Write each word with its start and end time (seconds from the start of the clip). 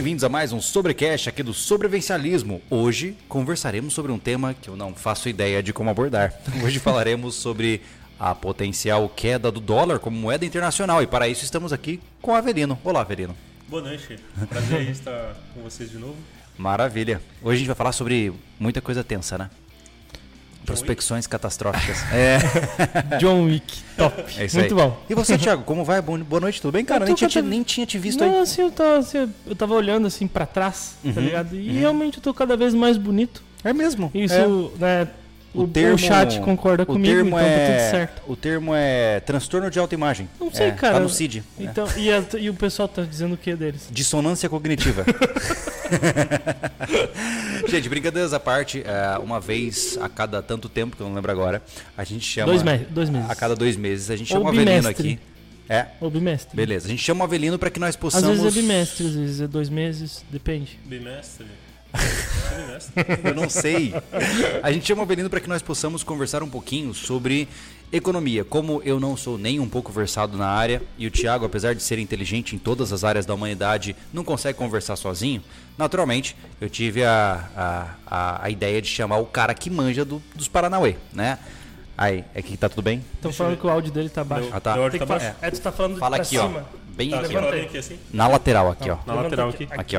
bem-vindos 0.00 0.24
a 0.24 0.30
mais 0.30 0.50
um 0.50 0.62
Sobrecast 0.62 1.28
aqui 1.28 1.42
do 1.42 1.52
Sobrevencialismo. 1.52 2.62
Hoje 2.70 3.14
conversaremos 3.28 3.92
sobre 3.92 4.10
um 4.10 4.18
tema 4.18 4.54
que 4.54 4.70
eu 4.70 4.74
não 4.74 4.94
faço 4.94 5.28
ideia 5.28 5.62
de 5.62 5.74
como 5.74 5.90
abordar. 5.90 6.32
Hoje 6.64 6.78
falaremos 6.78 7.34
sobre 7.34 7.82
a 8.18 8.34
potencial 8.34 9.06
queda 9.10 9.52
do 9.52 9.60
dólar 9.60 9.98
como 9.98 10.16
moeda 10.16 10.46
internacional 10.46 11.02
e 11.02 11.06
para 11.06 11.28
isso 11.28 11.44
estamos 11.44 11.70
aqui 11.70 12.00
com 12.22 12.30
o 12.30 12.34
Avelino. 12.34 12.78
Olá, 12.82 13.02
Avelino. 13.02 13.36
Boa 13.68 13.82
noite, 13.82 14.18
prazer 14.48 14.88
em 14.88 14.90
estar 14.90 15.36
com 15.52 15.60
vocês 15.60 15.90
de 15.90 15.98
novo. 15.98 16.16
Maravilha. 16.56 17.20
Hoje 17.42 17.56
a 17.56 17.58
gente 17.58 17.66
vai 17.66 17.76
falar 17.76 17.92
sobre 17.92 18.32
muita 18.58 18.80
coisa 18.80 19.04
tensa, 19.04 19.36
né? 19.36 19.50
Prospecções 20.64 21.26
catastróficas. 21.26 21.98
É. 22.12 22.38
John 23.18 23.44
Wick, 23.46 23.78
top. 23.96 24.22
É 24.38 24.44
isso 24.44 24.58
Muito 24.58 24.74
aí. 24.78 24.80
bom. 24.80 24.96
E 25.08 25.14
você, 25.14 25.36
Thiago, 25.36 25.64
como 25.64 25.84
vai? 25.84 26.00
Boa 26.00 26.40
noite, 26.40 26.60
tudo 26.60 26.72
bem, 26.72 26.84
cara? 26.84 27.02
Eu 27.02 27.06
Nem 27.06 27.14
tô 27.14 27.18
tinha, 27.18 27.28
te- 27.28 27.34
cada- 27.34 27.48
nem 27.48 27.62
tinha 27.62 27.86
te 27.86 27.98
visto 27.98 28.20
Não, 28.24 28.36
aí. 28.36 28.40
assim, 28.42 28.62
eu 28.62 28.70
tava, 28.70 28.98
assim, 28.98 29.32
eu 29.46 29.56
tava 29.56 29.74
olhando 29.74 30.06
assim 30.06 30.26
pra 30.28 30.46
trás, 30.46 30.94
Uhum. 31.02 31.12
tá 31.12 31.20
ligado? 31.20 31.56
E 31.56 31.72
realmente 31.78 32.18
eu 32.18 32.22
tô 32.22 32.32
cada 32.34 32.56
vez 32.56 32.74
mais 32.74 32.96
bonito. 32.96 33.42
É 33.64 33.72
mesmo. 33.72 34.10
Isso, 34.14 34.34
É. 34.34 34.78
né? 35.04 35.08
O, 35.52 35.62
O 35.62 35.68
termo- 35.68 35.94
o 35.94 35.98
chat 35.98 36.38
concorda 36.40 36.84
O 36.84 36.86
comigo, 36.86 37.12
termo 37.12 37.30
então 37.30 37.40
é... 37.40 37.58
tá 37.58 37.66
tudo 37.82 37.90
certo. 37.90 38.22
O 38.28 38.36
termo 38.36 38.72
é 38.74 39.18
transtorno 39.20 39.68
de 39.70 39.78
autoimagem. 39.80 40.28
Não 40.38 40.52
sei, 40.52 40.68
É, 40.68 40.70
cara. 40.70 40.94
Tá 40.94 41.00
no 41.00 41.08
CID. 41.08 41.42
É. 41.58 41.64
Então, 41.64 41.88
e, 41.96 42.12
a- 42.12 42.24
e 42.38 42.48
o 42.48 42.54
pessoal 42.54 42.86
tá 42.86 43.02
dizendo 43.02 43.34
o 43.34 43.36
que 43.36 43.56
deles? 43.56 43.88
Dissonância 43.90 44.48
cognitiva. 44.48 45.04
gente, 47.68 47.88
brincadeiras 47.88 48.32
à 48.32 48.40
parte, 48.40 48.82
é, 48.86 49.18
uma 49.18 49.40
vez 49.40 49.98
a 50.00 50.08
cada 50.08 50.42
tanto 50.42 50.68
tempo, 50.68 50.96
que 50.96 51.02
eu 51.02 51.08
não 51.08 51.14
lembro 51.14 51.30
agora, 51.32 51.62
a 51.96 52.04
gente 52.04 52.24
chama. 52.24 52.46
Dois, 52.46 52.62
me 52.62 52.78
dois 52.78 53.10
meses. 53.10 53.30
A 53.30 53.34
cada 53.34 53.54
dois 53.56 53.76
meses, 53.76 54.10
a 54.10 54.16
gente 54.16 54.28
chama 54.28 54.46
o 54.46 54.48
Avelino 54.48 54.88
aqui. 54.88 55.18
É, 55.68 55.86
Ou 56.00 56.10
bimestre. 56.10 56.56
beleza. 56.56 56.88
A 56.88 56.90
gente 56.90 57.02
chama 57.02 57.20
o 57.20 57.24
Avelino 57.24 57.56
para 57.58 57.70
que 57.70 57.78
nós 57.78 57.90
Às 57.90 57.96
possamos. 57.96 58.40
vezes 58.40 58.56
é 58.56 58.60
bimestre, 58.60 59.06
às 59.06 59.14
vezes 59.14 59.40
é 59.40 59.46
dois 59.46 59.68
meses, 59.68 60.24
depende. 60.30 60.78
Bimestre. 60.84 61.46
Eu 63.24 63.34
não 63.34 63.48
sei. 63.48 63.94
A 64.62 64.72
gente 64.72 64.86
chama 64.86 65.02
o 65.02 65.04
Avelino 65.04 65.28
para 65.30 65.40
que 65.40 65.48
nós 65.48 65.62
possamos 65.62 66.02
conversar 66.02 66.42
um 66.42 66.48
pouquinho 66.48 66.92
sobre 66.94 67.46
economia. 67.92 68.44
Como 68.44 68.80
eu 68.84 68.98
não 69.00 69.16
sou 69.16 69.36
nem 69.36 69.60
um 69.60 69.68
pouco 69.68 69.92
versado 69.92 70.36
na 70.36 70.46
área 70.46 70.82
e 70.96 71.06
o 71.06 71.10
Thiago, 71.10 71.44
apesar 71.44 71.74
de 71.74 71.82
ser 71.82 71.98
inteligente 71.98 72.54
em 72.54 72.58
todas 72.58 72.92
as 72.92 73.04
áreas 73.04 73.26
da 73.26 73.34
humanidade, 73.34 73.94
não 74.12 74.24
consegue 74.24 74.56
conversar 74.58 74.96
sozinho, 74.96 75.42
naturalmente 75.76 76.36
eu 76.60 76.70
tive 76.70 77.04
a, 77.04 77.48
a, 77.56 77.86
a, 78.06 78.44
a 78.46 78.50
ideia 78.50 78.80
de 78.80 78.88
chamar 78.88 79.18
o 79.18 79.26
cara 79.26 79.52
que 79.54 79.68
manja 79.70 80.04
do- 80.04 80.22
dos 80.34 80.48
Paranauê, 80.48 80.96
né? 81.12 81.38
Aí, 81.98 82.24
é 82.34 82.40
que 82.40 82.56
tá 82.56 82.68
tudo 82.68 82.80
bem? 82.82 83.04
Estão 83.14 83.30
falando 83.32 83.58
que 83.58 83.66
o 83.66 83.70
áudio 83.70 83.92
dele 83.92 84.08
tá 84.08 84.24
baixo. 84.24 84.46
Meu- 84.46 84.56
Ah, 84.56 84.60
tá. 84.60 84.74
meu 84.74 84.84
áudio 84.84 84.98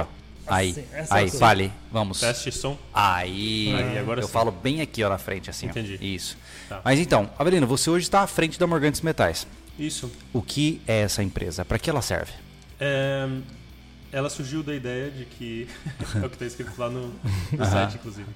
tá 0.02 0.21
ó. 0.52 0.54
ó. 0.54 0.58
aí. 0.58 0.70
assim? 0.72 0.82
Ó. 0.82 0.84
Ó. 0.84 0.96
Aí, 0.96 1.02
essa 1.02 1.16
aí, 1.16 1.32
fale. 1.32 1.72
Vamos. 1.92 2.20
Teste 2.20 2.52
som. 2.52 2.78
Aí, 2.94 3.74
Aí, 3.74 3.98
agora 3.98 4.22
eu 4.22 4.28
sim. 4.28 4.34
falo 4.34 4.52
bem 4.52 4.82
aqui 4.82 5.04
ó 5.04 5.10
na 5.10 5.18
frente 5.18 5.50
assim, 5.50 5.68
ó. 5.68 5.70
Entendi. 5.70 5.98
Isso. 6.02 6.38
Tá. 6.68 6.82
Mas 6.84 7.00
então, 7.00 7.30
Avelino, 7.38 7.66
você 7.68 7.90
hoje 7.90 8.04
está 8.04 8.22
à 8.22 8.28
frente 8.28 8.60
da 8.60 8.68
Morgantes 8.68 9.02
Metais. 9.02 9.48
Isso. 9.80 10.12
O 10.34 10.42
que 10.42 10.82
é 10.88 11.02
essa 11.02 11.24
empresa? 11.24 11.66
Para 11.66 11.80
que 11.80 11.90
ela 11.90 12.02
serve? 12.02 12.32
É, 12.80 13.28
ela 14.12 14.30
surgiu 14.30 14.62
da 14.62 14.76
ideia 14.76 15.10
de 15.10 15.26
que. 15.26 15.68
é 16.22 16.26
o 16.26 16.30
que 16.30 16.36
está 16.36 16.46
escrito 16.46 16.72
lá 16.78 16.90
no, 16.90 17.08
no 17.52 17.66
site, 17.66 17.96
inclusive. 17.96 18.30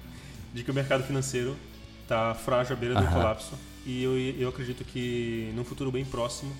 De 0.54 0.64
que 0.64 0.70
o 0.70 0.74
mercado 0.74 1.04
financeiro 1.04 1.56
está 2.02 2.34
frágil 2.34 2.74
à 2.74 2.78
beira 2.78 2.94
do 2.94 3.06
colapso. 3.08 3.52
E 3.84 4.02
eu, 4.02 4.18
eu 4.18 4.48
acredito 4.48 4.84
que 4.84 5.52
num 5.54 5.64
futuro 5.64 5.92
bem 5.92 6.04
próximo. 6.04 6.52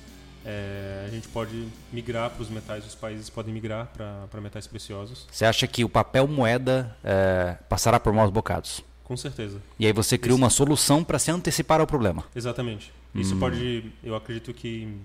É, 0.46 1.05
a 1.07 1.11
gente 1.11 1.27
pode 1.29 1.67
migrar 1.92 2.30
para 2.30 2.42
os 2.42 2.48
metais, 2.48 2.86
os 2.86 2.95
países 2.95 3.29
podem 3.29 3.52
migrar 3.52 3.90
para 4.30 4.40
metais 4.40 4.67
preciosos, 4.67 5.27
Você 5.30 5.45
acha 5.45 5.67
que 5.67 5.84
o 5.84 5.89
papel 5.89 6.27
moeda 6.29 6.96
é, 7.02 7.57
passará 7.68 7.98
por 7.98 8.12
maus 8.12 8.30
bocados? 8.30 8.83
com 9.05 9.17
certeza. 9.17 9.61
E 9.79 9.86
aí 9.86 9.92
você 9.92 10.18
cria 10.18 10.35
uma 10.35 10.51
solução 10.51 11.05
para 11.05 11.18
se 11.18 11.30
antecipar 11.30 11.80
ao 11.80 11.86
problema. 11.86 12.24
Exatamente. 12.35 12.92
Isso 13.14 13.36
Hum. 13.36 13.39
pode, 13.39 13.92
eu 14.02 14.17
acredito 14.17 14.52
que 14.52 14.96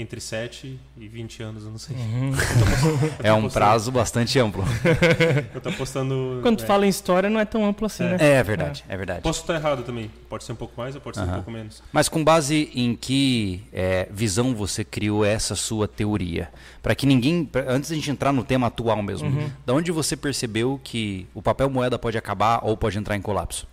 entre 0.00 0.20
7 0.20 0.78
e 0.96 1.08
20 1.08 1.42
anos, 1.42 1.64
eu 1.64 1.70
não 1.70 1.78
sei. 1.78 1.94
Uhum. 1.96 2.32
É 3.22 3.32
um 3.32 3.42
postando. 3.42 3.52
prazo 3.52 3.92
bastante 3.92 4.38
amplo. 4.38 4.64
Eu 5.54 5.60
tô 5.60 5.70
postando. 5.72 6.38
Quando 6.42 6.58
tu 6.58 6.64
é, 6.64 6.66
fala 6.66 6.86
em 6.86 6.88
história, 6.88 7.28
não 7.28 7.38
é 7.38 7.44
tão 7.44 7.64
amplo 7.66 7.86
assim, 7.86 8.04
né? 8.04 8.16
É 8.18 8.42
verdade, 8.42 8.82
é 8.88 8.96
verdade. 8.96 9.20
Posso 9.20 9.40
estar 9.42 9.54
errado 9.54 9.82
também. 9.82 10.10
Pode 10.28 10.44
ser 10.44 10.52
um 10.52 10.56
pouco 10.56 10.74
mais 10.76 10.94
ou 10.94 11.00
pode 11.00 11.18
ser 11.18 11.24
um 11.24 11.32
pouco 11.32 11.50
menos. 11.50 11.82
Mas 11.92 12.08
com 12.08 12.24
base 12.24 12.70
em 12.74 12.96
que 12.96 13.62
é, 13.72 14.08
visão 14.10 14.54
você 14.54 14.84
criou 14.84 15.24
essa 15.24 15.54
sua 15.54 15.86
teoria? 15.86 16.48
Para 16.82 16.94
que 16.94 17.04
ninguém, 17.06 17.44
pra- 17.44 17.64
antes 17.68 17.90
da 17.90 17.96
gente 17.96 18.10
entrar 18.10 18.32
no 18.32 18.42
tema 18.42 18.68
atual 18.68 19.02
mesmo, 19.02 19.28
Uhum. 19.28 19.50
da 19.66 19.74
onde 19.74 19.92
você 19.92 20.16
percebeu 20.16 20.80
que 20.82 21.26
o 21.34 21.42
papel 21.42 21.68
moeda 21.68 21.98
pode 21.98 22.16
acabar 22.16 22.60
ou 22.62 22.76
pode 22.76 22.96
entrar 22.98 23.16
em 23.16 23.20
colapso? 23.22 23.66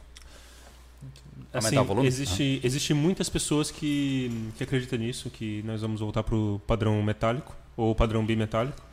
Aumentar 1.57 1.67
Assim, 1.67 1.77
o 1.77 1.83
volume? 1.83 2.07
existe, 2.07 2.59
existe 2.63 2.93
muitas 2.93 3.29
pessoas 3.29 3.71
que, 3.71 4.31
que 4.57 4.63
acreditam 4.63 4.99
nisso, 4.99 5.29
que 5.29 5.63
nós 5.65 5.81
vamos 5.81 5.99
voltar 6.01 6.23
para 6.23 6.35
o 6.35 6.61
padrão 6.67 7.01
metálico 7.03 7.55
ou 7.75 7.93
padrão 7.95 8.25
bimetálico. 8.25 8.85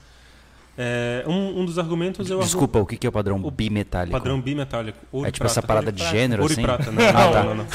É, 0.77 1.23
um, 1.29 1.61
um 1.61 1.65
dos 1.65 1.79
argumentos 1.79 2.29
é 2.29 2.35
o 2.35 2.39
argu- 2.39 2.47
Desculpa, 2.47 2.81
o 2.81 2.87
que 2.87 3.07
é 3.07 3.09
o 3.09 3.13
padrão 3.13 3.41
o 3.45 3.49
bimetálico? 3.49 4.11
padrão 4.11 4.41
bimetálico. 4.41 4.99
Ouro 5.13 5.29
é 5.29 5.31
tipo 5.31 5.47
essa 5.47 5.63
prata. 5.63 5.83
parada 5.85 5.93
de 5.93 6.05
gênero, 6.11 6.43
Ouro 6.43 6.53
assim? 6.53 6.63
e 6.63 6.65
prata, 6.65 6.91
não, 6.91 7.01
Ah, 7.09 7.13
tá. 7.13 7.45
não, 7.45 7.55
não, 7.55 7.65
não. 7.65 7.67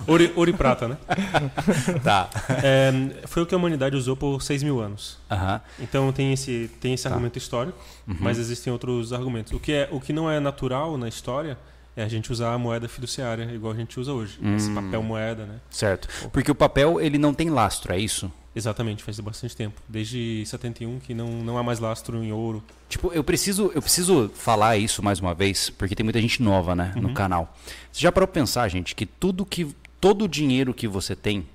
Ouro, 0.08 0.30
ouro 0.34 0.48
e 0.50 0.52
prata, 0.54 0.88
né? 0.88 0.96
Tá. 2.02 2.30
É, 2.64 2.90
foi 3.26 3.42
o 3.42 3.46
que 3.46 3.54
a 3.54 3.58
humanidade 3.58 3.94
usou 3.96 4.16
por 4.16 4.40
6 4.40 4.62
mil 4.62 4.80
anos. 4.80 5.18
Aham. 5.30 5.60
Então 5.78 6.10
tem 6.10 6.32
esse, 6.32 6.70
tem 6.80 6.94
esse 6.94 7.02
Tá. 7.04 7.10
argumento 7.10 7.36
histórico, 7.36 7.78
Uhum. 8.06 8.16
mas 8.18 8.38
existem 8.38 8.72
outros 8.72 9.12
argumentos. 9.12 9.52
O 9.52 9.60
que, 9.60 9.72
é, 9.72 9.88
o 9.92 10.00
que 10.00 10.10
não 10.14 10.30
é 10.30 10.40
natural 10.40 10.96
na 10.96 11.06
história 11.06 11.58
é 11.98 12.04
a 12.04 12.08
gente 12.08 12.30
usar 12.30 12.52
a 12.54 12.58
moeda 12.58 12.88
fiduciária, 12.88 13.44
igual 13.52 13.72
a 13.72 13.76
gente 13.76 13.98
usa 13.98 14.12
hoje. 14.12 14.38
Esse 14.56 14.70
Hum. 14.70 14.74
papel 14.74 15.02
moeda, 15.02 15.44
né? 15.46 15.56
Certo. 15.70 16.08
Porque 16.30 16.50
o 16.50 16.54
papel, 16.54 17.00
ele 17.00 17.18
não 17.18 17.34
tem 17.34 17.50
lastro, 17.50 17.92
é 17.92 17.98
isso? 17.98 18.30
Exatamente, 18.54 19.02
faz 19.02 19.18
bastante 19.20 19.54
tempo. 19.56 19.80
Desde 19.88 20.44
71 20.46 20.98
que 21.00 21.12
não, 21.14 21.28
não 21.42 21.58
há 21.58 21.62
mais 21.62 21.78
lastro 21.78 22.22
em 22.22 22.32
ouro. 22.32 22.62
Tipo, 22.88 23.12
eu 23.12 23.22
preciso, 23.24 23.70
eu 23.74 23.82
preciso 23.82 24.30
falar 24.34 24.76
isso 24.76 25.02
mais 25.02 25.20
uma 25.20 25.34
vez, 25.34 25.70
porque 25.70 25.94
tem 25.94 26.04
muita 26.04 26.20
gente 26.20 26.42
nova, 26.42 26.74
né, 26.74 26.92
no 26.96 27.08
Uhum. 27.08 27.14
canal. 27.14 27.56
Você 27.92 28.00
já 28.00 28.10
parou 28.12 28.26
pra 28.26 28.40
pensar, 28.40 28.68
gente, 28.68 28.94
que 28.94 29.04
tudo 29.06 29.44
que 29.44 29.74
todo 30.00 30.24
o 30.24 30.28
dinheiro 30.28 30.72
que 30.72 30.86
você 30.88 31.14
tem, 31.16 31.46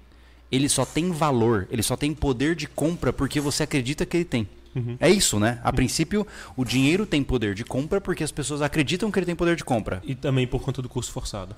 ele 0.51 0.67
só 0.69 0.85
tem 0.85 1.11
valor, 1.11 1.67
ele 1.71 1.81
só 1.83 1.95
tem 1.97 2.13
poder 2.13 2.55
de 2.55 2.67
compra 2.67 3.11
porque 3.13 3.39
você 3.39 3.63
acredita 3.63 4.05
que 4.05 4.17
ele 4.17 4.25
tem. 4.25 4.47
Uhum. 4.75 4.97
É 4.99 5.09
isso, 5.09 5.39
né? 5.39 5.59
A 5.63 5.71
princípio, 5.71 6.25
o 6.55 6.65
dinheiro 6.65 7.05
tem 7.05 7.23
poder 7.23 7.53
de 7.53 7.63
compra 7.63 8.01
porque 8.01 8.23
as 8.23 8.31
pessoas 8.31 8.61
acreditam 8.61 9.11
que 9.11 9.19
ele 9.19 9.25
tem 9.25 9.35
poder 9.35 9.55
de 9.55 9.63
compra. 9.63 10.01
E 10.03 10.15
também 10.15 10.47
por 10.47 10.61
conta 10.61 10.81
do 10.81 10.89
curso 10.89 11.11
forçado. 11.11 11.55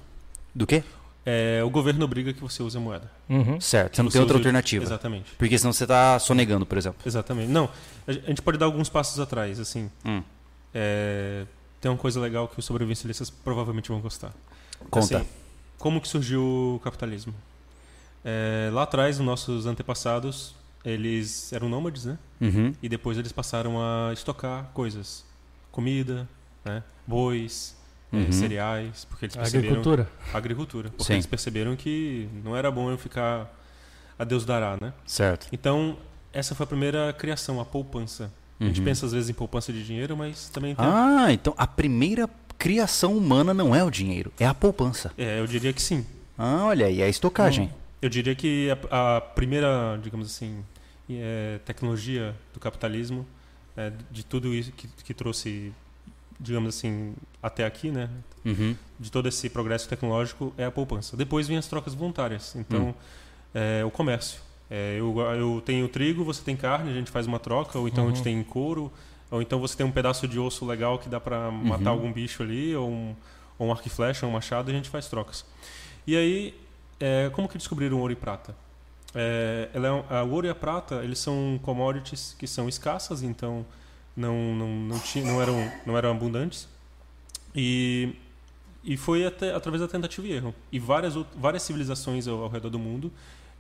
Do 0.54 0.68
quê? 0.68 0.84
É, 1.26 1.64
o 1.64 1.70
governo 1.72 2.06
obriga 2.06 2.32
que 2.34 2.40
você 2.40 2.62
use 2.62 2.78
a 2.78 2.80
moeda. 2.80 3.12
Uhum. 3.28 3.60
Certo. 3.60 3.96
Você 3.96 4.04
não 4.04 4.10
Você 4.12 4.14
tem 4.14 4.22
outra 4.22 4.38
alternativa. 4.38 4.86
Exatamente. 4.86 5.32
Porque 5.38 5.58
senão 5.58 5.74
você 5.74 5.88
tá 5.88 6.20
sonegando, 6.20 6.66
por 6.66 6.78
exemplo. 6.78 7.00
Exatamente. 7.06 7.52
Não, 7.52 7.68
a 8.06 8.12
gente 8.12 8.42
pode 8.42 8.60
dar 8.60 8.66
alguns 8.66 8.90
passos 8.90 9.20
atrás, 9.20 9.60
assim. 9.60 9.90
Hum. 10.06 10.22
É, 10.74 11.46
tem 11.82 11.90
uma 11.90 11.98
coisa 11.98 12.20
legal 12.20 12.48
que 12.48 12.60
os 12.60 12.66
sobrevivencialistas 12.66 13.30
provavelmente 13.32 13.90
vão 13.90 14.00
gostar. 14.02 14.34
Conta. 14.92 15.18
Assim, 15.18 15.28
como 15.80 16.00
que 16.00 16.08
surgiu 16.08 16.44
o 16.76 16.82
capitalismo? 16.84 17.34
É, 18.24 18.70
lá 18.72 18.84
atrás, 18.84 19.20
os 19.20 19.26
nossos 19.26 19.66
antepassados, 19.66 20.54
eles 20.86 21.52
eram 21.52 21.68
nômades, 21.68 22.06
né? 22.06 22.18
Uhum. 22.40 22.74
E 22.82 22.88
depois 22.88 23.18
eles 23.18 23.32
passaram 23.32 23.78
a 23.82 24.12
estocar 24.14 24.70
coisas. 24.74 25.26
Comida, 25.72 26.28
né? 26.64 26.84
bois, 27.08 27.76
é, 28.14 28.18
Uhum. 28.18 28.32
cereais, 28.32 29.06
porque 29.06 29.26
eles 29.26 29.36
perceberam... 29.36 29.68
Agricultura. 29.68 30.10
Agricultura. 30.34 30.90
Porque 30.90 31.04
Sim. 31.04 31.14
eles 31.14 31.26
perceberam 31.26 31.76
que 31.76 32.28
não 32.44 32.56
era 32.56 32.72
bom 32.72 32.90
eu 32.90 32.98
ficar 32.98 33.54
a 34.18 34.24
Deus 34.24 34.46
dará, 34.46 34.78
né? 34.80 34.94
Certo. 35.06 35.48
Então, 35.52 35.98
essa 36.32 36.56
foi 36.56 36.64
a 36.64 36.68
primeira 36.68 37.14
criação, 37.14 37.60
a 37.60 37.66
poupança. 37.66 38.32
A 38.60 38.64
gente 38.66 38.80
Uhum. 38.80 38.86
pensa 38.86 39.06
às 39.06 39.12
vezes 39.12 39.30
em 39.30 39.34
poupança 39.34 39.74
de 39.74 39.84
dinheiro, 39.86 40.16
mas 40.16 40.48
também 40.50 40.74
tem... 40.74 40.86
Ah, 40.86 41.28
então 41.32 41.54
a 41.58 41.68
primeira 41.68 42.30
criação 42.58 43.18
humana 43.18 43.54
não 43.54 43.76
é 43.76 43.84
o 43.84 43.92
dinheiro, 43.92 44.32
é 44.40 44.46
a 44.46 44.54
poupança. 44.54 45.12
É, 45.18 45.40
eu 45.42 45.46
diria 45.48 45.74
que 45.74 45.82
sim. 45.82 46.06
Ah, 46.38 46.64
olha 46.66 46.86
aí, 46.86 47.02
é 47.02 47.06
a 47.06 47.10
estocagem. 47.10 47.70
Eu 48.02 48.10
diria 48.10 48.34
que 48.34 48.70
a, 48.90 49.18
a 49.18 49.22
primeira, 49.22 50.00
digamos 50.02 50.28
assim, 50.28 50.64
é, 51.10 51.60
tecnologia 51.66 52.36
do 52.54 52.60
capitalismo, 52.60 53.26
é, 53.78 53.92
de 54.10 54.26
tudo 54.26 54.54
isso 54.54 54.72
que, 54.72 54.88
que 54.88 55.14
trouxe, 55.14 55.74
digamos 56.40 56.76
assim, 56.76 57.14
até 57.42 57.66
aqui, 57.66 57.92
né? 57.92 58.10
Uhum. 58.44 58.76
De 59.00 59.12
todo 59.12 59.28
esse 59.28 59.50
progresso 59.50 59.88
tecnológico 59.88 60.54
é 60.58 60.66
a 60.66 60.72
poupança. 60.72 61.16
Depois 61.18 61.48
vem 61.48 61.58
as 61.58 61.68
trocas 61.68 61.94
voluntárias. 61.94 62.56
Então, 62.56 62.96
é, 63.54 63.84
o 63.86 63.92
comércio. 63.92 64.42
É, 64.70 64.96
eu, 64.98 65.16
eu 65.20 65.62
tenho 65.64 65.88
trigo, 65.88 66.24
você 66.24 66.42
tem 66.42 66.56
carne, 66.56 66.90
a 66.90 66.94
gente 66.94 67.12
faz 67.12 67.28
uma 67.28 67.40
troca, 67.40 67.78
ou 67.78 67.88
então 67.88 68.06
a 68.06 68.08
gente 68.08 68.24
tem 68.24 68.42
couro, 68.44 68.92
ou 69.30 69.42
então 69.42 69.60
você 69.60 69.78
tem 69.78 69.86
um 69.86 69.92
pedaço 69.92 70.28
de 70.28 70.40
osso 70.40 70.66
legal 70.66 70.98
que 70.98 71.08
dá 71.08 71.20
para 71.20 71.52
matar 71.52 71.92
algum 71.92 72.12
bicho 72.12 72.42
ali, 72.42 72.76
ou 72.76 72.90
um, 72.90 73.16
ou 73.60 73.68
um 73.68 73.72
arco 73.72 73.88
e 73.88 73.92
flecha, 73.92 74.26
ou 74.26 74.32
um 74.32 74.34
machado, 74.34 74.72
e 74.72 74.74
a 74.74 74.76
gente 74.76 74.90
faz 74.90 75.08
trocas. 75.08 75.46
E 76.08 76.16
aí, 76.16 76.60
é, 77.00 77.30
como 77.34 77.48
que 77.48 77.58
descobriram 77.58 78.00
ouro 78.00 78.12
e 78.12 78.16
prata? 78.16 78.56
É, 79.16 79.70
ela 79.74 79.88
é 80.10 80.16
a 80.18 80.24
ouro 80.24 80.46
e 80.46 80.50
a 80.50 80.56
prata, 80.56 80.96
eles 81.04 81.20
são 81.20 81.58
commodities 81.64 82.36
que 82.38 82.46
são 82.46 82.68
escassas, 82.68 83.24
então 83.24 83.66
não, 84.16 84.54
não, 84.56 84.68
não, 84.68 85.00
tinha, 85.00 85.24
não, 85.26 85.42
eram, 85.42 85.72
não 85.86 85.98
eram 85.98 86.12
abundantes. 86.12 86.68
E, 87.56 88.14
e 88.84 88.98
foi 88.98 89.26
até, 89.26 89.54
através 89.56 89.82
da 89.82 89.88
tentativa 89.88 90.28
e 90.28 90.34
erro. 90.34 90.54
E 90.72 90.78
várias, 90.80 91.14
várias 91.38 91.64
civilizações 91.64 92.28
ao, 92.28 92.44
ao 92.44 92.50
redor 92.50 92.70
do 92.70 92.78
mundo 92.78 93.12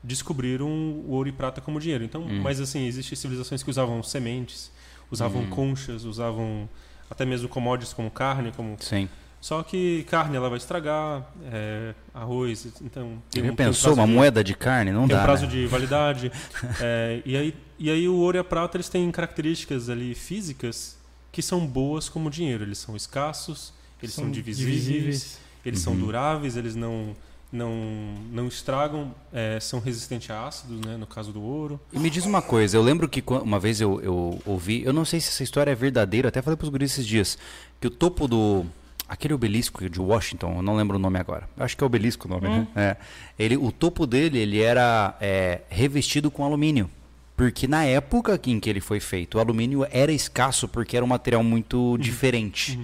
descobriram 0.04 0.68
o 0.68 1.12
ouro 1.12 1.30
e 1.30 1.32
prata 1.32 1.62
como 1.62 1.80
dinheiro. 1.80 2.04
Então, 2.04 2.22
Hum. 2.24 2.42
mas 2.44 2.60
assim, 2.60 2.86
existem 2.86 3.16
civilizações 3.16 3.64
que 3.64 3.70
usavam 3.70 4.04
sementes, 4.04 4.72
usavam 5.10 5.44
Hum. 5.44 5.48
conchas, 5.50 6.04
usavam 6.04 6.70
até 7.10 7.26
mesmo 7.26 7.48
commodities 7.48 7.94
como 7.94 8.12
carne, 8.12 8.52
como 8.52 8.76
Sim. 8.80 9.08
Só 9.46 9.62
que 9.62 10.04
carne 10.10 10.36
ela 10.36 10.50
vai 10.50 10.58
estragar, 10.58 11.24
é, 11.54 11.94
arroz, 12.16 12.66
então 12.82 13.22
tem 13.30 13.44
Ele 13.44 13.52
um, 13.52 13.56
tem 13.56 13.68
um 13.68 13.70
pensou 13.70 13.94
prazo 13.94 14.02
uma 14.02 14.08
de- 14.08 14.14
moeda 14.14 14.44
de 14.44 14.56
carne? 14.56 14.92
Não 14.92 15.08
tem 15.08 15.16
dá. 15.16 15.22
um 15.22 15.26
prazo 15.26 15.46
né? 15.46 15.52
de 15.52 15.68
validade. 15.68 16.32
é, 16.82 17.22
e, 17.24 17.38
aí, 17.38 17.56
e 17.78 17.92
aí 17.92 18.10
o 18.10 18.16
ouro 18.16 18.38
e 18.38 18.40
a 18.40 18.44
prata 18.44 18.76
eles 18.78 18.90
têm 18.90 19.12
características 19.12 19.88
ali 19.88 20.16
físicas 20.16 20.98
que 21.32 21.44
são 21.44 21.64
boas 21.68 22.10
como 22.10 22.28
dinheiro. 22.32 22.64
Eles 22.64 22.80
são 22.80 22.96
escassos, 22.96 23.72
eles 24.02 24.16
são, 24.16 24.32
divisíveis, 24.32 25.38
eles 25.64 25.80
são 25.80 25.94
Uhum. 25.94 26.00
duráveis, 26.00 26.58
eles 26.58 26.76
não 26.76 27.16
não 27.52 27.72
não 28.32 28.48
estragam, 28.48 29.14
é, 29.32 29.60
são 29.60 29.80
resistentes 29.80 30.28
a 30.32 30.48
ácidos, 30.48 30.82
né, 30.84 30.98
no 30.98 31.06
caso 31.06 31.32
do 31.32 31.42
ouro. 31.44 31.80
E 31.94 32.00
me 32.00 32.10
diz 32.10 32.26
uma 32.26 32.42
coisa, 32.42 32.76
eu 32.76 32.82
lembro 32.82 33.08
que 33.08 33.24
uma 33.28 33.60
vez 33.60 33.80
eu, 33.80 34.02
eu 34.02 34.42
ouvi, 34.44 34.84
eu 34.84 34.92
não 34.92 35.06
sei 35.06 35.20
se 35.22 35.30
essa 35.30 35.44
história 35.44 35.70
é 35.72 35.76
verdadeira, 35.76 36.30
até 36.30 36.42
falei 36.42 36.58
pros 36.58 36.70
guris 36.70 36.92
esses 36.94 37.06
dias, 37.06 37.38
que 37.80 37.86
o 37.86 37.92
topo 37.92 38.28
do. 38.28 38.66
Aquele 39.08 39.34
obelisco 39.34 39.88
de 39.88 40.02
Washington, 40.02 40.56
eu 40.58 40.62
não 40.62 40.76
lembro 40.76 40.98
o 40.98 41.00
nome 41.00 41.20
agora. 41.20 41.48
Acho 41.58 41.78
que 41.78 41.84
é 41.84 41.88
obelisco 41.88 42.28
o 42.28 42.32
nome, 42.32 42.48
né? 42.48 42.68
É. 42.76 42.98
Ele, 43.38 43.56
o 43.56 43.72
topo 43.72 44.08
dele, 44.08 44.40
ele 44.40 44.62
era 44.62 45.16
é, 45.22 45.62
revestido 45.70 46.32
com 46.32 46.44
alumínio. 46.44 46.90
Porque 47.38 47.68
na 47.68 47.84
época 47.84 48.40
em 48.46 48.60
que 48.60 48.70
ele 48.70 48.80
foi 48.80 49.00
feito, 49.00 49.38
o 49.38 49.42
alumínio 49.42 49.86
era 49.92 50.12
escasso 50.12 50.68
porque 50.68 50.96
era 50.96 51.06
um 51.06 51.10
material 51.10 51.44
muito 51.44 51.98
diferente. 52.00 52.80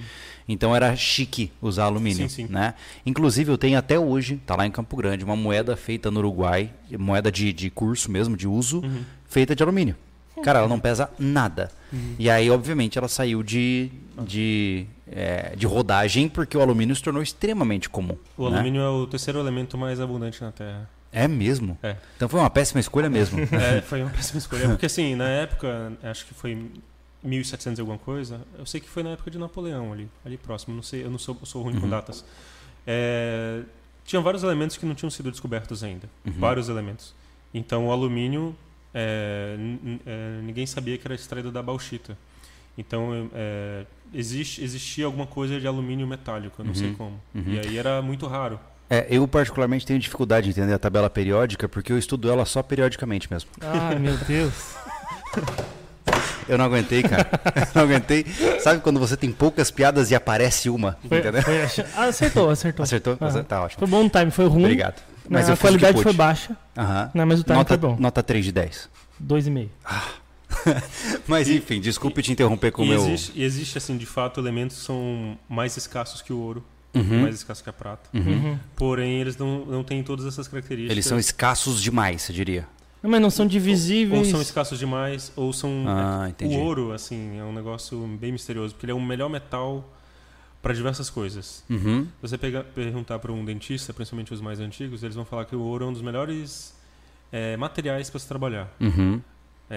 Então 0.48 0.76
era 0.76 0.94
chique 0.96 1.52
usar 1.62 1.86
alumínio, 1.86 2.28
Sim, 2.28 2.48
sim. 2.48 2.52
né? 2.52 2.74
Inclusive 3.06 3.50
eu 3.52 3.58
tenho 3.58 3.78
até 3.78 3.98
hoje, 3.98 4.42
tá 4.46 4.56
lá 4.56 4.68
em 4.68 4.72
Campo 4.72 4.98
Grande, 4.98 5.24
uma 5.24 5.36
moeda 5.36 5.78
feita 5.78 6.12
no 6.12 6.20
Uruguai, 6.20 6.70
moeda 7.00 7.32
de, 7.32 7.54
de 7.54 7.70
curso 7.70 8.12
mesmo, 8.12 8.36
de 8.36 8.48
uso, 8.48 8.84
feita 9.30 9.56
de 9.56 9.64
alumínio. 9.64 9.96
Cara, 10.44 10.60
ela 10.60 10.68
não 10.68 10.80
pesa 10.80 11.10
nada. 11.18 11.72
E 12.18 12.30
aí, 12.30 12.50
obviamente, 12.50 12.98
ela 12.98 13.08
saiu 13.08 13.44
de, 13.44 13.90
de, 14.26 14.86
é, 15.12 15.56
de 15.56 15.66
rodagem 15.68 16.28
porque 16.30 16.58
o 16.58 16.62
alumínio 16.62 16.96
se 16.96 17.04
tornou 17.04 17.22
extremamente 17.22 17.90
comum. 17.90 18.18
O 18.38 18.50
né? 18.50 18.56
alumínio 18.56 18.82
é 18.82 18.90
o 18.90 19.06
terceiro 19.08 19.40
elemento 19.40 19.78
mais 19.78 20.00
abundante 20.00 20.42
na 20.42 20.52
Terra. 20.52 20.90
É 21.12 21.28
mesmo? 21.28 21.78
É. 21.84 21.98
Então 22.16 22.30
foi 22.30 22.40
uma 22.40 22.50
péssima 22.50 22.80
escolha 22.80 23.10
mesmo. 23.10 23.40
É, 23.52 23.82
foi 23.82 24.02
uma 24.02 24.10
péssima 24.12 24.40
escolha. 24.40 24.70
Porque 24.70 24.86
assim, 24.86 25.14
na 25.16 25.28
época, 25.28 25.92
acho 26.04 26.26
que 26.26 26.34
foi 26.34 26.72
1700 27.24 27.78
e 27.78 27.82
alguma 27.82 27.98
coisa, 27.98 28.42
eu 28.58 28.66
sei 28.66 28.80
que 28.80 28.90
foi 28.90 29.04
na 29.04 29.12
época 29.12 29.30
de 29.30 29.38
Napoleão 29.38 29.92
ali, 29.94 30.10
ali 30.26 30.38
próximo, 30.38 30.74
não 30.76 30.82
sei, 30.84 31.04
eu 31.04 31.10
não 31.12 31.20
sou, 31.20 31.38
eu 31.40 31.46
sou 31.46 31.62
ruim 31.62 31.76
com 31.76 31.84
Uhum. 31.84 31.90
datas. 31.90 32.24
É, 32.88 33.62
tinha 34.06 34.22
vários 34.22 34.42
elementos 34.44 34.78
que 34.78 34.86
não 34.86 34.96
tinham 34.96 35.10
sido 35.10 35.30
descobertos 35.30 35.84
ainda, 35.84 36.10
Uhum. 36.26 36.32
vários 36.34 36.70
elementos. 36.70 37.14
Então 37.54 37.88
o 37.88 37.92
alumínio, 37.92 38.56
é, 38.94 39.56
é, 40.06 40.40
ninguém 40.44 40.66
sabia 40.66 40.98
que 40.98 41.06
era 41.06 41.14
extraído 41.14 41.52
da 41.52 41.62
bauxita. 41.62 42.18
Então 42.78 43.30
é, 43.34 43.86
existe, 44.14 44.64
existia 44.64 45.06
alguma 45.06 45.28
coisa 45.28 45.60
de 45.60 45.68
alumínio 45.68 46.08
metálico, 46.08 46.62
eu 46.62 46.66
não 46.66 46.74
sei 46.74 46.90
Uhum. 46.90 46.96
como. 46.96 47.22
Uhum. 47.36 47.44
E 47.48 47.60
aí 47.60 47.78
era 47.78 48.02
muito 48.02 48.26
raro. 48.28 48.60
É, 48.90 49.08
eu 49.10 49.26
particularmente 49.28 49.86
tenho 49.86 50.00
dificuldade 50.00 50.46
de 50.46 50.60
entender 50.60 50.74
a 50.74 50.80
tabela 50.80 51.10
periódica 51.10 51.70
porque 51.70 51.94
eu 51.94 51.98
estudo 51.98 52.30
ela 52.30 52.44
só 52.46 52.62
periodicamente 52.62 53.32
mesmo. 53.32 53.50
Ai, 53.62 53.98
meu 53.98 54.18
Deus. 54.18 54.54
Eu 56.50 56.58
não 56.58 56.66
aguentei, 56.66 57.02
cara. 57.04 57.30
Eu 57.56 57.68
não 57.76 57.84
aguentei. 57.84 58.26
Sabe 58.60 58.82
quando 58.82 59.00
você 59.00 59.16
tem 59.16 59.32
poucas 59.32 59.72
piadas 59.72 60.12
e 60.12 60.16
aparece 60.16 60.70
uma? 60.70 60.98
Foi, 61.08 61.20
entendeu? 61.20 61.42
foi 61.42 61.62
ah, 61.96 62.06
acertou, 62.06 62.50
acertou. 62.50 62.84
Acertou? 62.84 63.18
Ah. 63.22 63.44
Tá 63.44 63.64
ótimo. 63.64 63.80
Foi 63.80 63.88
bom 63.88 64.06
o 64.06 64.10
time, 64.10 64.32
foi 64.32 64.48
ruim. 64.48 64.64
Obrigado. 64.64 65.02
Mas 65.30 65.48
eu 65.48 65.54
a 65.54 65.58
qualidade 65.58 66.02
foi 66.02 66.12
baixa, 66.12 66.58
Aham. 66.78 67.12
né, 67.14 67.24
mas 67.24 67.40
o 67.40 67.44
time 67.44 67.56
Nota, 67.58 67.68
foi 67.70 67.78
bom. 67.78 67.96
nota 67.98 68.22
3 68.22 68.44
de 68.44 68.52
10. 68.52 68.90
Dois 69.18 69.48
e 69.48 69.52
meio. 69.52 69.70
Mas 71.28 71.50
enfim, 71.50 71.80
desculpe 71.80 72.22
te 72.22 72.32
interromper 72.32 72.72
com 72.72 72.82
o 72.82 72.86
E 72.86 72.90
meu. 72.90 73.04
existe, 73.06 73.32
e 73.36 73.44
existe, 73.44 73.78
assim, 73.78 73.98
de 73.98 74.06
fato, 74.06 74.40
elementos 74.40 74.78
que 74.78 74.84
são 74.84 75.38
mais 75.50 75.76
escassos 75.78 76.22
que 76.22 76.34
o 76.34 76.38
ouro, 76.38 76.64
Uhum, 76.94 77.22
mais 77.22 77.36
escassos 77.36 77.64
que 77.64 77.70
a 77.70 77.74
prata. 77.74 78.10
uhum. 78.14 78.22
Uhum. 78.22 78.60
Porém, 78.76 79.22
eles 79.22 79.38
não, 79.38 79.66
não 79.66 79.84
têm 79.84 80.04
todas 80.04 80.26
essas 80.26 80.48
características. 80.48 80.92
Eles 80.92 81.06
são 81.06 81.18
escassos 81.18 81.82
demais, 81.82 82.22
você 82.24 82.34
diria. 82.34 82.68
Não, 83.02 83.10
mas 83.10 83.22
não 83.22 83.30
são 83.30 83.46
ou 83.46 83.50
divisíveis. 83.50 84.28
são 84.28 84.42
escassos 84.42 84.78
demais, 84.78 85.32
ou 85.36 85.52
são. 85.54 85.86
Ah, 85.88 86.28
entendi. 86.30 86.54
o 86.56 86.60
ouro, 86.60 86.92
assim, 86.92 87.40
é 87.40 87.44
um 87.44 87.54
negócio 87.54 87.98
bem 88.20 88.32
misterioso, 88.34 88.74
porque 88.74 88.86
ele 88.86 88.92
é 88.92 88.96
o 88.96 89.02
melhor 89.02 89.30
metal 89.30 89.90
para 90.62 90.74
diversas 90.74 91.10
coisas. 91.10 91.64
Uhum. 91.70 92.04
Se 92.04 92.12
você 92.22 92.38
pegar, 92.38 92.64
perguntar 92.64 93.18
para 93.20 93.32
um 93.32 93.44
dentista, 93.44 93.94
principalmente 93.94 94.34
os 94.34 94.42
mais 94.42 94.60
antigos, 94.60 95.02
eles 95.02 95.16
vão 95.16 95.26
falar 95.26 95.46
que 95.46 95.56
o 95.56 95.62
ouro 95.62 95.86
é 95.86 95.88
um 95.88 95.94
dos 95.94 96.02
melhores 96.04 96.76
é, 97.32 97.58
materiais 97.58 98.10
para 98.10 98.20
se 98.20 98.28
trabalhar. 98.28 98.70
Uhum. 98.80 99.20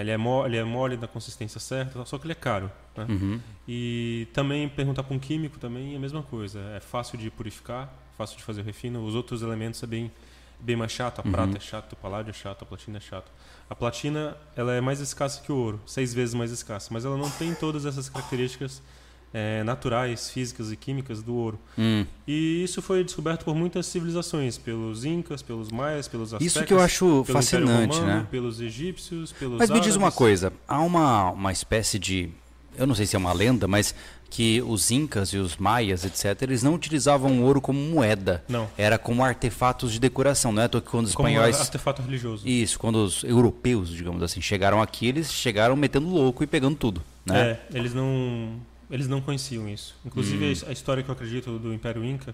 Ele 0.01 0.11
é, 0.11 0.17
mole, 0.17 0.49
ele 0.49 0.57
é 0.57 0.63
mole 0.63 0.97
da 0.97 1.07
consistência 1.07 1.59
certa, 1.59 2.03
só 2.05 2.17
que 2.17 2.25
ele 2.25 2.33
é 2.33 2.35
caro. 2.35 2.69
Né? 2.97 3.05
Uhum. 3.09 3.39
E 3.67 4.27
também 4.33 4.67
perguntar 4.67 5.03
para 5.03 5.15
um 5.15 5.19
químico 5.19 5.57
também 5.57 5.93
é 5.93 5.97
a 5.97 5.99
mesma 5.99 6.21
coisa. 6.21 6.59
É 6.75 6.79
fácil 6.79 7.17
de 7.17 7.29
purificar, 7.31 7.91
fácil 8.17 8.37
de 8.37 8.43
fazer 8.43 8.61
o 8.61 8.63
refino. 8.63 9.05
Os 9.05 9.15
outros 9.15 9.41
elementos 9.41 9.81
é 9.81 9.87
bem, 9.87 10.11
bem 10.59 10.75
mais 10.75 10.91
chato. 10.91 11.19
A 11.19 11.23
Uhum. 11.25 11.31
prata 11.31 11.57
é 11.57 11.59
chato, 11.61 11.93
o 11.93 11.95
paládio 11.95 12.29
é 12.31 12.33
chato, 12.33 12.63
a 12.63 12.65
platina 12.65 12.97
é 12.97 13.01
chato. 13.01 13.31
A 13.69 13.75
platina 13.75 14.35
ela 14.55 14.73
é 14.73 14.81
mais 14.81 14.99
escassa 14.99 15.41
que 15.41 15.51
o 15.51 15.55
ouro, 15.55 15.81
seis 15.85 16.13
vezes 16.13 16.35
mais 16.35 16.51
escassa. 16.51 16.89
Mas 16.91 17.05
ela 17.05 17.17
não 17.17 17.29
tem 17.29 17.53
todas 17.55 17.85
essas 17.85 18.09
características 18.09 18.81
é, 19.35 19.63
naturais, 19.65 20.29
físicas 20.29 20.71
e 20.71 20.77
químicas 20.77 21.21
do 21.21 21.35
ouro. 21.35 21.59
Hum. 21.77 22.05
E 22.25 22.63
isso 22.63 22.81
foi 22.81 23.03
descoberto 23.03 23.43
por 23.43 23.53
muitas 23.53 23.85
civilizações, 23.85 24.57
pelos 24.57 25.03
incas, 25.03 25.41
pelos 25.41 25.69
maias, 25.69 26.07
pelos 26.07 26.33
astecas. 26.33 26.55
Isso 26.55 26.65
que 26.65 26.73
eu 26.73 26.79
acho 26.79 27.25
fascinante, 27.25 27.97
Romano, 27.97 28.19
né? 28.19 28.27
Pelos 28.31 28.61
egípcios, 28.61 29.33
pelos 29.33 29.57
Mas 29.57 29.69
me 29.69 29.81
diz 29.81 29.97
uma 29.97 30.09
coisa, 30.09 30.53
há 30.65 30.79
uma, 30.79 31.31
uma 31.31 31.51
espécie 31.51 31.99
de, 31.99 32.29
eu 32.77 32.87
não 32.87 32.95
sei 32.95 33.05
se 33.05 33.17
é 33.17 33.19
uma 33.19 33.33
lenda, 33.33 33.67
mas 33.67 33.93
que 34.29 34.61
os 34.61 34.89
incas 34.89 35.29
e 35.29 35.37
os 35.37 35.57
maias, 35.57 36.05
etc, 36.05 36.41
eles 36.41 36.63
não 36.63 36.73
utilizavam 36.73 37.41
o 37.41 37.43
ouro 37.43 37.59
como 37.59 37.77
moeda, 37.77 38.41
Não, 38.47 38.69
era 38.77 38.97
como 38.97 39.21
artefatos 39.21 39.91
de 39.91 39.99
decoração, 39.99 40.53
não 40.53 40.63
é? 40.63 40.69
que 40.69 40.79
quando 40.79 41.07
os 41.07 41.13
como 41.13 41.27
espanhóis, 41.27 41.59
artefato 41.59 42.01
religioso. 42.01 42.47
isso, 42.47 42.79
quando 42.79 43.03
os 43.03 43.21
europeus, 43.25 43.89
digamos 43.89 44.23
assim, 44.23 44.39
chegaram 44.39 44.81
aqui, 44.81 45.07
eles 45.07 45.29
chegaram 45.33 45.75
metendo 45.75 46.07
louco 46.07 46.41
e 46.41 46.47
pegando 46.47 46.77
tudo, 46.77 47.01
né? 47.25 47.51
É, 47.51 47.77
eles 47.77 47.93
não, 47.93 48.59
eles 48.95 49.07
não 49.07 49.21
conheciam 49.21 49.67
isso. 49.69 49.95
Inclusive, 50.05 50.45
Hum. 50.45 50.67
a 50.67 50.71
história 50.71 51.03
que 51.03 51.09
eu 51.09 51.13
acredito 51.13 51.59
do 51.59 51.73
Império 51.73 52.03
Inca 52.03 52.33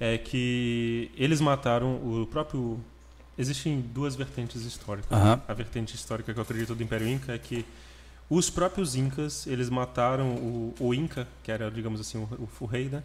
é 0.00 0.16
que 0.18 1.10
eles 1.16 1.40
mataram 1.40 1.96
o 1.96 2.26
próprio. 2.26 2.80
Existem 3.36 3.80
duas 3.80 4.16
vertentes 4.16 4.62
históricas. 4.64 5.12
Aham. 5.12 5.40
A 5.46 5.52
vertente 5.54 5.94
histórica 5.94 6.32
que 6.32 6.38
eu 6.38 6.42
acredito 6.42 6.74
do 6.74 6.82
Império 6.82 7.06
Inca 7.08 7.32
é 7.34 7.38
que 7.38 7.64
os 8.28 8.50
próprios 8.50 8.96
Incas 8.96 9.46
eles 9.46 9.68
mataram 9.70 10.34
o, 10.34 10.74
o 10.80 10.94
Inca, 10.94 11.26
que 11.44 11.52
era, 11.52 11.70
digamos 11.70 12.00
assim, 12.00 12.18
o, 12.18 12.22
o, 12.22 12.48
o 12.60 12.66
rei, 12.66 12.88
né? 12.88 13.02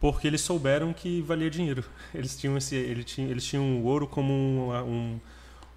Porque 0.00 0.26
eles 0.26 0.40
souberam 0.40 0.92
que 0.94 1.20
valia 1.22 1.50
dinheiro. 1.50 1.84
Eles 2.14 2.34
tinham 2.38 2.56
esse, 2.56 2.74
ele 2.74 3.04
tinha, 3.04 3.28
eles 3.28 3.44
tinham 3.44 3.64
o 3.80 3.84
ouro 3.84 4.06
como 4.06 4.32
um, 4.32 4.70
um, 4.72 5.20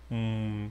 um- 0.09 0.69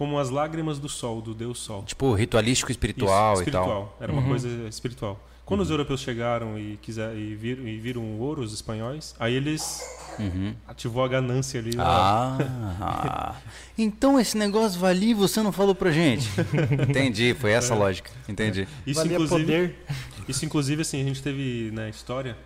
como 0.00 0.18
as 0.18 0.30
lágrimas 0.30 0.78
do 0.78 0.88
sol, 0.88 1.20
do 1.20 1.34
deus 1.34 1.58
sol. 1.58 1.82
Tipo, 1.82 2.14
ritualístico 2.14 2.70
espiritual, 2.70 3.34
Isso, 3.34 3.42
e 3.42 3.52
tal. 3.52 3.60
espiritual. 3.64 3.96
Era 4.00 4.10
uma 4.10 4.22
Uhum. 4.22 4.28
coisa 4.28 4.48
espiritual. 4.66 5.20
Quando 5.44 5.60
os 5.60 5.68
Uhum. 5.68 5.74
europeus 5.74 6.00
chegaram 6.00 6.58
e, 6.58 6.78
quiser, 6.80 7.14
e, 7.14 7.34
viram, 7.34 7.68
e 7.68 7.78
viram 7.78 8.00
o 8.00 8.18
ouro, 8.20 8.40
os 8.40 8.50
espanhóis, 8.54 9.14
aí 9.20 9.34
eles 9.34 9.82
Uhum. 10.18 10.54
ativou 10.66 11.04
a 11.04 11.08
ganância 11.08 11.60
ali. 11.60 11.72
ó. 11.78 11.82
Ah, 11.82 13.34
então 13.76 14.18
esse 14.18 14.38
negócio 14.38 14.80
valia 14.80 15.10
e 15.10 15.14
você 15.14 15.42
não 15.42 15.52
falou 15.52 15.74
pra 15.74 15.90
gente. 15.90 16.26
Entendi, 16.88 17.34
foi 17.38 17.50
essa 17.52 17.74
a 17.74 17.76
lógica. 17.76 18.10
Entendi. 18.26 18.66
Isso, 18.86 19.00
Valia 19.00 19.16
inclusive, 19.18 19.42
poder. 19.44 19.76
isso, 20.26 20.44
inclusive, 20.46 20.80
assim, 20.80 21.02
a 21.02 21.04
gente 21.04 21.22
teve 21.22 21.70
na 21.74 21.90
história 21.90 22.38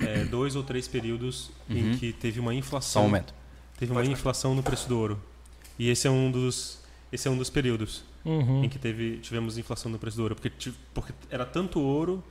é, 0.00 0.24
dois 0.24 0.56
ou 0.56 0.64
três 0.64 0.88
períodos 0.88 1.52
Uhum. 1.70 1.92
em 1.92 1.96
que 1.96 2.12
teve 2.12 2.40
uma 2.40 2.50
Só 2.50 2.58
inflação. 2.58 3.02
um 3.02 3.04
momento. 3.04 3.32
Teve 3.78 3.92
uma 3.92 4.04
inflação 4.04 4.52
no 4.52 4.64
preço 4.64 4.88
do 4.88 4.98
ouro. 4.98 5.20
E 5.78 5.88
esse 5.88 6.08
é 6.08 6.10
um 6.10 6.28
dos, 6.28 6.77
esse 7.12 7.26
é 7.28 7.30
um 7.30 7.36
dos 7.36 7.50
períodos 7.50 8.02
Uhum. 8.24 8.64
em 8.64 8.68
que 8.68 8.78
teve, 8.78 9.18
tivemos 9.18 9.56
inflação 9.58 9.90
no 9.90 9.98
preço 9.98 10.16
do 10.18 10.22
ouro. 10.22 10.34
Porque, 10.34 10.72
porque 10.92 11.12
era 11.30 11.46
tanto 11.46 11.80
ouro, 11.80 12.22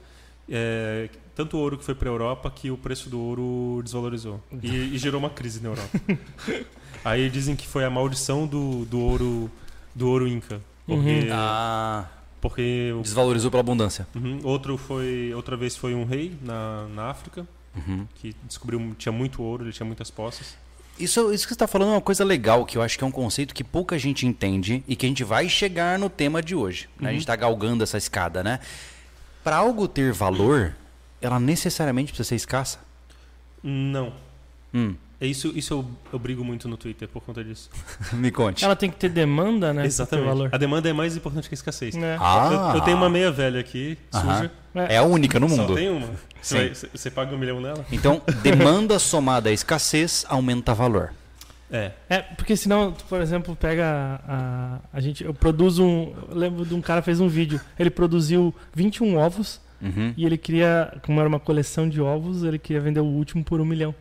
é, 0.49 1.09
tanto 1.35 1.57
ouro 1.57 1.77
que 1.77 1.83
foi 1.83 1.95
para 1.95 2.09
a 2.09 2.11
Europa 2.13 2.51
que 2.51 2.69
o 2.69 2.77
preço 2.77 3.09
do 3.09 3.19
ouro 3.19 3.81
desvalorizou. 3.83 4.41
E, 4.61 4.67
e 4.93 4.97
gerou 4.97 5.19
uma 5.19 5.29
crise 5.29 5.61
na 5.61 5.69
Europa. 5.69 5.99
Aí 7.03 7.29
dizem 7.29 7.55
que 7.55 7.65
foi 7.67 7.83
a 7.85 7.89
maldição 7.89 8.45
do, 8.45 8.85
do 8.85 8.99
ouro 8.99 9.51
do 9.95 10.07
ouro 10.09 10.27
inca. 10.27 10.61
Porque, 10.85 11.27
Ah, 11.31 12.05
porque 12.39 12.93
o- 12.97 13.01
desvalorizou 13.01 13.49
pela 13.49 13.61
abundância. 13.61 14.07
Uhum. 14.15 14.39
outro 14.43 14.77
foi, 14.77 15.33
outra 15.33 15.57
vez 15.57 15.75
foi 15.75 15.93
um 15.95 16.05
rei 16.05 16.37
na, 16.41 16.87
na 16.93 17.09
África 17.09 17.47
Uhum. 17.75 18.07
que 18.15 18.35
descobriu 18.43 18.95
tinha 18.97 19.11
muito 19.11 19.41
ouro, 19.43 19.63
ele 19.63 19.71
tinha 19.71 19.85
muitas 19.85 20.09
poças. 20.11 20.55
Isso, 20.99 21.31
isso 21.31 21.45
que 21.45 21.49
você 21.49 21.55
está 21.55 21.67
falando 21.67 21.89
é 21.89 21.91
uma 21.93 22.01
coisa 22.01 22.23
legal, 22.23 22.65
que 22.65 22.77
eu 22.77 22.81
acho 22.81 22.97
que 22.97 23.03
é 23.03 23.07
um 23.07 23.11
conceito 23.11 23.53
que 23.53 23.63
pouca 23.63 23.97
gente 23.99 24.25
entende 24.25 24.83
e 24.87 24.95
que 24.95 25.05
a 25.05 25.09
gente 25.09 25.23
vai 25.23 25.47
chegar 25.47 25.99
no 25.99 26.09
tema 26.09 26.41
de 26.41 26.55
hoje. 26.55 26.89
né? 26.99 27.09
A 27.09 27.11
gente 27.11 27.21
está 27.21 27.35
galgando 27.35 27.83
essa 27.83 27.97
escada, 27.97 28.43
né? 28.43 28.59
Para 29.43 29.57
algo 29.57 29.87
ter 29.87 30.11
valor, 30.11 30.75
ela 31.21 31.39
necessariamente 31.39 32.11
precisa 32.11 32.29
ser 32.29 32.35
escassa? 32.35 32.79
Não. 33.63 34.13
Hum, 34.73 34.95
isso, 35.25 35.51
isso 35.55 35.73
eu, 35.73 35.85
eu 36.13 36.19
brigo 36.19 36.43
muito 36.45 36.67
no 36.67 36.77
Twitter 36.77 37.07
por 37.07 37.23
conta 37.23 37.43
disso. 37.43 37.69
me 38.13 38.29
conte. 38.29 38.63
Ela 38.63 38.75
tem 38.75 38.89
que 38.89 38.97
ter 38.97 39.09
demanda, 39.09 39.73
né? 39.73 39.85
Exatamente. 39.85 40.25
valor. 40.27 40.49
A 40.51 40.57
demanda 40.57 40.87
é 40.87 40.93
mais 40.93 41.15
importante 41.17 41.47
que 41.49 41.55
a 41.55 41.57
escassez. 41.57 41.95
É. 41.95 42.17
Ah, 42.19 42.71
Eu, 42.73 42.77
eu 42.79 42.81
tenho 42.81 42.97
uma 42.97 43.09
meia 43.09 43.31
velha 43.31 43.59
aqui, 43.59 43.97
Aham. 44.13 44.35
suja. 44.37 44.51
É 44.89 44.97
a 44.97 45.03
única 45.03 45.39
no 45.39 45.49
Só 45.49 45.55
mundo. 45.57 45.73
tem 45.75 45.89
uma. 45.89 46.05
Sim. 46.05 46.13
Você, 46.41 46.55
vai- 46.57 46.73
você- 46.93 47.09
paga 47.11 47.33
um 47.35 47.37
milhão 47.39 47.59
nela? 47.59 47.83
Então, 47.91 48.21
demanda 48.43 48.99
somada 48.99 49.49
à 49.49 49.51
escassez 49.51 50.23
aumenta 50.29 50.73
valor. 50.75 51.11
É. 51.71 51.91
É, 52.09 52.19
porque 52.19 52.55
senão, 52.55 52.91
tu, 52.91 53.03
por 53.05 53.19
exemplo, 53.19 53.55
pega 53.55 54.21
a, 54.25 54.79
a 54.93 55.01
gente, 55.01 55.23
eu 55.23 55.33
produzo 55.33 55.83
um, 55.83 56.13
eu 56.29 56.35
lembro 56.37 56.65
de 56.65 56.73
um 56.75 56.79
cara 56.81 57.01
que 57.01 57.05
fez 57.05 57.19
um 57.19 57.27
vídeo, 57.27 57.59
ele 57.77 57.89
produziu 57.89 58.53
21 58.73 59.17
ovos 59.17 59.59
Uhum. 59.81 60.11
e 60.17 60.25
ele 60.25 60.37
queria, 60.37 60.91
como 61.03 61.19
era 61.19 61.27
uma 61.29 61.39
coleção 61.39 61.87
de 61.89 62.01
ovos, 62.01 62.43
ele 62.43 62.57
queria 62.57 62.81
vender 62.81 62.99
o 62.99 63.05
último 63.05 63.43
por 63.43 63.59
um 63.61 63.65
milhão. 63.65 63.93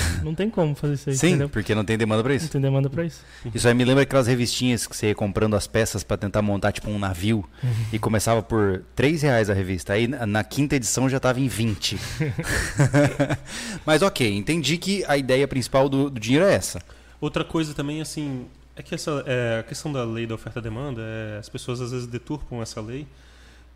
Não 0.22 0.34
tem 0.34 0.48
como 0.48 0.74
fazer 0.74 0.94
isso 0.94 1.10
aí, 1.10 1.16
Sim, 1.16 1.28
entendeu? 1.28 1.48
porque 1.48 1.74
não 1.74 1.84
tem 1.84 1.98
demanda 1.98 2.22
para 2.22 2.30
Não 2.30 2.36
isso. 2.36 2.48
tem 2.48 2.60
demanda 2.60 2.88
pra 2.88 3.04
isso. 3.04 3.20
Isso 3.54 3.66
aí 3.68 3.74
me 3.74 3.84
lembra 3.84 4.02
aquelas 4.04 4.26
revistinhas 4.26 4.86
que 4.86 4.96
você 4.96 5.08
ia 5.08 5.14
comprando 5.14 5.54
as 5.54 5.66
peças 5.66 6.02
para 6.04 6.16
tentar 6.16 6.40
montar 6.42 6.72
tipo 6.72 6.88
um 6.90 6.98
navio 6.98 7.44
e 7.92 7.98
começava 7.98 8.42
por 8.42 8.84
3 8.94 9.22
reais 9.22 9.50
a 9.50 9.54
revista. 9.54 9.92
Aí 9.92 10.06
na 10.08 10.42
quinta 10.44 10.76
edição 10.76 11.08
já 11.08 11.16
estava 11.18 11.40
em 11.40 11.48
20. 11.48 11.98
Mas 13.84 14.02
ok, 14.02 14.36
entendi 14.36 14.78
que 14.78 15.04
a 15.06 15.16
ideia 15.16 15.46
principal 15.48 15.88
do, 15.88 16.08
do 16.10 16.20
dinheiro 16.20 16.44
é 16.46 16.54
essa. 16.54 16.80
Outra 17.20 17.44
coisa 17.44 17.74
também, 17.74 18.00
assim, 18.00 18.46
é 18.76 18.82
que 18.82 18.94
essa, 18.94 19.22
é, 19.26 19.60
a 19.60 19.62
questão 19.62 19.92
da 19.92 20.04
lei 20.04 20.26
da 20.26 20.34
oferta 20.34 20.58
e 20.58 20.62
demanda, 20.62 21.02
é, 21.02 21.38
as 21.38 21.48
pessoas 21.48 21.80
às 21.80 21.90
vezes 21.92 22.06
deturpam 22.06 22.60
essa 22.62 22.80
lei 22.80 23.06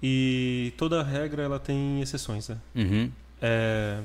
e 0.03 0.73
toda 0.77 1.03
regra 1.03 1.43
ela 1.43 1.59
tem 1.59 2.01
exceções, 2.01 2.49
né? 2.49 2.57
Uhum. 2.75 3.11
É, 3.41 3.99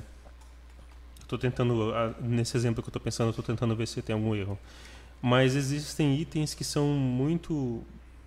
Estou 1.34 1.40
tentando, 1.40 1.94
nesse 2.22 2.58
exemplo 2.58 2.84
que 2.84 2.90
eu 2.90 2.92
estou 2.92 3.02
pensando, 3.02 3.30
estou 3.30 3.44
tentando 3.46 3.74
ver 3.74 3.88
se 3.88 4.02
tem 4.02 4.14
algum 4.14 4.36
erro. 4.36 4.60
Mas 5.22 5.56
existem 5.56 6.20
itens 6.20 6.54
que 6.54 6.64
são 6.64 6.88
muito 6.88 7.82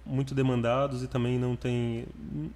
muito 0.07 0.35
demandados 0.35 1.03
e 1.03 1.07
também 1.09 1.39
não 1.39 1.55
tem. 1.57 2.05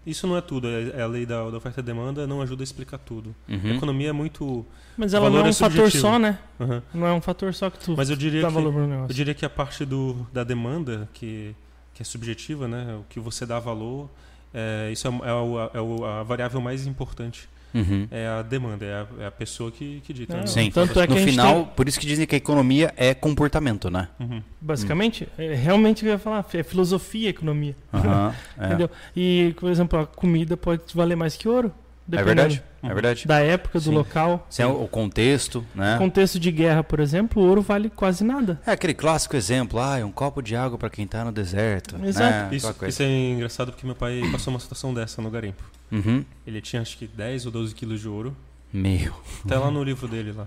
Isso 0.06 0.26
não 0.26 0.36
é 0.36 0.40
tudo. 0.40 0.68
É 0.68 1.00
é 1.00 1.02
a 1.02 1.06
lei 1.06 1.24
da, 1.26 1.50
da 1.50 1.56
oferta 1.58 1.80
e 1.80 1.82
demanda 1.82 2.26
não 2.26 2.40
ajuda 2.42 2.62
a 2.62 2.64
explicar 2.64 2.96
tudo. 2.98 3.34
A 3.48 3.52
Uhum. 3.52 3.74
economia 3.74 4.08
é 4.08 4.12
muito. 4.12 4.64
Mas 4.96 5.12
ela 5.12 5.24
valor 5.24 5.38
não 5.40 5.44
é 5.44 5.48
é 5.48 5.50
um 5.50 5.54
fator 5.54 5.76
subjetivo. 5.76 6.00
só, 6.02 6.18
né? 6.18 6.38
Aham. 6.60 6.82
Não 6.94 7.06
é 7.06 7.12
um 7.12 7.20
fator 7.20 7.52
só 7.54 7.68
que 7.70 7.78
tu 7.78 7.94
Mas 7.96 8.08
eu 8.10 8.16
diria 8.16 8.40
dá 8.42 8.48
que 8.48 8.54
valor 8.54 8.72
pro 8.72 8.82
eu 8.82 8.86
negócio. 8.88 9.14
diria 9.14 9.34
que 9.34 9.44
a 9.44 9.50
parte 9.50 9.84
do, 9.84 10.26
da 10.32 10.44
demanda 10.44 11.08
que 11.12 11.54
que 11.94 12.02
é 12.02 12.04
subjetiva, 12.04 12.66
né? 12.68 12.96
O 13.00 13.04
que 13.08 13.18
você 13.20 13.44
dá 13.44 13.58
valor, 13.58 14.08
é, 14.54 14.88
isso 14.92 15.06
é, 15.08 15.10
é, 15.10 15.32
o- 15.32 15.70
é 15.74 15.80
o- 15.80 16.04
a 16.06 16.22
variável 16.22 16.60
mais 16.60 16.86
importante. 16.86 17.48
Uhum. 17.74 18.08
É 18.10 18.26
a 18.26 18.42
demanda, 18.42 18.84
é 18.84 18.94
a, 18.94 19.06
é 19.24 19.26
a 19.26 19.30
pessoa 19.30 19.70
que, 19.70 20.00
que 20.04 20.12
dita. 20.12 20.36
É, 20.36 20.40
né? 20.40 20.46
Sim. 20.46 20.70
Tanto 20.70 21.00
é 21.00 21.06
que 21.06 21.14
No 21.14 21.20
final, 21.20 21.54
tem, 21.54 21.74
por 21.76 21.88
isso 21.88 21.98
que 22.00 22.06
dizem 22.06 22.26
que 22.26 22.34
a 22.34 22.38
economia 22.38 22.92
é 22.96 23.14
comportamento, 23.14 23.90
né? 23.90 24.08
Uhum. 24.18 24.42
basicamente, 24.60 25.28
é, 25.38 25.54
realmente 25.54 26.04
eu 26.04 26.12
ia 26.12 26.18
falar, 26.18 26.44
é 26.54 26.62
filosofia 26.62 27.28
economia. 27.30 27.76
É. 28.58 28.66
Entendeu? 28.66 28.90
E, 29.16 29.54
por 29.58 29.70
exemplo, 29.70 29.98
a 29.98 30.06
comida 30.06 30.56
pode 30.56 30.82
valer 30.94 31.16
mais 31.16 31.36
que 31.36 31.48
ouro. 31.48 31.72
É 32.10 32.22
verdade, 32.22 32.62
é 32.82 32.94
verdade. 32.94 33.26
Da 33.26 33.38
época, 33.40 33.78
do 33.78 33.84
Sim. 33.84 33.90
local. 33.90 34.46
Sem 34.48 34.64
o 34.64 34.88
contexto, 34.88 35.64
né? 35.74 35.96
Contexto 35.98 36.38
de 36.38 36.50
guerra, 36.50 36.82
por 36.82 37.00
exemplo, 37.00 37.42
o 37.42 37.46
ouro 37.46 37.60
vale 37.60 37.90
quase 37.90 38.24
nada. 38.24 38.58
É 38.66 38.72
aquele 38.72 38.94
clássico 38.94 39.36
exemplo, 39.36 39.78
ah, 39.78 39.98
é 39.98 40.04
um 40.04 40.10
copo 40.10 40.40
de 40.40 40.56
água 40.56 40.78
para 40.78 40.88
quem 40.88 41.06
tá 41.06 41.24
no 41.24 41.32
deserto. 41.32 41.96
Exato. 42.02 42.50
Né? 42.50 42.56
Isso, 42.56 42.74
isso 42.86 43.02
é 43.02 43.06
engraçado 43.06 43.72
porque 43.72 43.84
meu 43.84 43.94
pai 43.94 44.22
passou 44.32 44.52
uma 44.52 44.60
situação 44.60 44.94
dessa 44.94 45.20
no 45.20 45.30
garimpo. 45.30 45.62
Uhum. 45.90 46.24
Ele 46.46 46.60
tinha 46.60 46.82
acho 46.82 46.96
que 46.98 47.06
10 47.06 47.46
ou 47.46 47.52
12 47.52 47.74
quilos 47.74 48.00
de 48.00 48.08
ouro. 48.08 48.36
Meu. 48.72 49.14
Até 49.44 49.56
lá 49.58 49.70
no 49.70 49.82
livro 49.82 50.06
dele 50.08 50.32
lá. 50.32 50.46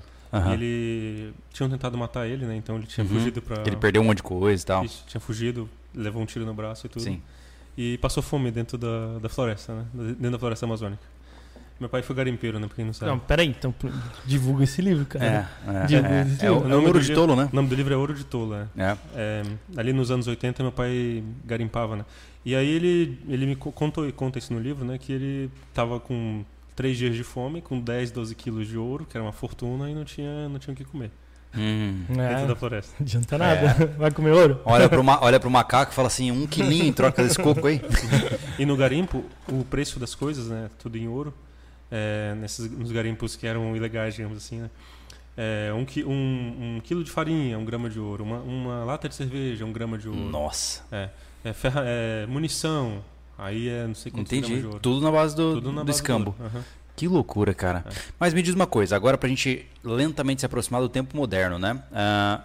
E 0.49 0.53
ele 0.53 1.33
tinham 1.51 1.69
tentado 1.69 1.97
matar 1.97 2.25
ele, 2.27 2.45
né? 2.45 2.55
Então 2.55 2.77
ele 2.77 2.85
tinha 2.87 3.03
Uhum. 3.05 3.09
fugido 3.11 3.41
pra. 3.41 3.63
Ele 3.65 3.75
perdeu 3.75 4.01
um 4.01 4.05
monte 4.05 4.17
de 4.17 4.23
coisa 4.23 4.63
e 4.63 4.65
tal. 4.65 4.85
Isso, 4.85 5.03
tinha 5.07 5.19
fugido, 5.19 5.67
levou 5.93 6.21
um 6.21 6.25
tiro 6.25 6.45
no 6.45 6.53
braço 6.53 6.85
e 6.85 6.89
tudo. 6.89 7.01
Sim. 7.03 7.21
E 7.77 7.97
passou 7.97 8.21
fome 8.23 8.51
dentro 8.51 8.77
da, 8.77 9.17
da 9.19 9.27
floresta, 9.29 9.73
né? 9.73 9.85
Dentro 9.93 10.31
da 10.31 10.39
floresta 10.39 10.65
amazônica. 10.65 11.01
Meu 11.79 11.89
pai 11.89 12.03
foi 12.03 12.15
garimpeiro, 12.15 12.59
né? 12.59 12.67
Pra 12.67 12.75
quem 12.75 12.85
não 12.85 12.93
sabe. 12.93 13.09
Não, 13.11 13.17
peraí, 13.17 13.47
então 13.47 13.73
divulga 14.25 14.63
esse 14.65 14.81
livro, 14.83 15.03
cara. 15.05 15.25
É, 15.25 15.71
é, 15.71 15.77
é, 15.83 15.85
de- 15.87 16.45
é, 16.45 16.51
o, 16.51 16.59
o 16.59 16.63
é 16.63 16.65
o 16.65 16.69
nome 16.69 16.85
ouro 16.85 16.99
do 16.99 17.01
de 17.01 17.07
livro- 17.09 17.21
tolo, 17.27 17.35
né? 17.35 17.49
O 17.51 17.55
nome 17.55 17.67
do 17.69 17.75
livro 17.75 17.91
é 17.93 17.97
Ouro 17.97 18.13
de 18.13 18.23
Tolo, 18.23 18.51
né? 18.55 18.67
É. 18.77 18.97
É, 19.15 19.43
ali 19.75 19.91
nos 19.91 20.11
anos 20.11 20.27
80 20.27 20.61
meu 20.61 20.71
pai 20.71 21.23
garimpava, 21.43 21.95
né? 21.95 22.05
E 22.43 22.55
aí 22.55 22.67
ele, 22.67 23.19
ele 23.29 23.45
me 23.45 23.55
co- 23.55 23.71
contou 23.71 24.07
e 24.07 24.11
conta 24.11 24.39
isso 24.39 24.51
no 24.53 24.59
livro, 24.59 24.83
né? 24.85 24.97
Que 24.97 25.11
ele 25.13 25.51
tava 25.73 25.99
com 25.99 26.43
três 26.75 26.97
dias 26.97 27.15
de 27.15 27.23
fome, 27.23 27.61
com 27.61 27.79
10, 27.79 28.11
12 28.11 28.33
quilos 28.35 28.67
de 28.67 28.77
ouro, 28.77 29.05
que 29.05 29.15
era 29.15 29.23
uma 29.23 29.31
fortuna, 29.31 29.89
e 29.89 29.93
não 29.93 30.03
tinha, 30.03 30.49
não 30.49 30.57
tinha 30.59 30.73
o 30.73 30.77
que 30.77 30.83
comer 30.85 31.11
Hum. 31.53 32.05
É, 32.09 32.13
dentro 32.29 32.41
da 32.43 32.47
não 32.47 32.55
floresta. 32.55 32.95
adianta 33.03 33.37
nada. 33.37 33.73
Vai 33.99 34.09
comer 34.09 34.31
ouro? 34.31 34.61
Olha, 34.63 34.87
pro 34.87 35.03
ma- 35.03 35.19
olha 35.21 35.37
pro 35.39 35.51
macaco 35.51 35.91
e 35.91 35.95
fala 35.95 36.07
assim, 36.07 36.31
um 36.31 36.47
quilinho 36.47 36.85
em 36.85 36.93
troca 36.93 37.21
desse 37.21 37.37
coco 37.37 37.67
aí. 37.67 37.81
E 38.57 38.65
no 38.65 38.77
garimpo, 38.77 39.23
o 39.49 39.63
preço 39.65 39.99
das 39.99 40.15
coisas, 40.15 40.47
né? 40.47 40.69
Tudo 40.79 40.97
em 40.97 41.07
ouro, 41.09 41.33
é, 41.91 42.33
nesses, 42.39 42.71
nos 42.71 42.91
garimpos 42.91 43.35
que 43.35 43.45
eram 43.45 43.75
ilegais, 43.75 44.15
digamos 44.15 44.37
assim, 44.37 44.59
né? 44.61 44.69
É, 45.35 45.71
um, 45.73 45.85
um, 46.09 46.75
um 46.77 46.81
quilo 46.81 47.03
de 47.03 47.11
farinha, 47.11 47.57
um 47.59 47.65
grama 47.65 47.89
de 47.89 47.99
ouro. 47.99 48.23
Uma, 48.23 48.39
uma 48.39 48.83
lata 48.85 49.09
de 49.09 49.15
cerveja, 49.15 49.65
um 49.65 49.73
grama 49.73 49.97
de 49.97 50.07
ouro. 50.07 50.19
Nossa. 50.21 50.83
É, 50.91 51.09
ferra- 51.53 51.83
é, 51.85 52.25
munição, 52.27 53.03
aí 53.37 53.67
é 53.69 53.87
não 53.87 53.95
sei 53.95 54.11
quantos 54.11 54.31
Entendi. 54.31 54.65
Tudo 54.81 55.01
na 55.01 55.11
base 55.11 55.35
do, 55.35 55.55
Tudo 55.55 55.71
na 55.71 55.81
do 55.81 55.85
base 55.87 55.97
escambo. 55.99 56.35
ouro. 56.39 56.51
Aham. 56.55 56.63
Que 56.95 57.07
loucura, 57.07 57.53
cara. 57.53 57.83
É. 57.87 57.93
Mas 58.19 58.33
me 58.33 58.41
diz 58.43 58.53
uma 58.53 58.67
coisa, 58.67 58.95
agora 58.95 59.17
pra 59.17 59.27
gente 59.29 59.65
lentamente 59.83 60.41
se 60.41 60.45
aproximar 60.45 60.81
do 60.81 60.89
tempo 60.89 61.15
moderno, 61.17 61.57
né? 61.57 61.81
Ah, 61.91 62.41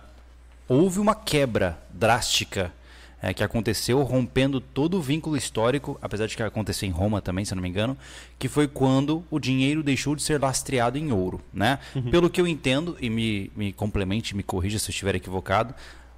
houve 0.68 0.98
uma 0.98 1.14
quebra 1.14 1.78
drástica 1.92 2.72
eh, 3.20 3.34
que 3.34 3.42
aconteceu 3.44 4.00
rompendo 4.02 4.60
todo 4.60 4.96
o 4.96 5.02
vínculo 5.02 5.36
histórico, 5.36 5.98
apesar 6.00 6.26
de 6.26 6.36
que 6.36 6.42
aconteceu 6.42 6.88
em 6.88 6.92
Roma 6.92 7.20
também, 7.20 7.44
se 7.44 7.52
eu 7.52 7.56
não 7.56 7.62
me 7.62 7.68
engano, 7.68 7.98
que 8.38 8.48
foi 8.48 8.66
quando 8.68 9.22
o 9.30 9.38
dinheiro 9.38 9.82
deixou 9.82 10.14
de 10.16 10.22
ser 10.22 10.40
lastreado 10.40 10.96
em 10.96 11.12
ouro, 11.12 11.40
né? 11.52 11.78
Pelo 12.10 12.30
que 12.30 12.40
eu 12.40 12.46
entendo, 12.46 12.96
e 13.00 13.10
me, 13.10 13.50
me 13.54 13.72
complemente, 13.72 14.34
me 14.34 14.42
corrija 14.42 14.78
se 14.78 14.88
eu 14.88 14.92
estiver 14.92 15.14
equivocado, 15.16 15.74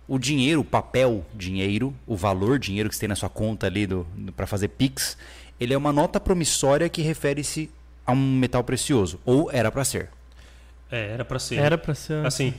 o 0.09 0.19
dinheiro, 0.19 0.63
o 0.63 0.65
papel 0.65 1.25
dinheiro, 1.35 1.95
o 2.07 2.17
valor 2.17 2.59
dinheiro 2.59 2.89
que 2.89 2.95
você 2.97 3.01
tem 3.01 3.09
na 3.09 3.15
sua 3.15 3.29
conta 3.29 3.67
ali 3.67 3.87
do, 3.87 4.07
para 4.35 4.47
fazer 4.47 4.69
Pix, 4.69 5.17
ele 5.61 5.75
é 5.75 5.77
uma 5.77 5.93
nota 5.93 6.19
promissória 6.19 6.89
que 6.89 7.03
refere-se 7.03 7.71
a 8.07 8.13
um 8.13 8.39
metal 8.39 8.65
precioso, 8.65 9.21
ou 9.25 9.51
era 9.53 9.71
para 9.71 9.85
ser. 9.85 10.09
É, 10.91 11.09
era 11.13 11.25
pra 11.25 11.39
ser. 11.39 11.57
Era 11.57 11.77
pra 11.77 11.95
ser. 11.95 12.25
Assim, 12.25 12.55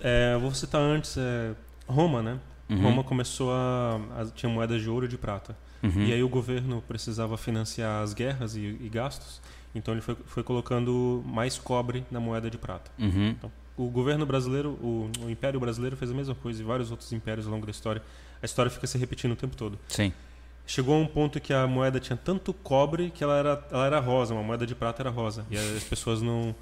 é, 0.00 0.36
vou 0.36 0.52
citar 0.54 0.80
antes, 0.82 1.16
é, 1.16 1.52
Roma, 1.86 2.22
né? 2.22 2.38
Uhum. 2.68 2.82
Roma 2.82 3.02
começou 3.04 3.50
a, 3.52 3.98
a- 4.18 4.26
tinha 4.34 4.50
moedas 4.52 4.82
de 4.82 4.88
ouro 4.90 5.06
e 5.06 5.08
de 5.08 5.16
prata. 5.16 5.56
Uhum. 5.82 6.02
E 6.04 6.12
aí 6.12 6.22
o 6.22 6.28
governo 6.28 6.82
precisava 6.86 7.36
financiar 7.36 8.02
as 8.02 8.12
guerras 8.14 8.54
e, 8.54 8.60
e 8.60 8.88
gastos, 8.92 9.40
então 9.74 9.94
ele 9.94 10.00
foi, 10.02 10.16
foi 10.26 10.42
colocando 10.42 11.22
mais 11.26 11.58
cobre 11.58 12.04
na 12.10 12.20
moeda 12.20 12.50
de 12.50 12.58
prata. 12.58 12.90
Uhum. 12.98 13.34
O 13.82 13.90
governo 13.90 14.24
brasileiro, 14.24 14.70
o, 14.82 15.10
o 15.24 15.30
Império 15.30 15.58
Brasileiro 15.58 15.96
fez 15.96 16.10
a 16.10 16.14
mesma 16.14 16.34
coisa 16.34 16.60
e 16.62 16.64
vários 16.64 16.90
outros 16.90 17.12
impérios 17.12 17.46
ao 17.46 17.52
longo 17.52 17.66
da 17.66 17.70
história. 17.70 18.02
A 18.40 18.44
história 18.46 18.70
fica 18.70 18.86
se 18.86 18.96
repetindo 18.98 19.32
o 19.32 19.36
tempo 19.36 19.56
todo. 19.56 19.78
Sim. 19.88 20.12
Chegou 20.66 20.94
a 20.94 20.98
um 20.98 21.06
ponto 21.06 21.40
que 21.40 21.52
a 21.52 21.66
moeda 21.66 21.98
tinha 21.98 22.16
tanto 22.16 22.52
cobre 22.54 23.10
que 23.10 23.24
ela 23.24 23.36
era, 23.36 23.66
ela 23.70 23.86
era 23.86 23.98
rosa, 24.00 24.34
uma 24.34 24.42
moeda 24.42 24.64
de 24.64 24.74
prata 24.74 25.02
era 25.02 25.10
rosa. 25.10 25.44
E 25.50 25.56
as 25.56 25.82
pessoas 25.90 26.22
não, 26.22 26.54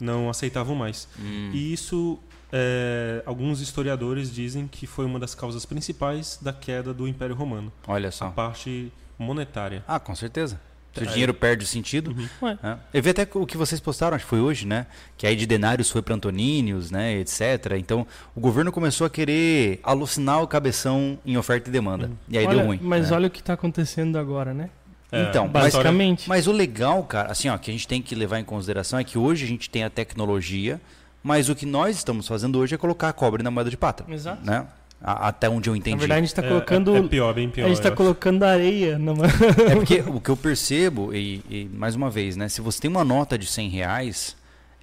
não 0.00 0.30
aceitavam 0.30 0.74
mais. 0.76 1.08
Hum. 1.18 1.50
E 1.52 1.72
isso, 1.72 2.18
é, 2.52 3.22
alguns 3.26 3.60
historiadores 3.60 4.32
dizem 4.32 4.68
que 4.68 4.86
foi 4.86 5.04
uma 5.04 5.18
das 5.18 5.34
causas 5.34 5.66
principais 5.66 6.38
da 6.40 6.52
queda 6.52 6.94
do 6.94 7.08
Império 7.08 7.34
Romano. 7.34 7.72
Olha 7.88 8.08
A 8.08 8.12
só. 8.12 8.30
parte 8.30 8.92
monetária. 9.18 9.82
Ah, 9.88 9.98
com 9.98 10.14
certeza. 10.14 10.60
Se 10.94 11.04
o 11.04 11.06
dinheiro 11.06 11.32
perde 11.32 11.64
o 11.64 11.66
sentido. 11.66 12.10
Uhum. 12.10 12.28
Ué, 12.42 12.58
É. 12.62 12.76
Eu 12.94 13.02
vi 13.02 13.10
até 13.10 13.28
o 13.34 13.46
que 13.46 13.56
vocês 13.56 13.80
postaram, 13.80 14.16
acho 14.16 14.24
que 14.24 14.30
foi 14.30 14.40
hoje, 14.40 14.66
né? 14.66 14.86
Que 15.16 15.26
aí 15.26 15.36
de 15.36 15.46
denários 15.46 15.90
foi 15.90 16.02
para 16.02 16.14
Antonínios, 16.14 16.90
né? 16.90 17.14
Etc. 17.18 17.40
Então 17.78 18.06
o 18.34 18.40
governo 18.40 18.72
começou 18.72 19.06
a 19.06 19.10
querer 19.10 19.78
alucinar 19.82 20.42
o 20.42 20.48
cabeção 20.48 21.18
em 21.24 21.36
oferta 21.36 21.68
e 21.68 21.72
demanda. 21.72 22.10
E 22.28 22.36
aí 22.36 22.46
olha, 22.46 22.56
deu 22.56 22.66
ruim. 22.66 22.80
Mas 22.82 23.10
né? 23.10 23.16
olha 23.16 23.26
o 23.28 23.30
que 23.30 23.42
tá 23.42 23.52
acontecendo 23.52 24.18
agora, 24.18 24.52
né? 24.52 24.70
É, 25.12 25.22
Então, 25.22 25.44
a 25.44 25.48
mas- 25.48 25.62
Basicamente. 25.74 26.28
Mas 26.28 26.46
o 26.46 26.52
legal, 26.52 27.02
cara, 27.04 27.30
assim, 27.30 27.48
ó, 27.48 27.56
que 27.56 27.70
a 27.70 27.72
gente 27.72 27.86
tem 27.86 28.02
que 28.02 28.14
levar 28.14 28.38
em 28.40 28.44
consideração 28.44 28.98
é 28.98 29.04
que 29.04 29.16
hoje 29.16 29.44
a 29.44 29.48
gente 29.48 29.70
tem 29.70 29.84
a 29.84 29.90
tecnologia, 29.90 30.80
mas 31.22 31.48
o 31.48 31.54
que 31.54 31.64
nós 31.64 31.96
estamos 31.96 32.26
fazendo 32.26 32.58
hoje 32.58 32.74
é 32.74 32.78
colocar 32.78 33.12
cobre 33.12 33.42
na 33.42 33.50
moeda 33.50 33.70
de 33.70 33.76
prata. 33.76 34.04
Exato. 34.08 34.44
Né? 34.44 34.66
A- 35.00 35.28
até 35.28 35.48
onde 35.48 35.70
eu 35.70 35.76
entendi. 35.76 35.96
Na 35.96 36.00
verdade, 36.00 36.18
a 36.18 36.24
gente 36.24 36.34
tá 36.34 36.42
é- 36.42 36.48
colocando. 36.48 36.96
É, 36.96 36.98
é 36.98 37.02
pior, 37.02 37.32
bem 37.34 37.48
pior. 37.48 37.66
a 37.66 37.68
gente 37.68 37.80
tá 37.80 37.88
acho. 37.88 37.96
colocando 37.96 38.42
areia 38.42 38.98
numa. 38.98 39.26
É 39.70 39.74
porque 39.76 40.00
o 40.00 40.20
que 40.20 40.30
eu 40.30 40.36
percebo, 40.36 41.14
e, 41.14 41.42
e, 41.48 41.70
mais 41.72 41.94
uma 41.94 42.10
vez, 42.10 42.36
né? 42.36 42.48
Se 42.48 42.60
você 42.60 42.80
tem 42.80 42.90
uma 42.90 43.04
nota 43.04 43.38
de 43.38 43.46
100 43.46 43.68
reais, 43.68 44.36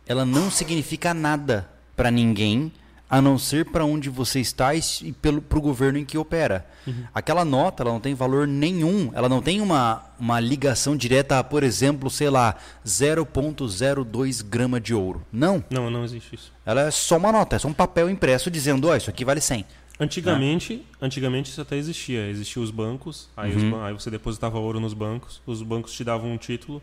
ela 0.08 0.26
não 0.26 0.50
significa 0.50 1.14
nada 1.14 1.68
para 1.96 2.10
ninguém 2.10 2.72
a 3.10 3.22
não 3.22 3.38
ser 3.38 3.66
para 3.66 3.86
onde 3.86 4.10
você 4.10 4.40
está 4.40 4.74
e 4.74 4.82
pelo 5.22 5.42
para 5.42 5.58
o 5.58 5.62
governo 5.62 6.00
em 6.00 6.06
que 6.06 6.18
opera. 6.18 6.66
Uhum. 6.88 7.04
Aquela 7.14 7.46
nota 7.46 7.84
ela 7.84 7.92
não 7.92 8.00
tem 8.00 8.14
valor 8.16 8.48
nenhum, 8.48 9.12
ela 9.14 9.30
não 9.30 9.42
tem 9.42 9.62
uma, 9.62 10.04
uma 10.20 10.40
ligação 10.40 10.98
direta 10.98 11.38
a, 11.40 11.44
por 11.44 11.64
exemplo, 11.64 12.10
sei 12.10 12.30
lá, 12.30 12.56
0,02 12.86 14.42
grama 14.42 14.80
de 14.80 14.94
ouro. 14.94 15.24
Não. 15.32 15.64
Não, 15.70 15.90
não 15.92 16.04
existe 16.04 16.36
isso. 16.36 16.52
Ela 16.66 16.88
é 16.88 16.92
só 16.92 17.18
uma 17.18 17.32
nota, 17.32 17.56
é 17.56 17.60
só 17.60 17.68
um 17.68 17.74
papel 17.74 18.10
impresso 18.10 18.50
dizendo, 18.50 18.88
ó, 18.88 18.92
oh, 18.92 18.96
isso 18.96 19.10
aqui 19.10 19.24
vale 19.24 19.40
100. 19.40 19.66
Antigamente, 20.00 20.86
ah. 20.94 21.06
antigamente 21.06 21.50
isso 21.50 21.62
até 21.62 21.78
existia. 21.78 22.28
Existiam 22.28 22.64
os 22.64 22.72
bancos, 22.72 23.30
aí, 23.36 23.56
uhum. 23.56 23.74
os, 23.76 23.84
aí 23.84 23.94
você 23.94 24.10
depositava 24.10 24.60
ouro 24.60 24.80
nos 24.80 24.94
bancos, 24.94 25.42
os 25.46 25.62
bancos 25.62 25.94
te 25.94 26.04
davam 26.04 26.32
um 26.32 26.38
título. 26.38 26.82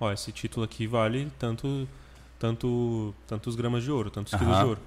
Ó, 0.00 0.10
esse 0.12 0.32
título 0.32 0.64
aqui 0.64 0.86
vale 0.86 1.30
tanto, 1.38 1.88
tanto, 2.38 3.14
tantos 3.26 3.54
gramas 3.54 3.84
de 3.84 3.90
ouro, 3.90 4.10
tantos 4.10 4.32
uhum. 4.32 4.38
quilos 4.38 4.58
de 4.58 4.64
ouro. 4.64 4.80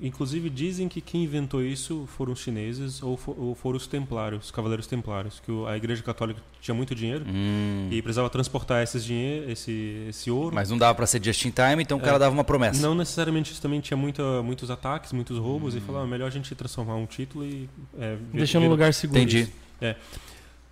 Inclusive 0.00 0.48
dizem 0.48 0.88
que 0.88 1.00
quem 1.00 1.24
inventou 1.24 1.62
isso 1.62 2.08
foram 2.16 2.32
os 2.32 2.40
chineses 2.40 3.02
ou, 3.02 3.16
for, 3.16 3.36
ou 3.38 3.54
foram 3.54 3.76
os 3.76 3.86
templários, 3.86 4.46
os 4.46 4.50
cavaleiros 4.50 4.86
templários, 4.86 5.40
que 5.40 5.50
a 5.66 5.76
Igreja 5.76 6.02
Católica 6.02 6.40
tinha 6.60 6.74
muito 6.74 6.94
dinheiro 6.94 7.24
hum. 7.28 7.88
e 7.90 8.00
precisava 8.00 8.30
transportar 8.30 8.82
esses 8.82 9.04
dinheiro, 9.04 9.50
esse, 9.50 10.06
esse 10.08 10.30
ouro. 10.30 10.54
Mas 10.54 10.70
não 10.70 10.78
dava 10.78 10.94
para 10.94 11.06
ser 11.06 11.22
just 11.22 11.44
in 11.44 11.50
time, 11.50 11.82
então 11.82 11.98
o 11.98 12.00
cara 12.00 12.16
é, 12.16 12.18
dava 12.20 12.32
uma 12.32 12.44
promessa. 12.44 12.80
Não 12.80 12.94
necessariamente 12.94 13.52
isso 13.52 13.60
também 13.60 13.80
tinha 13.80 13.96
muita, 13.96 14.42
muitos 14.42 14.70
ataques, 14.70 15.12
muitos 15.12 15.38
roubos 15.38 15.74
hum. 15.74 15.78
e 15.78 15.80
falava 15.80 16.04
ah, 16.04 16.08
melhor 16.08 16.26
a 16.26 16.30
gente 16.30 16.54
transformar 16.54 16.94
um 16.96 17.06
título 17.06 17.44
e 17.44 17.68
é, 17.98 18.16
deixar 18.32 18.60
no 18.60 18.68
lugar 18.68 18.94
seguro. 18.94 19.20
Entendi. 19.20 19.48
É. 19.80 19.96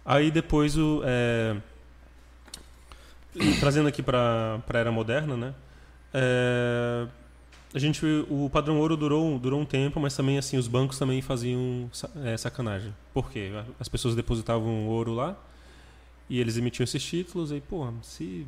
Aí 0.04 0.30
depois 0.30 0.76
o 0.76 1.02
é, 1.04 1.56
trazendo 3.58 3.88
aqui 3.88 4.02
para 4.02 4.60
a 4.68 4.78
era 4.78 4.90
moderna, 4.90 5.36
né? 5.36 5.54
É, 6.12 7.06
a 7.72 7.78
gente 7.78 8.04
o 8.28 8.50
padrão 8.50 8.78
ouro 8.78 8.96
durou 8.96 9.38
durou 9.38 9.60
um 9.60 9.64
tempo 9.64 10.00
mas 10.00 10.16
também 10.16 10.38
assim 10.38 10.56
os 10.56 10.66
bancos 10.66 10.98
também 10.98 11.22
faziam 11.22 11.88
é, 12.24 12.36
sacanagem. 12.36 12.92
Por 13.14 13.30
quê? 13.30 13.50
As 13.78 13.88
pessoas 13.88 14.14
depositavam 14.14 14.88
ouro 14.88 15.14
lá 15.14 15.36
e 16.28 16.40
eles 16.40 16.56
emitiam 16.56 16.84
esses 16.84 17.02
títulos 17.02 17.52
e 17.52 17.60
pô 17.60 17.86
se 18.02 18.46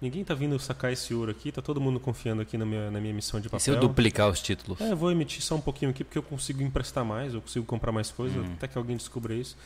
ninguém 0.00 0.24
tá 0.24 0.34
vindo 0.34 0.58
sacar 0.58 0.92
esse 0.92 1.12
ouro 1.12 1.30
aqui 1.30 1.52
tá 1.52 1.60
todo 1.60 1.80
mundo 1.80 2.00
confiando 2.00 2.40
aqui 2.40 2.56
na 2.56 2.64
minha 2.64 2.90
na 2.90 2.98
minha 2.98 3.10
emissão 3.10 3.40
de 3.40 3.48
papel 3.48 3.58
e 3.58 3.60
se 3.62 3.70
eu 3.70 3.78
duplicar 3.78 4.28
os 4.30 4.40
títulos? 4.40 4.80
É 4.80 4.94
vou 4.94 5.12
emitir 5.12 5.42
só 5.42 5.54
um 5.54 5.60
pouquinho 5.60 5.90
aqui 5.90 6.02
porque 6.02 6.18
eu 6.18 6.22
consigo 6.22 6.62
emprestar 6.62 7.04
mais 7.04 7.34
eu 7.34 7.42
consigo 7.42 7.66
comprar 7.66 7.92
mais 7.92 8.10
coisas 8.10 8.38
hum. 8.38 8.52
até 8.54 8.68
que 8.68 8.78
alguém 8.78 8.96
descubra 8.96 9.34
isso. 9.34 9.56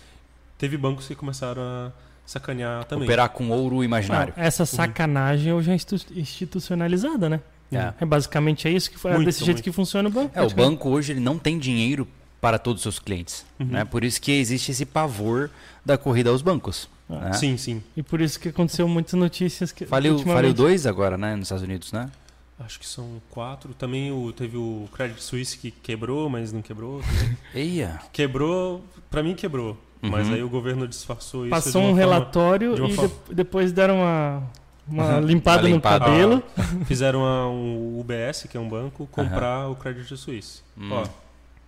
Teve 0.58 0.76
bancos 0.76 1.06
que 1.06 1.14
começaram 1.14 1.60
a 1.60 1.92
sacanear 2.24 2.84
também. 2.86 3.04
Operar 3.04 3.28
com 3.28 3.50
ouro 3.50 3.84
imaginário. 3.84 4.32
Não, 4.34 4.42
essa 4.42 4.64
sacanagem 4.64 5.52
hoje 5.52 5.70
é 5.70 5.74
institucionalizada 6.18 7.28
né 7.28 7.40
é. 7.72 7.92
é 8.00 8.04
basicamente 8.04 8.68
é 8.68 8.70
isso 8.70 8.90
que 8.90 8.98
foi, 8.98 9.12
é 9.12 9.18
desse 9.18 9.44
jeito 9.44 9.62
que 9.62 9.72
funciona 9.72 10.08
o 10.08 10.12
banco. 10.12 10.38
É, 10.38 10.42
o 10.42 10.50
banco 10.50 10.88
hoje 10.88 11.12
ele 11.12 11.20
não 11.20 11.38
tem 11.38 11.58
dinheiro 11.58 12.06
para 12.40 12.58
todos 12.58 12.80
os 12.80 12.82
seus 12.82 12.98
clientes. 12.98 13.44
Uhum. 13.58 13.66
Né? 13.66 13.84
Por 13.84 14.04
isso 14.04 14.20
que 14.20 14.32
existe 14.32 14.70
esse 14.70 14.84
pavor 14.84 15.50
da 15.84 15.98
corrida 15.98 16.30
aos 16.30 16.42
bancos. 16.42 16.88
Ah. 17.08 17.30
Né? 17.30 17.32
Sim, 17.34 17.56
sim. 17.56 17.82
E 17.96 18.02
por 18.02 18.20
isso 18.20 18.38
que 18.38 18.48
aconteceu 18.48 18.86
muitas 18.88 19.14
notícias 19.14 19.72
que. 19.72 19.84
Faliu, 19.84 20.18
faliu 20.20 20.52
dois 20.52 20.86
agora, 20.86 21.16
né? 21.16 21.34
Nos 21.34 21.46
Estados 21.46 21.64
Unidos, 21.64 21.92
né? 21.92 22.10
Acho 22.58 22.80
que 22.80 22.86
são 22.86 23.20
quatro. 23.30 23.74
Também 23.74 24.10
o, 24.10 24.32
teve 24.32 24.56
o 24.56 24.88
Credit 24.92 25.22
Suisse 25.22 25.58
que 25.58 25.70
quebrou, 25.70 26.28
mas 26.28 26.52
não 26.52 26.62
quebrou. 26.62 27.02
Eia! 27.54 28.00
Quebrou, 28.12 28.82
para 29.10 29.22
mim 29.22 29.34
quebrou. 29.34 29.76
Uhum. 30.02 30.10
Mas 30.10 30.30
aí 30.30 30.42
o 30.42 30.48
governo 30.48 30.86
disfarçou 30.88 31.46
isso. 31.46 31.50
Passou 31.50 31.82
um 31.82 31.92
relatório 31.92 32.74
e 32.86 32.92
forma... 32.92 33.12
depois 33.30 33.72
deram 33.72 33.96
uma 33.96 34.42
uma 34.88 35.20
limpada, 35.20 35.62
uma 35.62 35.68
limpada 35.68 35.68
no 35.68 35.80
cabelo. 35.80 36.42
Fizeram 36.86 37.20
uma, 37.20 37.48
um 37.48 37.98
UBS, 38.00 38.46
que 38.48 38.56
é 38.56 38.60
um 38.60 38.68
banco, 38.68 39.06
comprar 39.10 39.68
o 39.68 39.74
Credit 39.74 40.16
Suisse. 40.16 40.62
Hum. 40.78 40.90
Ó, 40.92 41.04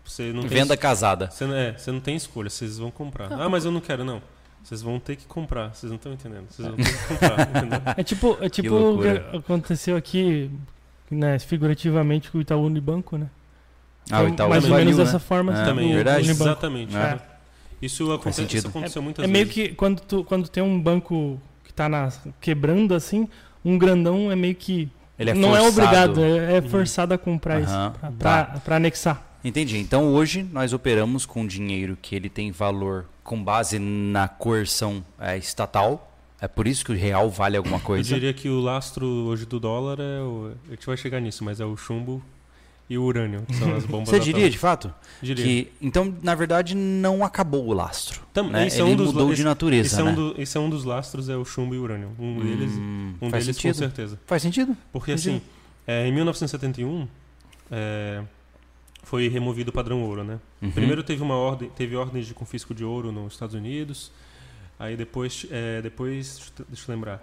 você 0.05 0.33
não 0.33 0.43
Venda 0.43 0.77
tem, 0.77 0.79
casada. 0.79 1.31
Você, 1.31 1.45
é, 1.45 1.73
você 1.77 1.91
não 1.91 2.01
tem 2.01 2.17
escolha, 2.17 2.49
vocês 2.49 2.79
vão 2.79 2.91
comprar. 2.91 3.33
Ah, 3.33 3.49
mas 3.49 3.65
eu 3.65 3.73
não 3.73 3.81
quero, 3.81 4.05
não. 4.05 4.23
Vocês 4.63 4.83
vão 4.83 4.99
ter 4.99 5.17
que 5.17 5.27
comprar, 5.27 5.75
vocês 5.75 5.91
não 5.91 5.97
estão 5.97 6.13
entendendo. 6.13 6.47
Vocês 6.51 6.67
vão 6.69 6.77
ter 6.77 6.85
que 6.85 7.09
comprar, 7.09 7.41
entendeu? 7.49 7.81
É 7.97 8.03
tipo, 8.03 8.39
é 8.41 8.49
tipo 8.49 8.75
o 8.75 8.99
que 9.01 9.37
aconteceu 9.37 9.97
aqui, 9.97 10.51
né, 11.11 11.39
figurativamente 11.39 12.31
com 12.31 12.39
o 12.39 12.41
Itaú 12.41 12.65
Unibanco, 12.65 13.17
né? 13.17 13.29
Ah, 14.11 14.23
o 14.23 14.29
Itaú 14.29 14.49
Mais 14.49 14.65
ou 14.65 14.77
menos 14.77 14.97
né? 14.97 15.05
dessa 15.05 15.19
forma. 15.19 15.59
É, 15.59 15.65
também, 15.65 15.95
verdade. 15.95 16.31
Exatamente. 16.31 16.97
É. 16.97 17.19
Isso, 17.81 18.11
acontece, 18.13 18.57
isso 18.57 18.69
aconteceu 18.69 19.01
muitas 19.01 19.25
é, 19.25 19.29
vezes. 19.29 19.41
É 19.41 19.45
meio 19.45 19.53
que 19.53 19.75
quando, 19.75 20.01
tu, 20.01 20.25
quando 20.25 20.49
tem 20.49 20.63
um 20.63 20.81
banco 20.81 21.41
tá 21.79 21.89
na, 21.89 22.13
quebrando 22.41 22.95
assim, 22.95 23.29
um 23.65 23.79
grandão 23.79 24.31
é 24.31 24.37
meio 24.37 24.55
que. 24.55 24.91
Ele 25.19 25.31
é 25.31 25.35
não 25.35 25.51
forçado. 25.51 25.65
é 25.65 25.69
obrigado, 25.69 26.25
é, 26.25 26.57
é 26.57 26.63
forçado 26.63 27.15
a 27.15 27.19
comprar 27.19 27.57
uhum. 27.59 27.65
isso, 27.65 28.19
para 28.19 28.61
tá. 28.61 28.77
anexar. 28.77 29.25
Entendi. 29.45 29.79
Então 29.79 30.13
hoje 30.13 30.43
nós 30.53 30.73
operamos 30.73 31.25
com 31.25 31.47
dinheiro 31.47 31.97
que 32.01 32.15
ele 32.15 32.29
tem 32.29 32.51
valor 32.51 33.07
com 33.23 33.43
base 33.43 33.79
na 33.79 34.29
coerção 34.29 35.05
é, 35.19 35.37
estatal. 35.37 36.05
É 36.41 36.47
por 36.47 36.69
isso 36.69 36.85
que 36.85 36.93
o 36.93 36.95
real 36.95 37.29
vale 37.31 37.57
alguma 37.57 37.81
coisa. 37.81 38.11
Eu 38.11 38.15
diria 38.15 38.33
que 38.33 38.49
o 38.49 38.61
lastro 38.61 39.07
hoje 39.07 39.45
do 39.45 39.59
dólar 39.59 39.99
é. 39.99 40.21
O, 40.21 40.53
a 40.69 40.71
gente 40.71 40.87
vai 40.87 40.97
chegar 40.97 41.21
nisso, 41.21 41.45
mas 41.45 41.61
é 41.61 41.65
o 41.65 41.77
chumbo 41.77 42.23
e 42.91 42.97
o 42.97 43.03
urânio, 43.03 43.43
que 43.47 43.55
são 43.55 43.75
as 43.77 43.85
bombas 43.85 44.09
Você 44.09 44.19
diria, 44.19 44.49
de 44.49 44.57
fato? 44.57 44.93
Diria. 45.21 45.45
Que, 45.45 45.73
então, 45.81 46.15
na 46.23 46.35
verdade, 46.35 46.75
não 46.75 47.23
acabou 47.23 47.67
o 47.67 47.73
lastro. 47.73 48.23
Tam, 48.33 48.49
né? 48.49 48.67
Ele 48.67 48.81
é 48.81 48.85
um 48.85 48.97
dos, 48.97 49.09
mudou 49.09 49.29
esse, 49.29 49.37
de 49.37 49.45
natureza, 49.45 49.87
esse, 49.87 50.03
né? 50.03 50.09
é 50.09 50.13
um 50.13 50.15
do, 50.15 50.41
esse 50.41 50.57
é 50.57 50.61
um 50.61 50.71
dos 50.71 50.85
lastros, 50.85 51.29
é 51.29 51.37
o 51.37 51.45
chumbo 51.45 51.75
e 51.75 51.79
o 51.79 51.83
urânio. 51.83 52.13
Um 52.19 52.41
deles, 52.41 52.73
hum, 52.73 53.15
um 53.21 53.31
deles 53.31 53.45
sentido. 53.45 53.73
com 53.73 53.79
certeza. 53.79 54.21
Faz 54.27 54.41
sentido. 54.41 54.77
Porque, 54.91 55.13
faz 55.13 55.21
assim, 55.21 55.33
sentido. 55.35 55.51
É, 55.87 56.07
em 56.07 56.13
1971, 56.13 57.07
é, 57.71 58.23
foi 59.03 59.29
removido 59.29 59.71
o 59.71 59.73
padrão 59.73 60.03
ouro, 60.03 60.25
né? 60.25 60.41
Uhum. 60.63 60.71
Primeiro 60.71 61.03
teve 61.03 61.23
uma 61.23 61.37
ordem, 61.37 61.69
teve 61.71 61.95
ordens 61.95 62.27
de 62.27 62.33
confisco 62.33 62.75
de 62.75 62.85
ouro 62.85 63.13
nos 63.13 63.35
Estados 63.35 63.55
Unidos. 63.55 64.11
Aí 64.79 64.97
depois, 64.97 65.47
é, 65.51 65.83
depois 65.83 66.53
deixa 66.69 66.91
eu 66.91 66.95
lembrar 66.95 67.23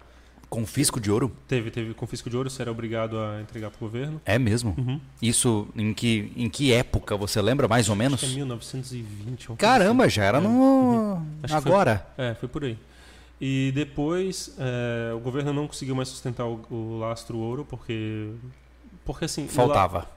Confisco 0.50 1.00
de 1.00 1.12
ouro? 1.12 1.32
Teve, 1.48 1.72
teve 1.72 1.94
confisco 1.94 2.30
de 2.30 2.38
ouro, 2.38 2.50
você 2.50 2.62
era 2.62 2.72
obrigado 2.72 3.20
a 3.20 3.42
entregar 3.42 3.70
para 3.70 3.78
o 3.78 3.80
governo. 3.80 4.22
É 4.26 4.38
mesmo? 4.38 4.76
Uhum. 4.78 5.00
Isso 5.22 5.68
em 5.76 5.94
que, 5.94 6.32
em 6.36 6.50
que 6.50 6.74
época 6.74 7.18
você 7.18 7.42
lembra, 7.42 7.68
mais 7.68 7.90
ou 7.90 7.96
menos? 7.96 8.24
Acho 8.24 8.28
que 8.28 8.34
é 8.34 8.38
1920. 8.38 9.54
Caramba, 9.58 10.10
já 10.10 10.24
era 10.24 10.38
é. 10.38 10.42
no. 10.42 10.50
Uhum. 10.50 11.26
Agora. 11.52 12.08
Foi, 12.16 12.26
é, 12.26 12.36
foi 12.36 12.50
por 12.50 12.64
aí. 12.64 12.78
E 13.40 13.72
depois 13.76 14.56
é, 14.58 15.14
o 15.14 15.20
governo 15.20 15.52
não 15.52 15.68
conseguiu 15.68 15.96
mais 15.96 16.08
sustentar 16.08 16.46
o, 16.46 16.66
o 16.70 17.00
lastro 17.00 17.38
ouro 17.38 17.66
porque. 17.66 18.32
Porque 19.04 19.26
assim. 19.26 19.48
Faltava. 19.48 20.08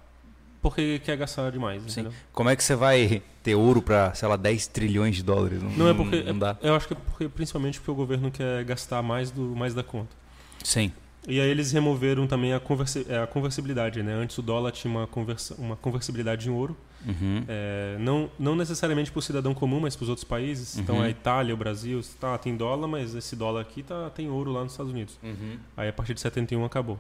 Porque 0.61 1.01
quer 1.05 1.17
gastar 1.17 1.51
demais. 1.53 1.83
Sim. 1.83 2.01
Entendeu? 2.01 2.13
Como 2.33 2.51
é 2.51 2.57
que 2.57 2.65
você 2.65 2.75
vai 2.75 3.23
ter 3.43 3.55
ouro 3.55 3.81
para, 3.81 4.13
sei 4.15 4.29
lá, 4.29 4.37
10 4.37 4.67
trilhões 4.69 5.17
de 5.17 5.23
dólares? 5.23 5.63
Não, 5.63 5.71
não 5.71 5.89
é 5.89 5.95
porque. 5.95 6.23
Não 6.23 6.39
dá. 6.39 6.57
Eu 6.63 6.75
acho 6.75 6.87
que 6.87 6.95
é 6.95 6.97
porque, 6.97 7.29
principalmente 7.29 7.79
porque 7.79 7.91
o 7.91 7.95
governo 7.95 8.31
quer 8.31 8.65
gastar 8.65 9.03
mais, 9.03 9.31
do, 9.31 9.43
mais 9.55 9.75
da 9.75 9.83
conta. 9.83 10.17
Sim. 10.65 10.93
E 11.27 11.41
aí 11.41 11.49
eles 11.49 11.73
removeram 11.73 12.27
também 12.27 12.55
a, 12.55 12.61
conversi 12.61 13.07
é, 13.09 13.19
a 13.19 13.27
conversibilidade, 13.27 14.03
né? 14.03 14.15
Antes 14.15 14.39
o 14.39 14.43
dólar 14.43 14.73
tinha 14.73 14.91
uma, 14.91 15.07
conversa 15.07 15.55
uma 15.59 15.77
conversibilidade 15.77 16.49
em 16.49 16.53
ouro. 16.53 16.77
Uhum. 17.07 17.45
É, 17.47 17.97
não, 18.01 18.31
não 18.39 18.57
necessariamente 18.57 19.13
para 19.13 19.19
o 19.19 19.23
cidadão 19.23 19.55
comum, 19.55 19.79
mas 19.79 19.95
para 19.95 20.05
os 20.05 20.09
outros 20.09 20.25
países. 20.25 20.79
Então, 20.79 20.97
uhum. 20.97 21.01
Então 21.03 21.07
a 21.07 21.11
Itália, 21.11 21.55
o 21.55 21.57
Brasil, 21.57 22.01
tá, 22.19 22.37
tem 22.39 22.57
dólar, 22.57 22.89
mas 22.89 23.15
esse 23.15 23.37
dólar 23.37 23.61
aqui 23.61 23.83
tá, 23.83 24.11
tem 24.11 24.29
ouro 24.31 24.53
lá 24.53 24.63
nos 24.63 24.73
Estados 24.73 24.91
Unidos. 24.91 25.19
Uhum. 25.23 25.59
Aí 25.77 25.89
a 25.89 25.93
partir 25.93 26.15
de 26.15 26.21
71 26.21 26.65
acabou. 26.65 26.99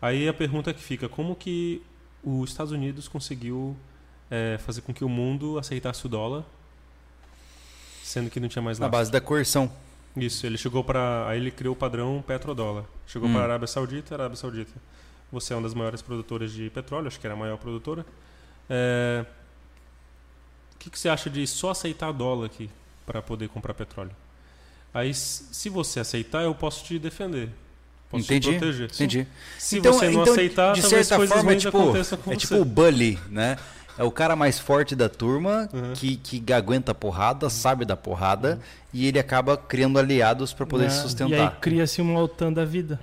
Aí 0.00 0.28
a 0.28 0.34
pergunta 0.34 0.74
que 0.74 0.82
fica, 0.82 1.08
como 1.08 1.34
que 1.34 1.80
os 2.22 2.50
Estados 2.50 2.72
Unidos 2.72 3.08
conseguiu 3.08 3.76
é, 4.30 4.58
fazer 4.58 4.80
com 4.82 4.94
que 4.94 5.04
o 5.04 5.08
mundo 5.08 5.58
aceitasse 5.58 6.06
o 6.06 6.08
dólar, 6.08 6.44
sendo 8.02 8.30
que 8.30 8.38
não 8.38 8.48
tinha 8.48 8.62
mais 8.62 8.78
nada? 8.78 8.90
Na 8.90 8.98
base 8.98 9.10
da 9.10 9.20
coerção. 9.20 9.70
Isso, 10.16 10.46
ele 10.46 10.58
chegou 10.58 10.84
para. 10.84 11.26
Aí 11.28 11.38
ele 11.38 11.50
criou 11.50 11.74
o 11.74 11.76
padrão 11.76 12.22
petrodólar. 12.26 12.84
Chegou 13.06 13.28
hum. 13.28 13.32
para 13.32 13.42
a 13.42 13.44
Arábia 13.44 13.66
Saudita, 13.66 14.14
Arábia 14.14 14.36
Saudita. 14.36 14.72
Você 15.30 15.54
é 15.54 15.56
uma 15.56 15.62
das 15.62 15.74
maiores 15.74 16.02
produtoras 16.02 16.52
de 16.52 16.68
petróleo, 16.70 17.06
acho 17.06 17.18
que 17.18 17.26
era 17.26 17.34
a 17.34 17.38
maior 17.38 17.56
produtora. 17.56 18.04
É... 18.68 19.24
O 20.74 20.78
que, 20.78 20.90
que 20.90 20.98
você 20.98 21.08
acha 21.08 21.30
de 21.30 21.46
só 21.46 21.70
aceitar 21.70 22.12
dólar 22.12 22.46
aqui 22.46 22.68
para 23.06 23.22
poder 23.22 23.48
comprar 23.48 23.72
petróleo? 23.72 24.14
Aí, 24.92 25.14
se 25.14 25.70
você 25.70 26.00
aceitar, 26.00 26.42
eu 26.42 26.54
posso 26.54 26.84
te 26.84 26.98
defender. 26.98 27.48
Posso 28.12 28.24
entendi, 28.24 28.52
te 28.52 28.58
proteger. 28.58 28.90
Entendi. 28.92 29.26
Se 29.58 29.78
então, 29.78 29.92
você 29.94 30.10
não 30.10 30.22
então, 30.22 30.34
aceitar, 30.34 30.74
de 30.74 30.82
certa 30.82 31.26
forma, 31.26 31.52
é 31.52 31.56
tipo, 31.56 31.78
é 32.30 32.36
tipo 32.36 32.56
o 32.56 32.64
bully, 32.64 33.18
né? 33.28 33.56
É 33.98 34.04
o 34.04 34.10
cara 34.10 34.36
mais 34.36 34.58
forte 34.58 34.94
da 34.94 35.08
turma, 35.08 35.68
uhum. 35.72 35.92
que, 35.94 36.16
que 36.16 36.52
aguenta 36.52 36.92
a 36.92 36.94
porrada, 36.94 37.50
sabe 37.50 37.84
da 37.84 37.96
porrada, 37.96 38.54
uhum. 38.54 38.60
e 38.92 39.06
ele 39.06 39.18
acaba 39.18 39.56
criando 39.56 39.98
aliados 39.98 40.52
para 40.52 40.64
poder 40.66 40.86
é, 40.86 40.90
se 40.90 41.02
sustentar. 41.02 41.36
E 41.36 41.40
aí 41.40 41.50
cria-se 41.60 42.00
uma 42.00 42.20
OTAN 42.20 42.52
da 42.52 42.64
vida. 42.64 43.00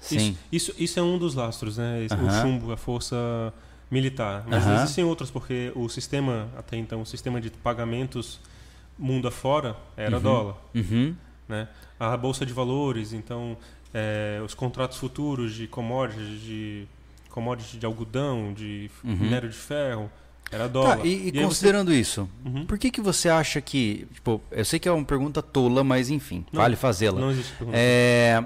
Sim. 0.00 0.16
Isso, 0.50 0.70
isso, 0.70 0.74
isso, 0.78 1.00
é 1.00 1.02
um 1.02 1.18
dos 1.18 1.34
lastros, 1.34 1.78
né? 1.78 2.06
Uhum. 2.10 2.26
O 2.26 2.30
chumbo, 2.30 2.72
a 2.72 2.76
força 2.76 3.16
militar. 3.90 4.44
Mas 4.46 4.66
existem 4.66 5.04
outros, 5.04 5.30
porque 5.30 5.72
o 5.74 5.88
sistema, 5.88 6.48
até 6.56 6.76
então, 6.76 7.00
o 7.00 7.06
sistema 7.06 7.40
de 7.40 7.50
pagamentos 7.50 8.40
mundo 8.98 9.28
afora 9.28 9.76
era 9.96 10.16
uhum. 10.16 10.22
dólar. 10.22 10.54
Uhum. 10.74 11.14
Né? 11.48 11.68
A 11.98 12.16
bolsa 12.16 12.44
de 12.44 12.52
valores, 12.52 13.12
então, 13.12 13.56
é, 13.94 14.40
os 14.44 14.54
contratos 14.54 14.98
futuros 14.98 15.54
de 15.54 15.66
commodities, 15.66 16.40
de 16.42 16.86
commodities 17.30 17.78
de 17.80 17.86
algodão, 17.86 18.52
de 18.52 18.90
uhum. 19.04 19.16
minério 19.16 19.48
de 19.48 19.56
ferro, 19.56 20.10
Era 20.50 20.66
dólar. 20.68 20.98
Tá, 20.98 21.04
e, 21.06 21.28
e 21.28 21.30
você- 21.32 21.42
considerando 21.42 21.92
isso, 21.92 22.28
Uhum. 22.44 22.64
por 22.66 22.78
que, 22.78 22.90
que 22.90 23.00
você 23.02 23.28
acha 23.28 23.60
que. 23.60 24.06
Tipo, 24.14 24.40
eu 24.50 24.64
sei 24.64 24.78
que 24.78 24.88
é 24.88 24.92
uma 24.92 25.04
pergunta 25.04 25.42
tola, 25.42 25.84
mas 25.84 26.08
enfim, 26.10 26.44
Não, 26.52 26.60
vale 26.62 26.74
fazê-la. 26.74 27.20
Não 27.20 27.30
existe 27.30 27.52
pergunta. 27.52 27.76
É, 27.78 28.42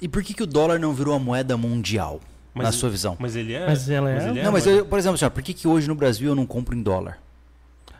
e 0.00 0.06
por 0.08 0.22
que, 0.22 0.34
que 0.34 0.42
o 0.42 0.46
dólar 0.46 0.78
não 0.78 0.92
virou 0.92 1.14
a 1.14 1.18
moeda 1.18 1.56
mundial, 1.56 2.20
Mas- 2.54 2.66
na 2.66 2.72
sua 2.72 2.90
visão? 2.90 3.16
Mas 3.18 3.34
ele 3.36 3.54
é. 3.54 3.66
Mas 3.66 3.88
ela 3.88 4.10
é- 4.10 4.28
ele 4.30 4.42
não, 4.42 4.52
mas 4.52 4.64
mas 4.64 4.66
eu, 4.66 4.84
por 4.86 4.98
exemplo, 4.98 5.18
ó, 5.22 5.30
por 5.30 5.42
que, 5.42 5.54
que 5.54 5.66
hoje 5.66 5.88
no 5.88 5.94
Brasil 5.94 6.28
eu 6.28 6.34
não 6.34 6.44
compro 6.46 6.76
em 6.76 6.82
dólar? 6.82 7.18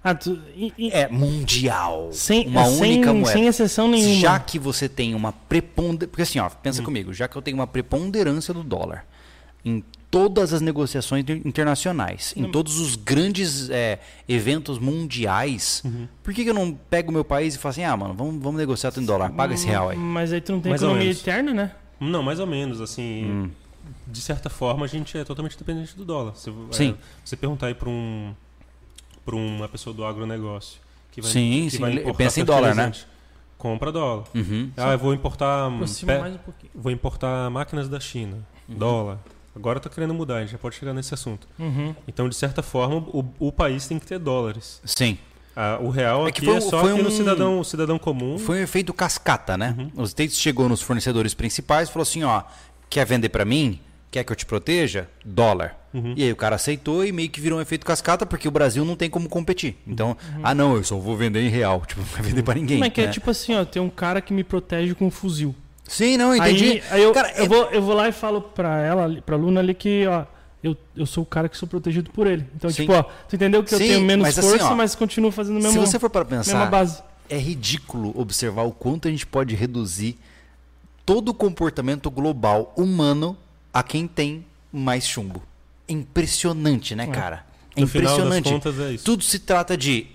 Ah, 0.09 0.15
tu, 0.15 0.41
e- 0.55 0.73
e- 0.79 0.91
É 0.93 1.09
mundial. 1.09 2.11
sem, 2.13 2.47
uma 2.47 2.65
sem, 2.67 2.93
única 2.95 3.13
moeda. 3.13 3.33
sem 3.33 3.47
exceção 3.47 3.89
nenhuma. 3.89 4.21
Já 4.21 4.39
que 4.39 4.57
você 4.59 4.89
tem 4.89 5.15
uma 5.15 5.33
preponderância. 5.33 6.07
Porque 6.09 6.23
assim, 6.23 6.39
ó, 6.39 6.47
Hum. 6.47 6.51
pensa 6.63 6.83
comigo, 6.83 7.13
já 7.13 7.27
que 7.27 7.35
eu 7.37 7.43
tenho 7.43 7.57
uma 7.57 7.67
preponderância 7.67 8.55
do 8.55 8.63
dólar 8.63 9.05
em 9.65 9.83
todas 10.09 10.53
as 10.53 10.61
negociações 10.61 11.23
inter- 11.23 11.43
internacionais, 11.45 12.33
em 12.37 12.49
todos 12.51 12.79
os 12.79 12.95
grandes 12.95 13.69
é, 13.69 13.99
eventos 14.29 14.79
mundiais, 14.79 15.83
Uhum. 15.85 16.07
por 16.23 16.33
que, 16.33 16.45
que 16.45 16.51
eu 16.51 16.55
não 16.55 16.73
pego 16.73 17.11
o 17.11 17.13
meu 17.13 17.25
país 17.25 17.57
e 17.57 17.59
falo 17.59 17.71
assim, 17.71 17.83
ah, 17.83 17.97
mano, 17.97 18.15
vamos, 18.15 18.41
vamos 18.41 18.59
negociar 18.59 18.93
tudo 18.93 19.03
em 19.03 19.07
dólar, 19.07 19.31
paga 19.33 19.55
esse 19.55 19.67
real 19.67 19.89
aí. 19.91 19.97
Mas 19.97 20.33
aí 20.33 20.41
tu 20.41 20.53
não 20.53 20.61
tem 20.61 20.71
Mais 20.71 20.81
economia 20.81 21.11
eterna, 21.11 21.53
né? 21.53 21.73
Não, 21.99 22.23
mais 22.23 22.39
ou 22.39 22.47
menos, 22.47 22.81
assim. 22.81 23.25
Hum. 23.25 23.51
De 24.07 24.21
certa 24.21 24.49
forma, 24.49 24.85
a 24.85 24.89
gente 24.89 25.19
é 25.19 25.25
totalmente 25.25 25.59
dependente 25.59 25.97
do 25.97 26.05
dólar. 26.05 26.37
Se, 26.37 26.49
é, 26.51 26.53
Sim. 26.71 26.95
você 27.25 27.37
perguntar 27.37 27.67
aí 27.67 27.75
para 27.75 27.89
um, 27.89 28.33
pra 29.27 29.37
uma 29.37 29.69
pessoa 29.69 29.93
do 29.95 30.05
agronegócio 30.07 30.79
que 31.13 31.21
vai, 31.21 31.31
Sim, 31.31 31.65
que 31.65 31.71
sim, 31.73 31.79
vai 31.79 31.93
importar 31.95 32.15
pensa 32.17 32.41
em 32.41 32.45
dólar, 32.45 32.75
né? 32.75 32.93
Compra 33.59 33.91
dólar. 33.93 34.25
Uhum. 34.35 34.71
Ah, 34.77 34.93
eu 34.93 34.99
vou 34.99 35.13
importar. 35.13 35.69
mais 35.71 36.01
um 36.05 36.39
pouquinho. 36.39 36.71
Vou 36.75 36.93
importar 36.93 37.51
máquinas 37.51 37.89
da 37.89 37.99
China. 38.01 38.39
Uhum. 38.69 38.77
Dólar. 38.77 39.19
Agora 39.55 39.81
tá 39.81 39.89
querendo 39.89 40.13
mudar, 40.13 40.37
a 40.37 40.41
gente 40.43 40.53
já 40.53 40.59
pode 40.59 40.77
chegar 40.77 40.93
nesse 40.93 41.15
assunto. 41.15 41.49
Uhum. 41.59 41.95
Então, 42.07 42.29
de 42.29 42.35
certa 42.37 42.63
forma, 42.63 42.97
o, 42.97 43.25
o 43.39 43.51
país 43.51 43.87
tem 43.89 43.99
que 43.99 44.07
ter 44.07 44.19
dólares. 44.19 44.81
Sim. 44.85 45.17
Ah, 45.57 45.79
o 45.81 45.89
real 45.89 46.29
É 46.29 46.31
que 46.31 46.41
aqui 46.41 46.47
foi 46.47 46.55
é 46.57 46.59
um- 46.59 46.61
só 46.71 46.81
foi 46.83 46.93
aqui 46.93 47.03
no 47.03 47.09
um- 47.09 47.13
cidadão, 47.13 47.65
cidadão 47.65 47.99
comum. 47.99 48.39
Foi 48.39 48.59
um 48.59 48.63
efeito 48.63 48.93
cascata, 48.93 49.57
né? 49.57 49.75
Uhum. 49.79 49.91
Os 50.03 50.11
States 50.11 50.39
chegou 50.39 50.69
nos 50.69 50.83
fornecedores 50.83 51.33
principais 51.33 51.89
e 51.89 51.93
falou 51.93 52.03
assim, 52.03 52.23
ó, 52.25 52.43
quer 52.91 53.07
vender 53.07 53.31
pra 53.31 53.47
mim? 53.47 53.81
Quer 54.11 54.25
que 54.25 54.33
eu 54.33 54.37
te 54.37 54.47
proteja? 54.47 55.09
Dólar. 55.25 55.77
Uhum. 55.93 56.15
E 56.17 56.23
aí 56.25 56.33
o 56.33 56.37
cara 56.37 56.57
aceitou 56.57 57.05
e 57.05 57.13
meio 57.13 57.29
que 57.29 57.41
virou 57.41 57.59
um 57.59 57.63
efeito 57.63 57.85
cascata 57.85 58.25
porque 58.27 58.47
o 58.47 58.51
Brasil 58.51 58.85
não 58.85 58.97
tem 58.97 59.11
como 59.11 59.29
competir. 59.29 59.77
Então, 59.87 60.17
ah 60.43 60.55
não, 60.55 60.77
eu 60.77 60.85
só 60.85 60.97
vou 60.97 61.17
vender 61.17 61.41
em 61.43 61.49
real. 61.49 61.83
Tipo, 61.87 62.01
não 62.03 62.09
vai 62.09 62.23
vender 62.23 62.43
pra 62.43 62.55
ninguém. 62.55 62.79
Mas 62.79 62.93
que 62.93 63.01
é 63.01 63.07
né? 63.07 63.13
tipo 63.13 63.31
assim, 63.31 63.55
ó, 63.55 63.65
tem 63.65 63.81
um 63.81 63.91
cara 63.91 64.21
que 64.21 64.33
me 64.33 64.45
protege 64.45 64.95
com 64.95 65.07
um 65.07 65.11
fuzil. 65.11 65.55
Sim, 65.89 66.17
não, 66.17 66.35
entendi. 66.35 66.71
Aí, 66.71 66.83
aí 66.91 67.03
eu, 67.03 67.13
Cara, 67.13 67.33
eu, 67.37 67.45
é- 67.45 67.49
vou, 67.49 67.65
eu 67.71 67.83
vou 67.83 67.95
lá 67.95 68.09
e 68.09 68.13
falo 68.13 68.41
pra 68.43 68.81
ela, 68.81 69.23
pra 69.25 69.37
Luna 69.37 69.61
ali 69.61 69.73
que, 69.73 70.05
ó, 70.07 70.25
eu, 70.63 70.77
eu 70.97 71.07
sou 71.07 71.23
o 71.23 71.27
cara 71.27 71.49
que 71.49 71.57
sou 71.57 71.69
protegido 71.69 72.11
por 72.11 72.27
ele. 72.27 72.45
Então, 72.57 72.69
Sim. 72.71 72.83
tipo, 72.83 72.93
ó, 72.93 73.03
tu 73.03 73.37
entendeu 73.37 73.63
que 73.63 73.73
eu 73.73 73.79
Sim, 73.79 73.87
tenho 73.89 74.01
menos 74.03 74.23
mas 74.27 74.39
assim, 74.39 74.49
força, 74.51 74.73
ó, 74.73 74.75
mas 74.75 74.95
continuo 74.97 75.31
fazendo 75.31 75.59
o 75.59 75.63
Se 75.63 75.69
mesmo, 75.69 75.87
você 75.87 75.99
for 75.99 76.11
para 76.11 76.25
mesma 76.25 76.39
pensar, 76.39 76.67
base. 76.67 77.03
é 77.29 77.39
ridículo 77.39 78.13
observar 78.19 78.63
o 78.65 78.73
quanto 78.73 79.07
a 79.07 79.11
gente 79.11 79.27
pode 79.27 79.55
reduzir 79.55 80.19
todo 81.05 81.29
o 81.29 81.35
comportamento 81.35 82.11
global 82.11 82.73
humano 82.77 83.37
a 83.79 83.83
quem 83.83 84.07
tem 84.09 84.45
mais 84.73 85.07
chumbo. 85.07 85.43
Impressionante, 85.89 86.95
né, 86.95 87.07
cara? 87.07 87.45
É 87.77 87.81
No 87.81 87.87
final 87.87 88.17
das 88.17 88.27
impressionante. 88.27 88.51
contas, 88.51 88.81
é 88.81 88.93
isso. 88.95 89.05
Tudo 89.05 89.23
se 89.25 89.39
trata 89.39 89.77
de 89.77 90.07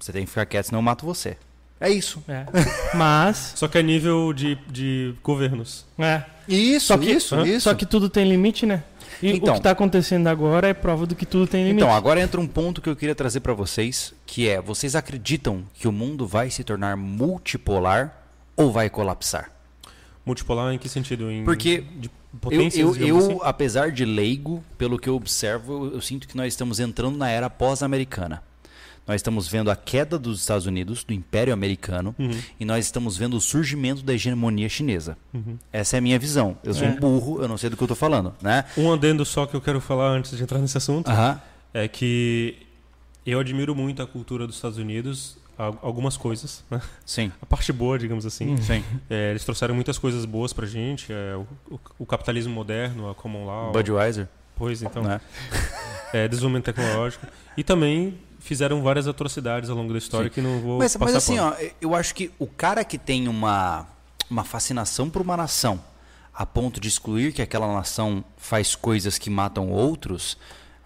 você 0.00 0.12
tem 0.12 0.24
que 0.24 0.30
ficar 0.30 0.46
quieto, 0.46 0.66
senão 0.66 0.78
eu 0.78 0.82
mato 0.82 1.06
você. 1.06 1.36
É 1.80 1.88
isso. 1.90 2.22
É. 2.28 2.44
Mas, 2.94 3.52
Só 3.56 3.68
que 3.68 3.78
é 3.78 3.82
nível 3.82 4.32
de, 4.32 4.56
de 4.70 5.14
governos. 5.22 5.84
é. 5.98 6.22
Isso, 6.46 6.88
Só 6.88 6.98
que- 6.98 7.10
isso, 7.10 7.40
isso. 7.46 7.60
Só 7.62 7.72
que 7.74 7.86
tudo 7.86 8.08
tem 8.10 8.28
limite, 8.28 8.66
né? 8.66 8.82
E 9.22 9.30
Então. 9.30 9.54
o 9.54 9.56
que 9.56 9.62
tá 9.62 9.70
acontecendo 9.70 10.26
agora 10.26 10.68
é 10.68 10.74
prova 10.74 11.06
do 11.06 11.14
que 11.14 11.24
tudo 11.24 11.46
tem 11.46 11.62
limite. 11.64 11.82
Então, 11.82 11.94
agora 11.94 12.20
entra 12.20 12.38
um 12.38 12.46
ponto 12.46 12.82
que 12.82 12.88
eu 12.88 12.94
queria 12.94 13.14
trazer 13.14 13.40
para 13.40 13.54
vocês, 13.54 14.12
que 14.26 14.46
é, 14.48 14.60
vocês 14.60 14.94
acreditam 14.94 15.64
que 15.72 15.88
o 15.88 15.92
mundo 15.92 16.26
vai 16.26 16.50
se 16.50 16.62
tornar 16.62 16.96
multipolar 16.98 18.14
ou 18.56 18.70
vai 18.70 18.90
colapsar? 18.90 19.50
Multipolar 20.26 20.74
em 20.74 20.78
que 20.78 20.86
sentido? 20.88 21.30
Em, 21.30 21.44
Porque 21.44 21.82
de 21.96 22.10
potências, 22.40 22.80
eu, 22.80 22.92
digamos 22.92 23.24
eu, 23.24 23.30
assim? 23.32 23.40
apesar 23.42 23.90
de 23.92 24.04
leigo, 24.04 24.62
pelo 24.78 24.98
que 24.98 25.08
eu 25.08 25.14
observo, 25.16 25.86
eu, 25.86 25.94
eu 25.94 26.00
sinto 26.00 26.26
que 26.28 26.36
nós 26.36 26.52
estamos 26.52 26.80
entrando 26.80 27.16
na 27.16 27.28
era 27.28 27.48
pós-americana. 27.50 28.42
Nós 29.06 29.16
estamos 29.16 29.46
vendo 29.46 29.70
a 29.70 29.76
queda 29.76 30.18
dos 30.18 30.40
Estados 30.40 30.64
Unidos, 30.64 31.04
do 31.04 31.12
Império 31.12 31.52
Americano, 31.52 32.14
Uhum, 32.18 32.30
e 32.58 32.64
nós 32.64 32.86
estamos 32.86 33.18
vendo 33.18 33.36
o 33.36 33.40
surgimento 33.40 34.02
da 34.02 34.14
hegemonia 34.14 34.66
chinesa. 34.68 35.18
uhum. 35.34 35.58
Essa 35.70 35.96
é 35.96 35.98
a 35.98 36.00
minha 36.00 36.18
visão. 36.18 36.56
Eu 36.64 36.72
sou 36.72 36.86
É. 36.86 36.90
um 36.90 36.96
burro, 36.96 37.42
eu 37.42 37.46
não 37.46 37.58
sei 37.58 37.68
do 37.68 37.76
que 37.76 37.82
eu 37.82 37.86
estou 37.86 37.96
falando, 37.96 38.34
né? 38.40 38.64
Um 38.78 38.90
adendo 38.90 39.22
só 39.26 39.44
que 39.44 39.54
eu 39.54 39.60
quero 39.60 39.78
falar 39.78 40.08
antes 40.08 40.34
de 40.34 40.42
entrar 40.42 40.58
nesse 40.58 40.78
assunto 40.78 41.10
Aham. 41.10 41.38
é 41.74 41.86
que 41.86 42.56
eu 43.26 43.38
admiro 43.38 43.74
muito 43.74 44.02
a 44.02 44.06
cultura 44.06 44.46
dos 44.46 44.56
Estados 44.56 44.78
Unidos, 44.78 45.36
algumas 45.56 46.16
coisas, 46.16 46.64
né? 46.70 46.80
Sim, 47.06 47.32
a 47.40 47.46
parte 47.46 47.72
boa, 47.72 47.98
digamos 47.98 48.26
assim. 48.26 48.56
sim. 48.60 48.84
É, 49.08 49.30
eles 49.30 49.44
trouxeram 49.44 49.74
muitas 49.74 49.98
coisas 49.98 50.24
boas 50.24 50.52
pra 50.52 50.66
gente, 50.66 51.12
é, 51.12 51.36
o, 51.36 51.46
o- 51.74 51.80
o 52.00 52.06
capitalismo 52.06 52.52
moderno, 52.54 53.08
a 53.10 53.14
common 53.14 53.46
law, 53.46 53.72
Budweiser, 53.72 54.28
pois 54.56 54.82
então, 54.82 55.02
né? 55.02 55.20
é, 56.12 56.26
desenvolvimento 56.28 56.64
tecnológico. 56.64 57.26
E 57.56 57.62
também 57.64 58.18
fizeram 58.40 58.82
várias 58.82 59.06
atrocidades 59.08 59.70
ao 59.70 59.76
longo 59.76 59.92
da 59.92 59.98
história 59.98 60.28
que 60.28 60.40
não 60.40 60.60
vou 60.60 60.78
Mas, 60.78 60.96
passar 60.96 61.04
mas 61.12 61.14
assim, 61.16 61.38
ó, 61.38 61.54
eu 61.80 61.94
acho 61.94 62.14
que 62.14 62.30
o 62.38 62.46
cara 62.46 62.84
que 62.84 62.98
tem 62.98 63.26
uma, 63.28 63.86
uma 64.30 64.44
fascinação 64.44 65.08
por 65.08 65.22
uma 65.22 65.36
nação 65.36 65.80
a 66.36 66.44
ponto 66.44 66.80
de 66.80 66.88
excluir 66.88 67.32
que 67.32 67.40
aquela 67.40 67.72
nação 67.72 68.24
faz 68.36 68.74
coisas 68.74 69.16
que 69.18 69.30
matam 69.30 69.70
outros, 69.70 70.36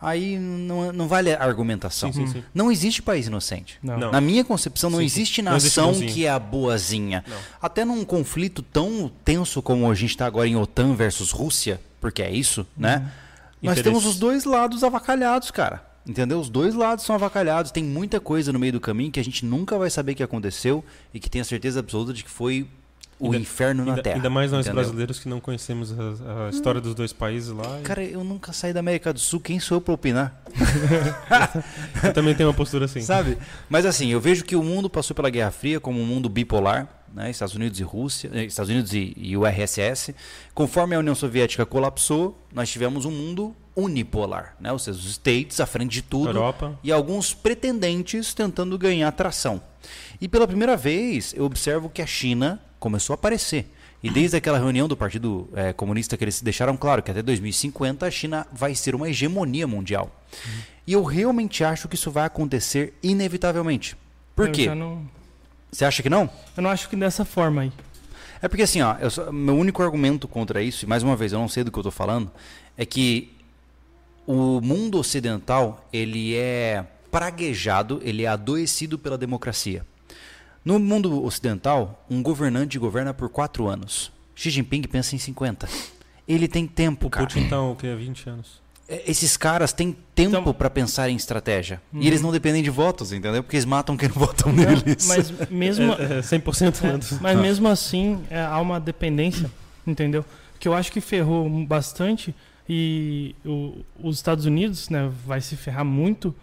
aí 0.00 0.38
não, 0.38 0.92
não 0.92 1.08
vale 1.08 1.32
a 1.32 1.42
argumentação. 1.42 2.12
Sim, 2.12 2.26
sim, 2.26 2.32
sim. 2.34 2.44
Não 2.54 2.70
existe 2.70 3.02
país 3.02 3.26
inocente. 3.26 3.78
Não. 3.82 3.98
Não. 3.98 4.12
Na 4.12 4.20
minha 4.20 4.44
concepção, 4.44 4.90
não 4.90 4.98
Sim, 4.98 5.08
sim. 5.08 5.20
existe 5.20 5.42
Não 5.42 5.56
existe 5.56 5.80
nação 5.80 6.00
que 6.00 6.24
é 6.24 6.30
a 6.30 6.38
boazinha. 6.38 7.24
Não. 7.26 7.36
Até 7.60 7.84
num 7.84 8.04
conflito 8.04 8.62
tão 8.62 9.10
tenso 9.24 9.60
como 9.62 9.90
a 9.90 9.94
gente 9.94 10.10
está 10.10 10.26
agora 10.26 10.46
em 10.46 10.56
OTAN 10.56 10.94
versus 10.94 11.30
Rússia, 11.30 11.80
porque 12.00 12.22
é 12.22 12.30
isso, 12.30 12.66
né? 12.76 13.10
Nós 13.60 13.80
temos 13.82 14.06
os 14.06 14.18
dois 14.18 14.44
lados 14.44 14.84
avacalhados, 14.84 15.50
cara. 15.50 15.86
Entendeu? 16.06 16.40
Os 16.40 16.48
dois 16.48 16.74
lados 16.74 17.04
são 17.04 17.14
avacalhados. 17.14 17.70
Tem 17.70 17.84
muita 17.84 18.18
coisa 18.18 18.50
no 18.50 18.58
meio 18.58 18.72
do 18.72 18.80
caminho 18.80 19.12
que 19.12 19.20
a 19.20 19.24
gente 19.24 19.44
nunca 19.44 19.76
vai 19.76 19.90
saber 19.90 20.14
que 20.14 20.22
aconteceu 20.22 20.82
e 21.12 21.20
que 21.20 21.28
tem 21.28 21.40
a 21.40 21.44
certeza 21.44 21.80
absoluta 21.80 22.14
de 22.14 22.24
que 22.24 22.30
foi 22.30 22.66
o 23.20 23.26
Ainda- 23.26 23.38
inferno 23.38 23.84
na 23.84 23.92
Ainda, 23.92 24.02
Terra. 24.02 24.16
ainda 24.16 24.30
mais 24.30 24.52
nós 24.52 24.66
entendeu? 24.66 24.82
brasileiros 24.82 25.18
que 25.18 25.28
não 25.28 25.40
conhecemos 25.40 25.92
a, 25.92 26.46
a 26.46 26.50
história 26.50 26.80
dos 26.80 26.94
dois 26.94 27.12
países 27.12 27.50
lá. 27.50 27.80
e 27.80 27.82
Cara, 27.82 28.04
eu 28.04 28.22
nunca 28.22 28.52
saí 28.52 28.72
da 28.72 28.80
América 28.80 29.12
do 29.12 29.18
Sul. 29.18 29.40
Quem 29.40 29.58
sou 29.58 29.78
eu 29.78 29.80
pra 29.80 29.94
opinar? 29.94 30.40
eu 32.04 32.12
também 32.12 32.34
tenho 32.34 32.48
uma 32.48 32.54
postura 32.54 32.84
assim. 32.84 33.00
Sabe? 33.00 33.38
Mas 33.68 33.84
assim, 33.86 34.08
eu 34.08 34.20
vejo 34.20 34.44
que 34.44 34.56
o 34.56 34.62
mundo 34.62 34.88
passou 34.88 35.14
pela 35.14 35.30
Guerra 35.30 35.50
Fria 35.50 35.80
como 35.80 36.00
um 36.00 36.04
mundo 36.06 36.28
bipolar, 36.28 36.88
né? 37.12 37.30
Estados 37.30 37.54
Unidos 37.54 37.78
e 37.80 37.82
Rússia, 37.82 38.30
eh, 38.32 38.44
Estados 38.44 38.70
Unidos 38.70 38.92
e, 38.92 39.12
e 39.16 39.36
URSS. 39.36 40.14
Conforme 40.54 40.94
a 40.94 40.98
União 40.98 41.14
Soviética 41.14 41.64
colapsou, 41.66 42.38
nós 42.52 42.68
tivemos 42.70 43.04
um 43.04 43.10
mundo 43.10 43.54
unipolar, 43.74 44.56
né? 44.60 44.72
Ou 44.72 44.78
seja, 44.78 44.98
os 44.98 45.06
States 45.10 45.60
à 45.60 45.66
frente 45.66 45.90
de 45.92 46.02
tudo 46.02 46.28
Europa. 46.30 46.78
e 46.82 46.90
alguns 46.92 47.32
pretendentes 47.32 48.34
tentando 48.34 48.76
ganhar 48.78 49.10
tração. 49.12 49.60
E 50.20 50.28
pela 50.28 50.46
primeira 50.48 50.76
vez, 50.76 51.32
eu 51.36 51.44
observo 51.44 51.88
que 51.88 52.02
a 52.02 52.06
China 52.06 52.60
começou 52.78 53.12
a 53.12 53.16
aparecer. 53.16 53.72
E 54.02 54.08
desde 54.10 54.36
aquela 54.36 54.58
reunião 54.58 54.86
do 54.86 54.96
Partido 54.96 55.48
eh, 55.54 55.72
Comunista 55.72 56.16
que 56.16 56.22
eles 56.22 56.40
deixaram 56.40 56.76
claro 56.76 57.02
que 57.02 57.10
até 57.10 57.20
2050 57.20 58.06
a 58.06 58.10
China 58.10 58.46
vai 58.52 58.74
ser 58.74 58.94
uma 58.94 59.08
hegemonia 59.08 59.66
mundial. 59.66 60.10
E 60.86 60.92
eu 60.92 61.02
realmente 61.02 61.64
acho 61.64 61.88
que 61.88 61.96
isso 61.96 62.10
vai 62.10 62.24
acontecer 62.24 62.94
inevitavelmente. 63.02 63.96
Por 64.36 64.46
Eu 64.46 64.52
quê? 64.52 64.72
não, 64.72 65.02
Você 65.72 65.84
acha 65.84 66.00
que 66.02 66.08
não? 66.08 66.30
eu 66.56 66.62
não 66.62 66.70
acho 66.70 66.88
que 66.88 66.94
dessa 66.94 67.24
forma 67.24 67.62
aí. 67.62 67.72
É 68.40 68.46
porque 68.46 68.62
assim, 68.62 68.80
ó, 68.82 68.94
eu 69.00 69.32
meu 69.32 69.56
único 69.56 69.82
argumento 69.82 70.28
contra 70.28 70.62
isso, 70.62 70.84
e 70.84 70.88
mais 70.88 71.02
uma 71.02 71.16
vez, 71.16 71.32
eu 71.32 71.40
não 71.40 71.48
sei 71.48 71.64
do 71.64 71.72
que 71.72 71.78
eu 71.78 71.80
estou 71.80 71.90
falando, 71.90 72.30
é 72.76 72.86
que 72.86 73.34
o 74.24 74.60
mundo 74.60 74.96
ocidental, 74.98 75.88
ele 75.92 76.36
é 76.36 76.84
praguejado, 77.10 78.00
ele 78.04 78.22
é 78.22 78.28
adoecido 78.28 78.96
pela 78.96 79.18
democracia. 79.18 79.84
No 80.64 80.78
mundo 80.78 81.24
ocidental, 81.24 82.04
um 82.10 82.22
governante 82.22 82.78
governa 82.78 83.14
por 83.14 83.28
quatro 83.28 83.66
anos. 83.68 84.12
Xi 84.34 84.50
Jinping 84.50 84.82
pensa 84.82 85.14
em 85.14 85.18
50. 85.18 85.68
Ele 86.26 86.46
tem 86.46 86.66
tempo, 86.66 87.06
O 87.06 87.10
cara. 87.10 87.26
Putin 87.26 87.40
então, 87.40 87.72
o 87.72 87.76
que 87.76 87.86
é 87.86 87.94
20 87.96 88.28
anos. 88.28 88.60
Esses 89.06 89.36
caras 89.36 89.72
têm 89.72 89.94
tempo 90.14 90.36
Então- 90.38 90.54
pra 90.54 90.70
pensar 90.70 91.10
em 91.10 91.16
estratégia. 91.16 91.80
Uhum. 91.92 92.00
E 92.02 92.06
eles 92.06 92.22
não 92.22 92.32
dependem 92.32 92.62
de 92.62 92.70
votos, 92.70 93.12
entendeu? 93.12 93.42
Porque 93.42 93.56
eles 93.56 93.64
matam 93.66 93.96
quem 93.96 94.08
não 94.08 94.16
votam 94.16 94.50
neles. 94.52 95.06
Mas 95.06 95.30
mesmo, 95.50 95.92
É, 95.92 96.18
é 96.18 96.22
100% 96.22 96.84
É, 96.84 96.88
antes. 96.88 97.20
mas 97.20 97.38
mesmo 97.38 97.68
assim, 97.68 98.22
é, 98.30 98.40
há 98.40 98.58
uma 98.60 98.80
dependência, 98.80 99.50
entendeu? 99.86 100.24
Que 100.58 100.66
eu 100.68 100.74
acho 100.74 100.90
que 100.90 101.00
ferrou 101.02 101.48
bastante 101.66 102.34
e 102.68 103.34
o- 103.44 103.78
os 104.02 104.16
Estados 104.16 104.44
Unidos 104.46 104.88
né, 104.88 105.10
vai 105.26 105.40
se 105.40 105.54
ferrar 105.56 105.84
muito 105.84 106.34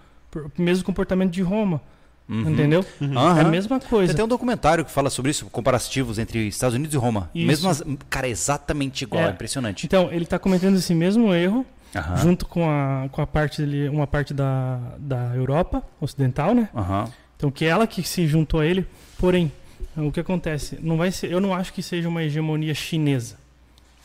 mesmo 0.58 0.84
comportamento 0.84 1.32
de 1.32 1.41
Roma, 1.41 1.82
Uhum. 2.28 2.50
entendeu? 2.50 2.84
Aham. 3.02 3.38
É 3.38 3.42
a 3.42 3.44
mesma 3.44 3.80
Tem 3.80 3.88
coisa. 3.90 4.12
até 4.12 4.24
um 4.24 4.28
documentário 4.28 4.84
que 4.84 4.90
fala 4.92 5.10
sobre 5.12 5.30
isso, 5.32 5.46
comparativos 5.48 6.18
entre 6.18 6.48
Estados 6.48 6.74
Unidos 6.76 6.94
e 6.94 6.98
Roma. 6.98 7.30
Isso. 7.36 7.46
Mesmo 7.48 7.70
as- 7.70 7.84
cara, 8.10 8.28
exatamente 8.28 9.04
igual, 9.04 9.24
É. 9.24 9.28
é 9.28 9.32
impressionante. 9.32 9.86
Então, 9.86 10.10
ele 10.12 10.24
está 10.24 10.40
cometendo 10.40 10.76
esse 10.78 10.94
mesmo 10.96 11.34
erro 11.34 11.64
Aham. 11.96 12.18
junto 12.18 12.46
com 12.48 12.68
a, 12.70 13.08
com 13.12 13.22
a 13.22 13.28
parte 13.28 13.62
ali, 13.62 13.88
uma 13.90 14.08
parte 14.08 14.34
da, 14.34 14.80
da 14.98 15.36
Europa 15.36 15.84
Ocidental, 16.02 16.56
né? 16.56 16.68
Então 17.38 17.52
que 17.52 17.64
ela 17.66 17.86
que 17.86 18.02
se 18.02 18.26
juntou 18.28 18.60
a 18.62 18.66
ele. 18.66 18.88
Porém, 19.20 19.52
o 19.96 20.12
que 20.12 20.20
acontece? 20.20 20.80
Não 20.82 20.98
vai 20.98 21.12
ser, 21.12 21.32
eu 21.32 21.40
não 21.40 21.54
acho 21.54 21.72
que 21.74 21.84
seja 21.84 22.10
uma 22.10 22.24
hegemonia 22.24 22.74
chinesa. 22.74 23.36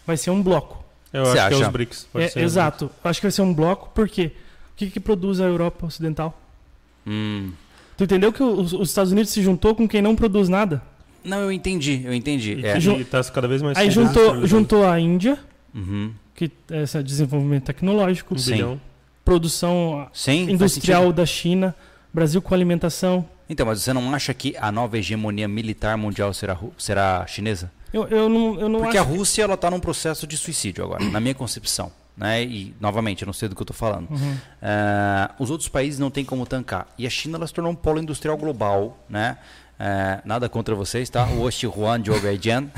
Vai 0.07 0.17
ser 0.17 0.31
um 0.31 0.43
bloco. 0.43 0.85
Eu 1.13 1.25
Você 1.25 1.39
acho 1.39 1.49
que 1.49 1.55
é 1.55 1.57
acha? 1.57 1.67
os 1.67 1.73
BRICS. 1.73 2.09
pode 2.13 2.25
É, 2.27 2.29
ser 2.29 2.39
os 2.41 2.45
exato. 2.53 2.91
Acho 3.03 3.21
que 3.21 3.27
vai 3.27 3.33
ser 3.33 3.43
um 3.43 3.55
bloco 3.55 3.91
porque 3.95 4.27
o 4.27 4.77
que, 4.77 4.91
que 4.91 5.01
produz 5.01 5.41
a 5.41 5.45
Europa 5.45 5.87
Ocidental? 5.87 6.39
Hum. 7.07 7.53
Tu 8.01 8.05
entendeu 8.05 8.33
que 8.33 8.43
os, 8.43 8.73
os 8.73 8.89
Estados 8.89 9.13
Unidos 9.13 9.31
se 9.31 9.43
juntou 9.43 9.75
com 9.75 9.87
quem 9.87 10.01
não 10.01 10.17
produz 10.17 10.49
nada? 10.49 10.81
Não, 11.23 11.37
eu 11.41 11.53
entendi, 11.53 12.01
eu 12.03 12.15
entendi. 12.15 12.59
É. 12.65 12.79
E, 12.79 13.01
e 13.03 13.05
tá 13.05 13.23
cada 13.25 13.47
vez 13.47 13.61
mais 13.61 13.77
Aí 13.77 13.93
sendo 13.93 14.07
juntou, 14.07 14.47
juntou 14.47 14.89
a 14.89 14.99
Índia, 14.99 15.39
Uhum. 15.75 16.11
que 16.35 16.51
é 16.71 16.85
esse 16.85 17.03
desenvolvimento 17.03 17.65
tecnológico, 17.65 18.35
um 18.35 18.39
Sim. 18.39 18.81
produção 19.23 20.09
Sim, 20.15 20.51
industrial 20.51 21.13
da 21.13 21.27
China, 21.27 21.75
Brasil 22.11 22.41
com 22.41 22.55
alimentação. 22.55 23.29
Então, 23.51 23.67
mas 23.67 23.83
você 23.83 23.93
não 23.93 24.15
acha 24.15 24.33
que 24.33 24.57
a 24.59 24.73
nova 24.73 24.97
hegemonia 24.97 25.47
militar 25.47 25.99
mundial 25.99 26.33
será, 26.33 26.57
será 26.79 27.27
chinesa? 27.27 27.71
Eu, 27.93 28.09
eu 28.09 28.31
não, 28.31 28.59
eu 28.59 28.69
não 28.71 28.81
Porque 28.81 28.97
a 28.97 29.03
acho. 29.03 29.11
Rússia 29.11 29.43
ela 29.43 29.55
está 29.55 29.71
num 29.71 29.79
processo 29.79 30.27
de 30.27 30.39
suicídio 30.39 30.83
agora, 30.85 31.05
na 31.05 31.21
minha 31.21 31.35
concepção. 31.35 31.93
Né? 32.21 32.45
E, 32.45 32.75
novamente, 32.79 33.23
eu 33.23 33.27
não 33.27 33.33
sei 33.33 33.49
do 33.49 33.57
que 33.57 33.63
eu 33.63 33.65
estou 33.65 33.77
falando. 33.77 34.11
Uhum. 34.11 34.37
Ah, 34.61 35.35
os 35.39 35.51
outros 35.51 35.71
países 35.71 35.99
não 35.99 36.11
têm 36.11 36.23
como 36.23 36.45
tancar. 36.45 36.87
E 36.99 37.07
a 37.07 37.11
China 37.11 37.39
ela 37.39 37.47
se 37.47 37.55
tornou 37.55 37.73
um 37.73 37.75
polo 37.75 37.99
industrial 37.99 38.37
global. 38.37 39.03
Né? 39.09 39.39
Ah, 39.79 40.21
nada 40.23 40.47
contra 40.47 40.75
vocês, 40.75 41.09
tá? 41.09 41.25
O 41.25 41.41
Oshi 41.41 41.67
Huan 41.67 42.03
Jian. 42.39 42.69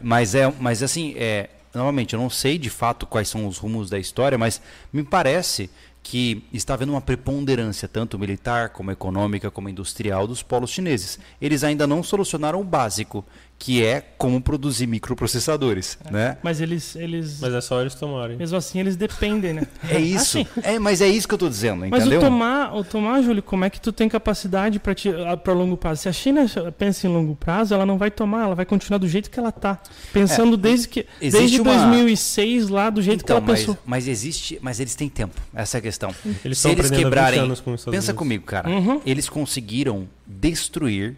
mas, 0.00 0.36
é, 0.36 0.52
mas 0.60 0.84
assim, 0.84 1.14
é, 1.16 1.50
novamente, 1.74 2.14
eu 2.14 2.20
não 2.20 2.30
sei 2.30 2.56
de 2.56 2.70
fato 2.70 3.06
quais 3.06 3.28
são 3.28 3.48
os 3.48 3.58
rumos 3.58 3.90
da 3.90 3.98
história, 3.98 4.38
mas 4.38 4.62
me 4.92 5.02
parece 5.02 5.68
que 6.00 6.44
está 6.52 6.74
havendo 6.74 6.92
uma 6.92 7.00
preponderância 7.00 7.88
tanto 7.88 8.18
militar 8.18 8.70
como 8.70 8.90
econômica 8.90 9.50
como 9.50 9.68
industrial 9.68 10.26
dos 10.26 10.42
polos 10.42 10.70
chineses. 10.70 11.18
Eles 11.40 11.62
ainda 11.62 11.86
não 11.86 12.02
solucionaram 12.02 12.60
o 12.60 12.64
básico, 12.64 13.24
que 13.64 13.84
é 13.84 14.02
como 14.18 14.42
produzir 14.42 14.88
microprocessadores, 14.88 15.96
né? 16.10 16.36
Mas 16.42 16.60
eles, 16.60 16.96
eles 16.96 17.38
Mas 17.40 17.54
é 17.54 17.60
só 17.60 17.80
eles 17.80 17.94
tomarem. 17.94 18.36
mesmo 18.36 18.56
assim, 18.56 18.80
eles 18.80 18.96
dependem, 18.96 19.52
né? 19.54 19.62
É 19.88 20.00
isso. 20.02 20.40
Assim, 20.40 20.46
É, 20.64 20.80
mas 20.80 21.00
é 21.00 21.06
isso 21.06 21.28
que 21.28 21.34
eu 21.34 21.38
tô 21.38 21.48
dizendo, 21.48 21.86
mas 21.88 22.00
entendeu? 22.02 22.18
o 22.18 22.24
tomar, 22.24 22.74
o 22.76 22.82
tomar, 22.82 23.22
Júlio, 23.22 23.40
como 23.40 23.64
é 23.64 23.70
que 23.70 23.80
tu 23.80 23.92
tem 23.92 24.08
capacidade 24.08 24.80
para 24.80 25.52
longo 25.52 25.76
prazo? 25.76 26.02
Se 26.02 26.08
a 26.08 26.12
China 26.12 26.44
pensa 26.76 27.06
em 27.06 27.10
longo 27.10 27.36
prazo, 27.36 27.72
ela 27.72 27.86
não 27.86 27.96
vai 27.98 28.10
tomar, 28.10 28.46
ela 28.46 28.54
vai 28.56 28.64
continuar 28.64 28.98
do 28.98 29.06
jeito 29.06 29.30
que 29.30 29.38
ela 29.38 29.52
tá, 29.52 29.80
pensando 30.12 30.56
desde 30.56 30.88
que 30.88 31.06
desde 31.20 31.60
uma- 31.60 31.72
2006 31.72 32.68
lá 32.68 32.90
do 32.90 33.00
jeito 33.00 33.18
que 33.20 33.24
então, 33.26 33.36
ela 33.36 33.46
mas, 33.46 33.60
pensou. 33.60 33.78
mas 33.86 34.08
existe, 34.08 34.58
mas 34.60 34.80
eles 34.80 34.96
têm 34.96 35.08
tempo. 35.08 35.40
Essa 35.54 35.76
é 35.76 35.78
a 35.78 35.82
questão. 35.82 36.10
Eles 36.44 36.58
Se 36.58 36.66
estão 36.68 36.72
eles 36.72 36.86
aprendendo 36.86 36.94
há 36.94 36.96
20 36.96 37.04
quebrarem, 37.04 37.38
anos 37.40 37.60
com 37.60 37.70
pensa 37.76 37.90
Unidos. 37.90 38.10
comigo, 38.12 38.44
cara. 38.44 38.68
Uhum. 38.68 39.00
Eles 39.06 39.28
conseguiram 39.28 40.08
destruir 40.26 41.16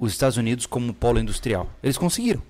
os 0.00 0.10
Estados 0.12 0.38
Unidos 0.38 0.66
como 0.66 0.94
polo 0.94 1.20
industrial. 1.20 1.68
Eles 1.82 1.98
conseguiram. 1.98 2.42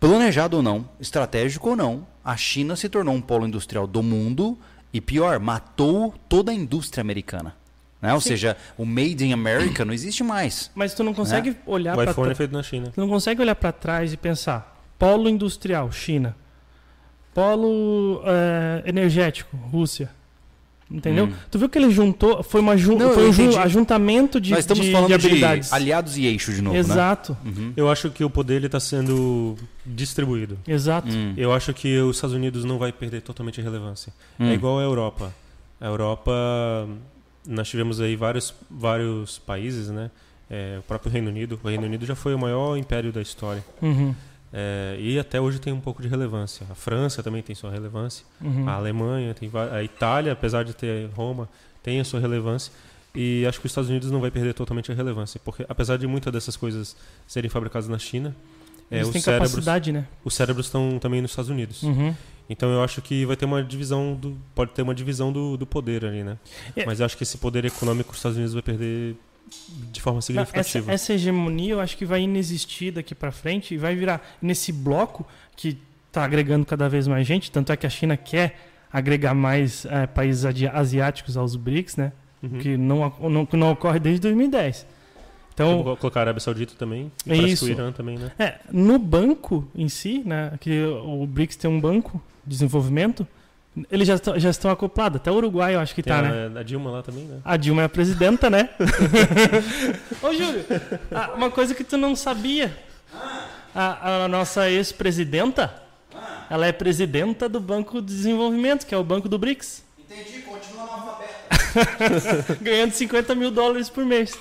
Planejado 0.00 0.58
ou 0.58 0.62
não, 0.62 0.86
estratégico 1.00 1.70
ou 1.70 1.76
não, 1.76 2.06
a 2.22 2.36
China 2.36 2.76
se 2.76 2.88
tornou 2.88 3.14
um 3.14 3.20
polo 3.22 3.46
industrial 3.46 3.86
do 3.86 4.02
mundo 4.02 4.58
e 4.92 5.00
pior, 5.00 5.38
matou 5.38 6.12
toda 6.28 6.50
a 6.52 6.54
indústria 6.54 7.00
americana. 7.00 7.54
Né? 8.02 8.12
Ou 8.12 8.20
Sim. 8.20 8.30
seja, 8.30 8.56
o 8.76 8.84
Made 8.84 9.24
in 9.24 9.32
America 9.32 9.84
não 9.84 9.94
existe 9.94 10.22
mais. 10.22 10.70
Mas 10.74 10.92
tu 10.92 11.02
não 11.02 11.14
consegue 11.14 11.56
olhar 11.64 11.94
O 11.94 11.96
para 11.96 12.10
iPhone 12.10 12.32
é 12.32 12.34
feito 12.34 12.52
na 12.52 12.62
China. 12.62 12.90
Tu 12.94 13.00
não 13.00 13.08
consegue 13.08 13.40
olhar 13.40 13.54
para 13.54 13.72
trás 13.72 14.12
e 14.12 14.16
pensar: 14.16 14.78
polo 14.98 15.28
industrial, 15.28 15.90
China. 15.90 16.36
Polo 17.32 18.22
eh, 18.26 18.82
energético, 18.84 19.56
Rússia. 19.56 20.10
Entendeu? 20.90 21.26
Hum. 21.26 21.32
Tu 21.50 21.58
viu 21.58 21.68
que 21.68 21.78
ele 21.78 21.90
juntou, 21.90 22.42
foi, 22.42 22.60
uma 22.60 22.76
jun, 22.76 22.98
Não, 22.98 23.14
foi 23.14 23.28
um 23.28 23.58
ajuntamento 23.58 24.38
de, 24.40 24.50
Nós 24.50 24.60
estamos 24.60 24.84
de, 24.84 24.92
falando 24.92 25.10
de 25.10 25.16
de, 25.18 25.26
habilidades. 25.26 25.72
aliados 25.72 26.16
e 26.18 26.26
eixo 26.26 26.52
de 26.52 26.60
novo, 26.60 26.76
exato, 26.76 27.36
né? 27.42 27.52
Uhum. 27.56 27.72
Eu 27.76 27.90
acho 27.90 28.10
que 28.10 28.22
o 28.22 28.28
poder 28.28 28.62
está 28.64 28.78
sendo 28.78 29.56
distribuído. 29.84 30.58
exato. 30.66 31.08
Hum. 31.08 31.32
Eu 31.36 31.52
acho 31.52 31.72
que 31.72 31.98
os 31.98 32.16
Estados 32.16 32.36
Unidos 32.36 32.64
não 32.64 32.78
vai 32.78 32.92
perder 32.92 33.22
totalmente 33.22 33.60
a 33.60 33.64
relevância. 33.64 34.12
Hum. 34.38 34.48
É 34.48 34.54
igual 34.54 34.78
a 34.78 34.82
Europa. 34.82 35.34
A 35.80 35.86
Europa, 35.86 36.32
nós 37.46 37.68
tivemos 37.68 38.00
aí 38.00 38.14
vários, 38.14 38.54
vários 38.70 39.38
países, 39.38 39.88
né? 39.88 40.10
É, 40.50 40.76
o 40.78 40.82
próprio 40.82 41.10
Reino 41.10 41.30
Unido. 41.30 41.58
O 41.62 41.68
Reino 41.68 41.84
Unido 41.84 42.04
já 42.04 42.14
foi 42.14 42.34
o 42.34 42.38
maior 42.38 42.76
império 42.76 43.10
da 43.10 43.22
história. 43.22 43.64
Uhum, 43.80 44.14
É, 44.56 44.96
e 45.00 45.18
até 45.18 45.40
hoje 45.40 45.58
tem 45.58 45.72
um 45.72 45.80
pouco 45.80 46.00
de 46.00 46.06
relevância. 46.06 46.64
A 46.70 46.76
França 46.76 47.24
também 47.24 47.42
tem 47.42 47.56
sua 47.56 47.72
relevância. 47.72 48.24
uhum. 48.40 48.68
A 48.68 48.74
Alemanha, 48.74 49.34
tem 49.34 49.50
a 49.72 49.82
Itália, 49.82 50.32
apesar 50.32 50.62
de 50.62 50.72
ter 50.72 51.10
Roma, 51.10 51.48
tem 51.82 51.98
a 51.98 52.04
sua 52.04 52.20
relevância. 52.20 52.72
E 53.12 53.44
acho 53.48 53.60
que 53.60 53.66
os 53.66 53.72
Estados 53.72 53.90
Unidos 53.90 54.12
não 54.12 54.20
vai 54.20 54.30
perder 54.30 54.54
totalmente 54.54 54.92
a 54.92 54.94
relevância. 54.94 55.40
Porque 55.44 55.66
apesar 55.68 55.96
de 55.96 56.06
muitas 56.06 56.32
dessas 56.32 56.56
coisas 56.56 56.96
serem 57.26 57.50
fabricadas 57.50 57.88
na 57.88 57.98
China, 57.98 58.34
é, 58.88 58.96
Eles 58.96 59.08
os, 59.08 59.12
têm 59.12 59.22
cérebros, 59.22 59.50
capacidade, 59.50 59.90
né? 59.90 60.06
os 60.24 60.34
cérebros 60.34 60.66
estão 60.66 60.98
também 61.00 61.20
nos 61.20 61.32
Estados 61.32 61.50
Unidos. 61.50 61.82
Uhum. 61.82 62.14
Então 62.48 62.70
eu 62.70 62.84
acho 62.84 63.02
que 63.02 63.24
vai 63.24 63.36
ter 63.36 63.46
uma 63.46 63.62
divisão 63.62 64.14
do. 64.14 64.36
Pode 64.54 64.70
ter 64.72 64.82
uma 64.82 64.94
divisão 64.94 65.32
do, 65.32 65.56
do 65.56 65.66
poder 65.66 66.04
ali, 66.04 66.22
né? 66.22 66.38
É. 66.76 66.84
Mas 66.84 67.00
eu 67.00 67.06
acho 67.06 67.16
que 67.16 67.22
esse 67.24 67.38
poder 67.38 67.64
econômico 67.64 68.12
os 68.12 68.18
Estados 68.18 68.36
Unidos 68.36 68.52
vai 68.54 68.62
perder 68.62 69.16
de 69.90 70.00
forma 70.00 70.16
Não, 70.16 70.18
Essa, 70.18 70.26
significativa. 70.26 70.92
essa 70.92 71.12
hegemonia 71.12 71.72
eu 71.72 71.80
acho 71.80 71.96
que 71.96 72.04
vai 72.04 72.22
inexistir 72.22 72.92
daqui 72.92 73.14
para 73.14 73.32
frente 73.32 73.74
e 73.74 73.78
vai 73.78 73.94
virar 73.94 74.36
nesse 74.40 74.72
bloco 74.72 75.26
que 75.56 75.78
está 76.08 76.24
agregando 76.24 76.64
cada 76.64 76.88
vez 76.88 77.08
mais 77.08 77.26
gente. 77.26 77.50
Tanto 77.50 77.72
é 77.72 77.76
que 77.76 77.86
a 77.86 77.90
China 77.90 78.16
quer 78.16 78.56
agregar 78.92 79.34
mais 79.34 79.84
eh, 79.86 80.06
países 80.06 80.44
asiáticos 80.72 81.36
aos 81.36 81.56
BRICS, 81.56 81.96
né? 81.96 82.12
Uhum. 82.42 82.58
que 82.58 82.76
não, 82.76 83.12
não, 83.30 83.46
que 83.46 83.56
não 83.56 83.72
ocorre 83.72 83.98
desde 83.98 84.20
2010. 84.20 84.86
Então, 85.54 85.82
Vou 85.82 85.96
colocar 85.96 86.20
a 86.20 86.22
Arábia 86.24 86.40
Saudita 86.40 86.74
também. 86.76 87.10
É 87.26 87.36
isso. 87.36 87.64
o 87.64 87.68
Irã 87.68 87.90
também, 87.92 88.18
né? 88.18 88.32
é, 88.38 88.58
no 88.70 88.98
banco 88.98 89.66
em 89.74 89.88
si, 89.88 90.22
né, 90.26 90.52
que 90.60 90.84
o 90.84 91.26
BRICS 91.26 91.56
tem 91.56 91.70
um 91.70 91.80
banco 91.80 92.20
de 92.44 92.50
desenvolvimento, 92.50 93.26
eles 93.90 94.06
já, 94.06 94.14
estão- 94.14 94.38
já 94.38 94.50
estão 94.50 94.70
acoplados. 94.70 95.16
Até 95.20 95.30
o 95.30 95.34
Uruguai 95.34 95.74
eu 95.74 95.80
acho 95.80 95.94
que 95.94 96.02
Tem 96.02 96.12
tá, 96.12 96.20
a, 96.20 96.48
né? 96.48 96.60
a 96.60 96.62
Dilma 96.62 96.90
lá 96.90 97.02
também, 97.02 97.24
né? 97.24 97.40
A 97.44 97.56
Dilma 97.56 97.82
é 97.82 97.84
a 97.86 97.88
presidenta, 97.88 98.48
né? 98.48 98.70
Ô, 100.22 100.32
Júlio, 100.32 100.64
uma 101.34 101.50
coisa 101.50 101.74
que 101.74 101.82
tu 101.84 101.96
não 101.96 102.14
sabia. 102.14 102.76
A, 103.74 104.24
a 104.24 104.28
nossa 104.28 104.70
ex-presidenta, 104.70 105.74
ela 106.48 106.66
é 106.66 106.72
presidenta 106.72 107.48
do 107.48 107.58
Banco 107.58 108.00
de 108.00 108.06
Desenvolvimento, 108.14 108.86
que 108.86 108.94
é 108.94 108.98
o 108.98 109.02
Banco 109.02 109.28
do 109.28 109.36
BRICS. 109.38 109.82
Entendi, 109.98 110.42
continua 110.42 110.84
analfabeto. 110.84 112.54
Ganhando 112.62 112.92
50 112.92 113.34
mil 113.34 113.50
dólares 113.50 113.88
por 113.90 114.04
mês. 114.04 114.38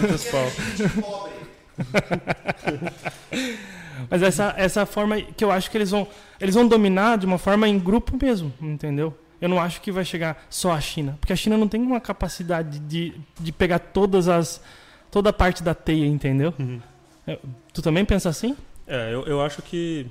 Tantos 0.00 0.24
pau. 0.26 0.52
pobre. 1.00 1.40
Mas 4.08 4.22
essa, 4.22 4.54
essa 4.56 4.86
forma 4.86 5.20
que 5.20 5.44
eu 5.44 5.50
acho 5.50 5.70
que 5.70 5.76
eles 5.76 5.90
vão. 5.90 6.06
Eles 6.40 6.54
vão 6.54 6.66
dominar 6.66 7.18
de 7.18 7.26
uma 7.26 7.38
forma 7.38 7.68
em 7.68 7.78
grupo 7.78 8.16
mesmo, 8.20 8.52
entendeu? 8.60 9.16
Eu 9.40 9.48
não 9.48 9.58
acho 9.58 9.80
que 9.80 9.90
vai 9.90 10.04
chegar 10.04 10.44
só 10.50 10.72
a 10.72 10.80
China. 10.80 11.16
Porque 11.20 11.32
a 11.32 11.36
China 11.36 11.56
não 11.56 11.66
tem 11.66 11.80
uma 11.80 12.00
capacidade 12.00 12.78
de, 12.78 13.14
de 13.38 13.52
pegar 13.52 13.78
todas 13.78 14.28
as. 14.28 14.62
toda 15.10 15.30
a 15.30 15.32
parte 15.32 15.62
da 15.62 15.74
teia, 15.74 16.06
entendeu? 16.06 16.52
Uhum. 16.58 16.80
Tu 17.72 17.80
também 17.82 18.04
pensa 18.04 18.28
assim? 18.28 18.56
É, 18.86 19.12
eu, 19.14 19.24
eu 19.26 19.40
acho 19.40 19.62
que. 19.62 20.06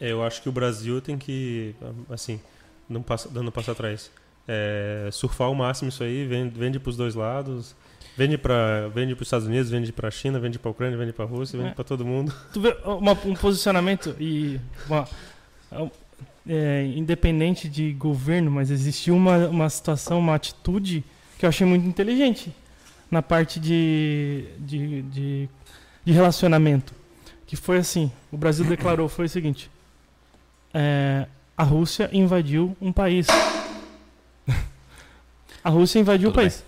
é, 0.00 0.10
Eu 0.12 0.22
acho 0.22 0.40
que 0.42 0.48
o 0.48 0.52
Brasil 0.52 1.00
tem 1.00 1.18
que, 1.18 1.74
assim, 2.10 2.40
não 2.88 3.02
passa, 3.02 3.28
dando 3.28 3.48
um 3.48 3.50
passo 3.50 3.70
atrás, 3.70 4.10
é, 4.46 5.08
surfar 5.12 5.48
ao 5.48 5.54
máximo 5.54 5.88
isso 5.88 6.02
aí, 6.02 6.26
vende, 6.26 6.58
vende 6.58 6.78
para 6.78 6.90
os 6.90 6.96
dois 6.96 7.14
lados, 7.14 7.74
vende 8.16 8.36
para 8.38 8.88
vende 8.88 9.12
os 9.14 9.20
Estados 9.22 9.46
Unidos, 9.46 9.70
vende 9.70 9.92
para 9.92 10.08
a 10.08 10.10
China, 10.10 10.38
vende 10.38 10.58
para 10.58 10.68
a 10.68 10.72
Ucrânia, 10.72 10.96
vende 10.98 11.12
para 11.12 11.24
a 11.24 11.28
Rússia, 11.28 11.58
vende 11.58 11.70
É. 11.70 11.74
para 11.74 11.84
todo 11.84 12.04
mundo. 12.04 12.34
Tu 12.52 12.60
vê 12.60 12.76
uma- 12.84 13.12
um 13.24 13.34
posicionamento 13.34 14.14
e. 14.20 14.60
uma- 14.86 15.08
é, 16.46 16.84
independente 16.96 17.68
de 17.68 17.92
governo, 17.92 18.50
mas 18.50 18.70
existiu 18.70 19.14
uma, 19.14 19.48
uma 19.48 19.70
situação, 19.70 20.18
uma 20.18 20.34
atitude 20.34 21.04
que 21.38 21.44
eu 21.44 21.48
achei 21.48 21.66
muito 21.66 21.86
inteligente 21.86 22.52
na 23.10 23.22
parte 23.22 23.60
de, 23.60 24.44
de, 24.58 25.02
de, 25.02 25.48
de 26.04 26.12
relacionamento. 26.12 26.92
Que 27.46 27.54
foi 27.56 27.78
assim: 27.78 28.10
o 28.30 28.36
Brasil 28.36 28.64
declarou 28.64 29.08
foi 29.08 29.26
o 29.26 29.28
seguinte. 29.28 29.70
é, 30.74 31.26
a 31.56 31.62
Rússia 31.64 32.08
invadiu 32.12 32.76
um 32.80 32.90
país. 32.92 33.26
a 35.62 35.70
Rússia 35.70 35.98
invadiu 36.00 36.30
o 36.30 36.32
Tudo 36.32 36.40
país. 36.42 36.64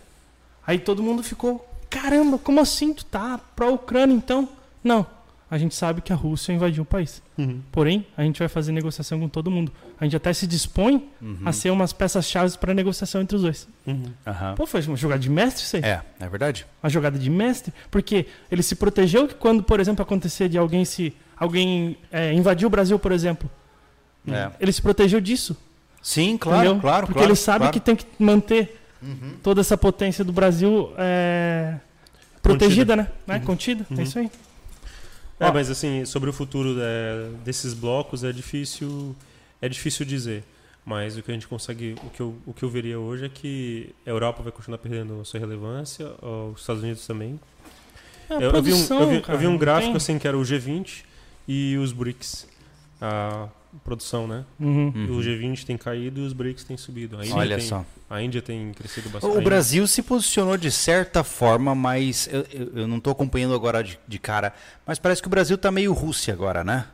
Aí 0.66 0.79
todo 0.79 1.03
mundo 1.03 1.22
ficou, 1.22 1.66
caramba, 1.90 2.38
como 2.38 2.61
assim? 2.61 2.92
Tu 2.94 3.05
tá 3.05 3.38
pra 3.55 3.68
Ucrânia 3.68 4.14
então? 4.14 4.48
Não. 4.83 5.07
A 5.50 5.59
gente 5.59 5.74
sabe 5.74 6.00
que 6.00 6.12
a 6.12 6.16
Rússia 6.16 6.53
invadiu 6.53 6.83
o 6.83 6.87
país. 6.87 7.22
Porém, 7.70 8.05
a 8.16 8.22
gente 8.24 8.38
vai 8.38 8.48
fazer 8.48 8.72
negociação 8.72 9.20
com 9.20 9.29
todo 9.29 9.50
mundo. 9.50 9.70
A 10.00 10.05
gente 10.05 10.16
até 10.16 10.33
se 10.33 10.46
dispõe 10.46 11.09
Uhum. 11.20 11.38
a 11.44 11.53
ser 11.53 11.70
umas 11.70 11.92
peças-chave 11.92 12.57
para 12.59 12.74
negociação 12.74 13.20
entre 13.20 13.37
os 13.37 13.42
dois. 13.42 13.68
Uhum. 13.87 14.05
Pô, 14.57 14.66
foi 14.66 14.81
uma 14.83 14.96
jogada 14.96 15.20
de 15.20 15.31
mestre 15.31 15.62
isso 15.62 15.77
aí. 15.77 15.83
É, 15.85 16.00
é 16.18 16.29
verdade. 16.29 16.66
Uma 16.83 16.90
jogada 16.90 17.18
de 17.18 17.31
mestre. 17.31 17.72
Porque 17.90 18.27
ele 18.50 18.62
se 18.62 18.74
protegeu 18.74 19.29
que 19.29 19.35
quando, 19.35 19.62
por 19.62 19.79
exemplo, 19.79 20.03
acontecer 20.03 20.48
de 20.48 20.59
alguém 20.59 20.85
se. 20.85 21.14
alguém 21.37 21.98
é, 22.11 22.33
invadir 22.33 22.66
o 22.66 22.70
Brasil, 22.70 22.98
por 22.98 23.12
exemplo. 23.12 23.48
É. 24.27 24.50
Ele 24.59 24.72
se 24.72 24.83
protegeu 24.83 25.20
disso. 25.20 25.57
Sim, 26.03 26.37
claro, 26.37 26.62
entendeu? 26.64 26.81
claro. 26.81 27.07
Porque 27.07 27.18
claro, 27.18 27.31
ele 27.31 27.37
sabe 27.37 27.59
claro. 27.61 27.72
que 27.72 27.81
tem 27.81 27.94
que 27.94 28.07
manter 28.18 28.81
Uhum. 29.05 29.37
toda 29.43 29.61
essa 29.61 29.77
potência 29.77 30.25
do 30.25 30.33
Brasil 30.33 30.93
é, 30.97 31.77
protegida, 32.43 32.97
né? 32.97 33.09
né? 33.27 33.38
Contida. 33.40 33.87
Uhum. 33.90 34.01
É 34.01 34.03
isso 34.03 34.19
aí. 34.19 34.31
É, 35.38 35.49
Ó. 35.49 35.53
mas 35.53 35.71
assim, 35.71 36.05
sobre 36.05 36.31
o 36.31 36.33
futuro 36.33 36.77
é, 36.81 37.29
desses 37.45 37.75
blocos 37.75 38.25
é 38.25 38.33
difícil, 38.33 39.14
é 39.61 39.69
difícil 39.69 40.07
dizer. 40.07 40.45
Mas 40.85 41.17
o 41.17 41.23
que 41.23 41.31
a 41.31 41.35
gente 41.35 41.49
consegue, 41.49 41.97
o 42.05 42.11
que 42.11 42.21
eu, 42.21 42.37
o 42.47 42.53
que 42.53 42.62
eu 42.62 42.69
veria 42.69 42.99
hoje 42.99 43.25
é 43.25 43.29
que 43.29 43.95
a 44.07 44.11
Europa 44.11 44.43
vai 44.43 44.53
continuar 44.53 44.79
perdendo 44.79 45.25
sua 45.25 45.40
relevância, 45.40 46.12
os 46.53 46.61
Estados 46.61 46.83
Unidos 46.83 47.07
também. 47.07 47.40
É 48.29 48.35
eu, 48.35 48.40
eu 48.40 48.62
vi 48.62 48.73
um, 48.73 48.77
produção, 48.77 49.01
eu 49.01 49.09
vi, 49.09 49.17
eu 49.17 49.23
cara, 49.23 49.38
vi 49.38 49.47
um 49.47 49.57
gráfico 49.57 49.97
assim 49.97 50.19
que 50.19 50.29
era 50.29 50.37
o 50.37 50.43
G20 50.43 51.05
e 51.49 51.77
os 51.79 51.93
BRICS, 51.93 52.47
a 53.01 53.49
produção, 53.83 54.27
né? 54.29 54.45
Uhum. 54.61 54.93
E 54.95 54.99
Uhum. 55.11 55.19
O 55.19 55.21
G20 55.23 55.65
tem 55.65 55.77
caído 55.77 56.21
e 56.21 56.27
os 56.27 56.33
BRICS 56.33 56.65
têm 56.65 56.77
subido. 56.77 57.19
A 57.19 57.23
Índia 57.25 57.37
Olha 57.37 57.59
tem, 57.59 57.67
só. 57.67 57.85
A 58.09 58.23
Índia 58.23 58.41
tem 58.43 58.73
crescido 58.73 59.09
bastante. 59.11 59.37
O 59.37 59.41
Brasil 59.43 59.87
se 59.87 60.03
posicionou 60.03 60.57
de 60.57 60.71
certa 60.71 61.25
forma, 61.25 61.75
mas 61.75 62.29
eu, 62.33 62.47
eu, 62.53 62.73
eu 62.83 62.87
não 62.89 62.99
estou 62.99 63.11
acompanhando 63.13 63.55
agora 63.55 63.83
de, 63.83 63.99
de 64.07 64.19
cara. 64.19 64.53
Mas 64.87 64.99
parece 64.99 65.21
que 65.23 65.29
o 65.29 65.31
Brasil 65.31 65.57
está 65.57 65.71
meio 65.71 65.93
Rússia 65.93 66.33
agora, 66.35 66.63
né? 66.63 66.87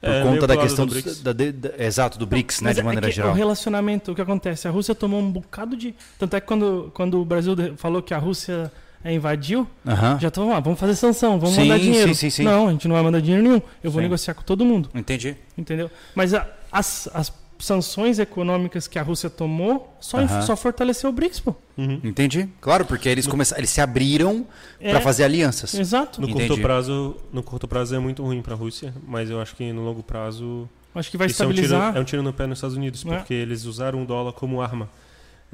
Por 0.00 0.10
É, 0.10 0.22
conta 0.22 0.46
da 0.46 0.56
questão 0.56 0.84
do 0.86 0.90
BRICS. 0.92 1.20
da, 1.22 1.32
de- 1.32 1.52
da- 1.52 1.72
exato 1.78 2.18
do 2.18 2.26
BRICS, 2.26 2.60
né, 2.60 2.74
de 2.74 2.80
é 2.80 2.82
maneira 2.82 3.06
que 3.08 3.12
geral. 3.14 3.30
O 3.30 3.34
relacionamento, 3.34 4.12
o 4.12 4.14
que 4.14 4.20
acontece? 4.20 4.68
A 4.68 4.70
Rússia 4.70 4.94
tomou 4.94 5.18
um 5.20 5.30
bocado 5.32 5.76
de. 5.76 5.94
Tanto 6.18 6.36
é 6.36 6.40
que 6.40 6.46
quando, 6.46 6.90
quando 6.92 7.20
o 7.20 7.24
Brasil 7.24 7.54
falou 7.78 8.02
que 8.02 8.12
a 8.12 8.18
Rússia 8.18 8.70
é, 9.04 9.12
invadiu, 9.12 9.68
Aham. 9.86 10.18
já 10.18 10.28
estavam 10.28 10.50
lá, 10.50 10.60
vamos 10.60 10.80
fazer 10.80 10.94
sanção, 10.96 11.38
vamos 11.38 11.54
Sim, 11.54 11.62
mandar 11.62 11.78
dinheiro. 11.78 12.08
sim, 12.08 12.14
sim, 12.14 12.30
sim. 12.30 12.42
Não, 12.42 12.68
a 12.68 12.72
gente 12.72 12.88
não 12.88 12.94
vai 12.94 13.04
mandar 13.04 13.20
dinheiro 13.20 13.42
nenhum. 13.42 13.60
Eu 13.82 13.90
vou 13.90 14.00
Sim. 14.00 14.04
negociar 14.04 14.34
com 14.34 14.42
todo 14.42 14.64
mundo, 14.64 14.88
Entendi. 14.94 15.36
entendeu? 15.58 15.90
Mas 16.14 16.32
a- 16.34 16.46
as, 16.72 17.08
as 17.12 17.32
sanções 17.58 18.18
econômicas 18.18 18.88
que 18.88 18.98
a 18.98 19.02
Rússia 19.02 19.30
tomou 19.30 19.94
só, 20.00 20.18
Aham. 20.18 20.42
só 20.42 20.56
fortaleceu 20.56 21.08
o 21.10 21.12
BRICS, 21.12 21.40
pô. 21.40 21.54
Uhum. 21.78 22.00
Entendi. 22.02 22.48
Claro, 22.60 22.84
porque 22.84 23.08
eles 23.08 23.26
começaram, 23.26 23.60
eles 23.60 23.70
se 23.70 23.80
abriram 23.80 24.46
É, 24.80 24.90
para 24.90 25.00
fazer 25.00 25.24
alianças. 25.24 25.72
Exato. 25.74 26.20
No 26.20 26.28
Entendi. 26.28 26.48
curto 26.48 26.62
prazo, 26.62 27.16
no 27.32 27.42
curto 27.42 27.68
prazo 27.68 27.94
é 27.94 27.98
muito 27.98 28.22
ruim 28.22 28.42
para 28.42 28.54
a 28.54 28.56
Rússia, 28.56 28.92
mas 29.06 29.30
eu 29.30 29.40
acho 29.40 29.54
que 29.54 29.72
no 29.72 29.82
longo 29.84 30.02
prazo 30.02 30.68
Acho 30.94 31.10
que 31.10 31.16
vai 31.16 31.26
isso 31.26 31.42
é 31.42 31.46
um, 31.46 31.50
tiro, 31.52 31.64
estabilizar. 31.64 31.96
é 31.96 32.00
um 32.00 32.04
tiro 32.04 32.22
no 32.22 32.32
pé 32.32 32.46
nos 32.46 32.58
Estados 32.58 32.76
Unidos, 32.76 33.04
É. 33.06 33.16
porque 33.16 33.34
eles 33.34 33.64
usaram 33.64 34.02
o 34.02 34.06
dólar 34.06 34.32
como 34.32 34.60
arma. 34.62 34.88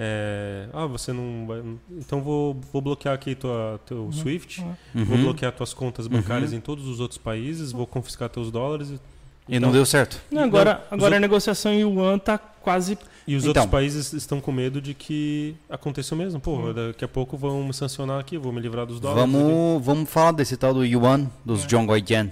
É, 0.03 0.67
ah, 0.73 0.87
você 0.87 1.13
não 1.13 1.45
vai, 1.47 1.63
então 1.99 2.23
vou, 2.23 2.57
vou 2.73 2.81
bloquear 2.81 3.15
aqui 3.15 3.35
tua 3.35 3.79
teu 3.85 4.11
Swift, 4.13 4.63
Uhum. 4.63 5.05
vou 5.05 5.17
Uhum. 5.19 5.25
bloquear 5.25 5.53
tuas 5.53 5.75
contas 5.75 6.07
bancárias 6.07 6.53
Uhum. 6.53 6.57
em 6.57 6.61
todos 6.61 6.87
os 6.89 7.01
outros 7.01 7.19
países, 7.19 7.71
vou 7.71 7.87
confiscar 7.87 8.31
teus 8.31 8.51
dólares. 8.51 8.89
e- 8.91 8.95
E 8.95 9.57
então- 9.57 9.61
não 9.69 9.73
deu 9.73 9.85
certo. 9.85 10.19
Não, 10.31 10.45
agora 10.45 10.85
Não, 10.91 10.97
agora 10.97 11.17
a 11.17 11.21
negociação 11.21 11.71
em 11.73 11.81
Yuan 11.81 12.19
tá 12.19 12.39
quase. 12.39 12.97
E 13.27 13.35
os 13.37 13.43
Então. 13.45 13.51
outros 13.63 13.67
países 13.67 14.13
estão 14.15 14.41
com 14.41 14.51
medo 14.53 14.81
de 14.81 14.95
que 14.95 15.55
aconteça 15.69 16.15
o 16.15 16.19
mesmo. 16.19 16.41
Pô, 16.41 16.53
Uhum. 16.53 16.73
daqui 16.73 17.05
a 17.05 17.09
pouco 17.09 17.37
vão 17.37 17.63
me 17.65 17.75
sancionar 17.75 18.21
aqui, 18.21 18.39
vou 18.39 18.53
me 18.53 18.61
livrar 18.61 18.87
dos 18.87 19.01
dólares. 19.01 19.23
aqui. 19.25 19.33
Vamos, 19.33 19.85
vamos 19.85 20.09
falar 20.09 20.33
desse 20.33 20.57
tal 20.57 20.73
do 20.73 20.83
Yuan, 20.85 21.29
dos 21.45 21.65
É. 21.65 21.69
Zhongguoyan. 21.69 22.31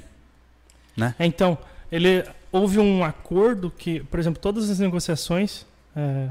É, 1.19 1.27
então, 1.27 1.59
ele 1.93 2.25
houve 2.51 2.79
um 2.79 3.05
acordo 3.05 3.71
que, 3.77 4.01
por 4.05 4.19
exemplo, 4.19 4.41
todas 4.41 4.71
as 4.71 4.79
negociações 4.79 5.67
é, 5.97 6.29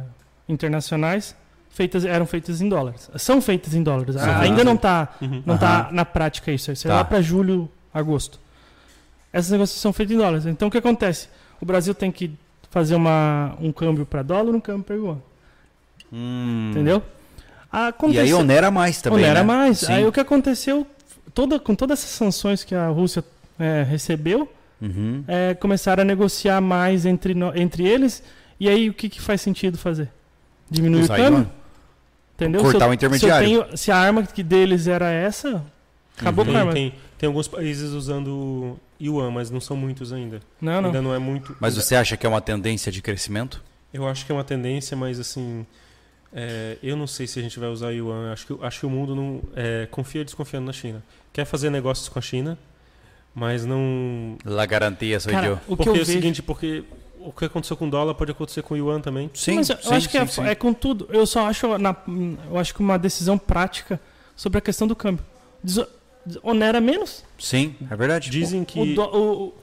internacionais 0.47 1.35
feitas 1.69 2.05
eram 2.05 2.25
feitas 2.25 2.59
em 2.61 2.67
dólares. 2.69 3.09
São 3.17 3.39
feitas 3.41 3.73
em 3.75 3.83
dólares. 3.83 4.15
Sim. 4.15 4.21
A- 4.21 4.39
Ainda 4.39 4.63
não 4.63 4.73
está 4.75 5.09
Uhum. 5.21 5.43
não 5.45 5.55
Aham. 5.55 5.59
tá 5.59 5.89
na 5.91 6.03
prática 6.05 6.51
isso. 6.51 6.71
Isso 6.71 6.87
é 6.87 6.89
Tá. 6.89 6.95
lá 6.97 7.03
para 7.05 7.21
julho, 7.21 7.69
agosto. 7.93 8.39
Essas 9.31 9.51
negociações 9.51 9.81
são 9.81 9.93
feitas 9.93 10.15
em 10.15 10.17
dólares. 10.19 10.45
Então 10.47 10.67
o 10.67 10.71
que 10.71 10.77
acontece? 10.77 11.27
O 11.61 11.65
Brasil 11.65 11.93
tem 11.93 12.11
que 12.11 12.31
fazer 12.71 12.95
uma, 12.95 13.55
um 13.61 13.71
câmbio 13.71 14.05
para 14.05 14.23
dólar, 14.23 14.55
um 14.55 14.59
câmbio 14.59 14.83
para 14.83 14.95
yuan. 14.95 15.17
Hum. 16.11 16.69
Entendeu? 16.71 17.03
E 18.11 18.19
aí 18.19 18.33
onera 18.33 18.71
mais 18.71 19.01
também. 19.01 19.19
onera 19.19 19.39
né? 19.41 19.45
mais. 19.45 19.79
Sim. 19.79 19.91
Aí 19.93 20.05
o 20.05 20.11
que 20.11 20.19
aconteceu, 20.19 20.87
toda, 21.33 21.59
com 21.59 21.75
todas 21.75 21.99
essas 21.99 22.11
sanções 22.11 22.63
que 22.63 22.73
a 22.73 22.87
Rússia 22.87 23.23
é, 23.59 23.83
recebeu, 23.83 24.51
Uhum. 24.81 25.23
é, 25.27 25.53
começaram 25.55 26.01
a 26.01 26.05
negociar 26.05 26.61
mais 26.61 27.05
entre, 27.05 27.35
entre 27.55 27.85
eles. 27.85 28.23
E 28.59 28.69
aí 28.69 28.89
o 28.89 28.93
que, 28.93 29.09
que 29.09 29.19
faz 29.21 29.41
sentido 29.41 29.77
fazer? 29.77 30.09
Diminuir 30.69 31.01
Usar 31.03 31.19
o 31.19 31.23
yuan. 31.23 31.49
Entendeu? 32.35 32.61
Cortar 32.61 32.79
se 32.79 32.85
eu, 32.85 32.89
o 32.89 32.93
intermediário. 32.93 33.47
Se, 33.47 33.53
eu 33.53 33.63
tenho- 33.63 33.77
se 33.77 33.91
a 33.91 33.97
arma 33.97 34.23
que 34.23 34.43
deles 34.43 34.87
era 34.87 35.09
essa, 35.11 35.63
acabou 36.17 36.45
Uhum. 36.45 36.51
com 36.51 36.57
a 36.57 36.59
Tem, 36.59 36.61
arma. 36.61 36.73
tem, 36.73 36.93
tem 37.17 37.27
alguns 37.27 37.47
países 37.47 37.91
usando 37.91 38.77
Yuan, 39.01 39.31
mas 39.31 39.49
não 39.49 39.59
são 39.59 39.75
muitos 39.75 40.13
ainda. 40.13 40.39
Não, 40.61 40.81
não. 40.81 40.89
Ainda 40.89 41.01
não 41.01 41.13
é 41.15 41.19
muito. 41.19 41.55
Mas 41.59 41.75
você 41.75 41.95
acha 41.95 42.15
que 42.17 42.25
é 42.25 42.29
uma 42.29 42.41
tendência 42.41 42.91
de 42.91 43.01
crescimento? 43.01 43.63
Eu 43.93 44.07
acho 44.07 44.25
que 44.25 44.31
é 44.31 44.35
uma 44.35 44.43
tendência, 44.43 44.95
mas 44.95 45.19
assim. 45.19 45.65
é, 46.33 46.77
eu 46.83 46.95
não 46.95 47.07
sei 47.07 47.25
se 47.25 47.39
a 47.39 47.41
gente 47.41 47.57
vai 47.59 47.69
usar 47.69 47.91
Yuan. 47.91 48.31
Acho 48.33 48.45
que, 48.45 48.57
acho 48.65 48.79
que 48.81 48.85
o 48.85 48.89
mundo 48.89 49.15
não 49.15 49.41
é, 49.55 49.87
confia 49.89 50.23
desconfiando 50.25 50.65
na 50.67 50.73
China. 50.73 51.01
Quer 51.33 51.45
fazer 51.45 51.69
negócios 51.71 52.07
com 52.09 52.19
a 52.19 52.21
China, 52.21 52.57
mas 53.33 53.65
não. 53.65 54.37
La 54.45 54.65
garantia 54.65 55.19
sou 55.19 55.31
Cara, 55.31 55.47
eu. 55.47 55.53
o 55.53 55.57
que 55.57 55.65
porque 55.77 55.89
eu 55.89 55.93
é 55.93 55.95
o 55.95 56.05
vejo... 56.05 56.11
seguinte, 56.11 56.43
porque 56.43 56.83
o 57.19 57.31
que 57.31 57.45
aconteceu 57.45 57.75
com 57.77 57.87
o 57.87 57.89
dólar 57.89 58.13
pode 58.15 58.31
acontecer 58.31 58.61
com 58.61 58.73
o 58.73 58.77
Yuan 58.77 58.99
também. 59.01 59.29
Sim, 59.33 59.55
mas 59.55 59.69
eu 59.69 59.77
sim, 59.77 59.93
acho 59.93 60.07
que 60.09 60.17
sim, 60.17 60.23
é, 60.23 60.27
sim. 60.27 60.43
é 60.43 60.55
com 60.55 60.73
tudo. 60.73 61.07
Eu 61.11 61.25
só 61.25 61.47
acho, 61.47 61.77
na, 61.77 61.95
eu 62.49 62.57
acho 62.57 62.73
que 62.73 62.79
uma 62.79 62.97
decisão 62.97 63.37
prática 63.37 63.99
sobre 64.35 64.57
a 64.57 64.61
questão 64.61 64.87
do 64.87 64.95
câmbio. 64.95 65.23
Deso- 65.63 65.87
onera 66.43 66.81
menos. 66.81 67.23
Sim, 67.39 67.75
é 67.89 67.95
verdade. 67.95 68.29
Dizem 68.29 68.61
O, 68.61 68.65
que, 68.65 68.93
do- 68.93 69.01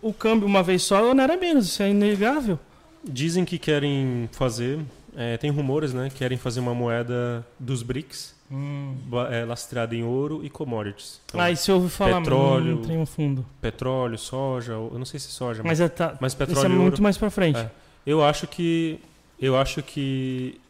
o, 0.02 0.08
o 0.08 0.12
câmbio 0.14 0.46
uma 0.46 0.62
vez 0.62 0.82
só 0.82 1.10
onera 1.10 1.36
menos. 1.36 1.66
Isso 1.66 1.82
é 1.82 1.90
inegável. 1.90 2.58
dizem 3.06 3.44
que 3.44 3.58
querem 3.58 4.28
fazer. 4.32 4.80
é, 5.16 5.36
tem 5.36 5.50
rumores, 5.50 5.92
né? 5.92 6.10
Querem 6.14 6.38
fazer 6.38 6.60
uma 6.60 6.74
moeda 6.74 7.46
dos 7.58 7.82
BRICS 7.82 8.33
ba- 8.50 9.28
é, 9.34 9.44
lastreada 9.44 9.94
em 9.94 10.02
ouro 10.04 10.44
e 10.44 10.50
commodities. 10.50 11.20
Então, 11.26 11.40
ah, 11.40 11.50
isso 11.50 11.70
eu 11.70 11.76
ouvi 11.76 11.88
falar. 11.90 12.18
petróleo, 12.20 12.82
Não 12.86 13.06
fundo. 13.06 13.44
petróleo, 13.60 14.16
soja, 14.18 14.72
eu 14.72 14.94
não 14.98 15.04
sei 15.04 15.18
se 15.18 15.28
soja, 15.28 15.62
mas, 15.62 15.78
Mas, 15.78 15.80
é, 15.80 15.88
tá, 15.88 16.16
mas 16.20 16.32
isso 16.32 16.38
petróleo 16.38 16.66
é 16.66 16.68
e 16.68 16.72
ouro. 16.72 16.82
muito 16.82 17.02
mais 17.02 17.16
pra 17.18 17.30
frente. 17.30 17.58
É. 17.58 17.70
Eu 18.06 18.22
acho 18.24 18.46
que 18.46 19.00
eu 19.40 19.56
acho 19.56 19.82
que 19.82 20.60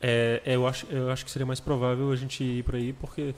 é, 0.00 0.40
eu 0.46 0.66
acho 0.66 0.86
eu 0.90 1.10
acho 1.10 1.24
que 1.24 1.30
seria 1.30 1.46
mais 1.46 1.60
provável 1.60 2.10
a 2.10 2.16
gente 2.16 2.42
ir 2.42 2.62
por 2.64 2.74
aí 2.74 2.92
porque 2.94 3.34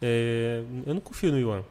é, 0.00 0.62
eu 0.86 0.94
não 0.94 1.00
confio 1.00 1.30
no 1.32 1.38
Yuan 1.38 1.62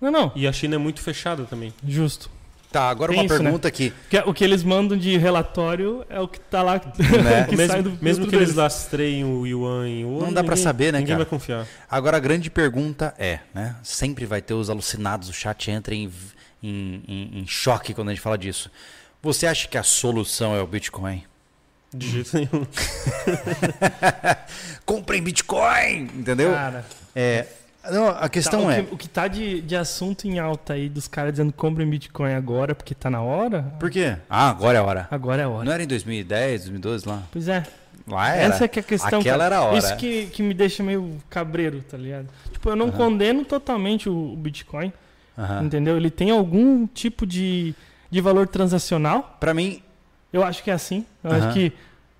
Não, 0.00 0.10
não. 0.10 0.32
e 0.34 0.46
a 0.46 0.52
China 0.52 0.74
é 0.74 0.78
muito 0.78 1.00
fechada 1.00 1.44
também. 1.44 1.72
Justo. 1.86 2.30
Tá, 2.70 2.90
agora 2.90 3.12
Tem 3.12 3.20
uma 3.20 3.24
isso, 3.24 3.34
né? 3.34 3.40
pergunta 3.44 3.66
aqui. 3.66 3.94
Que- 4.10 4.18
O 4.26 4.34
que 4.34 4.44
eles 4.44 4.62
mandam 4.62 4.96
de 4.98 5.16
relatório 5.16 6.04
é 6.10 6.20
o 6.20 6.28
que 6.28 6.38
tá 6.38 6.62
lá. 6.62 6.74
Né? 6.74 7.44
que 7.48 7.56
sai 7.66 7.82
do 7.82 7.90
mesmo 7.90 8.02
mesmo 8.02 8.26
que 8.26 8.34
eles 8.36 8.48
deles. 8.48 8.54
lastreiem 8.56 9.24
o 9.24 9.46
Yuan 9.46 9.88
em 9.88 10.04
ouro, 10.04 10.26
Não 10.26 10.32
dá 10.32 10.42
pra 10.44 10.54
ninguém- 10.54 10.64
saber, 10.64 10.92
né, 10.92 10.98
Ninguém 10.98 11.14
cara? 11.14 11.24
vai 11.24 11.30
confiar. 11.30 11.66
Agora 11.90 12.18
a 12.18 12.20
grande 12.20 12.50
pergunta 12.50 13.14
é, 13.18 13.38
né? 13.54 13.74
Sempre 13.82 14.26
vai 14.26 14.42
ter 14.42 14.52
os 14.54 14.68
alucinados, 14.68 15.30
o 15.30 15.32
chat 15.32 15.70
entra 15.70 15.94
em, 15.94 16.12
em, 16.62 17.02
em- 17.08 17.30
em 17.40 17.46
choque 17.46 17.94
quando 17.94 18.08
a 18.08 18.12
gente 18.12 18.20
fala 18.22 18.36
disso. 18.36 18.70
Você 19.22 19.46
acha 19.46 19.66
que 19.66 19.78
a 19.78 19.82
solução 19.82 20.54
é 20.54 20.60
o 20.60 20.66
Bitcoin? 20.66 21.24
De 21.94 22.06
jeito 22.10 22.30
nenhum. 22.36 22.66
Comprem 24.84 25.22
Bitcoin! 25.22 26.02
Entendeu? 26.14 26.52
Cara, 26.52 26.84
É, 27.14 27.46
não, 27.90 28.08
a 28.08 28.28
questão 28.28 28.66
tá, 28.66 28.74
é. 28.74 28.80
o, 28.80 28.84
que, 28.86 28.94
o 28.94 28.96
que 28.98 29.08
tá 29.08 29.28
de, 29.28 29.60
de 29.62 29.76
assunto 29.76 30.26
em 30.26 30.38
alta 30.38 30.74
aí 30.74 30.88
dos 30.88 31.06
caras 31.08 31.32
dizendo 31.32 31.52
comprem 31.52 31.88
Bitcoin 31.88 32.32
agora 32.34 32.74
porque 32.74 32.94
tá 32.94 33.08
na 33.10 33.20
hora, 33.22 33.62
Por 33.78 33.90
quê? 33.90 34.16
Ah, 34.28 34.50
agora 34.50 34.78
é 34.78 34.80
a 34.80 34.84
hora. 34.84 35.08
agora 35.10 35.42
é 35.42 35.44
a 35.44 35.48
hora. 35.48 35.64
Não 35.64 35.72
era 35.72 35.82
em 35.82 35.86
2010, 35.86 36.62
2012 36.62 37.08
lá? 37.08 37.22
Pois 37.32 37.48
é. 37.48 37.64
Lá 38.06 38.28
era. 38.30 38.54
Essa 38.54 38.64
é 38.64 38.68
que 38.68 38.78
é 38.78 38.82
a 38.82 38.84
questão. 38.84 39.20
Aquela 39.20 39.44
cara. 39.44 39.44
era 39.44 39.56
a 39.58 39.62
hora. 39.68 39.78
Isso 39.78 39.96
que, 39.96 40.26
que 40.26 40.42
me 40.42 40.54
deixa 40.54 40.82
meio 40.82 41.18
cabreiro, 41.28 41.82
tá 41.82 41.96
ligado? 41.96 42.28
Tipo, 42.52 42.70
eu 42.70 42.76
não 42.76 42.86
Aham. 42.88 42.96
condeno 42.96 43.44
totalmente 43.44 44.08
o, 44.08 44.32
o 44.32 44.36
Bitcoin, 44.36 44.92
Aham. 45.36 45.64
entendeu? 45.64 45.96
Ele 45.96 46.10
tem 46.10 46.30
algum 46.30 46.86
tipo 46.86 47.26
de, 47.26 47.74
de 48.10 48.20
valor 48.20 48.46
transacional. 48.48 49.36
Pra 49.38 49.52
mim, 49.52 49.82
Eu 50.32 50.42
acho 50.42 50.62
que 50.62 50.70
é 50.70 50.74
assim. 50.74 51.04
Eu 51.22 51.30
Aham. 51.32 51.38
acho 51.48 51.54
que 51.54 51.72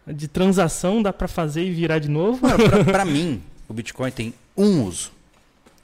de 0.06 0.28
transação 0.28 1.02
dá 1.02 1.12
pra 1.12 1.28
fazer 1.28 1.64
e 1.64 1.70
virar 1.70 1.98
de 1.98 2.08
novo. 2.08 2.40
Pra 2.90 3.04
mim, 3.04 3.42
o 3.68 3.74
Bitcoin 3.74 4.10
tem 4.10 4.34
um 4.56 4.84
uso 4.84 5.12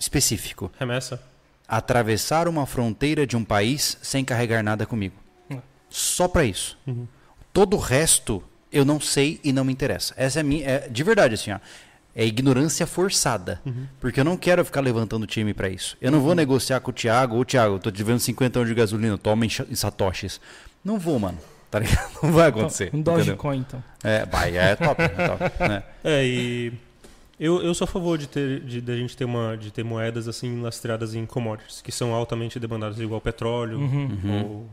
específico: 0.05 0.71
Remessa. 0.79 1.21
atravessar 1.67 2.47
uma 2.49 2.67
fronteira 2.67 3.27
de 3.27 3.37
um 3.37 3.45
país 3.45 3.99
sem 4.03 4.25
carregar 4.25 4.63
nada 4.63 4.87
comigo. 4.87 5.15
Hum. 5.51 5.59
Só 5.89 6.29
pra 6.29 6.45
isso. 6.45 6.79
Uhum. 6.87 7.07
Todo 7.53 7.77
o 7.77 7.81
resto 7.81 8.43
eu 8.73 8.85
não 8.85 8.99
sei 9.01 9.41
e 9.45 9.53
não 9.53 9.65
me 9.65 9.73
interessa. 9.73 10.13
Essa 10.17 10.41
é 10.41 10.43
a 10.43 10.45
minha, 10.45 10.67
é, 10.69 10.89
de 10.89 11.03
verdade 11.05 11.35
assim, 11.35 11.53
ó. 11.53 11.59
É 12.17 12.25
ignorância 12.25 12.87
forçada. 12.87 13.61
Uhum. 13.67 13.87
Porque 14.01 14.21
eu 14.21 14.25
não 14.25 14.37
quero 14.37 14.65
ficar 14.65 14.81
levantando 14.81 15.27
time 15.27 15.53
pra 15.53 15.69
isso. 15.69 15.97
Eu 16.01 16.13
não 16.13 16.21
vou 16.21 16.33
negociar 16.33 16.79
com 16.79 16.91
o 16.93 16.95
Thiago, 16.95 17.37
ô 17.37 17.45
Thiago, 17.45 17.75
eu 17.75 17.79
tô 17.81 17.91
te 17.91 17.97
devendo 17.99 18.21
50 18.21 18.61
anos 18.61 18.69
de 18.69 18.75
gasolina, 18.75 19.19
toma 19.19 19.45
em, 19.45 19.49
em 19.69 19.75
satoshis. 19.75 20.41
Não 20.85 20.99
vou, 20.99 21.19
mano. 21.19 21.39
Tá 21.75 21.81
ligado? 21.81 22.09
Não 22.23 22.31
vai 22.31 22.51
acontecer. 22.51 22.91
Um? 22.95 23.03
Dogecoin, 23.03 23.59
então. 23.59 23.83
É, 24.05 24.25
vai, 24.27 24.57
é 24.57 24.77
top, 24.77 25.03
é 25.03 25.09
top. 25.09 25.43
né? 25.69 25.83
É, 26.05 26.25
e 26.25 26.73
eu, 27.45 27.63
eu 27.63 27.75
sou 27.75 27.85
a 27.85 27.89
favor 27.89 28.17
de 28.19 28.27
ter 28.29 28.61
de, 28.61 28.81
de 28.81 28.93
a 28.93 28.97
gente 28.97 29.17
ter 29.17 29.25
uma 29.25 29.57
de 29.57 29.71
ter 29.71 29.85
moedas 29.85 30.27
assim 30.29 30.61
lastreadas 30.61 31.15
em 31.15 31.25
commodities, 31.27 31.81
que 31.83 31.91
são 31.93 32.15
altamente 32.15 32.59
demandadas, 32.59 32.99
igual 32.99 33.21
petróleo 33.21 33.79
Uhum. 33.79 34.19
Uhum. 34.25 34.43
ou 34.45 34.67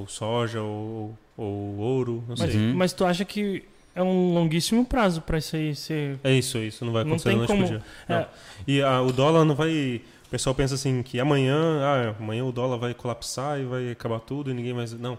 ou 0.00 0.08
soja, 0.08 0.62
ou, 0.62 1.16
ou 1.36 1.76
ouro, 1.76 2.24
não 2.26 2.34
Mas, 2.38 2.50
sei. 2.50 2.60
Uhum. 2.60 2.74
mas 2.74 2.92
tu 2.94 3.04
acha 3.04 3.26
que 3.26 3.62
é 3.94 4.02
um 4.02 4.32
longuíssimo 4.32 4.86
prazo 4.86 5.20
pra 5.20 5.36
isso 5.36 5.54
aí 5.54 5.74
ser. 5.74 6.18
É 6.24 6.32
isso, 6.32 6.56
é 6.56 6.62
isso. 6.64 6.82
Não 6.82 6.94
vai 6.94 7.04
Não 7.04 7.10
acontecer 7.10 7.28
tem 7.28 7.36
noite 7.36 7.48
pro 7.48 7.56
como- 7.56 7.68
dia. 7.68 7.82
Não. 8.08 8.16
É. 8.16 8.26
E 8.66 8.80
a- 8.80 9.02
o 9.02 9.12
dólar 9.12 9.44
não 9.44 9.54
vai. 9.54 10.00
O 10.26 10.30
pessoal 10.30 10.54
pensa 10.54 10.76
assim 10.76 11.02
que 11.02 11.20
amanhã, 11.20 11.54
ah, 11.82 12.14
amanhã 12.18 12.42
o 12.42 12.50
dólar 12.52 12.78
vai 12.78 12.94
colapsar 12.94 13.60
e 13.60 13.64
vai 13.66 13.90
acabar 13.90 14.18
tudo 14.20 14.50
e 14.50 14.54
ninguém 14.54 14.72
mais. 14.72 14.94
Não. 14.98 15.18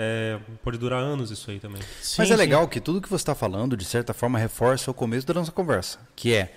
É, 0.00 0.38
pode 0.62 0.78
durar 0.78 1.00
anos 1.02 1.32
isso 1.32 1.50
aí 1.50 1.58
também. 1.58 1.82
Mas 1.82 2.06
Sim, 2.06 2.22
é 2.22 2.26
sim. 2.26 2.34
legal 2.36 2.68
que 2.68 2.80
tudo 2.80 3.00
que 3.00 3.08
você 3.08 3.22
está 3.22 3.34
falando, 3.34 3.76
de 3.76 3.84
certa 3.84 4.14
forma, 4.14 4.38
reforça 4.38 4.88
o 4.90 4.94
começo 4.94 5.26
da 5.26 5.34
nossa 5.34 5.50
conversa, 5.50 5.98
que 6.14 6.32
é 6.32 6.54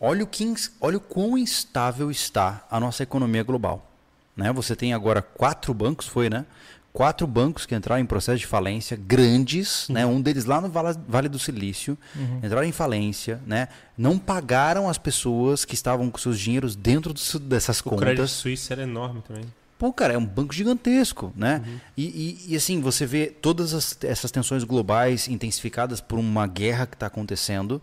olha 0.00 0.24
o, 0.24 0.26
que, 0.26 0.52
olha 0.80 0.96
o 0.96 1.00
quão 1.00 1.38
instável 1.38 2.10
está 2.10 2.66
a 2.68 2.80
nossa 2.80 3.04
economia 3.04 3.44
global. 3.44 3.88
Né? 4.36 4.52
Você 4.52 4.74
tem 4.74 4.92
agora 4.92 5.22
quatro 5.22 5.72
bancos, 5.72 6.08
foi, 6.08 6.28
né? 6.28 6.44
Quatro 6.92 7.24
bancos 7.26 7.64
que 7.64 7.74
entraram 7.74 8.02
em 8.02 8.04
processo 8.06 8.38
de 8.40 8.46
falência, 8.46 8.96
grandes, 8.96 9.88
né? 9.88 10.04
um 10.04 10.20
deles 10.20 10.44
lá 10.44 10.60
no 10.60 10.68
Vale 10.68 11.28
do 11.28 11.38
Silício, 11.38 11.96
Uhum. 12.16 12.40
entraram 12.42 12.66
em 12.66 12.72
falência, 12.72 13.40
né? 13.46 13.68
não 13.96 14.18
pagaram 14.18 14.88
as 14.88 14.98
pessoas 14.98 15.64
que 15.64 15.74
estavam 15.74 16.10
com 16.10 16.18
seus 16.18 16.38
dinheiros 16.38 16.74
dentro 16.74 17.12
dos- 17.14 17.36
dessas 17.36 17.78
O 17.80 17.84
contas. 17.84 18.30
Suisse 18.32 18.72
era 18.72 18.82
enorme 18.82 19.22
também. 19.22 19.44
Pô, 19.82 19.92
cara, 19.92 20.12
é 20.14 20.16
um 20.16 20.24
banco 20.24 20.54
gigantesco, 20.54 21.32
né? 21.34 21.60
Uhum. 21.66 21.80
E, 21.96 22.04
e- 22.04 22.52
e, 22.52 22.56
assim, 22.56 22.80
você 22.80 23.04
vê 23.04 23.26
todas 23.26 23.74
as- 23.74 23.98
essas 24.04 24.30
tensões 24.30 24.62
globais 24.62 25.26
intensificadas 25.26 26.00
por 26.00 26.20
uma 26.20 26.46
guerra 26.46 26.86
que 26.86 26.94
está 26.94 27.06
acontecendo, 27.06 27.82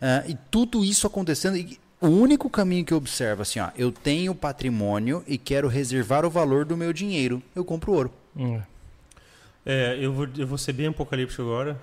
ah, 0.00 0.22
e 0.28 0.36
tudo 0.48 0.84
isso 0.84 1.08
acontecendo. 1.08 1.56
E 1.56 1.76
o 2.00 2.06
único 2.06 2.48
caminho 2.48 2.84
que 2.84 2.92
eu 2.92 2.98
observo, 2.98 3.42
assim, 3.42 3.58
ó, 3.58 3.70
eu 3.76 3.90
tenho 3.90 4.32
patrimônio 4.32 5.24
e 5.26 5.36
quero 5.36 5.66
reservar 5.66 6.24
o 6.24 6.30
valor 6.30 6.64
do 6.64 6.76
meu 6.76 6.92
dinheiro, 6.92 7.42
eu 7.52 7.64
compro 7.64 7.94
ouro. 7.94 8.12
Hum. 8.36 8.60
É, 9.66 9.98
eu 10.00 10.12
vou, 10.12 10.28
eu 10.38 10.46
vou 10.46 10.56
ser 10.56 10.72
bem 10.72 10.86
apocalíptico 10.86 11.42
agora, 11.42 11.76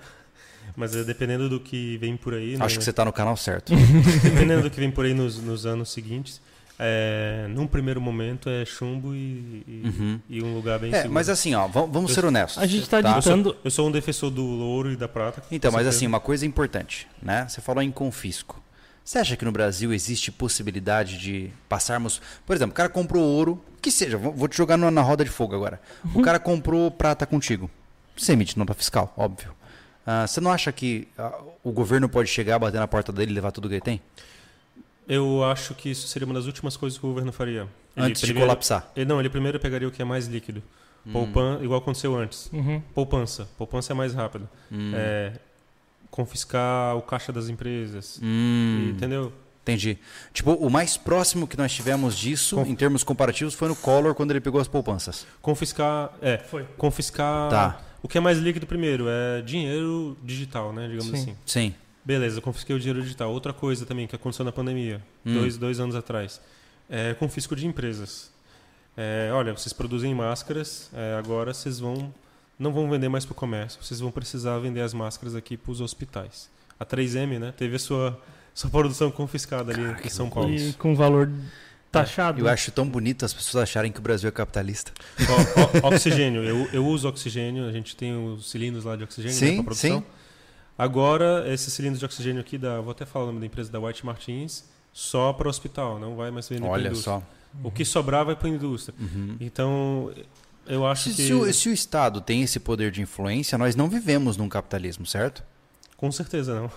mas 0.74 0.96
é, 0.96 1.04
dependendo 1.04 1.46
do 1.46 1.60
que 1.60 1.98
vem 1.98 2.16
por 2.16 2.32
aí. 2.32 2.54
Acho 2.54 2.60
né, 2.62 2.78
que 2.78 2.84
você 2.84 2.88
está 2.88 3.04
no 3.04 3.12
canal 3.12 3.36
certo. 3.36 3.74
Dependendo 4.24 4.62
do 4.62 4.70
que 4.70 4.80
vem 4.80 4.90
por 4.90 5.04
aí 5.04 5.12
nos, 5.12 5.38
nos 5.38 5.66
anos 5.66 5.90
seguintes, 5.92 6.40
é, 6.78 7.46
num 7.50 7.66
primeiro 7.66 8.00
momento 8.00 8.48
é 8.48 8.64
chumbo 8.64 9.14
e, 9.14 9.64
e, 9.66 9.82
Uhum. 9.84 10.20
e 10.28 10.42
um 10.42 10.54
lugar 10.54 10.78
bem 10.78 10.90
É, 10.92 10.96
seguro. 10.98 11.12
mas 11.14 11.28
assim, 11.28 11.54
ó, 11.54 11.66
vamos, 11.66 11.90
vamos 11.92 12.12
ser 12.14 12.24
honestos. 12.24 12.62
A 12.62 12.66
gente 12.66 12.88
tá 12.88 13.02
tá? 13.02 13.16
eu, 13.16 13.22
sou, 13.22 13.56
eu 13.64 13.70
sou 13.70 13.88
um 13.88 13.90
defensor 13.90 14.30
do 14.30 14.44
ouro 14.44 14.92
e 14.92 14.96
da 14.96 15.08
prata. 15.08 15.42
Então, 15.50 15.70
mas 15.72 15.80
certeza. 15.82 15.96
assim, 15.96 16.06
uma 16.06 16.20
coisa 16.20 16.46
importante, 16.46 17.08
né? 17.22 17.46
Você 17.48 17.60
falou 17.60 17.82
em 17.82 17.90
confisco. 17.90 18.62
Você 19.04 19.18
acha 19.18 19.36
que 19.36 19.44
no 19.44 19.50
Brasil 19.52 19.92
existe 19.92 20.30
possibilidade 20.30 21.16
de 21.18 21.50
passarmos, 21.68 22.20
por 22.46 22.54
exemplo, 22.54 22.72
o 22.72 22.76
cara 22.76 22.90
comprou 22.90 23.24
ouro, 23.24 23.58
que 23.80 23.90
seja, 23.90 24.18
vou 24.18 24.46
te 24.46 24.56
jogar 24.56 24.76
na 24.76 24.90
na 24.90 25.00
roda 25.00 25.24
de 25.24 25.30
fogo 25.30 25.54
agora. 25.54 25.80
O 26.14 26.20
cara 26.20 26.38
comprou 26.38 26.90
prata 26.90 27.24
contigo. 27.24 27.70
Você 28.16 28.32
emite 28.32 28.58
nota 28.58 28.74
fiscal, 28.74 29.12
óbvio. 29.16 29.50
Ah, 30.06 30.26
você 30.26 30.40
não 30.40 30.52
acha 30.52 30.70
que 30.72 31.08
ah, 31.16 31.32
o 31.64 31.72
governo 31.72 32.08
pode 32.08 32.28
chegar, 32.28 32.58
bater 32.58 32.78
na 32.78 32.86
porta 32.88 33.10
dele 33.12 33.30
e 33.30 33.34
levar 33.34 33.50
tudo 33.50 33.66
que 33.68 33.74
ele 33.76 33.80
tem? 33.80 34.00
Eu 35.08 35.42
acho 35.44 35.74
que 35.74 35.88
isso 35.90 36.06
seria 36.06 36.26
uma 36.26 36.34
das 36.34 36.44
últimas 36.46 36.76
coisas 36.76 36.98
que 36.98 37.04
o 37.06 37.08
governo 37.08 37.32
faria. 37.32 37.66
Ele 37.96 38.06
Antes 38.06 38.20
de 38.20 38.26
primeiro- 38.26 38.46
colapsar. 38.48 38.90
Ele, 38.94 39.06
não, 39.06 39.18
ele 39.18 39.28
primeiro 39.30 39.58
pegaria 39.58 39.88
o 39.88 39.90
que 39.90 40.02
é 40.02 40.04
mais 40.04 40.26
líquido. 40.26 40.62
Hum. 41.06 41.12
Poupan, 41.12 41.58
igual 41.62 41.78
aconteceu 41.80 42.14
antes. 42.16 42.50
Uhum. 42.52 42.80
Poupança. 42.94 43.48
Poupança 43.56 43.92
é 43.92 43.94
mais 43.94 44.12
rápido. 44.14 44.48
Hum. 44.70 44.92
É, 44.94 45.32
confiscar 46.10 46.96
o 46.96 47.02
caixa 47.02 47.32
das 47.32 47.48
empresas. 47.48 48.18
Hum, 48.22 48.90
Entendeu? 48.94 49.32
entendi. 49.62 49.98
Tipo, 50.32 50.52
o 50.52 50.70
mais 50.70 50.96
próximo 50.96 51.46
que 51.46 51.56
nós 51.56 51.72
tivemos 51.72 52.16
disso, 52.16 52.56
Conf- 52.56 52.68
em 52.68 52.74
termos 52.74 53.04
comparativos, 53.04 53.54
foi 53.54 53.68
no 53.68 53.76
Collor, 53.76 54.14
quando 54.14 54.30
ele 54.30 54.40
pegou 54.40 54.60
as 54.60 54.68
poupanças. 54.68 55.26
Confiscar. 55.42 56.12
É, 56.22 56.38
Foi. 56.38 56.64
confiscar. 56.76 57.50
Tá. 57.50 57.80
O 58.02 58.08
que 58.08 58.16
é 58.16 58.20
mais 58.20 58.38
líquido 58.38 58.66
primeiro 58.66 59.06
é 59.08 59.42
dinheiro 59.42 60.16
digital, 60.22 60.72
né? 60.72 60.86
Digamos 60.88 61.06
Sim. 61.06 61.14
assim. 61.16 61.36
Sim. 61.44 61.74
Beleza, 62.08 62.40
confisquei 62.40 62.74
o 62.74 62.78
dinheiro 62.78 63.02
digital. 63.02 63.30
Outra 63.30 63.52
coisa 63.52 63.84
também 63.84 64.06
que 64.06 64.16
aconteceu 64.16 64.42
na 64.42 64.50
pandemia, 64.50 65.02
Hum. 65.26 65.34
dois, 65.34 65.58
dois 65.58 65.78
anos 65.78 65.94
atrás, 65.94 66.40
é 66.88 67.12
confisco 67.12 67.54
de 67.54 67.66
empresas. 67.66 68.32
É, 68.96 69.28
olha, 69.30 69.52
vocês 69.52 69.74
produzem 69.74 70.14
máscaras, 70.14 70.88
é, 70.94 71.16
agora 71.18 71.52
vocês 71.52 71.78
vão 71.78 72.10
não 72.58 72.72
vão 72.72 72.88
vender 72.88 73.10
mais 73.10 73.26
para 73.26 73.32
o 73.32 73.34
comércio, 73.34 73.78
vocês 73.84 74.00
vão 74.00 74.10
precisar 74.10 74.58
vender 74.58 74.80
as 74.80 74.94
máscaras 74.94 75.34
aqui 75.36 75.54
para 75.54 75.70
os 75.70 75.82
hospitais. 75.82 76.48
A 76.80 76.84
3M, 76.86 77.38
né, 77.38 77.52
teve 77.54 77.76
a 77.76 77.78
sua, 77.78 78.18
sua 78.54 78.70
produção 78.70 79.10
confiscada 79.10 79.70
ali 79.70 79.84
Cara, 79.84 80.06
em 80.06 80.08
São 80.08 80.30
Paulo. 80.30 80.50
E 80.50 80.72
com 80.72 80.96
valor 80.96 81.30
taxado. 81.92 82.40
Eu 82.40 82.48
acho 82.48 82.72
tão 82.72 82.88
bonito 82.88 83.26
as 83.26 83.34
pessoas 83.34 83.62
acharem 83.64 83.92
que 83.92 83.98
o 83.98 84.02
Brasil 84.02 84.28
é 84.30 84.32
capitalista. 84.32 84.92
Ó, 85.28 85.86
ó, 85.86 85.88
oxigênio, 85.94 86.42
eu, 86.42 86.68
eu 86.72 86.86
uso 86.86 87.06
oxigênio, 87.06 87.68
a 87.68 87.72
gente 87.72 87.94
tem 87.94 88.16
os 88.16 88.50
cilindros 88.50 88.84
lá 88.86 88.96
de 88.96 89.04
oxigênio 89.04 89.36
Sim, 89.36 89.46
né, 89.46 89.54
para 89.56 89.64
produção. 89.64 89.98
sim. 90.00 90.17
Agora, 90.78 91.44
esses 91.52 91.72
cilindros 91.72 91.98
de 91.98 92.04
oxigênio 92.04 92.40
aqui, 92.40 92.56
da, 92.56 92.80
vou 92.80 92.92
até 92.92 93.04
falar 93.04 93.24
o 93.24 93.28
nome 93.28 93.40
da 93.40 93.46
empresa, 93.46 93.70
da 93.70 93.80
White 93.80 94.06
Martins, 94.06 94.64
só 94.92 95.32
para 95.32 95.48
hospital, 95.48 95.98
não 95.98 96.14
vai 96.14 96.30
mais 96.30 96.48
vender 96.48 96.62
para 96.62 96.70
Olha 96.70 96.88
indústria. 96.88 97.14
só. 97.16 97.22
O 97.64 97.70
que 97.70 97.84
sobrar 97.84 98.24
vai 98.24 98.36
para 98.36 98.46
a 98.46 98.50
indústria. 98.50 98.94
Uhum. 99.00 99.36
Então, 99.40 100.12
eu 100.66 100.86
acho 100.86 101.10
Se, 101.10 101.16
que... 101.16 101.26
se 101.26 101.32
o, 101.32 101.52
se 101.52 101.68
o 101.68 101.72
Estado 101.72 102.20
tem 102.20 102.42
esse 102.42 102.60
poder 102.60 102.90
de 102.92 103.02
influência, 103.02 103.58
nós 103.58 103.74
não 103.74 103.88
vivemos 103.88 104.36
num 104.36 104.48
capitalismo, 104.48 105.04
certo? 105.04 105.42
Com 105.96 106.12
certeza 106.12 106.54
não. 106.54 106.70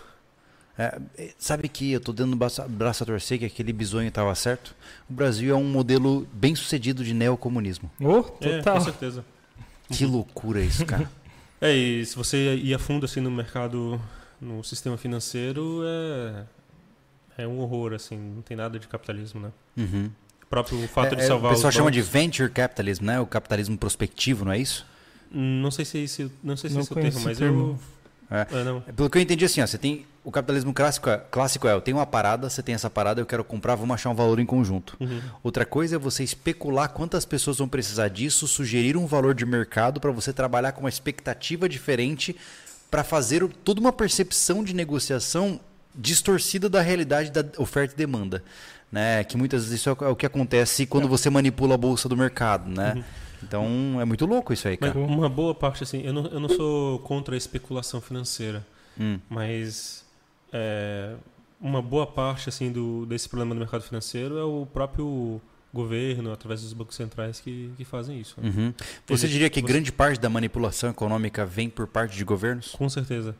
É, 0.78 0.99
é, 1.18 1.34
sabe 1.38 1.68
que 1.70 1.91
eu 1.91 1.99
tô 1.99 2.12
dando 2.14 2.36
braço, 2.36 2.64
braço 2.70 3.04
a 3.04 3.06
torcer 3.06 3.38
que 3.38 3.45
aquele 3.45 3.72
bisonho 3.74 4.08
estava 4.08 4.34
certo? 4.34 4.74
O 5.08 5.14
Brasil 5.14 5.54
é 5.54 5.58
um 5.58 5.66
modelo 5.66 6.26
bem 6.34 6.56
sucedido 6.56 7.04
de 7.04 7.14
neocomunismo. 7.14 7.91
Oh, 8.02 8.24
É, 8.39 8.58
total. 8.58 8.78
com 8.78 8.82
certeza. 8.86 9.26
Que 9.91 10.06
loucura 10.06 10.62
isso, 10.62 10.86
cara. 10.86 11.08
É, 11.62 11.72
e 11.76 12.05
se 12.05 12.16
você 12.16 12.55
ir 12.55 12.74
a 12.74 12.80
fundo 12.80 13.05
assim 13.05 13.22
no 13.22 13.30
mercado, 13.30 14.01
no 14.41 14.64
sistema 14.64 14.97
financeiro, 14.97 15.82
é, 15.86 17.43
é 17.43 17.47
um 17.47 17.59
horror, 17.59 17.93
assim, 17.93 18.18
não 18.18 18.41
tem 18.41 18.57
nada 18.57 18.80
de 18.80 18.88
capitalismo, 18.88 19.39
né? 19.39 19.51
Uhum. 19.78 20.09
O 20.43 20.45
próprio 20.47 20.88
fato 20.88 21.14
É, 21.14 21.16
de 21.18 21.22
é, 21.22 21.28
salvar 21.28 21.51
o 21.51 21.55
pessoal 21.55 21.70
os 21.70 21.76
chama 21.76 21.91
de 21.91 21.99
bancos- 21.99 22.12
venture 22.14 22.49
capitalism, 22.49 23.05
né? 23.05 23.20
O 23.20 23.26
capitalismo 23.28 23.78
prospectivo, 23.78 24.43
não 24.43 24.51
é 24.51 24.57
isso? 24.57 24.86
Não 25.32 25.72
sei 25.72 25.86
se 25.86 25.97
é 25.99 26.01
esse, 26.01 26.32
não 26.43 26.57
sei 26.57 26.70
se 26.70 26.76
Não 26.76 26.82
esse 26.82 26.91
é 26.91 26.97
o 26.97 27.01
termo, 27.01 27.20
mas 27.22 27.38
termo. 27.38 27.59
eu... 27.59 27.80
É. 28.32 28.41
É. 28.41 28.89
É, 28.89 28.91
Pelo 28.93 29.09
que 29.09 29.17
eu 29.17 29.21
entendi 29.21 29.43
assim, 29.43 29.61
ó, 29.61 29.67
você 29.67 29.77
tem 29.77 30.05
o 30.23 30.32
capitalismo 30.32 30.73
clássico, 30.73 31.09
é- 31.09 31.17
clássico 31.29 31.67
é, 31.67 31.73
eu 31.73 31.82
tenho 31.82 31.97
uma 31.97 32.05
parada, 32.05 32.49
você 32.49 32.63
tem 32.63 32.73
essa 32.73 32.89
parada, 32.89 33.19
eu 33.19 33.25
quero 33.25 33.43
comprar, 33.43 33.75
vamos 33.75 33.93
achar 33.93 34.09
um 34.09 34.15
valor 34.15 34.39
em 34.39 34.45
conjunto. 34.45 34.95
Uhum. 34.99 35.19
Outra 35.43 35.65
coisa 35.65 35.95
é 35.95 35.99
você 35.99 36.23
especular 36.23 36.89
quantas 36.89 37.25
pessoas 37.25 37.57
vão 37.57 37.67
precisar 37.67 38.07
disso, 38.07 38.47
sugerir 38.47 38.95
um 38.95 39.05
valor 39.05 39.34
de 39.36 39.45
mercado 39.45 39.99
para 39.99 40.11
você 40.11 40.32
trabalhar 40.32 40.71
com 40.71 40.79
uma 40.82 40.89
expectativa 40.89 41.67
diferente 41.67 42.36
para 42.89 43.03
fazer 43.03 43.45
toda 43.63 43.79
uma 43.82 43.91
percepção 43.91 44.63
de 44.63 44.73
negociação 44.73 45.59
distorcida 45.93 46.69
da 46.69 46.82
realidade 46.82 47.32
da 47.32 47.43
oferta 47.57 47.93
e 47.93 47.97
demanda. 47.97 48.43
Né? 48.91 49.23
Que 49.23 49.38
muitas 49.38 49.63
vezes 49.63 49.79
isso 49.79 49.89
é 49.89 49.93
o- 49.93 50.05
é 50.05 50.09
o 50.09 50.15
que 50.15 50.25
acontece 50.25 50.86
quando 50.86 51.07
você 51.07 51.29
manipula 51.29 51.75
a 51.75 51.77
bolsa 51.77 52.07
do 52.09 52.15
mercado. 52.15 52.69
Né? 52.69 53.03
Então 53.43 53.99
é 53.99 54.05
muito 54.05 54.25
louco 54.25 54.53
isso 54.53 54.67
aí, 54.67 54.77
Mas 54.79 54.93
cara. 54.93 55.05
uma 55.05 55.29
boa 55.29 55.53
parte, 55.55 55.83
assim, 55.83 56.01
eu 56.01 56.13
não, 56.13 56.25
eu 56.27 56.39
não 56.39 56.49
sou 56.49 56.99
contra 56.99 57.35
a 57.35 57.37
especulação 57.37 57.99
financeira, 58.01 58.65
Hum. 58.99 59.19
mas 59.29 60.05
é, 60.51 61.15
uma 61.59 61.81
boa 61.81 62.05
parte, 62.05 62.49
assim, 62.49 62.71
do, 62.71 63.05
desse 63.05 63.27
problema 63.29 63.53
do 63.55 63.59
mercado 63.59 63.81
financeiro 63.83 64.37
é 64.37 64.43
o 64.43 64.65
próprio 64.71 65.39
governo, 65.73 66.33
através 66.33 66.61
dos 66.61 66.73
bancos 66.73 66.95
centrais, 66.95 67.39
que, 67.39 67.71
que 67.77 67.85
fazem 67.85 68.19
isso. 68.19 68.35
né? 68.41 68.49
Uhum. 68.49 68.73
Você 69.07 69.27
diria 69.27 69.49
que 69.49 69.61
você- 69.61 69.67
grande 69.67 69.91
parte 69.91 70.19
da 70.19 70.29
manipulação 70.29 70.89
econômica 70.89 71.45
vem 71.45 71.69
por 71.69 71.87
parte 71.87 72.17
de 72.17 72.23
governos? 72.25 72.71
Com 72.73 72.89
certeza. 72.89 73.35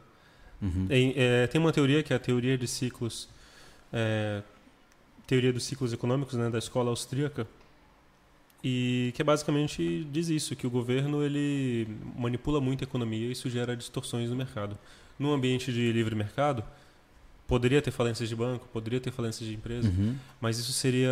Uhum. 0.62 0.88
Em- 0.90 1.14
é, 1.18 1.48
tem 1.48 1.60
uma 1.60 1.74
teoria 1.74 2.02
que 2.02 2.14
é 2.14 2.16
a 2.16 2.20
teoria 2.20 2.58
de 2.58 2.68
ciclos, 2.68 3.28
é, 3.92 4.42
teoria 5.28 5.52
dos 5.52 5.64
ciclos 5.66 5.92
econômicos, 5.92 6.36
né, 6.36 6.50
da 6.50 6.60
escola 6.60 6.90
austríaca, 6.90 7.46
e 8.64 9.12
que 9.16 9.22
é 9.22 9.26
basicamente 9.26 10.08
diz 10.12 10.30
isso, 10.30 10.56
que 10.56 10.68
o 10.68 10.70
governo 10.70 11.24
ele 11.24 11.88
manipula 12.18 12.62
muito 12.62 12.84
a 12.84 12.86
economia 12.86 13.28
e 13.28 13.32
isso 13.32 13.50
gera 13.50 13.76
distorções 13.76 14.30
no 14.30 14.36
mercado. 14.36 14.78
Num 15.18 15.32
ambiente 15.34 15.72
de 15.72 15.92
livre 15.92 16.16
mercado, 16.16 16.64
poderia 17.48 17.82
ter 17.82 17.92
falências 17.92 18.30
de 18.30 18.36
banco, 18.36 18.68
poderia 18.72 19.00
ter 19.00 19.12
falências 19.12 19.48
de 19.50 19.56
empresa, 19.56 19.88
Uhum. 19.90 20.16
mas 20.40 20.58
isso 20.58 20.72
seria 20.74 21.12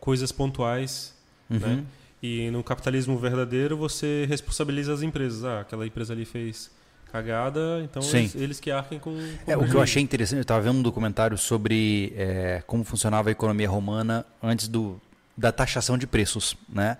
coisas 0.00 0.30
pontuais 0.32 1.14
Uhum. 1.50 1.58
né? 1.58 1.84
E 2.22 2.50
no 2.50 2.62
capitalismo 2.64 3.16
verdadeiro 3.18 3.76
você 3.76 4.24
responsabiliza 4.28 4.92
as 4.92 5.02
empresas. 5.02 5.44
Ah, 5.44 5.60
aquela 5.60 5.86
empresa 5.86 6.12
ali 6.12 6.24
fez 6.24 6.70
cagada, 7.12 7.80
então 7.84 8.02
eles, 8.02 8.34
eles 8.34 8.60
que 8.60 8.70
arquem 8.70 8.98
com. 8.98 9.12
com 9.44 9.50
É, 9.50 9.56
o 9.56 9.64
que 9.68 9.74
eu 9.74 9.80
achei 9.80 10.02
interessante, 10.02 10.38
eu 10.38 10.42
estava 10.42 10.60
vendo 10.62 10.78
um 10.78 10.82
documentário 10.82 11.36
sobre 11.38 12.12
é, 12.16 12.62
como 12.66 12.82
funcionava 12.84 13.28
a 13.28 13.32
economia 13.32 13.68
romana 13.68 14.26
antes 14.42 14.66
do, 14.66 15.00
da 15.36 15.52
taxação 15.52 15.98
de 15.98 16.06
preços, 16.06 16.56
né? 16.68 16.96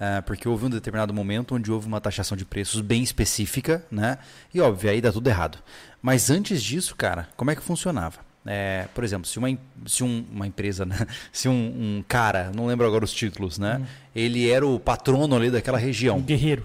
Ah, 0.00 0.22
porque 0.26 0.48
houve 0.48 0.66
um 0.66 0.70
determinado 0.70 1.14
momento 1.14 1.54
onde 1.54 1.70
houve 1.72 1.86
uma 1.86 2.00
taxação 2.00 2.36
de 2.36 2.44
preços 2.44 2.80
bem 2.80 3.02
específica, 3.02 3.84
né? 3.90 4.18
E 4.52 4.60
óbvio, 4.60 4.90
aí 4.90 5.00
dá 5.00 5.12
tudo 5.12 5.28
errado. 5.28 5.58
Mas 6.02 6.28
antes 6.30 6.62
disso, 6.62 6.94
cara, 6.96 7.28
como 7.36 7.50
é 7.50 7.56
que 7.56 7.62
funcionava? 7.62 8.18
É, 8.48 8.86
por 8.94 9.02
exemplo, 9.02 9.26
se 9.26 9.38
uma, 9.38 9.48
se 9.86 10.04
um- 10.04 10.24
uma 10.30 10.46
empresa, 10.46 10.84
né? 10.84 11.06
se 11.32 11.48
um, 11.48 11.52
um 11.98 12.04
cara, 12.06 12.52
não 12.54 12.66
lembro 12.66 12.86
agora 12.86 13.04
os 13.04 13.12
títulos, 13.12 13.58
né? 13.58 13.80
Ele 14.14 14.48
era 14.50 14.66
o 14.66 14.78
patrono 14.78 15.34
ali 15.34 15.50
daquela 15.50 15.78
região. 15.78 16.18
Um 16.18 16.22
guerreiro. 16.22 16.64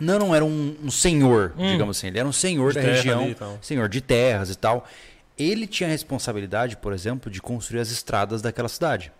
Não, 0.00 0.18
não 0.18 0.34
era 0.34 0.44
um, 0.44 0.76
um 0.82 0.90
senhor, 0.90 1.52
Hum. 1.56 1.70
digamos 1.70 1.98
assim. 1.98 2.08
Ele 2.08 2.18
era 2.18 2.26
um 2.26 2.32
senhor 2.32 2.72
De 2.72 2.80
da 2.80 2.84
região, 2.84 3.28
e 3.28 3.36
senhor 3.64 3.88
de 3.88 4.00
terras 4.00 4.50
e 4.50 4.56
tal. 4.56 4.88
Ele 5.38 5.66
tinha 5.68 5.88
a 5.88 5.92
responsabilidade, 5.92 6.76
por 6.76 6.92
exemplo, 6.92 7.30
de 7.30 7.40
construir 7.40 7.80
as 7.80 7.90
estradas 7.90 8.42
daquela 8.42 8.68
cidade. 8.68 9.12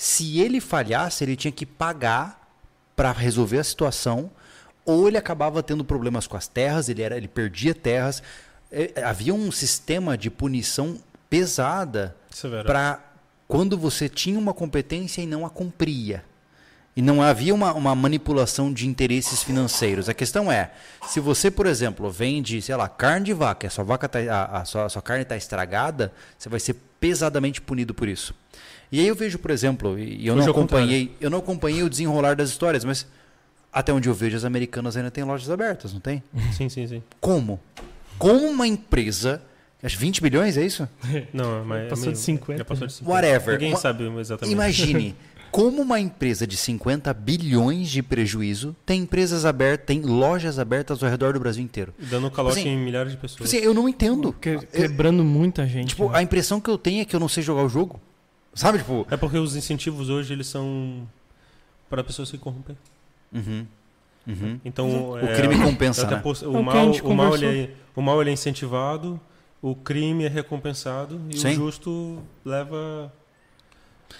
Se 0.00 0.38
ele 0.38 0.60
falhasse, 0.60 1.24
ele 1.24 1.34
tinha 1.34 1.50
que 1.50 1.66
pagar 1.66 2.48
para 2.94 3.10
resolver 3.10 3.58
a 3.58 3.64
situação, 3.64 4.30
ou 4.84 5.08
ele 5.08 5.18
acabava 5.18 5.60
tendo 5.60 5.84
problemas 5.84 6.28
com 6.28 6.36
as 6.36 6.46
terras, 6.46 6.88
ele, 6.88 7.02
era, 7.02 7.16
ele 7.16 7.26
perdia 7.26 7.74
terras. 7.74 8.22
Eh, 8.70 8.92
Havia 9.04 9.34
um 9.34 9.50
sistema 9.50 10.16
de 10.16 10.30
punição 10.30 10.98
pesada 11.28 12.16
para 12.64 13.00
quando 13.48 13.76
você 13.76 14.08
tinha 14.08 14.38
uma 14.38 14.54
competência 14.54 15.20
e 15.20 15.26
não 15.26 15.44
a 15.44 15.50
cumpria. 15.50 16.24
E 16.94 17.02
não 17.02 17.20
havia 17.20 17.52
uma, 17.52 17.72
uma 17.74 17.94
manipulação 17.94 18.72
de 18.72 18.86
interesses 18.86 19.42
financeiros. 19.42 20.08
A 20.08 20.14
questão 20.14 20.50
é, 20.50 20.70
se 21.08 21.18
você, 21.18 21.50
por 21.50 21.66
exemplo, 21.66 22.08
vende, 22.08 22.62
sei 22.62 22.76
lá, 22.76 22.88
carne 22.88 23.26
de 23.26 23.32
vaca, 23.32 23.66
a 23.66 23.70
sua, 23.70 23.84
vaca 23.84 24.08
tá, 24.08 24.18
a, 24.20 24.60
a 24.60 24.64
sua, 24.64 24.84
a 24.84 24.88
sua 24.88 25.02
carne 25.02 25.22
está 25.22 25.36
estragada, 25.36 26.12
você 26.38 26.48
vai 26.48 26.60
ser 26.60 26.76
pesadamente 27.00 27.60
punido 27.60 27.92
por 27.92 28.08
isso. 28.08 28.32
E 28.90 29.00
aí 29.00 29.06
eu 29.06 29.14
vejo, 29.14 29.38
por 29.38 29.50
exemplo, 29.50 29.98
e 29.98 30.26
eu 30.26 30.34
Hoje 30.34 30.40
não 30.42 30.48
é 30.48 30.50
o 30.50 30.54
contrário. 30.54 30.84
acompanhei, 30.86 31.12
eu 31.20 31.28
não 31.30 31.38
acompanhei 31.38 31.82
o 31.82 31.90
desenrolar 31.90 32.34
das 32.36 32.48
histórias, 32.48 32.84
mas 32.84 33.06
até 33.72 33.92
onde 33.92 34.08
eu 34.08 34.14
vejo 34.14 34.36
as 34.36 34.44
americanas 34.44 34.96
ainda 34.96 35.10
têm 35.10 35.24
lojas 35.24 35.50
abertas, 35.50 35.92
não 35.92 36.00
tem? 36.00 36.22
Sim, 36.52 36.68
sim, 36.68 36.86
sim. 36.86 37.02
Como? 37.20 37.60
Como 38.18 38.46
uma 38.48 38.66
empresa, 38.66 39.42
acho 39.82 39.96
que 39.96 40.00
20 40.02 40.22
bilhões, 40.22 40.56
é 40.56 40.64
isso? 40.64 40.88
Não, 41.32 41.64
mas 41.64 41.82
é 41.84 41.88
Passou 41.88 42.04
meio- 42.06 42.12
de 42.14 42.18
50. 42.18 42.58
Já 42.58 42.64
passou 42.64 42.86
de 42.86 42.92
50. 42.94 43.12
Whatever. 43.14 43.52
Ninguém 43.54 43.72
Uma- 43.74 43.78
sabe 43.78 44.04
exatamente. 44.18 44.52
Imagine 44.54 45.14
como 45.52 45.82
uma 45.82 46.00
empresa 46.00 46.46
de 46.46 46.56
50 46.56 47.12
bilhões 47.14 47.88
de 47.90 48.02
prejuízo 48.02 48.74
tem 48.84 49.02
empresas 49.02 49.44
abertas, 49.44 49.86
tem 49.86 50.00
lojas 50.00 50.58
abertas 50.58 51.02
ao 51.02 51.08
redor 51.10 51.32
do 51.34 51.38
Brasil 51.40 51.62
inteiro. 51.62 51.94
Dando 51.98 52.30
calote 52.30 52.58
Assim, 52.58 52.70
em 52.70 52.78
milhares 52.78 53.12
de 53.12 53.16
Tipo 53.18 53.28
pessoas. 53.28 53.48
assim, 53.54 53.58
eu 53.58 53.72
não 53.72 53.88
entendo. 53.88 54.32
Que- 54.32 54.58
quebrando 54.66 55.22
muita 55.22 55.66
gente. 55.66 55.88
Tipo, 55.90 56.10
né? 56.10 56.18
a 56.18 56.22
impressão 56.22 56.58
que 56.60 56.68
eu 56.70 56.76
tenho 56.78 57.02
é 57.02 57.04
que 57.04 57.14
eu 57.14 57.20
não 57.20 57.28
sei 57.28 57.42
jogar 57.42 57.62
o 57.62 57.68
jogo. 57.68 58.00
Sabe, 58.58 58.78
tipo. 58.78 59.06
É 59.10 59.16
porque 59.16 59.38
os 59.38 59.54
incentivos 59.54 60.08
hoje 60.10 60.32
eles 60.32 60.46
são 60.46 61.06
para 61.88 62.02
pessoas 62.02 62.28
se 62.28 62.36
corromper. 62.38 62.74
Uhum. 63.32 63.66
Uhum. 64.26 64.60
Então 64.64 65.12
O 65.12 65.18
é, 65.18 65.36
crime 65.36 65.58
compensa, 65.62 66.02
até 66.02 66.16
né? 66.16 66.22
É 66.24 66.46
o, 66.46 66.58
a 66.58 66.62
mal, 66.62 66.90
o, 66.90 67.14
mal 67.14 67.34
ele 67.34 67.46
é, 67.46 67.70
o 67.96 68.02
mal 68.02 68.20
ele 68.20 68.30
é 68.30 68.32
incentivado, 68.34 69.18
o 69.62 69.74
crime 69.74 70.24
é 70.24 70.28
recompensado 70.28 71.20
e 71.30 71.38
Sim. 71.38 71.52
o 71.52 71.54
justo 71.54 72.18
leva 72.44 73.10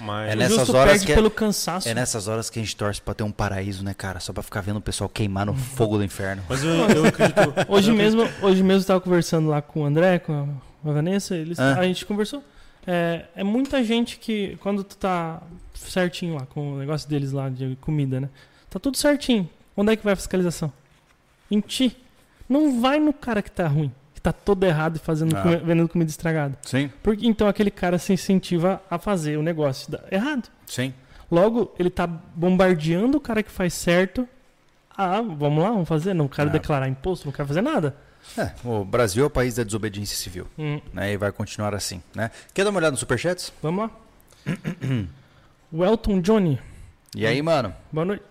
mais. 0.01 0.31
É 0.31 0.35
o 0.35 0.39
nessas 0.39 0.59
justo 0.59 0.77
horas 0.77 0.93
perde 0.93 1.07
que 1.07 1.13
é- 1.13 1.15
pelo 1.15 1.31
cansaço. 1.31 1.89
É 1.89 1.95
nessas 1.95 2.27
horas 2.29 2.49
que 2.49 2.59
a 2.59 2.63
gente 2.63 2.75
torce 2.77 3.03
pra 3.03 3.13
ter 3.15 3.23
um 3.25 3.31
paraíso, 3.33 3.85
né, 3.85 3.93
cara? 3.93 4.19
Só 4.21 4.33
pra 4.33 4.43
ficar 4.43 4.61
vendo 4.63 4.77
o 4.77 4.81
pessoal 4.81 5.11
queimar 5.11 5.45
no 5.45 5.55
fogo 5.77 5.99
do 5.99 6.05
inferno. 6.05 6.43
Mas 6.49 6.63
eu, 6.63 6.71
eu 6.71 7.05
acredito. 7.07 7.41
Hoje 7.69 7.93
mesmo, 7.93 8.23
hoje 8.41 8.63
mesmo 8.63 8.73
eu 8.73 8.79
estava 8.79 9.01
conversando 9.01 9.49
lá 9.49 9.61
com 9.61 9.83
o 9.83 9.85
André, 9.85 10.19
com 10.21 10.33
a, 10.33 10.47
com 10.83 10.91
a 10.91 10.93
Vanessa, 10.95 11.37
eles, 11.37 11.59
Ah. 11.59 11.79
a 11.81 11.85
gente 11.85 12.07
conversou. 12.07 12.43
É, 12.91 13.27
é 13.37 13.45
muita 13.45 13.85
gente 13.85 14.19
que, 14.19 14.57
quando 14.63 14.83
tu 14.83 14.97
tá 14.97 15.43
certinho 15.75 16.37
lá 16.37 16.47
com 16.47 16.73
o 16.73 16.79
negócio 16.79 17.07
deles 17.09 17.33
lá 17.33 17.51
de 17.51 17.77
comida, 17.83 18.19
né? 18.19 18.31
Tá 18.71 18.79
tudo 18.79 18.97
certinho. 18.97 19.49
Onde 19.77 19.93
é 19.93 19.97
que 19.97 20.03
vai 20.03 20.15
a 20.15 20.17
fiscalização? 20.17 20.73
Em 21.51 21.61
ti. 21.61 21.95
Não 22.49 22.81
vai 22.81 22.99
no 22.99 23.13
cara 23.13 23.43
que 23.43 23.51
tá 23.51 23.67
ruim, 23.69 23.93
que 24.15 24.21
tá 24.23 24.33
todo 24.33 24.65
errado 24.65 24.97
e 24.97 24.99
fazendo, 24.99 25.37
Ah. 25.37 25.43
come- 25.43 25.57
vendendo 25.59 25.89
comida 25.89 26.11
estragada. 26.11 26.57
Sim, 26.63 26.91
Porque 27.03 27.27
então 27.27 27.47
aquele 27.47 27.71
cara 27.71 27.99
se 27.99 28.11
incentiva 28.13 28.81
a 28.91 28.99
fazer 28.99 29.37
o 29.37 29.43
negócio 29.43 29.93
da- 29.93 30.03
errado. 30.11 30.49
sim. 30.67 30.95
Logo, 31.31 31.75
ele 31.79 31.91
tá 31.91 32.07
bombardeando 32.07 33.19
o 33.19 33.21
cara 33.21 33.43
que 33.43 33.51
faz 33.51 33.75
certo. 33.75 34.27
Ah, 34.97 35.21
vamos 35.21 35.63
lá, 35.63 35.69
vamos 35.71 35.87
fazer. 35.87 36.15
Não 36.15 36.27
quero 36.27 36.49
Ah. 36.49 36.53
declarar 36.53 36.89
imposto, 36.89 37.27
não 37.27 37.33
quero 37.35 37.47
fazer 37.47 37.61
nada. 37.61 37.95
É, 38.37 38.53
o 38.65 38.85
Brasil 38.85 39.25
é 39.25 39.27
o 39.27 39.31
país 39.31 39.55
da 39.55 39.65
desobediência 39.65 40.17
civil, 40.17 40.47
Hum, 40.59 40.81
né? 40.93 41.13
E 41.13 41.17
vai 41.17 41.33
continuar 41.33 41.75
assim, 41.75 42.03
né? 42.15 42.31
Quer 42.53 42.65
dar 42.65 42.71
uma 42.71 42.79
olhada 42.79 42.93
no 42.93 42.97
Superchats? 42.99 43.53
vamos 43.63 43.85
lá. 43.85 43.91
o 45.73 45.85
Elton 45.85 46.21
Johnny. 46.21 46.59
E 47.15 47.27
aí, 47.27 47.41
mano? 47.43 47.75
Boa 47.91 48.05
noite. 48.05 48.23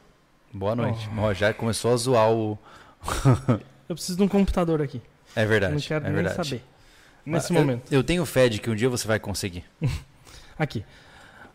Boa 0.53 0.75
noite. 0.75 1.09
Ó, 1.17 1.33
já 1.33 1.53
começou 1.53 1.93
a 1.93 1.97
zoar 1.97 2.31
o. 2.31 2.57
Eu 3.89 3.95
preciso 3.95 4.17
de 4.17 4.23
um 4.23 4.27
computador 4.27 4.81
aqui. 4.81 5.01
É 5.35 5.45
verdade. 5.45 5.73
não 5.73 5.81
quero 5.81 6.05
é 6.05 6.09
nem 6.09 6.23
verdade. 6.23 6.35
saber. 6.49 6.63
Nesse 7.25 7.51
Ah, 7.51 7.55
eu- 7.55 7.59
momento. 7.61 7.91
Eu, 7.93 8.03
tenho 8.03 8.25
fé 8.25 8.47
de 8.49 8.59
que 8.59 8.69
um 8.69 8.75
dia 8.75 8.89
você 8.89 9.07
vai 9.07 9.19
conseguir. 9.19 9.63
Aqui. 10.57 10.83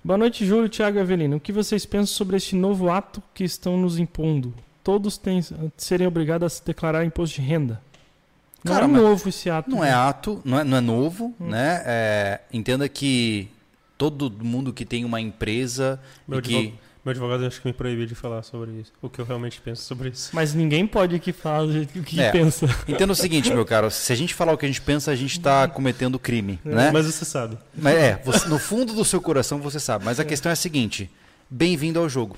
Boa 0.04 0.16
noite, 0.18 0.44
Júlio, 0.46 0.68
Thiago 0.68 0.98
e 0.98 1.00
Avelino. 1.00 1.36
O 1.36 1.40
que 1.40 1.52
vocês 1.52 1.84
pensam 1.86 2.06
sobre 2.14 2.36
este 2.36 2.54
novo 2.54 2.90
ato 2.90 3.22
que 3.34 3.42
estão 3.44 3.76
nos 3.76 3.98
impondo? 3.98 4.54
Todos 4.84 5.16
têm, 5.18 5.40
serem 5.76 6.06
obrigados 6.06 6.46
a 6.46 6.48
se 6.50 6.64
declarar 6.64 7.04
imposto 7.04 7.40
de 7.40 7.46
renda. 7.46 7.80
Não 8.64 8.72
Cara, 8.74 8.84
é 8.84 8.88
novo 8.88 9.28
esse 9.28 9.50
ato. 9.50 9.68
Não 9.70 9.84
é 9.84 9.90
ato, 9.92 10.40
não 10.44 10.58
é, 10.60 10.64
não 10.64 10.76
é 10.76 10.80
novo, 10.80 11.34
Hum. 11.40 11.48
né? 11.48 11.82
É, 11.84 12.40
entenda 12.52 12.88
que 12.88 13.48
todo 13.98 14.30
mundo 14.44 14.72
que 14.72 14.84
tem 14.84 15.04
uma 15.04 15.20
empresa 15.20 16.00
Meu, 16.26 16.38
e 16.38 16.42
que. 16.42 16.54
advogado, 16.56 16.78
meu 17.04 17.10
advogado 17.10 17.46
acho 17.46 17.60
que 17.60 17.66
me 17.66 17.72
proibiu 17.72 18.06
de 18.06 18.14
falar 18.14 18.42
sobre 18.44 18.70
isso. 18.80 18.92
O 19.02 19.08
que 19.08 19.18
eu 19.20 19.24
realmente 19.24 19.60
penso 19.60 19.82
sobre 19.82 20.10
isso. 20.10 20.30
Mas 20.32 20.54
ninguém 20.54 20.86
pode 20.86 21.16
aqui 21.16 21.32
falar 21.32 21.64
do 21.66 21.72
jeito 21.72 22.00
que 22.02 22.20
É. 22.20 22.30
pensa. 22.30 22.66
Entenda 22.86 23.12
o 23.12 23.16
seguinte, 23.16 23.52
meu 23.52 23.64
caro, 23.64 23.90
se 23.90 24.12
a 24.12 24.16
gente 24.16 24.32
falar 24.34 24.52
o 24.52 24.56
que 24.58 24.64
a 24.64 24.68
gente 24.68 24.80
pensa, 24.80 25.10
a 25.10 25.16
gente 25.16 25.32
está 25.38 25.66
cometendo 25.66 26.16
crime, 26.18 26.60
né? 26.64 26.92
Mas 26.92 27.06
você 27.06 27.24
sabe. 27.24 27.58
Mas 27.76 27.96
é, 27.96 28.20
você- 28.24 28.48
no 28.48 28.58
fundo 28.60 28.92
do 28.92 29.04
seu 29.04 29.20
coração 29.20 29.58
você 29.58 29.80
sabe. 29.80 30.04
Mas 30.04 30.20
a 30.20 30.24
questão 30.24 30.50
é 30.50 30.52
a 30.52 30.56
seguinte: 30.56 31.10
bem-vindo 31.50 31.98
ao 31.98 32.08
jogo. 32.08 32.36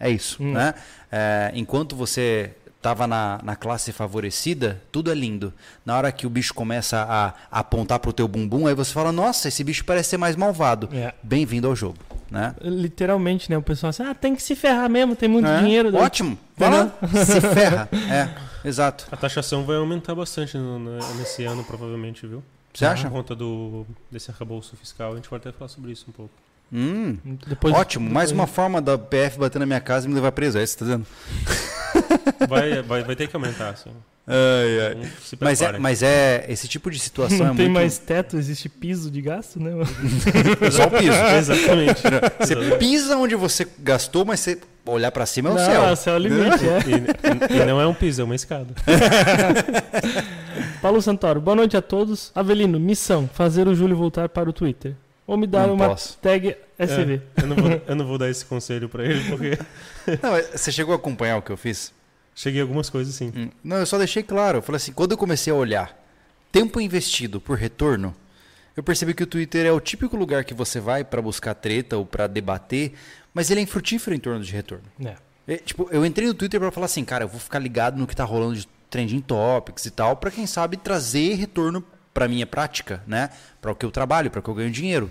É 0.00 0.08
isso, 0.10 0.42
Hum. 0.42 0.52
né? 0.52 0.74
É, 1.12 1.50
enquanto 1.54 1.94
você 1.96 2.52
estava 2.86 3.06
na, 3.06 3.40
na 3.42 3.56
classe 3.56 3.90
favorecida, 3.92 4.80
tudo 4.92 5.10
é 5.10 5.14
lindo. 5.14 5.52
Na 5.84 5.96
hora 5.96 6.12
que 6.12 6.24
o 6.26 6.30
bicho 6.30 6.54
começa 6.54 6.98
a, 7.02 7.26
a 7.50 7.60
apontar 7.60 7.98
pro 7.98 8.12
teu 8.12 8.28
bumbum, 8.28 8.66
aí 8.68 8.74
você 8.74 8.92
fala: 8.92 9.10
Nossa, 9.10 9.48
esse 9.48 9.64
bicho 9.64 9.84
parece 9.84 10.10
ser 10.10 10.16
mais 10.16 10.36
malvado. 10.36 10.88
É. 10.92 11.12
Bem-vindo 11.22 11.66
ao 11.66 11.74
jogo, 11.74 11.98
né? 12.30 12.54
Literalmente, 12.62 13.50
né? 13.50 13.58
O 13.58 13.62
pessoal 13.62 13.90
assim, 13.90 14.04
ah, 14.04 14.14
tem 14.14 14.36
que 14.36 14.42
se 14.42 14.54
ferrar 14.54 14.88
mesmo, 14.88 15.16
tem 15.16 15.28
muito 15.28 15.48
É, 15.48 15.58
dinheiro. 15.60 15.90
daí- 15.90 16.00
Ótimo. 16.02 16.38
Vai 16.56 16.70
lá, 16.70 16.92
se 17.24 17.40
ferra. 17.42 17.88
É, 17.92 18.68
exato. 18.68 19.06
A 19.10 19.16
taxação 19.16 19.64
vai 19.64 19.76
aumentar 19.76 20.14
bastante 20.14 20.56
no- 20.56 20.78
no- 20.78 21.14
nesse 21.16 21.44
ano, 21.44 21.64
provavelmente, 21.64 22.24
viu? 22.26 22.42
Você 22.72 22.84
acha? 22.86 23.08
Por 23.08 23.16
conta 23.16 23.34
do, 23.34 23.84
desse 24.10 24.30
arcabouço 24.30 24.76
fiscal. 24.76 25.12
A 25.12 25.16
gente 25.16 25.28
pode 25.28 25.46
até 25.48 25.56
falar 25.56 25.68
sobre 25.68 25.90
isso 25.92 26.04
um 26.08 26.12
pouco. 26.12 26.32
Hum, 26.72 27.16
Depois, 27.46 27.74
ótimo. 27.74 28.10
Mais 28.10 28.30
depois- 28.30 28.32
uma 28.32 28.46
forma 28.46 28.82
da 28.82 28.98
PF 28.98 29.38
bater 29.38 29.58
na 29.58 29.66
minha 29.66 29.80
casa 29.80 30.06
e 30.06 30.08
me 30.08 30.14
levar 30.14 30.32
preso. 30.32 30.58
É 30.58 30.62
isso 30.62 30.76
que 30.76 30.84
você 30.84 30.90
tá 30.90 30.96
dizendo? 30.98 31.06
Vai, 32.48 32.82
vai, 32.82 33.02
vai 33.04 33.16
ter 33.16 33.28
que 33.28 33.36
aumentar, 33.36 33.70
assim. 33.70 33.90
Ai, 34.28 34.80
ai. 34.88 34.92
Então, 35.32 35.38
Mas 35.40 35.62
é, 35.62 35.78
mas 35.78 36.02
é. 36.02 36.44
Esse 36.48 36.66
tipo 36.66 36.90
de 36.90 36.98
situação 36.98 37.38
Não 37.38 37.46
é 37.46 37.48
tem 37.50 37.66
muito. 37.66 37.74
mais 37.74 37.96
teto, 37.98 38.36
existe 38.36 38.68
piso 38.68 39.08
de 39.10 39.20
gasto, 39.22 39.60
né? 39.60 39.70
Só 40.72 40.86
o 40.86 40.90
piso. 40.90 41.12
Exatamente. 41.38 42.02
Você 42.40 42.76
pisa 42.76 43.16
onde 43.16 43.36
você 43.36 43.66
gastou, 43.78 44.24
mas 44.24 44.40
você 44.40 44.58
olhar 44.84 45.12
pra 45.12 45.26
cima 45.26 45.50
é 45.50 45.52
o 45.52 45.54
não, 45.54 45.64
céu. 45.64 45.96
céu 45.96 46.14
é 46.14 46.16
o 46.16 46.20
limite, 46.20 46.64
é. 46.68 46.78
E, 47.54 47.56
e- 47.62 47.64
não 47.64 47.80
é 47.80 47.86
um 47.86 47.94
piso, 47.94 48.20
é 48.20 48.24
uma 48.24 48.34
escada. 48.34 48.74
Paulo 50.82 51.00
Santoro, 51.00 51.40
boa 51.40 51.54
noite 51.54 51.76
a 51.76 51.82
todos. 51.82 52.30
Avelino, 52.34 52.78
missão, 52.78 53.28
fazer 53.32 53.66
o 53.68 53.74
Júlio 53.74 53.96
voltar 53.96 54.28
para 54.28 54.48
o 54.48 54.52
Twitter. 54.52 54.94
Ou 55.26 55.36
me 55.36 55.46
dar 55.46 55.66
Não 55.66 55.74
uma 55.74 55.88
posso. 55.88 56.16
tag 56.18 56.56
SV. 56.78 57.20
É, 57.36 57.42
eu, 57.42 57.46
não 57.48 57.56
vou, 57.56 57.82
eu 57.88 57.94
não 57.96 58.06
vou 58.06 58.16
dar 58.18 58.28
esse 58.30 58.44
conselho 58.44 58.88
pra 58.88 59.04
ele, 59.04 59.24
porque 59.28 59.58
Não, 60.22 60.32
você 60.54 60.70
chegou 60.70 60.92
a 60.92 60.96
acompanhar 60.96 61.36
o 61.38 61.42
que 61.42 61.50
eu 61.50 61.56
fiz? 61.56 61.92
Cheguei 62.36 62.60
a 62.60 62.64
algumas 62.64 62.88
coisas 62.88 63.12
sim. 63.16 63.32
Hum, 63.34 63.50
Não, 63.64 63.78
eu 63.78 63.86
só 63.86 63.98
deixei 63.98 64.22
claro. 64.22 64.58
Eu 64.58 64.62
falei 64.62 64.76
assim, 64.76 64.92
quando 64.92 65.10
eu 65.12 65.18
comecei 65.18 65.52
a 65.52 65.56
olhar 65.56 66.00
tempo 66.52 66.80
investido 66.80 67.40
por 67.40 67.58
retorno, 67.58 68.14
eu 68.76 68.82
percebi 68.82 69.12
que 69.14 69.22
o 69.22 69.26
Twitter 69.26 69.66
é 69.66 69.72
o 69.72 69.80
típico 69.80 70.16
lugar 70.16 70.44
que 70.44 70.54
você 70.54 70.78
vai 70.78 71.02
pra 71.02 71.20
buscar 71.20 71.54
treta 71.54 71.96
ou 71.96 72.06
pra 72.06 72.26
debater, 72.26 72.92
mas 73.34 73.50
ele 73.50 73.60
é 73.60 73.62
infrutífero 73.62 74.14
em 74.14 74.20
torno 74.20 74.44
de 74.44 74.52
retorno. 74.52 74.84
É. 75.04 75.16
É, 75.48 75.56
tipo, 75.58 75.88
eu 75.90 76.04
entrei 76.04 76.26
no 76.28 76.34
Twitter 76.34 76.58
pra 76.60 76.70
falar 76.70 76.86
assim, 76.86 77.04
cara, 77.04 77.24
eu 77.24 77.28
vou 77.28 77.40
ficar 77.40 77.58
ligado 77.58 77.96
no 77.98 78.06
que 78.06 78.14
tá 78.16 78.24
rolando 78.24 78.56
de 78.56 78.68
trending 78.90 79.20
topics 79.20 79.86
e 79.86 79.90
tal, 79.90 80.16
pra 80.16 80.30
quem 80.30 80.46
sabe 80.46 80.76
trazer 80.76 81.34
retorno 81.34 81.84
pra 82.12 82.26
minha 82.28 82.46
prática, 82.46 83.02
né? 83.06 83.30
Pra 83.60 83.72
o 83.72 83.74
que 83.74 83.84
eu 83.86 83.90
trabalho, 83.90 84.30
pra 84.30 84.40
o 84.40 84.42
que 84.42 84.48
eu 84.50 84.54
ganho 84.54 84.70
dinheiro. 84.70 85.10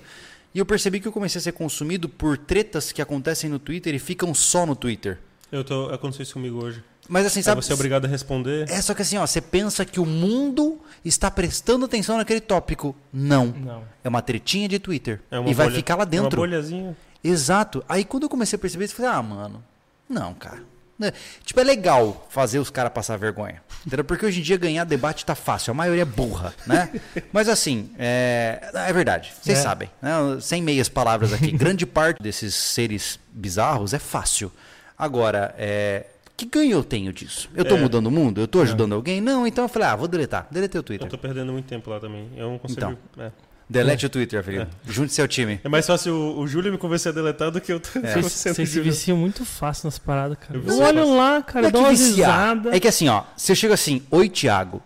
E 0.54 0.60
eu 0.60 0.66
percebi 0.66 1.00
que 1.00 1.08
eu 1.08 1.12
comecei 1.12 1.40
a 1.40 1.42
ser 1.42 1.52
consumido 1.52 2.08
por 2.10 2.38
tretas 2.38 2.92
que 2.92 3.02
acontecem 3.02 3.50
no 3.50 3.60
Twitter 3.60 3.94
e 3.94 4.00
ficam 4.00 4.34
só 4.34 4.66
no 4.66 4.76
Twitter. 4.76 5.20
Eu 5.52 5.64
tô, 5.64 5.90
aconteceu 5.90 6.24
isso 6.24 6.34
comigo 6.34 6.64
hoje. 6.64 6.84
Mas 7.08 7.26
assim, 7.26 7.40
Aí 7.40 7.44
sabe? 7.44 7.64
você 7.64 7.72
é 7.72 7.76
obrigado 7.76 8.06
a 8.06 8.08
responder. 8.08 8.70
É 8.70 8.82
só 8.82 8.94
que 8.94 9.02
assim, 9.02 9.18
ó, 9.18 9.26
você 9.26 9.40
pensa 9.42 9.86
que 9.86 10.00
o 10.00 10.06
mundo 10.06 10.80
está 11.04 11.30
prestando 11.30 11.86
atenção 11.86 12.18
naquele 12.18 12.42
tópico. 12.42 12.96
Não. 13.14 13.48
Não. 13.48 13.84
É 14.04 14.10
uma 14.10 14.22
tretinha 14.22 14.68
de 14.68 14.80
Twitter. 14.80 15.22
É 15.30 15.40
uma 15.40 15.50
e 15.50 15.54
vai 15.54 15.68
bolha- 15.68 15.76
ficar 15.78 15.96
lá 15.96 16.02
é 16.02 16.06
Uma 16.06 16.10
dentro. 16.12 16.38
bolhazinha. 16.38 16.96
Exato. 17.24 17.84
Aí 17.88 18.04
quando 18.04 18.24
eu 18.24 18.30
comecei 18.30 18.56
a 18.58 18.60
perceber 18.60 18.86
isso, 18.86 18.94
eu 18.94 18.98
falei, 18.98 19.12
ah, 19.12 19.22
mano, 19.22 19.64
não, 20.10 20.34
cara. 20.34 20.62
Né? 20.98 21.12
Tipo, 21.44 21.60
é 21.60 21.64
legal 21.66 22.26
fazer 22.30 22.58
os 22.58 22.70
caras 22.70 22.94
passar 22.94 23.18
vergonha. 23.18 23.62
Entendeu? 23.86 24.06
Porque 24.06 24.26
hoje 24.26 24.40
em 24.40 24.44
dia 24.44 24.56
ganhar 24.56 24.86
debate 24.86 25.26
tá 25.26 25.36
fácil, 25.36 25.72
a 25.72 25.74
maioria 25.74 26.04
é 26.04 26.06
burra, 26.06 26.54
né? 26.66 26.90
Mas 27.34 27.50
assim, 27.50 27.92
é, 28.00 28.70
é 28.74 28.94
verdade, 28.94 29.34
vocês 29.42 29.60
É. 29.60 29.62
sabem. 29.62 29.90
Né? 30.02 30.12
Sem 30.40 30.62
meias 30.62 30.88
palavras 30.88 31.34
aqui. 31.34 31.52
Grande 31.52 31.86
parte 31.86 32.24
desses 32.24 32.56
seres 32.56 33.20
bizarros 33.30 33.94
é 33.94 34.00
fácil. 34.00 34.50
Agora, 34.98 35.54
é, 35.58 36.06
Que 36.38 36.46
ganho 36.46 36.72
eu 36.72 36.84
tenho 36.84 37.14
disso? 37.14 37.50
Eu 37.56 37.64
tô 37.64 37.76
É. 37.76 37.80
mudando 37.80 38.08
o 38.08 38.12
mundo? 38.12 38.42
Eu 38.42 38.48
tô 38.48 38.62
ajudando 38.62 38.94
alguém? 38.94 39.22
Não, 39.22 39.48
então 39.48 39.64
eu 39.66 39.70
falei, 39.70 39.88
ah, 39.88 39.96
vou 39.96 40.08
deletar. 40.08 40.48
Deletei 40.52 40.78
o 40.78 40.82
Eu 40.82 40.84
Twitter. 40.84 41.08
tô 41.10 41.18
perdendo 41.18 41.52
muito 41.54 41.66
tempo 41.66 41.90
lá 41.90 42.00
também. 42.00 42.30
Eu 42.36 42.50
não 42.50 42.58
consigo. 42.58 42.80
Então. 42.82 42.98
É. 43.26 43.32
Delete 43.68 44.06
o 44.06 44.10
Twitter, 44.10 44.44
Felipe. 44.44 44.68
Junte 44.86 45.12
seu 45.14 45.28
time. 45.28 45.60
É 45.64 45.70
mais 45.70 45.88
fácil 45.88 46.14
o, 46.14 46.40
o 46.42 46.48
Júlio 46.48 46.72
me 46.72 46.78
convencer 46.78 47.12
a 47.12 47.16
deletar 47.16 47.50
do 47.50 47.60
que 47.60 47.72
eu 47.74 47.82
É. 48.04 48.14
Vocês 48.22 48.60
o 48.60 48.66
se 48.66 48.80
viciam 48.82 49.18
muito 49.18 49.44
fácil 49.46 49.88
nas 49.88 49.98
paradas, 49.98 50.38
cara. 50.38 50.60
Eu 50.60 50.64
Eu, 50.68 50.80
olho 50.82 50.98
fácil. 51.00 51.16
lá, 51.16 51.42
cara, 51.42 51.68
é 51.68 51.72
que 51.72 51.78
uma 51.78 51.90
risada. 51.90 52.76
É 52.76 52.80
que 52.80 52.88
assim, 52.88 53.08
ó, 53.10 53.24
se 53.36 53.52
eu 53.52 53.56
chego 53.56 53.74
assim, 53.74 54.04
oi, 54.12 54.30
Thiago, 54.30 54.84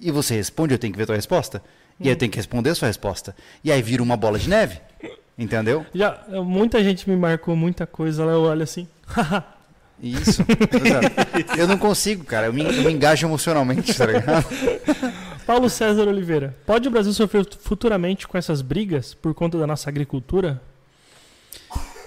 e 0.00 0.10
você 0.10 0.34
responde, 0.34 0.74
eu 0.74 0.78
tenho 0.78 0.92
que 0.92 0.98
ver 0.98 1.06
tua 1.06 1.14
resposta. 1.14 1.62
E 2.00 2.04
aí 2.08 2.14
eu 2.14 2.16
tenho 2.16 2.30
que 2.32 2.36
responder 2.36 2.70
a 2.70 2.74
sua 2.74 2.88
resposta. 2.88 3.36
E 3.62 3.70
aí 3.70 3.80
vira 3.80 4.02
uma 4.02 4.16
bola 4.16 4.38
de 4.38 4.48
neve. 4.48 4.80
Entendeu? 5.38 5.86
Já, 5.94 6.18
muita 6.44 6.82
gente 6.82 7.08
me 7.08 7.14
marcou 7.16 7.54
muita 7.54 7.86
coisa 7.86 8.24
lá, 8.24 8.32
eu 8.32 8.40
olho 8.42 8.62
assim. 8.62 8.88
Isso. 10.02 10.44
Eu 11.56 11.66
não 11.66 11.78
consigo, 11.78 12.24
cara. 12.24 12.46
Eu 12.46 12.52
me, 12.52 12.62
eu 12.62 12.82
me 12.82 12.92
engajo 12.92 13.26
emocionalmente, 13.26 13.94
tá 13.94 14.06
ligado? 14.06 14.46
Paulo 15.46 15.70
César 15.70 16.08
Oliveira, 16.08 16.56
pode 16.66 16.88
o 16.88 16.90
Brasil 16.90 17.12
sofrer 17.12 17.46
futuramente 17.60 18.26
com 18.26 18.36
essas 18.36 18.60
brigas 18.60 19.14
por 19.14 19.32
conta 19.32 19.56
da 19.56 19.66
nossa 19.66 19.88
agricultura? 19.88 20.60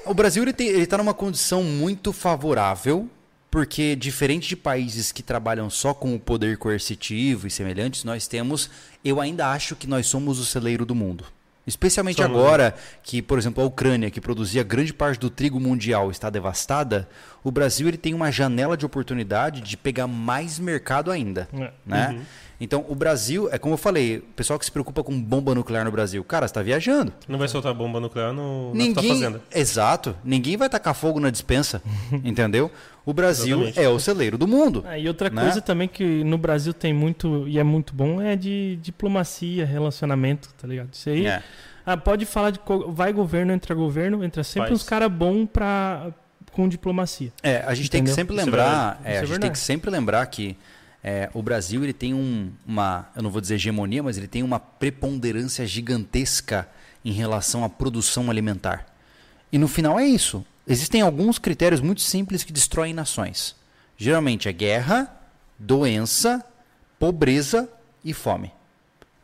O 0.05 0.13
Brasil 0.13 0.43
ele, 0.43 0.53
tem, 0.53 0.67
ele 0.67 0.85
tá 0.85 0.97
numa 0.97 1.13
condição 1.13 1.63
muito 1.63 2.11
favorável, 2.11 3.09
porque 3.49 3.95
diferente 3.95 4.49
de 4.49 4.55
países 4.55 5.11
que 5.11 5.23
trabalham 5.23 5.69
só 5.69 5.93
com 5.93 6.13
o 6.15 6.19
poder 6.19 6.57
coercitivo 6.57 7.47
e 7.47 7.51
semelhantes, 7.51 8.03
nós 8.03 8.27
temos, 8.27 8.69
eu 9.05 9.21
ainda 9.21 9.47
acho 9.47 9.75
que 9.75 9.87
nós 9.87 10.05
somos 10.07 10.37
o 10.39 10.45
celeiro 10.45 10.85
do 10.85 10.93
mundo. 10.93 11.25
Especialmente 11.69 12.21
Somos, 12.21 12.37
agora 12.37 12.75
que, 13.03 13.21
por 13.21 13.37
exemplo, 13.37 13.63
a 13.63 13.67
Ucrânia, 13.67 14.09
que 14.09 14.19
produzia 14.19 14.63
grande 14.63 14.93
parte 14.93 15.19
do 15.19 15.29
trigo 15.29 15.59
mundial, 15.59 16.11
está 16.11 16.29
devastada, 16.29 17.07
o 17.43 17.51
Brasil 17.51 17.87
ele 17.87 17.97
tem 17.97 18.13
uma 18.13 18.31
janela 18.31 18.75
de 18.75 18.85
oportunidade 18.85 19.61
de 19.61 19.77
pegar 19.77 20.07
mais 20.07 20.59
mercado 20.59 21.11
ainda. 21.11 21.47
É. 21.53 21.71
Né? 21.85 22.21
Então, 22.61 22.83
o 22.89 22.95
Brasil, 22.95 23.47
é 23.51 23.57
como 23.57 23.75
eu 23.75 23.77
falei, 23.77 24.17
o 24.17 24.21
pessoal 24.35 24.59
que 24.59 24.65
se 24.65 24.71
preocupa 24.71 25.01
com 25.01 25.17
bomba 25.19 25.55
nuclear 25.55 25.85
no 25.85 25.91
Brasil, 25.91 26.21
cara, 26.25 26.45
você 26.45 26.51
está 26.51 26.61
viajando. 26.61 27.13
Não 27.27 27.39
vai 27.39 27.47
soltar 27.47 27.73
bomba 27.73 28.01
nuclear 28.01 28.33
no, 28.33 28.73
na 28.73 28.83
Ninguém, 28.83 29.13
fazenda. 29.13 29.41
exato, 29.53 30.15
ninguém 30.25 30.57
vai 30.57 30.67
tacar 30.67 30.93
fogo 30.93 31.21
na 31.21 31.29
dispensa, 31.29 31.81
entendeu? 32.23 32.69
O 33.09 33.13
Brasil 33.13 33.55
Exatamente. 33.63 33.79
é 33.79 33.89
o 33.89 33.97
celeiro 33.99 34.37
do 34.37 34.47
mundo. 34.47 34.83
Ah, 34.87 34.97
e 34.97 35.07
outra 35.07 35.29
Né? 35.29 35.41
coisa 35.41 35.59
também 35.61 35.87
que 35.87 36.23
no 36.23 36.37
Brasil 36.37 36.73
tem 36.73 36.93
muito, 36.93 37.47
e 37.47 37.57
é 37.57 37.63
muito 37.63 37.93
bom, 37.95 38.21
é 38.21 38.35
de 38.35 38.77
diplomacia, 38.83 39.65
relacionamento, 39.65 40.49
tá 40.59 40.67
ligado? 40.67 40.89
Isso 40.93 41.09
aí. 41.09 41.25
É. 41.25 41.41
Ah, 41.85 41.97
pode 41.97 42.25
falar 42.25 42.51
de. 42.51 42.59
Vai 42.89 43.11
governo, 43.11 43.51
entra 43.51 43.73
governo, 43.73 44.23
entra 44.23 44.43
sempre 44.43 44.69
Faz. 44.69 44.81
uns 44.81 44.87
caras 44.87 45.11
bons 45.11 45.47
pra. 45.51 46.11
com 46.51 46.67
diplomacia. 46.69 47.31
É, 47.41 47.63
a 47.65 47.73
gente 47.73 47.89
tem 47.89 48.03
que 48.03 48.09
Entendeu? 48.11 48.15
sempre 48.15 48.35
é 48.39 48.43
lembrar, 48.45 49.01
é, 49.03 49.15
é 49.15 49.19
a 49.19 49.25
gente 49.25 49.39
tem 49.39 49.51
que 49.51 49.57
sempre 49.59 49.89
lembrar 49.89 50.25
que 50.27 50.55
é, 51.03 51.29
o 51.33 51.41
Brasil 51.41 51.83
ele 51.83 51.93
tem 51.93 52.13
um- 52.13 52.51
uma, 52.67 53.07
eu 53.15 53.23
não 53.23 53.29
vou 53.31 53.39
dizer 53.41 53.55
hegemonia, 53.55 54.03
mas 54.03 54.17
ele 54.17 54.27
tem 54.27 54.43
uma 54.43 54.59
preponderância 54.59 55.65
gigantesca 55.65 56.67
em 57.03 57.11
relação 57.11 57.63
à 57.63 57.69
produção 57.69 58.29
alimentar. 58.29 58.85
E 59.51 59.57
no 59.57 59.67
final 59.67 59.99
é 59.99 60.05
isso. 60.05 60.45
Existem 60.69 61.01
alguns 61.01 61.39
critérios 61.39 61.81
muito 61.81 62.01
simples 62.01 62.43
que 62.43 62.53
destroem 62.53 62.93
nações. 62.93 63.55
Geralmente 63.97 64.47
é 64.47 64.53
guerra, 64.53 65.11
doença, 65.57 66.43
pobreza 66.97 67.67
e 68.05 68.13
fome. 68.13 68.51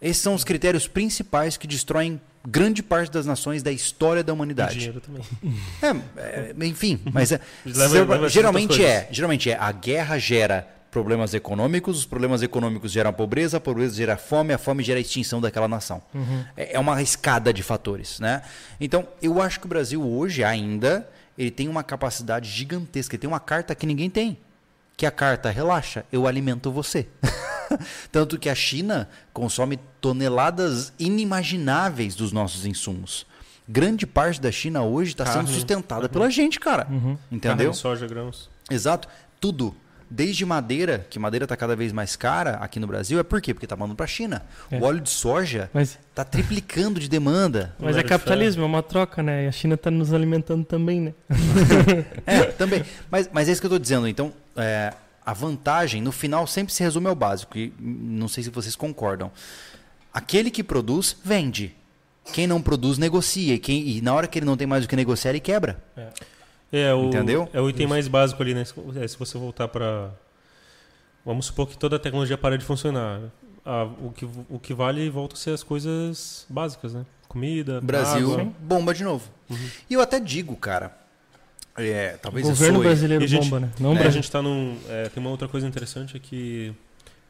Esses 0.02 0.22
são 0.22 0.34
os 0.34 0.44
critérios 0.44 0.88
principais 0.88 1.56
que 1.58 1.68
destroem 1.68 2.20
grande 2.48 2.84
parte 2.84 3.12
das 3.12 3.26
nações 3.26 3.64
da 3.64 3.72
história 3.72 4.24
da 4.24 4.32
E 4.32 4.36
humanidade. 4.36 4.76
dinheiro 4.76 5.02
também. 5.02 5.22
É, 5.82 6.52
é, 6.62 6.66
enfim, 6.66 7.00
mas 7.12 7.32
é, 7.32 7.40
Leva- 7.66 8.28
geralmente 8.30 8.84
é, 8.84 9.08
geralmente 9.12 9.50
é 9.50 9.58
a 9.60 9.72
guerra 9.72 10.18
gera 10.20 10.68
problemas 10.92 11.34
econômicos, 11.34 11.98
os 12.00 12.06
problemas 12.06 12.42
econômicos 12.42 12.92
geram 12.92 13.12
pobreza, 13.12 13.58
a 13.58 13.60
pobreza 13.60 13.96
gera 13.96 14.16
fome, 14.16 14.54
a 14.54 14.58
fome 14.58 14.82
gera 14.84 14.98
a 15.00 15.02
extinção 15.02 15.42
daquela 15.42 15.68
nação. 15.68 16.02
É, 16.56 16.76
é 16.76 16.80
uma 16.80 17.02
escada 17.02 17.52
de 17.54 17.62
fatores, 17.64 18.20
né? 18.20 18.42
Então, 18.80 19.08
eu 19.22 19.42
acho 19.42 19.60
que 19.60 19.66
o 19.66 19.70
Brasil 19.70 20.02
hoje 20.08 20.44
ainda 20.44 21.10
ele 21.38 21.52
tem 21.52 21.68
uma 21.68 21.84
capacidade 21.84 22.50
gigantesca, 22.50 23.16
ele 23.16 23.22
tem 23.22 23.28
uma 23.28 23.40
carta 23.40 23.76
que 23.76 23.86
ninguém 23.86 24.10
tem, 24.10 24.38
que 24.96 25.06
é 25.06 25.10
a 25.10 25.12
carta 25.12 25.50
relaxa, 25.50 26.06
eu 26.12 26.28
alimento 26.28 26.72
você. 26.72 27.08
Tanto 28.12 28.38
que 28.38 28.48
a 28.50 28.56
China 28.56 29.10
consome 29.34 29.80
toneladas 30.00 30.94
inimagináveis 31.00 32.16
dos 32.16 32.32
nossos 32.32 32.66
insumos. 32.66 33.26
Grande 33.68 34.06
parte 34.06 34.40
da 34.40 34.52
China 34.52 34.84
hoje 34.84 35.12
está 35.12 35.26
sendo 35.26 35.50
sustentada 35.50 36.08
pela 36.08 36.30
gente, 36.30 36.60
cara. 36.60 36.88
Entendeu? 37.32 37.68
Carne, 37.68 37.74
soja, 37.74 38.08
grãos. 38.08 38.50
Exato. 38.70 39.08
Tudo. 39.42 39.76
Desde 40.10 40.46
madeira, 40.46 41.06
que 41.10 41.18
madeira 41.18 41.46
está 41.46 41.58
cada 41.58 41.76
vez 41.76 41.92
mais 41.92 42.16
cara 42.16 42.58
aqui 42.58 42.80
no 42.80 42.86
Brasil, 42.86 43.20
é 43.20 43.24
por 43.24 43.42
quê? 43.42 43.54
Porque 43.54 43.66
está 43.66 43.76
mandando 43.76 43.96
para 43.96 44.04
a 44.04 44.08
China. 44.08 44.44
É. 44.70 44.78
O 44.78 44.84
óleo 44.84 45.02
de 45.02 45.10
soja 45.10 45.70
Mas, 45.74 45.98
está 46.10 46.24
triplicando 46.24 47.00
de 47.00 47.10
demanda. 47.10 47.76
mas 47.80 47.98
é 47.98 48.04
capitalismo, 48.04 48.64
é 48.64 48.66
uma 48.66 48.84
troca, 48.84 49.24
né? 49.24 49.46
E 49.46 49.48
a 49.48 49.52
China 49.52 49.76
tá 49.76 49.90
nos 49.90 50.14
alimentando 50.14 50.64
também, 50.64 51.02
né? 51.02 51.14
É, 52.26 52.44
também. 52.46 52.84
Mas, 53.10 53.30
mas 53.32 53.50
é 53.50 53.52
isso 53.52 53.62
que 53.62 53.66
eu 53.66 53.70
estou 53.70 53.80
dizendo. 53.80 54.08
Então, 54.08 54.32
é, 54.56 54.94
a 55.26 55.34
vantagem, 55.34 56.02
no 56.02 56.12
final, 56.12 56.46
sempre 56.46 56.74
se 56.74 56.84
resume 56.84 57.08
ao 57.08 57.16
básico. 57.16 57.58
E 57.58 57.74
não 57.80 58.28
sei 58.28 58.44
se 58.44 58.50
vocês 58.50 58.76
concordam. 58.76 59.32
Aquele 60.14 60.52
que 60.52 60.64
produz, 60.64 61.16
vende. 61.24 61.76
Quem 62.32 62.48
não 62.48 62.62
produz, 62.62 62.98
negocia. 62.98 63.56
E, 63.56 63.60
quem, 63.60 63.88
e 63.88 64.02
na 64.02 64.14
hora 64.14 64.28
que 64.28 64.40
ele 64.40 64.46
não 64.46 64.58
tem 64.58 64.68
mais 64.68 64.86
o 64.86 64.88
que 64.88 64.96
negociar, 64.96 65.32
ele 65.32 65.40
quebra. 65.40 65.84
É 65.98 66.10
o, 66.94 67.06
Entendeu? 67.08 67.50
É 67.54 67.62
o 67.62 67.70
item 67.70 67.88
mais 67.88 68.08
básico 68.08 68.42
ali, 68.42 68.54
né? 68.54 68.64
É, 69.02 69.08
se 69.08 69.18
você 69.18 69.38
voltar 69.38 69.68
para. 69.68 70.12
Vamos 71.26 71.48
supor 71.48 71.68
que 71.68 71.78
toda 71.78 71.96
a 71.96 72.00
tecnologia 72.00 72.38
para 72.38 72.58
de 72.58 72.66
funcionar. 72.66 73.22
Ah, 73.66 73.86
o, 74.00 74.12
que, 74.12 74.26
o 74.50 74.60
que 74.60 74.74
vale 74.74 75.10
volta 75.10 75.34
a 75.36 75.38
ser 75.38 75.52
as 75.52 75.64
coisas 75.64 76.46
básicas, 76.50 76.94
né? 76.94 77.04
Comida, 77.28 77.82
Brasil 77.82 78.34
água. 78.34 78.52
bomba 78.60 78.94
de 78.94 79.04
novo. 79.04 79.28
E 79.90 79.94
eu 79.94 80.02
até 80.02 80.20
digo, 80.20 80.56
cara. 80.56 80.96
É, 81.78 82.14
O 82.16 82.20
talvez 82.20 82.46
eu 82.46 82.52
governo 82.54 82.76
sou. 82.76 82.84
brasileiro 82.84 83.28
gente- 83.28 83.44
bomba, 83.44 83.60
né? 83.60 83.72
Não 83.80 83.94
É, 83.98 84.06
a 84.06 84.10
gente 84.10 84.24
está 84.26 84.42
num. 84.42 84.78
é, 84.88 85.10
tem 85.10 85.20
uma 85.22 85.30
outra 85.32 85.48
coisa 85.48 85.68
interessante 85.68 86.16
é 86.16 86.20
que 86.20 86.74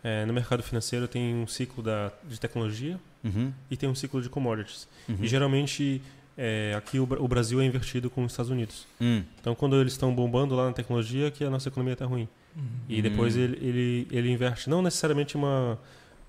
é, 0.03 0.25
no 0.25 0.33
mercado 0.33 0.61
financeiro 0.61 1.07
tem 1.07 1.33
um 1.33 1.47
ciclo 1.47 1.81
da, 1.83 2.11
de 2.23 2.39
tecnologia 2.39 2.99
Uhum, 3.23 3.51
e 3.71 3.75
tem 3.77 3.89
um 3.89 3.95
ciclo 3.95 4.21
de 4.21 4.29
commodities. 4.29 4.87
uhum. 5.09 5.17
E 5.21 5.27
geralmente 5.27 5.99
é, 6.37 6.73
aqui 6.77 6.99
o, 6.99 7.03
o 7.03 7.27
Brasil 7.27 7.61
é 7.61 7.65
invertido 7.65 8.09
com 8.09 8.23
os 8.25 8.31
Estados 8.31 8.51
Unidos. 8.51 8.85
Hum, 8.99 9.23
Então 9.39 9.55
quando 9.55 9.79
eles 9.79 9.93
estão 9.93 10.13
bombando 10.13 10.55
lá 10.55 10.65
na 10.67 10.73
tecnologia, 10.73 11.31
que 11.31 11.43
a 11.43 11.49
nossa 11.49 11.69
economia 11.69 11.93
está 11.93 12.05
ruim. 12.05 12.27
E 12.87 13.01
depois 13.01 13.35
Hum. 13.35 13.39
ele, 13.41 13.57
ele, 13.67 14.07
ele 14.11 14.31
inverte. 14.31 14.69
Não 14.69 14.81
necessariamente 14.81 15.35
uma, 15.35 15.77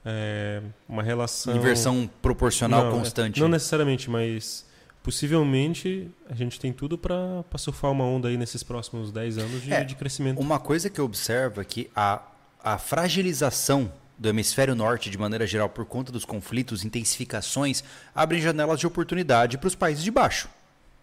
é, 0.04 0.60
uma 0.88 1.02
relação. 1.02 1.54
Inversão 1.56 2.10
proporcional 2.20 2.82
Não, 2.84 2.88
é, 2.90 2.92
constante. 2.92 3.40
Não 3.40 3.48
necessariamente, 3.48 4.10
mas 4.10 4.66
possivelmente 5.04 6.08
a 6.28 6.34
gente 6.34 6.58
tem 6.58 6.72
tudo 6.72 6.98
para 6.98 7.44
surfar 7.58 7.92
uma 7.92 8.04
onda 8.04 8.28
aí 8.28 8.36
nesses 8.36 8.62
próximos 8.64 9.12
10 9.12 9.38
anos 9.38 9.62
de, 9.62 9.72
É, 9.72 9.84
de 9.84 9.94
crescimento. 9.94 10.40
Uma 10.40 10.58
coisa 10.58 10.90
que 10.90 11.00
eu 11.00 11.04
observo 11.04 11.60
é 11.60 11.64
que 11.64 11.88
a, 11.94 12.20
a 12.62 12.76
fragilização 12.76 13.92
do 14.18 14.28
hemisfério 14.28 14.74
norte, 14.74 15.10
de 15.10 15.18
maneira 15.18 15.46
geral, 15.46 15.68
por 15.68 15.84
conta 15.84 16.10
dos 16.10 16.24
conflitos, 16.24 16.84
intensificações, 16.84 17.84
abrem 18.14 18.40
janelas 18.40 18.80
de 18.80 18.86
oportunidade 18.86 19.58
para 19.58 19.68
os 19.68 19.74
países 19.74 20.02
de 20.02 20.10
baixo. 20.10 20.48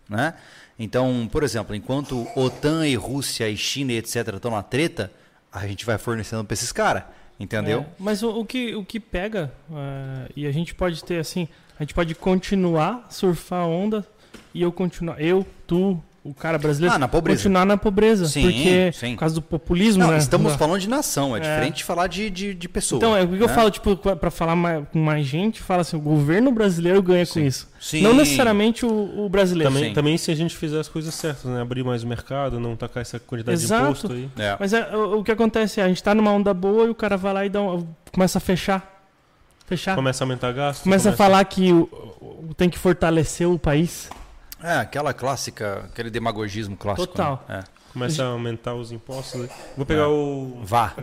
Né? 0.10 0.34
Então, 0.78 1.30
por 1.32 1.44
exemplo, 1.44 1.76
enquanto 1.76 2.28
OTAN 2.36 2.88
e 2.88 2.96
Rússia 2.96 3.50
e 3.50 3.56
China 3.56 3.94
e 3.94 3.98
etc. 3.98 4.36
estão 4.36 4.52
na 4.52 4.64
treta, 4.64 5.12
a 5.52 5.68
gente 5.68 5.86
vai 5.86 5.98
fornecendo 5.98 6.44
para 6.44 6.54
esses 6.54 6.72
caras. 6.72 7.04
Entendeu? 7.40 7.82
É, 7.82 7.86
mas 7.98 8.22
o, 8.22 8.30
o 8.30 8.46
que, 8.46 8.76
o 8.76 8.86
que 8.86 9.00
pega, 9.00 9.52
é, 9.72 10.32
e 10.36 10.46
a 10.46 10.52
gente 10.52 10.74
pode 10.74 11.04
ter 11.04 11.20
assim, 11.20 11.48
a 11.78 11.84
gente 11.84 11.94
pode 11.94 12.14
continuar, 12.16 13.08
surfar 13.10 13.62
a 13.62 13.68
onda, 13.68 14.08
e 14.54 14.62
eu 14.62 14.72
continuar, 14.72 15.20
eu, 15.20 15.46
tu, 15.66 16.02
o 16.24 16.34
cara 16.34 16.58
brasileiro, 16.58 16.96
Ah, 16.96 16.98
na 16.98 17.08
continuar 17.10 17.66
na 17.66 17.76
pobreza. 17.76 18.26
Sim, 18.28 18.44
porque, 18.44 18.92
sim. 18.94 19.12
por 19.14 19.20
causa 19.20 19.36
do 19.36 19.42
populismo, 19.42 20.04
Não, 20.04 20.12
né? 20.12 20.18
estamos 20.18 20.56
falando 20.56 20.80
de 20.80 20.88
nação, 20.88 21.36
é, 21.36 21.40
É. 21.40 21.42
diferente 21.42 21.76
de 21.78 21.84
falar 21.84 22.08
de, 22.08 22.30
de, 22.30 22.54
de 22.54 22.70
pessoa. 22.70 22.98
Então, 22.98 23.18
é 23.18 23.24
o 23.24 23.28
que 23.28 23.36
eu 23.36 23.48
né? 23.48 23.54
falo, 23.54 23.70
tipo, 23.70 23.98
pra 23.98 24.32
falar 24.32 24.56
mais, 24.56 24.86
com 24.88 25.00
mais 25.00 25.26
gente, 25.26 25.62
fala 25.62 25.82
assim, 25.82 25.98
o 25.98 26.00
governo 26.00 26.50
brasileiro 26.52 27.04
ganha 27.04 27.26
com 27.26 27.34
Sim. 27.34 27.46
isso. 27.46 27.68
Sim. 27.80 28.02
Não 28.02 28.14
necessariamente 28.14 28.86
o, 28.86 29.26
o 29.26 29.28
brasileiro. 29.28 29.70
Também, 29.74 29.90
Sim. 29.90 29.94
também 29.94 30.18
se 30.18 30.32
a 30.32 30.36
gente 30.36 30.56
fizer 30.56 30.80
as 30.80 30.88
coisas 30.88 31.14
certas, 31.14 31.44
né? 31.44 31.60
Abrir 31.62 31.84
mais 31.84 32.04
o 32.04 32.08
mercado, 32.08 32.58
não 32.60 32.76
tacar 32.78 33.02
essa 33.02 33.20
quantidade 33.20 33.62
Exato. 33.62 33.82
de 33.84 33.90
imposto 33.90 34.14
aí. 34.14 34.30
É. 34.38 34.56
Mas 34.58 34.72
é, 34.72 34.96
o, 34.96 35.20
o 35.20 35.24
que 35.26 35.32
acontece 35.32 35.82
é, 35.82 35.84
a 35.84 35.88
gente 35.90 36.02
tá 36.02 36.16
numa 36.16 36.32
onda 36.32 36.54
boa 36.54 36.86
e 36.86 36.90
o 36.90 36.96
cara 36.96 37.18
vai 37.18 37.34
lá 37.34 37.46
e 37.46 37.50
dá 37.50 37.62
um- 37.62 37.86
começa 38.14 38.38
a 38.38 38.42
fechar. 38.42 38.92
Fechar. 39.66 39.96
Começa 39.96 40.24
a 40.24 40.26
aumentar 40.26 40.52
gasto. 40.54 40.80
Tá. 40.80 40.84
Começa 40.84 41.10
a 41.10 41.14
falar 41.14 41.44
que 41.46 41.72
o, 41.74 41.90
o- 42.50 42.54
tem 42.56 42.70
que 42.70 42.78
fortalecer 42.80 43.48
o 43.50 43.60
país. 43.60 44.10
É, 44.64 44.78
aquela 44.78 45.14
clássica, 45.14 45.84
aquele 45.92 46.10
demagogismo 46.10 46.76
clássico. 46.78 47.08
Total. 47.08 47.44
né? 47.50 47.60
É. 47.60 47.84
Começa 47.94 48.24
a 48.24 48.28
aumentar 48.28 48.74
os 48.74 48.92
impostos. 48.92 49.42
né? 49.42 49.50
Vou 49.78 49.86
pegar 49.86 50.04
É. 50.04 50.08
o. 50.08 50.60
Vá, 50.64 50.94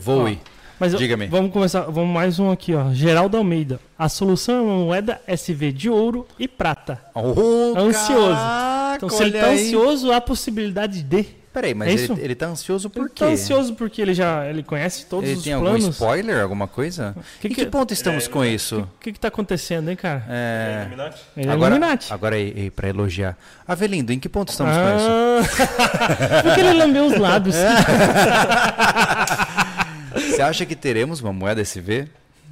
voe. 0.00 0.40
Mas 0.80 0.92
eu- 0.92 0.98
Diga-me. 0.98 1.26
vamos 1.26 1.52
começar, 1.52 1.80
vamos 1.82 2.14
mais 2.14 2.38
um 2.38 2.50
aqui, 2.52 2.72
ó. 2.74 2.92
Geraldo 2.92 3.36
Almeida. 3.36 3.80
A 3.98 4.08
solução 4.08 4.54
é 4.58 4.60
uma 4.62 4.76
moeda 4.84 5.20
SV 5.26 5.72
de 5.72 5.90
ouro 5.90 6.24
e 6.38 6.46
prata. 6.46 7.02
Oh, 7.14 7.74
Ansioso. 7.76 8.28
caraca, 8.36 8.96
Então, 8.96 9.08
se 9.10 9.22
ele 9.24 9.32
tá 9.38 9.46
aí. 9.46 9.66
ansioso, 9.66 10.12
há 10.12 10.20
possibilidade 10.20 11.02
de. 11.02 11.26
Peraí, 11.58 11.74
mas 11.74 11.88
É 11.88 11.92
ele, 12.04 12.20
ele 12.22 12.34
tá 12.36 12.46
ansioso 12.46 12.88
por 12.88 13.00
Ele 13.00 13.08
quê? 13.12 13.24
tá 13.24 13.30
ansioso 13.32 13.74
porque 13.74 14.00
ele 14.00 14.14
já 14.14 14.46
ele 14.46 14.62
conhece 14.62 15.06
todos 15.06 15.28
ele 15.28 15.38
os 15.38 15.42
tem 15.42 15.54
algum 15.54 15.66
planos. 15.66 15.88
spoiler, 15.88 16.40
alguma 16.40 16.68
coisa? 16.68 17.16
Que 17.40 17.48
em 17.48 17.50
que- 17.52 17.64
que 17.64 17.70
ponto 17.70 17.92
estamos 17.92 18.26
É, 18.26 18.30
com 18.30 18.44
é, 18.44 18.48
isso? 18.48 18.80
O 18.82 18.88
que 19.00 19.12
que 19.12 19.18
tá 19.18 19.26
acontecendo, 19.26 19.90
hein, 19.90 19.96
cara? 19.96 20.24
É... 20.28 20.82
Illuminati? 20.82 21.20
Ele 21.36 21.48
é 21.48 21.52
Agora, 21.52 21.74
Illuminati. 21.74 22.12
agora 22.12 22.38
e, 22.38 22.66
e 22.66 22.70
pra 22.70 22.88
elogiar. 22.88 23.36
Avelindo, 23.66 24.12
em 24.12 24.20
que 24.20 24.28
ponto 24.28 24.50
estamos 24.50 24.72
com 24.72 24.96
isso? 24.96 25.08
ah, 25.08 26.42
porque 26.46 26.60
ele 26.60 26.74
lambeu 26.74 27.06
os 27.06 27.18
lábios. 27.18 27.56
Você 30.14 30.40
acha 30.42 30.64
que 30.64 30.76
teremos 30.76 31.20
uma 31.20 31.32
moeda 31.32 31.60
SV? 31.60 32.06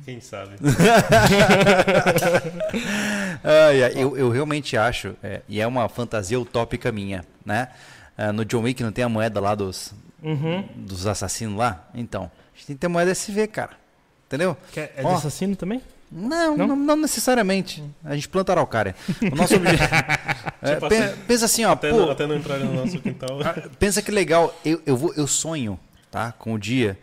Quem 0.05 0.21
sabe? 0.21 0.51
Ai, 3.43 3.83
ai, 3.85 3.93
eu, 3.97 4.17
eu 4.17 4.31
realmente 4.31 4.77
acho, 4.77 5.15
é, 5.23 5.41
e 5.49 5.61
é 5.61 5.67
uma 5.67 5.89
fantasia 5.89 6.39
utópica 6.39 6.91
minha, 6.93 7.25
né? 7.45 7.69
Ah, 8.17 8.33
no 8.33 8.45
John 8.45 8.63
Wick 8.63 8.83
não 8.83 8.93
tem 8.93 9.05
a 9.05 9.09
moeda 9.09 9.41
lá 9.41 9.55
dos, 9.55 9.93
Uhum. 10.23 10.67
dos 10.77 11.07
assassinos 11.07 11.57
lá? 11.59 11.89
Então, 11.95 12.25
a 12.25 12.57
gente 12.57 12.67
tem 12.69 12.77
que 12.77 12.81
ter 12.81 12.89
moeda 12.89 13.11
SV, 13.11 13.47
cara. 13.49 13.71
Entendeu? 14.27 14.57
Que 14.73 14.81
é 14.81 14.93
Ó. 15.05 15.09
de 15.11 15.15
assassino 15.17 15.55
também? 15.55 15.81
Não, 16.11 16.57
Não? 16.57 16.67
não, 16.69 16.77
não 16.77 16.97
necessariamente. 16.97 17.83
A 18.05 18.15
gente 18.15 18.29
planta 18.29 18.53
araucária. 18.53 18.95
O 19.33 19.35
nosso 19.37 19.57
objetivo. 19.57 19.89
É, 20.63 20.75
Tipo 20.75 20.89
pe- 20.89 20.97
assim, 20.97 21.17
pensa 21.29 21.45
assim, 21.45 21.65
ó, 21.65 21.73
Até, 21.73 21.91
pô, 21.91 21.97
não, 21.99 22.11
até 22.11 22.27
não 22.27 22.35
entrar 22.35 22.59
no 22.59 22.73
nosso 22.75 22.99
quintal. 22.99 23.39
pensa 23.79 24.01
que 24.03 24.11
legal. 24.11 24.53
Eu, 24.65 24.81
eu, 24.87 24.97
vou, 24.97 25.13
eu 25.15 25.27
sonho, 25.27 25.79
tá? 26.11 26.33
Com 26.33 26.55
o 26.55 26.59
dia 26.59 26.99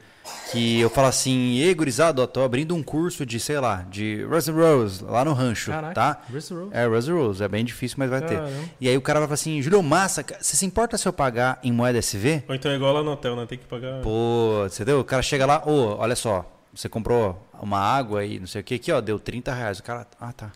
que 0.51 0.79
eu 0.79 0.89
falo 0.89 1.07
assim, 1.07 1.57
ei, 1.57 1.73
gurizado, 1.73 2.21
ó, 2.21 2.27
tô 2.27 2.41
abrindo 2.43 2.75
um 2.75 2.84
curso 2.84 3.25
de, 3.25 3.39
sei 3.39 3.59
lá, 3.59 3.86
de 3.89 4.23
Rose 4.25 4.51
Rose 4.51 5.03
lá 5.03 5.25
no 5.25 5.34
rancho, 5.34 5.71
Caraca. 5.71 5.93
tá? 5.93 6.21
Bruce 6.29 6.53
Rose. 6.53 6.69
É, 6.71 6.86
Rose 6.86 7.11
Rose, 7.11 7.43
é 7.43 7.47
bem 7.47 7.65
difícil, 7.65 7.95
mas 7.99 8.09
vai 8.09 8.21
ter. 8.21 8.36
Caramba. 8.38 8.63
E 8.79 8.88
aí 8.89 8.95
o 8.97 9.01
cara 9.01 9.19
vai 9.19 9.27
falar 9.27 9.36
assim, 9.36 9.61
Júlio 9.61 9.81
Massa, 9.81 10.23
você 10.39 10.55
se 10.55 10.65
importa 10.65 10.97
se 10.97 11.07
eu 11.07 11.13
pagar 11.13 11.59
em 11.63 11.71
moeda 11.71 11.97
SV? 11.99 12.43
Ou 12.47 12.55
então 12.55 12.71
é 12.71 12.75
igual 12.75 12.93
lá 12.93 13.03
no 13.03 13.11
hotel, 13.11 13.36
né? 13.36 13.45
Tem 13.45 13.57
que 13.57 13.65
pagar. 13.65 14.01
Pô, 14.01 14.65
entendeu? 14.65 14.99
O 14.99 15.03
cara 15.03 15.21
chega 15.21 15.45
lá, 15.45 15.63
ô, 15.65 15.97
olha 15.97 16.15
só, 16.15 16.45
você 16.73 16.88
comprou 16.89 17.45
uma 17.61 17.79
água 17.79 18.25
e 18.25 18.39
não 18.39 18.47
sei 18.47 18.61
o 18.61 18.63
que 18.63 18.75
aqui, 18.75 18.91
ó, 18.91 19.01
deu 19.01 19.19
30 19.19 19.53
reais. 19.53 19.79
O 19.79 19.84
cara, 19.84 20.05
ah, 20.19 20.31
tá. 20.34 20.51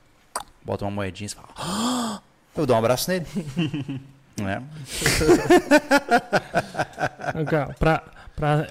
Bota 0.63 0.83
uma 0.85 0.91
moedinha 0.91 1.27
e 1.27 1.29
fala, 1.33 1.47
"Ah!" 1.57 2.19
eu 2.55 2.65
dou 2.65 2.75
um 2.75 2.79
abraço 2.79 3.09
nele. 3.09 3.25
é. 4.41 4.61
Cara, 7.45 7.75
Pra, 7.79 8.03
pra, 8.35 8.67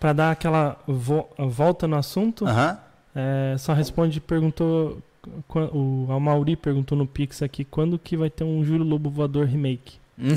pra 0.00 0.12
dar 0.12 0.30
aquela 0.32 0.76
vo- 0.88 1.28
volta 1.38 1.86
no 1.86 1.96
assunto, 1.96 2.46
Aham. 2.46 2.78
é, 3.14 3.54
só 3.58 3.72
responde, 3.72 4.20
perguntou. 4.20 4.98
O 5.52 6.06
Amauri 6.10 6.56
perguntou 6.56 6.96
no 6.96 7.06
Pix 7.06 7.42
aqui 7.42 7.62
quando 7.62 7.98
que 7.98 8.16
vai 8.16 8.30
ter 8.30 8.42
um 8.42 8.64
Júlio 8.64 8.84
Lobo 8.84 9.10
Voador 9.10 9.44
remake. 9.46 9.98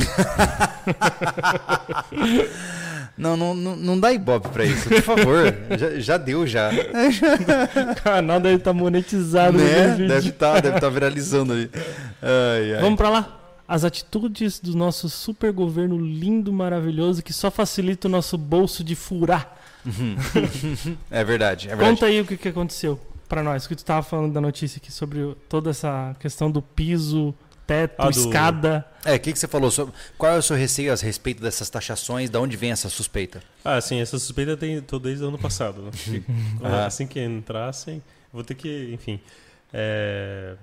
Não, 3.15 3.37
não, 3.37 3.53
não, 3.53 3.99
dá 3.99 4.11
ibope 4.11 4.49
pra 4.49 4.65
isso, 4.65 4.89
por 4.89 5.01
favor. 5.03 5.53
já, 5.77 5.99
já 5.99 6.17
deu, 6.17 6.47
já. 6.47 6.71
O 6.71 7.95
canal 8.03 8.39
deve 8.39 8.55
estar 8.55 8.73
monetizado 8.73 9.55
né? 9.55 9.95
Deve 10.07 10.29
estar 10.29 10.59
deve 10.59 10.79
tá 10.79 10.89
viralizando 10.89 11.53
ali. 11.53 11.69
Ai, 12.21 12.73
ai. 12.73 12.81
Vamos 12.81 12.97
pra 12.97 13.09
lá. 13.09 13.39
As 13.73 13.83
atitudes 13.83 14.59
do 14.59 14.75
nosso 14.77 15.09
super 15.09 15.51
governo 15.51 15.97
lindo, 15.97 16.53
maravilhoso, 16.53 17.23
que 17.23 17.33
só 17.33 17.49
facilita 17.49 18.07
o 18.07 18.11
nosso 18.11 18.37
bolso 18.37 18.83
de 18.83 18.95
furar. 18.95 19.57
É 21.09 21.23
verdade, 21.23 21.67
é 21.67 21.69
verdade. 21.75 21.89
Conta 21.89 22.05
aí 22.05 22.21
o 22.21 22.25
que, 22.25 22.37
que 22.37 22.49
aconteceu 22.49 22.99
pra 23.27 23.41
nós. 23.41 23.65
Que 23.65 23.75
tu 23.75 23.83
tava 23.83 24.03
falando 24.03 24.31
da 24.33 24.39
notícia 24.41 24.77
aqui 24.77 24.91
sobre 24.91 25.35
toda 25.49 25.71
essa 25.71 26.15
questão 26.19 26.51
do 26.51 26.61
piso, 26.61 27.33
teto, 27.65 27.95
Ah, 27.97 28.09
do- 28.09 28.11
escada. 28.11 28.85
É, 29.03 29.15
o 29.15 29.19
que, 29.19 29.33
que 29.33 29.39
você 29.39 29.47
falou 29.47 29.71
sobre. 29.71 29.93
Qual 30.19 30.31
é 30.31 30.37
o 30.37 30.41
seu 30.43 30.55
receio 30.55 30.93
a 30.93 30.95
respeito 30.95 31.41
dessas 31.41 31.69
taxações? 31.69 32.29
Da 32.29 32.39
onde 32.39 32.55
vem 32.55 32.71
essa 32.71 32.89
suspeita? 32.89 33.41
Ah, 33.65 33.81
sim, 33.81 33.99
essa 33.99 34.19
suspeita 34.19 34.55
tem 34.55 34.79
tô 34.81 34.99
desde 34.99 35.23
o 35.23 35.27
ano 35.29 35.39
passado. 35.39 35.81
Né? 35.81 35.91
Que, 35.97 36.23
Ah. 36.63 36.85
Assim 36.85 37.07
que 37.07 37.19
entrassem, 37.19 38.01
vou 38.31 38.43
ter 38.43 38.53
que, 38.55 38.91
enfim. 38.93 39.19
É, 39.73 40.55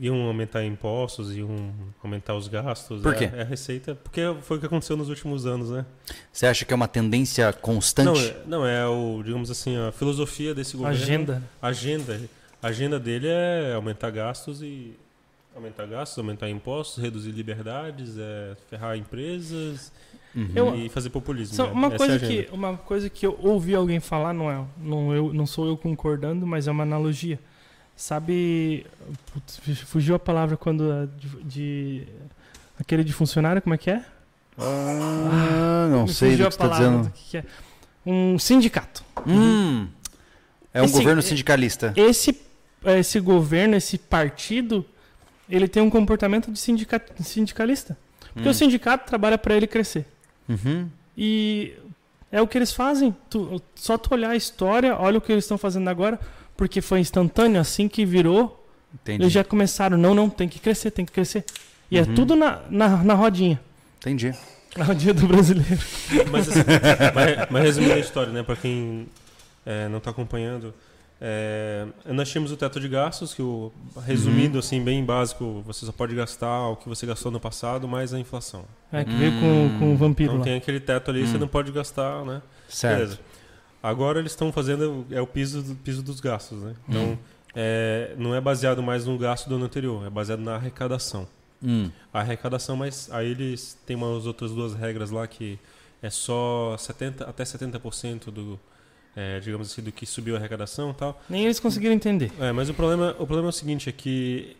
iam 0.00 0.20
aumentar 0.26 0.64
impostos, 0.64 1.34
iam 1.36 1.72
aumentar 2.02 2.34
os 2.34 2.48
gastos. 2.48 3.02
Por 3.02 3.14
é- 3.14 3.16
quê? 3.16 3.30
É, 3.34 3.42
a 3.42 3.44
receita. 3.44 3.94
Porque 3.94 4.20
foi 4.42 4.56
o 4.56 4.60
que 4.60 4.66
aconteceu 4.66 4.96
nos 4.96 5.08
últimos 5.08 5.46
anos, 5.46 5.70
né? 5.70 5.84
Você 6.32 6.46
acha 6.46 6.64
que 6.64 6.72
é 6.72 6.76
uma 6.76 6.88
tendência 6.88 7.46
Não, 7.46 7.52
constante? 7.60 8.26
é, 8.28 8.42
não, 8.46 8.66
é 8.66 8.86
o, 8.86 9.22
digamos 9.24 9.50
assim, 9.50 9.76
a 9.76 9.92
filosofia 9.92 10.54
desse 10.54 10.76
governo. 10.76 10.96
Agenda. 11.02 11.42
Agenda. 11.60 12.20
A 12.62 12.68
agenda 12.68 12.98
dele 12.98 13.28
é 13.28 13.72
aumentar 13.74 14.10
gastos 14.10 14.62
e. 14.62 14.94
Aumentar 15.54 15.86
gastos, 15.86 16.16
aumentar 16.18 16.48
impostos, 16.48 17.02
reduzir 17.02 17.32
liberdades, 17.32 18.16
é, 18.16 18.56
ferrar 18.70 18.96
empresas 18.96 19.90
Uhum. 20.34 20.50
Eu- 20.54 20.76
e 20.76 20.88
fazer 20.88 21.10
populismo. 21.10 21.56
Só 21.56 21.66
né? 21.66 21.72
uma, 21.72 21.88
é 21.88 21.94
a 21.94 21.98
coisa 21.98 22.14
agenda. 22.14 22.44
que, 22.44 22.54
uma 22.54 22.76
coisa 22.76 23.10
que 23.10 23.26
eu 23.26 23.36
ouvi 23.42 23.74
alguém 23.74 23.98
falar, 23.98 24.32
não 24.32 24.48
é, 24.50 24.64
não, 24.76 25.12
eu, 25.12 25.32
não 25.32 25.46
sou 25.46 25.66
eu 25.66 25.76
concordando, 25.76 26.46
mas 26.46 26.68
é 26.68 26.70
uma 26.70 26.84
analogia. 26.84 27.40
Sabe, 27.98 28.86
putz, 29.32 29.58
fugiu 29.80 30.14
a 30.14 30.20
palavra 30.20 30.56
quando 30.56 31.10
de, 31.18 31.28
de- 31.42 32.08
aquele 32.78 33.02
de 33.02 33.12
funcionário, 33.12 33.60
como 33.60 33.74
é 33.74 33.78
que 33.78 33.90
é? 33.90 34.04
Ah, 34.56 35.88
não 35.90 36.04
Me 36.04 36.14
sei 36.14 36.30
do 36.30 36.36
que 36.36 36.42
você 36.44 36.48
está 36.48 36.68
dizendo. 36.68 37.02
do 37.02 37.10
que 37.10 37.22
que 37.30 37.36
é. 37.38 37.44
Um 38.06 38.38
sindicato. 38.38 39.02
Hum, 39.26 39.88
é 40.72 40.80
um 40.80 40.84
Esse- 40.84 40.94
governo 40.94 41.18
é- 41.18 41.22
sindicalista. 41.22 41.92
Esse, 41.96 42.40
esse 42.84 43.18
governo, 43.18 43.74
esse 43.74 43.98
partido, 43.98 44.86
ele 45.50 45.66
tem 45.66 45.82
um 45.82 45.90
comportamento 45.90 46.52
de 46.52 46.58
sindica- 46.60 47.04
sindicalista. 47.20 47.98
Porque 48.32 48.46
Hum. 48.48 48.52
o 48.52 48.54
sindicato 48.54 49.06
trabalha 49.08 49.36
para 49.36 49.56
ele 49.56 49.66
crescer. 49.66 50.06
Uhum. 50.48 50.88
E 51.16 51.74
é 52.30 52.40
o 52.40 52.46
que 52.46 52.56
eles 52.56 52.72
fazem. 52.72 53.14
Tu- 53.28 53.60
só 53.74 53.98
tu 53.98 54.14
olhar 54.14 54.30
a 54.30 54.36
história, 54.36 54.96
olha 54.96 55.18
o 55.18 55.20
que 55.20 55.32
eles 55.32 55.42
estão 55.42 55.58
fazendo 55.58 55.88
agora, 55.88 56.20
porque 56.58 56.82
foi 56.82 56.98
instantâneo, 57.00 57.58
assim 57.60 57.86
que 57.88 58.04
virou, 58.04 58.68
Entendi. 58.92 59.22
eles 59.22 59.32
já 59.32 59.44
começaram, 59.44 59.96
não, 59.96 60.12
não, 60.14 60.28
tem 60.28 60.48
que 60.48 60.58
crescer, 60.58 60.90
tem 60.90 61.04
que 61.06 61.12
crescer. 61.12 61.44
E 61.90 61.96
Uhum. 61.98 62.02
é 62.02 62.14
tudo 62.14 62.34
na, 62.36 62.60
na, 62.68 62.88
na 63.04 63.14
rodinha. 63.14 63.58
Entendi. 63.98 64.34
Na 64.76 64.84
rodinha 64.84 65.14
do 65.14 65.26
brasileiro. 65.26 65.78
Mas, 66.30 66.48
assim, 66.48 66.60
mas, 67.14 67.48
mas 67.50 67.62
resumindo 67.62 67.94
a 67.94 67.98
história, 67.98 68.32
né? 68.32 68.42
Para 68.42 68.56
quem 68.56 69.06
é, 69.64 69.88
não 69.88 69.98
está 69.98 70.10
acompanhando, 70.10 70.74
é, 71.20 71.86
nós 72.06 72.28
tínhamos 72.28 72.52
o 72.52 72.56
teto 72.56 72.78
de 72.78 72.88
gastos, 72.88 73.32
que 73.34 73.42
o, 73.42 73.72
resumindo 74.06 74.54
Uhum. 74.54 74.58
assim, 74.60 74.82
bem 74.82 75.02
básico, 75.04 75.62
você 75.66 75.86
só 75.86 75.92
pode 75.92 76.14
gastar 76.14 76.68
o 76.68 76.76
que 76.76 76.88
você 76.88 77.06
gastou 77.06 77.32
no 77.32 77.40
passado 77.40 77.88
mais 77.88 78.12
a 78.12 78.18
inflação. 78.18 78.64
É, 78.92 79.04
que 79.04 79.10
Hum. 79.12 79.18
veio 79.18 79.32
com, 79.40 79.78
com 79.78 79.94
o 79.94 79.96
vampiro 79.96 80.30
Então 80.30 80.38
lá. 80.40 80.44
tem 80.44 80.56
aquele 80.56 80.80
teto 80.80 81.10
ali, 81.10 81.26
você 81.26 81.36
Hum. 81.36 81.40
não 81.40 81.48
pode 81.48 81.72
gastar, 81.72 82.24
né? 82.24 82.42
Certo. 82.68 82.96
Beleza. 82.98 83.18
Agora 83.82 84.18
eles 84.18 84.32
estão 84.32 84.52
fazendo 84.52 85.06
é 85.10 85.20
o 85.20 85.26
piso 85.26 85.62
do 85.62 85.74
piso 85.74 86.02
dos 86.02 86.20
gastos, 86.20 86.62
né? 86.62 86.74
Então 86.88 87.12
Hum. 87.12 87.18
é, 87.54 88.14
não 88.18 88.34
é 88.34 88.40
baseado 88.40 88.82
mais 88.82 89.06
no 89.06 89.16
gasto 89.16 89.48
do 89.48 89.54
ano 89.54 89.64
anterior, 89.66 90.06
é 90.06 90.10
baseado 90.10 90.40
na 90.40 90.56
arrecadação. 90.56 91.28
Hum. 91.62 91.90
A 92.12 92.20
arrecadação, 92.20 92.76
mas 92.76 93.08
aí 93.12 93.30
eles 93.30 93.78
têm 93.86 93.96
umas 93.96 94.26
outras 94.26 94.52
duas 94.52 94.74
regras 94.74 95.10
lá 95.10 95.26
que 95.26 95.58
é 96.02 96.10
só 96.10 96.76
70 96.78 97.24
até 97.24 97.42
70% 97.44 98.30
do 98.30 98.58
é, 99.16 99.40
digamos 99.40 99.72
assim 99.72 99.82
do 99.82 99.90
que 99.90 100.06
subiu 100.06 100.36
a 100.36 100.38
arrecadação, 100.38 100.90
e 100.90 100.94
tal. 100.94 101.20
Nem 101.28 101.44
eles 101.44 101.58
conseguiram 101.58 101.94
entender. 101.94 102.30
É, 102.38 102.52
mas 102.52 102.68
o 102.68 102.74
problema 102.74 103.10
o 103.18 103.26
problema 103.26 103.48
é 103.48 103.50
o 103.50 103.52
seguinte 103.52 103.88
é 103.88 103.92
que 103.92 104.56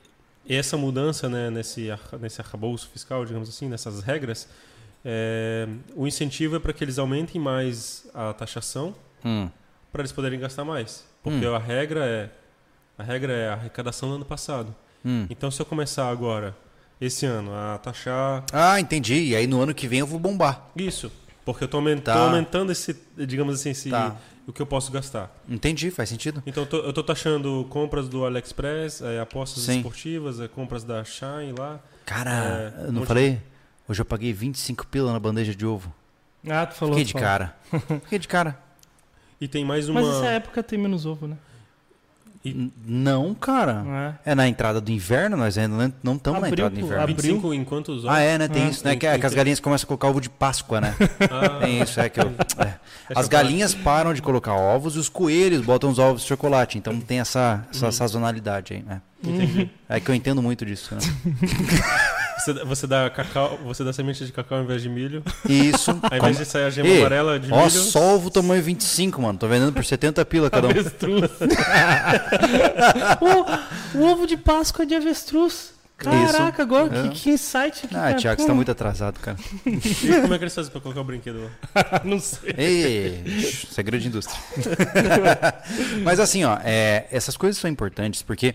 essa 0.49 0.77
mudança 0.77 1.29
né, 1.29 1.51
nesse 1.51 1.89
nesse 2.21 2.41
arcabouço 2.41 2.89
fiscal, 2.89 3.25
digamos 3.25 3.49
assim, 3.49 3.69
nessas 3.69 4.01
regras, 4.03 4.49
é, 5.05 5.69
o 5.95 6.07
incentivo 6.07 6.57
é 6.57 6.59
para 6.59 6.73
que 6.73 6.83
eles 6.83 6.99
aumentem 6.99 7.41
mais 7.41 8.09
a 8.13 8.33
taxação 8.33 8.95
Hum. 9.25 9.49
para 9.93 10.03
eles 10.03 10.13
poderem 10.13 10.39
gastar 10.39 10.65
mais. 10.65 11.05
Porque 11.23 11.47
Hum. 11.47 11.55
a 11.55 11.59
regra 11.59 12.05
é 12.05 12.31
a 12.99 13.03
regra 13.03 13.33
é 13.33 13.49
a 13.49 13.53
arrecadação 13.55 14.09
do 14.09 14.15
ano 14.17 14.25
passado. 14.25 14.75
Hum. 15.05 15.27
Então 15.31 15.51
se 15.51 15.61
eu 15.63 15.67
começar 15.67 16.09
agora 16.11 16.55
esse 17.01 17.25
ano 17.27 17.53
a 17.55 17.79
taxar 17.79 18.45
Ah, 18.53 18.81
entendi. 18.81 19.15
E 19.15 19.37
aí 19.37 19.47
no 19.47 19.61
ano 19.61 19.73
que 19.75 19.87
vem 19.87 20.01
eu 20.01 20.07
vou 20.07 20.19
bombar. 20.19 20.69
isso, 20.77 21.11
porque 21.45 21.65
eu 21.65 21.67
estou 21.67 21.79
aumentando, 21.79 22.17
Tá. 22.17 22.25
aumentando 22.27 22.73
esse, 22.73 22.97
digamos 23.17 23.55
assim, 23.61 23.71
esse, 23.71 23.89
Tá. 23.91 24.17
o 24.47 24.53
que 24.53 24.61
eu 24.61 24.67
posso 24.67 24.91
gastar. 24.93 25.31
Entendi, 25.49 25.91
faz 25.91 26.09
sentido. 26.09 26.43
Então 26.47 26.65
eu 26.65 26.69
tô, 26.69 26.77
eu 26.79 26.93
tô 26.93 27.03
taxando 27.05 27.67
compras 27.71 28.09
do 28.09 28.25
AliExpress, 28.27 29.01
é, 29.03 29.21
apostas 29.21 29.63
Sim. 29.65 29.77
esportivas, 29.79 30.41
é, 30.41 30.49
compras 30.49 30.83
da 30.85 31.03
Shine 31.05 31.55
lá. 31.57 31.79
Cara, 32.05 32.75
É, 32.83 32.87
eu 32.89 32.93
não 32.93 33.05
falei? 33.07 33.41
Hoje 33.89 34.01
eu 34.03 34.05
paguei 34.05 34.33
25 34.33 34.87
pila 34.87 35.13
na 35.13 35.19
bandeja 35.21 35.55
de 35.55 35.65
ovo. 35.65 35.93
Ah, 36.49 36.67
tu 36.67 36.75
falou. 36.75 36.95
Fiquei 36.95 37.05
tu 37.05 37.07
de 37.09 37.13
falou. 37.15 37.27
cara. 37.29 37.57
Fiquei 38.05 38.19
de 38.19 38.29
cara. 38.29 38.59
E 39.41 39.47
tem 39.49 39.65
mais 39.65 39.89
uma. 39.89 40.01
Mas 40.01 40.17
essa 40.17 40.27
época 40.27 40.63
tem 40.63 40.79
menos 40.79 41.07
ovo, 41.07 41.27
né? 41.29 41.37
E- 42.45 42.71
Não, 42.87 43.35
cara. 43.35 43.83
Não 43.83 43.95
é? 43.95 44.15
É 44.25 44.35
na 44.35 44.47
entrada 44.49 44.81
do 44.81 44.91
inverno, 44.93 45.37
nós 45.37 45.59
ainda 45.59 45.77
não- 45.77 45.93
não 46.03 46.15
estamos 46.15 46.41
na 46.41 46.49
entrada 46.49 46.71
do 46.71 46.81
inverno. 46.81 47.03
abril. 47.03 47.17
25 47.17 47.53
enquanto 47.53 47.89
os 47.93 48.07
Ah, 48.07 48.21
é, 48.21 48.39
né? 48.39 48.47
Tem 48.49 48.65
Ah, 48.65 48.69
isso, 48.71 48.85
né? 48.85 48.91
tem- 48.93 48.99
Que, 49.01 49.07
é 49.07 49.11
tem- 49.13 49.21
que 49.21 49.27
as 49.27 49.35
galinhas 49.35 49.59
começam 49.61 49.85
a 49.85 49.89
colocar 49.89 50.09
ovo 50.09 50.21
de 50.21 50.31
Páscoa, 50.31 50.81
né? 50.81 50.95
Ah, 51.31 51.59
Tem 51.61 51.83
isso, 51.83 52.01
é 52.01 52.09
que 52.09 52.21
eu. 52.21 52.27
é. 52.59 52.63
é 52.63 52.67
As 52.69 52.77
chocolate. 53.09 53.29
galinhas 53.29 53.75
param 53.75 54.15
de 54.15 54.23
colocar 54.23 54.55
ovos 54.55 54.95
e 54.95 54.99
os 55.01 55.09
coelhos 55.09 55.63
botam 55.65 55.91
os 55.91 55.99
ovos 55.99 56.23
de 56.23 56.29
chocolate. 56.29 56.79
Então 56.79 56.99
tem 57.01 57.19
essa, 57.21 57.67
essa 57.73 57.87
Uhum. 57.87 57.93
sazonalidade 57.93 58.75
aí, 58.75 58.83
né? 58.83 59.03
Entendi. 59.23 59.69
É 59.89 59.99
que 59.99 60.09
eu 60.09 60.15
entendo 60.15 60.41
muito 60.41 60.65
disso, 60.65 60.95
né? 60.95 61.01
Você, 62.39 62.53
você 62.65 62.87
dá 62.87 63.11
cacau, 63.11 63.59
você 63.65 63.83
dá 63.85 63.93
semente 63.93 64.25
de 64.25 64.33
cacau 64.33 64.59
ao 64.59 64.65
invés 64.65 64.81
de 64.83 64.89
milho. 64.89 65.23
Isso. 65.49 65.91
Ao 66.11 66.17
invés 66.19 66.39
de 66.39 66.45
sair 66.45 66.65
a 66.65 66.71
gema 66.71 66.89
Ei, 66.89 66.99
amarela 67.01 67.39
de 67.39 67.53
Ó, 67.53 67.57
milho. 67.59 67.71
só 67.71 68.15
ovo 68.15 68.31
tamanho 68.31 68.63
25, 68.63 69.21
mano. 69.21 69.39
Tô 69.39 69.49
vendendo 69.49 69.73
por 69.73 69.85
70 69.85 70.25
pila 70.25 70.49
cada 70.51 70.69
um. 70.69 70.71
Avestruz. 70.71 71.31
o, 73.95 73.99
o 73.99 74.05
ovo 74.05 74.27
de 74.27 74.37
Páscoa 74.37 74.85
é 74.85 74.87
de 74.87 74.95
avestruz. 74.95 75.77
Caraca, 75.97 76.63
agora 76.63 76.97
É. 76.97 77.03
que, 77.09 77.23
que 77.23 77.31
insight 77.31 77.87
aqui, 77.87 77.97
Ah, 77.97 78.03
cara. 78.03 78.15
Thiago, 78.15 78.41
você 78.41 78.47
tá 78.47 78.55
muito 78.55 78.71
atrasado, 78.71 79.19
cara. 79.19 79.37
E 79.67 80.21
como 80.21 80.33
é 80.33 80.39
que 80.39 80.45
eles 80.45 80.55
fazem 80.55 80.71
pra 80.71 80.81
colocar 80.81 81.01
o 81.01 81.05
brinquedo 81.05 81.43
lá? 81.75 82.01
Não 82.05 82.21
sei. 82.21 82.55
Ei, 82.57 83.25
segredo 83.73 84.01
de 84.03 84.07
indústria. 84.07 84.39
Mas 86.05 86.21
assim, 86.21 86.45
ó, 86.45 86.57
é, 86.63 87.09
essas 87.11 87.37
coisas 87.37 87.61
são 87.61 87.69
importantes 87.69 88.23
porque 88.23 88.55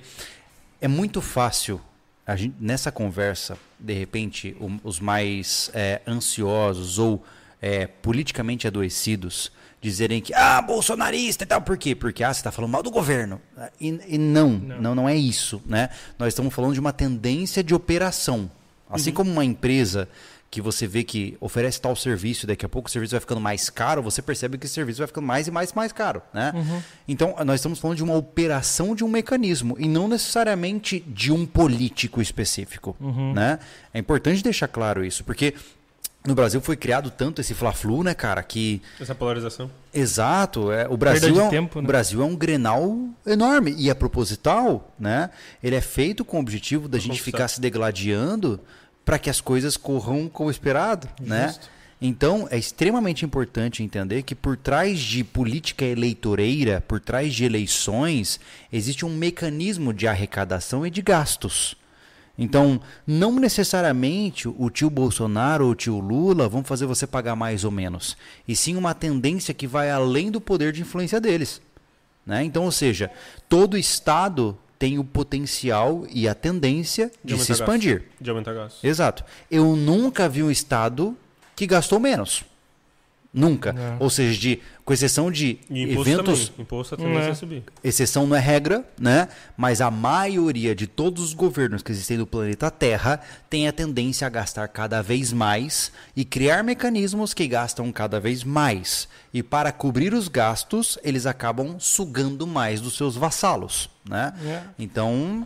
é 0.79 0.87
muito 0.87 1.19
fácil 1.21 1.81
a 2.25 2.37
gente, 2.37 2.55
nessa 2.61 2.93
conversa, 2.93 3.57
de 3.83 3.93
repente, 3.93 4.55
os 4.81 5.01
mais 5.01 5.69
é, 5.73 6.01
ansiosos 6.07 6.97
ou 6.97 7.21
é, 7.61 7.85
politicamente 7.85 8.65
adoecidos 8.65 9.51
dizerem 9.81 10.21
que, 10.21 10.33
ah, 10.33 10.61
bolsonarista 10.61 11.43
e 11.43 11.47
tal. 11.47 11.61
Por 11.61 11.77
quê? 11.77 11.93
Porque, 11.93 12.23
ah, 12.23 12.33
você 12.33 12.39
está 12.39 12.51
falando 12.51 12.71
mal 12.71 12.81
do 12.81 12.89
governo. 12.89 13.41
E, 13.81 13.99
e 14.07 14.17
não, 14.17 14.51
não, 14.51 14.95
não, 14.95 15.09
é 15.09 15.15
isso, 15.15 15.61
né? 15.65 15.89
Nós 16.17 16.29
estamos 16.29 16.53
falando 16.53 16.73
de 16.73 16.79
uma 16.79 16.93
tendência 16.93 17.61
de 17.61 17.75
operação. 17.75 18.49
Assim 18.89 19.11
como 19.11 19.29
uma 19.29 19.43
empresa 19.43 20.07
que 20.53 20.61
você 20.61 20.85
vê 20.85 21.03
que 21.03 21.35
oferece 21.41 21.81
tal 21.81 21.95
serviço, 21.95 22.45
daqui 22.45 22.63
a 22.63 22.69
pouco 22.69 22.87
o 22.87 22.91
serviço 22.91 23.09
vai 23.09 23.19
ficando 23.19 23.41
mais 23.41 23.71
caro, 23.71 24.03
você 24.03 24.21
percebe 24.21 24.55
que 24.55 24.67
esse 24.67 24.75
serviço 24.75 24.99
vai 24.99 25.07
ficando 25.07 25.25
mais 25.25 25.47
e 25.47 25.51
mais 25.51 25.71
e 25.71 25.75
mais 25.75 25.91
caro, 25.91 26.21
né? 26.31 26.53
Então, 27.07 27.35
nós 27.43 27.55
estamos 27.55 27.79
falando 27.79 27.97
de 27.97 28.03
uma 28.03 28.13
operação 28.13 28.93
de 28.93 29.03
um 29.03 29.07
mecanismo 29.07 29.75
e 29.79 29.87
não 29.87 30.07
necessariamente 30.07 31.03
de 31.07 31.31
um 31.31 31.43
político 31.43 32.21
específico, 32.21 32.95
né? 33.33 33.57
É 33.91 33.97
importante 33.97 34.43
deixar 34.43 34.67
claro 34.67 35.03
isso, 35.03 35.23
porque 35.23 35.55
no 36.23 36.35
Brasil 36.35 36.61
foi 36.61 36.77
criado 36.77 37.09
tanto 37.09 37.41
esse 37.41 37.55
fla-flu, 37.55 38.03
né, 38.03 38.13
cara, 38.13 38.43
que 38.43 38.79
Essa 39.01 39.15
polarização. 39.15 39.71
Exato, 39.91 40.71
é, 40.71 40.87
o 40.87 40.95
Brasil 40.95 41.39
é 41.41 41.43
um, 41.45 41.49
tempo, 41.49 41.81
né? 41.81 41.83
o 41.83 41.87
Brasil 41.87 42.21
é 42.21 42.25
um 42.25 42.35
Grenal 42.35 42.95
enorme 43.25 43.73
e 43.75 43.89
é 43.89 43.93
proposital, 43.95 44.93
né? 44.99 45.31
Ele 45.63 45.75
é 45.75 45.81
feito 45.81 46.23
com 46.23 46.37
o 46.37 46.39
objetivo 46.39 46.87
da 46.87 46.99
gente 46.99 47.19
ficar 47.23 47.47
se 47.47 47.59
degladiando 47.59 48.59
para 49.05 49.19
que 49.19 49.29
as 49.29 49.41
coisas 49.41 49.77
corram 49.77 50.27
como 50.29 50.49
esperado, 50.49 51.07
né? 51.19 51.47
Justo. 51.47 51.73
Então, 52.05 52.49
é 52.51 52.57
extremamente 52.57 53.23
importante 53.23 53.81
entender 53.81 54.23
que 54.23 54.35
por 54.35 54.57
trás 54.57 54.99
de 54.99 55.23
política 55.23 55.85
eleitoreira, 55.85 56.83
por 56.85 56.99
trás 56.99 57.33
de 57.33 57.45
eleições, 57.45 58.41
existe 58.73 59.05
um 59.05 59.15
mecanismo 59.15 59.93
de 59.93 60.05
arrecadação 60.05 60.85
e 60.85 60.89
de 60.89 61.01
gastos. 61.01 61.77
Então, 62.37 62.81
não 63.07 63.39
necessariamente 63.39 64.49
o 64.49 64.69
tio 64.69 64.89
Bolsonaro 64.89 65.65
ou 65.65 65.71
o 65.71 65.75
tio 65.75 65.99
Lula 65.99 66.49
vão 66.49 66.61
fazer 66.61 66.85
você 66.85 67.07
pagar 67.07 67.37
mais 67.37 67.63
ou 67.63 67.71
menos, 67.71 68.17
e 68.45 68.53
sim 68.53 68.75
uma 68.75 68.93
tendência 68.93 69.53
que 69.53 69.65
vai 69.67 69.89
além 69.89 70.29
do 70.29 70.41
poder 70.41 70.73
de 70.73 70.81
influência 70.81 71.21
deles. 71.21 71.61
Né? 72.25 72.43
Então, 72.43 72.65
ou 72.65 72.71
seja, 72.71 73.11
todo 73.47 73.77
Estado 73.77 74.57
tem 74.83 74.99
o 74.99 75.03
potencial 75.05 76.05
e 76.11 76.27
a 76.27 76.35
tendência 76.35 77.09
de, 77.23 77.35
aumentar 77.35 77.45
se 77.45 77.51
expandir. 77.53 77.99
gastos. 77.99 78.15
De 78.19 78.29
aumentar 78.29 78.53
gastos. 78.53 78.83
Exato. 78.83 79.23
Eu 79.49 79.77
nunca 79.77 80.27
vi 80.27 80.43
um 80.43 80.51
Estado 80.51 81.15
que 81.55 81.65
gastou 81.65 82.01
menos. 82.01 82.43
Nunca. 83.33 83.71
Não. 83.71 83.95
Ou 84.01 84.09
seja, 84.09 84.37
de, 84.37 84.59
com 84.83 84.91
exceção 84.91 85.31
de 85.31 85.57
E 85.69 85.83
imposto 85.83 86.09
eventos 86.09 86.49
também. 86.49 86.61
Imposto 86.63 86.95
a 86.95 86.97
tendência 86.97 87.27
É. 87.27 87.31
a 87.31 87.35
subir. 87.35 87.63
exceção 87.81 88.27
não 88.27 88.35
é 88.35 88.39
regra, 88.41 88.85
né? 88.99 89.29
Mas 89.55 89.79
a 89.79 89.89
maioria 89.89 90.75
de 90.75 90.85
todos 90.85 91.23
os 91.23 91.33
governos 91.33 91.81
que 91.81 91.93
existem 91.93 92.17
no 92.17 92.27
planeta 92.27 92.69
Terra 92.69 93.21
tem 93.49 93.69
a 93.69 93.71
tendência 93.71 94.27
a 94.27 94.29
gastar 94.29 94.67
cada 94.67 95.01
vez 95.01 95.31
mais 95.31 95.93
e 96.13 96.25
criar 96.25 96.61
mecanismos 96.61 97.33
que 97.33 97.47
gastam 97.47 97.89
cada 97.89 98.19
vez 98.19 98.43
mais. 98.43 99.07
E 99.33 99.41
para 99.41 99.71
cobrir 99.71 100.13
os 100.13 100.27
gastos, 100.27 100.99
eles 101.05 101.25
acabam 101.25 101.77
sugando 101.79 102.45
mais 102.45 102.81
dos 102.81 102.97
seus 102.97 103.15
vassalos, 103.15 103.89
né? 104.07 104.33
É. 104.43 104.63
Então, 104.77 105.43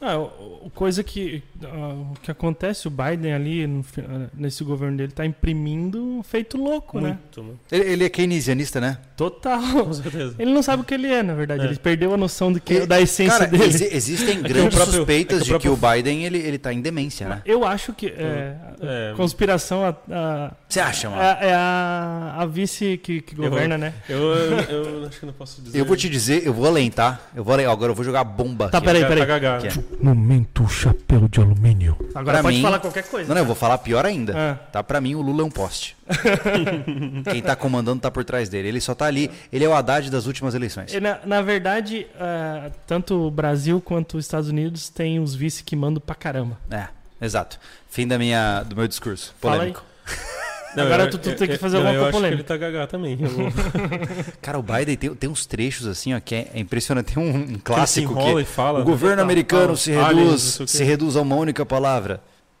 Ah, 0.00 0.28
coisa 0.74 1.02
que, 1.02 1.42
ah, 1.64 1.94
o 2.12 2.14
que 2.22 2.30
acontece, 2.30 2.86
o 2.86 2.90
Biden 2.90 3.32
ali, 3.32 3.66
no 3.66 3.84
ah, 3.98 4.26
nesse 4.34 4.62
governo 4.62 4.96
dele, 4.96 5.10
tá 5.12 5.26
imprimindo 5.26 6.20
feito 6.24 6.56
louco, 6.56 7.00
né? 7.00 7.08
Muito, 7.20 7.42
mano. 7.42 7.60
ele, 7.72 7.84
ele 7.92 8.04
é 8.04 8.08
keynesianista, 8.08 8.80
né? 8.80 8.98
Total. 9.16 9.60
Com 9.84 9.92
certeza. 9.92 10.36
Ele 10.38 10.52
não 10.52 10.62
sabe 10.62 10.82
o 10.82 10.84
que 10.84 10.94
ele 10.94 11.08
é, 11.08 11.22
na 11.22 11.34
verdade. 11.34 11.62
É. 11.62 11.66
Ele 11.66 11.76
perdeu 11.76 12.14
a 12.14 12.16
noção 12.16 12.52
do 12.52 12.60
que, 12.60 12.74
E- 12.74 12.86
da 12.86 13.00
essência 13.00 13.38
Cara, 13.38 13.50
dele. 13.50 13.64
exi- 13.64 13.88
existem 13.92 14.38
o 14.40 14.42
grandes 14.42 14.74
próprio- 14.76 14.98
suspeitas 14.98 15.42
é 15.42 15.44
que 15.44 15.50
o 15.50 15.58
de 15.58 15.62
que 15.62 15.68
o 15.68 15.76
próprio- 15.76 15.96
Biden 16.02 16.24
ele, 16.24 16.38
ele 16.38 16.58
tá 16.58 16.72
em 16.72 16.80
demência, 16.80 17.28
né? 17.28 17.42
Eu 17.44 17.64
acho 17.64 17.92
que 17.92 18.06
é, 18.06 18.56
É. 18.80 19.12
conspiração 19.16 19.84
a, 19.84 19.96
a- 20.10 20.52
Você 20.68 20.78
acha, 20.80 21.10
mano? 21.10 21.20
é, 21.22 21.38
é 21.48 21.54
a, 21.54 22.36
a 22.38 22.46
vice 22.46 22.98
que, 23.02 23.20
que 23.20 23.34
governa, 23.34 23.76
né? 23.76 23.92
Eu, 24.08 24.18
eu, 24.18 24.58
eu 25.02 25.06
acho 25.08 25.18
que 25.18 25.26
não 25.26 25.32
posso 25.32 25.60
dizer. 25.60 25.78
Eu 25.78 25.84
vou 25.84 25.96
te 25.96 26.08
dizer, 26.08 26.46
eu 26.46 26.52
vou 26.54 26.66
além, 26.66 26.88
tá? 26.90 27.20
Eu 27.34 27.42
vou 27.42 27.52
além. 27.52 27.66
Agora 27.66 27.90
eu 27.90 27.96
vou 27.96 28.04
jogar 28.04 28.22
bomba 28.22 28.68
Tá, 28.68 28.78
aqui. 28.78 28.86
peraí, 28.86 29.02
Tá 29.02 29.08
peraí. 29.08 29.26
gaga. 29.26 29.58
Momento 30.00 30.68
chapéu 30.68 31.26
de 31.28 31.40
alumínio. 31.40 31.96
Agora 32.14 32.36
Pra 32.38 32.42
pode 32.42 32.56
mim- 32.56 32.62
falar 32.62 32.78
qualquer 32.78 33.04
coisa. 33.04 33.28
Não, 33.28 33.34
não, 33.34 33.42
eu 33.42 33.46
vou 33.46 33.54
falar 33.56 33.78
pior 33.78 34.06
ainda. 34.06 34.34
Ah. 34.36 34.54
Tá? 34.70 34.82
Pra 34.82 35.00
mim, 35.00 35.14
o 35.14 35.20
Lula 35.20 35.42
é 35.42 35.44
um 35.44 35.50
poste. 35.50 35.96
Quem 37.30 37.42
tá 37.42 37.56
comandando 37.56 38.00
tá 38.00 38.10
por 38.10 38.24
trás 38.24 38.48
dele. 38.48 38.68
Ele 38.68 38.80
só 38.80 38.94
tá 38.94 39.06
ali. 39.06 39.30
Ele 39.52 39.64
é 39.64 39.68
o 39.68 39.74
Haddad 39.74 40.10
das 40.10 40.26
últimas 40.26 40.54
eleições. 40.54 40.92
E 40.92 41.00
Na, 41.00 41.18
na 41.26 41.42
verdade, 41.42 42.06
ah, 42.18 42.70
tanto 42.86 43.26
o 43.26 43.30
Brasil 43.30 43.80
quanto 43.80 44.16
os 44.18 44.24
Estados 44.24 44.48
Unidos 44.48 44.88
têm 44.88 45.18
os 45.20 45.34
vice 45.34 45.62
que 45.64 45.74
mandam 45.74 46.00
pra 46.04 46.14
caramba. 46.14 46.58
É, 46.70 46.86
exato. 47.20 47.58
Fim 47.90 48.06
da 48.06 48.18
minha, 48.18 48.62
do 48.62 48.76
meu 48.76 48.86
discurso. 48.86 49.34
Fala 49.40 49.72
Polêmico. 50.84 50.94
Agora 50.94 51.10
tu- 51.10 51.18
tu 51.18 51.34
tem 51.36 51.48
que 51.48 51.56
fazer 51.58 51.78
não, 51.78 51.86
alguma 51.86 52.06
eu 52.06 52.10
coisa 52.12 52.16
que 52.28 52.34
polêmica. 52.34 52.40
ele 52.40 52.42
tá 52.48 52.56
gaga 52.56 52.86
também. 52.86 53.18
Eu- 53.20 53.52
Cara, 54.42 54.58
o 54.58 54.62
Biden 54.62 54.96
tem, 54.96 55.14
tem 55.14 55.30
uns 55.30 55.46
trechos 55.46 55.86
assim, 55.86 56.14
ó, 56.14 56.20
que 56.20 56.34
é, 56.34 56.48
é 56.54 56.60
impressionante. 56.60 57.14
Tem 57.14 57.22
um, 57.22 57.36
um 57.36 57.46
que 57.46 57.58
clássico 57.58 58.14
que, 58.14 58.20
enrola 58.20 58.42
e 58.42 58.44
fala. 58.44 58.80
o 58.80 58.84
governo 58.84 59.16
Tá, 59.16 59.22
americano 59.22 59.68
tá, 59.70 59.76
se 59.76 59.92
aliens, 59.92 60.26
reduz, 60.28 60.58
não 60.60 60.66
se 60.66 60.84
reduz 60.84 61.16
a 61.16 61.20
uma 61.22 61.36
única 61.36 61.64
palavra. 61.66 62.20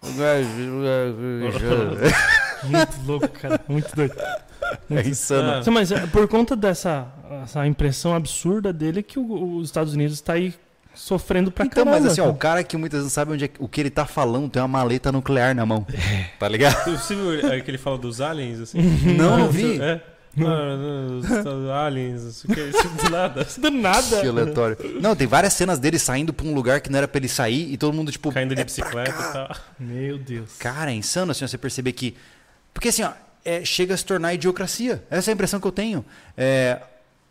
Muito 2.64 2.96
louco, 3.06 3.28
cara. 3.28 3.60
Muito 3.68 3.94
doido. 3.94 4.14
É 4.90 5.00
insano. 5.08 5.62
Ah. 5.66 5.70
Mas 5.70 5.90
é, 5.92 6.06
por 6.06 6.26
conta 6.28 6.54
dessa 6.56 7.06
essa 7.42 7.66
impressão 7.66 8.14
absurda 8.14 8.72
dele 8.72 9.02
que 9.02 9.18
o- 9.18 9.56
os 9.56 9.66
Estados 9.68 9.94
Unidos 9.94 10.20
tá 10.20 10.34
aí 10.34 10.54
sofrendo 10.94 11.50
pra 11.50 11.64
Então, 11.64 11.84
caramba. 11.84 12.02
mas 12.02 12.12
assim, 12.12 12.20
ó, 12.20 12.28
o 12.30 12.34
cara. 12.34 12.62
que 12.64 12.76
muitas 12.76 12.98
vezes 12.98 13.12
não 13.12 13.14
sabe 13.14 13.32
onde 13.32 13.44
é, 13.44 13.50
o 13.58 13.68
que 13.68 13.80
ele 13.80 13.90
tá 13.90 14.04
falando 14.06 14.48
tem 14.48 14.60
uma 14.60 14.68
maleta 14.68 15.12
nuclear 15.12 15.54
na 15.54 15.64
mão. 15.64 15.86
Tá 16.38 16.48
ligado? 16.48 16.90
Você 16.98 17.14
viu 17.14 17.48
é, 17.52 17.60
que 17.60 17.70
ele 17.70 17.78
fala 17.78 17.98
dos 17.98 18.20
aliens, 18.20 18.60
assim? 18.60 18.80
Não, 19.16 19.38
não 19.38 19.50
vi. 19.50 19.80
É. 19.80 20.00
Não, 20.36 21.18
os 21.18 21.70
aliens, 21.70 22.22
não 22.24 22.30
sei 22.30 22.50
o 22.50 22.54
que, 22.54 22.60
isso 22.60 22.88
do 22.88 23.10
nada. 23.10 23.44
Do 23.58 23.70
nada. 23.70 24.20
Que 24.20 24.28
aleatório. 24.28 24.76
Não, 25.00 25.16
tem 25.16 25.26
várias 25.26 25.52
cenas 25.54 25.78
dele 25.80 25.98
saindo 25.98 26.32
pra 26.32 26.46
um 26.46 26.54
lugar 26.54 26.80
que 26.80 26.90
não 26.90 26.98
era 26.98 27.08
pra 27.08 27.18
ele 27.18 27.28
sair 27.28 27.72
e 27.72 27.76
todo 27.76 27.92
mundo, 27.92 28.12
tipo. 28.12 28.30
Caindo 28.30 28.54
de 28.54 28.60
é 28.60 28.64
bicicleta 28.64 29.10
e 29.10 29.32
tal. 29.32 29.56
Meu 29.80 30.16
Deus. 30.18 30.56
Cara, 30.58 30.92
é 30.92 30.94
insano 30.94 31.32
assim, 31.32 31.46
você 31.46 31.58
perceber 31.58 31.92
que. 31.92 32.16
Porque 32.72 32.88
assim, 32.88 33.02
ó, 33.02 33.10
é, 33.44 33.64
chega 33.64 33.94
a 33.94 33.96
se 33.96 34.04
tornar 34.04 34.34
idiocracia. 34.34 35.02
Essa 35.10 35.30
é 35.30 35.32
a 35.32 35.34
impressão 35.34 35.58
que 35.58 35.66
eu 35.66 35.72
tenho. 35.72 36.04
É, 36.36 36.80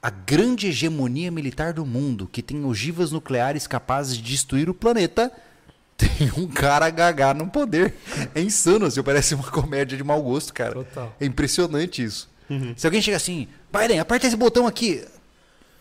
a 0.01 0.09
grande 0.09 0.67
hegemonia 0.67 1.31
militar 1.31 1.73
do 1.73 1.85
mundo, 1.85 2.29
que 2.31 2.41
tem 2.41 2.63
ogivas 2.65 3.11
nucleares 3.11 3.67
capazes 3.67 4.15
de 4.17 4.23
destruir 4.23 4.69
o 4.69 4.73
planeta, 4.73 5.31
tem 5.97 6.31
um 6.37 6.47
cara 6.47 6.89
gagá 6.89 7.33
no 7.33 7.47
poder. 7.47 7.95
É 8.35 8.41
insano, 8.41 8.85
assim, 8.85 9.01
parece 9.01 9.35
uma 9.35 9.49
comédia 9.49 9.97
de 9.97 10.03
mau 10.03 10.21
gosto, 10.21 10.53
cara. 10.53 10.73
Total. 10.73 11.15
É 11.19 11.25
impressionante 11.25 12.03
isso. 12.03 12.29
Uhum. 12.49 12.73
Se 12.77 12.87
alguém 12.87 13.01
chega 13.01 13.17
assim, 13.17 13.47
Biden, 13.71 13.99
aperta 13.99 14.27
esse 14.27 14.35
botão 14.35 14.67
aqui. 14.67 15.03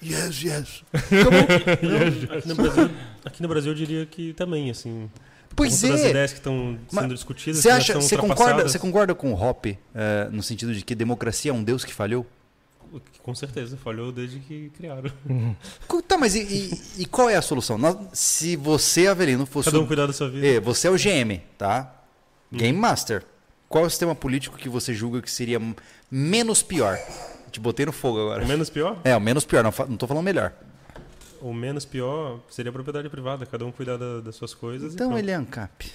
Yes, 0.03 0.43
yes. 0.43 0.83
Aqui 2.37 2.49
no, 2.49 2.55
Brasil, 2.55 2.91
aqui 3.25 3.43
no 3.43 3.49
Brasil 3.49 3.73
eu 3.73 3.75
diria 3.75 4.07
que 4.07 4.35
também, 4.35 4.71
assim. 4.71 5.11
Pois 5.55 5.81
Todas 5.81 6.01
as 6.01 6.07
é. 6.07 6.11
ideias 6.11 6.33
que 6.33 6.39
estão 6.39 6.79
sendo 6.89 7.15
discutidas. 7.15 7.63
Você 7.63 7.71
acha, 7.71 7.95
são 7.95 8.03
você 8.03 8.17
concorda, 8.17 8.33
ultrapassadas. 8.33 8.73
você 8.73 8.79
concorda 8.79 9.15
com 9.15 9.33
o 9.33 9.43
Hop 9.43 9.65
eh, 9.67 10.29
no 10.31 10.43
sentido 10.43 10.75
de 10.75 10.85
que 10.85 10.95
democracia 10.95 11.51
é 11.51 11.55
um 11.55 11.65
Deus 11.65 11.83
que 11.83 11.95
falhou? 11.95 12.27
Com 13.23 13.35
certeza, 13.35 13.77
falhou 13.77 14.11
desde 14.13 14.39
que 14.41 14.71
criaram. 14.71 15.11
Co- 15.89 16.03
Tá, 16.03 16.17
mas 16.17 16.35
e, 16.35 16.41
e- 16.43 17.03
e 17.03 17.07
qual 17.07 17.29
é 17.29 17.37
a 17.37 17.43
solução? 17.43 17.77
Nós- 17.79 17.97
se 18.13 18.57
você, 18.57 19.07
Avelino, 19.09 19.45
fosse. 19.47 19.71
Cada 19.71 19.81
um 19.83 19.87
cuidar 19.87 20.07
da 20.07 20.13
sua 20.13 20.29
vida. 20.29 20.47
É, 20.47 20.61
você 20.61 20.89
é 20.89 20.91
o 20.91 20.97
GM, 20.97 21.41
tá? 21.59 21.93
Game 22.53 22.79
Master. 22.79 23.25
Qual 23.69 23.83
é 23.85 23.87
o 23.87 23.91
sistema 23.91 24.15
político 24.15 24.57
que 24.57 24.69
você 24.69 24.95
julga 24.95 25.21
que 25.21 25.31
seria 25.31 25.61
menos 26.11 26.63
pior? 26.63 26.99
Te 27.51 27.59
botei 27.59 27.85
no 27.87 27.93
fogo 27.93 28.21
agora. 28.21 28.45
O 28.45 28.47
menos 28.47 28.71
pior? 28.71 28.99
É, 29.03 29.17
o 29.17 29.21
menos 29.21 29.45
pior, 29.45 29.65
não, 29.65 29.73
não 29.89 29.97
tô 29.97 30.07
falando 30.07 30.25
melhor. 30.25 30.53
O 31.41 31.53
menos 31.53 31.85
pior 31.85 32.41
seria 32.49 32.71
a 32.71 32.73
propriedade 32.73 33.09
privada, 33.11 33.45
cada 33.45 33.65
um 33.67 33.73
cuidar 33.73 33.97
da- 33.97 34.21
das 34.21 34.37
suas 34.37 34.55
coisas. 34.55 34.95
Então 34.95 35.19
ele 35.19 35.31
é 35.31 35.35
ANCAP. 35.35 35.91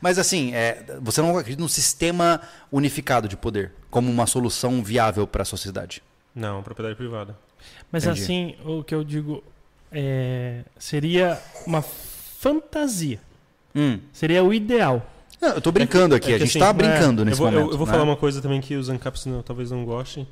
Mas 0.00 0.18
assim, 0.18 0.54
é, 0.54 0.84
você 1.00 1.20
não 1.20 1.36
acredita 1.36 1.60
num 1.62 1.68
sistema 1.68 2.40
unificado 2.72 3.28
de 3.28 3.36
poder 3.36 3.72
como 3.90 4.10
uma 4.10 4.26
solução 4.26 4.82
viável 4.82 5.26
para 5.26 5.42
a 5.42 5.44
sociedade? 5.44 6.02
Não, 6.34 6.62
propriedade 6.62 6.96
privada. 6.96 7.36
Mas 7.90 8.04
Entendi. 8.04 8.22
assim, 8.22 8.56
o 8.64 8.82
que 8.84 8.94
eu 8.94 9.02
digo 9.02 9.42
é, 9.90 10.62
seria 10.78 11.40
uma 11.66 11.82
fantasia. 11.82 13.20
Hum. 13.74 13.98
Seria 14.12 14.42
o 14.44 14.52
ideal. 14.54 15.04
Não, 15.40 15.50
eu 15.50 15.60
tô 15.60 15.70
brincando 15.70 16.14
aqui, 16.14 16.32
é 16.32 16.36
a 16.36 16.38
que 16.38 16.46
gente 16.46 16.50
assim, 16.50 16.58
tá 16.58 16.72
brincando 16.72 17.22
Eu 17.22 17.26
nesse 17.26 17.38
vou, 17.38 17.48
eu- 17.48 17.52
momento. 17.52 17.72
eu 17.72 17.78
vou 17.78 17.86
né? 17.86 17.92
falar 17.92 18.04
uma 18.04 18.16
coisa 18.16 18.42
também 18.42 18.60
que 18.60 18.74
os 18.74 18.88
ANCAPs 18.88 19.24
não, 19.26 19.42
talvez 19.42 19.70
não 19.70 19.84
gostem, 19.84 20.26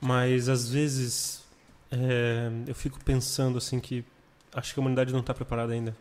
mas 0.00 0.48
às 0.48 0.68
vezes 0.68 1.42
é, 1.90 2.50
eu 2.66 2.74
fico 2.74 2.98
pensando 3.04 3.58
assim 3.58 3.80
que 3.80 4.04
acho 4.54 4.72
que 4.72 4.78
a 4.78 4.82
humanidade 4.82 5.12
não 5.12 5.20
está 5.20 5.34
preparada 5.34 5.72
ainda. 5.72 5.94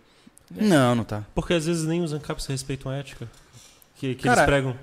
Não, 0.52 0.94
não 0.94 1.04
tá. 1.04 1.24
Porque 1.34 1.54
às 1.54 1.66
vezes 1.66 1.86
nem 1.86 2.02
os 2.04 2.14
ANCAPs 2.14 2.46
respeitam 2.46 2.92
a 2.92 2.96
ética 2.96 3.28
que, 3.96 4.14
que 4.14 4.24
Cara, 4.24 4.42
eles 4.42 4.46
pregam. 4.46 4.76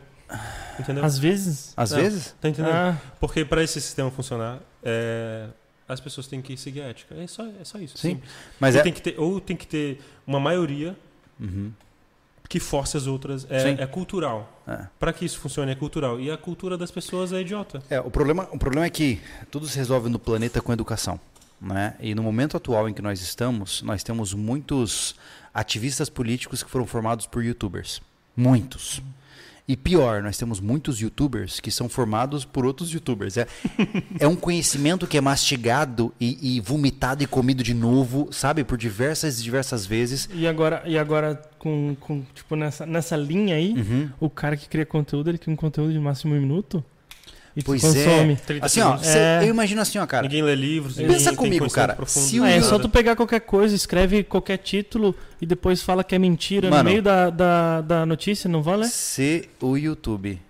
Entendeu? 0.79 1.05
Às 1.05 1.19
vezes. 1.19 1.73
Às 1.77 1.91
Não. 1.91 1.99
vezes? 1.99 2.35
Tá 2.41 2.49
entendendo? 2.49 2.73
Ah, 2.75 2.97
Porque 3.19 3.45
para 3.45 3.63
esse 3.63 3.81
sistema 3.81 4.11
funcionar, 4.11 4.59
é, 4.83 5.47
as 5.89 6.01
pessoas 6.01 6.27
têm 6.27 6.41
que 6.41 6.57
seguir 6.57 6.81
a 6.83 6.87
ética. 6.87 7.15
É 7.15 7.27
só, 7.27 7.45
é 7.47 7.65
só 7.65 7.79
isso. 7.79 7.99
Sim. 7.99 8.11
simples. 8.11 8.31
Mas 8.59 8.75
E 8.75 8.79
é. 8.79 8.83
tem 8.83 8.93
que 8.93 9.03
ter, 9.03 9.15
ou 9.19 9.41
tem 9.41 9.57
que 9.57 9.67
ter 9.67 10.01
uma 10.27 10.41
maioria 10.41 10.97
Uhum. 11.39 11.73
que 12.49 12.59
force 12.61 12.97
as 12.97 13.07
outras. 13.07 13.47
É, 13.51 13.83
é 13.83 13.87
cultural. 13.87 14.61
É. 14.67 14.87
Para 14.99 15.13
que 15.13 15.25
isso 15.25 15.39
funcione, 15.39 15.73
é 15.73 15.75
cultural. 15.75 16.19
E 16.21 16.31
a 16.31 16.37
cultura 16.37 16.77
das 16.79 16.91
pessoas 16.91 17.33
é 17.33 17.41
idiota. 17.41 17.83
É, 17.91 18.01
o 18.01 18.11
problema, 18.11 18.49
o 18.53 18.59
problema 18.59 18.87
é 18.87 18.91
que 18.91 19.21
tudo 19.51 19.67
se 19.67 19.77
resolve 19.77 20.09
no 20.09 20.19
planeta 20.19 20.61
com 20.61 20.73
educação. 20.73 21.19
Né? 21.61 21.95
E 22.01 22.15
no 22.15 22.23
momento 22.23 22.57
atual 22.57 22.89
em 22.89 22.95
que 22.95 23.03
nós 23.03 23.21
estamos, 23.21 23.83
nós 23.83 24.03
temos 24.03 24.33
muitos 24.33 25.15
ativistas 25.53 26.09
políticos 26.09 26.63
que 26.63 26.71
foram 26.71 26.87
formados 26.87 27.27
por 27.27 27.45
youtubers. 27.45 28.01
Muitos. 28.35 29.03
E 29.69 29.77
pior, 29.77 30.23
nós 30.23 30.37
temos 30.37 30.59
muitos 30.61 31.01
youtubers 31.01 31.61
que 31.61 31.71
são 31.71 31.89
formados 31.89 32.45
por 32.45 32.67
outros 32.67 32.91
youtubers. 32.93 33.37
É, 33.37 33.47
é 34.19 34.27
um 34.27 34.35
conhecimento 34.37 35.07
que 35.07 35.17
é 35.17 35.21
mastigado 35.21 36.13
e, 36.21 36.57
e 36.57 36.61
vomitado 36.61 37.23
e 37.23 37.27
comido 37.27 37.63
de 37.63 37.73
novo, 37.75 38.29
sabe? 38.33 38.65
Por 38.65 38.77
diversas 38.77 39.39
e 39.39 39.43
diversas 39.43 39.87
vezes. 39.87 40.29
e 40.35 40.47
agora, 40.47 40.83
e 40.87 40.99
agora 40.99 41.41
com, 41.59 41.97
com, 42.01 42.23
tipo, 42.35 42.57
nessa, 42.57 42.85
nessa 42.87 43.17
linha 43.17 43.55
aí, 43.57 43.75
Uhum. 43.75 44.11
o 44.19 44.29
cara 44.29 44.57
que 44.57 44.69
cria 44.69 44.85
conteúdo, 44.85 45.31
ele 45.31 45.39
cria 45.39 45.53
um 45.53 45.57
conteúdo 45.57 45.93
de 45.93 45.99
máximo 45.99 46.35
um 46.35 46.41
minuto 46.41 46.85
e 47.57 47.63
Pois 47.63 47.83
é. 47.85 48.05
consome. 48.05 48.37
30 48.37 48.67
Assim, 48.67 48.81
ó, 48.81 48.97
cê- 48.99 49.19
É. 49.19 49.39
eu 49.43 49.49
imagino 49.49 49.81
assim, 49.81 49.99
ó, 49.99 50.07
cara. 50.07 50.23
Ninguém 50.23 50.43
lê 50.43 50.55
livros. 50.55 50.97
Pensa 50.97 51.35
comigo, 51.35 51.69
cara, 51.71 51.97
se 52.07 52.39
o 52.41 52.45
é 52.45 52.57
nada. 52.57 52.63
só 52.69 52.79
tu 52.79 52.89
pegar 52.89 53.17
qualquer 53.17 53.41
coisa, 53.41 53.75
escreve 53.75 54.23
qualquer 54.23 54.59
título 54.59 55.15
e 55.41 55.47
depois 55.47 55.83
fala 55.83 56.05
que 56.05 56.15
é 56.15 56.19
mentira 56.19 56.71
Mano. 56.71 56.83
no 56.85 56.89
meio 56.91 57.03
da, 57.03 57.29
da, 57.31 57.81
da 57.81 58.07
notícia, 58.07 58.49
não 58.49 58.63
vale? 58.63 58.87
Se 58.87 59.49
o 59.61 59.77
YouTube 59.77 60.41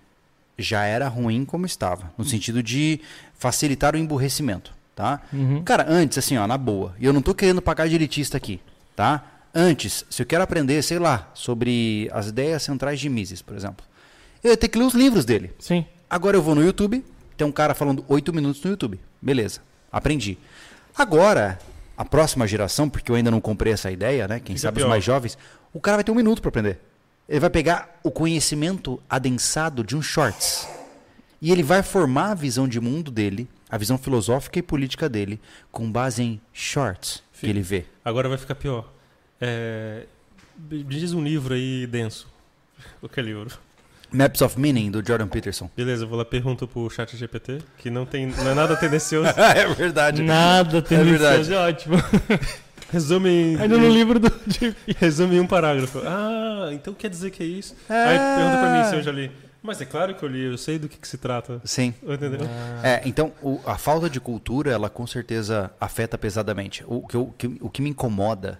já 0.57 0.83
era 0.83 1.07
ruim 1.07 1.43
como 1.43 1.65
estava, 1.65 2.11
no 2.17 2.23
sentido 2.23 2.61
de 2.61 2.99
facilitar 3.37 3.95
o 3.95 3.97
emburrecimento, 3.97 4.71
tá? 4.95 5.21
Uhum. 5.33 5.63
Cara, 5.63 5.85
antes, 5.89 6.17
assim, 6.19 6.37
ó, 6.37 6.45
na 6.45 6.57
boa, 6.57 6.93
e 6.99 7.05
eu 7.05 7.11
não 7.13 7.21
tô 7.21 7.33
querendo 7.33 7.61
pagar 7.61 7.87
de 7.89 7.95
elitista 7.95 8.37
aqui, 8.37 8.59
tá? 8.95 9.23
Antes, 9.55 10.05
se 10.09 10.21
eu 10.21 10.25
quero 10.25 10.43
aprender, 10.43 10.81
sei 10.83 10.99
lá, 10.99 11.29
sobre 11.33 12.09
as 12.13 12.27
ideias 12.27 12.61
centrais 12.63 12.99
de 12.99 13.09
Mises, 13.09 13.41
por 13.41 13.55
exemplo, 13.57 13.83
eu 14.43 14.51
ia 14.51 14.57
ter 14.57 14.67
que 14.67 14.77
ler 14.77 14.85
os 14.85 14.93
livros 14.93 15.25
dele. 15.25 15.51
Sim. 15.59 15.83
Agora 16.11 16.35
eu 16.35 16.41
vou 16.41 16.53
no 16.53 16.61
YouTube, 16.61 17.05
tem 17.37 17.47
um 17.47 17.53
cara 17.53 17.73
falando 17.73 18.03
oito 18.09 18.33
minutos 18.33 18.61
no 18.61 18.71
YouTube. 18.71 18.99
Beleza, 19.21 19.61
aprendi. 19.89 20.37
Agora, 20.93 21.57
a 21.95 22.03
próxima 22.03 22.45
geração, 22.45 22.89
porque 22.89 23.09
eu 23.09 23.15
ainda 23.15 23.31
não 23.31 23.39
comprei 23.39 23.71
essa 23.71 23.89
ideia, 23.89 24.27
né? 24.27 24.41
Quem 24.41 24.57
Fica 24.57 24.67
sabe 24.67 24.79
os 24.79 24.83
pior. 24.83 24.89
mais 24.89 25.01
jovens, 25.05 25.37
o 25.71 25.79
cara 25.79 25.95
vai 25.95 26.03
ter 26.03 26.11
um 26.11 26.15
minuto 26.15 26.41
para 26.41 26.49
aprender. 26.49 26.79
Ele 27.29 27.39
vai 27.39 27.49
pegar 27.49 27.97
o 28.03 28.11
conhecimento 28.11 29.01
adensado 29.09 29.85
de 29.85 29.95
um 29.95 30.01
shorts. 30.01 30.67
E 31.41 31.49
ele 31.49 31.63
vai 31.63 31.81
formar 31.81 32.31
a 32.31 32.35
visão 32.35 32.67
de 32.67 32.81
mundo 32.81 33.09
dele, 33.09 33.47
a 33.69 33.77
visão 33.77 33.97
filosófica 33.97 34.59
e 34.59 34.61
política 34.61 35.07
dele, 35.07 35.39
com 35.71 35.89
base 35.89 36.21
em 36.21 36.41
shorts 36.51 37.23
que 37.31 37.39
Sim. 37.45 37.51
ele 37.51 37.61
vê. 37.61 37.85
Agora 38.03 38.27
vai 38.27 38.37
ficar 38.37 38.55
pior. 38.55 38.91
É, 39.39 40.07
diz 40.59 41.13
um 41.13 41.23
livro 41.23 41.53
aí 41.53 41.87
denso. 41.87 42.27
Qualquer 42.99 43.23
livro. 43.23 43.57
Maps 44.11 44.41
of 44.41 44.59
Meaning, 44.59 44.91
do 44.91 45.05
Jordan 45.05 45.27
Peterson. 45.27 45.69
Beleza, 45.75 46.03
eu 46.03 46.07
vou 46.09 46.17
lá 46.17 46.25
pergunto 46.25 46.67
pro 46.67 46.89
chat 46.89 47.15
GPT, 47.15 47.59
que 47.77 47.89
não, 47.89 48.05
tem, 48.05 48.27
não 48.27 48.49
é 48.49 48.53
nada 48.53 48.75
tendencioso. 48.75 49.29
é 49.39 49.67
verdade. 49.73 50.21
Nada 50.21 50.81
tem 50.81 51.03
verdade. 51.03 51.53
é 51.53 51.57
ótimo. 51.57 51.95
Resume 52.91 53.29
em, 53.29 53.55
Ainda 53.61 53.77
no 53.77 53.87
livro 53.89 54.19
do 54.19 54.29
resume 54.97 55.37
em 55.37 55.39
um 55.39 55.47
parágrafo. 55.47 55.99
Ah, 56.05 56.69
então 56.73 56.93
quer 56.93 57.09
dizer 57.09 57.31
que 57.31 57.41
é 57.41 57.45
isso? 57.45 57.73
Aí 57.87 58.17
pergunta 58.17 58.57
pra 58.59 58.77
mim 58.83 58.89
se 58.89 58.95
eu 58.95 59.01
já 59.01 59.11
li. 59.13 59.31
Mas 59.63 59.79
é 59.79 59.85
claro 59.85 60.13
que 60.15 60.23
eu 60.23 60.27
li, 60.27 60.43
eu 60.43 60.57
sei 60.57 60.77
do 60.77 60.89
que, 60.89 60.97
que 60.97 61.07
se 61.07 61.17
trata. 61.17 61.61
Sim. 61.63 61.93
Entendeu? 62.03 62.41
É, 62.83 63.01
então 63.05 63.31
o- 63.41 63.61
a 63.65 63.77
falta 63.77 64.09
de 64.09 64.19
cultura, 64.19 64.71
ela 64.71 64.89
com 64.89 65.07
certeza 65.07 65.71
afeta 65.79 66.17
pesadamente. 66.17 66.83
O 66.85 67.07
que, 67.07 67.15
eu- 67.15 67.33
que- 67.37 67.57
o 67.61 67.69
que 67.69 67.81
me 67.81 67.91
incomoda, 67.91 68.59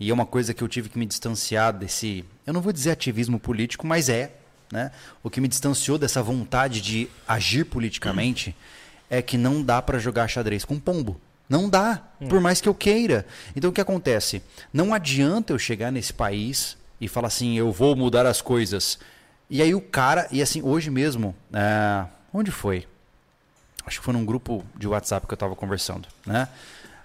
e 0.00 0.10
é 0.10 0.14
uma 0.14 0.26
coisa 0.26 0.52
que 0.52 0.62
eu 0.64 0.66
tive 0.66 0.88
que 0.88 0.98
me 0.98 1.06
distanciar 1.06 1.72
desse, 1.72 2.24
eu 2.46 2.52
não 2.52 2.60
vou 2.62 2.72
dizer 2.72 2.90
ativismo 2.90 3.38
político, 3.38 3.86
mas 3.86 4.08
é, 4.08 4.32
né? 4.72 4.90
O 5.22 5.30
que 5.30 5.40
me 5.40 5.48
distanciou 5.48 5.98
dessa 5.98 6.22
vontade 6.22 6.80
de 6.80 7.08
agir 7.26 7.64
politicamente 7.64 8.54
é 9.10 9.22
que 9.22 9.38
não 9.38 9.62
dá 9.62 9.80
para 9.80 9.98
jogar 9.98 10.28
xadrez 10.28 10.64
com 10.64 10.78
pombo. 10.78 11.20
Não 11.48 11.68
dá, 11.68 12.02
por 12.28 12.42
mais 12.42 12.60
que 12.60 12.68
eu 12.68 12.74
queira. 12.74 13.24
Então 13.56 13.70
o 13.70 13.72
que 13.72 13.80
acontece? 13.80 14.42
Não 14.70 14.92
adianta 14.92 15.52
eu 15.52 15.58
chegar 15.58 15.90
nesse 15.90 16.12
país 16.12 16.76
e 17.00 17.08
falar 17.08 17.28
assim, 17.28 17.56
eu 17.56 17.72
vou 17.72 17.96
mudar 17.96 18.26
as 18.26 18.42
coisas. 18.42 18.98
E 19.48 19.62
aí 19.62 19.74
o 19.74 19.80
cara, 19.80 20.28
e 20.30 20.42
assim, 20.42 20.60
hoje 20.60 20.90
mesmo, 20.90 21.34
é, 21.50 22.04
onde 22.34 22.50
foi? 22.50 22.86
acho 23.88 23.98
que 23.98 24.04
foi 24.04 24.14
num 24.14 24.24
grupo 24.24 24.64
de 24.76 24.86
WhatsApp 24.86 25.26
que 25.26 25.32
eu 25.32 25.36
estava 25.36 25.56
conversando, 25.56 26.06
né? 26.24 26.46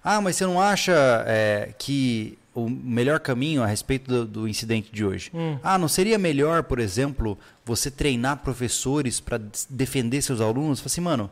Ah, 0.03 0.19
mas 0.19 0.35
você 0.35 0.45
não 0.45 0.61
acha 0.61 0.93
é, 1.25 1.73
que 1.77 2.37
o 2.53 2.69
melhor 2.69 3.19
caminho 3.19 3.63
a 3.63 3.65
respeito 3.65 4.07
do, 4.07 4.25
do 4.25 4.47
incidente 4.47 4.91
de 4.91 5.03
hoje? 5.03 5.31
Hum. 5.33 5.57
Ah, 5.63 5.77
não 5.77 5.87
seria 5.87 6.17
melhor, 6.17 6.63
por 6.63 6.79
exemplo, 6.79 7.37
você 7.65 7.89
treinar 7.89 8.37
professores 8.37 9.19
para 9.19 9.41
defender 9.69 10.21
seus 10.21 10.39
alunos? 10.39 10.79
Falei 10.79 10.91
assim, 10.91 11.01
mano, 11.01 11.29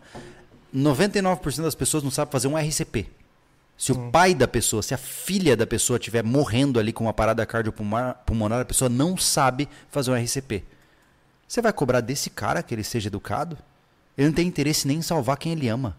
99% 0.75 1.61
das 1.61 1.75
pessoas 1.75 2.03
não 2.03 2.11
sabem 2.11 2.31
fazer 2.31 2.47
um 2.47 2.57
RCP. 2.57 3.07
Se 3.77 3.91
o 3.91 4.11
pai 4.11 4.35
da 4.35 4.47
pessoa, 4.47 4.83
se 4.83 4.93
a 4.93 4.97
filha 4.97 5.57
da 5.57 5.65
pessoa 5.65 5.97
estiver 5.97 6.23
morrendo 6.23 6.79
ali 6.79 6.93
com 6.93 7.05
uma 7.05 7.13
parada 7.13 7.43
cardiopulmonar, 7.45 8.21
pulmonar, 8.25 8.61
a 8.61 8.65
pessoa 8.65 8.87
não 8.89 9.17
sabe 9.17 9.67
fazer 9.89 10.11
um 10.11 10.15
RCP. 10.15 10.63
Você 11.47 11.61
vai 11.61 11.73
cobrar 11.73 11.99
desse 11.99 12.29
cara 12.29 12.61
que 12.61 12.75
ele 12.75 12.83
seja 12.83 13.07
educado? 13.07 13.57
Ele 14.17 14.27
não 14.27 14.35
tem 14.35 14.47
interesse 14.47 14.87
nem 14.87 14.97
em 14.97 15.01
salvar 15.01 15.37
quem 15.37 15.53
ele 15.53 15.67
ama. 15.67 15.97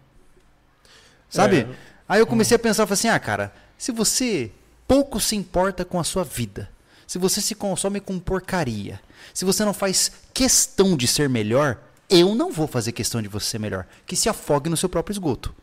Sabe? 1.29 1.59
É. 1.59 1.67
Aí 2.07 2.19
eu 2.19 2.27
comecei 2.27 2.55
a 2.55 2.59
pensar, 2.59 2.85
falei 2.85 2.93
assim, 2.93 3.09
ah, 3.09 3.19
cara, 3.19 3.53
se 3.77 3.91
você 3.91 4.49
pouco 4.87 5.19
se 5.19 5.35
importa 5.35 5.83
com 5.85 5.99
a 5.99 6.03
sua 6.03 6.23
vida, 6.23 6.69
se 7.07 7.17
você 7.17 7.41
se 7.41 7.55
consome 7.55 7.99
com 7.99 8.17
porcaria, 8.19 8.99
se 9.33 9.45
você 9.45 9.63
não 9.65 9.73
faz 9.73 10.11
questão 10.33 10.95
de 10.97 11.07
ser 11.07 11.29
melhor, 11.29 11.77
eu 12.09 12.35
não 12.35 12.51
vou 12.51 12.67
fazer 12.67 12.91
questão 12.91 13.21
de 13.21 13.27
você 13.27 13.45
ser 13.51 13.59
melhor. 13.59 13.85
Que 14.05 14.15
se 14.15 14.27
afogue 14.29 14.69
no 14.69 14.77
seu 14.77 14.89
próprio 14.89 15.13
esgoto. 15.13 15.53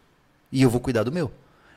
E 0.51 0.62
eu 0.62 0.71
vou 0.71 0.81
cuidar 0.81 1.03
do 1.05 1.12
meu. 1.12 1.31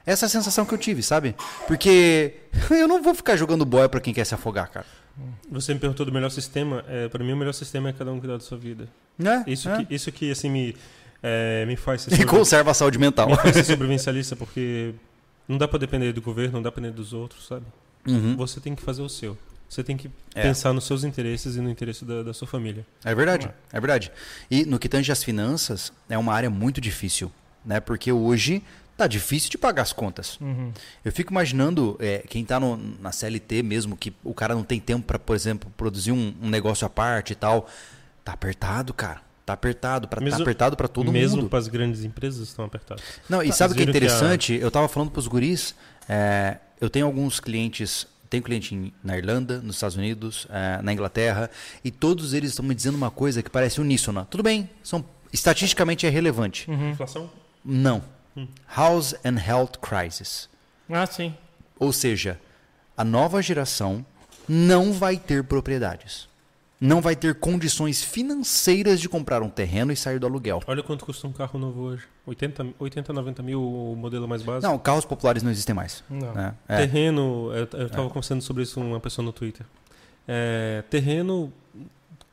Essa 0.06 0.26
é 0.26 0.28
a 0.28 0.30
sensação 0.30 0.66
que 0.66 0.74
eu 0.74 0.78
tive, 0.78 1.02
sabe? 1.04 1.36
Porque 1.68 2.34
eu 2.72 2.88
não 2.88 3.02
vou 3.02 3.14
ficar 3.16 3.36
jogando 3.36 3.64
boia 3.66 3.88
pra 3.88 4.00
quem 4.00 4.14
quer 4.14 4.26
se 4.26 4.34
afogar, 4.34 4.70
cara. 4.70 4.86
Você 5.52 5.74
me 5.74 5.80
perguntou 5.80 6.06
do 6.06 6.12
melhor 6.12 6.30
sistema. 6.32 6.84
É, 6.88 7.08
para 7.08 7.24
mim, 7.24 7.34
o 7.34 7.38
melhor 7.38 7.54
sistema 7.54 7.90
é 7.90 7.94
cada 7.94 8.12
um 8.12 8.20
cuidar 8.20 8.34
da 8.36 8.40
sua 8.44 8.58
vida. 8.58 8.88
Né? 9.18 9.44
Isso, 9.46 9.70
É. 9.70 9.86
que, 9.86 9.94
isso 9.94 10.12
que 10.12 10.32
assim, 10.32 10.50
me, 10.50 10.76
é, 11.22 11.66
me 11.68 11.76
faz 11.76 12.02
ser 12.02 12.10
E 12.14 12.18
sobre- 12.18 12.30
conserva 12.30 12.72
a 12.72 12.74
saúde 12.74 12.98
mental. 12.98 13.28
me 13.30 13.36
faz 13.38 13.54
ser 13.56 13.64
sobrevivencialista, 13.64 14.36
porque 14.36 14.94
não 15.48 15.58
dá 15.58 15.68
pra 15.68 15.78
depender 15.80 16.12
do 16.14 16.22
governo, 16.22 16.54
não 16.54 16.62
dá 16.62 16.72
pra 16.72 16.82
depender 16.82 16.96
dos 16.96 17.14
outros, 17.14 17.48
sabe? 17.48 17.66
Uhum. 18.08 18.36
Você 18.38 18.60
tem 18.60 18.76
que 18.76 18.82
fazer 18.82 19.02
o 19.02 19.10
seu. 19.10 19.38
Você 19.70 19.84
tem 19.84 19.98
que 19.98 20.10
É. 20.36 20.44
pensar 20.44 20.72
nos 20.74 20.86
seus 20.86 21.04
interesses 21.04 21.56
e 21.56 21.62
no 21.62 21.70
interesse 21.70 22.06
da, 22.06 22.22
da 22.22 22.34
sua 22.34 22.48
família. 22.48 22.86
É 23.04 23.16
verdade, 23.16 23.50
é 23.72 23.80
verdade. 23.80 24.12
E 24.52 24.66
no 24.66 24.78
que 24.78 24.88
tange 24.88 25.12
às 25.12 25.24
finanças, 25.24 25.92
é 26.10 26.18
uma 26.18 26.34
área 26.34 26.50
muito 26.50 26.80
difícil, 26.80 27.32
né? 27.66 27.80
Porque 27.80 28.12
hoje 28.12 28.62
tá 28.96 29.08
difícil 29.08 29.50
de 29.50 29.58
pagar 29.58 29.82
as 29.82 29.92
contas. 29.92 30.38
Uhum. 30.40 30.72
Eu 31.04 31.12
fico 31.12 31.32
imaginando 31.34 31.98
é, 32.00 32.20
quem 32.30 32.46
tá 32.46 32.60
no- 32.60 32.78
na 33.02 33.12
CLT 33.12 33.64
mesmo, 33.64 33.98
que 33.98 34.14
o 34.24 34.34
cara 34.34 34.54
não 34.54 34.64
tem 34.64 34.80
tempo 34.80 35.08
para, 35.08 35.18
por 35.18 35.36
exemplo, 35.36 35.72
produzir 35.76 36.12
um, 36.12 36.36
um 36.40 36.50
negócio 36.50 36.86
à 36.86 36.90
parte 36.90 37.32
e 37.34 37.36
tal. 37.36 37.68
Tá 38.24 38.34
apertado, 38.34 38.94
cara. 38.94 39.22
Tá 39.46 39.54
apertado, 39.54 40.08
pra, 40.08 40.20
tá 40.20 40.24
Mesmo- 40.24 40.42
apertado 40.42 40.78
para 40.78 40.88
todo 40.88 41.12
Mesmo 41.12 41.38
mundo. 41.38 41.50
para 41.50 41.60
as 41.60 41.68
grandes 41.68 42.04
empresas 42.06 42.48
estão 42.48 42.64
apertadas. 42.64 43.04
Não, 43.30 43.44
e 43.44 43.48
Tá, 43.50 43.54
sabe 43.56 43.74
o 43.74 43.76
que 43.76 43.84
é 43.84 43.86
viram 43.86 43.92
que 44.00 44.06
a- 44.06 44.08
interessante? 44.08 44.54
Eu 44.54 44.72
tava 44.72 44.88
falando 44.88 45.12
pros 45.12 45.28
guris, 45.28 45.76
é, 46.08 46.58
eu 46.80 46.90
tenho 46.90 47.06
alguns 47.06 47.42
clientes, 47.42 48.08
tenho 48.30 48.42
cliente 48.42 48.94
na 49.04 49.18
Irlanda, 49.18 49.60
nos 49.60 49.76
Estados 49.76 49.98
Unidos, 49.98 50.48
é, 50.50 50.82
na 50.82 50.94
Inglaterra, 50.94 51.50
e 51.84 51.92
todos 51.92 52.34
eles 52.34 52.52
estão 52.52 52.64
me 52.64 52.74
dizendo 52.74 52.96
uma 52.96 53.12
coisa 53.12 53.44
que 53.44 53.50
parece 53.50 53.82
uníssona. 53.82 54.26
Tudo 54.30 54.44
bem, 54.44 54.70
são, 54.82 55.04
estatisticamente 55.34 56.06
é 56.06 56.10
relevante. 56.10 56.70
Uhum. 56.72 56.92
Inflação? 56.92 57.30
Não. 57.66 58.02
Hum. 58.38 58.48
House 58.74 59.14
and 59.26 59.38
Health 59.46 59.74
Crisis. 59.82 60.48
Ah, 60.90 61.06
sim. 61.06 61.36
Ou 61.78 61.92
seja, 61.92 62.40
a 62.96 63.04
nova 63.04 63.42
geração 63.42 64.06
não 64.48 64.94
vai 64.94 65.18
ter 65.18 65.44
propriedades. 65.44 66.28
Não 66.86 67.00
vai 67.02 67.16
ter 67.16 67.36
condições 67.36 68.04
financeiras 68.04 69.00
de 69.00 69.08
comprar 69.08 69.42
um 69.42 69.50
terreno 69.50 69.92
e 69.92 69.96
sair 69.96 70.20
do 70.20 70.26
aluguel. 70.28 70.62
Olha 70.68 70.84
quanto 70.84 71.06
custa 71.06 71.26
um 71.28 71.32
carro 71.32 71.58
novo 71.58 71.82
hoje. 71.82 72.04
80, 72.26 72.68
80 72.78 73.14
90 73.14 73.42
mil 73.42 73.62
o 73.64 73.96
modelo 73.96 74.28
mais 74.28 74.42
básico. 74.42 74.70
Não, 74.72 74.78
carros 74.78 75.06
populares 75.06 75.42
não 75.44 75.50
existem 75.52 75.74
mais. 75.74 76.04
Não. 76.10 76.34
né? 76.34 76.54
É. 76.68 76.78
Terreno, 76.78 77.52
eu, 77.54 77.68
eu 77.80 77.90
tava 77.90 78.08
conversando 78.10 78.42
sobre 78.42 78.64
isso 78.64 78.76
com 78.76 78.82
uma 78.82 79.00
pessoa 79.00 79.26
no 79.26 79.32
Twitter. 79.32 79.66
É, 80.28 80.84
terreno, 80.90 81.52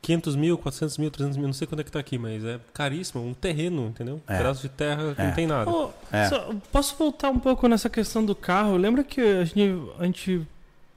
500 0.01 0.35
mil, 0.35 0.57
400 0.57 0.97
mil, 0.97 1.11
300 1.11 1.37
mil, 1.37 1.47
não 1.47 1.53
sei 1.53 1.67
quanto 1.67 1.79
é 1.79 1.83
que 1.83 1.91
tá 1.91 1.99
aqui, 1.99 2.17
mas 2.17 2.43
é 2.43 2.59
caríssimo. 2.73 3.25
Um 3.25 3.33
terreno, 3.33 3.87
entendeu? 3.87 4.15
Um 4.27 4.33
É. 4.33 4.37
pedaço 4.37 4.61
de 4.63 4.69
terra 4.69 5.13
que 5.15 5.21
É. 5.21 5.27
não 5.27 5.33
tem 5.33 5.47
nada. 5.47 5.71
É. 6.11 6.27
só- 6.27 6.53
posso 6.71 6.95
voltar 6.97 7.29
um 7.29 7.39
pouco 7.39 7.67
nessa 7.67 7.89
questão 7.89 8.25
do 8.25 8.35
carro? 8.35 8.75
Lembra 8.75 9.03
que 9.03 9.21
a 9.21 9.45
gente, 9.45 9.61
a 9.99 10.03
gente 10.05 10.45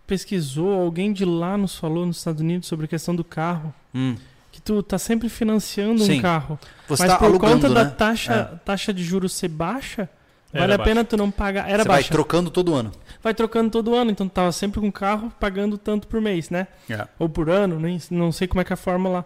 pesquisou, 0.07 0.73
alguém 0.83 1.13
de 1.13 1.25
lá 1.25 1.57
nos 1.57 1.77
falou 1.77 2.07
nos 2.07 2.19
Estados 2.19 2.41
Unidos 2.41 2.69
sobre 2.69 2.85
a 2.87 2.89
questão 2.89 3.15
do 3.15 3.25
carro? 3.25 3.73
Hum. 3.95 4.17
Que 4.53 4.61
tu 4.61 4.83
tá 4.83 4.99
sempre 4.99 5.29
financiando 5.29 6.05
Sim. 6.05 6.19
um 6.19 6.23
carro. 6.23 6.59
Você 6.87 7.03
mas 7.03 7.11
está 7.13 7.19
por 7.19 7.25
alugando, 7.27 7.55
conta 7.55 7.69
né? 7.69 7.75
da 7.75 7.91
taxa, 7.91 8.61
taxa 8.65 8.93
de 8.93 9.03
juros 9.03 9.33
ser 9.33 9.49
baixa, 9.49 10.09
Era 10.53 10.61
vale 10.61 10.73
a 10.75 10.79
baixa. 10.79 10.91
pena 10.91 11.05
tu 11.05 11.17
não 11.17 11.31
pagar. 11.31 11.69
Era 11.69 11.83
Você 11.83 11.89
vai 11.89 11.97
baixa. 11.99 12.13
trocando 12.13 12.51
todo 12.51 12.75
ano. 12.75 12.93
Vai 13.23 13.35
trocando 13.35 13.71
todo 13.71 13.95
ano, 13.95 14.11
então 14.11 14.29
tu 14.29 14.33
tava 14.33 14.53
sempre 14.53 14.81
com 14.81 14.89
o 14.89 14.93
carro 14.93 15.33
pagando 15.41 15.77
tanto 15.79 16.07
por 16.07 16.21
mês, 16.21 16.51
né? 16.51 16.69
Ou 17.19 17.29
por 17.29 17.49
ano, 17.51 17.81
nem, 17.81 17.99
não 18.11 18.31
sei 18.31 18.47
como 18.47 18.61
é 18.61 18.65
que 18.65 18.73
é 18.73 18.75
a 18.75 18.77
fórmula 18.77 19.19
lá. 19.19 19.25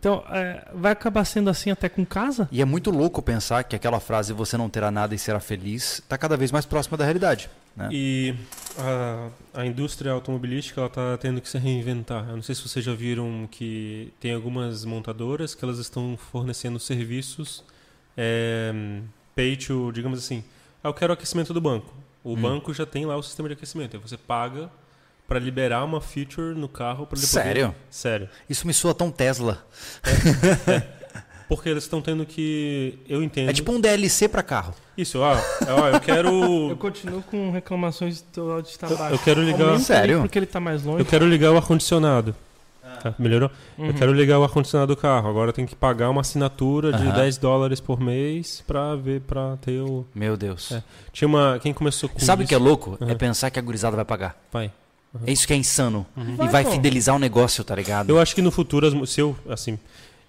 Então, 0.00 0.24
é, 0.30 0.66
vai 0.72 0.92
acabar 0.92 1.26
sendo 1.26 1.50
assim 1.50 1.70
até 1.70 1.86
com 1.86 2.06
casa? 2.06 2.48
E 2.50 2.62
é 2.62 2.64
muito 2.64 2.90
louco 2.90 3.20
pensar 3.20 3.62
que 3.64 3.76
aquela 3.76 4.00
frase 4.00 4.32
você 4.32 4.56
não 4.56 4.70
terá 4.70 4.90
nada 4.90 5.14
e 5.14 5.18
será 5.18 5.38
feliz 5.38 5.98
está 5.98 6.16
cada 6.16 6.38
vez 6.38 6.50
mais 6.50 6.64
próxima 6.64 6.96
da 6.96 7.04
realidade. 7.04 7.50
Né? 7.76 7.90
E 7.92 8.34
a, 8.78 9.28
a 9.60 9.66
indústria 9.66 10.10
automobilística 10.12 10.80
ela 10.80 10.88
está 10.88 11.18
tendo 11.18 11.38
que 11.42 11.48
se 11.50 11.58
reinventar. 11.58 12.26
Eu 12.30 12.36
não 12.36 12.42
sei 12.42 12.54
se 12.54 12.66
vocês 12.66 12.82
já 12.82 12.94
viram 12.94 13.46
que 13.50 14.10
tem 14.18 14.32
algumas 14.32 14.86
montadoras 14.86 15.54
que 15.54 15.62
elas 15.62 15.78
estão 15.78 16.16
fornecendo 16.32 16.78
serviços 16.80 17.62
é, 18.16 18.72
pay 19.36 19.54
to, 19.54 19.92
digamos 19.92 20.18
assim, 20.18 20.42
eu 20.82 20.94
quero 20.94 21.12
aquecimento 21.12 21.52
do 21.52 21.60
banco. 21.60 21.94
O 22.24 22.32
Hum. 22.32 22.40
banco 22.40 22.72
já 22.72 22.86
tem 22.86 23.04
lá 23.04 23.16
o 23.18 23.22
sistema 23.22 23.50
de 23.50 23.52
aquecimento. 23.52 23.96
Aí 23.96 24.02
você 24.02 24.16
paga 24.16 24.70
para 25.30 25.38
liberar 25.38 25.84
uma 25.84 26.00
feature 26.00 26.56
no 26.58 26.68
carro 26.68 27.06
para 27.06 27.16
ele 27.16 27.24
poder... 27.26 27.42
Sério? 27.44 27.74
Sério. 27.88 28.28
Isso 28.48 28.66
me 28.66 28.74
soa 28.74 28.92
tão 28.92 29.12
Tesla. 29.12 29.64
Porque 31.48 31.68
eles 31.68 31.84
estão 31.84 32.02
tendo 32.02 32.26
que... 32.26 32.98
Eu 33.08 33.22
entendo. 33.22 33.48
É 33.48 33.52
tipo 33.52 33.70
um 33.70 33.80
DLC 33.80 34.28
para 34.28 34.42
carro. 34.42 34.74
Isso, 34.98 35.22
ah, 35.22 35.40
ó, 35.68 35.88
eu 35.88 36.00
quero... 36.00 36.70
Eu 36.70 36.76
continuo 36.76 37.22
com 37.22 37.52
reclamações 37.52 38.24
do 38.34 38.50
áudio 38.50 38.70
estar 38.70 38.90
Eu- 38.90 38.96
baixo. 38.96 39.14
eu 39.14 39.18
quero 39.20 39.40
ligar- 39.42 39.78
Sério? 39.78 40.20
Porque 40.20 40.36
ele 40.38 40.46
tá 40.46 40.58
mais 40.58 40.82
longe. 40.84 41.00
Eu 41.00 41.06
quero 41.06 41.26
ligar 41.28 41.52
o 41.52 41.56
ar-condicionado. 41.56 42.34
Tá, 43.02 43.14
melhorou? 43.18 43.50
Uhum. 43.78 43.86
Eu 43.86 43.94
quero 43.94 44.12
ligar 44.12 44.38
o 44.40 44.42
ar-condicionado 44.44 44.94
do 44.94 45.00
carro. 45.00 45.28
Agora 45.28 45.50
eu 45.50 45.52
tenho 45.52 45.66
que 45.68 45.76
pagar 45.76 46.10
uma 46.10 46.20
assinatura 46.22 46.92
de 46.92 47.04
Aham. 47.06 47.14
10 47.16 47.38
dólares 47.38 47.80
por 47.80 48.00
mês 48.00 48.62
pra 48.66 48.94
ver, 48.96 49.20
para 49.22 49.56
ter 49.58 49.80
o. 49.80 50.04
Meu 50.14 50.36
Deus. 50.36 50.70
É. 50.72 50.82
Tinha 51.12 51.26
uma. 51.26 51.58
Quem 51.62 51.72
começou 51.72 52.08
com 52.08 52.18
Sabe 52.18 52.44
o 52.44 52.46
que 52.46 52.54
é 52.54 52.58
louco? 52.58 52.98
É 53.00 53.04
Uhum. 53.04 53.16
pensar 53.16 53.48
que 53.50 53.58
a 53.58 53.62
gurizada 53.62 53.96
vai 53.96 54.04
pagar. 54.04 54.36
Pai. 55.12 55.22
É 55.26 55.32
isso 55.32 55.46
que 55.46 55.52
é 55.52 55.56
insano. 55.56 56.06
Uhum. 56.16 56.36
E 56.44 56.48
Vai, 56.48 56.64
pô. 56.64 56.70
fidelizar 56.70 57.14
o 57.16 57.18
negócio, 57.18 57.64
tá 57.64 57.74
ligado? 57.74 58.10
Eu 58.10 58.20
acho 58.20 58.34
que 58.34 58.42
no 58.42 58.50
futuro, 58.50 59.06
se 59.06 59.20
eu, 59.20 59.36
assim. 59.48 59.78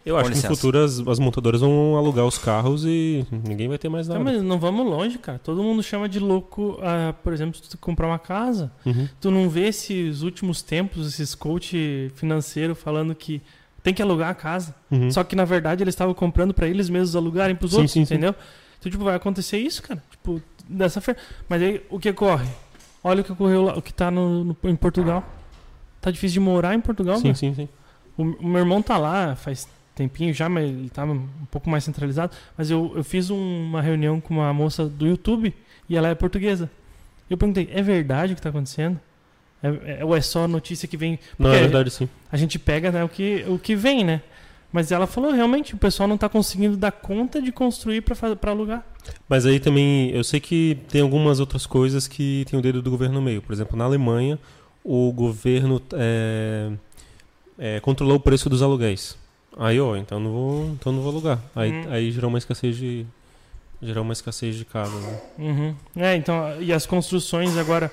Eu 0.03 0.17
acho 0.17 0.31
que 0.31 0.35
no 0.47 0.55
futuro 0.55 0.79
as, 0.79 0.99
as 1.07 1.19
montadoras 1.19 1.61
vão 1.61 1.95
alugar 1.95 2.25
os 2.25 2.37
carros 2.39 2.83
e 2.85 3.23
ninguém 3.31 3.67
vai 3.67 3.77
ter 3.77 3.87
mais 3.87 4.07
nada. 4.07 4.19
mas 4.19 4.41
não 4.41 4.59
vamos 4.59 4.83
longe, 4.83 5.19
cara. 5.19 5.37
Todo 5.37 5.61
mundo 5.61 5.83
chama 5.83 6.09
de 6.09 6.19
louco, 6.19 6.79
ah, 6.81 7.13
por 7.23 7.31
exemplo, 7.31 7.59
se 7.61 7.69
tu 7.69 7.77
comprar 7.77 8.07
uma 8.07 8.17
casa. 8.17 8.71
Uhum. 8.83 9.07
Tu 9.19 9.29
não 9.29 9.47
vê 9.47 9.67
esses 9.67 10.23
últimos 10.23 10.63
tempos, 10.63 11.07
esses 11.07 11.35
coach 11.35 12.11
financeiro 12.15 12.73
falando 12.73 13.13
que 13.13 13.39
tem 13.83 13.93
que 13.93 14.01
alugar 14.01 14.29
a 14.29 14.33
casa. 14.33 14.73
Uhum. 14.89 15.11
Só 15.11 15.23
que 15.23 15.35
na 15.35 15.45
verdade 15.45 15.83
eles 15.83 15.93
estavam 15.93 16.15
comprando 16.15 16.51
pra 16.51 16.67
eles 16.67 16.89
mesmos 16.89 17.15
alugarem 17.15 17.55
pros 17.55 17.69
Sim, 17.71 17.77
outros, 17.77 17.91
sim, 17.93 18.03
sim. 18.03 18.13
entendeu? 18.15 18.33
Então, 18.79 18.91
tipo, 18.91 19.03
vai 19.03 19.15
acontecer 19.15 19.59
isso, 19.59 19.83
cara. 19.83 20.01
Tipo, 20.09 20.41
dessa 20.67 20.99
forma. 20.99 21.21
Mas 21.47 21.61
aí 21.61 21.79
o 21.91 21.99
que 21.99 22.09
ocorre? 22.09 22.47
Olha 23.03 23.21
o 23.21 23.23
que 23.23 23.31
ocorreu 23.31 23.63
lá, 23.63 23.77
o 23.77 23.81
que 23.81 23.93
tá 23.93 24.11
no, 24.11 24.43
no- 24.43 24.57
em 24.65 24.75
Portugal. 24.75 25.23
Tá 25.99 26.11
difícil 26.11 26.33
de 26.35 26.39
morar 26.39 26.73
em 26.75 26.81
Portugal, 26.81 27.15
Sim, 27.17 27.23
cara. 27.23 27.35
sim, 27.35 27.53
sim. 27.53 27.69
O, 28.17 28.23
o 28.23 28.47
meu 28.47 28.59
irmão 28.59 28.81
tá 28.81 28.97
lá 28.97 29.35
faz 29.35 29.67
tempinho 29.95 30.33
já, 30.33 30.47
mas 30.49 30.69
ele 30.69 30.89
tá 30.89 31.03
um 31.05 31.27
pouco 31.49 31.69
mais 31.69 31.83
centralizado. 31.83 32.35
Mas 32.57 32.69
eu, 32.71 32.91
eu 32.95 33.03
fiz 33.03 33.29
um- 33.29 33.63
uma 33.65 33.81
reunião 33.81 34.19
com 34.21 34.33
uma 34.35 34.53
moça 34.53 34.85
do 34.87 35.05
YouTube 35.07 35.53
e 35.89 35.95
ela 35.97 36.07
é 36.07 36.15
portuguesa. 36.15 36.69
Eu 37.29 37.37
perguntei, 37.37 37.69
é 37.73 37.81
verdade 37.81 38.33
o 38.33 38.35
que 38.35 38.41
tá 38.41 38.49
acontecendo? 38.49 38.99
É, 39.63 39.99
é- 39.99 40.05
ou 40.05 40.15
é 40.15 40.21
só 40.21 40.47
notícia 40.47 40.87
que 40.87 40.97
vem. 40.97 41.19
Não, 41.37 41.51
é 41.53 41.59
verdade, 41.61 41.89
sim. 41.91 42.09
A 42.31 42.37
gente 42.37 42.57
pega 42.59 42.91
né, 42.91 43.03
o, 43.03 43.09
que, 43.09 43.45
o 43.47 43.57
que 43.59 43.75
vem, 43.75 44.03
né? 44.03 44.21
Mas 44.71 44.91
ela 44.91 45.05
falou, 45.05 45.31
realmente, 45.31 45.73
o 45.75 45.77
pessoal 45.77 46.07
não 46.07 46.17
tá 46.17 46.29
conseguindo 46.29 46.77
dar 46.77 46.91
conta 46.91 47.41
de 47.41 47.51
construir 47.51 48.01
pra 48.01 48.51
alugar. 48.51 48.85
Mas 49.27 49.45
aí 49.45 49.59
também, 49.59 50.09
eu 50.11 50.23
sei 50.23 50.39
que 50.39 50.77
tem 50.89 51.01
algumas 51.01 51.39
outras 51.39 51.65
coisas 51.65 52.07
que 52.07 52.45
tem 52.49 52.57
o 52.57 52.61
dedo 52.61 52.81
do 52.81 52.89
governo 52.89 53.15
no 53.15 53.21
meio. 53.21 53.41
Por 53.41 53.51
exemplo, 53.51 53.77
na 53.77 53.83
Alemanha, 53.83 54.39
o 54.83 55.11
governo 55.11 55.81
é, 55.93 56.71
é, 57.59 57.79
controlou 57.81 58.15
o 58.15 58.19
preço 58.19 58.49
dos 58.49 58.61
aluguéis. 58.61 59.17
Aí, 59.57 59.79
ó, 59.81 59.97
então 59.97 60.19
não 60.19 60.31
vou, 60.31 60.65
então 60.79 60.93
não 60.93 61.01
vou 61.01 61.11
alugar. 61.11 61.39
Aí, 61.53 61.71
Hum. 61.71 61.83
aí 61.89 62.11
gerou 62.11 62.29
uma 62.29 62.37
escassez 62.37 62.77
de 62.77 63.05
gerou 63.83 64.03
uma 64.03 64.13
escassez 64.13 64.55
de 64.55 64.63
casa. 64.63 64.95
Né? 64.95 65.19
Uhum. 65.39 65.75
É, 65.95 66.15
então, 66.15 66.61
e 66.61 66.71
as 66.71 66.85
construções 66.85 67.57
agora, 67.57 67.91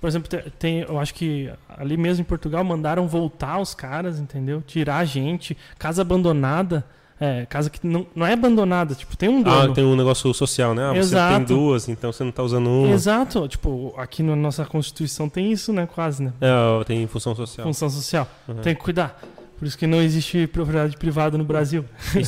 por 0.00 0.06
exemplo, 0.08 0.28
te- 0.28 0.50
tem, 0.58 0.80
eu 0.80 0.98
acho 0.98 1.14
que 1.14 1.50
ali 1.68 1.96
mesmo 1.96 2.22
em 2.22 2.24
Portugal 2.24 2.62
mandaram 2.64 3.06
voltar 3.08 3.58
os 3.58 3.74
caras, 3.74 4.18
entendeu? 4.18 4.62
Tirar 4.66 4.98
a 4.98 5.04
gente, 5.04 5.56
casa 5.78 6.02
abandonada, 6.02 6.84
é, 7.18 7.46
casa 7.46 7.70
que 7.70 7.84
não, 7.86 8.06
não 8.14 8.26
é 8.26 8.34
abandonada, 8.34 8.94
tipo, 8.94 9.16
tem 9.16 9.28
um 9.28 9.40
Ah, 9.40 9.62
dono. 9.62 9.74
tem 9.74 9.84
um 9.84 9.96
negócio 9.96 10.32
social, 10.34 10.74
né? 10.74 10.84
Ah, 10.84 10.92
você 10.92 10.98
Exato. 10.98 11.34
tem 11.46 11.56
duas, 11.56 11.88
então 11.88 12.12
você 12.12 12.22
não 12.22 12.30
tá 12.30 12.42
usando 12.42 12.68
uma. 12.68 12.92
Exato, 12.92 13.48
tipo, 13.48 13.94
aqui 13.96 14.22
na 14.22 14.36
nossa 14.36 14.64
Constituição 14.66 15.26
tem 15.28 15.50
isso, 15.50 15.72
né, 15.72 15.86
quase, 15.86 16.22
né? 16.22 16.32
É, 16.40 16.84
tem 16.84 17.06
função 17.06 17.34
social. 17.34 17.66
Função 17.66 17.88
social. 17.88 18.28
Uhum. 18.46 18.56
Tem 18.56 18.74
que 18.74 18.82
cuidar. 18.82 19.18
Por 19.58 19.66
isso 19.66 19.78
que 19.78 19.86
não 19.86 20.02
existe 20.02 20.46
propriedade 20.46 20.94
privada 20.98 21.38
no 21.38 21.44
Brasil. 21.44 21.82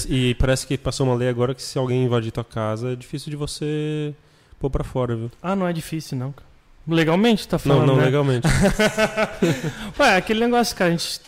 E, 0.08 0.30
e 0.30 0.34
parece 0.36 0.66
que 0.66 0.78
passou 0.78 1.06
uma 1.06 1.14
lei 1.14 1.28
agora 1.28 1.54
que 1.54 1.62
se 1.62 1.78
alguém 1.78 2.02
invadir 2.02 2.32
tua 2.32 2.42
casa, 2.42 2.92
é 2.94 2.96
difícil 2.96 3.28
de 3.28 3.36
você 3.36 4.14
pôr 4.58 4.70
pra 4.70 4.82
fora, 4.82 5.14
viu? 5.14 5.30
Ah, 5.42 5.54
não 5.54 5.68
é 5.68 5.72
difícil, 5.74 6.16
não, 6.16 6.32
cara. 6.32 6.47
Legalmente, 6.88 7.46
tá 7.46 7.56
Não, 7.56 7.74
falando, 7.74 7.86
não, 7.88 7.96
né? 7.96 8.04
legalmente. 8.06 8.46
Ué, 10.00 10.16
aquele 10.16 10.40
negócio, 10.40 10.74
cara, 10.74 10.88
a 10.88 10.96
gente 10.96 11.20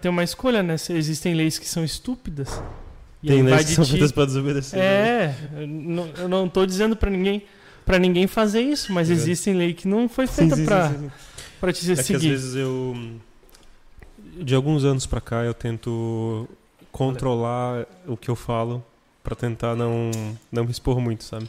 tem, 0.00 0.10
uma 0.10 0.22
escolha, 0.22 0.62
né? 0.62 0.76
Existem 0.90 1.34
leis 1.34 1.58
que 1.58 1.68
são 1.68 1.84
estúpidas. 1.84 2.62
Tem 3.26 3.42
leis 3.42 3.64
que 3.64 3.72
são 3.74 3.84
ti. 3.84 3.90
feitas 3.92 4.12
pra 4.12 4.24
desobedecer. 4.24 4.78
né? 4.78 4.84
É, 4.84 5.34
eu 5.62 5.66
não, 5.66 6.08
eu 6.18 6.28
não 6.28 6.48
tô 6.48 6.64
dizendo 6.64 6.94
pra 6.96 7.10
ninguém 7.10 7.42
para 7.84 7.98
ninguém 7.98 8.26
fazer 8.26 8.60
isso, 8.60 8.92
mas 8.92 9.08
Exato. 9.08 9.22
existem 9.30 9.54
leis 9.54 9.74
que 9.74 9.88
não 9.88 10.08
foi 10.10 10.26
feita 10.26 10.54
pra 11.58 11.72
te 11.72 11.90
É 11.90 11.94
que 11.94 12.00
às 12.00 12.06
seguir. 12.06 12.28
vezes 12.28 12.54
eu. 12.54 12.94
De 14.40 14.54
alguns 14.54 14.84
anos 14.84 15.04
pra 15.06 15.20
cá 15.22 15.42
eu 15.42 15.54
tento 15.54 16.46
controlar 16.92 17.86
o 18.06 18.16
que 18.16 18.28
eu 18.28 18.36
falo 18.36 18.84
pra 19.24 19.34
tentar 19.34 19.74
não, 19.74 20.10
não 20.52 20.64
me 20.64 20.70
expor 20.70 21.00
muito, 21.00 21.24
sabe? 21.24 21.48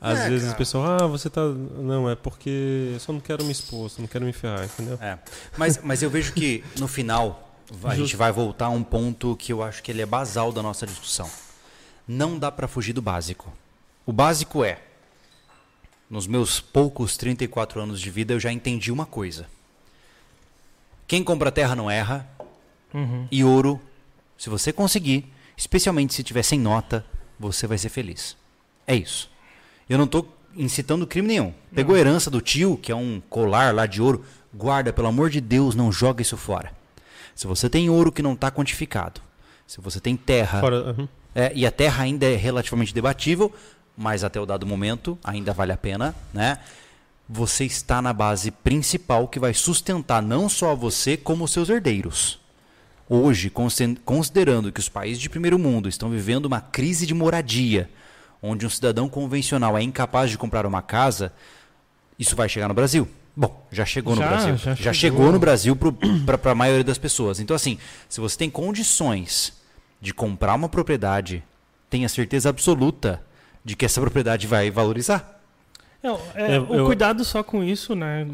Às 0.00 0.20
É, 0.20 0.28
vezes 0.30 0.42
cara. 0.44 0.54
o 0.54 0.58
pessoal, 0.58 0.84
ah, 1.02 1.06
você 1.06 1.28
tá. 1.28 1.42
Não, 1.44 2.08
é 2.08 2.14
porque 2.16 2.90
eu 2.94 3.00
só 3.00 3.12
não 3.12 3.20
quero 3.20 3.44
me 3.44 3.52
expor, 3.52 3.90
só 3.90 4.00
não 4.00 4.08
quero 4.08 4.24
me 4.24 4.32
ferrar, 4.32 4.64
entendeu? 4.64 4.98
É. 5.00 5.18
Mas, 5.58 5.78
mas 5.82 6.02
eu 6.02 6.08
vejo 6.08 6.32
que 6.32 6.64
no 6.78 6.88
final 6.88 7.54
a 7.84 7.94
gente 7.94 8.16
vai 8.16 8.32
voltar 8.32 8.66
a 8.66 8.70
um 8.70 8.82
ponto 8.82 9.36
que 9.36 9.52
eu 9.52 9.62
acho 9.62 9.82
que 9.82 9.90
ele 9.90 10.00
é 10.02 10.06
basal 10.06 10.52
da 10.52 10.62
nossa 10.62 10.86
discussão. 10.86 11.30
Não 12.08 12.38
dá 12.38 12.50
pra 12.50 12.66
fugir 12.66 12.92
do 12.94 13.02
básico. 13.02 13.52
O 14.06 14.12
básico 14.12 14.64
é 14.64 14.78
nos 16.08 16.26
meus 16.26 16.60
poucos 16.60 17.16
34 17.16 17.80
anos 17.80 18.00
de 18.00 18.10
vida 18.10 18.32
eu 18.32 18.40
já 18.40 18.50
entendi 18.50 18.90
uma 18.90 19.06
coisa. 19.06 19.46
Quem 21.06 21.22
compra 21.22 21.52
terra 21.52 21.76
não 21.76 21.90
erra 21.90 22.26
Uhum. 22.92 23.28
e 23.30 23.44
ouro, 23.44 23.80
se 24.36 24.50
você 24.50 24.72
conseguir, 24.72 25.32
especialmente 25.56 26.12
se 26.14 26.24
tiver 26.24 26.42
sem 26.42 26.58
nota, 26.58 27.04
você 27.38 27.66
vai 27.68 27.78
ser 27.78 27.88
feliz. 27.88 28.36
É 28.86 28.96
isso. 28.96 29.29
Eu 29.90 29.98
não 29.98 30.04
estou 30.04 30.32
incitando 30.56 31.04
crime 31.04 31.26
nenhum. 31.26 31.52
Pegou 31.74 31.96
a 31.96 31.98
herança 31.98 32.30
do 32.30 32.40
tio, 32.40 32.76
que 32.76 32.92
é 32.92 32.94
um 32.94 33.20
colar 33.28 33.74
lá 33.74 33.86
de 33.86 34.00
ouro, 34.00 34.24
guarda, 34.54 34.92
pelo 34.92 35.08
amor 35.08 35.30
de 35.30 35.40
Deus, 35.40 35.74
não 35.74 35.90
joga 35.90 36.22
isso 36.22 36.36
fora. 36.36 36.72
Se 37.34 37.48
você 37.48 37.68
tem 37.68 37.90
ouro 37.90 38.12
que 38.12 38.22
não 38.22 38.34
está 38.34 38.52
quantificado, 38.52 39.20
se 39.66 39.80
você 39.80 39.98
tem 39.98 40.16
terra, 40.16 40.60
Fora, 40.60 40.76
aham. 40.76 41.08
é, 41.34 41.50
e 41.56 41.66
a 41.66 41.72
terra 41.72 42.04
ainda 42.04 42.24
é 42.24 42.36
relativamente 42.36 42.94
debatível, 42.94 43.52
mas 43.96 44.22
até 44.22 44.40
o 44.40 44.46
dado 44.46 44.64
momento 44.64 45.18
ainda 45.24 45.52
vale 45.52 45.72
a 45.72 45.76
pena, 45.76 46.14
né? 46.32 46.58
Você 47.28 47.64
está 47.64 48.00
na 48.00 48.12
base 48.12 48.52
principal 48.52 49.26
que 49.26 49.40
vai 49.40 49.52
sustentar 49.54 50.22
não 50.22 50.48
só 50.48 50.74
você, 50.76 51.16
como 51.16 51.44
os 51.44 51.50
seus 51.50 51.68
herdeiros. 51.68 52.38
Hoje, 53.08 53.52
considerando 54.04 54.70
que 54.70 54.78
os 54.78 54.88
países 54.88 55.20
de 55.20 55.28
primeiro 55.28 55.58
mundo 55.58 55.88
estão 55.88 56.10
vivendo 56.10 56.46
uma 56.46 56.60
crise 56.60 57.06
de 57.06 57.14
moradia, 57.14 57.90
onde 58.42 58.66
um 58.66 58.70
cidadão 58.70 59.08
convencional 59.08 59.76
é 59.76 59.82
incapaz 59.82 60.30
de 60.30 60.38
comprar 60.38 60.64
uma 60.66 60.82
casa, 60.82 61.32
isso 62.18 62.34
vai 62.36 62.48
chegar 62.48 62.68
no 62.68 62.74
Brasil. 62.74 63.08
Bom, 63.36 63.64
já 63.70 63.84
chegou 63.84 64.14
no 64.14 64.20
Já, 64.22 64.28
Brasil. 64.28 64.56
já 64.56 64.74
Já, 64.74 64.92
chegou. 64.92 64.94
chegou 64.94 65.32
no 65.32 65.38
Brasil 65.38 65.76
para 65.76 66.52
a 66.52 66.54
maioria 66.54 66.84
das 66.84 66.98
pessoas. 66.98 67.38
Então, 67.40 67.54
assim, 67.54 67.78
se 68.08 68.20
você 68.20 68.36
tem 68.36 68.50
condições 68.50 69.52
de 70.00 70.12
comprar 70.12 70.54
uma 70.54 70.68
propriedade, 70.68 71.42
tenha 71.88 72.08
certeza 72.08 72.48
absoluta 72.48 73.22
de 73.64 73.76
que 73.76 73.84
essa 73.84 74.00
propriedade 74.00 74.46
vai 74.46 74.70
valorizar. 74.70 75.38
Não, 76.02 76.18
é, 76.34 76.56
É, 76.56 76.60
o 76.60 76.74
eu- 76.74 76.86
cuidado 76.86 77.24
só 77.24 77.42
com 77.42 77.62
isso, 77.62 77.94
né? 77.94 78.26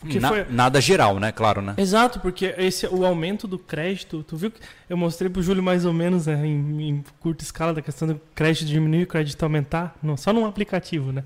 Porque 0.00 0.18
Na- 0.18 0.28
foi... 0.28 0.46
Nada 0.48 0.80
geral, 0.80 1.20
né? 1.20 1.30
Claro, 1.30 1.60
né? 1.60 1.74
Exato, 1.76 2.20
porque 2.20 2.54
esse 2.56 2.86
o 2.86 3.04
aumento 3.04 3.46
do 3.46 3.58
crédito, 3.58 4.22
tu 4.22 4.36
viu 4.36 4.50
que 4.50 4.58
eu 4.88 4.96
mostrei 4.96 5.28
pro 5.30 5.42
Júlio 5.42 5.62
mais 5.62 5.84
ou 5.84 5.92
menos 5.92 6.26
né, 6.26 6.44
em, 6.46 6.88
em 6.88 7.04
curta 7.20 7.44
escala 7.44 7.74
da 7.74 7.82
questão 7.82 8.08
do 8.08 8.20
crédito 8.34 8.66
diminuir 8.66 9.00
e 9.00 9.04
o 9.04 9.06
crédito 9.06 9.42
aumentar, 9.42 9.94
não, 10.02 10.16
só 10.16 10.32
num 10.32 10.46
aplicativo, 10.46 11.12
né? 11.12 11.22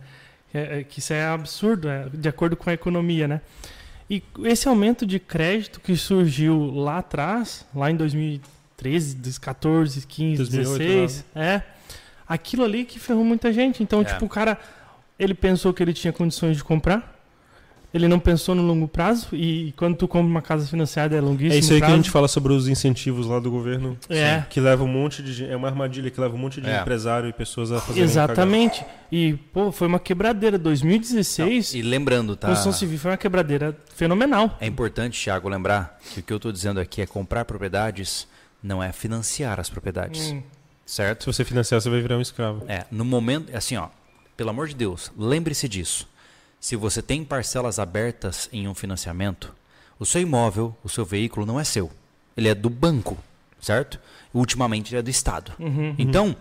É- 0.53 0.81
é 0.81 0.85
que 0.85 0.99
isso 0.99 1.13
é 1.13 1.25
absurdo, 1.25 1.89
é, 1.89 2.09
de 2.13 2.29
acordo 2.29 2.57
com 2.57 2.69
a 2.69 2.73
economia, 2.73 3.29
né? 3.29 3.41
E 4.11 4.23
esse 4.45 4.69
aumento 4.69 5.07
de 5.07 5.19
crédito 5.19 5.81
que 5.81 5.97
surgiu 5.97 6.71
lá 6.75 6.99
atrás, 6.99 7.65
lá 7.75 7.91
em 7.91 7.97
2013, 7.97 9.15
2014, 9.17 10.07
15, 10.07 10.37
2008, 10.51 10.79
16, 10.79 11.25
é 11.35 11.63
aquilo 12.29 12.65
ali 12.65 12.85
que 12.85 12.99
ferrou 12.99 13.25
muita 13.25 13.53
gente. 13.53 13.83
Então, 13.83 14.01
É. 14.03 14.05
tipo, 14.05 14.25
o 14.25 14.29
cara, 14.29 14.59
ele 15.19 15.33
pensou 15.35 15.73
que 15.73 15.83
ele 15.83 15.93
tinha 15.93 16.13
condições 16.13 16.57
de 16.57 16.65
comprar, 16.65 17.14
ele 17.95 18.09
não 18.09 18.19
pensou 18.19 18.55
no 18.57 18.63
longo 18.63 18.89
prazo 18.89 19.29
e 19.33 19.73
quando 19.77 19.97
tu 19.97 20.09
compra 20.09 20.27
uma 20.29 20.43
casa 20.43 20.67
financiada 20.67 21.17
é 21.17 21.21
longuíssimo 21.21 21.55
É 21.55 21.59
isso 21.59 21.73
aí 21.73 21.77
que 21.77 21.81
prazo. 21.83 21.93
a 21.95 21.97
gente 21.97 22.11
fala 22.11 22.27
sobre 22.27 22.53
os 22.53 22.67
incentivos 22.69 23.27
lá 23.29 23.39
do 23.39 23.51
governo. 23.51 23.97
É. 24.11 24.43
Que 24.51 24.59
leva 24.61 24.83
um 24.83 24.89
monte 24.89 25.23
de 25.23 25.33
gente. 25.33 25.51
É 25.53 25.57
uma 25.57 25.69
armadilha 25.69 26.11
que 26.11 26.21
leva 26.21 26.35
um 26.35 26.39
monte 26.39 26.61
de 26.61 26.69
É. 26.69 26.81
empresário 26.81 27.29
e 27.29 27.33
pessoas 27.33 27.71
a 27.71 27.81
fazerem 27.81 28.03
Exatamente. 28.03 28.85
E, 29.13 29.35
pô, 29.53 29.71
foi 29.71 29.87
uma 29.87 30.01
quebradeira. 30.01 30.59
2016, 30.59 31.75
E 31.75 31.83
lembrando, 31.83 32.35
tá? 32.37 32.49
construção 32.49 32.73
civil 32.73 32.99
foi 32.99 33.13
uma 33.13 33.17
quebradeira 33.17 33.77
fenomenal. 33.95 34.57
É 34.61 34.67
importante, 34.67 35.23
Thiago, 35.23 35.49
lembrar 35.49 35.99
que 36.13 36.21
o 36.21 36.23
que 36.23 36.33
eu 36.33 36.37
estou 36.39 36.51
dizendo 36.51 36.81
aqui 36.81 37.01
é 37.01 37.07
comprar 37.07 37.45
propriedades, 37.45 38.27
não 38.63 38.83
é 38.83 38.91
financiar 38.93 39.61
as 39.61 39.71
propriedades. 39.71 40.33
Hum. 40.33 40.43
Certo? 40.85 41.21
Se 41.23 41.27
você 41.27 41.45
financiar, 41.45 41.81
você 41.81 41.89
vai 41.89 42.01
virar 42.01 42.17
um 42.19 42.21
escravo. 42.21 42.65
É, 42.69 42.85
no 42.91 43.05
momento, 43.05 43.55
assim, 43.57 43.77
ó, 43.77 43.89
pelo 44.37 44.51
amor 44.51 44.69
de 44.69 44.75
Deus, 44.75 45.13
lembre-se 45.17 45.69
disso. 45.69 46.09
Se 46.65 46.77
você 46.77 47.03
tem 47.03 47.23
parcelas 47.23 47.79
abertas 47.79 48.49
em 48.51 48.67
um 48.67 48.73
financiamento, 48.73 49.55
o 49.99 50.07
seu 50.07 50.23
imóvel, 50.23 50.75
o 50.83 50.89
seu 50.89 51.05
veículo 51.05 51.45
não 51.45 51.61
é 51.61 51.63
seu. 51.63 51.91
Ele 52.35 52.49
é 52.49 52.55
do 52.55 52.71
banco, 52.71 53.19
certo? 53.61 54.01
Ultimamente 54.33 54.91
ele 54.91 55.01
é 55.01 55.03
do 55.03 55.11
Estado. 55.11 55.53
Uhum. 55.59 55.95
Então, 55.99 56.35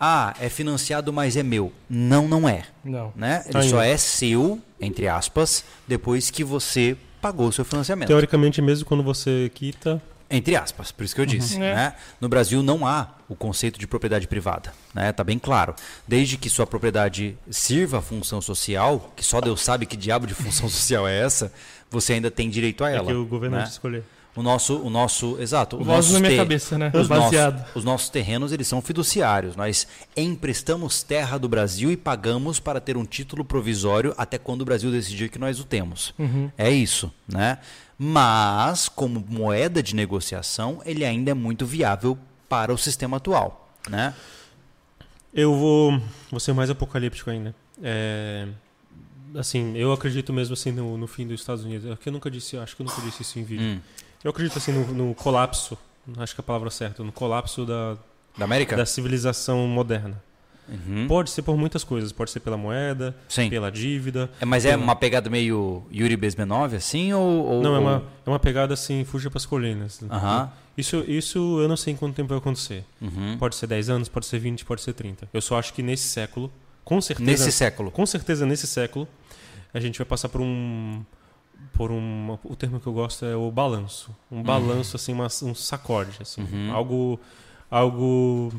ah, 0.00 0.34
é 0.40 0.48
financiado, 0.48 1.12
mas 1.12 1.36
é 1.36 1.42
meu. 1.42 1.70
Não, 1.86 2.26
não 2.26 2.48
é. 2.48 2.64
Não. 2.82 3.12
Né? 3.14 3.44
Ele 3.46 3.58
Ainda. 3.58 3.68
só 3.68 3.82
é 3.82 3.94
seu, 3.98 4.58
entre 4.80 5.06
aspas, 5.06 5.66
depois 5.86 6.30
que 6.30 6.42
você 6.42 6.96
pagou 7.20 7.48
o 7.48 7.52
seu 7.52 7.66
financiamento. 7.66 8.08
Teoricamente, 8.08 8.62
mesmo 8.62 8.86
quando 8.86 9.02
você 9.02 9.52
quita. 9.54 10.02
Entre 10.32 10.56
aspas, 10.56 10.90
por 10.90 11.04
isso 11.04 11.14
que 11.14 11.20
eu 11.20 11.26
disse. 11.26 11.56
É. 11.56 11.58
né? 11.74 11.94
No 12.20 12.28
Brasil 12.28 12.62
não 12.62 12.86
há 12.86 13.08
o 13.28 13.36
conceito 13.36 13.78
de 13.78 13.86
propriedade 13.86 14.26
privada. 14.26 14.72
Né? 14.94 15.12
Tá 15.12 15.22
bem 15.22 15.38
claro. 15.38 15.74
Desde 16.08 16.36
que 16.36 16.48
sua 16.48 16.66
propriedade 16.66 17.36
sirva 17.50 17.98
a 17.98 18.02
função 18.02 18.40
social, 18.40 19.12
que 19.14 19.24
só 19.24 19.40
Deus 19.40 19.60
sabe 19.60 19.84
que 19.86 19.96
diabo 19.96 20.26
de 20.26 20.34
função 20.34 20.68
social 20.70 21.06
é 21.06 21.20
essa, 21.20 21.52
você 21.90 22.14
ainda 22.14 22.30
tem 22.30 22.48
direito 22.48 22.82
a 22.82 22.90
É 22.90 22.96
ela. 22.96 23.06
que 23.06 23.12
o 23.12 23.26
governo 23.26 23.58
né? 23.58 23.64
escolher. 23.64 24.02
O 24.34 24.42
nosso, 24.42 24.78
o 24.78 24.88
nosso, 24.88 25.36
exato. 25.38 25.76
os 25.76 25.86
Voz 25.86 26.10
na 26.10 26.18
minha 26.18 26.34
cabeça, 26.38 26.78
né? 26.78 26.90
Os 26.94 27.06
Baseado. 27.06 27.58
nossos, 27.58 27.76
os 27.76 27.84
nossos 27.84 28.08
terrenos 28.08 28.50
eles 28.50 28.66
são 28.66 28.80
fiduciários. 28.80 29.54
Nós 29.56 29.86
emprestamos 30.16 31.02
terra 31.02 31.36
do 31.36 31.50
Brasil 31.50 31.92
e 31.92 31.98
pagamos 31.98 32.58
para 32.58 32.80
ter 32.80 32.96
um 32.96 33.04
título 33.04 33.44
provisório 33.44 34.14
até 34.16 34.38
quando 34.38 34.62
o 34.62 34.64
Brasil 34.64 34.90
decidir 34.90 35.28
que 35.28 35.38
nós 35.38 35.60
o 35.60 35.64
temos. 35.64 36.14
Uhum. 36.18 36.50
É 36.56 36.70
isso, 36.70 37.12
né? 37.28 37.58
Mas, 38.04 38.88
como 38.88 39.24
moeda 39.28 39.80
de 39.80 39.94
negociação, 39.94 40.82
ele 40.84 41.04
ainda 41.04 41.30
é 41.30 41.34
muito 41.34 41.64
viável 41.64 42.18
para 42.48 42.74
o 42.74 42.76
sistema 42.76 43.18
atual, 43.18 43.72
né? 43.88 44.12
Eu 45.32 45.54
vou, 45.54 46.02
vou 46.28 46.40
ser 46.40 46.52
mais 46.52 46.68
apocalíptico 46.68 47.30
ainda. 47.30 47.54
É, 47.80 48.48
assim, 49.36 49.76
eu 49.76 49.92
acredito 49.92 50.32
mesmo 50.32 50.54
assim 50.54 50.72
no, 50.72 50.98
no 50.98 51.06
fim 51.06 51.28
dos 51.28 51.38
Estados 51.38 51.64
Unidos. 51.64 51.88
É 51.88 51.96
eu 52.04 52.12
nunca 52.12 52.28
disse, 52.28 52.56
acho 52.56 52.74
que 52.74 52.82
eu 52.82 52.86
nunca 52.86 53.00
disse 53.02 53.22
isso 53.22 53.38
em 53.38 53.44
vídeo. 53.44 53.64
Hum. 53.64 53.80
Eu 54.24 54.32
acredito 54.32 54.58
assim 54.58 54.72
no, 54.72 54.84
no 54.92 55.14
colapso, 55.14 55.78
acho 56.18 56.34
que 56.34 56.40
é 56.40 56.42
a 56.42 56.44
palavra 56.44 56.70
certa, 56.70 57.04
no 57.04 57.12
colapso 57.12 57.64
da, 57.64 57.96
Da 58.36 58.46
América? 58.46 58.76
da 58.76 58.84
civilização 58.84 59.68
moderna. 59.68 60.20
Uhum. 60.72 61.06
Pode 61.06 61.30
ser 61.30 61.42
por 61.42 61.56
muitas 61.56 61.84
coisas, 61.84 62.12
pode 62.12 62.30
ser 62.30 62.40
pela 62.40 62.56
moeda, 62.56 63.14
Sim. 63.28 63.50
pela 63.50 63.70
dívida. 63.70 64.30
É, 64.40 64.44
mas 64.44 64.64
é 64.64 64.70
pela- 64.70 64.82
uma 64.82 64.96
pegada 64.96 65.28
meio 65.28 65.82
Yuri 65.92 66.16
Bezmenov, 66.16 66.74
assim, 66.74 67.12
ou... 67.12 67.46
ou- 67.46 67.62
Não, 67.62 67.74
é 67.76 67.78
uma, 67.78 68.02
é 68.26 68.30
uma 68.30 68.38
pegada 68.38 68.72
assim, 68.74 69.04
fuja 69.04 69.28
para 69.30 69.38
as 69.38 69.46
colinas. 69.46 70.00
Aham. 70.10 70.50
Isso, 70.76 71.04
isso 71.06 71.60
eu 71.60 71.68
não 71.68 71.76
sei 71.76 71.92
em 71.92 71.96
quanto 71.96 72.14
tempo 72.14 72.30
vai 72.30 72.38
acontecer. 72.38 72.82
Uhum. 73.00 73.36
Pode 73.38 73.54
ser 73.56 73.66
10 73.66 73.90
anos, 73.90 74.08
pode 74.08 74.24
ser 74.24 74.38
20, 74.38 74.64
pode 74.64 74.80
ser 74.80 74.94
30. 74.94 75.28
Eu 75.32 75.42
só 75.42 75.58
acho 75.58 75.74
que 75.74 75.82
nesse 75.82 76.08
século, 76.08 76.50
com 76.82 76.98
certeza, 77.00 77.30
Nesse 77.30 77.52
século. 77.52 77.90
com 77.90 78.06
certeza 78.06 78.46
nesse 78.46 78.66
século, 78.66 79.06
a 79.74 79.78
gente 79.78 79.98
vai 79.98 80.06
passar 80.06 80.28
por 80.30 80.40
um 80.40 81.02
por 81.74 81.90
um 81.92 82.36
o 82.42 82.56
termo 82.56 82.80
que 82.80 82.86
eu 82.86 82.92
gosto 82.92 83.24
é 83.24 83.36
o 83.36 83.50
balanço, 83.50 84.10
um 84.30 84.42
balanço 84.42 84.96
assim, 84.96 85.12
uma, 85.12 85.26
um 85.44 85.54
sacode, 85.54 86.18
assim, 86.20 86.42
Uhum. 86.42 86.72
algo 86.72 87.20
algo 87.70 88.52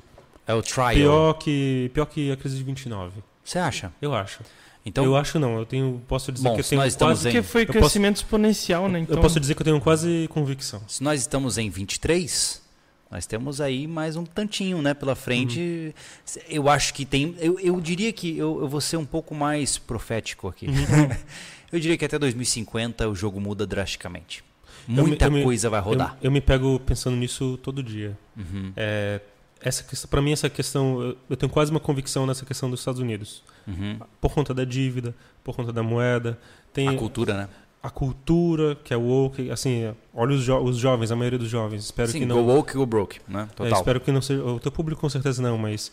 É 0.47 0.53
o 0.53 0.61
trial. 0.61 0.93
pior 0.93 1.33
que 1.33 1.91
pior 1.93 2.05
que 2.05 2.31
a 2.31 2.37
crise 2.37 2.57
de 2.57 2.63
29. 2.63 3.21
Você 3.43 3.59
acha? 3.59 3.91
Eu 4.01 4.13
acho. 4.13 4.41
Então, 4.85 5.05
eu 5.05 5.15
acho 5.15 5.39
não, 5.39 5.57
eu 5.57 5.65
tenho 5.65 6.01
posso 6.09 6.29
dizer 6.31 6.43
Bom, 6.49 6.55
que 6.55 6.61
eu 6.61 6.65
tenho 6.65 6.81
nós 6.81 6.91
estamos 6.93 7.13
quase 7.19 7.29
em- 7.29 7.31
Porque 7.31 7.47
foi 7.47 7.61
eu 7.61 7.67
posso- 7.67 7.79
crescimento 7.79 8.17
exponencial, 8.17 8.89
né? 8.89 8.99
Então, 8.99 9.15
eu 9.15 9.21
posso 9.21 9.39
dizer 9.39 9.55
que 9.55 9.61
eu 9.61 9.65
tenho 9.65 9.79
quase 9.79 10.27
convicção. 10.29 10.81
se 10.87 11.01
nós 11.01 11.21
estamos 11.21 11.57
em 11.57 11.69
23, 11.69 12.61
nós 13.09 13.25
temos 13.25 13.61
aí 13.61 13.87
mais 13.87 14.17
um 14.17 14.25
tantinho, 14.25 14.81
né, 14.81 14.93
pela 14.93 15.15
frente. 15.15 15.95
Eu 16.49 16.67
acho 16.67 16.93
que 16.93 17.05
tem. 17.05 17.33
Eu, 17.39 17.57
eu 17.59 17.79
diria 17.79 18.11
que 18.11 18.37
eu, 18.37 18.59
eu 18.59 18.67
vou 18.67 18.81
ser 18.81 18.97
um 18.97 19.05
pouco 19.05 19.33
mais 19.33 19.77
profético 19.77 20.49
aqui. 20.49 20.65
eu 21.71 21.79
diria 21.79 21.97
que 21.97 22.03
até 22.03 22.19
2050 22.19 23.07
o 23.07 23.15
jogo 23.15 23.39
muda 23.39 23.65
drasticamente. 23.65 24.43
me- 24.85 25.01
Muita 25.01 25.25
eu 25.27 25.31
me- 25.31 25.43
coisa 25.43 25.69
vai 25.69 25.79
rodar. 25.79 26.17
Eu, 26.21 26.25
eu 26.27 26.31
me 26.31 26.41
pego 26.41 26.77
pensando 26.81 27.15
nisso 27.15 27.57
todo 27.63 27.81
dia. 27.81 28.17
Uhum, 28.35 28.73
É, 28.75 29.21
essa 29.63 29.83
questão, 29.83 30.09
para 30.09 30.21
mim 30.21 30.31
essa 30.31 30.49
questão, 30.49 31.15
eu- 31.29 31.37
tenho 31.37 31.51
quase 31.51 31.71
uma 31.71 31.79
convicção 31.79 32.25
nessa 32.25 32.45
questão 32.45 32.69
dos 32.69 32.79
Estados 32.81 32.99
Unidos, 32.99 33.43
uhum. 33.67 33.97
por 34.21 34.33
conta 34.33 34.53
da 34.53 34.63
dívida, 34.65 35.15
por 35.43 35.55
conta 35.55 35.71
da 35.73 35.81
moeda, 35.81 36.37
tem 36.73 36.87
A 36.89 36.93
cultura, 36.95 37.33
né? 37.33 37.49
a 37.81 37.89
cultura 37.89 38.75
que 38.83 38.93
é 38.93 38.97
woke, 38.97 39.49
assim, 39.51 39.93
olha 40.13 40.33
os, 40.35 40.43
jo- 40.43 40.59
os 40.63 40.77
jovens, 40.77 41.11
a 41.11 41.15
maioria 41.15 41.39
dos 41.39 41.49
jovens, 41.49 41.83
espero 41.85 42.11
Sim, 42.11 42.19
que 42.19 42.25
não, 42.25 42.45
woke, 42.45 42.73
go 42.73 42.85
broke, 42.85 43.19
né? 43.27 43.47
é, 43.51 43.55
Total. 43.55 43.73
espero 43.79 43.99
que 44.01 44.11
não 44.11 44.21
seja, 44.21 44.43
o 44.43 44.59
teu 44.59 44.71
público 44.71 45.01
com 45.01 45.09
certeza 45.09 45.41
não, 45.41 45.57
mas 45.57 45.91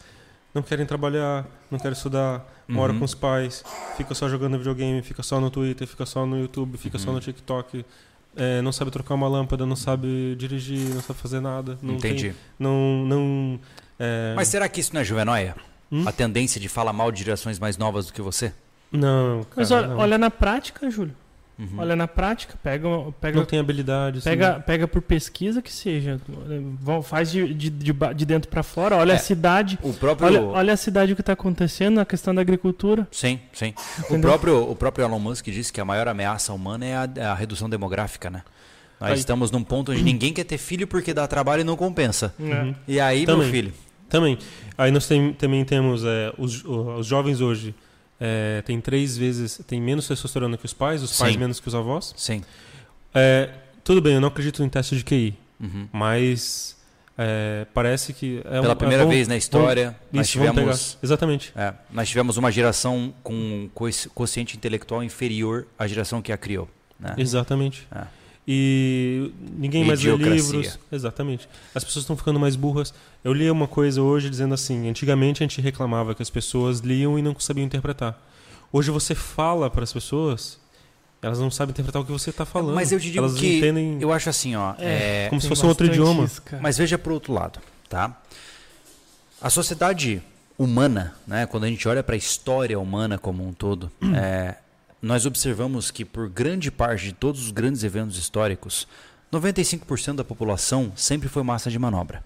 não 0.55 0.63
querem 0.63 0.85
trabalhar, 0.85 1.47
não 1.71 1.79
querem 1.79 1.93
estudar, 1.97 2.45
mora 2.69 2.93
Uhum. 2.93 2.99
com 3.01 3.05
os 3.05 3.15
pais, 3.15 3.65
fica 3.97 4.15
só 4.15 4.29
jogando 4.29 4.59
videogame, 4.59 5.01
fica 5.03 5.23
só 5.23 5.41
no 5.41 5.51
Twitter, 5.51 5.87
fica 5.87 6.05
só 6.07 6.27
no 6.27 6.39
YouTube, 6.41 6.77
fica 6.77 6.99
só 6.99 7.09
Uhum. 7.09 7.15
no 7.15 7.21
TikTok. 7.21 7.85
É, 8.36 8.61
não 8.62 8.73
sabe 8.73 8.90
trocar 8.90 9.15
uma 9.15 9.28
lâmpada, 9.28 9.65
não 9.66 9.77
sabe 9.77 10.35
dirigir, 10.36 10.89
não 10.94 11.01
sabe 11.02 11.19
fazer 11.19 11.40
nada. 11.40 11.78
Não 11.82 11.97
tem- 11.98 12.12
Entendi. 12.12 12.35
não, 12.59 13.05
não, 13.07 13.61
é, 13.98 14.32
Mas 14.36 14.48
será 14.48 14.69
que 14.69 14.81
isso 14.81 14.93
não 14.94 15.01
é 15.01 15.05
juvenóia? 15.05 15.55
Hum? 15.93 16.07
A 16.07 16.12
tendência 16.12 16.61
de 16.61 16.69
falar 16.69 16.93
mal 16.93 17.11
de 17.11 17.24
gerações 17.24 17.59
mais 17.59 17.77
novas 17.77 18.07
do 18.07 18.12
que 18.12 18.23
você? 18.23 18.52
Não, 18.93 19.40
cara, 19.44 19.55
Mas 19.57 19.70
olha, 19.70 19.86
não. 19.89 19.98
olha 19.98 20.19
na 20.19 20.31
prática, 20.31 20.89
Júlio. 20.90 21.15
Uhum. 21.61 21.78
Olha 21.78 21.95
na 21.95 22.09
prática, 22.09 22.55
pega, 22.62 22.89
pega, 23.20 23.39
não 23.39 23.45
tem 23.45 23.59
habilidade. 23.59 24.19
assim. 24.19 24.31
pega, 24.31 24.61
pega 24.61 24.89
por 24.89 25.03
pesquisa 25.03 25.61
que 25.61 25.70
seja. 25.70 26.19
Faz 27.03 27.31
de, 27.31 27.53
de, 27.53 27.69
de, 27.69 27.93
de 27.93 28.24
dentro 28.24 28.49
para 28.51 28.62
fora, 28.62 28.97
olha 28.97 29.12
É. 29.12 29.16
a 29.16 29.19
cidade. 29.19 29.78
O 29.82 29.93
próprio. 29.93 30.27
Olha, 30.27 30.43
olha 30.43 30.73
a 30.73 30.77
cidade 30.77 31.12
o 31.12 31.15
que 31.16 31.20
está 31.20 31.35
acontecendo 31.35 31.97
na 31.97 32.05
questão 32.07 32.35
da 32.35 32.41
agricultura. 32.41 33.07
Sim, 33.11 33.39
sim. 33.53 33.74
O 34.09 34.19
próprio, 34.19 34.70
o 34.70 34.74
próprio 34.74 35.05
Elon 35.05 35.19
Musk 35.19 35.45
disse 35.47 35.70
que 35.73 35.81
a 35.81 35.85
maior 35.85 36.09
ameaça 36.09 36.53
humana 36.53 36.87
é 36.87 36.97
a, 36.97 37.09
é 37.16 37.24
a 37.27 37.35
redução 37.35 37.69
demográfica, 37.69 38.31
né? 38.31 38.43
Nós 38.99 39.11
Aí- 39.12 39.19
estamos 39.19 39.51
num 39.51 39.62
ponto 39.62 39.93
onde 39.93 40.03
ninguém 40.03 40.32
quer 40.32 40.45
ter 40.45 40.57
filho 40.59 40.87
porque 40.87 41.12
dá 41.12 41.27
trabalho 41.27 41.61
e 41.61 41.65
não 41.65 41.77
compensa. 41.77 42.35
né? 42.39 42.74
E 42.89 42.99
aí, 42.99 43.27
meu 43.27 43.37
Também. 43.37 43.51
filho? 43.51 43.73
Também. 44.09 44.39
Aí 44.78 44.91
nós 44.91 45.07
tem- 45.07 45.32
também 45.35 45.65
temos 45.65 46.05
é, 46.05 46.32
os, 46.39 46.65
os 46.65 47.07
jovens 47.07 47.41
hoje 47.41 47.74
é, 48.21 48.63
tem 48.63 48.81
três 48.81 49.17
vezes 49.17 49.61
tem 49.67 49.81
menos 49.81 50.07
testosterona 50.07 50.57
que 50.59 50.65
os 50.67 50.73
pais, 50.75 51.03
os 51.03 51.17
pais 51.19 51.33
Sim. 51.33 51.39
menos 51.39 51.59
que 51.59 51.67
os 51.69 51.75
avós. 51.75 52.13
Sim. 52.17 52.43
É, 53.15 53.49
tudo 53.83 54.01
bem, 54.01 54.15
eu 54.15 54.21
não 54.21 54.29
acredito 54.29 54.63
em 54.63 54.69
teste 54.69 54.97
de 54.97 55.03
QI, 55.05 55.35
Uhum. 55.59 55.89
mas 55.93 56.77
é, 57.19 57.67
parece 57.75 58.13
que 58.13 58.41
é 58.45 58.59
um- 58.59 58.63
Pela 58.63 58.73
é 58.73 58.77
primeira 58.77 59.05
bom- 59.05 59.11
vez 59.11 59.27
na 59.29 59.37
história, 59.37 59.97
nós 60.13 60.29
Isso, 60.29 60.39
vamos 60.39 60.53
tivemos. 60.55 60.99
Exatamente. 61.03 61.53
é, 61.57 61.75
nós 61.93 62.09
tivemos 62.09 62.37
uma 62.37 62.51
geração 62.53 63.13
com 63.23 63.35
um 63.35 63.71
quociente 64.15 64.57
intelectual 64.57 65.03
inferior 65.03 65.67
à 65.79 65.87
geração 65.87 66.21
que 66.23 66.33
a 66.33 66.37
criou. 66.37 66.69
Né? 66.99 67.15
Exatamente. 67.19 67.87
É. 67.91 68.05
E 68.53 69.33
ninguém 69.59 69.85
mais 69.85 70.03
lê 70.03 70.15
livros. 70.17 70.79
Exatamente. 70.91 71.49
As 71.75 71.85
pessoas 71.85 72.03
estão 72.03 72.17
ficando 72.17 72.41
mais 72.41 72.57
burras. 72.57 72.93
Eu 73.23 73.33
li 73.33 73.51
uma 73.51 73.69
coisa 73.69 74.01
hoje 74.01 74.31
dizendo 74.31 74.55
assim: 74.55 74.89
antigamente 74.89 75.43
a 75.43 75.47
gente 75.47 75.61
reclamava 75.61 76.15
que 76.15 76.23
as 76.23 76.31
pessoas 76.31 76.81
liam 76.81 77.19
e 77.19 77.23
não 77.23 77.39
sabiam 77.39 77.65
interpretar. 77.65 78.19
Hoje 78.73 78.91
você 78.91 79.15
fala 79.15 79.69
para 79.69 79.85
as 79.85 79.93
pessoas, 79.93 80.59
elas 81.21 81.39
não 81.39 81.51
sabem 81.51 81.73
interpretar 81.73 82.01
o 82.01 82.05
que 82.05 82.13
você 82.13 82.31
está 82.31 82.45
falando. 82.47 82.75
Mas 82.75 82.93
eu 82.93 83.01
te 83.01 83.11
digo 83.11 83.19
elas 83.19 83.39
que 83.39 83.59
entendem 83.59 83.99
eu 84.01 84.13
acho 84.13 84.31
assim, 84.31 84.57
ó. 84.57 84.75
É, 84.79 85.25
é, 85.25 85.29
como 85.29 85.41
se 85.41 85.49
fosse 85.49 85.65
um 85.65 85.69
outro 85.69 85.87
idioma. 85.87 86.25
isso. 86.25 86.43
Mas 86.61 86.79
veja 86.79 86.97
por 86.97 87.13
outro 87.13 87.33
lado, 87.33 87.61
tá? 87.89 88.17
A 89.43 89.51
sociedade 89.51 90.23
humana, 90.57 91.15
né, 91.27 91.47
quando 91.47 91.65
a 91.65 91.67
gente 91.69 91.87
olha 91.89 92.03
para 92.03 92.15
a 92.15 92.19
história 92.19 92.79
humana 92.79 93.19
como 93.19 93.47
um 93.47 93.53
todo, 93.53 93.91
Hum. 94.01 94.15
é, 94.17 94.59
nós 95.03 95.27
observamos 95.27 95.91
que 95.91 96.05
por 96.05 96.29
grande 96.29 96.71
parte 96.71 97.07
de 97.07 97.13
todos 97.13 97.45
os 97.45 97.51
grandes 97.51 97.83
eventos 97.83 98.17
históricos, 98.19 98.87
95% 99.33 100.17
da 100.17 100.25
população 100.25 100.93
sempre 100.95 101.29
foi 101.29 101.43
massa 101.43 101.71
de 101.71 101.79
manobra. 101.79 102.23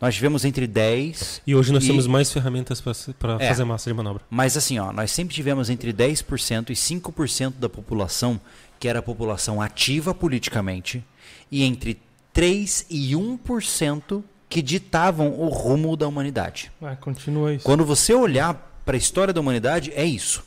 Nós 0.00 0.14
tivemos 0.14 0.44
entre 0.44 0.66
10 0.66 1.42
E 1.46 1.54
hoje 1.54 1.72
nós 1.72 1.84
E- 1.84 1.88
temos 1.88 2.06
mais 2.06 2.32
ferramentas 2.32 2.80
para 2.80 3.36
É. 3.38 3.48
fazer 3.48 3.64
massa 3.64 3.90
de 3.90 3.94
manobra. 3.94 4.22
Mas 4.30 4.56
assim, 4.56 4.78
ó, 4.78 4.92
nós 4.92 5.10
sempre 5.10 5.34
tivemos 5.34 5.68
entre 5.68 5.92
10% 5.92 6.70
e 6.70 6.76
5% 6.76 7.58
da 7.58 7.68
população 7.68 8.40
que 8.78 8.88
era 8.88 9.00
a 9.00 9.02
população 9.02 9.60
ativa 9.60 10.14
politicamente 10.14 11.04
e 11.52 11.62
entre 11.64 12.00
3 12.32 12.86
e 12.88 13.14
1% 13.14 14.24
que 14.48 14.62
ditavam 14.62 15.38
o 15.38 15.48
rumo 15.48 15.94
da 15.96 16.08
humanidade. 16.08 16.72
Ah, 16.80 16.96
continua 16.96 17.52
isso. 17.54 17.64
Quando 17.64 17.84
você 17.84 18.14
olhar 18.14 18.54
para 18.86 18.96
a 18.96 18.98
história 18.98 19.34
da 19.34 19.40
humanidade, 19.40 19.92
é 19.94 20.04
isso. 20.04 20.42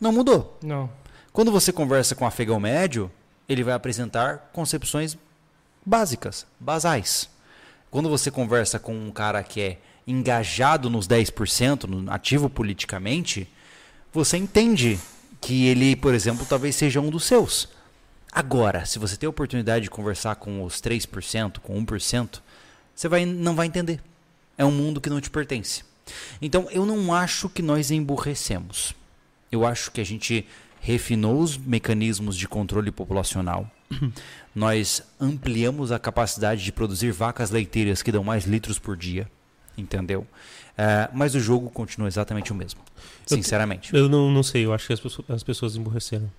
Não 0.00 0.10
mudou. 0.12 0.58
Não. 0.62 0.90
Quando 1.32 1.52
você 1.52 1.72
conversa 1.72 2.14
com 2.16 2.24
um 2.24 2.28
afegão 2.28 2.58
médio, 2.58 3.10
ele 3.48 3.62
vai 3.62 3.72
apresentar 3.74 4.50
concepções 4.52 5.16
básicas, 5.86 6.44
basais. 6.58 7.30
Quando 7.90 8.08
você 8.08 8.30
conversa 8.30 8.78
com 8.78 8.94
um 8.94 9.10
cara 9.10 9.42
que 9.42 9.60
é 9.60 9.78
engajado 10.06 10.88
nos 10.88 11.06
10%, 11.08 11.84
no- 11.84 12.10
ativo 12.12 12.48
politicamente, 12.48 13.48
você 14.12 14.36
entende 14.36 14.98
que 15.40 15.66
ele, 15.66 15.96
por 15.96 16.14
exemplo, 16.14 16.46
talvez 16.48 16.76
seja 16.76 17.00
um 17.00 17.10
dos 17.10 17.24
seus. 17.24 17.68
Agora, 18.32 18.84
se 18.86 18.98
você 18.98 19.16
tem 19.16 19.26
a 19.26 19.30
oportunidade 19.30 19.84
de 19.84 19.90
conversar 19.90 20.36
com 20.36 20.62
os 20.64 20.80
3%, 20.80 21.58
com 21.60 21.76
1%, 21.84 22.40
você 22.94 23.08
vai, 23.08 23.24
não 23.26 23.54
vai 23.56 23.66
entender. 23.66 24.00
É 24.56 24.64
um 24.64 24.70
mundo 24.70 25.00
que 25.00 25.10
não 25.10 25.20
te 25.20 25.30
pertence. 25.30 25.82
Então, 26.40 26.68
eu 26.70 26.84
não 26.86 27.12
acho 27.14 27.48
que 27.48 27.62
nós 27.62 27.90
emburrecemos. 27.90 28.94
Eu 29.50 29.66
acho 29.66 29.90
que 29.90 30.00
a 30.00 30.04
gente 30.04 30.46
refinou 30.80 31.40
os 31.40 31.56
mecanismos 31.56 32.36
de 32.36 32.46
controle 32.46 32.90
populacional. 32.92 33.68
Nós 34.54 35.02
ampliamos 35.20 35.92
a 35.92 35.98
capacidade 35.98 36.62
de 36.64 36.72
produzir 36.72 37.12
vacas 37.12 37.50
leiteiras 37.50 38.02
que 38.02 38.10
dão 38.12 38.24
mais 38.24 38.44
litros 38.44 38.78
por 38.78 38.96
dia. 38.96 39.30
Entendeu? 39.78 40.26
Eh, 40.76 41.08
mas 41.12 41.34
o 41.34 41.40
jogo 41.40 41.70
continua 41.70 42.08
exatamente 42.08 42.52
o 42.52 42.54
mesmo. 42.54 42.80
Eu- 43.30 43.36
Sinceramente. 43.36 43.94
Eu 43.94 44.08
não, 44.08 44.30
não 44.30 44.42
sei, 44.42 44.64
eu 44.66 44.72
acho 44.74 44.86
que 44.86 44.92
as 44.92 45.00
pessoas, 45.00 45.30
as 45.30 45.42
pessoas 45.42 45.76
emburreceram. 45.76 46.30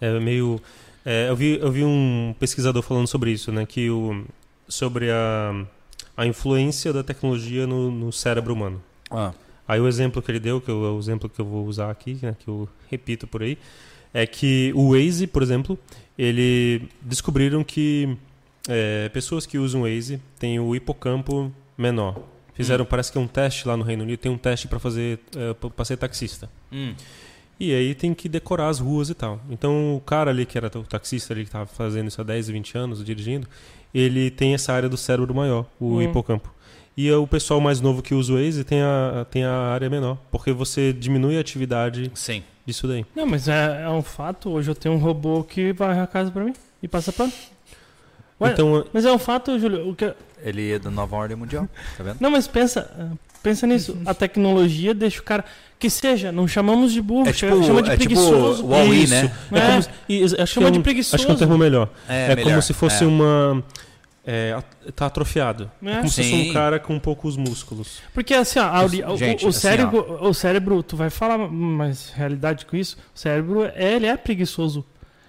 É 0.00 0.18
meio. 0.20 0.60
é, 1.04 1.28
eu, 1.30 1.36
vi, 1.36 1.58
eu 1.58 1.72
vi 1.72 1.82
um 1.84 2.34
pesquisador 2.38 2.82
falando 2.82 3.06
sobre 3.06 3.30
isso, 3.32 3.50
né? 3.50 3.64
Que 3.66 3.88
o, 3.90 4.24
sobre 4.68 5.10
a, 5.10 5.64
a 6.16 6.26
influência 6.26 6.92
da 6.92 7.02
tecnologia 7.02 7.66
no, 7.66 7.90
no 7.90 8.12
cérebro 8.12 8.52
humano. 8.52 8.82
Ah, 9.10 9.32
Aí 9.68 9.80
o 9.80 9.88
exemplo 9.88 10.22
que 10.22 10.30
ele 10.30 10.38
deu, 10.38 10.60
que 10.60 10.70
é 10.70 10.74
o 10.74 10.96
exemplo 10.98 11.28
que 11.28 11.40
eu 11.40 11.44
vou 11.44 11.66
usar 11.66 11.90
aqui, 11.90 12.16
né, 12.22 12.36
que 12.38 12.46
eu 12.46 12.68
repito 12.88 13.26
por 13.26 13.42
aí, 13.42 13.58
é 14.14 14.24
que 14.24 14.70
o 14.76 14.92
Waze, 14.92 15.26
por 15.26 15.42
exemplo, 15.42 15.76
ele 16.18 16.88
descobriram 17.02 17.62
que 17.64 18.16
é, 18.68 19.08
pessoas 19.10 19.46
que 19.46 19.58
usam 19.58 19.82
o 19.82 19.84
Waze 19.84 20.20
têm 20.38 20.58
o 20.58 20.74
hipocampo 20.74 21.52
menor. 21.76 22.18
Fizeram, 22.54 22.86
parece 22.86 23.12
que 23.12 23.18
é 23.18 23.20
um 23.20 23.26
teste 23.26 23.68
lá 23.68 23.76
no 23.76 23.82
Reino 23.84 24.02
Unido, 24.02 24.18
tem 24.18 24.32
um 24.32 24.38
teste 24.38 24.66
para 24.66 24.78
fazer 24.78 25.18
é, 25.36 25.52
para 25.54 25.84
ser 25.84 25.96
taxista. 25.98 26.48
hum, 26.72 26.94
E 27.60 27.72
aí 27.74 27.94
tem 27.94 28.14
que 28.14 28.28
decorar 28.30 28.68
as 28.68 28.78
ruas 28.78 29.10
e 29.10 29.14
tal. 29.14 29.40
Então 29.50 29.94
o 29.96 30.00
cara 30.00 30.30
ali 30.30 30.46
que 30.46 30.56
era 30.56 30.66
o 30.78 30.82
taxista 30.82 31.34
ali 31.34 31.42
que 31.42 31.48
estava 31.48 31.66
fazendo 31.66 32.08
isso 32.08 32.20
há 32.20 32.24
10, 32.24 32.48
20 32.48 32.78
anos, 32.78 33.04
dirigindo, 33.04 33.46
ele 33.94 34.30
tem 34.30 34.54
essa 34.54 34.72
área 34.72 34.88
do 34.88 34.96
cérebro 34.96 35.34
maior, 35.34 35.66
o 35.78 35.96
Hum. 35.96 36.02
hipocampo. 36.02 36.54
E 36.96 37.12
o 37.12 37.26
pessoal 37.26 37.60
mais 37.60 37.78
novo 37.78 38.00
que 38.02 38.14
usa 38.14 38.32
o 38.32 38.36
Waze 38.36 38.64
tem 38.64 38.80
a, 38.80 39.26
tem 39.30 39.44
a 39.44 39.52
área 39.52 39.90
menor, 39.90 40.16
porque 40.30 40.50
você 40.50 40.94
diminui 40.94 41.36
a 41.36 41.40
atividade 41.40 42.10
sim. 42.14 42.42
Disso 42.66 42.86
daí. 42.88 43.06
Não, 43.14 43.26
mas 43.26 43.48
é, 43.48 43.82
é 43.84 43.88
um 43.88 44.02
fato. 44.02 44.50
Hoje 44.50 44.70
eu 44.70 44.74
tenho 44.74 44.94
um 44.94 44.98
robô 44.98 45.44
que 45.44 45.72
varre 45.72 46.00
a 46.00 46.06
casa 46.06 46.30
pra 46.30 46.44
mim 46.44 46.54
e 46.82 46.88
passa 46.88 47.12
pano. 47.12 47.32
Ué, 48.40 48.50
Então, 48.52 48.84
Mas 48.92 49.04
é 49.04 49.12
um 49.12 49.18
fato, 49.18 49.58
Júlio. 49.58 49.88
O 49.88 49.94
que... 49.94 50.12
Ele 50.42 50.72
é 50.72 50.78
da 50.78 50.90
nova 50.90 51.16
ordem 51.16 51.36
mundial, 51.36 51.66
tá 51.96 52.04
vendo? 52.04 52.16
Não, 52.20 52.30
mas 52.30 52.46
pensa, 52.46 52.90
ah, 52.98 53.16
pensa 53.42 53.66
nisso. 53.66 53.96
A 54.04 54.12
tecnologia 54.12 54.92
deixa 54.94 55.20
o 55.20 55.22
cara. 55.22 55.44
Que 55.78 55.90
seja, 55.90 56.32
não 56.32 56.46
chamamos 56.48 56.92
de 56.92 57.02
burro, 57.02 57.28
É 57.28 57.32
tipo, 57.32 57.62
chama 57.62 57.82
de 57.82 57.90
é 57.90 57.96
tipo 57.96 58.14
preguiçoso. 58.14 58.64
o 58.64 58.68
Huawei, 58.70 59.06
né? 59.06 59.30
É, 59.52 59.58
É. 59.58 59.82
como 59.82 59.86
e 60.08 60.24
acho, 60.24 60.36
que 60.36 60.46
Chama 60.46 60.68
é 60.68 60.70
de 60.70 60.78
um, 60.78 60.82
preguiçoso. 60.82 61.16
acho 61.16 61.26
que 61.26 61.32
é 61.32 61.34
um 61.34 61.38
termo 61.38 61.58
melhor. 61.58 61.88
É, 62.08 62.28
melhor, 62.34 62.50
como 62.50 62.62
se 62.62 62.72
fosse 62.72 63.04
é. 63.04 63.06
uma. 63.06 63.62
É, 64.28 64.60
tá 64.96 65.06
atrofiado. 65.06 65.70
É. 65.80 65.90
É 65.92 65.96
como 65.98 66.08
se 66.08 66.16
fosse 66.16 66.30
Sim. 66.30 66.50
um 66.50 66.52
cara 66.52 66.80
com 66.80 66.98
poucos 66.98 67.36
músculos. 67.36 68.02
Porque 68.12 68.34
assim, 68.34 68.58
ó, 68.58 68.64
a 68.64 68.82
ori- 68.82 69.04
o, 69.04 69.16
Gente, 69.16 69.44
o 69.46 69.50
assim, 69.50 69.60
cérebro, 69.60 70.18
o 70.20 70.34
cérebro, 70.34 70.82
tu 70.82 70.96
vai 70.96 71.10
falar 71.10 71.38
mais 71.38 72.10
realidade 72.10 72.66
com 72.66 72.76
isso. 72.76 72.96
O 73.14 73.18
cérebro, 73.18 73.64
é, 73.64 73.94
ele 73.94 74.06
é 74.06 74.16
preguiçoso. 74.16 74.84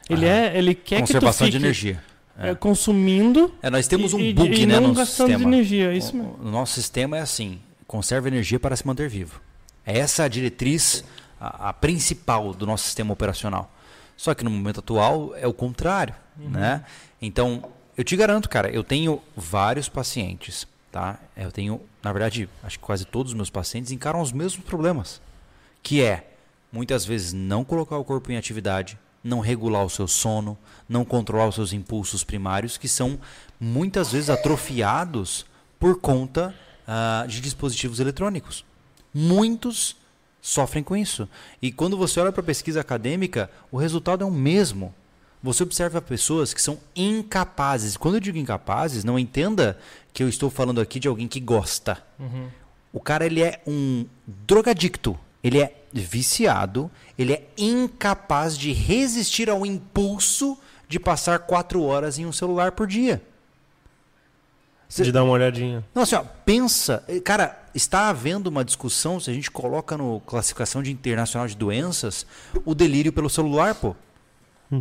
Ele 0.09 0.25
Aham. 0.25 0.33
é, 0.35 0.57
ele 0.57 0.73
quer 0.73 0.95
que 1.01 1.01
tu 1.03 1.13
Conservação 1.13 1.45
fique 1.45 1.59
de 1.59 1.63
energia. 1.63 2.01
é, 2.39 2.55
consumindo 2.55 3.53
É, 3.61 3.69
nós 3.69 3.87
temos 3.87 4.13
um 4.13 4.19
e- 4.19 4.33
bug, 4.33 4.51
e 4.61 4.65
né, 4.65 4.79
não 4.79 4.87
no 4.89 4.93
gastando 4.95 5.27
de 5.27 5.33
sistema. 5.33 5.53
energia, 5.53 5.91
é 5.93 5.97
isso 5.97 6.15
mesmo. 6.15 6.35
O, 6.41 6.47
o 6.47 6.51
nosso 6.51 6.73
sistema 6.73 7.17
é 7.17 7.21
assim: 7.21 7.59
conserva 7.85 8.27
energia 8.27 8.59
para 8.59 8.75
se 8.75 8.87
manter 8.87 9.07
vivo. 9.09 9.39
É 9.85 9.99
essa 9.99 10.23
a 10.23 10.27
diretriz, 10.27 11.03
a, 11.39 11.69
a 11.69 11.73
principal 11.73 12.51
do 12.53 12.65
nosso 12.65 12.85
sistema 12.85 13.13
operacional. 13.13 13.71
Só 14.15 14.33
que 14.33 14.43
no 14.43 14.49
momento 14.49 14.79
atual 14.79 15.33
é 15.35 15.45
o 15.45 15.53
contrário, 15.53 16.15
né? 16.35 16.83
Então, 17.21 17.63
eu 17.97 18.03
te 18.03 18.15
garanto, 18.15 18.47
cara, 18.47 18.69
eu 18.69 18.83
tenho 18.83 19.21
vários 19.35 19.89
pacientes, 19.89 20.67
tá? 20.91 21.19
Eu 21.35 21.51
tenho, 21.51 21.81
na 22.03 22.13
verdade, 22.13 22.47
acho 22.61 22.77
que 22.77 22.85
quase 22.85 23.03
todos 23.03 23.31
os 23.31 23.35
meus 23.35 23.49
pacientes 23.49 23.91
encaram 23.91 24.21
os 24.21 24.31
mesmos 24.31 24.63
problemas, 24.63 25.19
que 25.81 26.01
é 26.03 26.31
muitas 26.71 27.03
vezes 27.03 27.33
não 27.33 27.65
colocar 27.65 27.97
o 27.97 28.05
corpo 28.05 28.31
em 28.31 28.37
atividade, 28.37 28.99
não 29.23 29.39
regular 29.39 29.83
o 29.83 29.89
seu 29.89 30.07
sono, 30.07 30.57
não 30.87 31.03
controlar 31.03 31.47
os 31.47 31.55
seus 31.55 31.73
impulsos 31.73 32.23
primários, 32.23 32.77
que 32.77 32.87
são 32.87 33.19
muitas 33.59 34.11
vezes 34.11 34.29
atrofiados 34.29 35.45
por 35.79 35.99
conta 35.99 36.53
ah, 36.87 37.25
de 37.27 37.41
dispositivos 37.41 37.99
eletrônicos. 37.99 38.63
Muitos 39.13 39.95
sofrem 40.39 40.83
com 40.83 40.95
isso. 40.95 41.27
E 41.61 41.71
quando 41.71 41.97
você 41.97 42.19
olha 42.19 42.31
para 42.31 42.41
a 42.41 42.45
pesquisa 42.45 42.79
acadêmica, 42.79 43.49
o 43.71 43.77
resultado 43.77 44.23
é 44.23 44.27
o 44.27 44.31
mesmo. 44.31 44.93
Você 45.43 45.63
observa 45.63 46.01
pessoas 46.01 46.53
que 46.53 46.61
são 46.61 46.77
incapazes. 46.95 47.95
Quando 47.95 48.15
eu 48.15 48.19
digo 48.21 48.37
incapazes, 48.37 49.03
não 49.03 49.17
entenda 49.19 49.77
que 50.13 50.23
eu 50.23 50.27
estou 50.29 50.49
falando 50.49 50.81
aqui 50.81 50.99
de 50.99 51.07
alguém 51.07 51.27
que 51.27 51.39
gosta. 51.39 52.03
O 52.91 52.99
cara 52.99 53.25
ele 53.25 53.41
é 53.43 53.61
um 53.67 54.05
drogadicto. 54.25 55.17
Ele 55.43 55.59
é 55.61 55.75
viciado. 55.93 56.89
Ele 57.17 57.33
é 57.33 57.47
incapaz 57.57 58.57
de 58.57 58.73
resistir 58.73 59.49
ao 59.49 59.65
impulso 59.65 60.57
de 60.89 60.99
passar 60.99 61.39
quatro 61.39 61.83
horas 61.83 62.17
em 62.17 62.25
um 62.25 62.31
celular 62.31 62.71
por 62.71 62.87
dia. 62.87 63.21
Cê- 64.89 65.03
De 65.03 65.11
dar 65.11 65.23
uma 65.23 65.33
olhadinha. 65.33 65.83
não, 65.93 66.03
assim, 66.03 66.15
ó, 66.15 66.23
pensa. 66.45 67.03
Cara, 67.25 67.61
está 67.75 68.07
havendo 68.07 68.47
uma 68.47 68.63
discussão, 68.63 69.19
se 69.19 69.29
a 69.29 69.33
gente 69.33 69.51
coloca 69.51 69.97
no 69.97 70.21
classificação 70.21 70.81
de 70.81 70.91
internacional 70.91 71.45
de 71.47 71.55
doenças, 71.57 72.25
o 72.65 72.73
delírio 72.73 73.11
pelo 73.11 73.29
celular, 73.29 73.75
pô. 73.75 73.95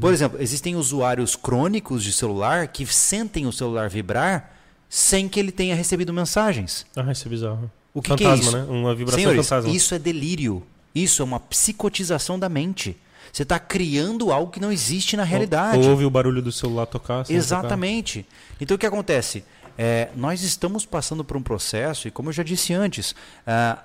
Por 0.01 0.13
exemplo, 0.13 0.41
existem 0.41 0.75
usuários 0.75 1.37
crônicos 1.37 2.03
de 2.03 2.13
celular 2.13 2.67
que 2.69 2.85
sentem 2.87 3.47
o 3.47 3.53
celular 3.53 3.89
vibrar 3.89 4.53
sem 4.89 5.29
que 5.29 5.39
ele 5.39 5.53
tenha 5.53 5.75
recebido 5.75 6.13
mensagens. 6.13 6.85
Ah, 6.97 7.11
isso 7.13 7.27
é 7.27 7.31
bizarro. 7.31 7.71
O 7.95 8.03
que, 8.03 8.09
fantasma, 8.09 8.37
que 8.37 8.41
é 8.41 8.49
isso? 8.49 8.57
né? 8.57 8.67
Uma 8.69 8.95
vibração 8.95 9.21
Senhores, 9.21 9.49
fantasma. 9.49 9.71
isso 9.71 9.95
é 9.95 9.99
delírio. 9.99 10.63
Isso 10.95 11.23
é 11.23 11.25
uma 11.25 11.39
psicotização 11.39 12.39
da 12.39 12.49
mente. 12.49 12.97
Você 13.33 13.43
está 13.43 13.59
criando 13.59 14.33
algo 14.33 14.51
que 14.51 14.61
não 14.61 14.73
existe 14.73 15.17
na 15.17 15.25
realidade. 15.25 15.79
Ou, 15.79 15.85
ou 15.85 15.91
ouve 15.91 16.05
o 16.05 16.11
barulho 16.11 16.43
do 16.43 16.51
celular 16.51 16.87
tocar. 16.87 17.25
Exatamente. 17.29 18.27
Então 18.61 18.75
o 18.75 18.79
que 18.79 18.87
acontece? 18.87 19.45
É, 19.79 20.09
nós 20.17 20.43
estamos 20.43 20.87
passando 20.87 21.23
por 21.23 21.37
um 21.37 21.43
processo, 21.43 22.09
e 22.09 22.11
como 22.11 22.31
eu 22.31 22.33
já 22.33 22.43
disse 22.43 22.73
antes, 22.73 23.15
ah, 23.47 23.79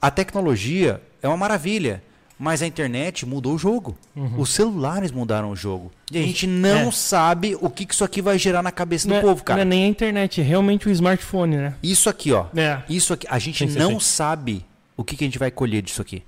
a 0.00 0.10
tecnologia 0.10 1.02
é 1.22 1.28
uma 1.28 1.36
maravilha, 1.36 2.02
mas 2.38 2.62
a 2.62 2.66
internet 2.66 3.24
mudou 3.24 3.54
o 3.54 3.58
jogo. 3.58 3.96
Os 4.36 4.50
celulares 4.50 5.10
mudaram 5.12 5.50
o 5.50 5.56
jogo. 5.56 5.90
E 6.10 6.18
a 6.18 6.22
gente 6.22 6.46
não 6.46 6.88
É. 6.88 6.90
sabe 6.90 7.56
o 7.60 7.70
que 7.70 7.86
que 7.86 7.94
isso 7.94 8.04
aqui 8.04 8.20
vai 8.20 8.38
gerar 8.38 8.62
na 8.62 8.72
cabeça 8.72 9.06
Não 9.08 9.14
do 9.16 9.18
é, 9.18 9.22
povo, 9.22 9.42
cara. 9.44 9.58
não 9.58 9.62
é 9.62 9.64
nem 9.76 9.84
a 9.84 9.88
internet, 9.88 10.40
é 10.40 10.44
realmente 10.44 10.88
o 10.88 10.90
smartphone, 10.90 11.56
né? 11.56 11.74
Isso 11.82 12.08
aqui, 12.10 12.32
ó. 12.32 12.46
É. 12.56 12.82
Isso 12.88 13.12
aqui, 13.12 13.26
a 13.30 13.38
gente 13.38 13.68
Sim, 13.70 13.78
não 13.78 13.92
sim. 13.92 14.00
sabe 14.06 14.64
o 14.96 15.04
que, 15.04 15.16
que 15.16 15.24
a 15.24 15.26
gente 15.26 15.38
vai 15.38 15.50
colher 15.50 15.80
disso 15.82 16.02
aqui. 16.02 16.22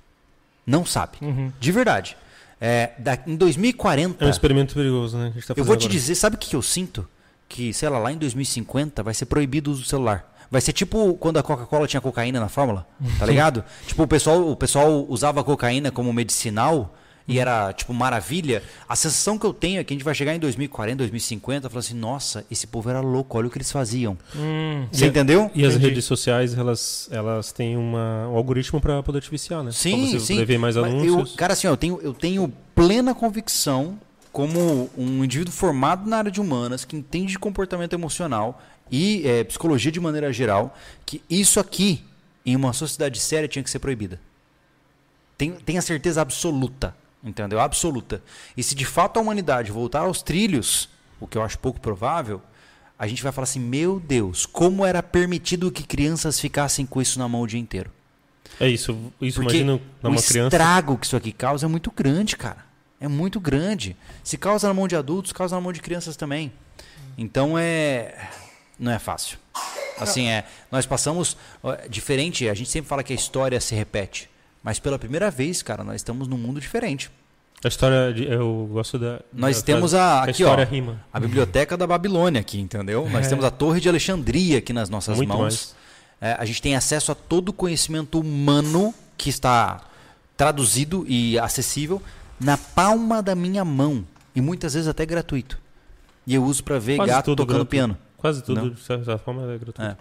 Não 0.65 0.85
sabe. 0.85 1.17
Uhum. 1.21 1.51
De 1.59 1.71
verdade. 1.71 2.17
É, 2.59 2.91
da- 2.97 3.17
em 3.27 3.35
2040. 3.35 4.23
É 4.25 4.27
um 4.27 4.31
experimento 4.31 4.73
perigoso, 4.73 5.17
né? 5.17 5.25
que 5.31 5.37
a 5.37 5.39
gente 5.41 5.47
tá 5.47 5.53
Eu 5.55 5.63
vou 5.63 5.75
te 5.77 5.81
agora. 5.85 5.93
dizer, 5.93 6.15
sabe 6.15 6.35
o 6.35 6.39
que 6.39 6.55
eu 6.55 6.61
sinto? 6.61 7.07
Que, 7.47 7.71
sei 7.73 7.87
lá, 7.87 7.97
lá 7.99 8.11
em 8.11 8.17
2050 8.17 9.03
vai 9.03 9.13
ser 9.13 9.25
proibido 9.25 9.69
o 9.69 9.73
uso 9.73 9.83
do 9.83 9.87
celular. 9.87 10.25
Vai 10.49 10.61
ser 10.61 10.73
tipo 10.73 11.13
quando 11.15 11.37
a 11.37 11.43
Coca-Cola 11.43 11.87
tinha 11.87 12.01
cocaína 12.01 12.39
na 12.39 12.49
fórmula, 12.49 12.87
tá 13.19 13.25
ligado? 13.25 13.63
tipo, 13.85 14.03
o 14.03 14.07
pessoal, 14.07 14.49
o 14.49 14.55
pessoal 14.55 15.05
usava 15.09 15.41
a 15.41 15.43
cocaína 15.43 15.91
como 15.91 16.11
medicinal 16.13 16.95
e 17.27 17.39
era 17.39 17.73
tipo 17.73 17.93
maravilha, 17.93 18.63
a 18.87 18.95
sensação 18.95 19.37
que 19.37 19.45
eu 19.45 19.53
tenho 19.53 19.81
é 19.81 19.83
que 19.83 19.93
a 19.93 19.95
gente 19.95 20.03
vai 20.03 20.15
chegar 20.15 20.33
em 20.33 20.39
2040, 20.39 20.99
2050 20.99 21.67
e 21.67 21.69
falar 21.69 21.79
assim, 21.79 21.93
nossa, 21.93 22.45
esse 22.49 22.65
povo 22.65 22.89
era 22.89 23.01
louco, 23.01 23.37
olha 23.37 23.47
o 23.47 23.51
que 23.51 23.57
eles 23.57 23.71
faziam. 23.71 24.17
Hum, 24.33 24.87
Você 24.89 25.07
entendeu? 25.07 25.51
E 25.53 25.65
as 25.65 25.73
Entendi. 25.73 25.89
redes 25.89 26.05
sociais, 26.05 26.57
elas, 26.57 27.09
elas 27.11 27.51
têm 27.51 27.75
uma, 27.75 28.29
um 28.29 28.37
algoritmo 28.37 28.79
para 28.79 29.03
poder 29.03 29.21
te 29.21 29.29
viciar, 29.29 29.61
né? 29.61 29.71
Sim, 29.73 30.09
pra 30.09 30.19
você 30.19 30.25
sim. 30.25 30.33
poder 30.35 30.45
ver 30.45 30.57
mais 30.57 30.77
anúncios. 30.77 31.31
Eu, 31.31 31.37
cara, 31.37 31.51
assim, 31.51 31.67
ó, 31.67 31.71
eu 31.71 31.77
tenho, 31.77 31.99
eu 32.01 32.13
tenho 32.13 32.53
plena 32.73 33.13
convicção, 33.13 33.99
como 34.31 34.89
um 34.97 35.23
indivíduo 35.23 35.51
formado 35.51 36.09
na 36.09 36.17
área 36.19 36.31
de 36.31 36.39
humanas, 36.39 36.85
que 36.85 36.95
entende 36.95 37.33
de 37.33 37.39
comportamento 37.39 37.93
emocional 37.93 38.61
e 38.91 39.27
eh, 39.27 39.43
psicologia 39.43 39.91
de 39.91 39.99
maneira 39.99 40.31
geral, 40.31 40.75
que 41.05 41.21
isso 41.29 41.59
aqui, 41.59 42.03
em 42.45 42.55
uma 42.55 42.73
sociedade 42.73 43.19
séria, 43.19 43.47
tinha 43.47 43.63
que 43.63 43.69
ser 43.69 43.79
proibida. 43.79 44.19
Tenho, 45.37 45.55
tenho 45.61 45.79
a 45.79 45.81
certeza 45.81 46.21
absoluta, 46.21 46.95
entendeu? 47.23 47.59
Absoluta. 47.59 48.23
E 48.55 48.63
se 48.63 48.73
de 48.73 48.85
fato 48.85 49.17
a 49.17 49.21
humanidade 49.21 49.71
voltar 49.71 50.01
aos 50.01 50.21
trilhos, 50.21 50.89
o 51.19 51.27
que 51.27 51.37
eu 51.37 51.43
acho 51.43 51.59
pouco 51.59 51.79
provável, 51.79 52.41
a 52.97 53.07
gente 53.07 53.21
vai 53.21 53.31
falar 53.31 53.43
assim: 53.43 53.59
meu 53.59 53.99
Deus, 53.99 54.45
como 54.45 54.85
era 54.85 55.03
permitido 55.03 55.71
que 55.71 55.83
crianças 55.83 56.39
ficassem 56.39 56.85
com 56.85 57.01
isso 57.01 57.19
na 57.19 57.27
mão 57.27 57.41
o 57.41 57.47
dia 57.47 57.59
inteiro? 57.59 57.91
É 58.59 58.67
isso. 58.67 58.97
Isso 59.21 59.41
Porque 59.41 59.57
imagina 59.57 59.75
o 59.75 60.07
numa 60.07 60.21
criança. 60.21 60.55
estrago 60.55 60.97
que 60.97 61.05
isso 61.05 61.15
aqui 61.15 61.31
causa 61.31 61.65
é 61.65 61.69
muito 61.69 61.91
grande, 61.91 62.35
cara. 62.35 62.65
É 62.99 63.07
muito 63.07 63.39
grande. 63.39 63.95
Se 64.23 64.37
causa 64.37 64.67
na 64.67 64.73
mão 64.73 64.87
de 64.87 64.95
adultos, 64.95 65.31
causa 65.31 65.55
na 65.55 65.61
mão 65.61 65.71
de 65.71 65.81
crianças 65.81 66.15
também. 66.15 66.51
Então 67.17 67.57
é. 67.57 68.29
Não 68.79 68.91
é 68.91 68.99
fácil. 68.99 69.37
Assim, 69.99 70.27
é. 70.27 70.45
Nós 70.71 70.85
passamos. 70.85 71.35
ó, 71.63 71.75
Diferente, 71.89 72.47
a 72.47 72.53
gente 72.53 72.69
sempre 72.69 72.87
fala 72.89 73.03
que 73.03 73.11
a 73.13 73.15
história 73.15 73.59
se 73.59 73.73
repete. 73.73 74.29
Mas 74.63 74.79
pela 74.79 74.99
primeira 74.99 75.31
vez, 75.31 75.61
cara, 75.63 75.83
nós 75.83 75.95
estamos 75.95 76.27
num 76.27 76.37
mundo 76.37 76.59
diferente. 76.61 77.09
A 77.63 77.67
história 77.67 78.13
de, 78.13 78.25
eu 78.25 78.69
gosto 78.71 78.99
da. 78.99 79.19
Nós 79.33 79.57
da 79.57 79.65
temos 79.65 79.93
a. 79.95 80.19
a 80.19 80.23
Aqui, 80.25 80.43
ó. 80.43 80.47
história 80.47 80.65
rima. 80.65 81.03
A 81.11 81.19
biblioteca 81.19 81.75
da 81.75 81.87
Babilônia 81.87 82.39
aqui, 82.41 82.59
entendeu? 82.59 83.09
Nós 83.09 83.25
É. 83.25 83.29
temos 83.29 83.43
a 83.43 83.49
Torre 83.49 83.79
de 83.81 83.89
Alexandria 83.89 84.59
aqui 84.59 84.71
nas 84.73 84.89
nossas 84.89 85.17
Muito 85.17 85.29
mãos. 85.35 85.75
É, 86.21 86.33
a 86.33 86.45
gente 86.45 86.61
tem 86.61 86.75
acesso 86.75 87.11
a 87.11 87.15
todo 87.15 87.49
o 87.49 87.53
conhecimento 87.53 88.19
humano 88.19 88.93
que 89.17 89.29
está 89.29 89.81
traduzido 90.35 91.03
e 91.07 91.37
acessível 91.39 92.01
na 92.39 92.57
palma 92.57 93.21
da 93.23 93.33
minha 93.35 93.65
mão. 93.65 94.05
E 94.35 94.41
muitas 94.41 94.73
vezes 94.75 94.87
até 94.87 95.03
gratuito. 95.05 95.57
E 96.27 96.35
eu 96.35 96.43
uso 96.43 96.63
para 96.63 96.77
ver 96.77 96.97
Quase 96.97 97.11
gato 97.11 97.35
tocando 97.35 97.47
gratuito. 97.47 97.69
piano. 97.71 97.97
Quase 98.17 98.43
tudo, 98.43 98.71
de 98.71 98.79
certa 98.81 99.17
forma, 99.17 99.43
é 99.43 99.57
gratuito. 99.57 99.81
É. 99.81 99.97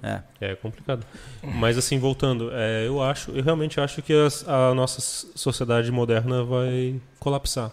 É. 0.00 0.22
É 0.52 0.54
complicado. 0.54 1.04
Mas 1.42 1.76
assim, 1.76 1.98
voltando, 1.98 2.50
é, 2.52 2.86
eu 2.86 3.02
acho, 3.02 3.32
eu 3.32 3.42
realmente 3.42 3.80
acho 3.80 4.00
que 4.00 4.12
as- 4.12 4.46
a 4.48 4.72
nossa 4.74 5.00
sociedade 5.34 5.90
moderna 5.90 6.44
vai 6.44 7.00
colapsar 7.18 7.72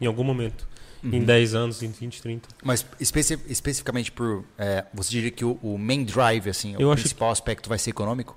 em 0.00 0.06
algum 0.06 0.24
momento. 0.24 0.66
Em 1.04 1.22
10 1.22 1.54
anos, 1.54 1.82
em 1.84 1.90
20, 1.92 2.20
30. 2.22 2.48
Mas 2.64 2.84
especi- 2.98 3.38
especificamente 3.46 4.10
por. 4.10 4.42
é, 4.58 4.84
você 4.92 5.10
diria 5.10 5.30
que 5.30 5.44
o, 5.44 5.52
o 5.62 5.78
main 5.78 6.04
drive, 6.04 6.48
assim, 6.48 6.74
Eu 6.78 6.90
o 6.90 6.94
principal 6.94 7.30
aspecto 7.30 7.68
vai 7.68 7.78
ser 7.78 7.90
econômico? 7.90 8.36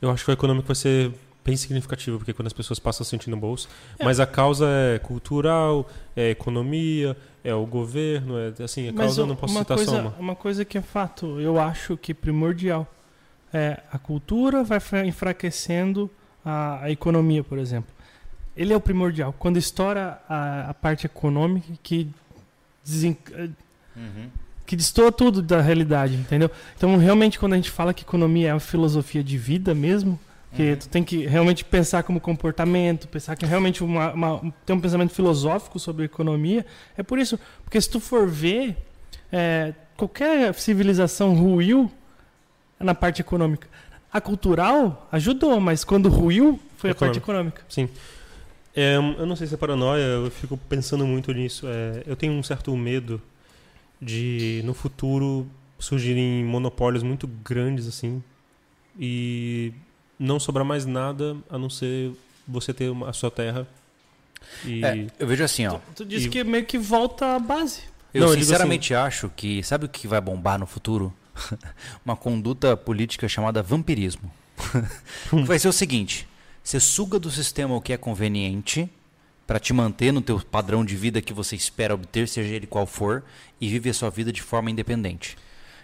Eu 0.00 0.10
acho 0.10 0.24
que 0.24 0.30
o 0.30 0.32
econômico 0.32 0.66
vai 0.66 0.74
ser 0.74 1.12
bem 1.44 1.56
significativo, 1.56 2.18
porque 2.18 2.32
quando 2.32 2.46
as 2.46 2.52
pessoas 2.52 2.78
passam 2.78 3.02
a 3.02 3.06
sentir 3.06 3.28
no 3.30 3.36
bolso. 3.36 3.68
Mas 4.02 4.20
a 4.20 4.26
causa 4.26 4.66
é 4.68 4.98
cultural, 4.98 5.88
é 6.16 6.30
economia, 6.30 7.16
é 7.42 7.52
o 7.54 7.66
governo, 7.66 8.34
é 8.38 8.62
assim, 8.62 8.88
a 8.88 8.92
Mas 8.92 9.00
causa 9.00 9.22
eu 9.22 9.26
não 9.26 9.34
posso 9.36 9.52
uma 9.54 9.60
citar 9.62 9.76
coisa, 9.76 9.90
só 9.92 10.00
uma. 10.00 10.14
uma 10.18 10.36
coisa 10.36 10.64
que 10.64 10.78
é 10.78 10.82
fato, 10.82 11.40
eu 11.40 11.60
acho 11.60 11.96
que 11.96 12.14
primordial. 12.14 12.86
É, 13.52 13.80
a 13.92 13.98
cultura 13.98 14.62
vai 14.64 14.80
fra- 14.80 15.04
enfraquecendo 15.06 16.10
a, 16.44 16.84
a 16.84 16.90
economia, 16.90 17.42
por 17.44 17.58
exemplo. 17.58 17.90
Ele 18.56 18.72
é 18.72 18.76
o 18.76 18.80
primordial. 18.80 19.34
Quando 19.38 19.56
estoura 19.58 20.20
a, 20.28 20.70
a 20.70 20.74
parte 20.74 21.06
econômica 21.06 21.66
que, 21.82 22.08
desen- 22.84 23.16
que 24.66 24.76
destoa 24.76 25.10
tudo 25.12 25.42
da 25.42 25.60
realidade, 25.60 26.14
entendeu? 26.14 26.50
Então, 26.76 26.96
realmente, 26.96 27.38
quando 27.38 27.52
a 27.54 27.56
gente 27.56 27.70
fala 27.70 27.92
que 27.92 28.02
economia 28.02 28.48
é 28.50 28.54
uma 28.54 28.60
filosofia 28.60 29.22
de 29.22 29.36
vida 29.36 29.74
mesmo, 29.74 30.18
que 30.54 30.76
tu 30.76 30.88
tem 30.88 31.02
que 31.02 31.26
realmente 31.26 31.64
pensar 31.64 32.02
como 32.02 32.20
comportamento, 32.20 33.08
pensar 33.08 33.36
que 33.36 33.46
realmente 33.46 33.82
uma, 33.82 34.12
uma, 34.12 34.34
um- 34.34 34.52
ter 34.66 34.72
um 34.72 34.80
pensamento 34.80 35.12
filosófico 35.12 35.78
sobre 35.78 36.04
economia, 36.04 36.64
é 36.96 37.02
por 37.02 37.18
isso. 37.18 37.38
Porque 37.64 37.80
se 37.80 37.88
tu 37.88 37.98
for 38.00 38.28
ver, 38.28 38.76
é, 39.32 39.72
qualquer 39.96 40.52
civilização 40.54 41.34
ruiu 41.34 41.90
na 42.78 42.94
parte 42.94 43.20
econômica. 43.20 43.66
A 44.12 44.20
cultural 44.20 45.08
ajudou, 45.10 45.58
mas 45.58 45.84
quando 45.84 46.08
ruiu, 46.08 46.60
foi 46.76 46.90
a 46.90 46.94
parte 46.94 47.18
econômica. 47.18 47.62
Sim. 47.68 47.88
É, 48.76 48.96
eu 48.96 49.24
não 49.26 49.36
sei 49.36 49.46
se 49.46 49.54
é 49.54 49.56
paranoia, 49.56 50.02
eu 50.02 50.30
fico 50.30 50.56
pensando 50.68 51.06
muito 51.06 51.32
nisso. 51.32 51.66
É, 51.66 52.02
eu 52.06 52.14
tenho 52.16 52.32
um 52.32 52.42
certo 52.42 52.76
medo 52.76 53.20
de, 54.00 54.60
no 54.64 54.74
futuro, 54.74 55.46
surgirem 55.78 56.44
monopólios 56.44 57.02
muito 57.02 57.26
grandes, 57.26 57.86
assim, 57.86 58.22
e 58.98 59.72
não 60.22 60.38
sobrar 60.40 60.64
mais 60.64 60.86
nada 60.86 61.36
a 61.50 61.58
não 61.58 61.68
ser 61.70 62.12
você 62.46 62.72
ter 62.72 62.88
uma- 62.90 63.10
a 63.10 63.12
sua 63.12 63.30
terra. 63.30 63.66
E 64.64 64.84
É, 64.84 65.06
eu 65.18 65.26
vejo 65.26 65.42
assim, 65.44 65.66
ó. 65.66 65.78
Tu 65.94 66.04
disse 66.04 66.26
E- 66.26 66.30
que 66.30 66.44
meio 66.44 66.64
que 66.64 66.78
volta 66.78 67.36
à 67.36 67.38
base. 67.38 67.80
Eu 68.12 68.20
Não, 68.22 68.28
eu 68.28 68.34
digo 68.34 68.44
sinceramente 68.44 68.94
acho 68.94 69.30
que. 69.34 69.62
Sabe 69.62 69.86
o 69.86 69.88
que 69.88 70.06
vai 70.06 70.20
bombar 70.20 70.58
no 70.58 70.66
futuro? 70.66 71.12
Uma 72.04 72.16
conduta 72.16 72.76
política 72.76 73.26
chamada 73.28 73.62
vampirismo. 73.62 74.30
vai 75.46 75.58
ser 75.58 75.68
o 75.68 75.72
seguinte: 75.72 76.28
você 76.62 76.78
suga 76.78 77.18
do 77.18 77.30
sistema 77.30 77.74
o 77.74 77.80
que 77.80 77.92
é 77.92 77.96
conveniente 77.96 78.88
para 79.46 79.58
te 79.58 79.72
manter 79.72 80.12
no 80.12 80.20
teu 80.20 80.38
padrão 80.40 80.84
de 80.84 80.94
vida 80.96 81.20
que 81.22 81.32
você 81.32 81.56
espera 81.56 81.94
obter, 81.94 82.28
seja 82.28 82.54
ele 82.54 82.66
qual 82.66 82.86
for, 82.86 83.22
e 83.60 83.68
vive 83.68 83.90
a 83.90 83.94
sua 83.94 84.10
vida 84.10 84.30
de 84.32 84.42
forma 84.42 84.70
independente. 84.70 85.36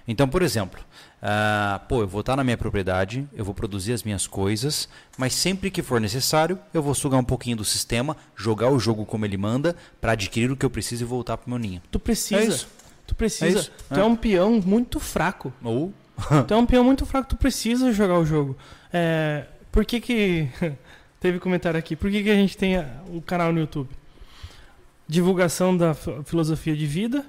Então, 0.06 0.28
por 0.28 0.42
exemplo, 0.42 0.80
ah, 1.22 1.80
pô, 1.88 2.02
eu 2.02 2.08
vou 2.08 2.20
estar 2.20 2.36
na 2.36 2.44
minha 2.44 2.56
propriedade, 2.56 3.26
eu 3.34 3.44
vou 3.44 3.54
produzir 3.54 3.92
as 3.92 4.02
minhas 4.02 4.26
coisas, 4.26 4.88
mas 5.16 5.34
sempre 5.34 5.70
que 5.70 5.82
for 5.82 6.00
necessário, 6.00 6.58
eu 6.72 6.82
vou 6.82 6.94
sugar 6.94 7.18
um 7.18 7.24
pouquinho 7.24 7.56
do 7.56 7.64
sistema, 7.64 8.16
jogar 8.36 8.70
o 8.70 8.78
jogo 8.78 9.04
como 9.04 9.24
ele 9.24 9.36
manda, 9.36 9.74
para 10.00 10.12
adquirir 10.12 10.50
o 10.50 10.56
que 10.56 10.64
eu 10.64 10.70
preciso 10.70 11.02
e 11.02 11.06
voltar 11.06 11.36
pro 11.36 11.50
meu 11.50 11.58
ninho. 11.58 11.82
Tu 11.90 11.98
precisa. 11.98 12.40
É 12.40 12.44
isso. 12.46 12.68
Tu 13.06 13.14
precisa. 13.14 13.46
É 13.46 13.48
isso. 13.48 13.72
Tu 13.88 13.94
é. 13.98 14.00
É. 14.00 14.04
um 14.04 14.14
peão 14.14 14.60
muito 14.64 15.00
fraco. 15.00 15.52
Ou 15.62 15.92
Tu 16.46 16.54
é 16.54 16.56
um 16.56 16.66
peão 16.66 16.84
muito 16.84 17.06
fraco, 17.06 17.28
tu 17.28 17.36
precisa 17.36 17.92
jogar 17.92 18.18
o 18.18 18.24
jogo. 18.26 18.56
É, 18.92 19.46
por 19.72 19.84
que 19.84 20.00
que... 20.00 20.48
Teve 21.20 21.40
comentário 21.40 21.76
aqui. 21.76 21.96
Por 21.96 22.12
que 22.12 22.22
que 22.22 22.30
a 22.30 22.34
gente 22.34 22.56
tem 22.56 22.76
o 23.12 23.20
canal 23.20 23.52
no 23.52 23.58
YouTube? 23.58 23.88
Divulgação 25.08 25.76
da 25.76 25.92
fi- 25.94 26.22
filosofia 26.24 26.76
de 26.76 26.86
vida. 26.86 27.24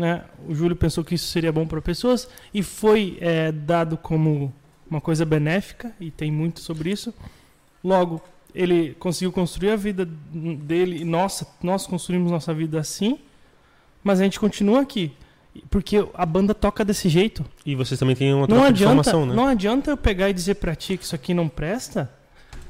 Né? 0.00 0.24
O 0.48 0.54
Júlio 0.54 0.74
pensou 0.74 1.04
que 1.04 1.14
isso 1.14 1.26
seria 1.26 1.52
bom 1.52 1.66
para 1.66 1.78
pessoas 1.82 2.26
e 2.54 2.62
foi 2.62 3.18
é, 3.20 3.52
dado 3.52 3.98
como 3.98 4.50
uma 4.90 4.98
coisa 4.98 5.26
benéfica 5.26 5.92
e 6.00 6.10
tem 6.10 6.32
muito 6.32 6.60
sobre 6.60 6.90
isso. 6.90 7.12
Logo, 7.84 8.22
ele 8.54 8.94
conseguiu 8.98 9.30
construir 9.30 9.72
a 9.72 9.76
vida 9.76 10.06
dele 10.06 11.02
e 11.02 11.04
nossa, 11.04 11.46
nós 11.62 11.86
construímos 11.86 12.32
nossa 12.32 12.54
vida 12.54 12.80
assim, 12.80 13.18
mas 14.02 14.18
a 14.18 14.24
gente 14.24 14.40
continua 14.40 14.80
aqui. 14.80 15.12
Porque 15.68 16.02
a 16.14 16.24
banda 16.24 16.54
toca 16.54 16.82
desse 16.82 17.10
jeito. 17.10 17.44
E 17.66 17.74
vocês 17.74 18.00
também 18.00 18.16
têm 18.16 18.32
uma 18.32 18.46
Não 18.46 18.56
troca 18.56 18.72
de 18.72 18.84
adianta, 18.84 19.00
informação, 19.02 19.26
né? 19.26 19.34
não 19.34 19.46
adianta 19.48 19.90
eu 19.90 19.98
pegar 19.98 20.30
e 20.30 20.32
dizer 20.32 20.54
pra 20.54 20.74
ti 20.74 20.96
que 20.96 21.04
isso 21.04 21.14
aqui 21.14 21.34
não 21.34 21.46
presta. 21.46 22.10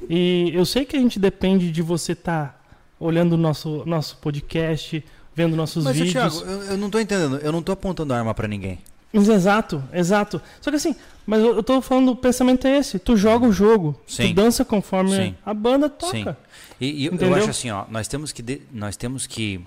E 0.09 0.51
eu 0.53 0.65
sei 0.65 0.83
que 0.83 0.97
a 0.97 0.99
gente 0.99 1.17
depende 1.17 1.71
de 1.71 1.81
você 1.81 2.11
estar 2.11 2.61
olhando 2.99 3.33
o 3.33 3.37
nosso, 3.37 3.83
nosso 3.85 4.17
podcast, 4.17 5.01
vendo 5.35 5.55
nossos 5.55 5.83
Mas, 5.83 5.95
vídeos. 5.97 6.11
Thiago, 6.13 6.39
eu, 6.51 6.63
eu 6.71 6.77
não 6.77 6.89
tô 6.89 6.99
entendendo. 6.99 7.37
Eu 7.37 7.51
não 7.51 7.61
tô 7.61 7.71
apontando 7.71 8.13
arma 8.13 8.33
pra 8.33 8.47
ninguém. 8.47 8.79
Mas 9.13 9.27
exato, 9.27 9.83
exato. 9.91 10.41
Só 10.61 10.69
que 10.69 10.77
assim, 10.77 10.95
mas 11.25 11.41
eu, 11.41 11.55
eu 11.57 11.63
tô 11.63 11.81
falando, 11.81 12.11
o 12.11 12.15
pensamento 12.15 12.65
é 12.65 12.77
esse. 12.77 12.97
Tu 12.97 13.17
joga 13.17 13.45
o 13.45 13.51
jogo, 13.51 13.99
Sim. 14.07 14.29
tu 14.29 14.33
dança 14.35 14.63
conforme 14.63 15.15
Sim. 15.15 15.35
a 15.45 15.53
banda 15.53 15.89
toca. 15.89 16.11
Sim. 16.17 16.35
E, 16.79 17.03
e 17.03 17.05
eu- 17.07 17.35
acho 17.35 17.49
assim, 17.49 17.69
ó, 17.71 17.85
nós 17.89 18.07
temos 18.07 18.31
que 18.31 18.41
de- 18.41 18.61
nós 18.71 18.95
temos 18.95 19.27
que 19.27 19.59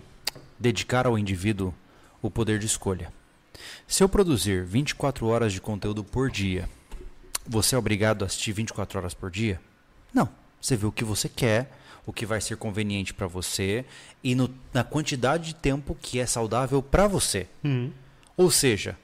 dedicar 0.58 1.06
ao 1.06 1.18
indivíduo 1.18 1.74
o 2.22 2.30
poder 2.30 2.58
de 2.58 2.64
escolha. 2.66 3.12
Se 3.86 4.02
eu 4.02 4.08
produzir 4.08 4.64
24 4.64 5.26
horas 5.26 5.52
de 5.52 5.60
conteúdo 5.60 6.02
por 6.02 6.30
dia, 6.30 6.66
você 7.46 7.74
é 7.74 7.78
obrigado 7.78 8.22
a 8.22 8.26
assistir 8.26 8.52
24 8.52 8.98
horas 8.98 9.12
por 9.12 9.30
dia? 9.30 9.60
Não. 10.12 10.28
Você 10.60 10.74
vê 10.74 10.86
o 10.86 10.92
que 10.92 11.04
você 11.04 11.28
quer, 11.28 11.70
o 12.06 12.12
que 12.12 12.26
vai 12.26 12.40
ser 12.40 12.56
conveniente 12.56 13.14
para 13.14 13.26
você 13.26 13.84
e 14.22 14.34
no- 14.34 14.50
na 14.72 14.84
quantidade 14.84 15.44
de 15.48 15.54
tempo 15.54 15.96
que 16.00 16.18
é 16.18 16.26
saudável 16.26 16.82
para 16.82 17.06
você. 17.06 17.46
Uhum. 17.64 17.90
Ou 18.36 18.50
seja, 18.50 18.96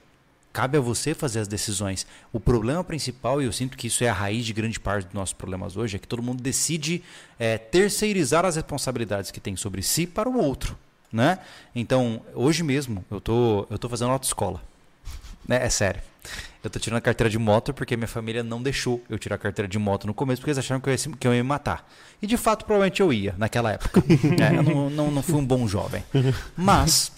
cabe 0.53 0.77
a 0.77 0.81
você 0.81 1.13
fazer 1.13 1.39
as 1.39 1.47
decisões. 1.47 2.05
O 2.33 2.39
problema 2.39 2.83
principal, 2.83 3.41
e 3.41 3.45
eu 3.45 3.53
sinto 3.53 3.77
que 3.77 3.87
isso 3.87 4.03
é 4.03 4.09
a 4.09 4.13
raiz 4.13 4.45
de 4.45 4.53
grande 4.53 4.79
parte 4.79 5.05
dos 5.05 5.13
nossos 5.13 5.33
problemas 5.33 5.77
hoje, 5.77 5.95
é 5.95 5.99
que 5.99 6.07
todo 6.07 6.21
mundo 6.21 6.43
decide 6.43 7.01
é, 7.39 7.57
terceirizar 7.57 8.45
as 8.45 8.55
responsabilidades 8.55 9.31
que 9.31 9.39
tem 9.39 9.55
sobre 9.55 9.81
si 9.81 10.05
para 10.05 10.29
o 10.29 10.37
outro. 10.37 10.77
Né? 11.11 11.39
Então, 11.75 12.21
hoje 12.33 12.63
mesmo, 12.63 13.03
eu 13.11 13.19
tô, 13.19 13.67
eu 13.69 13.77
tô 13.77 13.89
fazendo 13.89 14.11
autoescola. 14.11 14.61
Né? 15.47 15.65
É 15.65 15.69
sério. 15.69 16.01
Eu 16.63 16.69
tô 16.69 16.77
tirando 16.79 16.97
a 16.97 17.01
carteira 17.01 17.29
de 17.29 17.39
moto 17.39 17.73
porque 17.73 17.97
minha 17.97 18.07
família 18.07 18.43
não 18.43 18.61
deixou 18.61 19.01
eu 19.09 19.17
tirar 19.17 19.35
a 19.35 19.39
carteira 19.39 19.67
de 19.67 19.79
moto 19.79 20.05
no 20.05 20.13
começo, 20.13 20.41
porque 20.41 20.51
eles 20.51 20.59
acharam 20.59 20.79
que 20.79 20.89
eu 20.89 20.93
ia, 20.93 20.99
que 21.19 21.27
eu 21.27 21.33
ia 21.33 21.41
me 21.43 21.47
matar. 21.49 21.87
E 22.21 22.27
de 22.27 22.37
fato, 22.37 22.65
provavelmente 22.65 23.01
eu 23.01 23.11
ia 23.11 23.33
naquela 23.37 23.71
época. 23.71 24.03
É, 24.41 24.55
eu 24.57 24.63
não, 24.63 24.89
não, 24.89 25.11
não 25.11 25.21
fui 25.23 25.35
um 25.35 25.45
bom 25.45 25.67
jovem. 25.67 26.03
Mas 26.55 27.11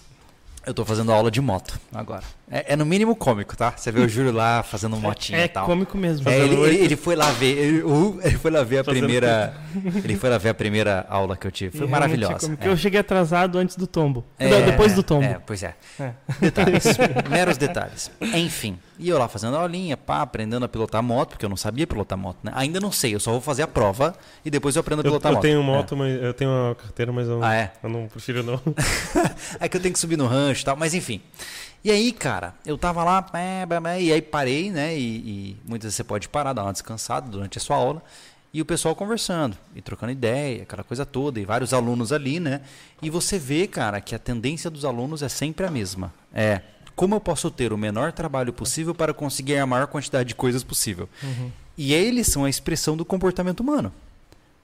eu 0.66 0.74
tô 0.74 0.86
fazendo 0.86 1.12
aula 1.12 1.30
de 1.30 1.42
moto 1.42 1.78
agora. 1.94 2.24
É, 2.50 2.74
é 2.74 2.76
no 2.76 2.86
mínimo 2.86 3.16
cômico, 3.16 3.56
tá? 3.58 3.74
Você 3.76 3.92
vê 3.92 4.00
o 4.02 4.08
Júlio 4.08 4.32
lá 4.32 4.64
fazendo 4.64 4.96
motinha 4.96 5.40
É 5.40 5.46
e 5.46 5.48
tal. 5.48 5.66
cômico 5.66 5.98
mesmo. 5.98 6.30
É, 6.30 6.38
ele, 6.40 6.56
ele- 6.56 6.76
ele 6.86 6.96
foi 6.96 7.16
lá 7.16 7.32
ver, 7.32 7.58
ele, 7.58 7.84
ele 8.24 8.38
foi 8.38 8.52
lá 8.52 8.64
ver 8.64 8.80
a 8.80 8.84
Fazendo 8.84 9.02
primeira, 9.04 9.54
ele 10.04 10.16
foi 10.16 10.30
lá 10.30 10.38
ver 10.38 10.50
a 10.50 10.54
primeira 10.54 11.06
aula 11.10 11.36
que 11.36 11.48
eu 11.48 11.52
tive. 11.52 11.78
Foi 11.78 11.86
E 11.86 11.90
é 11.90 11.92
maravilhosa. 11.92 12.58
É. 12.62 12.68
Eu 12.68 12.78
cheguei 12.78 13.00
atrasado 13.00 13.58
antes 13.58 13.76
do 13.76 13.88
tombo. 13.88 14.24
É, 14.40 14.48
Não, 14.50 14.62
depois 14.66 14.94
do 14.94 15.02
tombo. 15.04 15.26
É, 15.26 15.40
pois 15.46 15.64
é. 15.64 15.74
É. 16.00 16.12
Detalhes. 16.40 16.86
meros 17.30 17.58
detalhes. 17.58 18.12
Enfim. 18.22 18.78
E 19.00 19.10
eu 19.10 19.18
lá 19.18 19.28
fazendo 19.28 19.56
a 19.58 19.62
aulinha, 19.62 19.98
pá, 19.98 20.22
aprendendo 20.22 20.64
a 20.66 20.70
pilotar 20.70 21.02
moto, 21.02 21.30
porque 21.30 21.46
eu 21.46 21.50
não 21.50 21.58
sabia 21.58 21.88
pilotar 21.88 22.18
moto, 22.18 22.38
né? 22.44 22.52
Ainda 22.56 22.80
não 22.80 22.92
sei, 22.92 23.16
eu 23.16 23.20
só 23.20 23.32
vou 23.32 23.42
fazer 23.42 23.64
a 23.64 23.68
prova 23.68 24.14
e 24.46 24.52
depois 24.52 24.76
eu 24.76 24.82
aprendo 24.82 25.00
a 25.00 25.02
Eu, 25.02 25.12
pilotar 25.12 25.32
eu 25.32 25.36
moto. 25.36 25.42
tenho 25.42 25.60
É. 25.60 25.64
moto, 25.64 25.98
mas 25.98 26.22
eu 26.22 26.34
tenho 26.34 26.52
uma 26.52 26.76
carteira, 26.76 27.12
mas 27.12 27.28
eu, 27.28 27.44
Ah, 27.44 27.56
é? 27.56 27.74
eu 27.82 27.90
não 27.90 28.08
prefiro 28.08 28.44
não. 28.44 28.62
É 29.60 29.68
que 29.68 29.78
eu 29.78 29.82
tenho 29.82 29.94
que 29.94 30.00
subir 30.00 30.18
no 30.18 30.28
rancho 30.28 30.62
e 30.62 30.66
tal, 30.66 30.76
mas 30.76 30.94
enfim. 30.94 31.22
E 31.84 31.92
aí, 31.92 32.12
cara, 32.14 32.54
eu 32.66 32.78
tava 32.78 33.04
lá, 33.04 33.26
é, 33.34 34.02
e 34.02 34.14
aí 34.14 34.22
parei, 34.22 34.72
né? 34.72 34.96
E, 34.98 35.02
e 35.02 35.58
muitas 35.66 35.86
vezes 35.88 35.96
você 35.96 36.04
pode 36.04 36.30
parar, 36.30 36.54
dar 36.54 36.64
uma 36.64 36.72
descansada 36.72 37.30
durante 37.30 37.58
a 37.58 37.62
sua 37.62 37.76
aula. 37.76 38.02
E 38.54 38.62
o 38.62 38.66
pessoal 38.66 38.96
conversando 38.96 39.58
e 39.76 39.82
trocando 39.82 40.12
ideia, 40.12 40.62
aquela 40.62 40.84
coisa 40.84 41.06
toda, 41.08 41.40
e 41.40 41.44
vários 41.46 41.74
alunos 41.74 42.14
ali, 42.14 42.40
né? 42.40 42.62
E 43.02 43.10
você 43.10 43.40
vê, 43.40 43.66
cara, 43.68 44.00
que 44.00 44.14
a 44.14 44.20
tendência 44.20 44.70
dos 44.70 44.86
alunos 44.86 45.24
é 45.24 45.28
sempre 45.30 45.66
a 45.66 45.72
mesma. 45.72 46.14
É 46.32 46.62
como 46.96 47.16
eu 47.16 47.20
posso 47.20 47.50
ter 47.50 47.74
o 47.74 47.78
menor 47.78 48.12
trabalho 48.12 48.54
possível 48.54 48.94
para 48.94 49.14
conseguir 49.14 49.58
a 49.58 49.66
maior 49.66 49.88
quantidade 49.88 50.30
de 50.30 50.36
coisas 50.36 50.64
possível. 50.64 51.10
Uhum. 51.22 51.52
E 51.78 51.94
eles 51.94 52.28
são 52.28 52.46
a 52.46 52.50
expressão 52.50 52.96
do 52.96 53.04
comportamento 53.04 53.62
humano. 53.62 53.92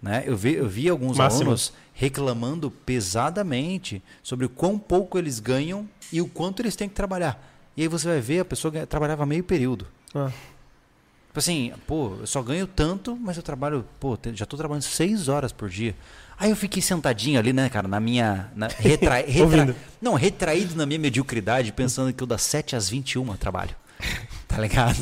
Né? 0.01 0.23
Eu, 0.25 0.37
vi, 0.37 0.53
eu 0.53 0.69
vi 0.69 0.87
alguns 0.87 1.17
Máximo. 1.17 1.43
alunos 1.43 1.73
reclamando 1.93 2.71
pesadamente 2.71 4.01
sobre 4.23 4.45
o 4.45 4.49
quão 4.49 4.79
pouco 4.79 5.17
eles 5.17 5.39
ganham 5.39 5.87
e 6.11 6.21
o 6.21 6.27
quanto 6.27 6.61
eles 6.61 6.75
têm 6.75 6.87
que 6.87 6.95
trabalhar. 6.95 7.43
E 7.75 7.81
aí 7.81 7.87
você 7.87 8.07
vai 8.07 8.21
ver, 8.21 8.39
a 8.39 8.45
pessoa 8.45 8.85
trabalhava 8.85 9.25
meio 9.25 9.43
período. 9.43 9.85
Ah. 10.15 10.31
Tipo 11.27 11.39
assim, 11.39 11.73
pô, 11.85 12.15
eu 12.19 12.27
só 12.27 12.41
ganho 12.41 12.65
tanto, 12.65 13.15
mas 13.15 13.37
eu 13.37 13.43
trabalho, 13.43 13.85
pô, 13.99 14.17
já 14.33 14.45
tô 14.45 14.57
trabalhando 14.57 14.83
seis 14.83 15.27
horas 15.27 15.51
por 15.51 15.69
dia. 15.69 15.95
Aí 16.39 16.49
eu 16.51 16.55
fiquei 16.55 16.81
sentadinho 16.81 17.37
ali, 17.37 17.51
né, 17.51 17.67
cara, 17.69 17.87
na 17.87 17.99
minha. 17.99 18.49
Na, 18.55 18.67
retra, 18.79 19.15
retra- 19.27 19.75
não, 20.01 20.13
retraído 20.13 20.75
na 20.75 20.85
minha 20.85 20.99
mediocridade, 20.99 21.73
pensando 21.73 22.13
que 22.13 22.23
eu 22.23 22.27
das 22.27 22.41
7 22.43 22.75
às 22.75 22.89
21 22.89 23.27
eu 23.27 23.37
trabalho. 23.37 23.75
Tá 24.49 24.57
ligado? 24.57 24.97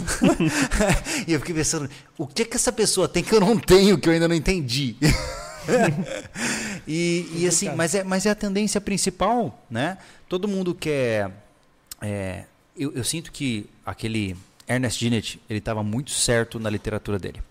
e 1.26 1.32
eu 1.32 1.40
fiquei 1.40 1.56
pensando, 1.56 1.90
o 2.18 2.28
que 2.28 2.44
que 2.44 2.58
essa 2.58 2.70
pessoa 2.70 3.08
tem 3.08 3.24
que 3.24 3.34
eu 3.34 3.40
não 3.40 3.58
tenho, 3.58 3.98
que 3.98 4.10
eu 4.10 4.12
ainda 4.14 4.28
não 4.28 4.36
entendi? 4.36 4.98
e, 6.86 7.26
e 7.34 7.48
assim, 7.48 7.70
mas 7.74 7.96
é, 7.96 8.04
mas 8.04 8.26
é 8.26 8.30
a 8.30 8.36
tendência 8.36 8.82
principal, 8.82 9.66
né? 9.70 9.98
Todo 10.28 10.50
mundo 10.50 10.76
quer. 10.76 11.32
é, 12.02 12.44
eu, 12.78 12.94
eu 12.94 13.06
sinto 13.06 13.32
que 13.32 13.70
aquele 13.86 14.36
Ernest 14.68 15.02
Dennett, 15.04 15.40
ele 15.50 15.60
estava 15.60 15.82
muito 15.82 16.12
certo 16.12 16.60
na 16.60 16.70
literatura 16.70 17.18
dele. 17.18 17.42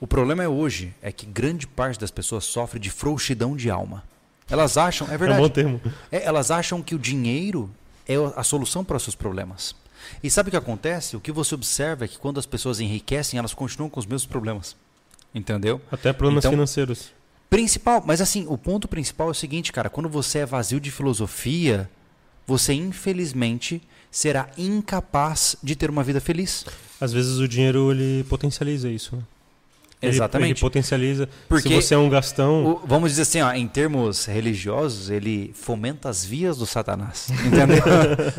O 0.00 0.06
problema 0.06 0.42
é 0.42 0.48
hoje 0.48 0.94
é 1.02 1.12
que 1.12 1.26
grande 1.26 1.66
parte 1.66 2.00
das 2.00 2.10
pessoas 2.10 2.44
sofre 2.44 2.78
de 2.80 2.90
frouxidão 2.90 3.54
de 3.54 3.70
alma. 3.70 4.02
Elas 4.48 4.76
acham, 4.76 5.06
é 5.08 5.12
É 5.12 5.14
um 5.14 5.18
verdade, 5.18 5.42
bom 5.42 5.48
termo. 5.48 5.80
é, 6.10 6.24
elas 6.24 6.50
acham 6.50 6.82
que 6.82 6.94
o 6.94 6.98
dinheiro 6.98 7.70
é 8.08 8.14
a 8.34 8.42
solução 8.42 8.84
para 8.84 8.96
os 8.96 9.02
seus 9.02 9.14
problemas. 9.14 9.74
E 10.22 10.30
sabe 10.30 10.48
o 10.48 10.50
que 10.50 10.56
acontece? 10.56 11.16
O 11.16 11.20
que 11.20 11.30
você 11.30 11.54
observa 11.54 12.04
é 12.06 12.08
que 12.08 12.18
quando 12.18 12.38
as 12.40 12.46
pessoas 12.46 12.80
enriquecem, 12.80 13.38
elas 13.38 13.52
continuam 13.54 13.90
com 13.90 14.00
os 14.00 14.06
mesmos 14.06 14.26
problemas. 14.26 14.74
Entendeu? 15.34 15.80
Até 15.92 16.12
problemas 16.12 16.42
Então- 16.44 16.52
financeiros. 16.52 17.12
Principal, 17.48 18.02
mas 18.06 18.20
assim, 18.20 18.46
o 18.48 18.56
ponto 18.56 18.86
principal 18.88 19.28
é 19.28 19.30
o 19.32 19.34
seguinte, 19.34 19.72
cara, 19.72 19.90
quando 19.90 20.08
você 20.08 20.38
é 20.38 20.46
vazio 20.46 20.80
de 20.80 20.90
filosofia, 20.90 21.90
você 22.46 22.72
infelizmente 22.72 23.82
será 24.10 24.48
incapaz 24.56 25.56
de 25.62 25.74
ter 25.76 25.90
uma 25.90 26.02
vida 26.04 26.20
feliz. 26.20 26.64
Às 27.00 27.12
vezes 27.12 27.38
o 27.38 27.46
dinheiro 27.48 27.90
ele 27.92 28.24
potencializa 28.24 28.88
isso. 28.88 29.16
Né? 29.16 29.22
Ele- 30.02 30.12
Exatamente. 30.12 30.52
Ele 30.52 30.60
potencializa. 30.60 31.28
Porque 31.48 31.68
Se 31.68 31.74
você 31.74 31.94
é 31.94 31.98
um 31.98 32.08
gastão, 32.08 32.64
O- 32.64 32.82
vamos 32.86 33.10
dizer 33.10 33.22
assim, 33.22 33.42
ó, 33.42 33.52
em 33.52 33.68
termos 33.68 34.24
religiosos, 34.24 35.10
ele 35.10 35.52
fomenta 35.54 36.08
as 36.08 36.24
vias 36.24 36.56
do 36.56 36.64
Satanás. 36.66 37.28
Entendeu? 37.44 37.82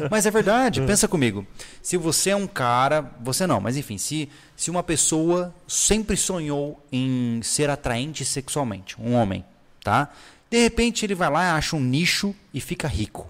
mas 0.09 0.25
é 0.25 0.31
verdade, 0.31 0.81
pensa 0.81 1.07
comigo. 1.07 1.45
Se 1.81 1.97
você 1.97 2.31
é 2.31 2.35
um 2.35 2.47
cara, 2.47 3.11
você 3.21 3.45
não, 3.45 3.59
mas 3.61 3.77
enfim, 3.77 3.97
se, 3.99 4.27
se 4.55 4.71
uma 4.71 4.81
pessoa 4.81 5.53
sempre 5.67 6.17
sonhou 6.17 6.83
em 6.91 7.39
ser 7.43 7.69
atraente 7.69 8.25
sexualmente, 8.25 8.99
um 8.99 9.13
homem, 9.13 9.45
tá? 9.83 10.09
De 10.49 10.61
repente 10.63 11.05
ele 11.05 11.13
vai 11.15 11.29
lá, 11.29 11.55
acha 11.55 11.75
um 11.75 11.79
nicho 11.79 12.33
e 12.53 12.59
fica 12.59 12.87
rico. 12.87 13.29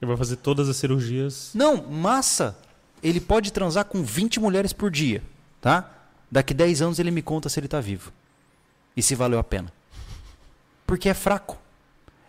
ele 0.00 0.08
vai 0.08 0.16
fazer 0.16 0.36
todas 0.36 0.68
as 0.68 0.76
cirurgias. 0.76 1.50
Não, 1.52 1.82
massa. 1.90 2.56
Ele 3.02 3.20
pode 3.20 3.52
transar 3.52 3.84
com 3.86 4.02
20 4.04 4.38
mulheres 4.38 4.72
por 4.72 4.88
dia, 4.90 5.20
tá? 5.60 5.90
Daqui 6.32 6.54
10 6.54 6.80
anos 6.80 6.98
ele 6.98 7.10
me 7.10 7.20
conta 7.20 7.48
se 7.50 7.60
ele 7.60 7.68
tá 7.68 7.78
vivo. 7.78 8.10
E 8.96 9.02
se 9.02 9.14
valeu 9.14 9.38
a 9.38 9.44
pena. 9.44 9.70
Porque 10.86 11.08
é 11.10 11.14
fraco. 11.14 11.58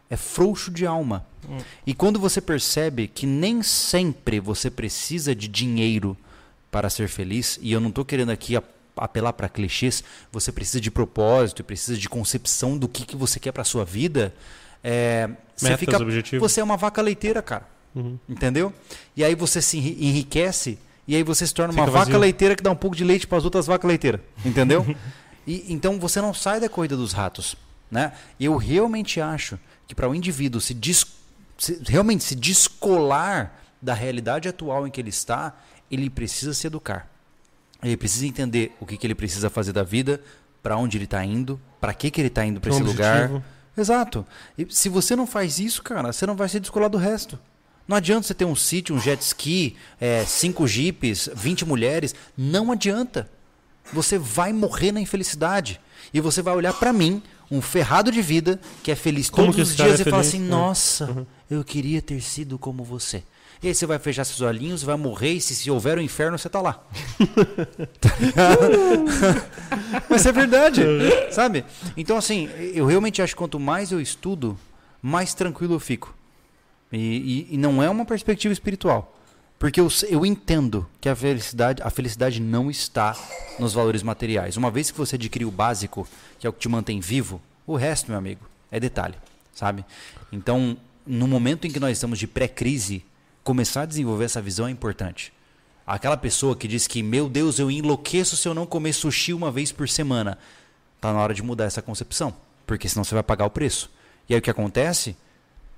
É 0.09 0.17
frouxo 0.17 0.69
de 0.69 0.85
alma. 0.85 1.25
Hum. 1.49 1.57
E 1.87 1.93
quando 1.93 2.19
você 2.19 2.41
percebe 2.41 3.07
que 3.07 3.25
nem 3.25 3.63
sempre 3.63 4.39
você 4.41 4.69
precisa 4.69 5.33
de 5.33 5.47
dinheiro 5.47 6.17
para 6.69 6.89
ser 6.89 7.07
feliz, 7.07 7.57
e 7.61 7.71
eu 7.71 7.79
não 7.79 7.89
estou 7.89 8.03
querendo 8.03 8.31
aqui 8.31 8.55
apelar 8.97 9.31
para 9.33 9.47
clichês, 9.47 10.03
você 10.31 10.51
precisa 10.51 10.81
de 10.81 10.91
propósito, 10.91 11.63
precisa 11.63 11.97
de 11.97 12.09
concepção 12.09 12.77
do 12.77 12.87
que, 12.89 13.05
que 13.05 13.15
você 13.15 13.39
quer 13.39 13.51
para 13.53 13.63
sua 13.63 13.85
vida, 13.85 14.33
é, 14.83 15.29
você 15.55 15.65
Metas, 15.69 15.79
fica 15.79 15.97
objetivos. 15.97 16.51
você 16.51 16.59
é 16.59 16.63
uma 16.63 16.75
vaca 16.77 17.01
leiteira, 17.01 17.41
cara. 17.41 17.65
Uhum. 17.95 18.19
Entendeu? 18.27 18.73
E 19.15 19.23
aí 19.23 19.33
você 19.33 19.61
se 19.61 19.77
enri- 19.77 19.97
enriquece 19.99 20.77
e 21.07 21.15
aí 21.15 21.23
você 21.23 21.45
se 21.45 21.53
torna 21.53 21.73
uma 21.73 21.83
Fica 21.83 21.91
vaca 21.91 22.05
vazio. 22.05 22.19
leiteira 22.19 22.55
que 22.55 22.63
dá 22.63 22.71
um 22.71 22.75
pouco 22.75 22.95
de 22.95 23.03
leite 23.03 23.27
para 23.27 23.37
as 23.37 23.43
outras 23.45 23.65
vacas 23.67 23.87
leiteiras. 23.87 24.21
Entendeu? 24.45 24.85
e, 25.45 25.65
então 25.73 25.99
você 25.99 26.21
não 26.21 26.33
sai 26.33 26.59
da 26.59 26.69
corrida 26.69 26.95
dos 26.95 27.11
ratos. 27.13 27.55
Né? 27.91 28.11
Eu 28.39 28.55
realmente 28.57 29.19
acho 29.21 29.59
que 29.87 29.93
para 29.93 30.09
o 30.09 30.15
indivíduo 30.15 30.59
se, 30.61 30.73
des- 30.73 31.05
se- 31.57 31.81
realmente 31.85 32.23
se 32.23 32.35
descolar 32.35 33.59
da 33.81 33.93
realidade 33.93 34.47
atual 34.47 34.87
em 34.87 34.91
que 34.91 34.99
ele 35.01 35.09
está, 35.09 35.53
ele 35.91 36.09
precisa 36.09 36.53
se 36.53 36.65
educar. 36.67 37.07
Ele 37.83 37.97
precisa 37.97 38.25
entender 38.25 38.75
o 38.79 38.85
que, 38.85 38.97
que 38.97 39.05
ele 39.05 39.13
precisa 39.13 39.49
fazer 39.49 39.73
da 39.73 39.83
vida, 39.83 40.21
para 40.63 40.77
onde 40.77 40.97
ele 40.97 41.03
está 41.03 41.23
indo, 41.25 41.59
para 41.81 41.93
que, 41.93 42.09
que 42.09 42.21
ele 42.21 42.29
está 42.29 42.45
indo 42.45 42.61
para 42.61 42.71
esse 42.71 42.81
um 42.81 42.85
lugar. 42.85 43.25
objetivo. 43.25 43.43
Exato. 43.77 44.25
E 44.57 44.65
se 44.69 44.87
você 44.87 45.15
não 45.15 45.27
faz 45.27 45.59
isso, 45.59 45.83
cara, 45.83 46.13
você 46.13 46.25
não 46.25 46.35
vai 46.35 46.47
se 46.47 46.59
descolar 46.61 46.87
do 46.89 46.97
resto. 46.97 47.37
Não 47.87 47.97
adianta 47.97 48.27
você 48.27 48.33
ter 48.33 48.45
um 48.45 48.55
sítio, 48.55 48.95
um 48.95 48.99
jet 48.99 49.21
ski, 49.21 49.75
é, 49.99 50.23
cinco 50.25 50.65
jipes, 50.67 51.29
20 51.35 51.65
mulheres. 51.65 52.15
Não 52.37 52.71
adianta. 52.71 53.29
Você 53.91 54.17
vai 54.17 54.53
morrer 54.53 54.91
na 54.91 55.01
infelicidade. 55.01 55.79
E 56.13 56.21
você 56.21 56.41
vai 56.41 56.55
olhar 56.55 56.73
pra 56.73 56.93
mim, 56.93 57.21
um 57.51 57.61
ferrado 57.61 58.11
de 58.11 58.21
vida, 58.21 58.59
que 58.81 58.91
é 58.91 58.95
feliz 58.95 59.29
Como 59.29 59.51
todos 59.51 59.69
os 59.71 59.75
dias 59.75 59.99
é 59.99 60.01
e 60.01 60.05
fala 60.09 60.23
feliz? 60.23 60.35
assim: 60.35 60.45
É. 60.45 60.49
Nossa, 60.49 61.05
Uhum. 61.11 61.25
eu 61.51 61.63
queria 61.63 62.01
ter 62.01 62.21
sido 62.21 62.57
como 62.57 62.83
você. 62.83 63.23
E 63.61 63.67
aí 63.69 63.75
você 63.75 63.85
vai 63.85 63.97
fechar 63.99 64.25
seus 64.25 64.41
olhinhos, 64.41 64.83
vai 64.83 64.97
morrer, 64.97 65.33
e 65.33 65.41
se, 65.41 65.55
se 65.55 65.71
houver 65.71 65.97
o 65.97 66.01
inferno, 66.01 66.37
você 66.37 66.49
tá 66.49 66.59
lá. 66.61 66.83
Mas 70.09 70.25
é 70.25 70.31
verdade, 70.31 70.81
sabe? 71.31 71.63
Então, 71.95 72.17
assim, 72.17 72.49
eu 72.73 72.85
realmente 72.85 73.21
acho 73.21 73.33
que 73.33 73.37
quanto 73.37 73.59
mais 73.59 73.91
eu 73.91 74.01
estudo, 74.01 74.57
mais 75.01 75.33
tranquilo 75.33 75.75
eu 75.75 75.79
fico. 75.79 76.13
E, 76.93 77.47
e- 77.49 77.55
e 77.55 77.57
não 77.57 77.81
é 77.81 77.89
uma 77.89 78.05
perspectiva 78.05 78.53
espiritual. 78.53 79.17
Porque 79.59 79.79
eu, 79.79 79.87
eu 80.09 80.25
entendo 80.25 80.85
que 81.01 81.09
a 81.09 81.15
felicidade, 81.15 81.81
a 81.81 81.89
felicidade 81.89 82.39
não 82.41 82.69
está 82.69 83.15
nos 83.57 83.73
valores 83.73 84.03
materiais. 84.03 84.57
Uma 84.57 84.69
vez 84.69 84.91
que 84.91 84.97
você 84.97 85.15
adquire 85.15 85.45
o 85.45 85.51
básico, 85.51 86.07
que 86.39 86.45
é 86.45 86.49
o 86.49 86.53
que 86.53 86.59
te 86.59 86.69
mantém 86.69 86.99
vivo, 86.99 87.41
o 87.65 87.75
resto, 87.75 88.09
meu 88.09 88.17
amigo, 88.17 88.41
é 88.71 88.79
detalhe, 88.79 89.15
sabe? 89.53 89.85
Então, 90.31 90.77
no 91.07 91.27
momento 91.27 91.65
em 91.65 91.71
que 91.71 91.79
nós 91.79 91.93
estamos 91.93 92.19
de 92.19 92.27
pré-crise, 92.27 93.05
começar 93.43 93.83
a 93.83 93.85
desenvolver 93.85 94.25
essa 94.25 94.41
visão 94.41 94.67
é 94.67 94.71
importante. 94.71 95.31
Aquela 95.87 96.17
pessoa 96.17 96.55
que 96.55 96.67
diz 96.67 96.87
que, 96.87 97.01
meu 97.01 97.29
Deus, 97.29 97.57
eu 97.59 97.71
enlouqueço 97.71 98.35
se 98.37 98.47
eu 98.47 98.53
não 98.53 98.65
comer 98.65 98.93
sushi 98.93 99.33
uma 99.33 99.51
vez 99.51 99.71
por 99.71 99.87
semana. 99.87 100.37
Tá 100.99 101.11
na 101.13 101.19
hora 101.19 101.33
de 101.33 101.41
mudar 101.43 101.65
essa 101.65 101.81
concepção, 101.81 102.33
porque 102.67 102.87
senão 102.89 103.03
você 103.03 103.13
vai 103.13 103.23
pagar 103.23 103.45
o 103.45 103.49
preço. 103.49 103.89
E 104.29 104.33
aí 104.33 104.39
o 104.39 104.41
que 104.41 104.49
acontece? 104.49 105.15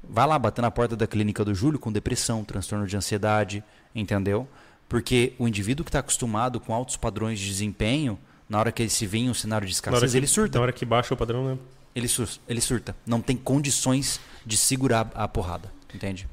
Vai 0.09 0.27
lá 0.27 0.37
bater 0.39 0.61
na 0.61 0.71
porta 0.71 0.95
da 0.95 1.07
clínica 1.07 1.43
do 1.43 1.53
Júlio 1.53 1.79
com 1.79 1.91
depressão, 1.91 2.43
transtorno 2.43 2.85
de 2.87 2.95
ansiedade, 2.95 3.63
entendeu? 3.93 4.47
Porque 4.87 5.33
o 5.39 5.47
indivíduo 5.47 5.83
que 5.83 5.89
está 5.89 5.99
acostumado 5.99 6.59
com 6.59 6.73
altos 6.73 6.95
padrões 6.97 7.39
de 7.39 7.47
desempenho, 7.47 8.17
na 8.47 8.59
hora 8.59 8.71
que 8.71 8.83
ele 8.83 8.89
se 8.89 9.05
vê 9.07 9.19
em 9.19 9.29
um 9.29 9.33
cenário 9.33 9.65
de 9.67 9.73
escassez, 9.73 10.11
que- 10.11 10.17
ele 10.17 10.27
surta. 10.27 10.57
Na 10.59 10.63
hora 10.63 10.71
que 10.73 10.85
baixa 10.85 11.13
o 11.13 11.17
padrão, 11.17 11.43
né? 11.49 11.57
Ele, 11.95 12.07
sur 12.07 12.27
ele 12.47 12.61
surta. 12.61 12.95
Não 13.05 13.21
tem 13.21 13.35
condições 13.37 14.19
de 14.45 14.57
segurar 14.57 15.09
a 15.15 15.27
porrada, 15.27 15.71
entende? 15.93 16.27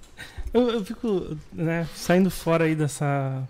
Eu, 0.53 0.69
eu 0.69 0.85
fico 0.85 1.37
né, 1.53 1.89
saindo 1.95 2.31
fora 2.31 2.65
aí 2.65 2.75
dessa 2.75 3.47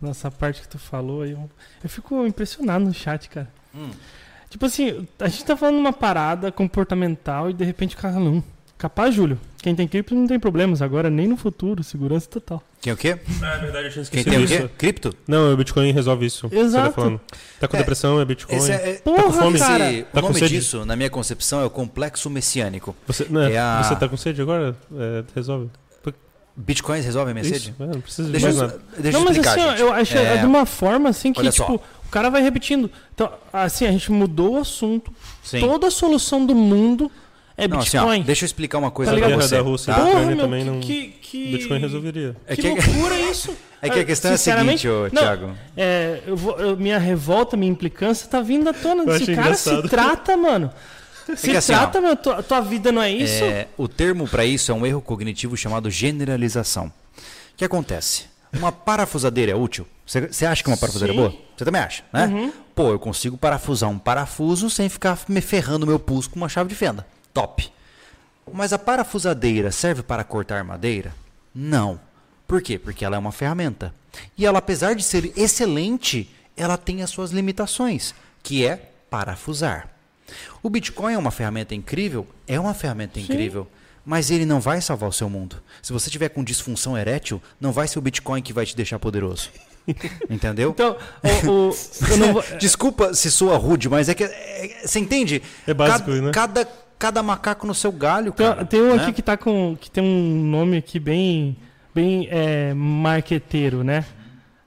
nessa 0.00 0.30
parte 0.30 0.62
que 0.62 0.68
tu 0.68 0.78
falou 0.78 1.22
aí. 1.22 1.32
Eu, 1.32 1.50
eu 1.82 1.88
fico 1.90 2.24
impressionado 2.26 2.84
no 2.84 2.94
chat, 2.94 3.28
cara. 3.28 3.50
Hum. 3.74 3.90
Tipo 4.48 4.64
assim, 4.66 5.06
a 5.18 5.28
gente 5.28 5.44
tá 5.44 5.56
falando 5.56 5.76
uma 5.78 5.92
parada 5.92 6.52
comportamental 6.52 7.50
e 7.50 7.52
de 7.52 7.64
repente 7.64 7.94
o 7.96 7.98
cara 7.98 8.18
não. 8.18 8.42
Capaz, 8.78 9.14
Júlio. 9.14 9.40
Quem 9.62 9.74
tem 9.74 9.88
cripto 9.88 10.14
não 10.14 10.26
tem 10.26 10.38
problemas. 10.38 10.82
Agora 10.82 11.08
nem 11.08 11.26
no 11.26 11.36
futuro, 11.36 11.82
segurança 11.82 12.28
total. 12.28 12.62
Quem 12.80 12.92
o 12.92 12.96
quê? 12.96 13.18
Ah, 13.42 13.54
é 13.54 13.58
verdade, 13.58 13.86
eu 13.86 13.92
tinha 13.92 14.04
Quem 14.04 14.20
esquecido 14.20 14.30
tem 14.30 14.38
o 14.38 14.44
isso. 14.44 14.68
quê? 14.68 14.74
Cripto? 14.76 15.14
Não, 15.26 15.52
o 15.52 15.56
Bitcoin 15.56 15.90
resolve 15.92 16.26
isso. 16.26 16.46
Você 16.48 16.56
Exato. 16.58 16.86
tá, 16.88 16.92
falando. 16.92 17.20
tá 17.58 17.66
com 17.66 17.76
É, 17.76 17.80
depressão, 17.80 18.20
é 18.20 18.24
Bitcoin. 18.26 18.58
Esse 18.58 18.72
é, 18.72 19.00
Porra, 19.02 19.22
com 19.24 19.32
fome? 19.32 19.58
cara. 19.58 19.90
esse- 19.92 20.02
Tá 20.02 20.08
o 20.18 20.22
com 20.22 20.28
nome 20.28 20.38
sede? 20.38 20.54
disso, 20.54 20.84
na 20.84 20.94
minha 20.94 21.08
concepção, 21.10 21.62
é 21.62 21.64
o 21.64 21.70
complexo 21.70 22.28
messiânico. 22.28 22.94
Você, 23.06 23.24
né, 23.30 23.52
É 23.54 23.58
a- 23.58 23.82
você 23.82 23.96
tá 23.96 24.08
com 24.08 24.16
sede 24.16 24.42
agora? 24.42 24.76
É, 24.94 25.24
resolve. 25.34 25.68
Bitcoins 26.58 27.04
resolve 27.04 27.30
a 27.32 27.34
minha 27.34 27.44
sede? 27.44 27.70
Isso, 27.70 27.82
é, 27.82 27.86
não 27.86 28.00
precisa 28.00 28.26
de 28.28 28.32
Deixa, 28.32 28.46
mais 28.46 28.56
eu, 28.58 28.66
nada. 28.66 28.80
deixa 28.98 29.18
não, 29.18 29.24
mas 29.26 29.36
explicar, 29.36 29.58
assim, 29.60 29.70
gente. 29.70 29.80
eu 29.80 29.92
acho 29.92 30.16
É, 30.16 30.34
é 30.34 30.36
de 30.38 30.46
uma 30.46 30.64
forma 30.64 31.08
assim 31.10 31.30
que, 31.32 31.50
tipo, 31.50 31.74
o 31.74 32.08
cara 32.10 32.30
vai 32.30 32.40
repetindo. 32.42 32.90
Então, 33.14 33.30
assim, 33.52 33.86
a 33.86 33.90
gente 33.92 34.10
mudou 34.10 34.54
o 34.54 34.60
assunto. 34.60 35.12
sim. 35.44 35.60
Toda 35.60 35.88
a 35.88 35.90
solução 35.90 36.46
do 36.46 36.54
mundo 36.54 37.10
é 37.56 37.66
Não, 37.68 37.78
assim, 37.78 37.96
ó, 37.96 38.00
Bitcoin. 38.02 38.22
deixa 38.22 38.44
eu 38.44 38.46
explicar 38.46 38.78
uma 38.78 38.90
coisa 38.90 39.12
Tá 39.12 39.18
pra 39.26 39.36
você. 39.36 39.56
Da 39.56 39.62
Rússia, 39.62 39.94
tá? 39.94 40.00
da 40.00 40.10
Porra, 40.10 40.26
meu, 40.26 40.36
também 40.36 40.64
que, 40.64 40.70
não- 40.70 40.80
que, 40.80 41.06
que... 41.22 41.52
Bitcoin 41.52 41.78
resolveria. 41.78 42.36
É 42.46 42.54
que, 42.56 42.62
que, 42.62 42.68
loucura 42.68 43.18
isso. 43.20 43.56
é 43.80 43.88
que 43.90 43.98
a 44.00 44.04
questão 44.04 44.30
é 44.30 44.34
a 44.34 44.38
seguinte, 44.38 44.88
ô, 44.88 45.04
não, 45.04 45.22
Thiago. 45.22 45.54
É, 45.76 46.20
eu 46.26 46.36
vou, 46.36 46.58
eu- 46.58 46.76
minha 46.76 46.98
revolta, 46.98 47.56
minha 47.56 47.70
implicância 47.72 48.28
tá 48.28 48.40
vindo 48.40 48.68
à 48.68 48.72
tona. 48.74 49.02
Esse 49.16 49.34
cara 49.34 49.54
se 49.54 49.68
engraçado. 49.70 49.88
trata, 49.88 50.36
mano. 50.36 50.70
Se 51.34 51.50
que 51.50 51.56
assim, 51.56 51.72
trata, 51.72 52.00
meu, 52.00 52.14
tua, 52.14 52.40
tua 52.42 52.60
vida 52.60 52.92
não 52.92 53.02
é 53.02 53.10
isso? 53.10 53.42
É, 53.42 53.66
o 53.76 53.88
termo 53.88 54.28
para 54.28 54.44
isso 54.44 54.70
é 54.70 54.74
um 54.74 54.86
erro 54.86 55.00
cognitivo 55.00 55.56
chamado 55.56 55.90
generalização. 55.90 56.86
O 56.86 57.56
que 57.56 57.64
acontece? 57.64 58.26
Uma 58.52 58.70
parafusadeira 58.70 59.50
é 59.50 59.54
útil? 59.56 59.86
Você 60.06 60.46
acha 60.46 60.62
que 60.62 60.68
uma 60.70 60.76
parafusadeira 60.76 61.12
é 61.12 61.16
Sim. 61.16 61.28
boa? 61.30 61.42
Você 61.56 61.64
também 61.64 61.80
acha, 61.80 62.04
né? 62.12 62.26
Uhum. 62.26 62.52
Pô, 62.76 62.90
eu 62.90 62.98
consigo 62.98 63.36
parafusar 63.36 63.90
um 63.90 63.98
parafuso 63.98 64.70
sem 64.70 64.88
ficar 64.88 65.18
me 65.28 65.40
ferrando 65.40 65.84
meu 65.84 65.98
pulso 65.98 66.30
com 66.30 66.36
uma 66.36 66.48
chave 66.48 66.68
de 66.68 66.76
fenda. 66.76 67.04
Top. 67.36 67.70
Mas 68.52 68.72
a 68.72 68.78
parafusadeira 68.78 69.70
serve 69.70 70.02
para 70.02 70.24
cortar 70.24 70.64
madeira? 70.64 71.12
Não. 71.54 72.00
Por 72.48 72.62
quê? 72.62 72.78
Porque 72.78 73.04
ela 73.04 73.16
é 73.16 73.18
uma 73.18 73.32
ferramenta. 73.32 73.92
E 74.38 74.46
ela, 74.46 74.58
apesar 74.60 74.94
de 74.94 75.02
ser 75.02 75.32
excelente, 75.36 76.30
ela 76.56 76.78
tem 76.78 77.02
as 77.02 77.10
suas 77.10 77.30
limitações, 77.32 78.14
que 78.42 78.64
é 78.64 78.90
parafusar. 79.10 79.88
O 80.62 80.70
Bitcoin 80.70 81.12
é 81.14 81.18
uma 81.18 81.30
ferramenta 81.30 81.74
incrível? 81.74 82.26
É 82.48 82.58
uma 82.58 82.72
ferramenta 82.72 83.20
incrível. 83.20 83.66
Mas 84.04 84.30
ele 84.30 84.46
não 84.46 84.60
vai 84.60 84.80
salvar 84.80 85.08
o 85.08 85.12
seu 85.12 85.28
mundo. 85.28 85.60
Se 85.82 85.92
você 85.92 86.08
tiver 86.08 86.28
com 86.30 86.42
disfunção 86.44 86.96
erétil, 86.96 87.42
não 87.60 87.72
vai 87.72 87.86
ser 87.88 87.98
o 87.98 88.02
Bitcoin 88.02 88.40
que 88.40 88.52
vai 88.52 88.64
te 88.64 88.74
deixar 88.76 88.98
poderoso. 88.98 89.50
Entendeu? 90.30 90.70
Então, 90.70 90.96
o, 91.44 91.68
o- 91.68 91.72
vou- 92.32 92.44
Desculpa 92.58 93.12
se 93.14 93.30
soa 93.30 93.56
rude, 93.58 93.88
mas 93.88 94.08
é 94.08 94.14
que. 94.14 94.24
é- 94.24 94.80
você 94.84 94.98
entende? 95.00 95.42
É 95.66 95.74
básico, 95.74 96.06
cada, 96.10 96.22
né? 96.22 96.30
Cada, 96.32 96.68
cada 96.98 97.22
macaco 97.22 97.66
no 97.66 97.74
seu 97.74 97.92
galho, 97.92 98.32
tem, 98.32 98.46
cara. 98.46 98.64
tem 98.64 98.80
um 98.80 98.96
né? 98.96 99.02
aqui 99.02 99.12
que 99.12 99.22
tá 99.22 99.36
com. 99.36 99.76
que 99.80 99.90
tem 99.90 100.02
um 100.02 100.44
nome 100.44 100.76
aqui 100.76 100.98
bem. 100.98 101.56
bem 101.94 102.28
é, 102.30 102.74
marqueteiro, 102.74 103.84
né? 103.84 104.04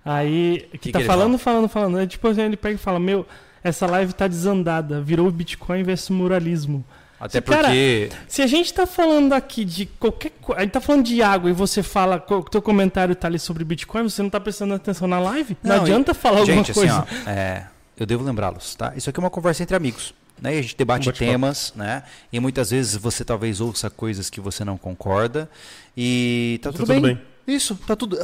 Aí. 0.03 0.67
Que, 0.71 0.77
Que 0.77 0.91
tá 0.91 0.99
que 0.99 1.05
falando, 1.05 1.37
falando, 1.37 1.67
falando. 1.67 1.99
É 1.99 2.07
tipo 2.07 2.27
assim, 2.27 2.41
ele 2.41 2.57
pega 2.57 2.75
e 2.75 2.77
fala: 2.79 2.99
Meu, 2.99 3.25
essa 3.63 3.85
live 3.85 4.13
tá 4.13 4.27
desandada, 4.27 5.01
virou 5.01 5.29
Bitcoin 5.31 5.83
versus 5.83 6.09
muralismo. 6.09 6.83
Até 7.19 7.41
Cara, 7.41 7.63
porque. 7.63 8.09
Se 8.27 8.41
a 8.41 8.47
gente 8.47 8.73
tá 8.73 8.87
falando 8.87 9.33
aqui 9.33 9.65
de 9.65 9.85
qualquer 9.85 10.31
coisa. 10.41 10.61
A 10.61 10.63
gente 10.63 10.71
tá 10.71 10.79
falando 10.79 11.03
de 11.03 11.21
água 11.21 11.49
e 11.49 11.53
você 11.53 11.83
fala. 11.83 12.23
O 12.29 12.43
teu 12.43 12.61
comentário 12.61 13.13
tá 13.13 13.27
ali 13.27 13.37
sobre 13.37 13.63
Bitcoin, 13.65 14.03
você 14.03 14.23
não 14.23 14.29
tá 14.29 14.39
prestando 14.39 14.73
atenção 14.73 15.07
na 15.07 15.19
live? 15.19 15.57
Não, 15.61 15.75
Não, 15.75 15.83
adianta 15.83 16.13
falar 16.13 16.39
alguma 16.39 16.57
gente, 16.57 16.73
coisa. 16.73 16.99
assim, 16.99 17.15
ó, 17.27 17.29
é, 17.29 17.67
eu 17.97 18.05
devo 18.05 18.23
lembrá-los, 18.23 18.73
tá? 18.75 18.93
Isso 18.95 19.09
aqui 19.09 19.19
é 19.19 19.21
uma 19.23 19.29
conversa 19.29 19.61
entre 19.63 19.75
amigos. 19.75 20.13
Né? 20.41 20.55
E 20.55 20.59
a 20.59 20.61
gente 20.61 20.75
debate 20.77 21.09
Um 21.09 21.11
temas, 21.11 21.73
né? 21.75 22.03
E 22.31 22.39
muitas 22.39 22.71
vezes 22.71 22.95
você 22.95 23.23
talvez 23.25 23.59
ouça 23.61 23.89
coisas 23.89 24.29
que 24.29 24.39
você 24.39 24.63
não 24.63 24.77
concorda. 24.77 25.49
E 25.97 26.59
tá, 26.61 26.69
Tá 26.71 26.77
tudo, 26.77 26.87
tudo 26.87 27.01
bem. 27.01 27.15
bem. 27.15 27.21
Isso, 27.47 27.75
tá 27.87 27.95
tudo. 27.95 28.15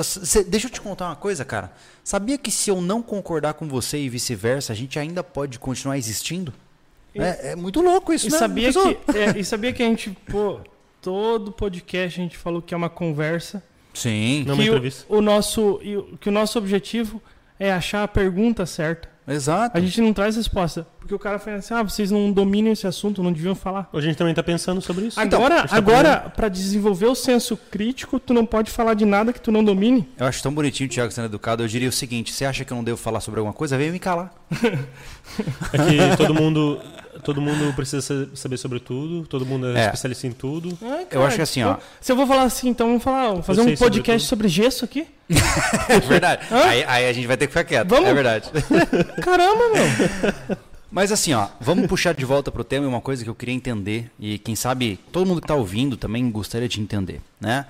Deixa 0.47 0.67
eu 0.67 0.71
te 0.71 0.79
contar 0.79 1.07
uma 1.07 1.15
coisa, 1.15 1.43
cara. 1.43 1.71
Sabia 2.03 2.37
que 2.37 2.51
se 2.51 2.69
eu 2.69 2.79
não 2.79 3.01
concordar 3.01 3.55
com 3.55 3.67
você 3.67 3.97
e 3.97 4.07
vice-versa, 4.07 4.71
a 4.71 4.75
gente 4.75 4.99
ainda 4.99 5.23
pode 5.23 5.57
continuar 5.57 5.97
existindo? 5.97 6.53
É, 7.13 7.51
é 7.51 7.55
muito 7.55 7.81
louco 7.81 8.13
isso, 8.13 8.27
E 8.27 8.31
né? 8.31 8.37
sabia, 8.37 8.71
que, 8.71 8.97
é, 9.17 9.39
e 9.39 9.43
sabia 9.43 9.73
que 9.73 9.81
a 9.81 9.85
gente, 9.87 10.11
pô, 10.29 10.59
todo 11.01 11.51
podcast 11.51 12.19
a 12.19 12.23
gente 12.23 12.37
falou 12.37 12.61
que 12.61 12.73
é 12.73 12.77
uma 12.77 12.89
conversa. 12.89 13.63
Sim, 13.93 14.43
Não 14.45 14.53
uma 14.55 14.61
que 14.63 14.69
entrevista. 14.69 15.05
o, 15.07 15.17
o 15.17 15.21
nosso, 15.21 15.79
e 15.81 16.17
que 16.17 16.27
o 16.29 16.31
nosso 16.31 16.59
objetivo 16.59 17.21
é 17.57 17.71
achar 17.71 18.03
a 18.03 18.07
pergunta 18.07 18.65
certa. 18.65 19.09
Exato. 19.27 19.77
A 19.77 19.81
gente 19.81 19.99
não 20.01 20.13
traz 20.13 20.35
resposta. 20.35 20.85
Porque 20.99 21.13
o 21.13 21.19
cara 21.19 21.37
fala 21.37 21.57
assim, 21.57 21.73
ah, 21.73 21.83
vocês 21.83 22.09
não 22.09 22.31
dominam 22.31 22.71
esse 22.71 22.87
assunto, 22.87 23.21
não 23.21 23.31
deviam 23.31 23.53
falar. 23.53 23.87
A 23.93 24.01
gente 24.01 24.17
também 24.17 24.33
tá 24.33 24.41
pensando 24.41 24.81
sobre 24.81 25.05
isso. 25.05 25.21
Então, 25.21 25.39
agora, 25.39 25.61
gente 25.61 25.69
tá 25.69 25.75
agora 25.77 26.33
para 26.35 26.49
desenvolver 26.49 27.05
o 27.05 27.13
senso 27.13 27.55
crítico, 27.55 28.19
tu 28.19 28.33
não 28.33 28.45
pode 28.45 28.71
falar 28.71 28.95
de 28.95 29.05
nada 29.05 29.31
que 29.31 29.39
tu 29.39 29.51
não 29.51 29.63
domine. 29.63 30.09
Eu 30.17 30.25
acho 30.25 30.41
tão 30.41 30.51
bonitinho 30.51 30.89
o 30.89 30.91
Thiago 30.91 31.11
sendo 31.11 31.25
educado. 31.25 31.61
Eu 31.63 31.67
diria 31.67 31.89
o 31.89 31.91
seguinte: 31.91 32.33
você 32.33 32.45
acha 32.45 32.65
que 32.65 32.73
eu 32.73 32.77
não 32.77 32.83
devo 32.83 32.97
falar 32.97 33.19
sobre 33.19 33.39
alguma 33.39 33.53
coisa? 33.53 33.77
Vem 33.77 33.91
me 33.91 33.99
calar. 33.99 34.33
É 35.73 36.11
que 36.11 36.17
todo 36.17 36.33
mundo, 36.33 36.79
todo 37.23 37.41
mundo 37.41 37.73
precisa 37.75 38.01
sa- 38.01 38.29
saber 38.35 38.57
sobre 38.57 38.79
tudo, 38.79 39.25
todo 39.27 39.45
mundo 39.45 39.67
é, 39.67 39.81
É. 39.81 39.85
especialista 39.85 40.27
em 40.27 40.31
tudo. 40.31 40.77
Eu 40.81 41.05
cara, 41.07 41.25
acho 41.27 41.35
que 41.37 41.41
assim, 41.41 41.63
ó. 41.63 41.77
Se 41.99 42.11
eu 42.11 42.15
vou 42.15 42.25
falar 42.27 42.43
assim, 42.43 42.69
então 42.69 42.87
vamos 42.87 43.03
falar, 43.03 43.27
vamos 43.29 43.45
fazer 43.45 43.61
um 43.61 43.63
sobre 43.63 43.77
podcast 43.77 44.27
sobre, 44.27 44.47
gesso 44.47 44.85
aqui? 44.85 45.07
É 45.89 45.99
verdade. 45.99 46.45
Aí, 46.51 46.83
aí 46.87 47.09
a 47.09 47.13
gente 47.13 47.27
vai 47.27 47.35
ter 47.37 47.47
que 47.47 47.53
ficar 47.53 47.63
quieto. 47.63 47.89
Vamos? 47.89 48.09
É 48.09 48.13
verdade. 48.13 48.49
Caramba, 49.21 49.63
meu. 49.73 50.57
Mas 50.91 51.11
assim, 51.11 51.33
ó, 51.33 51.47
vamos 51.59 51.87
puxar 51.87 52.13
de 52.13 52.23
volta 52.23 52.51
pro 52.51 52.63
tema 52.63 52.85
e 52.85 52.87
uma 52.87 53.01
coisa 53.01 53.23
que 53.23 53.29
eu 53.29 53.35
queria 53.35 53.53
entender 53.53 54.09
e 54.19 54.37
quem 54.37 54.55
sabe 54.55 54.97
todo 55.11 55.25
mundo 55.25 55.41
que 55.41 55.47
tá 55.47 55.55
ouvindo 55.55 55.97
também 55.97 56.29
gostaria 56.31 56.69
de 56.69 56.79
entender, 56.79 57.19
né? 57.41 57.65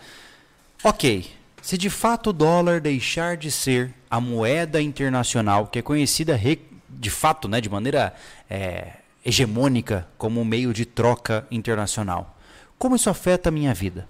Ok, 0.84 1.26
se 1.61 1.76
de 1.76 1.90
fato 1.90 2.30
o 2.30 2.34
dólar 2.34 2.80
deixar 2.80 3.36
de 3.36 3.49
ser 3.49 3.91
a 4.11 4.22
moeda 4.22 4.80
internacional 4.80 5.65
que 5.65 5.80
é 5.80 5.82
conhecida 5.82 6.36
re- 6.36 6.60
de 6.99 7.09
fato, 7.09 7.47
né, 7.47 7.61
de 7.61 7.69
maneira 7.69 8.13
é, 8.49 8.93
hegemônica 9.26 10.07
como 10.17 10.41
um 10.41 10.45
meio 10.45 10.73
de 10.73 10.85
troca 10.85 11.47
internacional, 11.49 12.38
como 12.77 12.95
isso 12.95 13.09
afeta 13.09 13.49
a 13.49 13.51
minha 13.51 13.73
vida? 13.73 14.07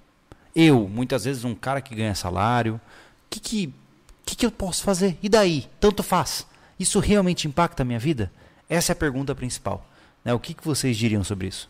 Eu, 0.56 0.88
muitas 0.88 1.26
vezes, 1.26 1.44
um 1.44 1.54
cara 1.54 1.82
que 1.82 1.94
ganha 1.94 2.16
salário, 2.16 2.76
o 2.76 2.80
que 3.30 3.40
que, 3.40 3.74
que 4.26 4.36
que 4.36 4.46
eu 4.46 4.52
posso 4.52 4.84
fazer? 4.84 5.18
E 5.22 5.28
daí? 5.28 5.68
Tanto 5.80 6.02
faz. 6.02 6.48
Isso 6.80 7.00
realmente 7.00 7.48
impacta 7.48 7.84
a 7.84 7.86
minha 7.86 8.00
vida? 8.00 8.32
Essa 8.70 8.92
é 8.92 8.94
a 8.94 8.96
pergunta 8.96 9.36
principal. 9.36 9.86
Né? 10.24 10.34
O 10.34 10.40
que, 10.40 10.54
que 10.54 10.66
vocês 10.66 10.98
diriam 10.98 11.24
sobre 11.24 11.48
isso? 11.48 11.70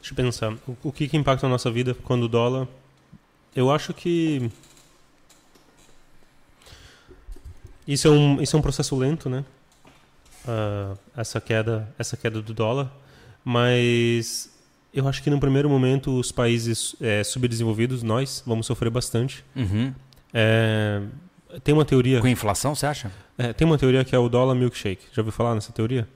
Deixa 0.00 0.12
eu 0.12 0.16
pensar. 0.16 0.52
O, 0.68 0.76
o 0.84 0.92
que, 0.92 1.08
que 1.08 1.16
impacta 1.16 1.46
a 1.46 1.48
nossa 1.48 1.70
vida 1.70 1.94
quando 1.94 2.24
o 2.24 2.28
dólar. 2.28 2.68
Eu 3.56 3.70
acho 3.70 3.94
que. 3.94 4.50
Isso 7.86 8.08
é 8.08 8.10
um, 8.10 8.40
isso 8.40 8.56
é 8.56 8.58
um 8.58 8.62
processo 8.62 8.96
lento, 8.96 9.28
né? 9.28 9.44
Ah, 10.46 10.94
essa, 11.16 11.40
queda, 11.40 11.88
essa 11.98 12.16
queda 12.16 12.40
do 12.40 12.54
dólar. 12.54 12.90
Mas 13.44 14.50
eu 14.92 15.06
acho 15.08 15.22
que 15.22 15.28
no 15.28 15.38
primeiro 15.38 15.68
momento 15.68 16.18
os 16.18 16.32
países 16.32 16.96
eh, 17.00 17.22
subdesenvolvidos, 17.24 18.02
nós, 18.02 18.42
vamos 18.46 18.66
sofrer 18.66 18.90
bastante. 18.90 19.44
É, 20.32 21.02
tem 21.62 21.74
uma 21.74 21.84
teoria. 21.84 22.20
Com 22.20 22.28
inflação, 22.28 22.74
você 22.74 22.86
acha? 22.86 23.12
É, 23.36 23.52
tem 23.52 23.66
uma 23.66 23.76
teoria 23.76 24.04
que 24.04 24.14
é 24.14 24.18
o 24.18 24.28
dólar 24.28 24.54
milkshake. 24.54 25.04
Já 25.12 25.20
ouviu 25.20 25.32
falar 25.32 25.54
nessa 25.54 25.72
teoria? 25.72 26.08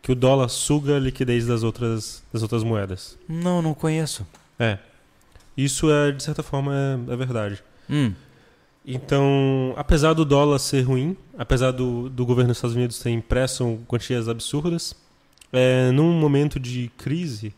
Que 0.00 0.12
o 0.12 0.14
dólar 0.14 0.48
suga 0.48 0.96
a 0.96 0.98
liquidez 0.98 1.46
das 1.46 1.62
outras, 1.62 2.22
das 2.32 2.42
outras 2.42 2.62
moedas. 2.62 3.18
Não, 3.28 3.60
não 3.60 3.74
conheço. 3.74 4.26
É. 4.58 4.78
Isso 5.56 5.90
é, 5.90 6.12
de 6.12 6.22
certa 6.22 6.42
forma, 6.42 6.72
é, 7.08 7.12
é 7.12 7.16
verdade. 7.16 7.62
Hum, 7.90 8.12
Então, 8.90 9.74
apesar 9.76 10.14
do 10.14 10.24
dólar 10.24 10.58
ser 10.58 10.80
ruim, 10.80 11.14
apesar 11.36 11.72
do, 11.72 12.08
do 12.08 12.24
governo 12.24 12.48
dos 12.48 12.56
Estados 12.56 12.74
Unidos 12.74 12.98
ter 12.98 13.10
impresso 13.10 13.78
quantias 13.86 14.28
absurdas, 14.30 14.94
é, 15.52 15.90
num 15.90 16.10
momento 16.18 16.58
de 16.58 16.90
crise, 16.96 17.52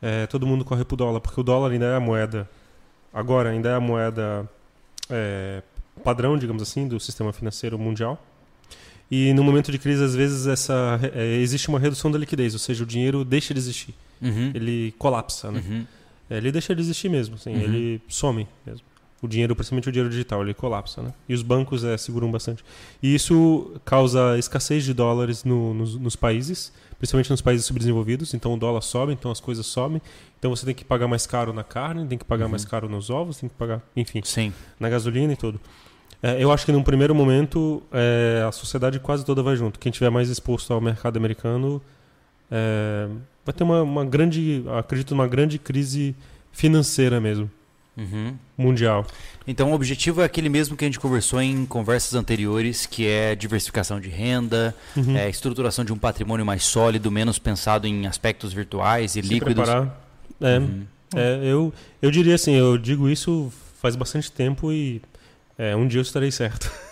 é, 0.00 0.26
todo 0.26 0.44
mundo 0.44 0.64
corre 0.64 0.84
pro 0.84 0.96
dólar, 0.96 1.20
porque 1.20 1.40
o 1.40 1.44
dólar 1.44 1.70
ainda 1.70 1.86
é 1.86 1.94
a 1.94 2.00
moeda, 2.00 2.50
agora 3.14 3.50
ainda 3.50 3.68
é 3.68 3.74
a 3.74 3.80
moeda 3.80 4.48
é, 5.08 5.62
padrão, 6.02 6.36
digamos 6.36 6.60
assim, 6.62 6.88
do 6.88 6.98
sistema 6.98 7.32
financeiro 7.32 7.78
mundial. 7.78 8.20
E 9.08 9.32
no 9.34 9.44
momento 9.44 9.70
de 9.70 9.78
crise, 9.78 10.02
às 10.02 10.16
vezes, 10.16 10.48
essa, 10.48 10.98
é, 11.14 11.36
existe 11.36 11.68
uma 11.68 11.78
redução 11.78 12.10
da 12.10 12.18
liquidez, 12.18 12.54
ou 12.54 12.58
seja, 12.58 12.82
o 12.82 12.86
dinheiro 12.86 13.24
deixa 13.24 13.54
de 13.54 13.60
existir. 13.60 13.94
uhum, 14.20 14.50
Ele 14.52 14.92
colapsa, 14.98 15.52
né? 15.52 15.62
uhum. 15.64 15.86
É, 16.28 16.38
ele 16.38 16.50
deixa 16.50 16.74
de 16.74 16.80
existir 16.80 17.08
mesmo, 17.08 17.36
assim, 17.36 17.52
Uhum. 17.54 17.60
ele 17.60 18.02
some 18.08 18.48
mesmo. 18.66 18.84
O 19.22 19.28
dinheiro, 19.28 19.54
principalmente 19.54 19.88
o 19.88 19.92
dinheiro 19.92 20.10
digital, 20.10 20.42
ele 20.42 20.52
colapsa, 20.52 21.00
né? 21.00 21.14
E 21.28 21.32
os 21.32 21.42
bancos 21.42 21.84
é, 21.84 21.96
seguram 21.96 22.28
bastante. 22.30 22.64
E 23.00 23.14
isso 23.14 23.70
causa 23.84 24.36
escassez 24.36 24.82
de 24.84 24.92
dólares 24.92 25.44
no- 25.44 25.72
nos, 25.72 25.94
nos 25.94 26.16
países, 26.16 26.72
principalmente 26.98 27.30
nos 27.30 27.40
países 27.40 27.64
subdesenvolvidos. 27.64 28.34
Então 28.34 28.52
o 28.52 28.56
dólar 28.56 28.80
sobe, 28.80 29.12
então 29.12 29.30
as 29.30 29.38
coisas 29.38 29.64
sobem. 29.64 30.02
Então 30.40 30.50
você 30.54 30.66
tem 30.66 30.74
que 30.74 30.84
pagar 30.84 31.06
mais 31.06 31.24
caro 31.24 31.52
na 31.52 31.62
carne, 31.62 32.04
tem 32.06 32.18
que 32.18 32.24
pagar 32.24 32.46
Uhum. 32.46 32.50
mais 32.50 32.64
caro 32.64 32.88
nos 32.88 33.10
ovos, 33.10 33.38
tem 33.38 33.48
que 33.48 33.54
pagar, 33.54 33.80
enfim, 33.96 34.20
Sim. 34.24 34.52
na 34.80 34.88
gasolina 34.88 35.32
e 35.32 35.36
tudo. 35.36 35.60
É, 36.20 36.42
eu 36.42 36.50
acho 36.50 36.66
que 36.66 36.72
num 36.72 36.82
primeiro 36.82 37.14
momento 37.14 37.80
é, 37.92 38.44
a 38.46 38.50
sociedade 38.50 38.98
quase 38.98 39.24
toda 39.24 39.40
vai 39.40 39.54
junto. 39.54 39.78
Quem 39.78 39.92
tiver 39.92 40.10
mais 40.10 40.28
exposto 40.28 40.72
ao 40.72 40.80
mercado 40.80 41.16
americano 41.16 41.80
é, 42.50 43.08
vai 43.44 43.52
ter 43.54 43.62
uma, 43.62 43.82
uma 43.82 44.04
grande, 44.04 44.64
acredito, 44.78 45.12
uma 45.12 45.26
grande 45.28 45.58
crise 45.60 46.14
financeira 46.52 47.20
mesmo, 47.20 47.50
Uhum. 47.96 48.34
mundial. 48.56 49.06
Então 49.46 49.70
o 49.70 49.74
objetivo 49.74 50.22
é 50.22 50.24
aquele 50.24 50.48
mesmo 50.48 50.76
que 50.76 50.84
a 50.84 50.88
gente 50.88 50.98
conversou 50.98 51.42
em 51.42 51.66
conversas 51.66 52.14
anteriores, 52.14 52.86
que 52.86 53.06
é 53.06 53.34
diversificação 53.34 54.00
de 54.00 54.08
renda, 54.08 54.74
Uhum. 54.96 55.16
é, 55.16 55.28
estruturação 55.28 55.84
de 55.84 55.92
um 55.92 55.98
patrimônio 55.98 56.44
mais 56.46 56.64
sólido, 56.64 57.10
menos 57.10 57.38
pensado 57.38 57.86
em 57.86 58.06
aspectos 58.06 58.52
virtuais 58.52 59.14
e 59.16 59.22
Se 59.22 59.28
líquidos. 59.28 59.54
preparar. 59.54 60.00
É, 60.40 60.58
Uhum. 60.58 60.82
é, 61.14 61.40
eu, 61.44 61.72
eu 62.00 62.10
diria 62.10 62.34
assim, 62.34 62.52
eu 62.54 62.78
digo 62.78 63.08
isso 63.10 63.52
faz 63.80 63.94
bastante 63.96 64.30
tempo 64.32 64.72
e 64.72 65.02
é, 65.58 65.74
um 65.76 65.86
dia 65.86 65.98
eu 65.98 66.02
estarei 66.02 66.30
certo. 66.30 66.70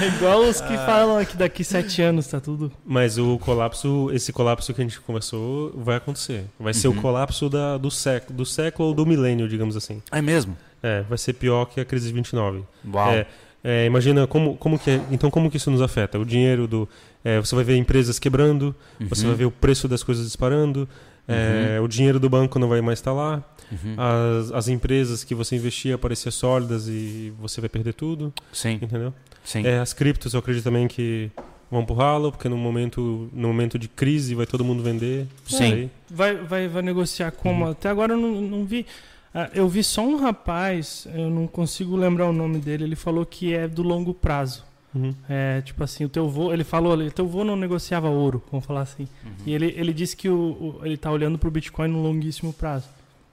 É 0.00 0.06
igual 0.16 0.40
os 0.42 0.60
que 0.60 0.76
falam 0.76 1.24
que 1.24 1.36
daqui 1.36 1.64
sete 1.64 2.02
anos 2.02 2.26
tá 2.26 2.40
tudo. 2.40 2.70
Mas 2.84 3.18
o 3.18 3.38
colapso, 3.38 4.10
esse 4.12 4.32
colapso 4.32 4.72
que 4.74 4.80
a 4.80 4.84
gente 4.84 5.00
conversou, 5.00 5.72
vai 5.76 5.96
acontecer. 5.96 6.44
Vai 6.58 6.74
ser 6.74 6.88
o 6.88 6.92
Uhum. 6.92 7.00
colapso 7.00 7.48
da, 7.48 7.76
do 7.78 7.90
século, 7.90 8.36
do 8.36 8.46
século 8.46 8.88
ou 8.90 8.94
do 8.94 9.06
milênio, 9.06 9.48
digamos 9.48 9.76
assim. 9.76 10.02
É 10.10 10.20
mesmo? 10.20 10.56
É, 10.82 11.02
vai 11.08 11.18
ser 11.18 11.32
pior 11.34 11.64
que 11.66 11.80
a 11.80 11.84
crise 11.84 12.08
de 12.08 12.12
29. 12.14 12.62
Uau. 12.92 13.10
É, 13.12 13.26
é, 13.64 13.86
imagina 13.86 14.26
como, 14.26 14.56
como 14.56 14.78
que 14.78 14.90
é- 14.90 15.00
então 15.10 15.30
como 15.30 15.50
que 15.50 15.56
isso 15.56 15.70
nos 15.70 15.82
afeta? 15.82 16.18
O 16.18 16.24
dinheiro 16.24 16.66
do, 16.68 16.88
é, 17.24 17.40
você 17.40 17.54
vai 17.54 17.64
ver 17.64 17.76
empresas 17.76 18.18
quebrando, 18.18 18.74
você 19.00 19.22
Uhum. 19.22 19.28
vai 19.28 19.36
ver 19.38 19.44
o 19.46 19.50
preço 19.50 19.88
das 19.88 20.02
coisas 20.02 20.24
disparando, 20.26 20.88
é, 21.28 21.78
o 21.80 21.86
dinheiro 21.86 22.18
do 22.18 22.28
banco 22.28 22.58
não 22.58 22.68
vai 22.68 22.80
mais 22.80 22.98
estar 22.98 23.12
lá, 23.12 23.42
Uhum. 23.70 23.94
as, 23.98 24.50
as 24.52 24.68
empresas 24.68 25.22
que 25.24 25.34
você 25.34 25.54
investia 25.56 25.98
parecer 25.98 26.30
sólidas 26.30 26.88
e 26.88 27.32
você 27.38 27.60
vai 27.60 27.68
perder 27.68 27.92
tudo, 27.92 28.32
Sim, 28.50 28.78
entendeu? 28.80 29.12
sim. 29.44 29.66
É, 29.66 29.78
as 29.78 29.92
criptos 29.92 30.32
eu 30.32 30.40
acredito 30.40 30.64
também 30.64 30.88
que 30.88 31.30
vão 31.70 31.84
pro 31.84 31.94
ralo, 31.94 32.32
porque 32.32 32.48
no 32.48 32.56
momento, 32.56 33.28
no 33.30 33.48
momento 33.48 33.78
de 33.78 33.86
crise 33.86 34.34
vai 34.34 34.46
todo 34.46 34.64
mundo 34.64 34.82
vender. 34.82 35.26
Sim. 35.46 35.90
Vai, 36.10 36.34
vai, 36.36 36.66
vai 36.66 36.80
negociar 36.80 37.30
como? 37.30 37.66
Uhum. 37.66 37.70
Até 37.72 37.90
agora 37.90 38.14
eu 38.14 38.18
não, 38.18 38.40
não 38.40 38.64
vi. 38.64 38.86
Ah, 39.34 39.50
eu 39.54 39.68
vi 39.68 39.84
só 39.84 40.00
um 40.02 40.16
rapaz, 40.16 41.06
eu 41.14 41.28
não 41.28 41.46
consigo 41.46 41.94
lembrar 41.94 42.26
o 42.26 42.32
nome 42.32 42.58
dele, 42.58 42.84
ele 42.84 42.96
falou 42.96 43.26
que 43.26 43.52
é 43.52 43.68
do 43.68 43.82
longo 43.82 44.14
prazo. 44.14 44.64
Uhum. 44.94 45.14
É, 45.28 45.60
tipo 45.62 45.82
assim, 45.84 46.04
o 46.04 46.08
teu 46.08 46.28
vô, 46.28 46.52
ele 46.52 46.64
falou 46.64 46.92
ali, 46.92 47.10
teu 47.10 47.26
vô 47.26 47.44
não 47.44 47.56
negociava 47.56 48.08
ouro, 48.08 48.42
vamos 48.50 48.66
falar 48.66 48.82
assim. 48.82 49.08
Uhum. 49.24 49.30
E 49.46 49.52
ele, 49.54 49.74
ele 49.76 49.92
disse 49.92 50.16
que 50.16 50.28
o, 50.28 50.36
o- 50.80 50.80
ele 50.86 50.96
tá 50.96 51.10
olhando 51.10 51.38
pro 51.38 51.50
Bitcoin 51.50 51.88
no 51.88 52.02
longuíssimo 52.02 52.52
prazo. 52.52 52.88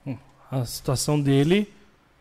Hum, 0.06 0.16
A 0.50 0.64
situação 0.64 1.20
dele 1.20 1.68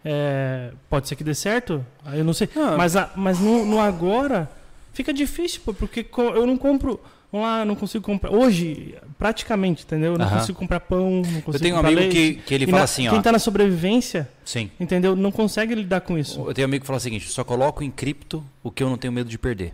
é, 0.03 0.71
pode 0.89 1.07
ser 1.07 1.15
que 1.15 1.23
dê 1.23 1.33
certo, 1.33 1.83
eu 2.13 2.23
não 2.23 2.33
sei. 2.33 2.47
Ah, 2.55 2.75
Mas, 2.77 2.95
a- 2.95 3.11
mas 3.15 3.39
no, 3.39 3.65
no 3.65 3.79
agora 3.79 4.49
fica 4.93 5.13
difícil, 5.13 5.61
pô, 5.65 5.73
porque 5.73 6.05
eu 6.17 6.45
não 6.45 6.57
compro. 6.57 6.99
Vamos 7.35 7.49
lá, 7.49 7.59
eu 7.59 7.65
não 7.65 7.75
consigo 7.75 8.05
comprar. 8.05 8.31
Hoje, 8.31 8.95
praticamente, 9.19 9.83
entendeu? 9.83 10.13
Eu 10.13 10.17
não 10.17 10.25
Aham. 10.25 10.39
consigo 10.39 10.57
comprar 10.57 10.79
pão, 10.79 11.15
não 11.17 11.41
consigo 11.41 11.51
eu 11.55 11.59
tenho 11.59 11.75
um 11.75 11.79
amigo 11.79 11.99
leite. 11.99 12.13
que, 12.15 12.33
que 12.43 12.53
ele 12.53 12.63
E 12.63 12.67
fala 12.67 12.77
na- 12.77 12.83
assim, 12.85 13.09
Quem 13.09 13.19
ó. 13.19 13.21
tá 13.21 13.29
na 13.33 13.39
sobrevivência, 13.39 14.29
Sim. 14.45 14.71
entendeu? 14.79 15.17
Não 15.17 15.33
consegue 15.33 15.75
lidar 15.75 15.99
com 15.99 16.17
isso. 16.17 16.39
Eu 16.47 16.53
tenho 16.53 16.65
um 16.65 16.69
amigo 16.69 16.83
que 16.83 16.87
fala 16.87 16.95
o 16.95 17.01
seguinte: 17.01 17.27
só 17.29 17.43
coloco 17.43 17.83
em 17.83 17.91
cripto 17.91 18.41
o 18.63 18.71
que 18.71 18.81
eu 18.81 18.89
não 18.89 18.97
tenho 18.97 19.11
medo 19.11 19.29
de 19.29 19.37
perder. 19.37 19.73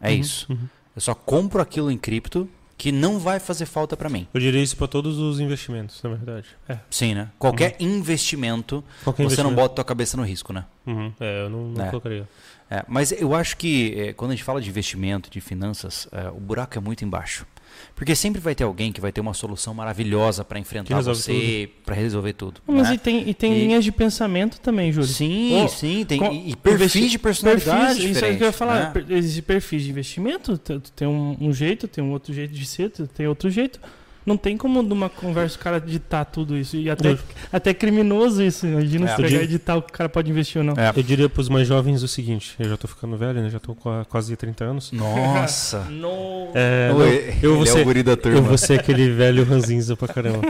É 0.00 0.08
Uhum, 0.12 0.14
isso. 0.16 0.46
uhum. 0.50 0.58
Eu 0.94 1.00
só 1.02 1.14
compro 1.14 1.60
aquilo 1.60 1.90
em 1.90 1.98
cripto 1.98 2.48
que 2.78 2.90
não 2.90 3.18
vai 3.18 3.38
fazer 3.38 3.66
falta 3.66 3.94
pra 3.94 4.08
mim. 4.08 4.26
Eu 4.32 4.40
diria 4.40 4.62
isso 4.62 4.78
para 4.78 4.86
todos 4.88 5.18
os 5.18 5.38
investimentos, 5.40 6.02
na 6.02 6.08
verdade. 6.10 6.46
Sim, 6.90 7.14
né? 7.14 7.28
Qualquer 7.38 7.76
investimento, 7.80 8.82
Qualquer 9.04 9.24
você 9.24 9.42
não 9.42 9.50
investimento. 9.50 9.54
bota 9.56 9.74
tua 9.74 9.84
cabeça 9.84 10.16
no 10.16 10.22
risco, 10.22 10.54
né? 10.54 10.64
Uhum. 10.86 11.12
É, 11.20 11.42
eu 11.44 11.50
não, 11.50 11.68
não 11.68 11.84
É. 11.84 11.88
colocaria. 11.90 12.26
É, 12.70 12.84
mas 12.88 13.12
eu 13.12 13.34
acho 13.34 13.56
que 13.56 13.94
é, 13.96 14.12
quando 14.12 14.32
a 14.32 14.34
gente 14.34 14.42
fala 14.44 14.60
de 14.60 14.68
investimento, 14.68 15.30
de 15.30 15.40
finanças, 15.40 16.08
é, 16.10 16.28
o 16.30 16.40
buraco 16.40 16.76
é 16.76 16.80
muito 16.80 17.04
embaixo. 17.04 17.46
Porque 17.94 18.14
sempre 18.16 18.40
vai 18.40 18.54
ter 18.54 18.64
alguém 18.64 18.90
que 18.90 19.00
vai 19.00 19.12
ter 19.12 19.20
uma 19.20 19.34
solução 19.34 19.74
maravilhosa 19.74 20.44
pra 20.44 20.58
enfrentar 20.58 20.94
resolve 20.96 21.20
você, 21.20 21.68
pra 21.84 21.94
resolver 21.94 22.32
tudo. 22.32 22.60
Mas 22.66 22.88
né? 22.88 22.94
e 22.94 22.98
tem, 22.98 23.28
e 23.28 23.34
tem 23.34 23.52
E- 23.52 23.58
linhas 23.60 23.84
de 23.84 23.92
pensamento 23.92 24.58
também, 24.60 24.90
Júlio. 24.90 25.06
Sim, 25.08 25.62
Ô, 25.62 25.68
sim, 25.68 26.04
tem 26.06 26.18
com- 26.18 26.32
e, 26.32 26.50
e 26.52 26.56
perfis 26.56 27.10
de 27.10 27.18
personalidade 27.18 27.96
Perfis, 28.00 28.16
isso 28.16 28.24
é 28.24 28.30
o 28.32 28.36
que 28.36 28.42
eu 28.42 28.46
ia 28.46 28.52
falar. 28.52 28.94
né? 28.94 29.04
Existe 29.10 29.42
perfis 29.42 29.82
de 29.82 29.90
investimento, 29.90 30.56
tem 30.58 31.06
um, 31.06 31.36
um 31.40 31.52
jeito, 31.52 31.86
tem 31.86 32.02
um 32.02 32.12
outro 32.12 32.32
jeito 32.32 32.52
de 32.54 32.64
ser, 32.66 32.90
tu 32.90 33.06
tem 33.06 33.26
outro 33.26 33.50
jeito. 33.50 33.78
Não 34.26 34.36
tem 34.36 34.56
como 34.56 34.82
numa 34.82 35.08
conversa 35.08 35.56
o 35.56 35.60
cara 35.60 35.76
editar 35.76 36.24
tudo 36.24 36.56
isso. 36.58 36.76
E 36.76 36.90
até, 36.90 37.16
até 37.52 37.70
é 37.70 37.74
criminoso 37.74 38.42
isso. 38.42 38.66
Imagina 38.66 39.06
É. 39.08 39.14
se 39.14 39.22
pegar 39.22 39.40
e 39.40 39.44
editar 39.44 39.76
o 39.76 39.82
que 39.82 39.90
o 39.90 39.92
cara 39.92 40.08
pode 40.08 40.28
investir 40.28 40.58
ou 40.58 40.64
não. 40.64 40.74
É. 40.76 40.92
Eu 40.96 41.02
diria 41.04 41.28
para 41.28 41.40
os 41.40 41.48
mais 41.48 41.68
jovens 41.68 42.02
o 42.02 42.08
seguinte: 42.08 42.56
eu 42.58 42.68
já 42.68 42.76
tô 42.76 42.88
ficando 42.88 43.16
velho, 43.16 43.40
né? 43.40 43.48
Já 43.48 43.60
tô 43.60 43.72
com 43.76 43.88
a- 43.88 44.04
quase 44.04 44.34
30 44.36 44.64
anos. 44.64 44.90
Nossa. 44.90 45.86
No... 45.88 46.50
É, 46.54 46.88
não, 46.90 47.02
eu 47.40 47.54
vou 47.54 47.62
é 47.62 47.66
ser- 47.66 47.82
o 47.82 47.84
guri 47.84 48.02
da 48.02 48.16
turma. 48.16 48.38
eu 48.38 48.42
vou 48.42 48.58
ser 48.58 48.80
aquele 48.80 49.08
velho 49.14 49.44
ranzinza 49.44 49.96
pra 49.96 50.08
caramba. 50.08 50.40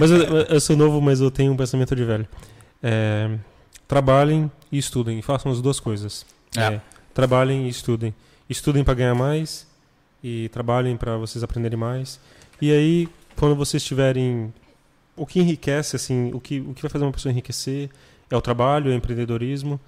Mas 0.00 0.10
eu, 0.12 0.18
eu 0.22 0.60
sou 0.60 0.76
novo, 0.76 1.00
mas 1.00 1.20
eu 1.20 1.30
tenho 1.30 1.52
um 1.52 1.56
pensamento 1.56 1.96
de 1.96 2.04
velho. 2.04 2.28
É, 2.82 3.30
trabalhem 3.88 4.50
e 4.70 4.78
estudem. 4.78 5.20
Façam 5.22 5.50
as 5.50 5.60
duas 5.60 5.80
coisas. 5.80 6.24
É. 6.56 6.60
É, 6.74 6.80
trabalhem 7.12 7.66
e 7.66 7.68
estudem. 7.68 8.14
Estudem 8.48 8.84
para 8.84 8.94
ganhar 8.94 9.14
mais 9.14 9.66
e 10.22 10.48
trabalhem 10.50 10.96
para 10.96 11.16
vocês 11.16 11.42
aprenderem 11.42 11.78
mais. 11.78 12.20
E 12.60 12.70
aí, 12.70 13.08
quando 13.36 13.54
vocês 13.54 13.82
tiverem 13.82 14.52
o 15.16 15.26
que 15.26 15.40
enriquece, 15.40 15.96
assim, 15.96 16.32
o 16.32 16.40
que, 16.40 16.60
o 16.60 16.74
que 16.74 16.82
vai 16.82 16.90
fazer 16.90 17.04
uma 17.04 17.12
pessoa 17.12 17.32
enriquecer 17.32 17.90
é 18.30 18.36
o 18.36 18.42
trabalho, 18.42 18.90
é 18.90 18.94
o 18.94 18.96
empreendedorismo. 18.96 19.80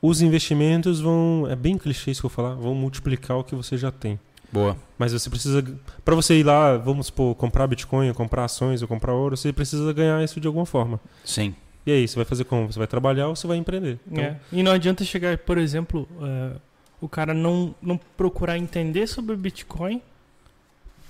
Os 0.00 0.20
investimentos 0.20 1.00
vão, 1.00 1.46
é 1.50 1.56
bem 1.56 1.78
clichê 1.78 2.10
isso 2.10 2.20
que 2.20 2.26
eu 2.26 2.30
vou 2.30 2.36
falar, 2.36 2.54
vão 2.54 2.74
multiplicar 2.74 3.38
o 3.38 3.44
que 3.44 3.54
você 3.54 3.76
já 3.76 3.90
tem. 3.90 4.18
Boa. 4.52 4.76
Mas 4.98 5.12
você 5.12 5.28
precisa, 5.28 5.64
para 6.04 6.14
você 6.14 6.38
ir 6.38 6.44
lá, 6.44 6.76
vamos 6.76 7.06
supor, 7.06 7.34
comprar 7.34 7.66
Bitcoin, 7.66 8.08
ou 8.08 8.14
comprar 8.14 8.44
ações 8.44 8.82
ou 8.82 8.88
comprar 8.88 9.12
ouro, 9.12 9.36
você 9.36 9.52
precisa 9.52 9.92
ganhar 9.92 10.22
isso 10.22 10.40
de 10.40 10.46
alguma 10.46 10.66
forma. 10.66 11.00
Sim. 11.24 11.54
E 11.84 11.92
aí, 11.92 12.06
você 12.06 12.16
vai 12.16 12.24
fazer 12.24 12.44
como? 12.44 12.70
Você 12.70 12.78
vai 12.78 12.88
trabalhar 12.88 13.28
ou 13.28 13.36
você 13.36 13.46
vai 13.46 13.56
empreender? 13.56 13.98
Então, 14.10 14.24
É. 14.24 14.36
E 14.52 14.62
não 14.62 14.72
adianta 14.72 15.04
chegar, 15.04 15.38
por 15.38 15.56
exemplo, 15.56 16.08
é, 16.20 16.56
o 17.00 17.08
cara 17.08 17.32
não, 17.32 17.74
não 17.80 17.98
procurar 18.16 18.58
entender 18.58 19.06
sobre 19.06 19.36
Bitcoin 19.36 20.02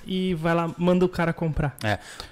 e 0.07 0.35
vai 0.35 0.55
lá, 0.55 0.71
manda 0.79 1.05
o 1.05 1.09
cara 1.09 1.33
comprar. 1.33 1.77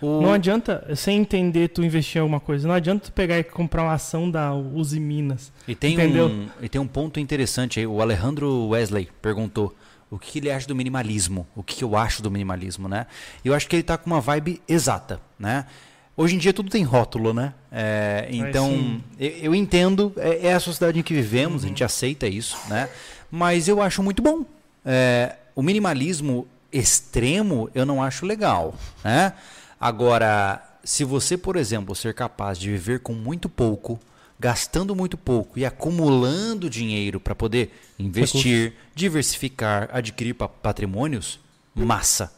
O- 0.01 0.20
Não 0.22 0.32
adianta, 0.32 0.86
sem 0.94 1.18
entender, 1.20 1.68
tu 1.68 1.84
investir 1.84 2.18
em 2.18 2.20
alguma 2.20 2.40
coisa. 2.40 2.66
Não 2.68 2.74
adianta 2.74 3.06
tu 3.06 3.12
pegar 3.12 3.38
e 3.38 3.44
comprar 3.44 3.82
uma 3.82 3.92
ação 3.94 4.30
da 4.30 4.55
Uzi 4.55 5.01
Minas. 5.01 5.52
E 5.66 5.74
tem, 5.74 5.94
Entendeu? 5.94 6.26
um, 6.28 6.48
e 6.62 6.68
tem 6.68 6.80
um 6.80 6.86
ponto 6.86 7.18
interessante 7.18 7.80
aí. 7.80 7.86
O 7.86 8.01
Alejandro 8.01 8.68
Wesley 8.68 9.09
perguntou 9.20 9.74
o 10.10 10.18
que 10.18 10.38
ele 10.38 10.51
acha 10.51 10.68
do 10.68 10.74
minimalismo. 10.76 11.46
O 11.56 11.62
que 11.62 11.82
eu 11.82 11.96
acho 11.96 12.22
do 12.22 12.30
minimalismo, 12.30 12.88
né? 12.88 13.06
Eu 13.44 13.52
acho 13.55 13.66
que 13.68 13.74
ele 13.76 13.82
tá 13.82 13.98
com 13.98 14.06
uma 14.09 14.20
vibe 14.20 14.62
exata, 14.68 15.20
né? 15.38 15.66
Hoje 16.16 16.36
em 16.36 16.38
dia 16.38 16.52
tudo 16.52 16.70
tem 16.70 16.84
rótulo, 16.84 17.34
né? 17.34 17.52
É, 17.72 18.28
então, 18.30 19.01
eu, 19.18 19.28
eu 19.30 19.55
entendo, 19.55 20.12
é, 20.16 20.46
é 20.48 20.55
a 20.55 20.60
sociedade 20.60 21.01
em 21.01 21.02
que 21.02 21.12
vivemos, 21.12 21.64
a 21.64 21.66
gente 21.66 21.82
aceita 21.82 22.28
isso, 22.28 22.56
né? 22.68 22.88
Mas 23.28 23.66
eu 23.66 23.82
acho 23.82 24.01
muito 24.01 24.22
bom. 24.22 24.44
É, 24.84 25.34
o 25.56 25.62
minimalismo 25.62 26.46
extremo 26.78 27.70
eu 27.74 27.86
não 27.86 28.02
acho 28.02 28.26
legal, 28.26 28.74
né? 29.05 29.32
Agora, 29.80 30.62
se 30.82 31.05
você, 31.05 31.36
por 31.38 31.56
exemplo, 31.56 31.94
ser 31.94 32.12
capaz 32.14 32.59
de 32.59 32.70
viver 32.70 33.01
com 33.01 33.12
muito 33.12 33.48
pouco, 33.48 33.98
gastando 34.40 34.94
muito 34.94 35.16
pouco 35.16 35.59
e 35.59 35.64
acumulando 35.64 36.68
dinheiro 36.68 37.20
para 37.20 37.34
poder 37.34 37.72
investir, 37.98 38.74
diversificar, 38.94 39.88
adquirir 39.92 40.34
pa- 40.34 40.48
patrimônios, 40.48 41.38
massa. 41.74 42.32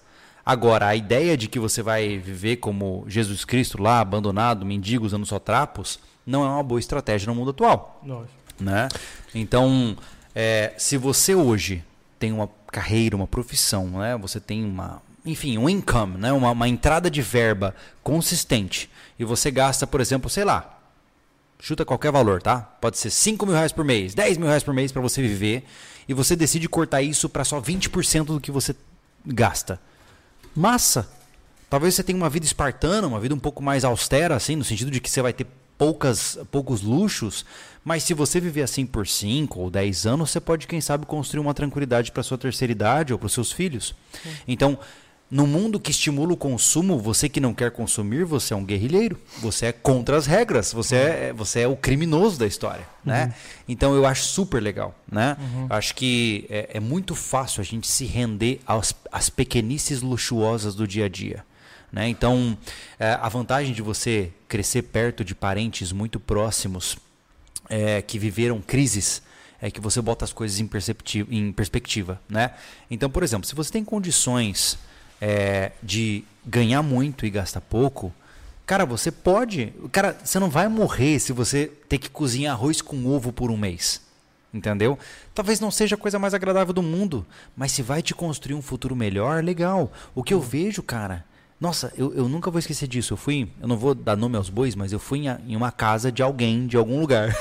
Agora, 0.45 0.87
a 0.87 0.95
ideia 0.95 1.37
de 1.37 1.49
que 1.49 1.59
você 1.59 1.83
vai 1.83 2.19
viver 2.19 2.57
como 2.57 3.05
Jesus 3.09 3.45
Cristo 3.45 3.83
lá, 3.83 4.01
abandonado, 4.01 4.65
mendigo, 4.67 5.05
usando 5.07 5.27
só 5.27 5.39
trapos, 5.39 5.99
não 6.25 6.45
é 6.45 6.49
uma 6.49 6.63
boa 6.63 6.79
estratégia 6.79 7.27
no 7.27 7.35
mundo 7.35 7.51
atual 7.51 8.01
né? 8.61 8.89
Então, 9.35 9.97
é, 10.35 10.73
se 10.79 10.97
você 10.97 11.35
hoje 11.35 11.83
tem 12.19 12.33
uma 12.33 12.49
carreira, 12.77 13.17
uma 13.17 13.27
profissão, 13.27 13.87
né? 13.89 14.15
Você 14.19 14.39
tem 14.39 14.63
uma, 14.63 15.01
enfim, 15.25 15.57
um 15.57 15.67
income, 15.67 16.19
né? 16.19 16.31
Uma, 16.31 16.51
uma 16.51 16.69
entrada 16.69 17.11
de 17.11 17.23
verba 17.23 17.75
consistente 18.03 18.91
e 19.19 19.25
você 19.25 19.51
gasta, 19.51 19.87
por 19.87 19.99
exemplo, 19.99 20.29
sei 20.29 20.45
lá, 20.45 20.79
chuta 21.59 21.87
qualquer 21.87 22.13
valor, 22.13 22.43
tá? 22.43 22.59
Pode 22.59 22.99
ser 22.99 23.09
5 23.09 23.47
mil 23.47 23.55
reais 23.55 23.73
por 23.73 23.83
mês, 23.83 24.15
10 24.15 24.37
mil 24.37 24.47
reais 24.47 24.63
por 24.63 24.75
mês 24.75 24.93
para 24.93 25.01
você 25.01 25.23
viver 25.23 25.65
e 26.07 26.13
você 26.13 26.37
decide 26.37 26.69
cortar 26.69 27.01
isso 27.01 27.31
para 27.31 27.45
só 27.45 27.63
20% 27.63 28.27
do 28.27 28.41
que 28.41 28.51
você 28.51 28.77
gasta. 29.25 29.81
Massa! 30.55 31.09
Talvez 31.71 31.95
você 31.95 32.03
tenha 32.03 32.19
uma 32.19 32.29
vida 32.29 32.45
espartana, 32.45 33.07
uma 33.09 33.19
vida 33.19 33.35
um 33.35 33.39
pouco 33.39 33.63
mais 33.63 33.87
austera, 33.87 34.37
assim, 34.37 34.55
no 34.55 34.65
sentido 34.65 34.91
de 34.91 35.01
que 35.01 35.09
você 35.09 35.23
vai 35.23 35.33
ter 35.33 35.47
poucas, 35.79 36.39
poucos 36.51 36.83
luxos, 36.83 37.45
mas 37.85 38.03
se 38.03 38.15
você 38.15 38.41
viver 38.41 38.63
assim 38.63 38.85
por 38.87 39.07
5 39.07 39.61
ou 39.61 39.71
10 39.71 40.07
anos, 40.07 40.31
você 40.31 40.41
pode, 40.41 40.67
quem 40.67 40.81
sabe, 40.81 41.07
construir 41.07 41.41
uma 41.41 41.55
tranquilidade 41.55 42.11
para 42.11 42.23
sua 42.23 42.39
terceira 42.39 42.73
idade 42.73 43.13
ou 43.13 43.19
para 43.19 43.27
os 43.27 43.33
seus 43.33 43.53
filhos. 43.53 43.95
Então, 44.49 44.79
No 45.29 45.45
mundo 45.45 45.81
que 45.81 45.91
estimula 45.91 46.33
o 46.35 46.37
consumo, 46.37 47.01
você 47.01 47.29
que 47.29 47.41
não 47.41 47.53
quer 47.53 47.73
consumir, 47.73 48.25
você 48.25 48.55
é 48.55 48.57
um 48.57 48.65
guerrilheiro. 48.65 49.19
Você 49.43 49.67
é 49.67 49.73
contra 49.73 50.17
as 50.17 50.25
regras. 50.25 50.73
Você 50.73 50.95
é, 50.95 51.33
você 51.33 51.63
é 51.63 51.67
o 51.67 51.75
criminoso 51.77 52.39
da 52.39 52.47
história, 52.47 52.87
né? 53.05 53.35
Então 53.67 53.93
eu 53.97 54.07
acho 54.07 54.23
super 54.23 54.63
legal, 54.63 54.95
né? 55.11 55.37
Acho 55.69 55.97
que 55.97 56.47
é, 56.49 56.71
é 56.75 56.81
muito 56.81 57.17
fácil 57.17 57.61
a 57.61 57.65
gente 57.65 57.89
se 57.89 58.05
render 58.05 58.61
às 59.11 59.29
pequenices 59.29 60.01
luxuosas 60.01 60.77
do 60.77 60.87
dia 60.87 61.07
a 61.07 61.09
dia. 61.09 61.45
Né? 61.93 62.09
Então, 62.09 62.57
é, 62.99 63.13
a 63.13 63.29
vantagem 63.29 63.73
de 63.73 63.83
você 63.83 64.33
crescer 64.49 64.83
perto 64.83 65.25
de 65.25 65.35
parentes 65.35 65.93
muito 65.93 66.19
próximos 66.19 66.97
é, 67.69 68.03
que 68.03 68.19
viveram 68.19 68.61
crises 68.61 69.23
é 69.61 69.71
que 69.71 69.81
você 69.81 70.01
bota 70.01 70.25
as 70.25 70.33
coisas 70.33 70.61
em, 70.61 70.69
em 71.31 71.53
perspectiva, 71.53 72.21
né? 72.29 72.53
Então, 72.91 73.09
por 73.09 73.23
exemplo, 73.23 73.47
se 73.47 73.55
você 73.55 73.73
tem 73.73 73.85
condições 73.85 74.79
é, 75.21 75.73
de 75.83 76.25
ganhar 76.45 76.83
muito 76.83 77.25
e 77.25 77.31
gastar 77.31 77.61
pouco, 77.63 78.13
cara, 78.67 78.85
você 78.85 79.11
pode. 79.11 79.73
Cara, 79.91 80.17
você 80.23 80.39
não 80.39 80.51
vai 80.51 80.69
morrer 80.69 81.19
se 81.19 81.33
você 81.33 81.73
ter 81.89 81.99
que 81.99 82.11
cozinhar 82.11 82.55
arroz 82.55 82.83
com 82.83 83.07
ovo 83.07 83.33
por 83.33 83.51
um 83.51 83.57
mês. 83.57 84.05
Entendeu? 84.53 84.99
Talvez 85.35 85.61
não 85.61 85.71
seja 85.71 85.97
a 85.97 85.99
coisa 85.99 86.19
mais 86.19 86.33
agradável 86.33 86.73
do 86.73 86.83
mundo, 86.83 87.27
mas 87.55 87.73
se 87.73 87.83
vai 87.83 88.01
te 88.01 88.15
construir 88.15 88.55
um 88.55 88.63
futuro 88.63 88.97
melhor, 88.97 89.43
legal. 89.43 89.93
O 90.15 90.23
que 90.23 90.33
eu 90.33 90.41
vejo, 90.41 90.83
cara. 90.83 91.25
Nossa, 91.61 91.93
eu, 91.97 92.13
eu 92.15 92.29
nunca 92.29 92.51
vou 92.51 92.59
esquecer 92.59 92.87
disso. 92.87 93.15
Eu 93.15 93.17
fui, 93.17 93.49
eu 93.61 93.67
não 93.67 93.77
vou 93.77 93.95
dar 93.95 94.17
nome 94.17 94.37
aos 94.37 94.51
bois, 94.51 94.75
mas 94.75 94.93
eu 94.93 94.99
fui 94.99 95.27
em, 95.27 95.53
em 95.53 95.57
uma 95.57 95.73
casa 95.73 96.13
de 96.13 96.23
alguém, 96.23 96.67
de 96.67 96.77
algum 96.77 97.01
lugar. 97.01 97.35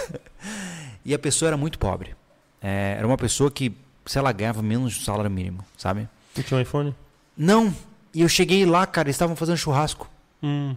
e 1.03 1.13
a 1.13 1.19
pessoa 1.19 1.49
era 1.49 1.57
muito 1.57 1.77
pobre. 1.77 2.15
É, 2.61 2.95
era 2.97 3.05
uma 3.05 3.17
pessoa 3.17 3.51
que, 3.51 3.75
sei 4.05 4.21
lá, 4.21 4.31
ganhava 4.31 4.61
menos 4.61 4.97
do 4.97 5.03
salário 5.03 5.29
mínimo, 5.29 5.65
sabe? 5.77 6.07
Não 6.35 6.43
tinha 6.43 6.57
um 6.57 6.61
iPhone? 6.61 6.95
Não. 7.35 7.75
E 8.13 8.21
eu 8.21 8.29
cheguei 8.29 8.65
lá, 8.65 8.87
cara, 8.87 9.07
eles 9.07 9.15
estavam 9.15 9.35
fazendo 9.35 9.57
churrasco. 9.57 10.09
Hum. 10.41 10.75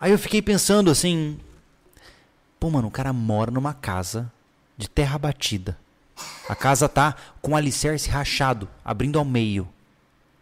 Aí 0.00 0.12
eu 0.12 0.18
fiquei 0.18 0.40
pensando 0.40 0.90
assim. 0.90 1.38
Pô, 2.60 2.70
mano, 2.70 2.88
o 2.88 2.90
cara 2.90 3.12
mora 3.12 3.50
numa 3.50 3.74
casa 3.74 4.30
de 4.76 4.88
terra 4.88 5.18
batida. 5.18 5.76
A 6.48 6.54
casa 6.54 6.88
tá 6.88 7.14
com 7.42 7.56
alicerce 7.56 8.08
rachado, 8.08 8.68
abrindo 8.84 9.18
ao 9.18 9.24
meio. 9.24 9.68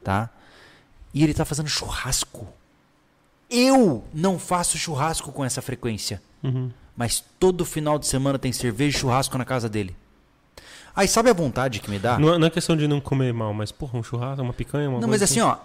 Tá? 0.02 0.28
E 1.14 1.22
ele 1.22 1.32
tá 1.32 1.44
fazendo 1.44 1.68
churrasco. 1.68 2.46
Eu 3.48 4.04
não 4.12 4.38
faço 4.38 4.76
churrasco 4.76 5.30
com 5.32 5.44
essa 5.44 5.62
frequência. 5.62 6.20
Uhum. 6.42 6.70
Mas 6.96 7.22
todo 7.38 7.64
final 7.64 7.98
de 7.98 8.06
semana 8.06 8.38
tem 8.38 8.52
cerveja 8.52 8.96
e 8.98 9.00
churrasco 9.00 9.38
na 9.38 9.44
casa 9.44 9.68
dele. 9.68 9.96
Aí 10.94 11.08
sabe 11.08 11.30
a 11.30 11.32
vontade 11.32 11.80
que 11.80 11.90
me 11.90 11.98
dá? 11.98 12.18
Não, 12.18 12.34
é- 12.34 12.38
não 12.38 12.46
é 12.46 12.50
questão 12.50 12.76
de 12.76 12.86
não 12.86 13.00
comer 13.00 13.32
mal, 13.32 13.52
mas, 13.54 13.72
porra, 13.72 13.98
um 13.98 14.02
churrasco, 14.02 14.42
uma 14.42 14.52
picanha, 14.52 14.88
uma 14.88 15.00
Não, 15.00 15.08
mas 15.08 15.20
coisa 15.20 15.24
assim, 15.24 15.40
ó. 15.40 15.56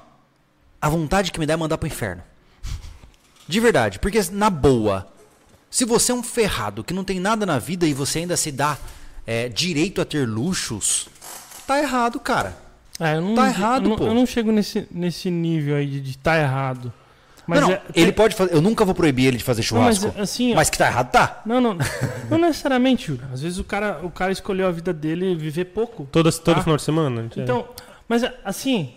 A 0.82 0.90
vontade 0.90 1.32
que 1.32 1.40
me 1.40 1.46
dá 1.46 1.54
é 1.54 1.58
mandar 1.58 1.78
pro 1.78 1.88
inferno. 1.88 2.24
De 3.48 3.60
verdade. 3.60 4.00
Porque, 4.00 4.20
na 4.32 4.50
boa, 4.50 5.08
se 5.70 5.86
você 5.86 6.12
é 6.12 6.16
um 6.16 6.24
ferrado 6.24 6.84
que 6.84 6.94
não 6.94 7.04
tem 7.04 7.20
nada 7.20 7.46
na 7.46 7.60
vida 7.60 7.86
e 7.86 7.94
você 7.94 8.20
ainda 8.20 8.38
se 8.38 8.52
dá 8.52 8.78
é, 9.26 9.50
direito 9.50 10.02
a 10.02 10.06
ter 10.06 10.28
luxos, 10.28 11.08
tá 11.68 11.80
errado, 11.80 12.20
cara. 12.20 12.58
Eu 13.00 13.22
não, 13.22 13.36
Tá 13.36 13.48
errado, 13.48 13.84
eu 13.86 13.90
não, 13.90 13.96
pô. 13.98 14.06
Eu 14.06 14.14
não 14.14 14.26
chego 14.26 14.52
nesse, 14.52 14.88
nesse 14.92 15.30
nível 15.32 15.76
aí 15.76 15.86
de, 15.88 16.02
de 16.02 16.18
tá 16.18 16.38
errado. 16.40 16.92
Mas 17.48 17.62
não, 17.62 17.68
não, 17.70 17.76
é- 17.76 17.82
ele 17.96 18.06
tem- 18.08 18.14
pode 18.14 18.36
fazer. 18.36 18.54
Eu 18.54 18.62
nunca 18.62 18.86
vou 18.86 18.94
proibir 18.94 19.26
ele 19.26 19.38
de 19.38 19.44
fazer 19.44 19.66
Não, 19.72 19.82
mas 19.82 19.98
churrasco. 19.98 20.22
assim, 20.22 20.54
mas 20.54 20.70
que 20.70 20.78
tá 20.78 20.86
errado, 20.88 21.10
tá. 21.12 21.42
não, 21.46 21.60
não, 21.60 21.78
não 22.30 22.38
necessariamente, 22.38 23.08
Júlio. 23.08 23.24
Às 23.34 23.42
vezes 23.42 23.58
o 23.58 23.64
cara, 23.64 24.00
o 24.04 24.12
cara 24.12 24.32
escolheu 24.32 24.68
a 24.68 24.72
vida 24.72 24.94
dele 24.94 25.36
viver 25.36 25.66
pouco. 25.66 26.08
Todo, 26.12 26.32
todo 26.32 26.58
Ah. 26.60 26.62
final 26.64 26.78
de 26.78 26.84
semana? 26.84 27.28
é- 27.36 27.40
Então, 27.42 27.68
mas 28.08 28.24
assim, 28.46 28.94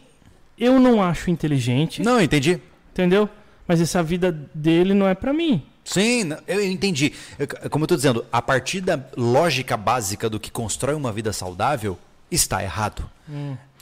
eu 0.59 0.79
não 0.79 1.03
acho 1.03 1.31
inteligente, 1.31 2.03
Não, 2.03 2.21
entendi. 2.21 2.61
entendeu? 2.93 3.27
Mas 3.67 3.81
essa 3.81 4.03
vida 4.03 4.31
dele 4.55 4.93
não 4.93 5.09
é 5.09 5.15
pra 5.15 5.33
mim. 5.33 5.63
Sim, 5.85 6.31
eu 6.47 6.63
entendi. 6.63 7.13
Como 7.71 7.85
eu 7.85 7.89
tô 7.89 7.97
dizendo, 7.97 8.25
a 8.31 8.43
partir 8.43 8.81
da 8.83 9.01
lógica 9.17 9.77
básica 9.79 10.29
do 10.29 10.39
que 10.39 10.51
constrói 10.51 10.95
uma 10.95 11.11
vida 11.11 11.33
saudável, 11.33 11.99
está 12.31 12.63
errado. 12.63 13.09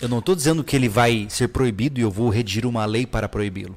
Eu 0.00 0.08
não 0.08 0.18
estou 0.20 0.34
dizendo 0.34 0.64
que 0.64 0.74
ele 0.74 0.88
vai 0.88 1.26
ser 1.28 1.48
proibido 1.48 2.00
e 2.00 2.02
eu 2.02 2.10
vou 2.10 2.28
redigir 2.28 2.66
uma 2.66 2.84
lei 2.86 3.06
para 3.06 3.28
proibi-lo. 3.28 3.74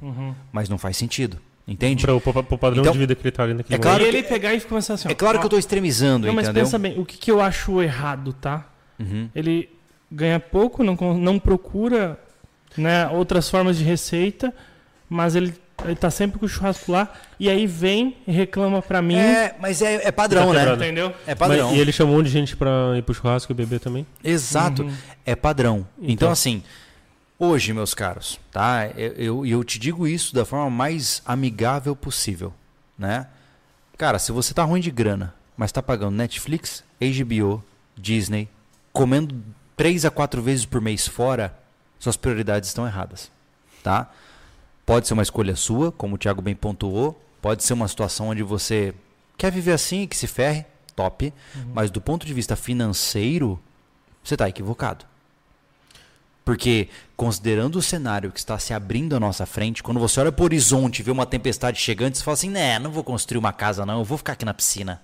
Mas 0.52 0.70
não 0.70 0.78
faz 0.78 0.98
sentido. 0.98 1.38
Entende? 1.68 2.04
Pra 2.04 2.14
o 2.14 2.20
padrão 2.58 2.82
Então, 2.82 2.92
de 2.92 3.00
vida 3.00 3.16
que 3.16 3.22
ele 3.24 3.32
tá 3.32 3.44
ali 3.44 3.54
naquele 3.54 3.76
é 3.76 3.80
claro 3.80 4.04
e 4.04 4.06
momento. 4.08 4.16
ele 4.18 4.28
pegar 4.28 4.54
e 4.54 4.60
começar 4.62 4.96
assim, 4.96 5.08
É 5.10 5.16
claro 5.16 5.38
ó, 5.38 5.40
que 5.40 5.46
eu 5.46 5.48
estou 5.48 5.60
extremizando, 5.60 6.28
Não, 6.28 6.34
mas 6.34 6.46
entendeu? 6.46 6.64
pensa 6.66 6.78
bem, 6.78 7.00
o 7.00 7.06
que, 7.06 7.18
que 7.18 7.32
eu 7.32 7.40
acho 7.40 7.82
errado, 7.82 8.34
tá? 8.34 8.68
Uhum. 9.00 9.30
Ele 9.34 9.70
ganha 10.12 10.42
pouco, 10.42 10.84
não, 10.84 10.96
não 11.18 11.40
procura 11.40 12.20
né, 12.78 13.08
outras 13.08 13.50
formas 13.50 13.78
de 13.78 13.84
receita, 13.86 14.54
mas 15.10 15.36
ele, 15.38 15.54
ele 15.86 15.96
tá 15.96 16.10
sempre 16.12 16.40
com 16.40 16.46
o 16.46 16.50
churrasco 16.50 16.92
lá, 16.92 17.12
e 17.40 17.50
aí 17.50 17.66
vem 17.68 18.18
e 18.28 18.32
reclama 18.32 18.82
pra 18.82 19.02
mim, 19.02 19.16
É, 19.16 19.56
mas 19.60 19.82
é, 19.82 20.08
é 20.08 20.12
padrão, 20.12 20.54
Tá 20.54 20.66
né? 20.66 20.74
entendeu? 20.74 21.14
É 21.28 21.34
padrão. 21.36 21.70
Mas- 21.70 21.78
e 21.78 21.80
ele 21.82 21.92
chamou 21.92 22.14
um 22.14 22.18
monte 22.18 22.28
de 22.28 22.32
gente 22.34 22.56
pra 22.56 22.70
ir 22.98 23.02
pro 23.04 23.14
churrasco 23.14 23.52
e 23.52 23.56
beber 23.56 23.80
também? 23.80 24.06
Exato. 24.24 24.84
Uhum. 24.84 24.94
É 25.26 25.36
padrão. 25.36 25.88
Então, 25.98 26.10
Então. 26.14 26.32
assim, 26.32 26.64
hoje, 27.38 27.74
meus 27.74 27.94
caros, 27.94 28.40
tá? 28.52 28.88
Eu, 28.96 29.14
eu, 29.14 29.46
eu 29.46 29.64
te 29.64 29.78
digo 29.80 30.08
isso 30.08 30.34
da 30.34 30.46
forma 30.46 30.70
mais 30.70 31.22
amigável 31.26 31.96
possível, 31.96 32.54
né? 32.98 33.28
Cara, 33.98 34.20
se 34.20 34.32
você 34.32 34.54
tá 34.54 34.64
ruim 34.64 34.82
de 34.82 34.92
grana, 34.92 35.34
mas 35.56 35.72
tá 35.72 35.82
pagando 35.82 36.16
Netflix, 36.16 36.84
HBO, 37.00 37.64
Disney, 37.96 38.50
comendo 38.92 39.36
três 39.76 40.06
a 40.06 40.12
quatro 40.12 40.42
vezes 40.42 40.66
por 40.66 40.82
mês 40.82 41.08
fora, 41.08 41.54
suas 42.00 42.18
prioridades 42.18 42.70
estão 42.70 42.86
erradas, 42.86 43.32
tá? 43.84 44.10
Pode 44.86 45.08
ser 45.08 45.14
uma 45.14 45.24
escolha 45.24 45.56
sua, 45.56 45.92
como 45.92 46.16
o 46.16 46.18
Thiago 46.18 46.42
bem 46.42 46.56
pontuou, 46.56 47.22
pode 47.42 47.64
ser 47.64 47.74
uma 47.74 47.88
situação 47.88 48.30
onde 48.30 48.44
você 48.44 48.94
quer 49.38 49.52
viver 49.52 49.72
assim, 49.72 50.06
que 50.08 50.16
se 50.16 50.28
ferre, 50.28 50.66
top, 50.96 51.34
mas 51.74 51.90
do 51.90 52.02
ponto 52.02 52.26
de 52.26 52.34
vista 52.34 52.56
financeiro, 52.56 53.60
você 54.24 54.36
está 54.36 54.48
equivocado. 54.48 55.06
Porque, 56.46 56.90
considerando 57.16 57.78
o 57.78 57.82
cenário 57.82 58.30
que 58.30 58.40
está 58.40 58.60
se 58.60 58.74
abrindo 58.74 59.16
à 59.16 59.20
nossa 59.20 59.46
frente, 59.46 59.82
quando 59.82 60.00
você 60.00 60.20
olha 60.20 60.32
para 60.32 60.42
o 60.42 60.46
horizonte 60.46 61.00
e 61.00 61.04
vê 61.04 61.10
uma 61.10 61.26
tempestade 61.26 61.80
chegando, 61.80 62.16
você 62.16 62.24
fala 62.24 62.34
assim: 62.34 62.50
né, 62.50 62.78
não 62.80 62.92
vou 62.92 63.04
construir 63.04 63.38
uma 63.40 63.54
casa, 63.54 63.86
não, 63.86 64.00
eu 64.00 64.04
vou 64.04 64.18
ficar 64.18 64.34
aqui 64.34 64.44
na 64.44 64.54
piscina. 64.54 65.02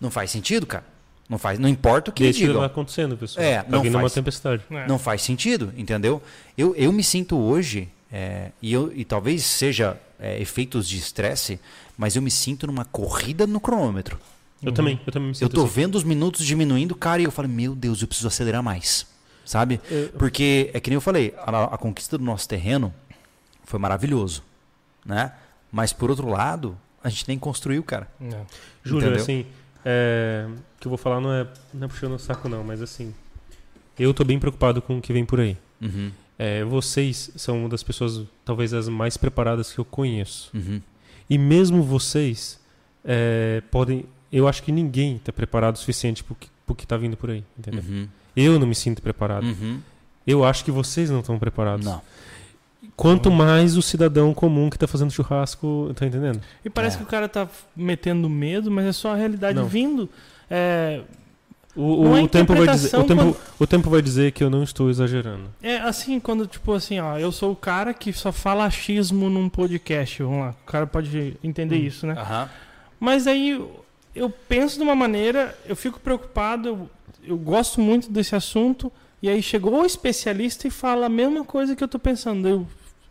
Não 0.00 0.12
faz 0.12 0.30
sentido, 0.30 0.64
cara. 0.64 0.84
Não, 1.28 1.38
faz, 1.38 1.58
não 1.58 1.68
importa 1.68 2.10
o 2.10 2.14
que 2.14 2.22
Deixa 2.22 2.38
digam. 2.38 2.58
vai 2.58 2.66
acontecendo, 2.66 3.16
pessoal. 3.16 3.44
É, 3.44 3.62
tá 3.62 3.68
não 3.68 3.82
vindo 3.82 3.96
uma 3.96 4.02
faz. 4.02 4.14
tempestade. 4.14 4.62
É. 4.70 4.86
Não 4.86 4.98
faz 4.98 5.22
sentido, 5.22 5.74
entendeu? 5.76 6.22
Eu, 6.56 6.74
eu 6.76 6.90
me 6.92 7.02
sinto 7.02 7.36
hoje, 7.36 7.88
é, 8.12 8.50
e, 8.62 8.72
eu, 8.72 8.92
e 8.94 9.04
talvez 9.04 9.44
seja 9.44 9.98
é, 10.18 10.40
efeitos 10.40 10.88
de 10.88 10.96
estresse, 10.98 11.60
mas 11.96 12.16
eu 12.16 12.22
me 12.22 12.30
sinto 12.30 12.66
numa 12.66 12.84
corrida 12.84 13.46
no 13.46 13.60
cronômetro. 13.60 14.18
Eu 14.62 14.72
também, 14.72 15.00
eu 15.06 15.12
também 15.12 15.28
me 15.28 15.32
Eu 15.32 15.34
sinto 15.36 15.54
tô 15.54 15.64
assim. 15.64 15.72
vendo 15.74 15.94
os 15.94 16.02
minutos 16.04 16.44
diminuindo, 16.44 16.94
cara, 16.96 17.20
e 17.22 17.24
eu 17.24 17.30
falo, 17.30 17.48
meu 17.48 17.74
Deus, 17.76 18.00
eu 18.02 18.08
preciso 18.08 18.26
acelerar 18.28 18.62
mais. 18.62 19.06
Sabe? 19.44 19.80
Eu- 19.90 20.08
Porque 20.18 20.70
é 20.74 20.80
que 20.80 20.90
nem 20.90 20.96
eu 20.96 21.00
falei, 21.00 21.32
a, 21.38 21.74
a 21.74 21.78
conquista 21.78 22.18
do 22.18 22.24
nosso 22.24 22.48
terreno 22.48 22.92
foi 23.64 23.78
maravilhoso, 23.78 24.42
né? 25.06 25.32
Mas 25.70 25.92
por 25.92 26.10
outro 26.10 26.28
lado, 26.28 26.76
a 27.04 27.08
gente 27.08 27.26
nem 27.28 27.38
construiu, 27.38 27.82
cara. 27.82 28.08
Não. 28.18 28.44
Júlio, 28.84 29.06
Entendeu? 29.06 29.22
assim, 29.22 29.46
é, 29.84 30.46
o 30.48 30.80
que 30.80 30.86
eu 30.86 30.90
vou 30.90 30.98
falar 30.98 31.20
não 31.20 31.32
é, 31.32 31.46
não 31.72 31.84
é 31.84 31.88
puxando 31.88 32.12
o 32.14 32.18
saco 32.18 32.48
não, 32.48 32.64
mas 32.64 32.82
assim, 32.82 33.14
eu 33.98 34.12
tô 34.12 34.24
bem 34.24 34.38
preocupado 34.38 34.82
com 34.82 34.98
o 34.98 35.00
que 35.00 35.12
vem 35.12 35.24
por 35.24 35.40
aí. 35.40 35.56
Uhum, 35.80 36.10
É, 36.38 36.62
vocês 36.64 37.30
são 37.36 37.58
uma 37.60 37.68
das 37.68 37.82
pessoas, 37.82 38.22
talvez 38.44 38.72
as 38.72 38.88
mais 38.88 39.16
preparadas 39.16 39.72
que 39.72 39.78
eu 39.78 39.84
conheço. 39.84 40.50
uhum. 40.54 40.80
E 41.30 41.36
mesmo 41.36 41.82
vocês 41.82 42.58
é, 43.04 43.62
podem, 43.70 44.06
eu 44.32 44.46
acho 44.48 44.62
que 44.62 44.72
ninguém 44.72 45.16
está 45.16 45.30
preparado 45.32 45.74
o 45.74 45.78
suficiente 45.78 46.24
que, 46.38 46.48
pro 46.64 46.74
que 46.74 46.86
tá 46.86 46.96
vindo 46.96 47.16
por 47.16 47.28
aí, 47.30 47.44
entendeu? 47.58 47.82
Uhum. 47.86 48.08
Eu 48.36 48.58
não 48.58 48.66
me 48.66 48.74
sinto 48.74 49.02
preparado. 49.02 49.44
Uhum. 49.44 49.80
Eu 50.26 50.44
acho 50.44 50.64
que 50.64 50.70
vocês 50.70 51.10
não 51.10 51.20
estão 51.20 51.38
preparados. 51.38 51.84
Não. 51.84 52.00
Quanto 52.96 53.30
mais 53.30 53.76
o 53.76 53.82
cidadão 53.82 54.32
comum 54.34 54.70
que 54.70 54.78
tá 54.78 54.86
fazendo 54.86 55.10
churrasco, 55.10 55.92
tá 55.94 56.06
entendendo? 56.06 56.40
E 56.64 56.70
parece 56.70 56.96
É. 56.96 56.98
que 56.98 57.04
o 57.04 57.06
cara 57.06 57.28
tá 57.28 57.48
metendo 57.76 58.28
medo, 58.28 58.70
mas 58.70 58.86
é 58.86 58.92
só 58.92 59.12
a 59.12 59.16
realidade 59.16 59.58
Não. 59.58 59.66
vindo. 59.68 60.08
É, 60.50 61.02
O, 61.80 62.08
o 62.10 62.16
é 62.16 62.26
tempo 62.26 62.54
vai 62.56 62.66
dizer, 62.66 62.96
o 62.96 63.04
tempo, 63.04 63.36
o 63.60 63.66
tempo 63.66 63.88
vai 63.88 64.02
dizer 64.02 64.32
que 64.32 64.42
eu 64.42 64.50
não 64.50 64.64
estou 64.64 64.90
exagerando. 64.90 65.44
é 65.62 65.76
assim, 65.76 66.18
quando, 66.18 66.44
tipo 66.44 66.72
assim, 66.72 66.98
ó, 66.98 67.16
eu 67.16 67.30
sou 67.30 67.52
o 67.52 67.56
cara 67.56 67.94
que 67.94 68.12
só 68.12 68.32
fala 68.32 68.64
achismo 68.64 69.30
num 69.30 69.48
podcast, 69.48 70.20
vamos 70.24 70.40
lá. 70.40 70.54
O 70.62 70.66
cara 70.66 70.88
pode 70.88 71.36
entender 71.42 71.76
Hum. 71.76 71.86
isso, 71.86 72.04
né? 72.04 72.14
Aham. 72.18 72.48
Mas 72.98 73.28
aí 73.28 73.50
eu- 73.50 73.84
eu 74.12 74.28
penso 74.28 74.76
de 74.76 74.82
uma 74.82 74.96
maneira, 74.96 75.56
eu 75.66 75.76
fico 75.76 76.00
preocupado, 76.00 76.68
eu, 76.68 76.90
eu 77.22 77.36
gosto 77.38 77.80
muito 77.80 78.10
desse 78.10 78.34
assunto, 78.34 78.90
e 79.22 79.28
aí 79.28 79.40
chegou 79.40 79.80
o 79.80 79.86
especialista 79.86 80.66
e 80.66 80.70
fala 80.70 81.06
a 81.06 81.08
mesma 81.08 81.44
coisa 81.44 81.76
que 81.76 81.84
eu 81.84 81.88
tô 81.88 81.98
pensando. 82.00 82.48
Eu, 82.48 82.66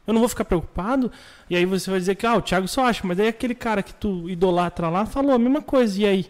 eu 0.06 0.14
não 0.14 0.20
vou 0.20 0.28
ficar 0.28 0.44
preocupado, 0.44 1.10
e 1.50 1.56
aí 1.56 1.66
você 1.66 1.90
vai 1.90 2.00
dizer 2.02 2.16
que 2.16 2.26
ah, 2.28 2.36
o 2.36 2.42
Thiago 2.42 2.68
só 2.68 2.86
acha, 2.86 3.08
mas 3.08 3.18
aí 3.18 3.30
aquele 3.30 3.56
cara 3.56 3.82
que 3.82 3.94
tu 3.94 4.30
idolatra 4.30 4.90
lá 4.90 5.06
falou 5.06 5.32
a 5.32 5.40
mesma 5.40 5.62
coisa, 5.62 6.02
e 6.02 6.06
aí? 6.06 6.26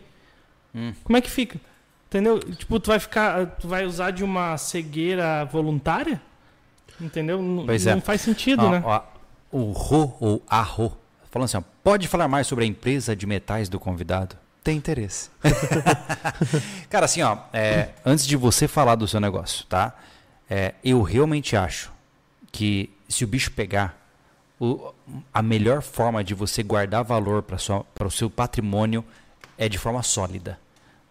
Hum. 0.76 0.93
Como 1.03 1.18
é 1.18 1.22
que 1.22 1.31
fica? 1.31 1.59
Entendeu? 2.07 2.39
Tipo, 2.39 2.79
tu 2.79 2.88
vai 2.89 2.99
ficar. 2.99 3.45
Tu 3.57 3.67
vai 3.67 3.85
usar 3.85 4.11
de 4.11 4.23
uma 4.23 4.57
cegueira 4.57 5.43
voluntária? 5.45 6.21
Entendeu? 6.99 7.39
N- 7.41 7.65
Pois 7.65 7.85
não 7.85 7.93
é. 7.97 8.01
faz 8.01 8.21
sentido, 8.21 8.65
Ó, 8.65 8.71
né? 8.71 8.81
ó, 8.84 9.01
o 9.51 9.71
Rô 9.71 10.13
ou 10.19 10.41
a 10.49 10.61
Rô, 10.61 10.91
falando 11.29 11.45
assim, 11.45 11.57
ó, 11.57 11.61
pode 11.84 12.07
falar 12.07 12.27
mais 12.27 12.47
sobre 12.47 12.63
a 12.65 12.67
empresa 12.67 13.15
de 13.15 13.25
metais 13.27 13.69
do 13.69 13.79
convidado? 13.79 14.35
Tem 14.63 14.75
interesse. 14.77 15.29
Cara, 16.89 17.05
assim, 17.05 17.21
ó, 17.21 17.38
é, 17.53 17.89
antes 18.05 18.25
de 18.25 18.35
você 18.35 18.67
falar 18.67 18.95
do 18.95 19.07
seu 19.07 19.19
negócio, 19.19 19.65
tá? 19.67 19.93
É, 20.49 20.73
eu 20.84 21.01
realmente 21.01 21.55
acho 21.55 21.91
que 22.51 22.89
se 23.07 23.23
o 23.23 23.27
bicho 23.27 23.51
pegar, 23.51 23.95
o- 24.59 24.91
a 25.34 25.41
melhor 25.41 25.81
forma 25.81 26.23
de 26.23 26.34
você 26.34 26.63
guardar 26.63 27.03
valor 27.03 27.43
para 27.43 28.07
o 28.07 28.11
seu 28.11 28.29
patrimônio 28.29 29.03
é 29.57 29.69
de 29.69 29.77
forma 29.77 30.01
sólida, 30.03 30.59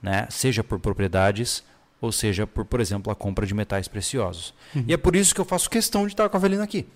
né? 0.07 0.27
Seja 0.31 0.63
por 0.63 0.79
propriedades 0.79 1.65
ou 2.01 2.13
seja 2.13 2.47
por, 2.47 2.65
por 2.65 2.81
exemplo, 2.81 3.11
a 3.11 3.15
compra 3.17 3.45
de 3.45 3.53
metais 3.55 3.89
preciosos. 3.89 4.55
E 4.87 4.93
é 4.93 4.97
por 4.97 5.17
isso 5.17 5.35
que 5.35 5.41
eu 5.41 5.45
faço 5.45 5.69
questão 5.69 6.07
de 6.07 6.13
estar 6.13 6.29
com 6.29 6.37
a 6.37 6.39
Avelina 6.39 6.63
aqui, 6.63 6.87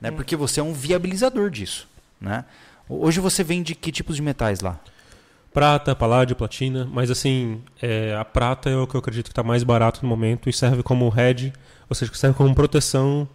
né? 0.00 0.10
Porque 0.10 0.36
você 0.36 0.60
é 0.60 0.62
um 0.62 0.74
viabilizador 0.74 1.48
disso, 1.48 1.88
né? 2.20 2.44
Hoje 2.88 3.20
você 3.20 3.42
vende 3.42 3.74
que 3.74 3.90
tipos 3.90 4.16
de 4.16 4.22
metais 4.22 4.60
lá? 4.60 4.78
Prata, 5.54 5.94
paládio, 5.96 6.36
platina, 6.36 6.86
mas 6.92 7.10
assim, 7.10 7.62
é, 7.80 8.14
a 8.14 8.24
prata 8.24 8.68
é 8.68 8.76
o 8.76 8.86
que 8.86 8.94
eu 8.94 8.98
acredito 9.00 9.26
que 9.26 9.32
está 9.32 9.42
mais 9.42 9.62
barato 9.64 10.00
no 10.02 10.08
momento 10.08 10.48
e 10.50 10.52
serve 10.52 10.82
como 10.82 11.10
hedge, 11.18 11.52
ou 11.88 11.96
seja, 11.96 12.12
serve 12.14 12.36
como 12.36 12.54
proteção 12.54 13.26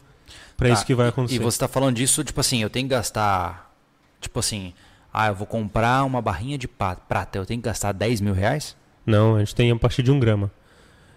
para 0.56 0.68
Tá, 0.68 0.74
isso 0.76 0.86
que 0.86 0.94
vai 0.94 1.08
E 1.08 1.10
acontecer. 1.10 1.40
você 1.40 1.56
está 1.56 1.68
falando 1.68 1.96
disso, 1.96 2.24
tipo 2.24 2.40
assim, 2.40 2.62
eu 2.62 2.70
tenho 2.70 2.86
que 2.88 2.94
gastar, 2.94 3.74
tipo 4.22 4.40
assim, 4.40 4.74
ah, 5.12 5.28
eu 5.30 5.36
vou 5.36 5.48
comprar 5.48 6.04
uma 6.06 6.22
barrinha 6.22 6.58
de 6.58 6.68
prata, 6.68 7.38
eu 7.40 7.46
tenho 7.46 7.60
que 7.60 7.66
gastar 7.66 7.92
10 7.94 8.22
mil 8.22 8.34
reais? 8.34 8.76
Não, 9.06 9.36
a 9.36 9.40
gente 9.40 9.56
tem 9.56 9.72
a 9.72 9.76
partir 9.76 10.02
de 10.04 10.12
um 10.12 10.20
grama. 10.20 10.52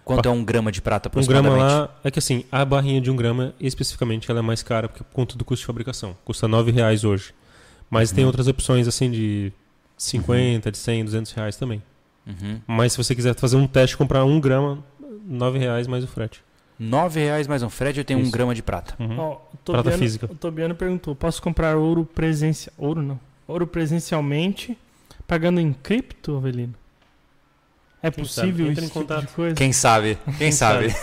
Quanto 0.05 0.27
é 0.29 0.31
um 0.31 0.45
grama 0.45 0.71
de 0.71 0.81
prata 0.81 1.09
Um 1.09 1.13
grama 1.27 1.49
aproximadamente? 1.49 1.89
lá, 1.91 1.97
é 2.05 2.11
que 2.13 2.19
assim, 2.21 2.45
a 2.53 2.65
barrinha 2.65 3.01
de 3.01 3.11
um 3.11 3.17
grama, 3.17 3.53
especificamente, 3.61 4.31
ela 4.31 4.39
é 4.39 4.43
mais 4.43 4.63
cara 4.63 4.89
porque, 4.89 5.03
por 5.03 5.13
conta 5.13 5.37
do 5.37 5.45
custo 5.45 5.63
de 5.63 5.67
fabricação. 5.67 6.17
Custa 6.25 6.47
9 6.47 6.71
reais 6.71 7.03
hoje. 7.03 7.35
Mas 7.91 8.13
tem 8.13 8.23
Uhum. 8.25 8.29
outras 8.29 8.47
opções, 8.47 8.87
assim, 8.87 9.11
de 9.11 9.53
50, 9.97 10.71
de 10.71 10.79
100, 10.79 11.05
200 11.05 11.33
reais 11.33 11.57
também. 11.57 11.83
Uhum. 12.27 12.61
Mas 12.67 12.93
se 12.93 12.99
você 12.99 13.15
quiser 13.15 13.35
fazer 13.35 13.57
um 13.57 13.67
teste, 13.67 13.97
comprar 13.97 14.25
um 14.25 14.39
grama, 14.41 14.79
9 15.25 15.59
reais 15.59 15.87
mais 15.89 16.05
o 16.05 16.07
frete. 16.07 16.41
9 16.79 17.19
reais 17.21 17.47
mais 17.49 17.63
um 17.63 17.71
frete, 17.71 17.99
eu 17.99 18.05
tenho 18.05 18.21
um 18.21 18.23
Isso. 18.25 18.31
grama 18.33 18.55
de 18.55 18.63
prata. 18.63 18.95
Uhum. 19.03 19.19
Ó, 19.19 19.33
o 19.33 19.37
Prata 19.57 19.83
Tobiano, 19.83 19.99
física. 19.99 20.27
o 20.31 20.35
Tobiano 20.35 20.75
perguntou: 20.75 21.17
posso 21.17 21.41
comprar 21.43 21.77
ouro 21.77 22.05
presencial? 22.05 22.73
Ouro 22.79 23.01
não. 23.03 23.19
Ouro 23.49 23.67
presencialmente, 23.67 24.77
pagando 25.27 25.59
em 25.61 25.73
cripto, 25.73 26.37
Avelino? 26.37 26.75
É 28.07 28.11
Quem 28.11 28.25
possível 28.25 28.67
sabe? 28.67 28.71
Em 28.71 28.75
tipo 28.75 28.87
de 28.87 28.93
contato. 28.93 29.33
coisa? 29.35 29.55
Quem 29.55 29.73
sabe? 29.73 30.19
Quem 30.39 30.53
sabe? 30.53 30.95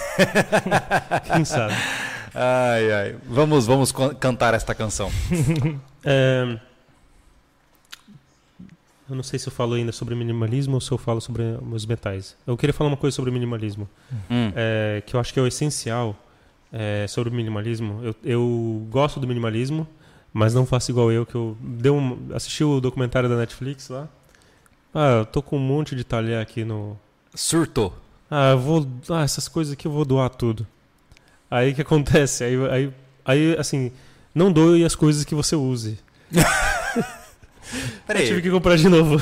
Quem 1.32 1.46
sabe? 1.46 1.74
Ai, 2.36 2.92
ai. 2.92 3.16
Vamos, 3.28 3.68
vamos 3.68 3.92
cantar 4.20 4.54
esta 4.54 4.74
canção. 4.74 5.12
É, 6.06 6.60
Eu 9.10 9.16
não 9.16 9.24
sei 9.24 9.38
se 9.40 9.48
eu 9.48 9.52
falo 9.54 9.74
ainda 9.76 9.92
sobre 9.94 10.16
minimalismo 10.16 10.74
ou 10.74 10.82
se 10.82 10.92
eu 10.92 10.98
falo 10.98 11.22
sobre 11.22 11.44
os 11.72 11.86
metais. 11.86 12.36
Eu 12.48 12.58
queria 12.58 12.74
falar 12.74 12.90
uma 12.90 12.98
coisa 12.98 13.16
sobre 13.16 13.32
minimalismo. 13.32 13.88
Hum. 14.30 14.52
é, 14.56 15.02
que 15.06 15.16
eu 15.16 15.20
acho 15.20 15.32
que 15.34 15.40
é 15.40 15.44
o 15.44 15.48
essencial 15.48 16.16
é, 16.74 17.06
sobre 17.08 17.30
o 17.30 17.34
minimalismo. 17.34 18.02
Eu, 18.04 18.16
eu 18.24 18.88
gosto 18.90 19.20
do 19.20 19.28
minimalismo, 19.28 19.88
mas 20.34 20.54
não 20.54 20.66
faço 20.66 20.92
igual 20.92 21.12
eu, 21.12 21.26
que 21.26 21.36
eu 21.36 21.56
deu 21.62 21.96
um, 21.96 22.30
assisti 22.34 22.64
o 22.64 22.82
documentário 22.82 23.30
da 23.30 23.38
Netflix 23.38 23.88
lá. 23.90 24.10
Ah, 24.94 25.20
eu 25.20 25.26
tô 25.26 25.42
com 25.42 25.58
um 25.58 25.60
monte 25.60 25.96
de 25.96 26.04
talher 26.04 26.40
aqui 26.42 26.64
no. 26.64 26.98
Surtou. 27.34 27.94
Ah, 28.30 28.52
eu 28.52 28.60
vou. 28.60 28.88
Ah, 29.10 29.24
essas 29.24 29.48
coisas 29.48 29.74
aqui 29.74 29.88
eu 29.88 29.92
vou 29.92 30.06
doar 30.06 30.30
tudo. 30.30 30.66
Aí 31.50 31.72
o 31.72 31.76
que 31.76 31.82
acontece? 31.82 32.44
Aí, 32.44 32.56
aí, 32.70 32.94
aí, 33.26 33.56
assim, 33.60 33.92
não 34.34 34.52
doe 34.52 34.84
as 34.84 34.96
coisas 34.96 35.24
que 35.24 35.36
você 35.36 35.56
use. 35.56 35.98
Eu 38.10 38.26
tive 38.28 38.42
que 38.42 38.52
comprar 38.52 38.76
de 38.76 38.88
novo. 38.88 39.18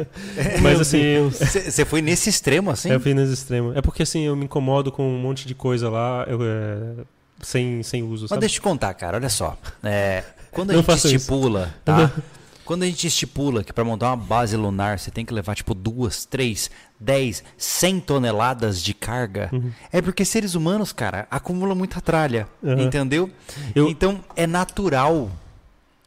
Mas 0.60 0.80
assim, 0.80 1.30
Você 1.30 1.84
foi 1.84 2.02
nesse 2.02 2.28
extremo 2.28 2.70
assim? 2.70 2.90
eu 2.90 3.00
fui 3.00 3.14
nesse 3.14 3.32
extremo. 3.32 3.72
É 3.74 3.80
porque 3.80 4.02
assim, 4.02 4.22
eu 4.24 4.36
me 4.36 4.44
incomodo 4.44 4.92
com 4.92 5.08
um 5.08 5.18
monte 5.18 5.46
de 5.46 5.54
coisa 5.54 5.88
lá 5.88 6.26
eu, 6.28 6.38
é, 6.42 7.04
sem, 7.40 7.82
sem 7.82 8.02
uso, 8.02 8.24
Mas 8.24 8.28
sabe? 8.30 8.40
deixa 8.40 8.54
eu 8.56 8.60
te 8.60 8.60
contar, 8.60 8.92
cara, 8.94 9.16
olha 9.16 9.28
só. 9.30 9.56
É, 9.82 10.24
quando 10.50 10.70
a 10.70 10.72
Não 10.74 10.80
gente 10.80 10.86
faça 10.86 11.06
isso. 11.06 11.16
estipula, 11.16 11.74
tá? 11.84 12.10
Quando 12.66 12.82
a 12.82 12.86
gente 12.86 13.06
estipula 13.06 13.62
que 13.64 13.72
para 13.72 13.84
montar 13.84 14.08
uma 14.08 14.16
base 14.16 14.56
lunar 14.56 14.98
você 14.98 15.10
tem 15.10 15.24
que 15.24 15.32
levar 15.32 15.54
tipo 15.54 15.72
duas, 15.72 16.24
três, 16.24 16.70
dez, 16.98 17.42
cem 17.56 18.00
toneladas 18.00 18.82
de 18.82 18.92
carga, 18.92 19.48
Uhum. 19.52 19.70
é 19.92 20.02
porque 20.02 20.24
seres 20.24 20.54
humanos, 20.54 20.92
cara, 20.92 21.26
acumulam 21.30 21.76
muita 21.76 22.00
tralha, 22.00 22.48
Uhum. 22.62 22.80
entendeu? 22.80 23.30
Eu- 23.74 23.88
Então 23.88 24.22
é 24.34 24.46
natural 24.46 25.30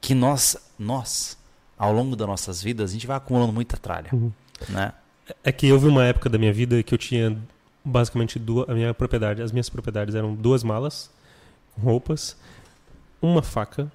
que 0.02 0.14
nós, 0.14 0.58
nós, 0.78 1.38
ao 1.78 1.94
longo 1.94 2.16
das 2.16 2.28
nossas 2.28 2.62
vidas, 2.62 2.92
a 2.92 2.94
gente 2.94 3.08
vai 3.08 3.16
acumulando 3.18 3.54
muita 3.54 3.78
tralha, 3.78 4.10
Uhum. 4.12 4.32
né? 4.68 4.92
É 5.44 5.52
que 5.52 5.72
houve 5.72 5.88
uma 5.88 6.04
época 6.06 6.30
da 6.30 6.38
minha 6.38 6.52
vida 6.52 6.84
que 6.84 6.94
eu 6.94 6.98
tinha 6.98 7.38
basicamente 7.86 8.38
duas, 8.38 8.68
a 8.70 8.74
minha 8.74 8.94
propriedade, 8.94 9.42
as 9.42 9.52
minhas 9.54 9.70
propriedades 9.70 10.14
eram 10.14 10.36
duas 10.36 10.62
malas 10.64 11.10
com 11.74 11.82
roupas, 11.82 12.36
uma 13.22 13.42
faca, 13.42 13.90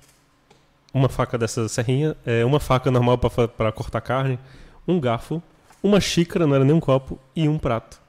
uma 0.94 1.08
faca 1.08 1.36
dessa 1.36 1.68
serrinha, 1.68 2.16
é, 2.24 2.44
uma 2.44 2.60
faca 2.60 2.90
normal 2.90 3.18
para 3.18 3.72
cortar 3.72 4.00
carne, 4.00 4.38
um 4.88 4.98
garfo, 5.00 5.42
uma 5.82 6.00
xícara, 6.00 6.46
não 6.46 6.54
era 6.54 6.64
nem 6.64 6.74
um 6.74 6.80
copo, 6.80 7.18
e 7.36 7.46
um 7.48 7.58
prato. 7.58 8.00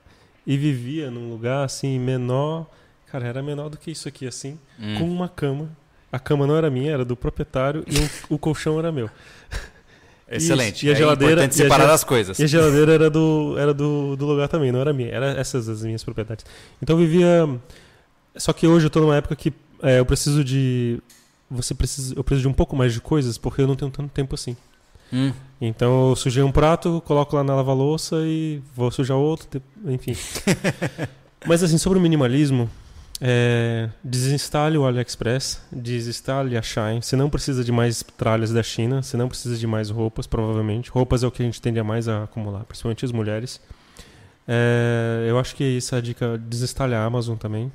E 0.48 0.56
vivia 0.56 1.10
num 1.12 1.30
lugar 1.32 1.66
assim 1.66 1.99
menor, 1.99 2.68
cara, 3.12 3.26
era 3.28 3.41
menor 3.44 3.70
do 3.70 3.78
que 3.78 3.90
isso 3.91 4.07
aqui 4.07 4.28
assim, 4.28 4.57
Hum. 4.80 4.99
com 4.99 5.10
uma 5.10 5.28
cama. 5.28 5.70
A 6.12 6.20
cama 6.20 6.45
não 6.48 6.56
era 6.56 6.70
minha, 6.70 6.91
era 6.94 7.03
do 7.03 7.16
proprietário 7.16 7.84
e 7.88 7.98
um- 7.99 8.36
o 8.36 8.38
colchão 8.38 8.78
era 8.80 8.91
meu. 8.91 9.10
Excelente. 10.30 10.86
E 10.86 10.90
a 10.90 10.94
é 10.94 10.95
geladeira- 10.95 11.34
importante 11.44 11.57
e 11.60 11.62
a 11.62 11.64
separar 11.66 11.91
as 11.94 12.03
coisas. 12.03 12.40
E 12.40 12.44
a 12.44 12.48
geladeira 12.48 12.94
era 12.94 13.10
do, 13.10 13.56
era 13.57 13.74
do, 13.74 14.16
do 14.16 14.26
lugar 14.26 14.48
também, 14.48 14.72
não 14.72 14.80
era 14.80 14.91
minha. 14.94 15.10
Era 15.10 15.28
essas 15.40 15.70
as 15.70 15.84
minhas 15.84 16.03
propriedades. 16.03 16.45
Então 16.82 16.95
eu 16.95 16.99
vivia. 17.06 17.48
Só 18.36 18.52
que 18.53 18.66
hoje 18.68 18.86
eu 18.88 18.90
tô 18.90 19.02
numa 19.02 19.16
época 19.16 19.36
que 19.36 19.53
é, 19.84 19.99
eu 19.99 20.06
preciso 20.06 20.44
de. 20.44 20.99
Você 21.50 21.74
precisa. 21.74 22.14
Eu 22.16 22.24
preciso 22.24 22.44
de 22.44 22.48
um 22.48 22.54
pouco 22.54 22.76
mais 22.76 22.94
de 22.94 23.02
coisas 23.02 23.38
porque 23.38 23.62
eu 23.62 23.68
não 23.68 23.76
tenho 23.76 23.92
tanto 23.92 24.10
tempo 24.10 24.36
assim. 24.36 24.56
Hum. 25.14 25.32
Então 25.62 26.10
eu 26.10 26.16
sujei 26.16 26.44
um 26.44 26.52
prato, 26.52 27.02
coloco 27.06 27.36
lá 27.36 27.44
na 27.44 27.56
lava-louça 27.56 28.18
e 28.26 28.62
vou 28.76 28.92
sujar 28.92 29.18
outro, 29.18 29.62
enfim. 29.86 30.16
Mas 31.46 31.64
assim, 31.64 31.78
sobre 31.78 32.00
o 32.00 32.02
minimalismo, 32.02 32.70
é, 33.22 33.90
desinstale 34.04 34.78
o 34.78 34.86
AliExpress, 34.86 35.62
desinstale 35.72 36.58
a 36.58 36.62
Shine. 36.62 37.02
Você 37.02 37.16
não 37.16 37.30
precisa 37.30 37.64
de 37.64 37.72
mais 37.72 38.04
tralhas 38.18 38.52
da 38.52 38.64
China, 38.64 39.02
você 39.02 39.16
não 39.16 39.28
precisa 39.30 39.56
de 39.58 39.68
mais 39.68 39.90
roupas, 39.90 40.28
provavelmente. 40.28 40.90
Roupas 40.90 41.24
é 41.24 41.28
o 41.28 41.32
que 41.32 41.42
a 41.42 41.46
gente 41.46 41.62
tende 41.62 41.80
a 41.80 41.84
mais 41.84 42.08
a 42.08 42.24
acumular, 42.24 42.64
principalmente 42.66 43.06
as 43.06 43.12
mulheres. 43.12 43.62
É, 44.48 45.26
eu 45.30 45.40
acho 45.40 45.56
que 45.56 45.64
isso 45.64 45.96
é 45.96 45.98
a 45.98 46.02
dica, 46.02 46.38
desinstale 46.38 46.94
a 46.94 47.04
Amazon 47.04 47.38
também. 47.38 47.72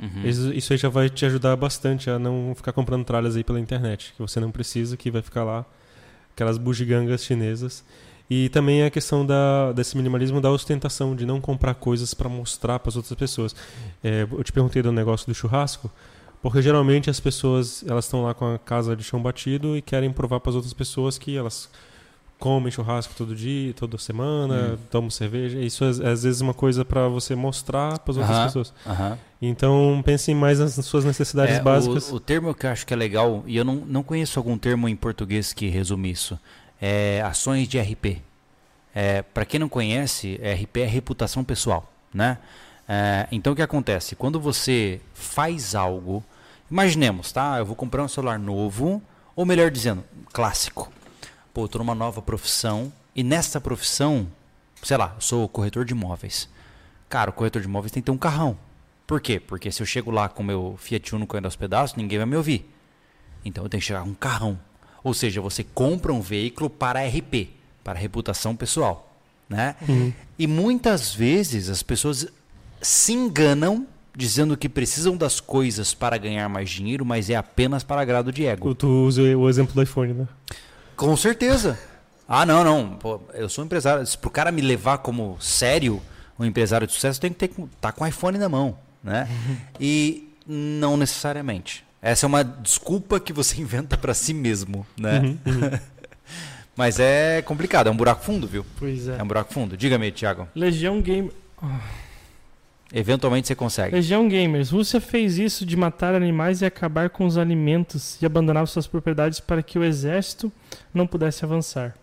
Uhum. 0.00 0.22
Isso, 0.24 0.52
isso 0.52 0.72
aí 0.72 0.78
já 0.78 0.88
vai 0.88 1.08
te 1.08 1.24
ajudar 1.26 1.54
bastante 1.56 2.10
a 2.10 2.18
não 2.18 2.52
ficar 2.56 2.72
comprando 2.72 3.04
tralhas 3.04 3.36
aí 3.36 3.44
pela 3.44 3.60
internet, 3.60 4.12
que 4.16 4.22
você 4.22 4.40
não 4.40 4.50
precisa, 4.50 4.96
que 4.96 5.10
vai 5.10 5.22
ficar 5.22 5.44
lá 5.44 5.64
aquelas 6.34 6.58
bugigangas 6.58 7.24
chinesas. 7.24 7.84
E 8.30 8.48
também 8.48 8.82
a 8.82 8.90
questão 8.90 9.26
da, 9.26 9.72
desse 9.72 9.96
minimalismo 9.96 10.40
da 10.40 10.50
ostentação, 10.50 11.14
de 11.14 11.26
não 11.26 11.40
comprar 11.40 11.74
coisas 11.74 12.14
para 12.14 12.28
mostrar 12.28 12.78
para 12.78 12.88
as 12.88 12.96
outras 12.96 13.14
pessoas. 13.18 13.54
É, 14.02 14.26
eu 14.30 14.42
te 14.42 14.50
perguntei 14.52 14.80
do 14.80 14.90
negócio 14.90 15.26
do 15.26 15.34
churrasco, 15.34 15.90
porque 16.40 16.62
geralmente 16.62 17.10
as 17.10 17.20
pessoas 17.20 17.84
elas 17.86 18.06
estão 18.06 18.22
lá 18.22 18.32
com 18.32 18.54
a 18.54 18.58
casa 18.58 18.96
de 18.96 19.04
chão 19.04 19.20
batido 19.22 19.76
e 19.76 19.82
querem 19.82 20.10
provar 20.10 20.40
para 20.40 20.50
as 20.50 20.56
outras 20.56 20.72
pessoas 20.72 21.18
que 21.18 21.36
elas 21.36 21.68
comem 22.38 22.72
churrasco 22.72 23.12
todo 23.16 23.36
dia, 23.36 23.72
toda 23.74 23.96
semana, 23.98 24.74
Hum. 24.74 24.78
tomam 24.90 25.10
cerveja. 25.10 25.60
Isso 25.60 25.84
é, 25.84 25.88
às 25.88 26.22
vezes 26.24 26.40
uma 26.40 26.54
coisa 26.54 26.84
para 26.84 27.06
você 27.08 27.34
mostrar 27.36 27.98
para 27.98 28.10
as 28.12 28.16
outras 28.16 28.36
Aham. 28.36 28.46
pessoas. 28.46 28.74
Aham. 28.86 29.18
Então 29.44 30.00
pensem 30.06 30.36
mais 30.36 30.60
nas 30.60 30.74
suas 30.86 31.04
necessidades 31.04 31.56
É, 31.56 31.60
o- 31.60 31.64
básicas. 31.64 32.12
O, 32.12 32.20
termo 32.20 32.54
que 32.54 32.64
eu 32.64 32.70
acho 32.70 32.86
que 32.86 32.94
é 32.94 32.96
legal, 32.96 33.42
e 33.44 33.56
eu 33.56 33.64
não, 33.64 33.74
não 33.74 34.02
conheço 34.04 34.38
algum 34.38 34.56
termo 34.56 34.88
em 34.88 34.94
português 34.94 35.52
que 35.52 35.68
resume 35.68 36.12
isso, 36.12 36.38
é 36.80 37.20
ações 37.22 37.66
de 37.66 37.76
RP. 37.78 38.22
É, 38.94 39.22
Para 39.22 39.44
quem 39.44 39.58
não 39.58 39.68
conhece, 39.68 40.36
RP 40.36 40.76
é 40.82 40.86
reputação 40.86 41.42
pessoal, 41.42 41.92
né? 42.14 42.38
É, 42.88 43.26
então 43.32 43.52
o 43.52 43.56
que 43.56 43.62
acontece? 43.62 44.14
Quando 44.14 44.38
você 44.38 45.00
faz 45.12 45.74
algo, 45.74 46.22
imaginemos, 46.70 47.32
tá? 47.32 47.56
Eu 47.58 47.66
vou 47.66 47.74
comprar 47.74 48.04
um 48.04 48.08
celular 48.08 48.38
novo, 48.38 49.02
ou 49.34 49.44
melhor 49.44 49.70
dizendo, 49.72 50.04
clássico. 50.32 50.92
Pô, 51.52 51.64
eu 51.64 51.68
tô 51.68 51.78
numa 51.78 51.94
nova 51.96 52.22
profissão, 52.22 52.92
e 53.14 53.24
nessa 53.24 53.60
profissão, 53.60 54.28
sei 54.84 54.96
lá, 54.96 55.12
eu 55.16 55.20
sou 55.20 55.48
corretor 55.48 55.84
de 55.84 55.92
imóveis. 55.94 56.48
Cara, 57.08 57.30
o 57.30 57.32
corretor 57.32 57.60
de 57.60 57.66
imóveis 57.68 57.90
tem 57.90 58.00
que 58.02 58.06
ter 58.06 58.12
um 58.12 58.18
carrão. 58.18 58.56
Por 59.06 59.20
quê? 59.20 59.40
Porque 59.40 59.70
se 59.70 59.82
eu 59.82 59.86
chego 59.86 60.10
lá 60.10 60.28
com 60.28 60.42
meu 60.42 60.76
Fiat 60.78 61.14
Uno 61.14 61.26
caindo 61.26 61.46
aos 61.46 61.56
pedaços, 61.56 61.96
ninguém 61.96 62.18
vai 62.18 62.26
me 62.26 62.36
ouvir. 62.36 62.68
Então 63.44 63.64
eu 63.64 63.68
tenho 63.68 63.80
que 63.80 63.86
chegar 63.86 64.02
com 64.02 64.10
um 64.10 64.14
carrão. 64.14 64.58
Ou 65.02 65.12
seja, 65.12 65.40
você 65.40 65.64
compra 65.64 66.12
um 66.12 66.20
veículo 66.20 66.70
para 66.70 67.04
RP, 67.04 67.50
para 67.82 67.98
reputação 67.98 68.54
pessoal, 68.54 69.16
né? 69.48 69.74
Uhum. 69.88 70.12
E 70.38 70.46
muitas 70.46 71.12
vezes 71.12 71.68
as 71.68 71.82
pessoas 71.82 72.28
se 72.80 73.12
enganam 73.12 73.86
dizendo 74.14 74.56
que 74.56 74.68
precisam 74.68 75.16
das 75.16 75.40
coisas 75.40 75.94
para 75.94 76.16
ganhar 76.18 76.48
mais 76.48 76.70
dinheiro, 76.70 77.04
mas 77.04 77.30
é 77.30 77.34
apenas 77.34 77.82
para 77.82 78.00
agrado 78.00 78.30
de 78.30 78.46
ego. 78.46 78.74
Tu 78.74 78.86
usa 78.86 79.22
o 79.22 79.48
exemplo 79.48 79.74
do 79.74 79.82
iPhone, 79.82 80.12
né? 80.12 80.28
Com 80.94 81.16
certeza. 81.16 81.78
Ah, 82.28 82.46
não, 82.46 82.62
não. 82.62 82.96
Pô, 82.96 83.20
eu 83.34 83.48
sou 83.48 83.62
um 83.62 83.66
empresário. 83.66 84.06
Se 84.06 84.16
pro 84.16 84.30
cara 84.30 84.52
me 84.52 84.62
levar 84.62 84.98
como 84.98 85.36
sério, 85.40 86.00
um 86.38 86.44
empresário 86.44 86.86
de 86.86 86.92
sucesso, 86.92 87.20
tem 87.20 87.32
que 87.32 87.48
ter 87.48 87.54
tá 87.80 87.90
com 87.90 88.04
o 88.04 88.06
iPhone 88.06 88.38
na 88.38 88.48
mão, 88.48 88.78
né? 89.02 89.28
E 89.80 90.28
não 90.46 90.96
necessariamente. 90.96 91.84
Essa 92.00 92.26
é 92.26 92.28
uma 92.28 92.42
desculpa 92.42 93.20
que 93.20 93.32
você 93.32 93.60
inventa 93.62 93.96
para 93.96 94.14
si 94.14 94.34
mesmo, 94.34 94.86
né? 94.96 95.36
Mas 96.76 96.98
é 96.98 97.42
complicado, 97.42 97.88
é 97.88 97.90
um 97.90 97.96
buraco 97.96 98.24
fundo, 98.24 98.46
viu? 98.46 98.64
Pois 98.78 99.06
é. 99.06 99.18
É 99.18 99.22
um 99.22 99.26
buraco 99.26 99.52
fundo. 99.52 99.76
Diga-me, 99.76 100.10
Thiago. 100.10 100.48
Legião 100.54 101.02
Gamer. 101.02 101.32
Eventualmente 102.92 103.48
você 103.48 103.54
consegue. 103.54 103.94
Legião 103.94 104.28
Gamers. 104.28 104.70
Rússia 104.70 105.00
fez 105.00 105.38
isso 105.38 105.64
de 105.64 105.76
matar 105.76 106.14
animais 106.14 106.60
e 106.60 106.66
acabar 106.66 107.08
com 107.08 107.24
os 107.24 107.38
alimentos 107.38 108.20
e 108.20 108.26
abandonar 108.26 108.66
suas 108.68 108.86
propriedades 108.86 109.40
para 109.40 109.62
que 109.62 109.78
o 109.78 109.84
exército 109.84 110.52
não 110.92 111.06
pudesse 111.06 111.44
avançar. 111.44 111.94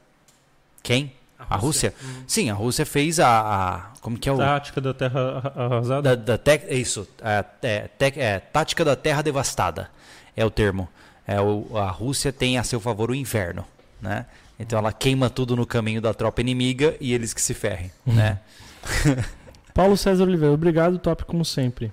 Quem? 0.81 1.11
A 1.47 1.55
Rússia? 1.55 1.93
Sim, 2.27 2.49
a 2.49 2.53
Rússia 2.53 2.85
fez 2.85 3.19
a, 3.19 3.27
a- 3.27 3.81
como 4.01 4.17
que 4.17 4.27
é 4.27 4.31
o 4.31 4.37
Tática 4.37 4.81
da 4.81 4.93
Terra 4.93 5.19
arra- 5.37 5.65
Arrasada. 5.65 6.15
da, 6.15 6.23
da 6.33 6.37
tec- 6.37 6.65
é 6.67 6.75
isso, 6.75 7.07
é, 7.21 7.45
é, 7.61 7.87
tec- 7.87 8.17
é, 8.17 8.39
tática 8.39 8.83
da 8.83 8.95
terra 8.95 9.21
devastada 9.21 9.89
é 10.35 10.43
o 10.45 10.49
termo. 10.51 10.87
É 11.27 11.39
o, 11.39 11.77
a 11.77 11.89
Rússia 11.89 12.33
tem 12.33 12.57
a 12.57 12.63
seu 12.63 12.79
favor 12.79 13.11
o 13.11 13.15
inverno, 13.15 13.63
né? 14.01 14.25
Então 14.59 14.77
ela 14.79 14.91
queima 14.91 15.29
tudo 15.29 15.55
no 15.55 15.65
caminho 15.65 16.01
da 16.01 16.13
tropa 16.13 16.41
inimiga 16.41 16.95
e 16.99 17.13
eles 17.13 17.33
que 17.33 17.41
se 17.41 17.53
ferrem, 17.53 17.91
né? 18.05 18.39
Paulo 19.73 19.95
César 19.95 20.23
Oliveira, 20.23 20.53
obrigado, 20.53 20.97
top 20.97 21.23
como 21.25 21.45
sempre. 21.45 21.91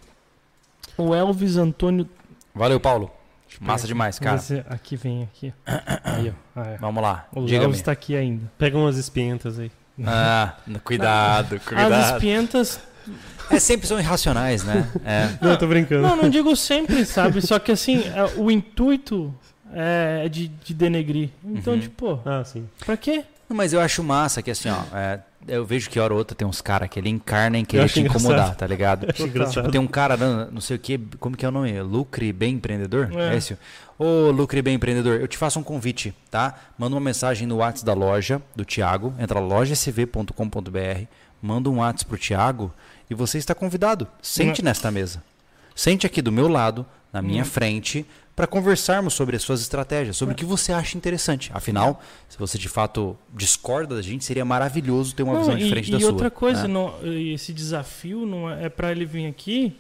O 0.99 1.15
Elvis 1.15 1.57
Antônio. 1.57 2.09
Valeu, 2.55 2.81
Paulo. 2.81 3.11
Massa 3.61 3.87
demais, 3.87 4.19
cara. 4.19 4.39
Se 4.39 4.63
Aqui 4.69 4.97
vem, 4.97 5.23
aqui. 5.25 5.53
Aí, 6.05 6.31
ó. 6.57 6.61
Ah, 6.61 6.67
é. 6.69 6.77
Vamos 6.79 7.03
lá. 7.03 7.27
O 7.33 7.45
Diga-me. 7.45 7.65
Elvis 7.65 7.83
tá 7.83 7.93
aqui 7.93 8.15
ainda. 8.17 8.51
Pega 8.59 8.77
umas 8.77 8.97
espinhentas 8.97 9.59
aí. 9.59 9.71
Ah, 10.05 10.55
cuidado, 10.85 11.57
As 11.57 11.63
cuidado. 11.65 12.15
espientas. 12.15 12.81
É 13.51 13.59
sempre 13.61 13.87
são 13.87 13.99
irracionais, 13.99 14.63
né? 14.65 14.87
É. 15.05 15.29
Não, 15.41 15.57
tô 15.57 15.67
brincando. 15.67 16.03
Não, 16.03 16.17
não 16.17 16.29
digo 16.29 16.55
sempre, 16.57 17.05
sabe? 17.07 17.41
Só 17.41 17.59
que 17.59 17.71
assim, 17.73 18.03
é, 18.09 18.25
o 18.37 18.51
intuito 18.51 19.33
é 19.73 20.29
de, 20.29 20.49
de 20.49 20.75
denegrir. 20.75 21.31
Então, 21.45 21.75
Uhum. 21.75 21.81
tipo, 21.81 22.21
Ah, 22.27 22.43
sim. 22.45 22.69
pra 22.85 22.97
quê? 22.97 23.25
Mas 23.49 23.73
eu 23.73 23.81
acho 23.81 24.03
massa 24.03 24.43
que 24.43 24.51
assim, 24.51 24.69
ó, 24.69 24.83
é, 24.97 25.21
eu 25.49 25.65
vejo 25.65 25.89
que 25.91 25.99
hora 26.01 26.13
ou 26.13 26.19
outra 26.19 26.35
tem 26.37 26.47
uns 26.47 26.61
caras 26.61 26.89
que 26.89 26.99
ele 26.99 27.09
encarna 27.09 27.59
em 27.59 27.65
querer 27.65 27.89
te 27.89 28.01
incomodar, 28.01 28.33
engraçado. 28.39 28.57
tá 28.57 28.67
ligado? 28.67 29.07
Engraçado. 29.23 29.71
Tem 29.71 29.81
um 29.81 29.87
cara, 29.87 30.17
não, 30.17 30.61
sei 30.61 30.77
o 30.77 30.79
que, 30.79 30.99
como 31.19 31.37
que 31.37 31.45
é 31.45 31.49
o 31.49 31.53
nome? 31.53 31.81
Lucre 31.83 32.33
Bem 32.33 32.55
Empreendedor? 32.55 33.11
É. 33.13 33.35
É 33.35 33.37
esse? 33.37 33.57
Ô, 33.99 34.31
Lucre 34.31 34.61
Bem 34.63 34.75
Empreendedor, 34.75 35.21
eu 35.21 35.27
te 35.29 35.39
faço 35.39 35.59
um 35.59 35.63
convite, 35.63 36.15
tá? 36.31 36.55
Manda 36.79 36.95
uma 36.95 37.01
mensagem 37.01 37.47
no 37.47 37.57
WhatsApp 37.57 37.87
da 37.87 37.95
loja 37.95 38.43
do 38.55 38.65
Thiago, 38.65 39.15
entra 39.19 39.41
lojasv.com.br, 39.41 41.05
manda 41.43 41.71
um 41.71 41.79
WhatsApp 41.79 42.07
pro 42.09 42.19
Thiago 42.19 42.73
e 43.09 43.15
você 43.15 43.39
está 43.39 43.55
convidado. 43.55 44.07
Sente 44.21 44.63
nesta 44.63 44.91
mesa. 44.91 45.23
Sente 45.75 46.07
aqui 46.07 46.21
do 46.23 46.33
meu 46.33 46.49
lado, 46.49 46.85
na 47.13 47.23
minha 47.23 47.43
Hum. 47.43 47.47
frente, 47.47 48.05
para 48.37 48.47
conversarmos 48.47 49.15
sobre 49.15 49.35
as 49.35 49.43
suas 49.43 49.63
estratégias, 49.63 50.15
sobre 50.17 50.35
o 50.35 50.37
que 50.37 50.45
você 50.45 50.71
acha 50.71 50.97
interessante. 50.97 51.51
Afinal, 51.55 52.03
se 52.29 52.39
você 52.39 52.59
de 52.59 52.69
fato 52.69 53.17
discorda 53.35 53.97
da 53.97 54.03
gente, 54.03 54.27
seria 54.27 54.45
maravilhoso 54.45 55.15
ter 55.15 55.23
uma 55.23 55.33
Não, 55.33 55.41
visão 55.41 55.57
e, 55.59 55.63
diferente 55.65 55.89
e 55.89 55.93
da 55.93 55.99
sua. 56.01 56.11
outra 56.11 56.31
coisa, 56.31 56.69
né? 56.69 56.75
não- 56.75 56.95
esse 57.03 57.51
desafio 57.51 58.27
não 58.27 58.51
é, 58.51 58.67
é 58.67 58.69
para 58.69 58.93
ele 58.93 59.07
vir 59.07 59.27
aqui 59.27 59.75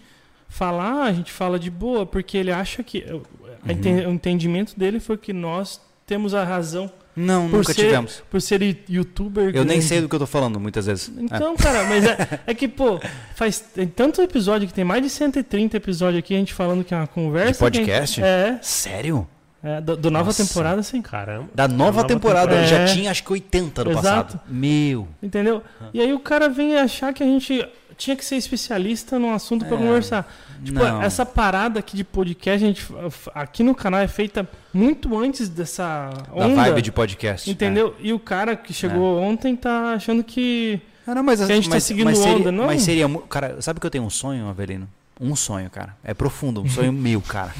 falar, 0.48 1.02
a 1.02 1.12
gente 1.12 1.30
fala 1.30 1.58
de 1.58 1.70
boa, 1.70 2.06
porque 2.06 2.38
ele 2.38 2.50
acha 2.50 2.82
que 2.82 3.04
Uhum. 3.04 4.08
o 4.08 4.12
entendimento 4.12 4.78
dele 4.78 5.00
foi 5.00 5.18
que 5.18 5.32
nós 5.34 5.78
temos 6.06 6.32
a 6.34 6.42
razão 6.42 6.90
Não, 7.16 7.48
por 7.48 7.58
nunca 7.58 7.72
ser- 7.72 7.82
tivemos. 7.86 8.22
por 8.30 8.42
ser 8.42 8.78
youtuber. 8.88 9.46
Eu 9.46 9.52
nem 9.64 9.78
grande. 9.78 9.82
sei 9.84 10.00
do 10.02 10.08
que 10.08 10.14
eu 10.14 10.18
tô 10.18 10.26
falando 10.26 10.60
muitas 10.60 10.84
vezes. 10.86 11.10
É. 11.16 11.22
Então, 11.36 11.56
cara, 11.56 11.84
mas 11.84 12.04
é, 12.04 12.40
é 12.46 12.54
que, 12.54 12.68
pô, 12.68 13.00
faz 13.34 13.58
tem 13.58 13.86
tanto 13.88 14.20
episódio 14.20 14.68
que 14.68 14.74
tem 14.74 14.84
mais 14.84 15.02
de 15.02 15.08
130 15.08 15.76
episódios 15.78 16.18
aqui, 16.18 16.34
a 16.34 16.38
gente 16.38 16.52
falando 16.52 16.84
que 16.84 16.92
é 16.92 16.96
uma 16.96 17.06
conversa. 17.06 17.52
De 17.52 17.58
podcast? 17.58 18.20
gente- 18.20 18.66
Sério? 18.66 19.26
é, 19.64 19.78
é, 19.78 19.80
do, 19.80 19.96
do 19.96 20.10
nova 20.10 20.32
temporada, 20.34 20.82
sim. 20.82 21.00
Caramba. 21.00 21.48
Da 21.54 21.66
nova, 21.66 21.84
nova 21.84 22.04
temporada, 22.06 22.48
temporada. 22.48 22.66
já 22.68 22.78
É. 22.80 22.84
tinha 22.84 23.10
acho 23.10 23.24
que 23.24 23.32
80 23.32 23.84
no 23.84 23.90
Exato. 23.92 24.34
passado. 24.36 24.40
Meu. 24.48 25.08
Entendeu? 25.22 25.62
E 25.94 26.00
aí 26.00 26.12
o 26.12 26.20
cara 26.20 26.48
vem 26.48 26.76
achar 26.76 27.12
que 27.14 27.22
a 27.22 27.26
gente 27.26 27.66
tinha 27.96 28.14
que 28.14 28.22
ser 28.24 28.36
especialista 28.36 29.18
num 29.18 29.32
assunto 29.32 29.64
pra 29.64 29.74
É, 29.74 29.80
conversar. 29.80 30.30
Tipo, 30.64 30.78
não. 30.78 31.02
essa 31.02 31.24
parada 31.26 31.78
aqui 31.80 31.96
de 31.96 32.04
podcast, 32.04 32.64
a 32.64 32.68
gente, 32.68 32.86
aqui 33.34 33.62
no 33.62 33.74
canal 33.74 34.00
é 34.00 34.08
feita 34.08 34.48
muito 34.72 35.16
antes 35.18 35.48
dessa 35.48 36.10
Da 36.34 36.46
onda. 36.46 36.54
vibe 36.64 36.82
de 36.82 36.92
podcast. 36.92 37.50
Entendeu? 37.50 37.94
E 38.00 38.12
o 38.12 38.18
cara 38.18 38.56
que 38.56 38.72
chegou 38.72 39.20
ontem 39.20 39.54
tá 39.56 39.92
achando 39.94 40.22
que. 40.24 40.80
É. 41.06 41.10
Ah, 41.10 41.14
não, 41.14 41.22
mas, 41.22 41.38
Que 41.44 41.52
a 41.52 41.54
gente 41.54 41.68
tá 41.68 41.76
mas, 41.76 41.84
seguindo 41.84 42.06
mas 42.06 42.18
seria, 42.18 42.36
onda, 42.36 42.50
não? 42.52 42.66
Mas 42.66 42.82
seria. 42.82 43.08
Cara, 43.28 43.60
sabe 43.62 43.78
que 43.80 43.86
eu 43.86 43.90
tenho 43.90 44.04
um 44.04 44.10
sonho, 44.10 44.48
Avelino? 44.48 44.88
Um 45.20 45.34
sonho, 45.36 45.70
cara. 45.70 45.96
É 46.04 46.12
profundo, 46.12 46.60
um 46.60 46.68
sonho 46.68 46.92
meu, 46.94 47.20
cara. 47.20 47.54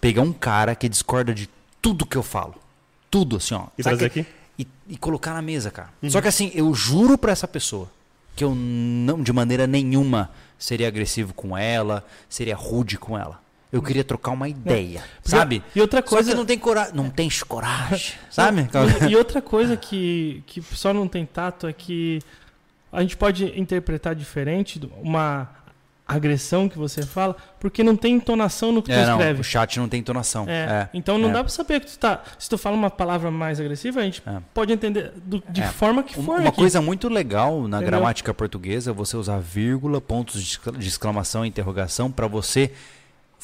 Pegar 0.00 0.22
um 0.22 0.32
cara 0.32 0.74
que 0.74 0.88
discorda 0.88 1.32
de 1.32 1.48
tudo 1.80 2.04
que 2.04 2.16
eu 2.16 2.22
falo. 2.22 2.54
Tudo, 3.10 3.36
assim, 3.36 3.54
ó. 3.54 3.66
E 3.78 3.82
trazer 3.82 4.10
que- 4.10 4.20
aqui? 4.20 4.30
e, 4.58 4.66
e 4.88 4.96
colocar 4.96 5.32
na 5.32 5.40
mesa, 5.42 5.70
cara. 5.70 5.88
Só 6.08 6.20
que 6.20 6.28
assim, 6.28 6.50
eu 6.54 6.74
juro 6.74 7.16
pra 7.16 7.32
essa 7.32 7.46
pessoa 7.48 7.88
que 8.34 8.42
eu 8.42 8.54
não, 8.54 9.22
de 9.22 9.32
maneira 9.32 9.66
nenhuma, 9.66 10.30
seria 10.62 10.86
agressivo 10.86 11.34
com 11.34 11.58
ela, 11.58 12.04
seria 12.28 12.54
rude 12.54 12.96
com 12.96 13.18
ela. 13.18 13.40
Eu 13.72 13.82
queria 13.82 14.04
trocar 14.04 14.30
uma 14.32 14.48
ideia, 14.48 15.02
sabe? 15.24 15.62
E 15.74 15.80
outra 15.80 16.02
Coisa 16.02 16.16
coisa. 16.16 16.30
que 16.30 16.36
não 16.36 16.44
tem 16.46 16.58
coragem. 16.58 16.92
Não 16.94 17.08
tem 17.10 17.28
coragem, 17.48 18.14
sabe? 18.30 18.68
E, 19.02 19.12
e 19.12 19.16
outra 19.16 19.40
coisa 19.42 19.76
que, 19.76 20.42
que 20.46 20.60
só 20.60 20.92
não 20.92 21.08
tem 21.08 21.24
tato 21.24 21.66
é 21.66 21.72
que 21.72 22.20
a 22.92 23.00
gente 23.00 23.16
pode 23.16 23.58
interpretar 23.58 24.14
diferente 24.14 24.78
uma 25.00 25.48
agressão 26.06 26.68
que 26.68 26.76
você 26.76 27.02
fala, 27.02 27.36
porque 27.60 27.82
não 27.82 27.96
tem 27.96 28.14
entonação 28.16 28.72
no 28.72 28.82
que 28.82 28.90
tu 28.90 28.94
É, 28.94 29.06
não, 29.06 29.12
escreve. 29.12 29.40
o 29.40 29.44
chat 29.44 29.78
não 29.78 29.88
tem 29.88 30.00
entonação. 30.00 30.44
É, 30.48 30.52
É. 30.52 30.88
Então 30.92 31.16
não 31.16 31.30
é. 31.30 31.32
dá 31.32 31.40
pra 31.44 31.48
saber 31.48 31.80
que 31.80 31.86
tu 31.86 31.98
tá. 31.98 32.22
Se 32.38 32.48
tu 32.50 32.58
fala 32.58 32.76
uma 32.76 32.90
palavra 32.90 33.30
mais 33.30 33.58
agressiva, 33.60 34.00
a 34.00 34.04
gente 34.04 34.22
É. 34.26 34.38
pode 34.52 34.72
entender 34.72 35.12
do- 35.24 35.42
de 35.48 35.62
É. 35.62 35.66
forma 35.68 36.02
que 36.02 36.14
for. 36.14 36.40
uma 36.40 36.48
aqui. 36.48 36.58
coisa 36.58 36.80
muito 36.82 37.08
legal 37.08 37.62
na 37.68 37.78
Entendeu? 37.78 37.86
gramática 37.86 38.34
portuguesa 38.34 38.90
é 38.90 38.94
você 38.94 39.16
usar 39.16 39.38
vírgula, 39.38 40.00
pontos 40.00 40.42
de 40.42 40.48
excla- 40.52 40.72
de 40.72 40.88
exclamação 40.88 41.44
e 41.44 41.48
interrogação 41.48 42.10
para 42.10 42.26
você 42.26 42.72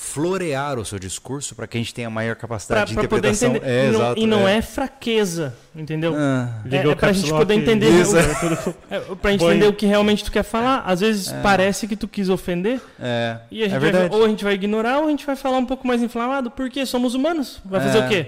florear 0.01 0.79
o 0.79 0.85
seu 0.85 0.97
discurso 0.97 1.57
para 1.57 1.66
que 1.66 1.77
a 1.77 1.81
gente 1.81 1.93
tenha 1.93 2.09
maior 2.09 2.37
capacidade 2.37 2.95
pra 2.95 3.03
de 3.03 3.09
poder 3.09 3.29
interpretação. 3.31 3.57
entender. 3.57 3.69
É, 3.69 3.87
e 3.89 3.91
não, 3.91 4.01
exato, 4.01 4.20
e 4.20 4.27
não 4.29 4.49
é. 4.49 4.62
fraqueza, 4.62 5.55
entendeu? 5.75 6.15
Ah, 6.16 6.61
É, 6.70 6.77
é 6.77 6.83
pra 6.83 6.95
caps 6.95 7.16
gente 7.16 7.31
poder 7.31 7.55
entender 7.55 7.89
Isso. 7.91 8.15
o- 8.15 8.75
é, 8.95 9.01
pra 9.20 9.33
gente 9.33 9.41
Põe. 9.41 9.51
entender 9.57 9.66
o 9.66 9.73
que 9.73 9.87
realmente 9.87 10.23
tu 10.25 10.31
quer 10.31 10.45
falar. 10.45 10.85
Às 10.87 11.01
vezes 11.01 11.33
parece 11.43 11.89
que 11.89 11.97
tu 11.97 12.07
quis 12.07 12.29
ofender 12.29 12.81
é, 13.01 13.39
e 13.51 13.62
a 13.62 13.65
gente 13.66 13.75
é 13.77 13.79
vai- 13.81 13.91
verdade. 13.91 14.15
ou 14.15 14.25
a 14.25 14.29
gente 14.29 14.45
vai 14.45 14.55
ignorar 14.55 15.01
ou 15.01 15.07
a 15.09 15.11
gente 15.11 15.27
vai 15.27 15.35
falar 15.35 15.59
um 15.59 15.66
pouco 15.66 15.85
mais 15.85 16.01
inflamado, 16.01 16.49
porque 16.49 16.87
somos 16.87 17.15
humanos. 17.15 17.61
Vai 17.65 17.81
fazer 17.81 17.99
É. 17.99 18.07
o 18.07 18.09
quê? 18.09 18.27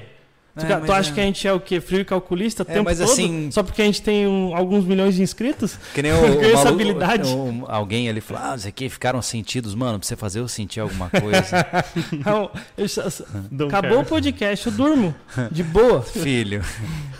Tu, 0.59 0.67
É, 0.67 0.81
tu 0.81 0.93
acha 0.93 1.11
é. 1.11 1.15
que 1.15 1.21
a 1.21 1.23
gente 1.23 1.47
é 1.47 1.53
o 1.53 1.61
quê? 1.61 1.81
Frio 1.81 2.01
e 2.01 2.05
calculista 2.05 2.65
o 2.65 2.67
É, 2.69 2.75
tempo 2.75 2.85
mas 2.85 2.99
todo? 2.99 3.11
assim- 3.11 3.51
Só 3.53 3.63
porque 3.63 3.81
a 3.83 3.85
gente 3.85 4.03
tem 4.03 4.27
um- 4.27 4.55
alguns 4.55 4.85
milhões 4.85 5.15
de 5.15 5.23
inscritos? 5.23 5.79
Que 5.95 6.03
nem 6.03 6.11
o, 6.13 6.17
o 6.17 6.41
essa 6.45 6.55
maluco- 6.57 6.69
habilidade. 6.69 7.29
o- 7.33 7.65
alguém 7.69 8.09
ali 8.09 8.21
falou, 8.21 8.43
ah, 8.45 8.57
isso 8.57 8.67
aqui 8.69 8.89
ficaram 8.89 9.23
sentidos, 9.23 9.75
mano, 9.75 9.99
pra 9.99 10.07
você 10.09 10.17
fazer 10.17 10.41
eu 10.41 10.49
sentir 10.49 10.81
alguma 10.81 11.09
coisa. 11.09 11.67
Não, 12.27 12.51
eu 12.77 13.67
acabou 13.69 13.93
o 13.93 13.97
care. 13.99 14.07
podcast, 14.09 14.67
eu 14.67 14.73
durmo. 14.73 15.15
De 15.53 15.63
boa. 15.63 16.03
Filho, 16.11 16.63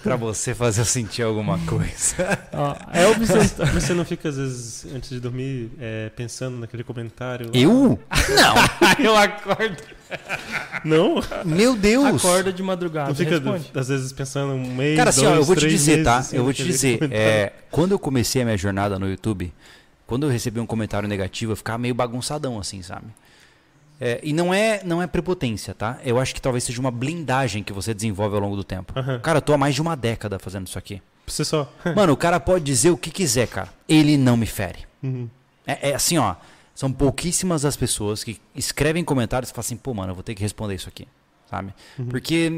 pra 0.03 0.17
você 0.17 0.55
fazer 0.55 0.81
eu 0.81 0.85
sentir 0.85 1.23
alguma 1.23 1.59
coisa. 1.61 2.39
Ó, 2.53 2.77
Elvis 2.93 3.29
você 3.73 3.95
não 3.95 4.05
fica, 4.05 4.29
às 4.29 4.37
vezes, 4.37 4.87
antes 4.95 5.11
de 5.11 5.21
dormir, 5.21 5.71
é, 5.79 6.11
pensando 6.11 6.59
naquele 6.59 6.85
comentário? 6.85 7.51
Eu? 7.53 7.99
Não, 8.29 8.55
eu 9.05 9.17
acordo. 9.17 9.83
Não? 10.85 11.21
meu 11.45 11.77
Deus. 11.77 12.25
Acorda 12.25 12.53
de 12.53 12.63
madrugada. 12.63 13.09
Não 13.09 13.15
fica, 13.15 13.31
responde. 13.31 13.71
às 13.75 13.89
vezes, 13.89 14.13
pensando 14.13 14.53
um 14.55 14.75
mês, 14.75 14.97
Cara, 14.97 15.11
assim, 15.11 15.27
ó, 15.27 15.31
dois, 15.31 15.39
eu 15.39 15.45
vou 15.45 15.57
te 15.57 15.69
dizer, 15.69 16.05
tá? 16.05 16.19
assim, 16.19 16.37
Eu 16.37 16.45
vou 16.45 16.53
te 16.53 16.65
dizer, 16.65 16.99
é, 17.13 17.53
quando 17.71 17.93
eu 17.93 17.99
comecei 17.99 18.43
a 18.43 18.45
minha 18.45 18.57
jornada 18.57 18.99
no 18.99 19.09
YouTube, 19.09 19.53
quando 20.07 20.27
eu 20.27 20.31
recebi 20.31 20.59
um 20.59 20.67
comentário 20.67 21.09
negativo, 21.09 21.53
eu 21.53 21.57
ficava 21.57 21.79
meio 21.79 21.95
bagunçadão, 21.95 22.59
assim, 22.59 22.83
sabe? 22.83 23.07
É, 24.01 24.19
e 24.23 24.33
não 24.33 24.53
é, 24.53 24.83
não 24.83 25.03
é 25.03 25.07
prepotência, 25.07 25.75
tá? 25.75 25.99
Eu 26.03 26.19
acho 26.19 26.35
que 26.35 26.41
talvez 26.41 26.65
seja 26.65 26.81
uma 26.81 26.91
blindagem 26.91 27.63
que 27.63 27.73
você 27.73 27.93
desenvolve 27.93 28.35
ao 28.35 28.41
longo 28.41 28.57
do 28.57 28.65
tempo. 28.65 28.99
Aham. 28.99 29.21
Cara, 29.21 29.39
eu 29.39 29.43
tô 29.43 29.53
há 29.53 29.59
mais 29.59 29.75
de 29.75 29.83
uma 29.83 29.95
década 29.95 30.39
fazendo 30.39 30.67
isso 30.67 30.79
aqui. 30.79 31.03
Você 31.27 31.45
só... 31.45 31.71
Mano, 31.95 32.15
o 32.15 32.17
cara 32.17 32.41
pode 32.41 32.65
dizer 32.65 32.91
o 32.91 32.97
que 32.97 33.11
quiser, 33.11 33.47
cara. 33.47 33.69
Ele 33.87 34.17
não 34.17 34.37
me 34.37 34.47
fere. 34.47 34.87
Uhum. 35.03 35.29
É, 35.67 35.91
é 35.91 35.95
assim, 35.95 36.17
ó. 36.17 36.37
São 36.75 36.91
pouquíssimas 36.91 37.67
as 37.67 37.77
pessoas 37.77 38.25
que 38.25 38.41
escrevem 38.57 39.05
comentários 39.05 39.51
e 39.51 39.53
falam 39.53 39.67
assim, 39.67 39.77
pô, 39.77 39.93
mano, 39.93 40.13
eu 40.13 40.15
vou 40.15 40.25
ter 40.25 40.35
que 40.35 40.43
responder 40.43 40.77
isso 40.77 40.89
aqui. 40.89 41.07
Sabe? 41.51 41.75
Porque 42.09 42.49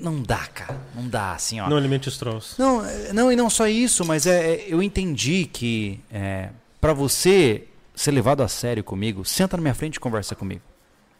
não 0.00 0.22
dá, 0.22 0.46
cara. 0.46 0.80
Não 0.94 1.06
dá, 1.06 1.32
assim, 1.32 1.60
ó. 1.60 1.68
Não 1.68 1.76
alimente 1.76 2.08
os 2.08 2.16
trolls. 2.16 2.54
Não, 2.58 2.84
é, 2.84 3.12
não, 3.12 3.30
e 3.30 3.36
não 3.36 3.50
só 3.50 3.68
isso, 3.68 4.06
mas 4.06 4.26
é, 4.26 4.54
é, 4.54 4.66
eu 4.68 4.82
entendi 4.82 5.44
que 5.44 6.00
é, 6.10 6.48
para 6.80 6.94
você 6.94 7.68
ser 7.94 8.10
levado 8.10 8.42
a 8.42 8.48
sério 8.48 8.82
comigo, 8.82 9.22
senta 9.22 9.56
na 9.56 9.60
minha 9.60 9.74
frente 9.74 9.96
e 9.96 10.00
conversa 10.00 10.34
comigo. 10.34 10.62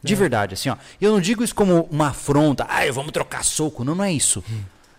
De 0.03 0.15
verdade, 0.15 0.53
assim, 0.53 0.69
ó. 0.69 0.77
Eu 0.99 1.11
não 1.11 1.19
digo 1.21 1.43
isso 1.43 1.53
como 1.53 1.87
uma 1.91 2.07
afronta, 2.09 2.65
ah, 2.69 2.89
vamos 2.91 3.11
trocar 3.11 3.43
soco. 3.43 3.83
Não, 3.83 3.95
não 3.95 4.03
é 4.03 4.11
isso. 4.13 4.43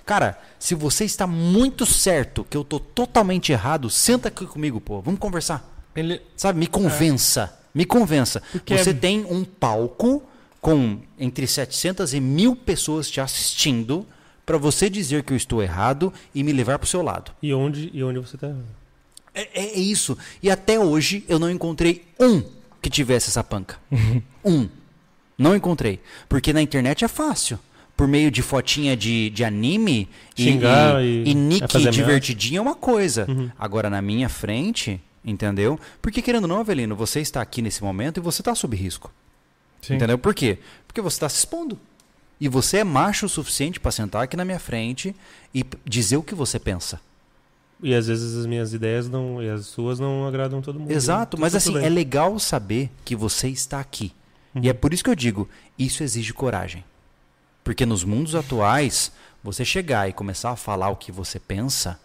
Cara, 0.05 0.39
se 0.59 0.75
você 0.75 1.05
está 1.05 1.27
muito 1.27 1.87
certo 1.87 2.45
que 2.49 2.57
eu 2.57 2.65
tô 2.65 2.79
totalmente 2.81 3.53
errado, 3.53 3.89
senta 3.89 4.29
aqui 4.29 4.45
comigo, 4.47 4.81
pô. 4.81 5.01
Vamos 5.01 5.21
conversar. 5.21 5.67
Ele, 5.95 6.21
Sabe? 6.37 6.59
Me 6.59 6.67
convença. 6.67 7.57
Me 7.75 7.85
convença. 7.85 8.43
Porque- 8.53 8.77
Você 8.77 8.93
tem 8.93 9.25
um 9.31 9.45
palco 9.45 10.23
com 10.61 10.99
entre 11.19 11.47
700 11.47 12.13
e 12.13 12.21
mil 12.21 12.55
pessoas 12.55 13.09
te 13.11 13.21
assistindo 13.21 14.07
para 14.45 14.59
você 14.59 14.91
dizer 14.91 15.23
que 15.23 15.33
eu 15.33 15.37
estou 15.37 15.63
errado 15.63 16.13
e 16.35 16.43
me 16.43 16.53
levar 16.53 16.79
pro 16.79 16.89
seu 16.89 17.03
lado. 17.03 17.33
E 17.43 17.55
onde, 17.55 17.91
e 17.95 18.03
onde 18.03 18.19
você 18.19 18.37
tá? 18.37 18.53
É, 19.35 19.49
é 19.63 19.79
isso. 19.79 20.19
E 20.43 20.51
até 20.51 20.79
hoje 20.79 21.25
eu 21.29 21.39
não 21.39 21.49
encontrei 21.51 22.05
um 22.19 22.43
que 22.83 22.91
tivesse 22.91 23.29
essa 23.31 23.45
panca. 23.45 23.79
um. 24.45 24.69
Não 25.43 25.57
encontrei. 25.57 26.01
Porque 26.29 26.53
na 26.53 26.61
internet 26.63 27.05
é 27.05 27.09
fácil. 27.09 27.59
Por 27.97 28.09
meio 28.09 28.31
de 28.31 28.41
fotinha 28.43 28.97
de, 28.97 29.29
de 29.31 29.45
anime 29.45 30.09
e, 30.37 30.43
Xingar 30.45 31.03
e, 31.03 31.23
e- 31.25 31.31
e 31.31 31.35
nick 31.35 31.87
é 31.87 31.91
divertidinho 31.91 32.59
é 32.59 32.63
uma 32.63 32.75
coisa. 32.75 33.27
Agora 33.59 33.91
na 33.91 34.01
minha 34.01 34.29
frente, 34.29 35.01
entendeu? 35.25 35.79
Porque 36.01 36.23
querendo 36.23 36.45
ou 36.45 36.49
não, 36.49 36.61
Avelino, 36.61 36.97
você 36.97 37.21
está 37.21 37.43
aqui 37.43 37.61
nesse 37.61 37.83
momento 37.83 38.19
e 38.19 38.21
você 38.21 38.41
está 38.41 38.55
sob 38.55 38.75
risco. 38.77 39.13
sim. 39.83 39.95
Entendeu? 39.97 40.17
Por 40.19 40.35
quê? 40.35 40.59
Porque 40.87 41.01
você 41.01 41.17
está 41.17 41.29
se 41.29 41.39
expondo. 41.39 41.79
E 42.41 42.49
você 42.49 42.79
é 42.79 42.85
macho 42.85 43.27
o 43.27 43.29
suficiente 43.29 43.79
para 43.79 43.91
sentar 43.91 44.23
aqui 44.23 44.35
na 44.35 44.47
minha 44.47 44.59
frente 44.59 45.15
e 45.55 45.63
dizer 45.85 46.17
o 46.17 46.23
que 46.23 46.35
você 46.35 46.59
pensa. 46.59 46.99
E 47.83 47.95
às 47.95 48.07
vezes 48.07 48.35
as 48.35 48.47
minhas 48.47 48.73
ideias 48.73 49.09
não, 49.11 49.43
e 49.43 49.49
as 49.51 49.67
suas 49.67 49.99
não 50.01 50.27
agradam 50.27 50.63
todo 50.63 50.79
mundo. 50.79 50.91
Exato, 50.91 51.33
Tudo 51.37 51.41
mas 51.43 51.53
tudo 51.53 51.59
assim, 51.59 51.73
bem. 51.75 51.85
é 51.85 51.89
legal 51.91 52.39
saber 52.39 52.91
que 53.05 53.15
você 53.15 53.49
está 53.49 53.79
aqui. 53.79 54.11
E 54.55 54.69
é 54.69 54.73
por 54.73 54.93
isso 54.93 55.05
que 55.05 55.11
eu 55.11 55.15
digo, 55.15 55.49
isso 55.79 56.03
exige 56.03 56.33
coragem. 56.33 56.85
Porque 57.63 57.87
nos 57.87 58.03
mundos 58.05 58.35
atuais, 58.35 59.13
você 59.43 59.65
chegar 59.65 60.09
e 60.09 60.13
começar 60.13 60.51
a 60.51 60.57
falar 60.57 60.89
o 60.89 60.97
que 60.97 61.13
você 61.13 61.39
pensa 61.39 61.99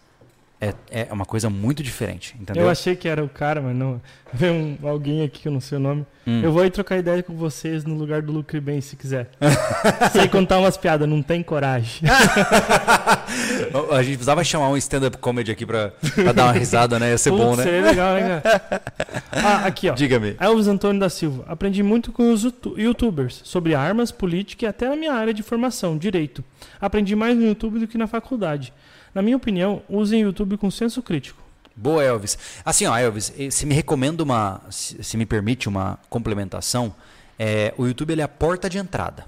é, 0.60 0.74
é 0.90 1.12
uma 1.12 1.26
coisa 1.26 1.50
muito 1.50 1.82
diferente, 1.82 2.34
entendeu? 2.40 2.64
Eu 2.64 2.70
achei 2.70 2.96
que 2.96 3.06
era 3.06 3.22
o 3.22 3.28
cara, 3.28 3.60
mas 3.60 3.76
não. 3.76 4.00
Veio 4.32 4.54
um, 4.54 4.78
alguém 4.82 5.22
aqui 5.22 5.42
que 5.42 5.48
eu 5.48 5.52
não 5.52 5.60
sei 5.60 5.76
o 5.76 5.80
nome. 5.80 6.06
Hum. 6.26 6.40
Eu 6.42 6.50
vou 6.50 6.62
aí 6.62 6.70
trocar 6.70 6.98
ideia 6.98 7.22
com 7.22 7.36
vocês 7.36 7.84
no 7.84 7.94
lugar 7.94 8.22
do 8.22 8.32
Lucre 8.32 8.58
Bem, 8.58 8.80
se 8.80 8.96
quiser. 8.96 9.30
Sei 10.12 10.28
contar 10.28 10.58
umas 10.58 10.76
piadas, 10.76 11.08
não 11.08 11.22
tem 11.22 11.42
coragem. 11.42 12.08
A 13.92 14.02
gente 14.02 14.14
precisava 14.14 14.42
chamar 14.44 14.68
um 14.70 14.76
stand-up 14.76 15.16
comedy 15.18 15.50
aqui 15.50 15.64
pra, 15.66 15.92
pra 16.14 16.32
dar 16.32 16.44
uma 16.44 16.52
risada, 16.52 16.98
né? 16.98 17.10
Ia 17.10 17.18
ser 17.18 17.30
bom, 17.30 17.50
Putz, 17.50 17.58
né? 17.58 17.62
seria 17.64 17.82
legal, 17.82 18.14
né, 18.14 18.40
cara? 18.40 18.82
Ah, 19.32 19.66
aqui, 19.66 19.88
ó. 19.90 19.94
Diga-me. 19.94 20.36
Elvis 20.40 20.66
Antônio 20.66 20.98
da 21.00 21.08
Silva. 21.10 21.44
Aprendi 21.46 21.82
muito 21.82 22.10
com 22.10 22.32
os 22.32 22.42
youtu- 22.44 22.74
youtubers 22.78 23.40
sobre 23.44 23.74
armas, 23.74 24.10
política 24.10 24.64
e 24.64 24.68
até 24.68 24.88
na 24.88 24.96
minha 24.96 25.12
área 25.12 25.32
de 25.34 25.42
formação, 25.42 25.96
direito. 25.98 26.42
Aprendi 26.80 27.14
mais 27.14 27.36
no 27.36 27.44
YouTube 27.44 27.78
do 27.78 27.86
que 27.86 27.98
na 27.98 28.06
faculdade. 28.06 28.72
Na 29.14 29.22
minha 29.22 29.36
opinião, 29.36 29.82
usem 29.88 30.22
o 30.24 30.28
YouTube 30.28 30.56
com 30.56 30.70
senso 30.70 31.02
crítico. 31.02 31.40
Boa, 31.74 32.02
Elvis. 32.02 32.38
Assim, 32.64 32.86
ó, 32.86 32.96
Elvis, 32.96 33.32
eh, 33.38 33.50
se 33.50 33.66
me 33.66 33.74
recomenda 33.74 34.22
uma. 34.22 34.62
Se, 34.70 35.02
se 35.04 35.16
me 35.16 35.26
permite 35.26 35.68
uma 35.68 35.98
complementação, 36.08 36.94
é, 37.38 37.74
o 37.76 37.86
YouTube 37.86 38.12
ele 38.12 38.22
é 38.22 38.24
a 38.24 38.28
porta 38.28 38.68
de 38.70 38.78
entrada. 38.78 39.26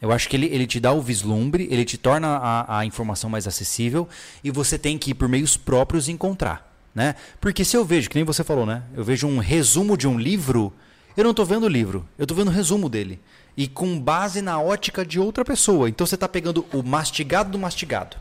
Eu 0.00 0.12
acho 0.12 0.28
que 0.28 0.36
ele, 0.36 0.46
ele 0.46 0.66
te 0.66 0.78
dá 0.78 0.92
o 0.92 1.00
vislumbre, 1.00 1.68
ele 1.70 1.84
te 1.84 1.96
torna 1.96 2.36
a, 2.36 2.80
a 2.80 2.84
informação 2.84 3.30
mais 3.30 3.46
acessível 3.46 4.08
e 4.44 4.50
você 4.50 4.78
tem 4.78 4.98
que 4.98 5.10
ir 5.10 5.14
por 5.14 5.28
meios 5.28 5.56
próprios 5.56 6.08
encontrar. 6.08 6.72
Né? 6.94 7.14
Porque 7.40 7.64
se 7.64 7.76
eu 7.76 7.84
vejo, 7.84 8.08
que 8.08 8.16
nem 8.16 8.24
você 8.24 8.42
falou, 8.42 8.64
né? 8.64 8.82
Eu 8.94 9.04
vejo 9.04 9.26
um 9.26 9.38
resumo 9.38 9.96
de 9.96 10.08
um 10.08 10.18
livro, 10.18 10.72
eu 11.16 11.24
não 11.24 11.30
estou 11.30 11.44
vendo 11.44 11.64
o 11.64 11.68
livro, 11.68 12.06
eu 12.18 12.24
estou 12.24 12.36
vendo 12.36 12.48
o 12.48 12.52
resumo 12.52 12.88
dele. 12.88 13.20
E 13.56 13.66
com 13.66 13.98
base 13.98 14.42
na 14.42 14.60
ótica 14.60 15.04
de 15.04 15.18
outra 15.18 15.44
pessoa. 15.44 15.88
Então 15.88 16.06
você 16.06 16.14
está 16.14 16.28
pegando 16.28 16.64
o 16.72 16.82
mastigado 16.82 17.50
do 17.50 17.58
mastigado. 17.58 18.16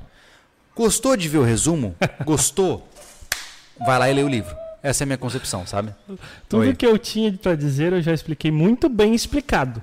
Gostou 0.76 1.15
de 1.15 1.27
ver 1.27 1.38
o 1.38 1.43
resumo? 1.43 1.95
Gostou? 2.26 2.88
Vai 3.85 3.99
lá 3.99 4.10
e 4.10 4.14
lê 4.14 4.23
o 4.23 4.27
livro. 4.27 4.56
Essa 4.81 5.03
é 5.03 5.06
a 5.06 5.07
minha 5.07 5.18
concepção, 5.18 5.65
sabe? 5.65 5.93
Tudo 6.47 6.61
Oi. 6.61 6.76
que 6.76 6.85
eu 6.85 6.97
tinha 6.97 7.34
pra 7.34 7.56
dizer 7.56 7.91
eu 7.91 8.02
já 8.02 8.14
expliquei 8.14 8.52
muito 8.52 8.88
bem 8.88 9.15
explicado. 9.15 9.81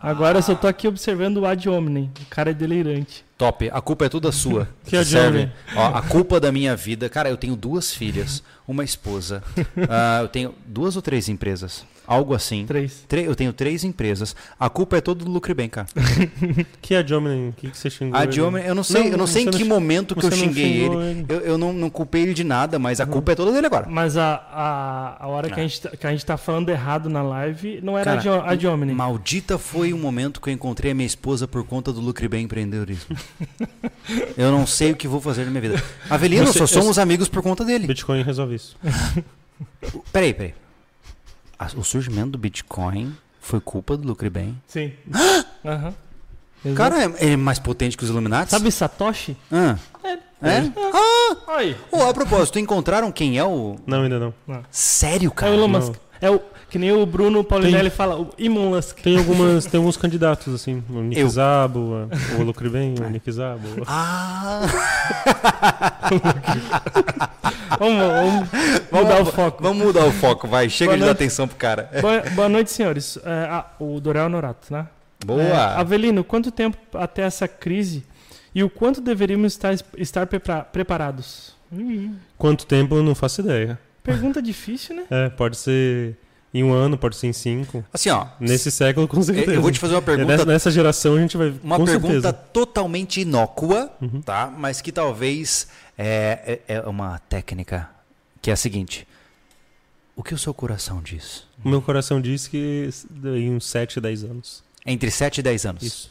Agora 0.00 0.38
eu 0.38 0.42
só 0.42 0.54
tô 0.54 0.66
aqui 0.66 0.88
observando 0.88 1.38
o 1.38 1.46
ad 1.46 1.68
hominem. 1.68 2.10
O 2.22 2.26
cara 2.26 2.50
é 2.50 2.54
delirante. 2.54 3.24
Top. 3.36 3.68
A 3.70 3.80
culpa 3.80 4.06
é 4.06 4.08
toda 4.08 4.32
sua. 4.32 4.68
Que 4.84 4.96
Você 4.96 5.04
serve. 5.04 5.50
Ó, 5.76 5.86
a 5.86 6.02
culpa 6.02 6.40
da 6.40 6.50
minha 6.50 6.74
vida. 6.74 7.08
Cara, 7.08 7.28
eu 7.28 7.36
tenho 7.36 7.54
duas 7.54 7.92
filhas, 7.92 8.42
uma 8.66 8.82
esposa. 8.82 9.42
ah, 9.88 10.20
eu 10.22 10.28
tenho 10.28 10.54
duas 10.66 10.96
ou 10.96 11.02
três 11.02 11.28
empresas. 11.28 11.84
Algo 12.10 12.34
assim. 12.34 12.66
Três. 12.66 13.04
Tre- 13.06 13.24
eu 13.24 13.36
tenho 13.36 13.52
três 13.52 13.84
empresas. 13.84 14.34
A 14.58 14.68
culpa 14.68 14.96
é 14.96 15.00
toda 15.00 15.24
do 15.24 15.30
Lucre 15.30 15.54
Bem, 15.54 15.68
cara. 15.68 15.86
Que 16.82 16.94
é 16.96 17.06
Jomini? 17.06 17.50
O 17.50 17.52
que, 17.52 17.70
que 17.70 17.78
você 17.78 17.88
xingou? 17.88 18.18
A? 18.18 18.24
Diomene, 18.24 18.66
eu 18.66 18.74
não 18.74 18.82
sei, 18.82 19.12
eu 19.12 19.16
não 19.16 19.28
sei 19.28 19.44
em 19.44 19.50
que 19.50 19.60
não- 19.60 19.68
momento 19.68 20.16
que 20.16 20.26
eu 20.26 20.30
não 20.30 20.36
xinguei 20.36 20.82
ele. 20.84 20.96
ele. 20.96 21.26
Eu, 21.28 21.40
eu 21.42 21.56
não, 21.58 21.72
não 21.72 21.88
culpei 21.88 22.22
ele 22.22 22.34
de 22.34 22.42
nada, 22.42 22.80
mas 22.80 23.00
a 23.00 23.06
culpa 23.06 23.30
é 23.30 23.34
toda 23.36 23.52
dele 23.52 23.66
agora. 23.66 23.86
Mas 23.88 24.16
a, 24.16 24.34
a, 24.52 25.24
a 25.24 25.28
hora 25.28 25.48
que, 25.48 25.54
a 25.60 25.62
Ah. 25.62 25.66
gente, 25.68 25.80
tá- 25.82 25.90
que 25.96 26.06
a 26.06 26.10
gente 26.10 26.26
tá 26.26 26.36
falando 26.36 26.68
errado 26.68 27.08
na 27.08 27.22
live 27.22 27.80
não 27.80 27.96
era 27.96 28.16
Cara, 28.20 28.42
ad 28.50 28.66
hominem. 28.66 28.94
Maldita 28.96 29.56
foi 29.56 29.92
o 29.92 29.98
momento 29.98 30.40
que 30.40 30.50
eu 30.50 30.52
encontrei 30.52 30.90
a 30.90 30.94
minha 30.94 31.06
esposa 31.06 31.46
por 31.46 31.62
conta 31.64 31.92
do 31.92 32.00
Lucre 32.00 32.26
Bem 32.26 32.44
Empreendedorismo. 32.44 33.16
eu 34.36 34.50
não 34.50 34.66
sei 34.66 34.90
o 34.90 34.96
que 34.96 35.06
vou 35.06 35.20
fazer 35.20 35.44
na 35.44 35.50
minha 35.52 35.60
vida. 35.60 35.82
Avelino, 36.10 36.46
Você- 36.46 36.58
só 36.58 36.64
eu- 36.64 36.68
somos 36.68 36.98
amigos 36.98 37.28
por 37.28 37.40
conta 37.40 37.64
dele. 37.64 37.86
Bitcoin 37.86 38.22
resolve 38.22 38.56
isso. 38.56 38.76
Peraí, 40.12 40.34
peraí. 40.34 40.54
O 41.76 41.82
surgimento 41.84 42.30
do 42.30 42.38
Bitcoin 42.38 43.14
foi 43.40 43.60
culpa 43.60 43.96
do 43.96 44.06
Lucre 44.06 44.30
Bem? 44.30 44.60
Sim. 44.66 44.92
Aham. 45.64 45.94
Exato. 46.64 46.76
Cara, 46.76 47.04
é, 47.18 47.32
é 47.32 47.36
mais 47.36 47.58
potente 47.58 47.96
que 47.96 48.04
os 48.04 48.10
Illuminati? 48.10 48.50
Sabe 48.50 48.70
Satoshi? 48.70 49.36
Ah. 49.50 49.76
É? 50.42 50.70
Ah! 50.92 51.56
Aí. 51.56 51.76
Oh, 51.90 52.02
a 52.02 52.14
propósito, 52.14 52.58
encontraram 52.58 53.12
quem 53.12 53.38
é 53.38 53.44
o. 53.44 53.76
Não, 53.86 54.02
ainda 54.02 54.18
não. 54.18 54.34
Sério, 54.70 55.28
É 55.30 55.34
cara? 55.34 55.52
o 55.52 55.54
Elon. 55.54 55.68
Musk. 55.68 55.94
É 56.20 56.30
o, 56.30 56.40
que 56.70 56.78
nem 56.78 56.92
o 56.92 57.04
Bruno 57.04 57.44
Paulinelli 57.44 57.90
fala, 57.90 58.16
o 58.18 58.30
Elon 58.38 58.70
Musk. 58.70 58.98
Tem 59.00 59.18
algumas, 59.18 59.66
tem 59.66 59.78
alguns 59.78 59.96
candidatos 59.96 60.54
assim, 60.54 60.82
o 60.88 61.00
Nick 61.00 61.20
Eu. 61.20 61.28
Zabo, 61.28 62.08
o 62.38 62.42
Lucre 62.42 62.68
Bem, 62.68 62.94
o 62.98 63.10
Nick 63.10 63.30
Zabo. 63.30 63.66
Ah! 63.86 64.60
Vamos, 67.78 68.48
vamos 68.90 69.08
mudar 69.08 69.22
o 69.22 69.26
foco. 69.26 69.62
Vamos 69.62 69.86
mudar 69.86 70.04
o 70.04 70.12
foco, 70.12 70.46
vai. 70.46 70.68
Chega 70.68 70.90
Boa 70.90 70.98
de 70.98 71.04
dar 71.04 71.12
atenção 71.12 71.48
pro 71.48 71.56
cara. 71.56 71.88
Boa, 72.02 72.20
boa 72.34 72.48
noite, 72.48 72.70
senhores. 72.70 73.18
É, 73.24 73.46
ah, 73.50 73.66
o 73.78 73.98
Dorel 74.00 74.28
Norato, 74.28 74.72
né? 74.72 74.86
Boa! 75.24 75.42
É, 75.42 75.54
Avelino, 75.78 76.22
quanto 76.24 76.50
tempo 76.50 76.76
até 76.94 77.22
essa 77.22 77.48
crise 77.48 78.04
e 78.54 78.62
o 78.62 78.68
quanto 78.68 79.00
deveríamos 79.00 79.52
estar, 79.52 79.74
estar 79.96 80.26
prepara- 80.26 80.64
preparados? 80.64 81.54
Hum, 81.72 82.14
Quanto 82.36 82.66
tempo 82.66 82.96
eu 82.96 83.02
não 83.02 83.14
faço 83.14 83.40
ideia. 83.40 83.78
pergunta 84.02 84.42
difícil, 84.42 84.96
né? 84.96 85.04
É, 85.10 85.28
pode 85.30 85.56
ser 85.56 86.16
em 86.52 86.64
um 86.64 86.72
ano, 86.72 86.98
pode 86.98 87.16
ser 87.16 87.28
em 87.28 87.32
cinco. 87.32 87.84
Assim, 87.92 88.10
ó. 88.10 88.26
Nesse 88.40 88.70
século, 88.70 89.06
com 89.06 89.22
certeza. 89.22 89.52
Eu 89.52 89.62
vou 89.62 89.70
te 89.70 89.78
fazer 89.78 89.94
uma 89.94 90.00
É, 90.00 90.04
pergunta 90.04 90.32
nessa, 90.32 90.44
nessa 90.44 90.70
geração 90.70 91.14
a 91.16 91.20
gente 91.20 91.36
vai. 91.36 91.54
Uma 91.62 91.76
pergunta 91.84 92.12
certeza. 92.12 92.32
totalmente 92.32 93.20
inócua, 93.20 93.90
Uhum. 94.00 94.20
tá? 94.20 94.52
Mas 94.56 94.80
que 94.80 94.90
talvez 94.90 95.68
é, 95.96 96.60
é, 96.68 96.74
é 96.76 96.80
uma 96.88 97.18
técnica 97.20 97.88
que 98.42 98.50
é 98.50 98.52
a 98.52 98.56
seguinte: 98.56 99.06
O 100.16 100.22
que 100.22 100.34
o 100.34 100.38
seu 100.38 100.52
coração 100.52 101.00
diz? 101.02 101.44
O 101.64 101.68
meu 101.68 101.80
coração 101.80 102.20
diz 102.20 102.46
que 102.48 102.88
em 103.24 103.54
uns 103.54 103.66
7, 103.66 104.00
10 104.00 104.24
anos. 104.24 104.62
Entre 104.84 105.10
7 105.10 105.38
e 105.38 105.42
10 105.42 105.66
anos. 105.66 105.82
Isso. 105.82 106.10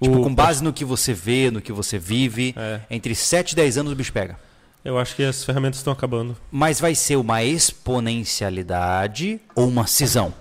Tipo, 0.00 0.18
O- 0.18 0.22
com 0.22 0.34
base 0.34 0.62
no 0.62 0.72
que 0.72 0.84
você 0.84 1.12
vê, 1.12 1.50
no 1.50 1.60
que 1.60 1.72
você 1.72 1.98
vive, 1.98 2.54
É, 2.56 2.80
entre 2.90 3.14
7 3.14 3.52
e 3.52 3.56
10 3.56 3.76
anos 3.78 3.92
o 3.92 3.94
bicho 3.96 4.12
pega. 4.12 4.38
Eu 4.84 4.98
acho 4.98 5.14
que 5.16 5.22
as 5.22 5.44
ferramentas 5.44 5.78
estão 5.80 5.92
acabando. 5.92 6.36
Mas 6.50 6.80
vai 6.80 6.94
ser 6.94 7.16
uma 7.16 7.42
exponencialidade 7.42 9.40
ou 9.54 9.68
uma 9.68 9.86
cisão? 9.86 10.32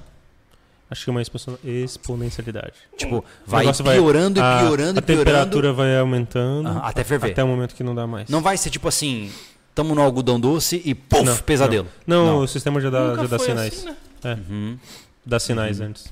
Acho 0.92 1.04
que 1.04 1.10
é 1.10 1.12
uma 1.12 1.22
expo- 1.22 1.60
exponencialidade. 1.64 2.74
Tipo, 2.98 3.24
vai 3.46 3.66
piorando 3.72 4.42
a- 4.42 4.56
e 4.56 4.64
piorando 4.64 5.00
A 5.00 5.02
e 5.02 5.02
piorando. 5.02 5.02
temperatura 5.02 5.72
vai 5.72 5.98
aumentando 6.00 6.68
Ah, 6.68 6.88
até 6.88 7.04
ferver. 7.04 7.32
até 7.32 7.44
o 7.44 7.48
momento 7.48 7.76
que 7.76 7.84
não 7.84 7.94
dá 7.94 8.08
mais. 8.08 8.28
Não 8.28 8.42
vai 8.42 8.58
ser 8.58 8.72
tipo 8.72 8.88
assim, 8.88 9.32
tamo 9.76 9.94
no 9.94 10.02
algodão 10.02 10.40
doce 10.40 10.82
e 10.84 10.96
puf, 10.96 11.24
Não, 11.24 11.38
pesadelo. 11.38 11.88
Não, 12.08 12.26
Não. 12.26 12.38
o 12.40 12.48
sistema 12.48 12.82
já 12.82 12.90
dá, 12.90 13.16
já 13.18 13.24
dá 13.28 13.38
sinais. 13.40 13.74
assim, 13.74 13.86
né? 14.24 14.40
Uhum, 14.50 14.78
Dá 15.26 15.40
sinais 15.40 15.80
Uhum. 15.80 15.86
antes. 15.88 16.06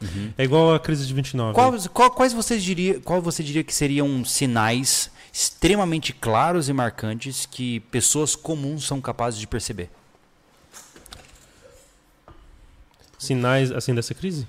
uhum. 0.00 0.30
É 0.38 0.44
igual 0.44 0.72
a 0.72 0.78
crise 0.78 1.04
de 1.04 1.12
29. 1.12 1.52
Quais, 1.54 1.86
qual- 1.88 2.10
quais 2.12 2.32
você 2.32 2.56
diria, 2.58 3.00
qual 3.00 3.20
você 3.20 3.42
diria 3.42 3.64
que 3.64 3.74
seriam 3.74 4.24
sinais 4.24 5.10
extremamente 5.32 6.12
claros 6.12 6.68
e 6.68 6.72
marcantes 6.72 7.46
que 7.46 7.80
pessoas 7.80 8.36
comuns 8.36 8.86
são 8.86 9.00
capazes 9.00 9.40
de 9.40 9.46
perceber? 9.46 9.88
Sinais 13.18 13.70
assim 13.70 13.94
dessa 13.94 14.14
crise? 14.14 14.46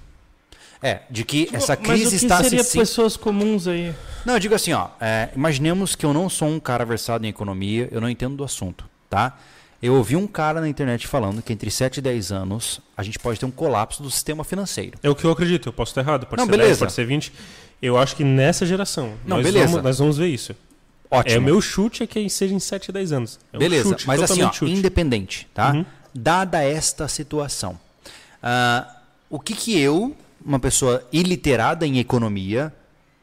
É, 0.82 1.00
de 1.10 1.24
que 1.24 1.46
Tipo, 1.46 1.56
essa 1.56 1.78
mas 1.78 1.88
crise 1.88 2.08
o 2.08 2.10
que 2.10 2.26
está 2.26 2.44
seria 2.44 2.64
se... 2.64 2.78
pessoas 2.78 3.16
comuns 3.16 3.68
aí? 3.68 3.94
Não, 4.26 4.34
eu 4.34 4.40
digo 4.40 4.54
assim, 4.54 4.74
ó, 4.74 4.90
é, 5.00 5.30
imaginemos 5.34 5.96
que 5.96 6.06
eu 6.06 6.14
não 6.14 6.28
sou 6.28 6.50
um 6.50 6.60
cara 6.60 6.84
versado 6.84 7.26
em 7.26 7.30
economia, 7.30 7.88
eu 7.90 8.02
não 8.02 8.10
entendo 8.10 8.36
do 8.36 8.44
assunto, 8.44 8.84
tá? 9.10 9.38
Eu 9.82 9.96
ouvi 9.96 10.16
um 10.16 10.28
cara 10.28 10.60
na 10.60 10.68
internet 10.68 11.08
falando 11.08 11.42
que 11.42 11.54
entre 11.54 11.70
7 11.70 11.98
e 11.98 12.02
10 12.02 12.32
anos 12.32 12.82
a 12.98 13.04
gente 13.04 13.18
pode 13.20 13.40
ter 13.40 13.46
um 13.46 13.52
colapso 13.52 14.04
do 14.04 14.10
sistema 14.10 14.44
financeiro. 14.44 14.98
É 15.02 15.10
o 15.10 15.16
que 15.16 15.24
eu 15.24 15.32
acredito, 15.32 15.70
eu 15.70 15.74
posso 15.74 15.92
estar 15.92 16.02
errado, 16.02 16.26
pode 16.26 16.38
Não, 16.38 16.46
ser 16.46 16.52
beleza. 16.52 16.70
10, 16.70 16.80
pode 16.80 16.94
ser 16.94 17.06
20. 17.06 17.34
Eu 17.82 17.98
acho 17.98 18.16
que 18.16 18.24
nessa 18.24 18.66
geração, 18.66 19.14
Não, 19.26 19.38
nós, 19.38 19.46
beleza. 19.46 19.68
Vamos, 19.68 19.84
nós 19.84 20.00
vamos 20.00 20.18
ver 20.18 20.28
isso. 20.28 20.56
Ótimo. 21.14 21.36
É, 21.36 21.40
o 21.40 21.42
meu 21.44 21.62
chute 21.62 22.02
é 22.02 22.08
que 22.08 22.28
seja 22.28 22.56
em 22.56 22.60
7 22.60 22.90
a 22.90 22.94
10 22.94 23.12
anos. 23.12 23.40
É 23.52 23.58
um 23.58 23.60
Beleza, 23.60 23.90
chute, 23.90 24.08
mas 24.08 24.22
assim, 24.22 24.42
ó, 24.42 24.52
chute. 24.52 24.72
independente, 24.72 25.48
tá? 25.54 25.72
Uhum. 25.72 25.86
Dada 26.14 26.64
esta 26.64 27.08
situação, 27.08 27.80
ah, 28.42 28.98
o 29.30 29.40
que 29.40 29.54
que 29.54 29.80
eu, 29.80 30.16
uma 30.44 30.60
pessoa 30.60 31.08
iliterada 31.12 31.86
em 31.86 32.00
economia, 32.00 32.74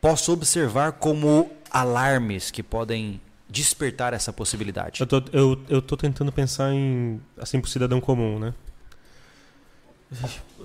posso 0.00 0.32
observar 0.32 0.92
como 0.92 1.50
alarmes 1.70 2.50
que 2.50 2.62
podem 2.62 3.20
despertar 3.48 4.14
essa 4.14 4.32
possibilidade? 4.32 5.00
Eu 5.00 5.06
tô, 5.06 5.22
eu, 5.32 5.60
eu 5.68 5.82
tô 5.82 5.96
tentando 5.96 6.30
pensar 6.30 6.72
em, 6.72 7.20
assim, 7.36 7.60
pro 7.60 7.70
cidadão 7.70 8.00
comum, 8.00 8.38
né? 8.38 8.54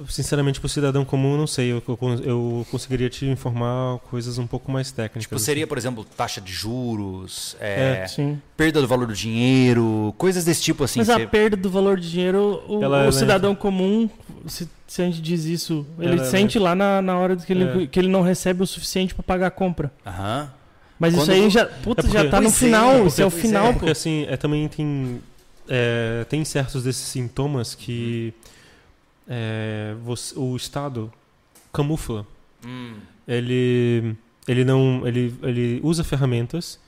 Sinceramente, 0.10 0.60
pro 0.60 0.68
cidadão 0.68 1.06
comum, 1.06 1.34
eu 1.34 1.38
não 1.38 1.48
sei. 1.48 1.72
Eu, 1.72 1.82
eu, 1.88 1.98
eu 2.24 2.68
conseguiria 2.72 3.10
te 3.10 3.26
informar 3.26 4.00
coisas 4.10 4.38
um 4.38 4.48
pouco 4.48 4.72
mais 4.72 4.92
técnicas. 4.92 5.24
Tipo, 5.24 5.40
seria, 5.40 5.66
por 5.68 5.78
exemplo, 5.78 6.04
taxa 6.18 6.42
de 6.42 6.52
juros, 6.52 7.56
é, 7.60 8.06
Sim. 8.08 8.42
perda 8.58 8.82
do 8.82 8.88
valor 8.88 9.08
do 9.08 9.14
dinheiro, 9.14 10.14
coisas 10.18 10.44
desse 10.44 10.62
tipo 10.64 10.84
assim. 10.84 11.00
Mas 11.00 11.10
a 11.10 11.16
você- 11.20 11.28
perda 11.28 11.56
do 11.56 11.70
valor 11.70 12.00
de 12.00 12.10
dinheiro, 12.12 12.62
o, 12.68 12.84
Ela- 12.84 12.98
o 12.98 13.02
ela- 13.04 13.12
cidadão 13.12 13.56
comum, 13.56 14.10
se, 14.48 14.68
se 14.88 15.02
a 15.02 15.06
gente 15.06 15.22
diz 15.22 15.46
isso, 15.46 15.86
ele 16.00 16.14
Ela- 16.20 16.26
sente 16.26 16.58
lá 16.60 16.76
na, 16.76 17.02
na 17.02 17.18
hora 17.18 17.36
que 17.36 17.54
ele, 17.54 17.84
É. 17.84 17.88
que 17.88 18.00
ele 18.00 18.10
não 18.10 18.22
recebe 18.24 18.64
o 18.64 18.68
suficiente 18.68 19.14
pra 19.14 19.24
pagar 19.24 19.48
a 19.48 19.52
compra. 19.52 19.92
Aham. 20.06 20.52
Mas 21.00 21.14
Quando 21.14 21.22
isso 21.24 21.32
aí 21.32 21.50
já, 21.50 21.66
puta, 21.66 22.02
É 22.02 22.04
porque- 22.04 22.18
já 22.18 22.30
tá 22.30 22.38
no 22.38 22.44
Pois 22.44 22.54
é, 22.56 22.66
final, 22.66 23.06
isso 23.08 23.22
é 23.22 23.26
o 23.26 23.30
final, 23.30 23.66
é. 23.68 23.74
pô. 23.74 23.80
Porque 23.80 23.92
assim, 23.92 24.26
é, 24.30 24.38
também 24.38 24.68
tem, 24.68 25.22
é, 25.70 26.26
tem 26.30 26.44
certos 26.46 26.84
desses 26.84 27.06
sintomas 27.08 27.76
que 27.76 28.34
é, 29.28 29.96
você- 30.04 30.38
o 30.38 30.56
Estado 30.56 31.12
camufla. 31.74 32.26
Hum. 32.66 32.96
Ele, 33.28 34.16
ele 34.48 34.64
não, 34.64 35.06
ele, 35.08 35.34
ele 35.44 35.80
usa 35.84 36.04
ferramentas 36.04 36.80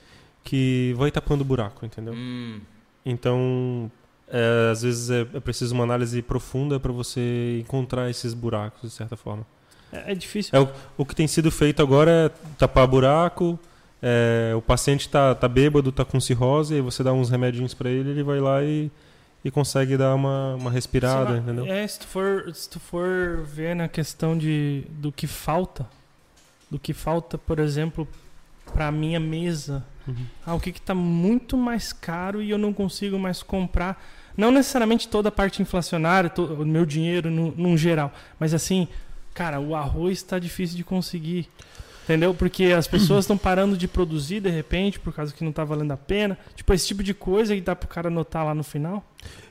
que 0.43 0.93
vai 0.97 1.11
tapando 1.11 1.41
o 1.41 1.45
buraco, 1.45 1.85
entendeu? 1.85 2.13
Hum. 2.15 2.59
Então, 3.05 3.91
é, 4.29 4.69
às 4.71 4.81
vezes 4.81 5.09
é, 5.09 5.21
é 5.33 5.39
preciso 5.39 5.73
uma 5.73 5.83
análise 5.83 6.21
profunda 6.21 6.79
para 6.79 6.91
você 6.91 7.59
encontrar 7.61 8.09
esses 8.09 8.33
buracos 8.33 8.89
de 8.89 8.95
certa 8.95 9.15
forma. 9.15 9.45
É, 9.91 10.11
é 10.11 10.15
difícil. 10.15 10.51
É 10.53 10.59
o, 10.61 10.69
o 10.97 11.05
que 11.05 11.15
tem 11.15 11.27
sido 11.27 11.49
feito 11.51 11.81
agora 11.81 12.11
é 12.11 12.29
tapar 12.57 12.85
buraco. 12.87 13.57
é, 14.01 14.53
o 14.55 14.61
paciente 14.61 15.09
tá, 15.09 15.33
tá 15.33 15.47
bêbado, 15.47 15.91
tá 15.91 16.05
com 16.05 16.19
cirrose, 16.19 16.75
aí 16.75 16.81
você 16.81 17.03
dá 17.03 17.11
uns 17.13 17.29
remedinhos 17.29 17.73
para 17.73 17.89
ele, 17.89 18.11
ele 18.11 18.23
vai 18.23 18.39
lá 18.39 18.63
e, 18.63 18.91
e 19.47 19.51
consegue 19.51 19.95
dar 19.95 20.13
uma, 20.13 20.55
uma 20.55 20.69
respirada, 20.69 21.37
entendeu? 21.37 21.65
É, 21.65 21.87
se 21.87 21.99
tu 21.99 22.05
for, 22.07 22.53
se 22.53 22.69
tu 22.69 22.79
for 22.81 23.43
ver 23.45 23.73
na 23.75 23.87
questão 23.87 24.37
de, 24.37 24.83
do 24.89 25.09
que 25.09 25.25
falta, 25.25 25.87
do 26.69 26.77
que 26.77 26.93
falta, 26.93 27.37
por 27.37 27.57
exemplo, 27.59 28.05
pra 28.73 28.91
minha 28.91 29.19
mesa, 29.19 29.85
Uhum. 30.05 30.25
ah, 30.45 30.55
o 30.55 30.59
que 30.59 30.71
que 30.71 30.81
tá 30.81 30.93
muito 30.95 31.57
mais 31.57 31.91
caro 31.91 32.41
e 32.41 32.49
eu 32.49 32.57
não 32.57 32.71
consigo 32.73 33.17
mais 33.19 33.43
comprar, 33.43 34.01
não 34.37 34.51
necessariamente 34.51 35.07
toda 35.07 35.27
a 35.29 35.31
parte 35.31 35.61
inflacionária, 35.61 36.29
to- 36.29 36.45
o 36.61 36.65
meu 36.65 36.85
dinheiro 36.85 37.29
no, 37.29 37.51
num 37.51 37.75
geral, 37.77 38.13
mas 38.39 38.53
assim, 38.53 38.87
cara, 39.33 39.59
o 39.59 39.75
arroz 39.75 40.21
tá 40.23 40.39
difícil 40.39 40.75
de 40.77 40.83
conseguir. 40.83 41.49
Entendeu? 42.07 42.33
Porque 42.33 42.65
as 42.67 42.87
pessoas 42.87 43.25
estão 43.25 43.37
parando 43.37 43.75
de 43.75 43.85
produzir 43.85 44.39
de 44.39 44.49
repente, 44.49 44.97
por 44.97 45.11
causa 45.13 45.33
que 45.33 45.43
não 45.43 45.51
tá 45.51 45.65
valendo 45.65 45.91
a 45.91 45.97
pena. 45.97 46.37
Tipo, 46.55 46.73
esse 46.73 46.87
tipo 46.87 47.03
de 47.03 47.13
coisa 47.13 47.53
que 47.53 47.59
dá 47.59 47.75
pro 47.75 47.85
cara 47.89 48.07
anotar 48.07 48.45
lá 48.45 48.55
no 48.55 48.63
final. 48.63 49.03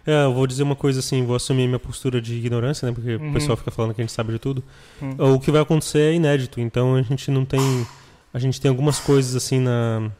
É, 0.07 0.25
eu 0.25 0.33
vou 0.33 0.47
dizer 0.47 0.63
uma 0.63 0.75
coisa 0.75 1.01
assim, 1.01 1.23
vou 1.27 1.37
assumir 1.37 1.67
minha 1.67 1.79
postura 1.79 2.19
de 2.19 2.35
ignorância, 2.35 2.89
né? 2.89 2.95
Porque 2.95 3.17
Uhum. 3.17 3.29
o 3.29 3.33
pessoal 3.35 3.59
fica 3.59 3.71
falando 3.71 3.93
que 3.93 4.01
a 4.01 4.05
gente 4.05 4.13
sabe 4.13 4.33
de 4.33 4.39
tudo. 4.39 4.65
Hum. 5.03 5.35
O 5.35 5.39
que 5.39 5.51
vai 5.51 5.61
acontecer 5.61 5.99
é 5.99 6.15
inédito, 6.15 6.59
então 6.59 6.95
a 6.95 7.03
gente 7.03 7.31
não 7.31 7.45
tem. 7.45 7.87
A 8.33 8.39
gente 8.39 8.59
tem 8.59 8.71
algumas 8.71 8.99
coisas 8.99 9.37
assim 9.37 9.61
na. 9.61 10.11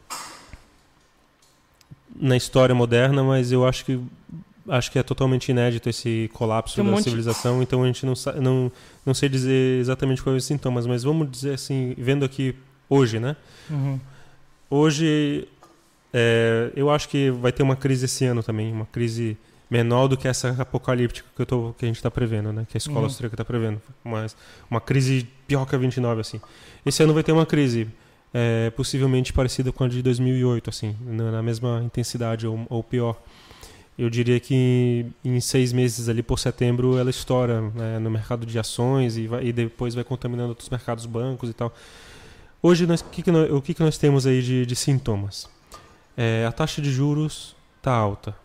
na 2.15 2.35
história 2.37 2.75
moderna, 2.75 3.23
mas 3.23 3.51
eu 3.51 3.65
acho 3.65 3.83
que. 3.83 3.99
Acho 4.67 4.91
que 4.91 4.99
é 4.99 5.03
totalmente 5.03 5.49
inédito 5.49 5.87
esse 5.89 6.29
colapso 6.33 6.81
um 6.81 6.85
da 6.85 6.91
monte- 6.91 7.03
civilização, 7.05 7.61
então 7.63 7.83
a 7.83 7.87
gente 7.87 8.05
não, 8.05 8.13
não, 8.41 8.71
não 9.05 9.13
sei 9.13 9.29
dizer 9.29 9.79
exatamente 9.79 10.21
quais 10.21 10.37
os 10.37 10.45
sintomas, 10.45 10.85
mas 10.85 11.03
vamos 11.03 11.29
dizer 11.31 11.53
assim, 11.53 11.93
vendo 11.97 12.25
aqui 12.25 12.53
hoje, 12.89 13.19
né? 13.19 13.35
Uhum. 13.69 13.99
Hoje, 14.69 15.47
é, 16.13 16.71
eu 16.75 16.89
acho 16.89 17.07
que 17.09 17.31
vai 17.31 17.51
ter 17.51 17.63
uma 17.63 17.75
crise 17.75 18.05
esse 18.05 18.25
ano 18.25 18.43
também, 18.43 18.71
uma 18.71 18.85
crise 18.85 19.37
menor 19.69 20.07
do 20.07 20.17
que 20.17 20.27
essa 20.27 20.55
apocalíptica 20.59 21.27
que, 21.35 21.41
eu 21.41 21.45
tô, 21.45 21.73
que 21.77 21.85
a 21.85 21.87
gente 21.87 21.97
está 21.97 22.09
prevendo, 22.11 22.51
né? 22.53 22.65
Que 22.69 22.77
a 22.77 22.79
escola 22.79 22.99
Uhum. 22.99 23.05
austríaca 23.05 23.33
está 23.35 23.45
prevendo. 23.45 23.81
Mas 24.03 24.35
uma 24.69 24.79
crise 24.81 25.27
pior 25.45 25.65
que 25.65 25.75
a 25.75 25.77
29, 25.77 26.21
assim. 26.21 26.39
Esse 26.85 27.03
ano 27.03 27.13
vai 27.13 27.23
ter 27.23 27.31
uma 27.33 27.45
crise 27.45 27.87
é, 28.33 28.69
possivelmente 28.71 29.31
parecida 29.33 29.71
com 29.71 29.83
a 29.83 29.87
de 29.87 30.01
2008, 30.01 30.69
assim, 30.69 30.95
na 31.05 31.41
mesma 31.41 31.81
intensidade 31.85 32.45
ou, 32.47 32.65
ou 32.69 32.83
pior. 32.83 33.21
Eu 33.97 34.09
diria 34.09 34.39
que 34.39 35.05
em 35.25 35.39
seis 35.39 35.73
meses 35.73 36.07
ali 36.07 36.21
por 36.21 36.37
setembro 36.37 36.97
ela 36.97 37.09
estoura 37.09 37.61
né, 37.71 37.97
no 37.97 38.11
mercado 38.11 38.45
de 38.45 38.59
ações 38.59 39.17
e, 39.17 39.25
vai- 39.25 39.45
e 39.47 39.51
depois 39.51 39.95
vai 39.95 40.03
contaminando 40.03 40.49
outros 40.49 40.69
mercados, 40.69 41.05
bancos 41.07 41.49
e 41.49 41.53
tal. 41.53 41.73
Hoje, 42.61 42.85
nós, 42.85 43.01
que, 43.01 43.23
que 43.23 43.31
nós, 43.31 43.51
o 43.51 43.61
que, 43.61 43.73
que 43.73 43.81
nós 43.81 43.97
temos 43.97 44.27
aí 44.27 44.41
de, 44.41 44.65
de 44.65 44.75
sintomas? 44.75 45.49
É, 46.15 46.45
a 46.47 46.51
taxa 46.51 46.81
de 46.81 46.91
juros 46.91 47.55
está 47.77 47.91
alta. 47.91 48.35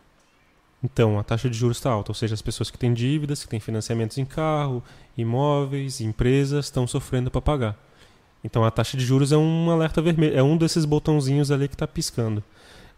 Então, 0.82 1.18
a 1.18 1.22
taxa 1.22 1.48
de 1.48 1.56
juros 1.56 1.76
está 1.76 1.90
alta, 1.90 2.10
ou 2.10 2.14
seja, 2.14 2.34
as 2.34 2.42
pessoas 2.42 2.70
que 2.70 2.78
têm 2.78 2.92
dívidas, 2.92 3.42
que 3.44 3.48
têm 3.48 3.60
financiamentos 3.60 4.18
em 4.18 4.24
carro, 4.24 4.82
imóveis, 5.16 6.00
empresas, 6.00 6.64
estão 6.66 6.86
sofrendo 6.86 7.30
para 7.30 7.40
pagar. 7.40 7.76
Então, 8.42 8.64
a 8.64 8.70
taxa 8.70 8.96
de 8.96 9.04
juros 9.04 9.32
é 9.32 9.36
um 9.36 9.70
alerta 9.70 10.02
vermelho, 10.02 10.36
é 10.36 10.42
um 10.42 10.56
desses 10.56 10.84
botãozinhos 10.84 11.50
ali 11.50 11.68
que 11.68 11.74
está 11.74 11.86
piscando. 11.86 12.42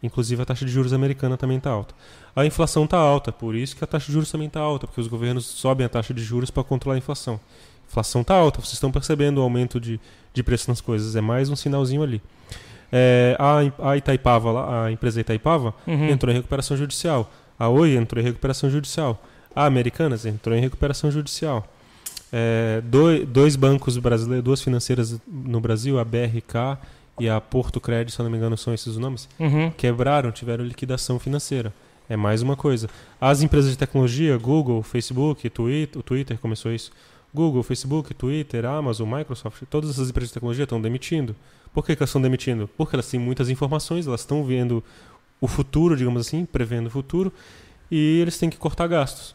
Inclusive, 0.04 0.42
a 0.42 0.44
taxa 0.44 0.64
de 0.66 0.70
juros 0.70 0.92
americana 0.92 1.36
também 1.36 1.56
está 1.56 1.70
alta. 1.70 1.94
A 2.36 2.44
inflação 2.44 2.84
está 2.84 2.98
alta, 2.98 3.32
por 3.32 3.54
isso 3.54 3.74
que 3.74 3.82
a 3.82 3.86
taxa 3.86 4.06
de 4.06 4.12
juros 4.12 4.30
também 4.30 4.48
está 4.48 4.60
alta, 4.60 4.86
porque 4.86 5.00
os 5.00 5.08
governos 5.08 5.46
sobem 5.46 5.86
a 5.86 5.88
taxa 5.88 6.12
de 6.12 6.22
juros 6.22 6.50
para 6.50 6.62
controlar 6.62 6.96
a 6.96 6.98
inflação. 6.98 7.40
A 7.84 7.90
inflação 7.90 8.20
está 8.20 8.34
alta, 8.34 8.60
vocês 8.60 8.74
estão 8.74 8.90
percebendo 8.92 9.38
o 9.38 9.42
aumento 9.42 9.80
de, 9.80 9.98
de 10.32 10.42
preço 10.42 10.68
nas 10.68 10.80
coisas, 10.80 11.16
é 11.16 11.20
mais 11.22 11.48
um 11.48 11.56
sinalzinho 11.56 12.02
ali. 12.02 12.20
É, 12.92 13.36
a, 13.38 13.90
a 13.90 13.96
Itaipava, 13.96 14.84
a 14.84 14.92
empresa 14.92 15.20
Itaipava, 15.20 15.74
Uhum. 15.86 16.08
entrou 16.10 16.30
em 16.30 16.36
recuperação 16.36 16.76
judicial. 16.76 17.32
A 17.58 17.68
Oi 17.68 17.96
entrou 17.96 18.20
em 18.20 18.24
recuperação 18.24 18.68
judicial. 18.68 19.22
A 19.56 19.64
Americanas 19.64 20.26
entrou 20.26 20.54
em 20.56 20.60
recuperação 20.60 21.10
judicial. 21.10 21.66
É, 22.32 22.82
dois, 22.84 23.26
dois 23.28 23.56
bancos 23.56 23.96
brasileiros, 23.96 24.44
duas 24.44 24.60
financeiras 24.60 25.18
no 25.26 25.60
Brasil, 25.60 25.98
a 26.00 26.04
BRK 26.04 26.76
e 27.18 27.28
a 27.28 27.40
Porto 27.40 27.80
Crédito, 27.80 28.12
se 28.14 28.20
eu 28.20 28.24
não 28.24 28.30
me 28.30 28.36
engano, 28.36 28.56
são 28.56 28.72
esses 28.74 28.86
os 28.88 28.96
nomes, 28.98 29.28
Uhum. 29.38 29.70
quebraram, 29.70 30.32
tiveram 30.32 30.64
liquidação 30.64 31.18
financeira. 31.18 31.72
É 32.08 32.16
mais 32.16 32.42
uma 32.42 32.54
coisa. 32.56 32.88
As 33.20 33.40
empresas 33.42 33.70
de 33.70 33.78
tecnologia, 33.78 34.36
Google, 34.36 34.82
Facebook, 34.82 35.48
Twitter, 35.48 35.98
o 35.98 36.02
Twitter 36.02 36.38
começou 36.38 36.72
isso. 36.72 36.90
Google, 37.32 37.62
Facebook, 37.62 38.12
Twitter, 38.14 38.64
Amazon, 38.66 39.08
Microsoft, 39.12 39.62
todas 39.70 39.90
essas 39.90 40.10
empresas 40.10 40.28
de 40.30 40.34
tecnologia 40.34 40.64
estão 40.64 40.80
demitindo. 40.80 41.34
Por 41.72 41.84
que, 41.84 41.96
que 41.96 42.02
elas 42.02 42.10
estão 42.10 42.20
demitindo? 42.22 42.68
Porque 42.76 42.94
elas 42.94 43.08
têm 43.10 43.18
muitas 43.18 43.48
informações, 43.48 44.06
elas 44.06 44.20
estão 44.20 44.44
vendo 44.44 44.84
o 45.40 45.48
futuro, 45.48 45.96
digamos 45.96 46.20
assim, 46.26 46.44
prevendo 46.44 46.86
o 46.86 46.90
futuro, 46.90 47.32
e 47.90 48.18
eles 48.20 48.38
têm 48.38 48.48
que 48.50 48.56
cortar 48.56 48.86
gastos. 48.86 49.34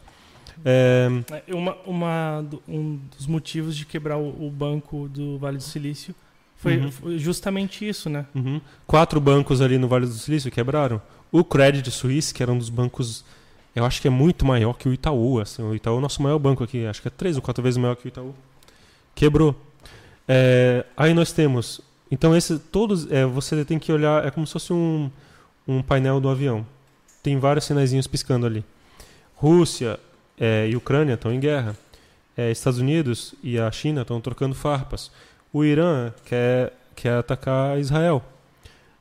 É, 0.64 1.08
É, 1.46 1.54
Uma, 1.54 1.76
uma 1.86 2.46
um 2.68 2.98
dos 3.16 3.26
motivos 3.26 3.76
de 3.76 3.84
quebrar 3.84 4.16
o, 4.16 4.46
o 4.46 4.50
banco 4.50 5.08
do 5.08 5.38
Vale 5.38 5.56
do 5.58 5.62
Silício 5.62 6.14
foi, 6.60 6.76
Uhum. 6.76 7.18
justamente 7.18 7.88
isso, 7.88 8.10
né? 8.10 8.26
Uhum. 8.34 8.60
Quatro 8.86 9.18
bancos 9.20 9.60
ali 9.62 9.78
no 9.78 9.88
Vale 9.88 10.06
do 10.06 10.12
Silício 10.12 10.50
quebraram. 10.50 11.00
O 11.32 11.42
Credit 11.42 11.90
Suisse, 11.90 12.34
que 12.34 12.42
era 12.42 12.52
um 12.52 12.58
dos 12.58 12.68
bancos, 12.68 13.24
eu 13.74 13.84
acho 13.84 14.00
que 14.02 14.08
é 14.08 14.10
muito 14.10 14.44
maior 14.44 14.74
que 14.74 14.88
o 14.88 14.92
Itaú. 14.92 15.40
Assim, 15.40 15.62
o 15.62 15.74
Itaú 15.74 15.94
é 15.94 15.98
o 15.98 16.00
nosso 16.00 16.22
maior 16.22 16.38
banco 16.38 16.62
aqui, 16.62 16.84
acho 16.84 17.00
que 17.00 17.08
é 17.08 17.10
três 17.10 17.36
ou 17.36 17.42
quatro 17.42 17.62
vezes 17.62 17.78
maior 17.78 17.94
que 17.96 18.06
o 18.06 18.08
Itaú. 18.08 18.34
Quebrou. 19.14 19.54
É, 20.28 20.84
aí 20.96 21.14
nós 21.14 21.32
temos. 21.32 21.80
Então, 22.10 22.36
esse, 22.36 22.58
todos. 22.58 23.10
é, 23.10 23.24
você 23.24 23.64
tem 23.64 23.78
que 23.78 23.90
olhar. 23.92 24.26
É 24.26 24.30
como 24.30 24.46
se 24.46 24.52
fosse 24.52 24.72
um, 24.72 25.10
um 25.66 25.82
painel 25.82 26.20
do 26.20 26.28
avião. 26.28 26.66
Tem 27.22 27.38
vários 27.38 27.64
sinaizinhos 27.64 28.06
piscando 28.06 28.44
ali. 28.46 28.64
Rússia 29.34 29.98
é, 30.38 30.68
e 30.68 30.76
Ucrânia 30.76 31.14
estão 31.14 31.32
em 31.32 31.40
guerra. 31.40 31.76
É, 32.36 32.50
Estados 32.50 32.78
Unidos 32.78 33.34
e 33.42 33.58
a 33.58 33.70
China 33.70 34.02
estão 34.02 34.20
trocando 34.20 34.54
farpas. 34.54 35.10
O 35.52 35.64
Irã 35.64 36.12
quer, 36.24 36.72
quer 36.94 37.18
atacar 37.18 37.78
Israel. 37.78 38.22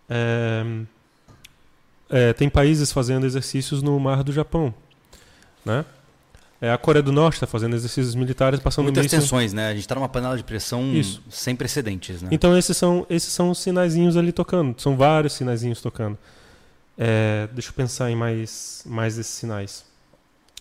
É, 0.09 0.63
é, 2.09 2.33
tem 2.33 2.49
países 2.49 2.91
fazendo 2.91 3.25
exercícios 3.25 3.81
no 3.83 3.99
mar 3.99 4.23
do 4.23 4.31
Japão. 4.33 4.73
Né? 5.63 5.85
É, 6.61 6.71
a 6.71 6.77
Coreia 6.77 7.03
do 7.03 7.11
Norte 7.11 7.35
está 7.35 7.47
fazendo 7.47 7.75
exercícios 7.75 8.15
militares 8.15 8.59
passando 8.59 8.85
Muitas 8.85 9.03
míssil- 9.03 9.19
tensões, 9.19 9.53
né? 9.53 9.69
A 9.69 9.75
gente 9.75 9.87
tá 9.87 9.95
numa 9.95 10.09
panela 10.09 10.35
de 10.35 10.43
pressão 10.43 10.93
Isso. 10.93 11.21
sem 11.29 11.55
precedentes, 11.55 12.21
né? 12.21 12.29
Então 12.31 12.57
esses 12.57 12.75
são, 12.75 13.05
esses 13.09 13.31
são 13.31 13.51
os 13.51 13.59
sinaizinhos 13.59 14.17
ali 14.17 14.31
tocando. 14.31 14.79
São 14.81 14.97
vários 14.97 15.33
sinaizinhos 15.33 15.79
tocando. 15.81 16.17
É, 16.97 17.47
deixa 17.53 17.69
eu 17.69 17.73
pensar 17.73 18.11
em 18.11 18.15
mais, 18.15 18.83
mais 18.85 19.17
esses 19.17 19.33
sinais. 19.33 19.85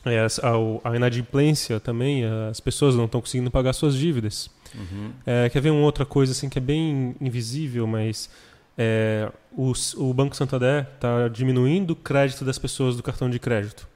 É, 0.05 0.20
a, 0.20 0.90
a 0.90 0.94
inadimplência 0.97 1.81
também, 1.81 2.23
as 2.48 2.60
pessoas 2.60 2.94
não 2.94 3.06
estão 3.06 3.20
conseguindo 3.20 3.51
pagar 3.51 3.73
suas 3.73 3.97
dívidas. 3.97 4.48
Uhum. 4.74 5.11
É, 5.27 5.49
quer 5.49 5.61
ver 5.61 5.70
uma 5.70 5.85
outra 5.85 6.05
coisa 6.05 6.32
assim 6.32 6.49
que 6.49 6.59
é 6.59 6.61
bem 6.61 7.15
invisível, 7.20 7.86
mas 7.86 8.31
é, 8.77 9.31
o, 9.53 9.73
o 9.97 10.15
Banco 10.15 10.36
Santander 10.36 10.86
está 10.95 11.28
diminuindo 11.28 11.93
o 11.93 11.97
crédito 11.97 12.45
das 12.45 12.59
pessoas 12.59 12.97
do 12.97 13.03
cartão 13.03 13.28
de 13.28 13.39
crédito. 13.39 13.89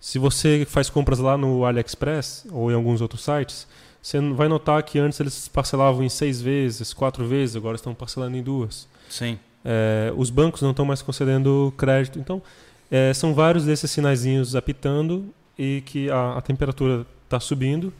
Se 0.00 0.18
você 0.18 0.66
faz 0.68 0.90
compras 0.90 1.18
lá 1.18 1.36
no 1.36 1.64
AliExpress 1.64 2.46
ou 2.52 2.70
em 2.70 2.74
alguns 2.74 3.00
outros 3.00 3.24
sites, 3.24 3.66
você 4.02 4.20
vai 4.20 4.48
notar 4.48 4.82
que 4.82 4.98
antes 4.98 5.18
eles 5.18 5.48
parcelavam 5.48 6.04
em 6.04 6.10
seis 6.10 6.40
vezes, 6.40 6.92
quatro 6.92 7.26
vezes, 7.26 7.56
agora 7.56 7.74
estão 7.74 7.94
parcelando 7.94 8.36
em 8.36 8.42
duas. 8.42 8.86
Sim. 9.08 9.38
É, 9.64 10.12
os 10.14 10.28
bancos 10.28 10.60
não 10.60 10.72
estão 10.72 10.84
mais 10.84 11.00
concedendo 11.00 11.72
crédito. 11.78 12.18
Então, 12.18 12.42
é, 12.90 13.14
são 13.14 13.32
vários 13.32 13.64
desses 13.64 13.90
sinaizinhos 13.90 14.54
apitando 14.54 15.32
e 15.58 15.82
que 15.86 16.10
a, 16.10 16.36
a 16.36 16.42
temperatura 16.42 17.06
está 17.24 17.40
subindo 17.40 17.92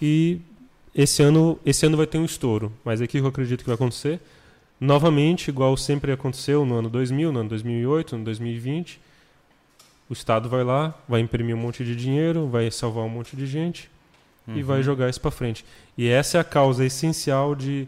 e 0.00 0.40
esse 0.98 1.22
ano, 1.22 1.58
esse 1.64 1.86
ano 1.86 1.96
vai 1.96 2.06
ter 2.06 2.18
um 2.18 2.24
estouro. 2.24 2.72
Mas 2.84 3.00
aqui 3.00 3.18
eu 3.18 3.26
acredito 3.26 3.60
que 3.60 3.66
vai 3.66 3.76
acontecer. 3.76 4.20
Novamente, 4.80 5.48
igual 5.48 5.76
sempre 5.76 6.12
aconteceu 6.12 6.64
no 6.64 6.74
ano 6.74 6.90
2000, 6.90 7.32
no 7.32 7.40
ano 7.40 7.48
2008, 7.48 8.12
no 8.12 8.16
ano 8.18 8.24
2020, 8.26 9.00
o 10.10 10.12
Estado 10.12 10.48
vai 10.48 10.64
lá, 10.64 10.94
vai 11.08 11.20
imprimir 11.20 11.54
um 11.54 11.58
monte 11.58 11.84
de 11.84 11.94
dinheiro, 11.94 12.48
vai 12.48 12.70
salvar 12.70 13.04
um 13.04 13.08
monte 13.08 13.36
de 13.36 13.46
gente 13.46 13.88
Uhum. 14.48 14.56
e 14.56 14.62
vai 14.62 14.82
jogar 14.82 15.10
isso 15.10 15.20
para 15.20 15.30
frente. 15.30 15.64
E 15.96 16.08
essa 16.08 16.38
é 16.38 16.40
a 16.40 16.44
causa 16.44 16.84
essencial 16.84 17.54
de, 17.54 17.86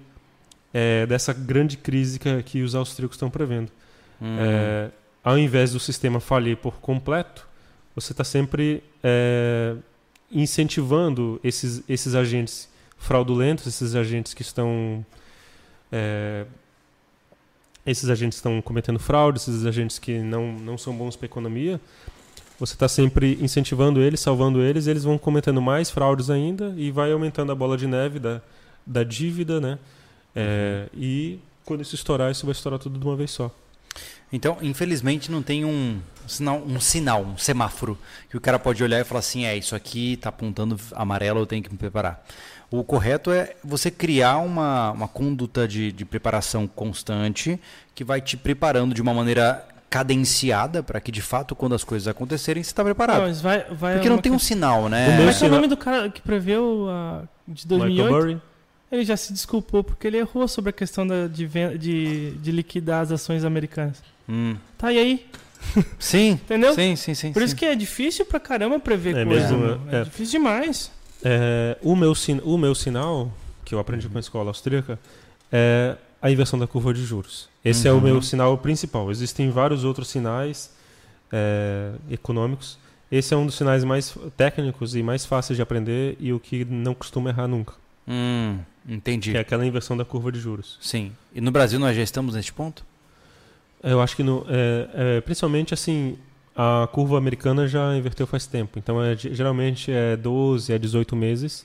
é, 0.73 1.07
dessa 1.07 1.33
grande 1.33 1.77
crise 1.77 2.19
que, 2.19 2.43
que 2.43 2.63
os 2.63 2.75
austríacos 2.75 3.17
estão 3.17 3.31
prevendo. 3.31 3.73
Hum. 4.21 4.37
É, 4.39 4.91
ao 5.25 5.39
invés 5.39 5.73
do 5.73 5.81
sistema 5.81 6.21
falir 6.21 6.57
por 6.59 6.75
completo, 6.81 7.49
você 7.95 8.13
está 8.13 8.25
sempre 8.25 8.83
é, 9.03 9.75
incentivando 10.31 11.41
esses, 11.43 11.83
esses 11.89 12.15
agentes 12.15 12.69
fraudulentos, 13.01 13.67
esses 13.67 13.97
agentes 13.97 14.33
que 14.33 14.43
estão 14.43 15.05
é, 15.91 16.45
esses 17.85 18.09
agentes 18.09 18.39
estão 18.39 18.61
cometendo 18.63 18.99
fraude, 18.99 19.39
esses 19.41 19.67
agentes 19.67 19.99
que 19.99 20.19
não, 20.19 20.53
não 20.53 20.79
são 20.79 20.95
bons 20.95 21.17
para 21.17 21.25
a 21.25 21.29
economia, 21.29 21.81
você 22.59 22.75
está 22.75 22.87
sempre 22.87 23.39
incentivando 23.41 24.01
eles, 24.01 24.21
salvando 24.21 24.61
eles, 24.61 24.87
eles 24.87 25.03
vão 25.03 25.17
cometendo 25.17 25.61
mais 25.63 25.91
fraudes 25.91 26.29
ainda 26.29 26.75
e 26.77 26.91
vai 26.91 27.11
aumentando 27.11 27.51
a 27.51 27.55
bola 27.55 27.77
de 27.77 27.87
neve 27.87 28.19
da, 28.19 28.41
da 28.87 29.03
dívida, 29.03 29.61
né? 29.61 29.79
É, 30.37 30.87
E 30.95 31.41
quando 31.65 31.81
isso 31.81 31.95
estourar, 31.95 32.31
isso 32.31 32.45
vai 32.45 32.53
estourar 32.53 32.79
tudo 32.79 32.99
de 32.99 33.05
uma 33.05 33.17
vez 33.17 33.31
só. 33.31 33.51
Então, 34.33 34.59
infelizmente, 34.61 35.31
não 35.31 35.43
tem 35.43 35.65
um 35.65 36.01
sinal, 36.27 36.63
um 36.65 36.79
sinal, 36.79 37.23
um 37.23 37.39
semáforo, 37.39 37.99
que 38.29 38.37
o 38.37 38.41
cara 38.41 38.59
pode 38.59 38.83
olhar 38.85 39.01
e 39.01 39.05
falar 39.05 39.21
assim, 39.21 39.45
é, 39.45 39.57
isso 39.57 39.75
aqui 39.75 40.13
está 40.13 40.29
apontando 40.29 40.79
amarelo, 40.93 41.41
eu 41.41 41.47
tenho 41.47 41.63
que 41.63 41.73
me 41.73 41.79
preparar. 41.79 42.25
O 42.71 42.85
correto 42.85 43.33
é 43.33 43.55
você 43.65 43.91
criar 43.91 44.39
uma, 44.39 44.93
uma 44.93 45.09
conduta 45.09 45.67
de, 45.67 45.91
de 45.91 46.05
preparação 46.05 46.67
constante 46.69 47.59
que 47.95 48.05
vai 48.05 48.21
te 48.21 48.37
preparando 48.37 48.95
de 48.95 49.03
uma 49.03 49.13
maneira 49.13 49.67
cadenciada 49.91 50.83
para 50.83 51.01
que, 51.01 51.11
de 51.11 51.21
fato, 51.21 51.57
quando 51.57 51.75
as 51.75 51.83
coisas 51.83 52.07
acontecerem, 52.07 52.63
você 52.63 52.71
está 52.71 52.83
Não, 52.83 52.87
preparado. 52.87 53.23
mas 53.23 53.41
vai, 53.41 53.65
vai 53.73 53.95
Porque 53.95 54.09
não 54.09 54.19
tem 54.19 54.31
um 54.31 54.39
sinal, 54.39 54.89
né? 54.89 55.03
O 55.03 55.11
Como 55.11 55.17
meu 55.23 55.29
é 55.29 55.31
que 55.31 55.35
é 55.35 55.37
o 55.37 55.39
sinal- 55.41 55.57
nome 55.57 55.67
do 55.69 55.77
cara 55.77 56.09
que 56.09 56.21
preveu 56.23 56.87
a 56.89 57.23
de 57.49 57.67
Michael 57.67 57.79
2008? 57.91 58.13
Burry, 58.15 58.41
Ele 58.93 59.05
já 59.05 59.17
se 59.17 59.33
desculpou 59.33 59.83
porque 59.83 60.07
ele 60.07 60.19
errou 60.19 60.47
sobre 60.47 60.71
a 60.71 60.73
questão 60.73 61.05
da, 61.05 61.27
de, 61.27 61.49
de, 61.77 62.31
de 62.33 62.53
liquidar 62.53 63.03
as 63.03 63.11
ações 63.11 63.45
americanas. 63.45 64.01
Hum. 64.29 64.55
Tá, 64.79 64.93
e 64.93 64.99
aí? 64.99 65.27
Sim, 65.99 66.33
Entendeu? 66.45 66.73
sim, 66.73 66.95
sim, 66.95 67.15
sim. 67.15 67.33
Por 67.33 67.41
sim. 67.41 67.47
isso 67.47 67.57
que 67.57 67.65
é 67.67 67.75
difícil 67.75 68.25
pra 68.25 68.39
caramba 68.39 68.79
prever 68.79 69.17
É 69.17 69.25
coisa. 69.25 69.49
mesmo, 69.57 69.59
meu. 69.59 69.81
É, 69.91 70.01
é. 70.03 70.05
difícil 70.05 70.39
demais. 70.39 70.91
É, 71.25 71.77
o, 71.83 71.95
meu 71.97 72.13
o 72.45 72.59
meu 72.59 72.75
sinal, 72.75 73.31
que 73.65 73.75
eu 73.75 73.79
aprendi 73.79 74.09
com 74.09 74.17
a 74.17 74.21
escola 74.21 74.51
austríaca, 74.51 74.99
é 75.53 75.97
a 76.23 76.31
inversão 76.31 76.59
da 76.59 76.67
curva 76.67 76.93
de 76.93 77.05
juros. 77.05 77.49
Esse 77.65 77.89
é 77.89 77.93
o 77.93 77.97
Uhum. 77.97 78.01
meu 78.01 78.23
sinal 78.23 78.57
principal. 78.59 79.11
Existem 79.11 79.51
vários 79.51 79.85
outros 79.85 80.09
sinais 80.09 80.71
é, 81.33 81.93
econômicos. 82.11 82.79
Esse 83.11 83.35
é 83.35 83.37
um 83.37 83.45
dos 83.47 83.55
sinais 83.57 83.83
mais 83.85 84.17
técnicos 84.37 84.95
e 84.95 85.03
mais 85.03 85.27
fáceis 85.27 85.57
de 85.57 85.63
aprender 85.63 86.17
e 86.21 86.33
o 86.33 86.39
que 86.39 86.65
não 86.65 86.95
costuma 86.95 87.31
errar 87.31 87.49
nunca. 87.49 87.75
Hum, 88.07 88.59
entendi. 88.89 89.33
Que 89.33 89.37
é 89.37 89.41
aquela 89.41 89.67
inversão 89.67 89.97
da 89.97 90.05
curva 90.05 90.31
de 90.31 90.39
juros. 90.39 90.79
Sim. 90.81 91.13
E 91.35 91.41
no 91.41 91.51
Brasil 91.51 91.79
nós 91.79 91.97
já 91.97 92.03
estamos 92.03 92.35
neste 92.35 92.53
ponto? 92.53 92.85
Eu 93.83 94.01
acho 94.01 94.15
que 94.15 94.23
no, 94.23 94.47
é, 94.49 95.17
é, 95.17 95.21
principalmente 95.23 95.73
assim, 95.75 96.19
a 96.63 96.87
curva 96.89 97.17
americana 97.17 97.67
já 97.67 97.97
inverteu 97.97 98.27
faz 98.27 98.47
tempo. 98.47 98.79
Então 98.79 99.03
é, 99.03 99.17
ge- 99.17 99.33
geralmente 99.35 99.91
é 99.91 100.17
12 100.17 100.73
a 100.73 100.79
18 100.79 101.17
meses. 101.17 101.65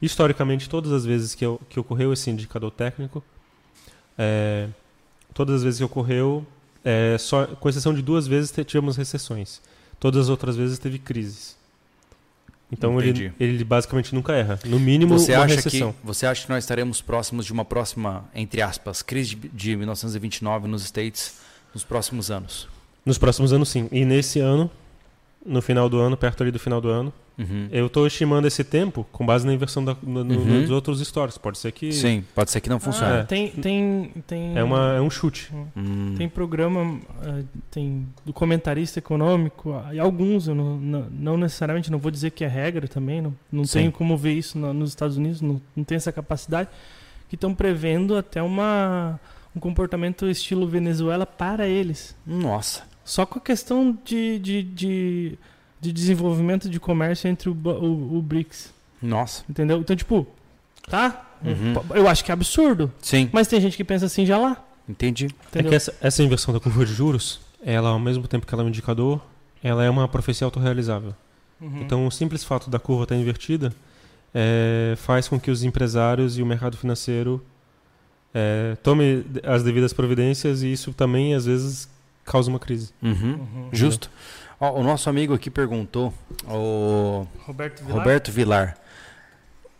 Historicamente, 0.00 0.68
todas 0.68 0.92
as 0.92 1.04
vezes 1.04 1.34
que, 1.34 1.44
eu- 1.44 1.60
que 1.68 1.80
ocorreu 1.80 2.12
esse 2.12 2.30
indicador 2.30 2.70
técnico, 2.70 3.24
é, 4.16 4.68
todas 5.34 5.56
as 5.56 5.62
vezes 5.64 5.78
que 5.78 5.84
ocorreu, 5.84 6.46
é, 6.84 7.16
só, 7.18 7.46
com 7.46 7.68
exceção 7.68 7.92
de 7.92 8.02
duas 8.02 8.26
vezes 8.26 8.52
tivemos 8.66 8.96
recessões. 8.96 9.60
Todas 9.98 10.24
as 10.24 10.28
outras 10.28 10.54
vezes 10.56 10.78
teve 10.78 10.98
crises. 10.98 11.56
Então 12.70 13.00
ele, 13.00 13.32
ele 13.40 13.64
basicamente 13.64 14.14
nunca 14.14 14.32
erra. 14.32 14.58
No 14.64 14.78
mínimo, 14.78 15.18
Você 15.18 15.32
acha, 15.34 15.54
recessão. 15.56 15.92
que, 15.92 15.98
você 16.06 16.26
acha 16.26 16.44
que 16.44 16.50
nós 16.50 16.62
estaremos 16.64 17.00
próximos 17.00 17.46
de 17.46 17.52
uma 17.52 17.64
próxima, 17.64 18.24
entre 18.34 18.60
aspas, 18.60 19.02
crise 19.02 19.34
de, 19.36 19.48
de 19.48 19.76
1929 19.76 20.66
nos 20.68 20.82
States 20.84 21.36
nos 21.72 21.84
próximos 21.84 22.30
anos? 22.30 22.68
Nos 23.06 23.16
próximos 23.16 23.52
anos, 23.52 23.68
sim. 23.70 23.88
E 23.92 24.04
nesse 24.04 24.40
ano, 24.40 24.68
no 25.44 25.62
final 25.62 25.88
do 25.88 25.98
ano, 26.00 26.16
perto 26.16 26.42
ali 26.42 26.50
do 26.50 26.58
final 26.58 26.80
do 26.80 26.88
ano, 26.90 27.12
Uhum. 27.38 27.68
Eu 27.70 27.84
estou 27.88 28.06
estimando 28.06 28.46
esse 28.46 28.64
tempo 28.64 29.06
com 29.12 29.26
base 29.26 29.46
na 29.46 29.52
inversão 29.52 29.84
da, 29.84 29.94
no, 30.02 30.24
no- 30.24 30.34
Uhum. 30.38 30.62
dos 30.62 30.70
outros 30.70 31.06
stories. 31.06 31.36
Pode 31.36 31.58
ser 31.58 31.70
que. 31.70 31.92
Sim, 31.92 32.24
pode 32.34 32.50
ser 32.50 32.62
que 32.62 32.68
não 32.70 32.78
Ah, 32.78 32.80
funcione. 32.80 33.26
tem, 33.26 33.50
tem, 33.50 34.10
tem, 34.26 34.56
É, 34.56 34.64
uma, 34.64 34.94
é 34.94 35.02
um 35.02 35.10
chute. 35.10 35.52
Hum. 35.76 36.14
tem 36.16 36.30
programa, 36.30 36.98
ah, 37.22 37.42
tem 37.70 38.08
do 38.24 38.32
comentarista 38.32 39.00
econômico, 39.00 39.74
ah, 39.74 39.94
e 39.94 39.98
alguns, 39.98 40.48
eu 40.48 40.54
não, 40.54 40.78
não, 40.78 41.06
não 41.10 41.36
necessariamente, 41.36 41.90
não 41.92 41.98
vou 41.98 42.10
dizer 42.10 42.30
que 42.30 42.42
é 42.42 42.48
regra 42.48 42.88
também, 42.88 43.20
não, 43.20 43.34
não 43.52 43.64
Sim. 43.66 43.80
tenho 43.80 43.92
como 43.92 44.16
ver 44.16 44.32
isso 44.32 44.58
no- 44.58 44.72
nos 44.72 44.88
Estados 44.88 45.18
Unidos, 45.18 45.42
não, 45.42 45.60
não 45.76 45.84
tenho 45.84 45.98
essa 45.98 46.10
capacidade, 46.12 46.70
que 47.28 47.34
estão 47.34 47.54
prevendo 47.54 48.16
até 48.16 48.42
uma, 48.42 49.20
um 49.54 49.60
comportamento 49.60 50.26
estilo 50.26 50.66
Venezuela 50.66 51.26
para 51.26 51.68
eles. 51.68 52.16
Nossa. 52.26 52.82
Só 53.06 53.24
com 53.24 53.38
a 53.38 53.40
questão 53.40 53.96
de, 54.04 54.38
de, 54.40 54.62
de, 54.64 55.38
de 55.80 55.92
desenvolvimento 55.92 56.68
de 56.68 56.80
comércio 56.80 57.28
entre 57.28 57.48
o, 57.48 57.52
o, 57.54 58.18
o 58.18 58.20
BRICS. 58.20 58.74
Nossa. 59.00 59.44
Entendeu? 59.48 59.78
Então, 59.78 59.94
tipo, 59.94 60.26
tá? 60.90 61.24
Uhum. 61.44 61.74
Eu 61.94 62.08
acho 62.08 62.24
que 62.24 62.32
é 62.32 62.34
absurdo. 62.34 62.92
Sim, 63.00 63.30
Mas 63.32 63.46
tem 63.46 63.60
gente 63.60 63.76
que 63.76 63.84
pensa 63.84 64.06
assim 64.06 64.26
já 64.26 64.36
lá. 64.36 64.64
entendi. 64.88 65.26
É 65.26 65.48
Entendeu? 65.50 65.70
que 65.70 65.76
essa, 65.76 65.94
essa 66.00 66.20
inversão 66.20 66.52
da 66.52 66.58
curva 66.58 66.84
de 66.84 66.92
juros, 66.92 67.40
ela, 67.64 67.90
ao 67.90 67.98
mesmo 68.00 68.26
tempo 68.26 68.44
que 68.44 68.52
ela 68.52 68.64
é 68.64 68.66
um 68.66 68.68
indicador, 68.68 69.20
ela 69.62 69.84
é 69.84 69.88
uma 69.88 70.08
profecia 70.08 70.44
autorrealizável. 70.44 71.14
Uhum. 71.60 71.82
Então, 71.82 72.06
o 72.08 72.10
simples 72.10 72.42
fato 72.42 72.68
da 72.68 72.80
curva 72.80 73.04
estar 73.04 73.14
invertida 73.14 73.72
é, 74.34 74.94
faz 74.96 75.28
com 75.28 75.38
que 75.38 75.50
os 75.50 75.62
empresários 75.62 76.36
e 76.38 76.42
o 76.42 76.46
mercado 76.46 76.76
financeiro 76.76 77.40
é, 78.34 78.76
tome 78.82 79.24
as 79.44 79.62
devidas 79.62 79.92
providências 79.92 80.62
e 80.62 80.72
isso 80.72 80.92
também, 80.92 81.34
às 81.34 81.46
vezes, 81.46 81.88
causa 82.26 82.50
uma 82.50 82.58
crise. 82.58 82.90
Uhum. 83.02 83.12
Uhum. 83.34 83.68
Justo. 83.72 84.10
Ó, 84.60 84.72
o 84.80 84.82
nosso 84.82 85.08
amigo 85.10 85.34
aqui 85.34 85.50
perguntou, 85.50 86.12
o 86.48 87.26
Roberto 87.44 87.82
Vilar. 87.84 87.98
Roberto 87.98 88.32
Vilar. 88.32 88.76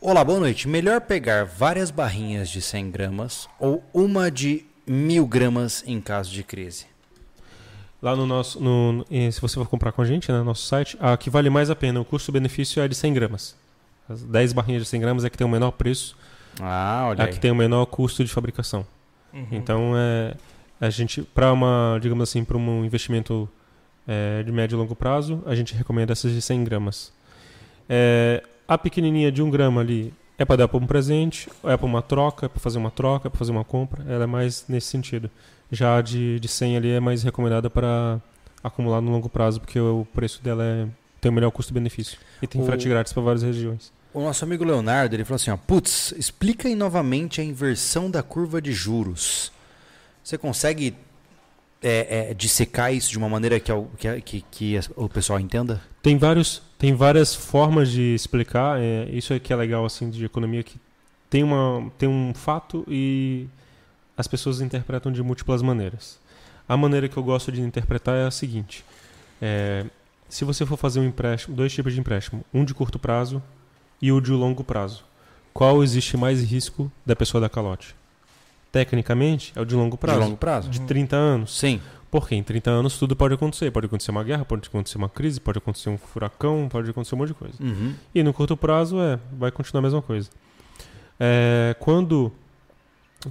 Olá, 0.01 0.23
boa 0.23 0.39
noite. 0.39 0.69
Melhor 0.69 1.01
pegar 1.01 1.45
várias 1.45 1.91
barrinhas 1.91 2.49
de 2.51 2.61
100 2.61 2.91
gramas 2.91 3.49
ou 3.59 3.83
uma 3.93 4.31
de 4.31 4.65
mil 4.87 5.27
gramas 5.27 5.83
em 5.87 6.01
caso 6.01 6.31
de 6.31 6.43
crise? 6.43 6.87
Lá 8.03 8.15
no 8.15 8.27
nosso, 8.27 8.61
no, 8.61 9.05
se 9.33 9.41
você 9.41 9.55
for 9.55 9.67
comprar 9.67 9.91
com 9.91 10.03
a 10.03 10.05
gente, 10.05 10.31
né, 10.31 10.39
no 10.39 10.45
nosso 10.45 10.67
site, 10.67 10.97
a 11.01 11.17
que 11.17 11.31
vale 11.31 11.49
mais 11.49 11.71
a 11.71 11.75
pena, 11.75 11.99
o 12.01 12.05
custo-benefício 12.05 12.81
é 12.83 12.87
de 12.87 12.95
100 12.95 13.15
gramas. 13.15 13.57
As 14.09 14.23
10 14.23 14.53
barrinhas 14.53 14.83
de 14.83 14.89
100 14.89 15.01
gramas 15.01 15.25
é 15.25 15.31
que 15.31 15.37
tem 15.39 15.47
o 15.47 15.51
menor 15.51 15.73
preço, 15.73 16.17
Ah, 16.61 17.07
olha 17.09 17.23
a 17.23 17.27
aí. 17.27 17.33
que 17.33 17.41
tem 17.41 17.51
o 17.51 17.55
menor 17.55 17.87
custo 17.87 18.23
de 18.23 18.31
fabricação. 18.31 18.87
Uhum. 19.33 19.47
Então, 19.51 19.93
é, 19.97 20.35
a 20.81 20.91
gente, 20.91 21.23
para 21.23 21.53
uma, 21.53 21.99
digamos 22.01 22.29
assim, 22.29 22.45
para 22.45 22.57
um 22.57 22.85
investimento 22.85 23.49
é, 24.07 24.43
de 24.43 24.53
médio 24.53 24.77
e 24.77 24.79
longo 24.79 24.95
prazo, 24.95 25.43
a 25.47 25.55
gente 25.55 25.75
recomenda 25.75 26.13
essas 26.13 26.33
de 26.33 26.41
100 26.43 26.65
gramas. 26.65 27.13
É, 27.89 28.43
a 28.67 28.77
pequenininha 28.77 29.31
de 29.31 29.43
1 29.43 29.51
grama 29.51 29.81
ali 29.81 30.13
é 30.39 30.45
para 30.45 30.57
dar 30.57 30.69
para 30.69 30.77
um 30.79 30.87
presente, 30.87 31.49
é 31.65 31.77
para 31.77 31.87
uma 31.87 32.03
troca, 32.03 32.47
é 32.47 32.49
para 32.49 32.61
fazer 32.61 32.79
uma 32.79 32.91
troca, 32.91 33.29
é 33.29 33.31
para 33.31 33.39
fazer 33.39 33.53
uma 33.53 33.65
compra, 33.65 34.05
ela 34.09 34.25
é 34.25 34.27
mais 34.27 34.65
nesse 34.69 34.89
sentido. 34.89 35.31
Já 35.71 35.97
a 35.99 36.03
de, 36.03 36.39
de 36.39 36.49
100 36.49 36.77
ali 36.77 36.91
é 36.91 37.01
mais 37.01 37.23
recomendada 37.23 37.71
para 37.71 38.21
acumular 38.63 39.01
no 39.01 39.11
longo 39.11 39.29
prazo, 39.29 39.61
porque 39.61 39.79
o 39.81 40.07
preço 40.15 40.43
dela 40.43 40.63
é, 40.63 40.87
tem 41.21 41.31
o 41.31 41.35
melhor 41.35 41.51
custo-benefício. 41.51 42.19
E 42.43 42.47
tem 42.47 42.61
O- 42.61 42.67
frete 42.67 42.89
grátis 42.89 43.13
para 43.13 43.23
várias 43.23 43.43
regiões. 43.43 43.93
O 44.13 44.21
nosso 44.23 44.45
amigo 44.45 44.65
Leonardo, 44.65 45.15
ele 45.15 45.25
falou 45.25 45.37
assim, 45.37 45.51
ó, 45.51 45.57
putz, 45.57 46.13
explica 46.17 46.69
aí 46.69 46.75
novamente 46.75 47.41
a 47.41 47.45
inversão 47.45 48.11
da 48.11 48.23
curva 48.23 48.63
de 48.63 48.73
juros. 48.73 49.53
Você 50.27 50.37
consegue 50.37 50.93
é, 51.81 52.31
é, 52.31 52.35
dissecar 52.35 52.93
isso 52.93 53.13
de 53.13 53.17
uma 53.17 53.29
maneira 53.29 53.61
que, 53.61 53.73
que, 53.97 54.21
que, 54.21 54.45
que 54.51 54.81
o 54.97 55.09
pessoal 55.09 55.39
entenda? 55.39 55.81
Tem, 56.03 56.19
vários, 56.19 56.61
tem 56.77 56.97
várias 56.97 57.33
formas 57.33 57.93
de 57.93 58.13
explicar. 58.13 58.81
é, 58.81 59.09
isso 59.13 59.33
é 59.33 59.39
que 59.39 59.53
é 59.53 59.57
legal 59.57 59.85
assim 59.85 60.11
de 60.11 60.25
economia 60.25 60.65
que 60.65 60.81
tem, 61.31 61.45
uma, 61.45 61.89
tem 61.97 62.09
um 62.09 62.35
fato 62.35 62.85
e 62.89 63.47
as 64.17 64.27
pessoas 64.27 64.61
interpretam 64.61 65.13
de 65.13 65.23
múltiplas 65.23 65.63
maneiras. 65.63 66.19
A 66.69 66.77
maneira 66.77 67.09
que 67.09 67.17
eu 67.17 67.23
gosto 67.23 67.53
de 67.53 67.61
interpretar 67.61 68.17
é 68.17 68.27
a 68.27 68.31
seguinte: 68.33 68.85
é, 69.41 69.87
se 70.29 70.45
você 70.45 70.67
for 70.67 70.77
fazer 70.77 70.99
um 70.99 71.05
empréstimo, 71.05 71.55
dois 71.55 71.73
tipos 71.73 71.95
de 71.95 72.01
empréstimo, 72.01 72.45
um 72.53 72.65
de 72.65 72.75
curto 72.75 72.99
prazo 72.99 73.41
e 74.03 74.11
o 74.11 74.21
de 74.21 74.33
longo 74.33 74.65
prazo, 74.65 75.05
qual 75.55 75.85
existe 75.85 76.17
mais 76.17 76.43
risco 76.43 76.91
da 77.07 77.15
pessoa 77.15 77.41
dar 77.41 77.49
calote? 77.49 77.95
Tecnicamente, 78.79 79.53
é 79.57 79.61
o 79.61 79.65
de 79.65 79.75
longo 79.75 79.97
prazo, 79.97 80.19
De 80.21 80.25
longo 80.25 80.37
prazo? 80.37 80.69
de 80.69 80.81
30 80.83 81.17
anos. 81.17 81.59
Sim. 81.59 81.81
Porque 82.11 82.35
em 82.35 82.43
30 82.43 82.71
anos 82.71 82.99
tudo 82.99 83.17
pode 83.17 83.35
acontecer. 83.35 83.71
Pode 83.71 83.87
acontecer 83.87 84.11
uma 84.11 84.23
guerra, 84.23 84.45
pode 84.45 84.69
acontecer 84.69 84.97
uma 84.99 85.09
crise, 85.09 85.41
pode 85.41 85.59
acontecer 85.59 85.89
um 85.91 85.99
furacão, 85.99 86.69
pode 86.69 86.89
acontecer 86.91 87.15
um 87.15 87.19
monte 87.19 87.29
de 87.29 87.35
coisa. 87.35 87.55
Uhum. 87.61 87.95
E 88.15 88.23
no 88.23 88.33
curto 88.33 88.57
prazo 88.57 89.01
é, 89.01 89.19
vai 89.33 89.51
continuar 89.51 89.81
a 89.81 89.83
mesma 89.83 90.03
coisa. 90.03 90.31
É, 91.19 91.75
quando, 91.81 92.33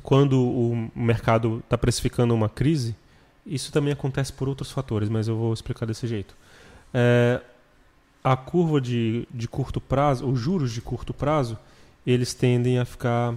quando 0.03 0.41
o 0.41 0.89
mercado 0.95 1.61
está 1.63 1.77
precificando 1.77 2.33
uma 2.33 2.49
crise, 2.49 2.95
isso 3.45 3.71
também 3.71 3.93
acontece 3.93 4.33
por 4.33 4.49
outros 4.49 4.71
fatores, 4.71 5.07
mas 5.09 5.27
eu 5.27 5.37
vou 5.37 5.53
explicar 5.53 5.85
desse 5.85 6.07
jeito. 6.07 6.35
É, 6.93 7.41
a 8.23 8.35
curva 8.35 8.81
de, 8.81 9.27
de 9.31 9.47
curto 9.47 9.79
prazo, 9.79 10.27
os 10.27 10.39
juros 10.39 10.71
de 10.71 10.81
curto 10.81 11.13
prazo, 11.13 11.57
eles 12.05 12.33
tendem 12.33 12.79
a 12.79 12.85
ficar. 12.85 13.35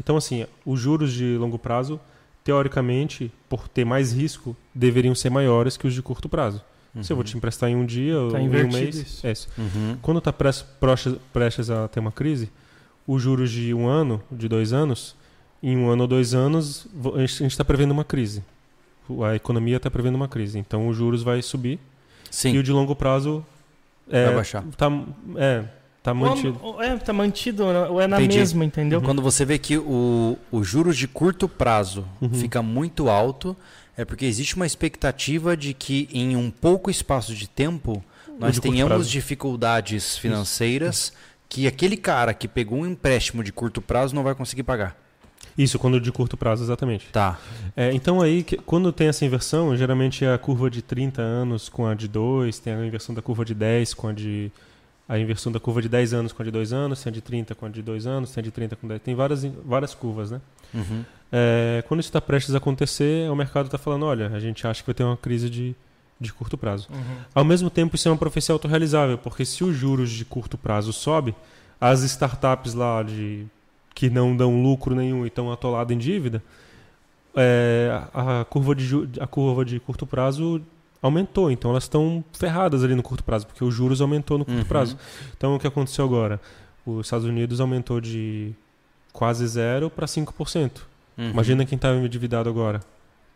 Então, 0.00 0.16
assim, 0.16 0.46
os 0.64 0.80
juros 0.80 1.12
de 1.12 1.36
longo 1.36 1.58
prazo, 1.58 2.00
teoricamente, 2.44 3.32
por 3.48 3.68
ter 3.68 3.84
mais 3.84 4.12
risco, 4.12 4.56
deveriam 4.74 5.14
ser 5.14 5.30
maiores 5.30 5.76
que 5.76 5.86
os 5.86 5.94
de 5.94 6.02
curto 6.02 6.28
prazo. 6.28 6.62
Se 7.02 7.12
eu 7.12 7.16
vou 7.16 7.22
te 7.24 7.36
emprestar 7.36 7.70
em 7.70 7.76
um 7.76 7.86
dia 7.86 8.18
ou 8.18 8.32
Tá 8.32 8.40
em 8.40 8.48
um 8.48 8.72
mês. 8.72 8.96
isso. 8.96 9.26
É 9.26 9.30
isso. 9.30 9.48
Uhum. 9.56 9.96
Quando 10.02 10.18
está 10.18 10.32
prestes, 10.32 10.66
prestes 11.32 11.70
a 11.70 11.86
ter 11.86 12.00
uma 12.00 12.10
crise, 12.10 12.50
os 13.06 13.22
juros 13.22 13.50
de 13.50 13.72
um 13.72 13.86
ano, 13.86 14.20
de 14.32 14.48
dois 14.48 14.72
anos, 14.72 15.14
em 15.62 15.76
um 15.76 15.88
ano 15.88 16.02
ou 16.02 16.08
dois 16.08 16.34
anos, 16.34 16.88
a 17.14 17.20
gente 17.20 17.46
está 17.46 17.64
prevendo 17.64 17.92
uma 17.92 18.04
crise. 18.04 18.42
A 19.24 19.36
economia 19.36 19.76
está 19.76 19.90
prevendo 19.90 20.16
uma 20.16 20.26
crise. 20.26 20.58
Então, 20.58 20.88
os 20.88 20.96
juros 20.96 21.22
vai 21.22 21.40
subir 21.40 21.78
Sim. 22.30 22.54
e 22.54 22.58
o 22.58 22.62
de 22.62 22.72
longo 22.72 22.96
prazo 22.96 23.44
é, 24.10 24.24
Vai 24.26 24.34
baixar. 24.36 24.64
Tá, 24.76 24.90
é, 25.36 25.64
tá 26.08 26.14
mantido. 26.14 26.58
Ou, 26.62 26.74
ou 26.74 26.82
é, 26.82 26.96
tá 26.96 27.12
mantido, 27.12 27.64
ou 27.64 28.00
é 28.00 28.06
na 28.06 28.18
Entendi. 28.20 28.38
mesma, 28.38 28.64
entendeu? 28.64 29.00
Quando 29.02 29.20
você 29.22 29.44
vê 29.44 29.58
que 29.58 29.76
o, 29.78 30.36
os 30.50 30.66
juros 30.66 30.96
de 30.96 31.06
curto 31.08 31.48
prazo 31.48 32.04
Uhum. 32.20 32.30
fica 32.34 32.62
muito 32.62 33.08
alto, 33.08 33.56
é 33.96 34.04
porque 34.04 34.24
existe 34.24 34.56
uma 34.56 34.66
expectativa 34.66 35.56
de 35.56 35.74
que 35.74 36.08
em 36.12 36.36
um 36.36 36.50
pouco 36.50 36.90
espaço 36.90 37.34
de 37.34 37.48
tempo 37.48 38.02
nós 38.38 38.54
de 38.54 38.60
tenhamos 38.60 39.08
dificuldades 39.10 40.16
financeiras 40.16 41.12
que 41.48 41.66
aquele 41.66 41.96
cara 41.96 42.32
que 42.34 42.46
pegou 42.46 42.78
um 42.80 42.86
empréstimo 42.86 43.42
de 43.42 43.50
curto 43.52 43.80
prazo 43.80 44.14
não 44.14 44.22
vai 44.22 44.34
conseguir 44.34 44.62
pagar. 44.62 44.96
Isso, 45.56 45.76
quando 45.78 46.00
de 46.00 46.12
curto 46.12 46.36
prazo, 46.36 46.62
exatamente. 46.62 47.06
Tá. 47.10 47.36
É, 47.76 47.92
então 47.92 48.20
aí, 48.20 48.44
que- 48.44 48.58
quando 48.58 48.92
tem 48.92 49.08
essa 49.08 49.24
inversão, 49.24 49.76
geralmente 49.76 50.24
é 50.24 50.32
a 50.32 50.38
curva 50.38 50.70
de 50.70 50.82
30 50.82 51.20
anos 51.20 51.68
com 51.68 51.84
a 51.86 51.94
de 51.94 52.06
2, 52.06 52.58
tem 52.60 52.72
a 52.74 52.86
inversão 52.86 53.12
da 53.14 53.20
curva 53.22 53.44
de 53.44 53.54
10 53.54 53.92
com 53.94 54.06
a 54.08 54.12
de... 54.12 54.52
A 55.08 55.18
inversão 55.18 55.50
da 55.50 55.58
curva 55.58 55.80
de 55.80 55.88
10 55.88 56.12
anos 56.12 56.32
com 56.32 56.42
a 56.42 56.44
de 56.44 56.50
2 56.50 56.72
anos, 56.72 57.02
tem 57.02 57.10
a 57.10 57.14
de 57.14 57.20
30 57.22 57.54
com 57.54 57.66
a 57.66 57.68
de 57.68 57.80
2 57.80 58.06
anos, 58.06 58.30
tem 58.30 58.42
a 58.42 58.44
de 58.44 58.50
30 58.50 58.76
com 58.76 58.86
10. 58.86 59.00
Tem 59.02 59.14
várias, 59.14 59.44
várias 59.64 59.94
curvas, 59.94 60.30
né? 60.30 60.40
Uhum. 60.74 61.04
É, 61.32 61.82
quando 61.88 62.00
isso 62.00 62.08
está 62.08 62.20
prestes 62.20 62.54
a 62.54 62.58
acontecer, 62.58 63.30
o 63.30 63.34
mercado 63.34 63.66
está 63.66 63.78
falando, 63.78 64.04
olha, 64.04 64.28
a 64.28 64.40
gente 64.40 64.66
acha 64.66 64.82
que 64.82 64.86
vai 64.86 64.94
ter 64.94 65.04
uma 65.04 65.16
crise 65.16 65.48
de, 65.48 65.74
de 66.20 66.32
curto 66.32 66.58
prazo. 66.58 66.88
Uhum. 66.90 67.16
Ao 67.34 67.44
mesmo 67.44 67.70
tempo, 67.70 67.96
isso 67.96 68.06
é 68.08 68.10
uma 68.10 68.18
profecia 68.18 68.52
autorrealizável, 68.52 69.16
porque 69.16 69.44
se 69.44 69.64
os 69.64 69.74
juros 69.74 70.10
de 70.10 70.24
curto 70.24 70.58
prazo 70.58 70.92
sobe, 70.92 71.34
as 71.80 72.02
startups 72.02 72.74
lá 72.74 73.02
de 73.02 73.46
que 73.94 74.10
não 74.10 74.36
dão 74.36 74.62
lucro 74.62 74.94
nenhum 74.94 75.24
e 75.24 75.28
estão 75.28 75.50
atoladas 75.50 75.94
em 75.94 75.98
dívida, 75.98 76.42
é, 77.34 77.90
a, 78.14 78.44
curva 78.44 78.74
de, 78.74 79.08
a 79.20 79.26
curva 79.26 79.64
de 79.64 79.78
curto 79.80 80.06
prazo 80.06 80.62
aumentou. 81.02 81.50
Então 81.50 81.70
elas 81.70 81.84
estão 81.84 82.24
ferradas 82.32 82.82
ali 82.84 82.94
no 82.94 83.02
curto 83.02 83.22
prazo, 83.24 83.46
porque 83.46 83.62
os 83.64 83.74
juros 83.74 84.00
aumentou 84.00 84.38
no 84.38 84.44
curto 84.44 84.58
Uhum. 84.60 84.64
prazo. 84.64 84.96
Então 85.36 85.54
o 85.54 85.58
que 85.58 85.66
aconteceu 85.66 86.04
agora? 86.04 86.40
Os 86.86 87.06
Estados 87.06 87.26
Unidos 87.26 87.60
aumentou 87.60 88.00
de 88.00 88.52
quase 89.12 89.46
zero 89.46 89.90
para 89.90 90.06
5%. 90.06 90.86
Uhum. 91.16 91.30
Imagina 91.30 91.64
quem 91.64 91.76
está 91.76 91.92
endividado 91.94 92.48
agora. 92.48 92.80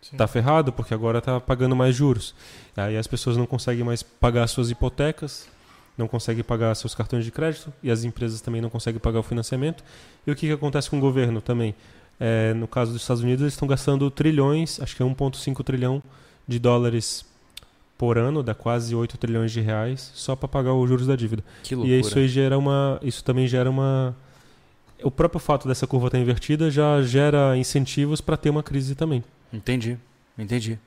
Sim. 0.01 0.17
Tá 0.17 0.27
ferrado 0.27 0.73
porque 0.73 0.93
agora 0.95 1.21
tá 1.21 1.41
pagando 1.41 1.77
mais 1.77 1.95
juros. 1.95 2.35
Aí 2.77 2.97
as 2.97 3.07
pessoas 3.07 3.37
não 3.37 3.47
conseguem 3.47 3.85
mais 3.85 4.03
pagar 4.03 4.47
suas 4.49 4.71
hipotecas, 4.71 5.49
não 5.97 6.09
conseguem 6.09 6.43
pagar 6.43 6.75
seus 6.75 6.95
cartões 6.95 7.25
de 7.25 7.31
crédito 7.31 7.73
e 7.83 7.91
as 7.91 8.03
empresas 8.03 8.41
também 8.41 8.61
não 8.61 8.71
conseguem 8.71 8.99
pagar 9.01 9.21
o 9.21 9.23
financiamento. 9.23 9.85
E 10.27 10.31
o 10.31 10.35
que, 10.35 10.47
que 10.47 10.53
acontece 10.53 10.89
com 10.91 10.99
o 10.99 11.01
governo 11.01 11.41
também? 11.41 11.75
É, 12.19 12.53
no 12.55 12.67
caso 12.67 12.93
dos 12.93 13.03
Estados 13.03 13.23
Unidos, 13.23 13.43
eles 13.43 13.55
estão 13.55 13.67
gastando 13.69 14.11
trilhões, 14.11 14.81
acho 14.81 14.95
que 14.97 15.03
é 15.03 15.07
1,5 15.07 15.63
trilhão 15.65 16.03
de 16.49 16.59
dólares 16.59 17.25
por 17.99 18.19
ano, 18.19 18.43
dá 18.43 18.55
quase 18.55 18.95
8 18.95 19.17
trilhões 19.17 19.53
de 19.53 19.61
reais, 19.61 20.11
só 20.15 20.35
para 20.35 20.49
pagar 20.49 20.75
os 20.75 20.89
juros 20.89 21.07
da 21.07 21.15
dívida. 21.17 21.45
Que 21.63 21.75
E 21.75 21.77
loucura. 21.77 21.97
isso 22.01 22.19
aí 22.19 22.29
gera 22.29 22.59
uma. 22.59 22.99
Isso 23.03 23.23
também 23.23 23.47
gera 23.47 23.71
uma. 23.71 24.15
O 25.03 25.11
próprio 25.11 25.41
fato 25.41 25.67
dessa 25.69 25.87
curva 25.87 26.07
estar 26.09 26.19
invertida 26.19 26.71
já 26.71 27.01
gera 27.03 27.57
incentivos 27.57 28.21
para 28.21 28.37
ter 28.37 28.51
uma 28.51 28.63
crise 28.63 28.95
também. 28.95 29.23
Entendi. 29.53 29.99
Entendi. 30.39 30.79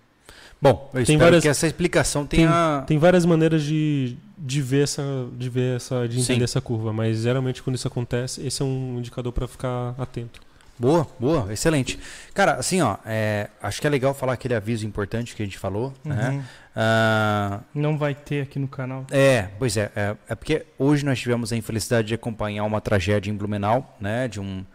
Bom, 0.62 0.90
eu 0.94 1.04
Tem 1.06 1.18
várias- 1.18 1.44
que 1.44 1.50
essa 1.50 1.68
explicação 1.68 2.26
tenha... 2.26 2.84
Tem 2.88 2.98
várias 2.98 3.26
maneiras 3.26 3.62
de, 3.62 4.16
de 4.38 4.62
ver 4.62 4.84
essa. 4.84 5.04
de 5.38 5.50
ver 5.50 5.76
essa. 5.76 6.08
de 6.08 6.18
entender 6.20 6.40
Sim. 6.40 6.44
essa 6.46 6.62
curva, 6.62 6.94
mas 6.94 7.20
geralmente 7.20 7.62
quando 7.62 7.76
isso 7.76 7.88
acontece, 7.88 8.46
esse 8.48 8.62
é 8.62 8.66
um 8.66 8.96
indicador 8.98 9.34
para 9.34 9.48
ficar 9.48 9.94
atento. 9.98 10.40
Boa, 10.78 11.08
boa, 11.18 11.54
excelente. 11.54 11.98
Cara, 12.34 12.56
assim, 12.56 12.82
ó, 12.82 12.98
é, 13.06 13.50
acho 13.62 13.80
que 13.80 13.88
é 13.88 13.90
legal 13.90 14.14
falar 14.14 14.34
aquele 14.34 14.54
aviso 14.54 14.86
importante 14.86 15.34
que 15.34 15.42
a 15.42 15.46
gente 15.46 15.58
falou, 15.58 15.94
né? 16.04 16.30
Uhum. 16.32 16.44
Ah, 16.76 17.62
Não 17.74 17.98
vai 17.98 18.14
ter 18.14 18.42
aqui 18.44 18.60
no 18.60 18.68
canal. 18.68 19.06
É, 19.10 19.48
pois 19.58 19.78
é, 19.78 19.90
é. 19.96 20.16
É 20.28 20.36
porque 20.36 20.66
hoje 20.78 21.06
nós 21.06 21.18
tivemos 21.18 21.54
a 21.54 21.56
infelicidade 21.56 22.10
de 22.10 22.14
acompanhar 22.14 22.66
uma 22.66 22.82
tragédia 22.82 23.32
em 23.32 23.36
Blumenau, 23.36 23.96
né? 24.02 24.28
De 24.28 24.42
um, 24.42 24.66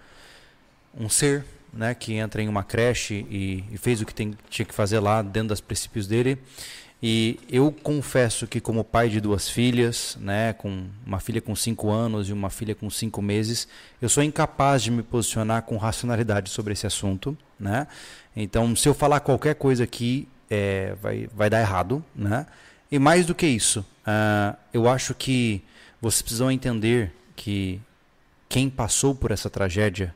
um 0.99 1.09
ser, 1.11 1.45
né? 1.73 1.95
Que 1.95 2.15
entra 2.15 2.41
em 2.41 2.49
uma 2.49 2.65
creche 2.65 3.27
e, 3.29 3.65
e 3.71 3.77
fez 3.77 4.01
o 4.01 4.07
que 4.07 4.15
tem, 4.15 4.35
tinha 4.49 4.65
que 4.65 4.75
fazer 4.75 5.01
lá 5.01 5.21
dentro 5.21 5.49
dos 5.49 5.61
princípios 5.61 6.07
dele. 6.07 6.39
E 7.03 7.39
eu 7.49 7.73
confesso 7.73 8.47
que 8.47 8.61
como 8.61 8.85
pai 8.85 9.09
de 9.09 9.21
duas 9.21 9.49
filhas, 9.49 10.19
né? 10.21 10.53
Com 10.53 10.87
uma 11.07 11.19
filha 11.19 11.41
com 11.41 11.57
cinco 11.57 11.91
anos 11.91 12.29
e 12.29 12.33
uma 12.33 12.51
filha 12.51 12.75
com 12.75 12.91
cinco 12.91 13.23
meses, 13.23 13.67
eu 14.03 14.09
sou 14.09 14.23
incapaz 14.23 14.83
de 14.83 14.91
me 14.91 15.03
posicionar 15.03 15.63
com 15.63 15.77
racionalidade 15.79 16.51
sobre 16.51 16.75
esse 16.75 16.87
assunto, 16.87 17.37
né? 17.59 17.87
Então, 18.37 18.77
se 18.77 18.89
eu 18.89 18.95
falar 18.95 19.21
qualquer 19.21 19.55
coisa 19.55 19.85
aqui, 19.85 20.29
é, 20.51 20.95
vai, 21.01 21.29
vai 21.35 21.49
dar 21.49 21.61
errado, 21.61 22.05
né? 22.15 22.47
E 22.93 22.99
mais 22.99 23.25
do 23.25 23.35
que 23.35 23.47
isso, 23.47 23.85
ah, 24.05 24.57
eu 24.73 24.89
acho 24.89 25.15
que 25.15 25.63
vocês 26.01 26.23
precisam 26.23 26.51
entender 26.51 27.13
que 27.37 27.81
quem 28.49 28.69
passou 28.69 29.15
por 29.15 29.31
essa 29.31 29.49
tragédia 29.49 30.15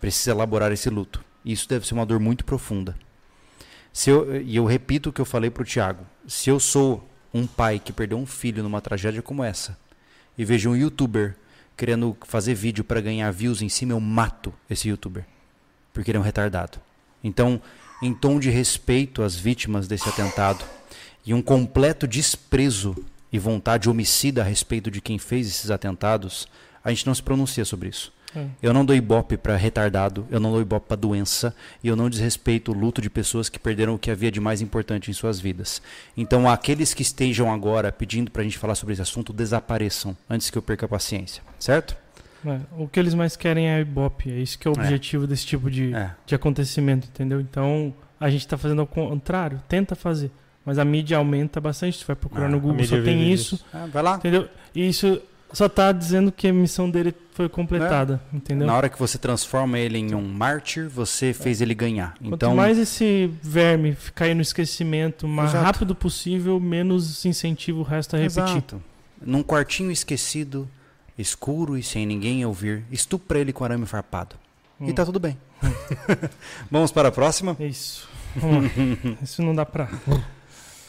precisa 0.00 0.32
elaborar 0.32 0.72
esse 0.72 0.90
luto. 0.90 1.24
Isso 1.44 1.68
deve 1.68 1.86
ser 1.86 1.94
uma 1.94 2.04
dor 2.04 2.18
muito 2.18 2.44
profunda. 2.44 2.96
Eu, 4.06 4.42
e 4.42 4.56
eu 4.56 4.64
repito 4.64 5.10
o 5.10 5.12
que 5.12 5.20
eu 5.20 5.24
falei 5.24 5.50
para 5.50 5.62
o 5.62 5.66
Tiago. 5.66 6.04
Se 6.28 6.50
eu 6.50 6.60
sou 6.60 7.08
um 7.32 7.46
pai 7.46 7.78
que 7.78 7.90
perdeu 7.90 8.18
um 8.18 8.26
filho 8.26 8.62
numa 8.62 8.82
tragédia 8.82 9.22
como 9.22 9.42
essa 9.42 9.78
e 10.36 10.44
vejo 10.44 10.68
um 10.68 10.76
youtuber 10.76 11.34
querendo 11.74 12.14
fazer 12.26 12.52
vídeo 12.52 12.84
para 12.84 13.00
ganhar 13.00 13.30
views 13.30 13.62
em 13.62 13.68
cima, 13.70 13.94
eu 13.94 14.00
mato 14.00 14.52
esse 14.68 14.90
youtuber. 14.90 15.24
Porque 15.90 16.10
ele 16.10 16.18
é 16.18 16.20
um 16.20 16.24
retardado. 16.24 16.78
Então, 17.24 17.62
em 18.02 18.12
tom 18.12 18.38
de 18.38 18.50
respeito 18.50 19.22
às 19.22 19.36
vítimas 19.36 19.88
desse 19.88 20.06
atentado 20.06 20.62
e 21.24 21.32
um 21.32 21.40
completo 21.40 22.06
desprezo 22.06 22.94
e 23.32 23.38
vontade 23.38 23.88
homicida 23.88 24.42
a 24.42 24.44
respeito 24.44 24.90
de 24.90 25.00
quem 25.00 25.18
fez 25.18 25.46
esses 25.46 25.70
atentados, 25.70 26.46
a 26.84 26.90
gente 26.90 27.06
não 27.06 27.14
se 27.14 27.22
pronuncia 27.22 27.64
sobre 27.64 27.88
isso. 27.88 28.12
É. 28.36 28.44
Eu 28.62 28.74
não 28.74 28.84
dou 28.84 28.94
ibope 28.94 29.36
para 29.38 29.56
retardado, 29.56 30.26
eu 30.30 30.38
não 30.38 30.50
dou 30.52 30.60
ibope 30.60 30.86
para 30.86 30.96
doença 30.96 31.54
e 31.82 31.88
eu 31.88 31.96
não 31.96 32.10
desrespeito 32.10 32.72
o 32.72 32.74
luto 32.74 33.00
de 33.00 33.08
pessoas 33.08 33.48
que 33.48 33.58
perderam 33.58 33.94
o 33.94 33.98
que 33.98 34.10
havia 34.10 34.30
de 34.30 34.38
mais 34.38 34.60
importante 34.60 35.10
em 35.10 35.14
suas 35.14 35.40
vidas. 35.40 35.80
Então, 36.16 36.48
aqueles 36.48 36.92
que 36.92 37.00
estejam 37.02 37.50
agora 37.52 37.90
pedindo 37.90 38.30
para 38.30 38.42
a 38.42 38.44
gente 38.44 38.58
falar 38.58 38.74
sobre 38.74 38.92
esse 38.92 39.00
assunto, 39.02 39.32
desapareçam 39.32 40.16
antes 40.28 40.50
que 40.50 40.58
eu 40.58 40.62
perca 40.62 40.84
a 40.84 40.88
paciência, 40.88 41.42
certo? 41.58 41.96
É, 42.46 42.60
o 42.76 42.86
que 42.86 43.00
eles 43.00 43.14
mais 43.14 43.34
querem 43.34 43.68
é 43.68 43.80
Ibope. 43.80 44.30
É 44.30 44.36
isso 44.36 44.58
que 44.58 44.68
é 44.68 44.70
o 44.70 44.74
É. 44.78 44.80
objetivo 44.82 45.26
desse 45.26 45.44
tipo 45.46 45.70
de, 45.70 45.92
É. 45.94 46.10
de 46.26 46.34
acontecimento, 46.34 47.08
entendeu? 47.08 47.40
Então, 47.40 47.92
a 48.20 48.28
gente 48.30 48.46
tá 48.46 48.56
fazendo 48.58 48.80
ao 48.82 48.86
contrário, 48.86 49.60
tenta 49.68 49.94
fazer. 49.96 50.30
Mas 50.64 50.78
a 50.78 50.84
mídia 50.84 51.16
aumenta 51.16 51.60
bastante, 51.62 51.96
você 51.98 52.04
vai 52.04 52.14
procurar 52.14 52.44
Ah, 52.44 52.48
no 52.50 52.60
Google, 52.60 52.84
só 52.84 53.00
tem 53.02 53.32
isso, 53.32 53.58
Ah, 53.72 53.86
vai 53.90 54.02
lá. 54.02 54.16
entendeu? 54.16 54.48
E 54.74 54.86
isso 54.86 55.20
Só 55.52 55.68
tá 55.68 55.90
dizendo 55.92 56.30
que 56.30 56.46
a 56.48 56.52
missão 56.52 56.90
dele 56.90 57.14
foi 57.32 57.48
completada, 57.48 58.20
entendeu? 58.32 58.66
Na 58.66 58.76
hora 58.76 58.88
que 58.88 58.98
você 58.98 59.16
transforma 59.16 59.78
ele 59.78 59.96
em 59.98 60.14
um 60.14 60.20
mártir, 60.22 60.88
você 60.88 61.32
fez 61.32 61.60
ele 61.60 61.74
ganhar. 61.74 62.14
Quanto 62.20 62.34
Então, 62.34 62.54
mais 62.54 62.76
esse 62.78 63.30
verme 63.42 63.96
cair 64.14 64.34
no 64.34 64.42
esquecimento 64.42 65.24
o 65.24 65.28
mais 65.28 65.50
Exato. 65.50 65.64
rápido 65.64 65.94
possível, 65.94 66.60
menos 66.60 67.24
incentivo 67.24 67.80
o 67.80 67.82
resto 67.82 68.14
a 68.14 68.18
repetir. 68.18 68.42
Exato. 68.42 68.82
Num 69.22 69.42
quartinho 69.42 69.90
esquecido, 69.90 70.68
escuro 71.16 71.78
e 71.78 71.82
sem 71.82 72.04
ninguém 72.04 72.44
ouvir, 72.44 72.84
estupra 72.90 73.38
ele 73.38 73.52
com 73.52 73.64
arame 73.64 73.86
farpado. 73.86 74.36
E 74.80 74.90
Hum. 74.90 74.94
tá 74.94 75.04
tudo 75.04 75.18
bem. 75.18 75.36
Vamos 76.70 76.92
para 76.92 77.08
a 77.08 77.12
próxima? 77.12 77.56
É 77.58 77.66
isso. 77.66 78.06
Isso 79.22 79.42
não 79.42 79.54
dá 79.54 79.64
pra. 79.64 79.88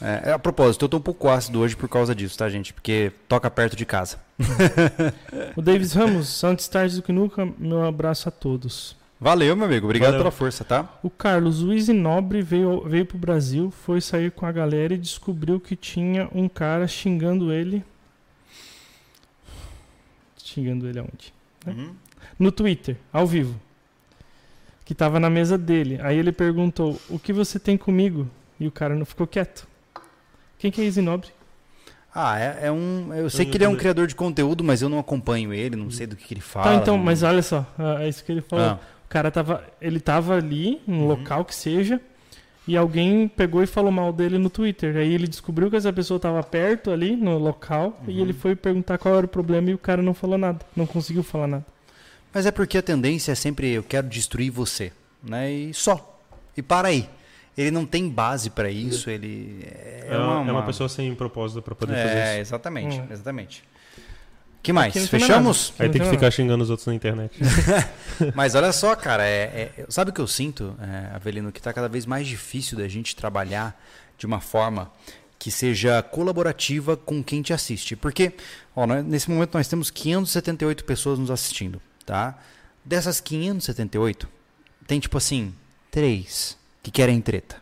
É, 0.02 0.32
a 0.32 0.38
propósito, 0.38 0.84
eu 0.84 0.88
tô 0.88 0.96
um 0.96 1.02
pouco 1.02 1.28
ácido 1.28 1.60
hoje 1.60 1.76
por 1.76 1.88
causa 1.88 2.14
disso, 2.14 2.38
tá, 2.38 2.48
gente? 2.48 2.72
Porque 2.72 3.12
toca 3.28 3.50
perto 3.50 3.76
de 3.76 3.84
casa. 3.84 4.18
O 5.56 5.62
Davis 5.62 5.92
Ramos, 5.92 6.42
antes 6.44 6.68
tarde 6.68 6.96
do 6.96 7.02
que 7.02 7.12
nunca, 7.12 7.46
meu 7.58 7.84
abraço 7.84 8.28
a 8.28 8.32
todos. 8.32 8.96
Valeu, 9.20 9.54
meu 9.54 9.66
amigo. 9.66 9.86
Obrigado 9.86 10.12
Valeu. 10.12 10.20
pela 10.20 10.30
força, 10.30 10.64
tá? 10.64 10.88
O 11.02 11.10
Carlos 11.10 11.60
Luiz 11.60 11.88
Nobre 11.88 12.40
veio, 12.40 12.82
veio 12.88 13.04
pro 13.04 13.18
Brasil, 13.18 13.70
foi 13.70 14.00
sair 14.00 14.30
com 14.30 14.46
a 14.46 14.52
galera 14.52 14.94
e 14.94 14.98
descobriu 14.98 15.60
que 15.60 15.76
tinha 15.76 16.28
um 16.32 16.48
cara 16.48 16.88
xingando 16.88 17.52
ele. 17.52 17.84
Xingando 20.42 20.88
ele 20.88 20.98
aonde? 20.98 21.34
Uhum. 21.66 21.94
No 22.38 22.50
Twitter, 22.50 22.96
ao 23.12 23.26
vivo. 23.26 23.60
Que 24.86 24.94
tava 24.94 25.20
na 25.20 25.28
mesa 25.28 25.58
dele. 25.58 25.98
Aí 26.02 26.16
ele 26.16 26.32
perguntou: 26.32 26.98
O 27.10 27.18
que 27.18 27.32
você 27.32 27.58
tem 27.58 27.76
comigo? 27.76 28.26
E 28.58 28.66
o 28.66 28.72
cara 28.72 28.94
não 28.94 29.04
ficou 29.04 29.26
quieto. 29.26 29.68
Quem 30.60 30.70
que 30.70 30.80
é 30.80 30.84
Easy 30.84 31.00
Nobre? 31.02 31.28
Ah, 32.14 32.38
é, 32.38 32.58
é 32.66 32.72
um. 32.72 33.12
Eu 33.14 33.28
sei 33.30 33.46
que 33.46 33.56
ele 33.56 33.64
é 33.64 33.68
um 33.68 33.76
criador 33.76 34.06
de 34.06 34.14
conteúdo, 34.14 34.62
mas 34.64 34.82
eu 34.82 34.88
não 34.88 34.98
acompanho 34.98 35.52
ele, 35.54 35.74
não 35.76 35.90
sei 35.90 36.06
do 36.06 36.16
que, 36.16 36.24
que 36.26 36.34
ele 36.34 36.40
fala. 36.40 36.66
Tá, 36.66 36.74
então, 36.76 36.96
não- 36.96 37.04
mas 37.04 37.22
olha 37.22 37.42
só, 37.42 37.64
ah, 37.78 38.02
é 38.02 38.08
isso 38.08 38.24
que 38.24 38.30
ele 38.32 38.40
falou. 38.42 38.64
Ah, 38.64 38.78
O 39.04 39.08
cara 39.08 39.30
tava. 39.30 39.64
Ele 39.80 39.98
tava 40.00 40.34
ali, 40.36 40.80
num 40.86 41.00
Uhum. 41.02 41.06
local 41.08 41.44
que 41.44 41.54
seja, 41.54 42.00
e 42.66 42.76
alguém 42.76 43.26
pegou 43.28 43.62
e 43.62 43.66
falou 43.66 43.90
mal 43.90 44.12
dele 44.12 44.38
no 44.38 44.48
Twitter. 44.50 44.96
Aí 44.96 45.12
ele 45.14 45.26
descobriu 45.26 45.68
que 45.70 45.76
essa 45.76 45.92
pessoa 45.92 46.18
tava 46.20 46.42
perto 46.42 46.90
ali, 46.90 47.16
no 47.16 47.38
local, 47.38 47.98
Uhum. 48.06 48.12
e 48.12 48.20
ele 48.20 48.32
foi 48.32 48.54
perguntar 48.56 48.98
qual 48.98 49.16
era 49.16 49.26
o 49.26 49.28
problema 49.28 49.70
e 49.70 49.74
o 49.74 49.78
cara 49.78 50.02
não 50.02 50.14
falou 50.14 50.36
nada. 50.38 50.60
Não 50.76 50.86
conseguiu 50.86 51.22
falar 51.22 51.46
nada. 51.46 51.66
Mas 52.34 52.44
é 52.46 52.50
porque 52.52 52.78
a 52.78 52.82
tendência 52.82 53.32
é 53.32 53.34
sempre 53.34 53.70
eu 53.72 53.82
quero 53.82 54.08
destruir 54.08 54.50
você, 54.50 54.92
né? 55.22 55.50
E 55.50 55.74
só. 55.74 56.20
E 56.56 56.62
para 56.62 56.88
aí. 56.88 57.08
Ele 57.60 57.70
não 57.70 57.84
tem 57.84 58.08
base 58.08 58.48
pra 58.50 58.70
isso, 58.70 59.10
ele 59.10 59.60
é, 59.64 60.06
É, 60.10 60.16
uma, 60.18 60.48
é 60.48 60.52
uma 60.52 60.62
pessoa 60.64 60.88
sem 60.88 61.14
propósito 61.14 61.60
pra 61.60 61.74
poder 61.74 61.94
fazer 61.94 62.14
É, 62.18 62.32
isso. 62.34 62.40
exatamente, 62.54 62.98
Hum. 63.00 63.06
exatamente. 63.10 63.64
que 64.62 64.72
mais? 64.72 64.94
Aqui 64.96 65.06
Fechamos? 65.06 65.72
Aí 65.78 65.88
tem 65.88 66.00
que 66.02 66.08
ficar 66.10 66.30
xingando 66.30 66.62
os 66.62 66.70
outros 66.70 66.86
na 66.86 66.94
internet. 66.94 67.32
Mas 68.34 68.54
olha 68.54 68.72
só, 68.72 68.94
cara, 68.94 69.24
é, 69.26 69.72
é- 69.78 69.86
sabe 69.88 70.10
o 70.10 70.14
que 70.14 70.20
eu 70.20 70.26
sinto, 70.26 70.74
é, 70.80 71.14
Avelino, 71.16 71.50
que 71.50 71.60
tá 71.62 71.72
cada 71.72 71.88
vez 71.88 72.04
mais 72.06 72.26
difícil 72.26 72.76
da 72.78 72.86
gente 72.88 73.14
trabalhar 73.16 73.78
de 74.18 74.26
uma 74.26 74.40
forma 74.40 74.90
que 75.38 75.50
seja 75.50 76.02
colaborativa 76.02 76.94
com 76.96 77.22
quem 77.24 77.40
te 77.40 77.52
assiste. 77.54 77.96
Porque, 77.96 78.32
ó, 78.76 78.86
nós- 78.86 79.04
nesse 79.04 79.30
momento 79.30 79.54
nós 79.54 79.66
temos 79.68 79.90
578 79.90 80.84
pessoas 80.84 81.18
nos 81.18 81.30
assistindo, 81.30 81.80
tá? 82.04 82.38
Dessas 82.84 83.18
578, 83.20 84.28
tem 84.86 85.00
tipo 85.00 85.16
assim, 85.16 85.54
três 85.90 86.58
que 86.82 86.90
querem 86.90 87.20
treta. 87.20 87.56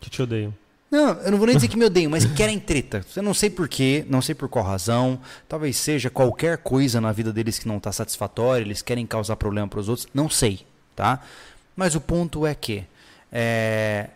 que 0.00 0.10
te 0.10 0.22
odeiam. 0.22 0.52
Não, 0.90 1.08
eu 1.22 1.30
não 1.32 1.38
vou 1.38 1.46
nem 1.46 1.56
dizer 1.56 1.68
que 1.68 1.76
me 1.76 1.84
odeiam, 1.84 2.10
mas 2.10 2.24
que 2.24 2.34
querem 2.34 2.60
treta. 2.60 3.04
Eu 3.16 3.22
não 3.22 3.34
sei 3.34 3.50
porquê, 3.50 4.04
não 4.08 4.22
sei 4.22 4.34
por 4.34 4.48
qual 4.48 4.64
razão. 4.64 5.20
Talvez 5.48 5.76
seja 5.76 6.08
qualquer 6.08 6.58
coisa 6.58 7.00
na 7.00 7.10
vida 7.10 7.32
deles 7.32 7.58
que 7.58 7.66
não 7.66 7.78
está 7.78 7.90
satisfatória, 7.90 8.62
eles 8.64 8.80
querem 8.80 9.04
causar 9.06 9.34
problema 9.36 9.66
para 9.66 9.80
os 9.80 9.88
outros. 9.88 10.06
Não 10.14 10.30
sei, 10.30 10.64
tá? 10.94 11.20
Mas 11.74 11.96
o 11.96 12.00
ponto 12.00 12.46
é 12.46 12.54
que 12.54 12.84
é, 13.32 14.10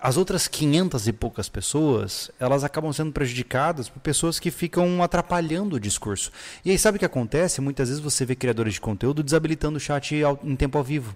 as 0.00 0.16
outras 0.16 0.48
500 0.48 1.06
e 1.06 1.12
poucas 1.12 1.48
pessoas, 1.48 2.30
elas 2.40 2.64
acabam 2.64 2.92
sendo 2.92 3.12
prejudicadas 3.12 3.88
por 3.88 4.00
pessoas 4.00 4.40
que 4.40 4.50
ficam 4.50 5.02
atrapalhando 5.02 5.76
o 5.76 5.80
discurso. 5.80 6.32
E 6.64 6.70
aí 6.70 6.78
sabe 6.78 6.96
o 6.96 6.98
que 6.98 7.04
acontece? 7.04 7.60
Muitas 7.60 7.88
vezes 7.88 8.02
você 8.02 8.24
vê 8.24 8.34
criadores 8.34 8.74
de 8.74 8.80
conteúdo 8.80 9.22
desabilitando 9.22 9.76
o 9.76 9.80
chat 9.80 10.14
em 10.42 10.56
tempo 10.56 10.76
ao 10.78 10.82
vivo. 10.82 11.14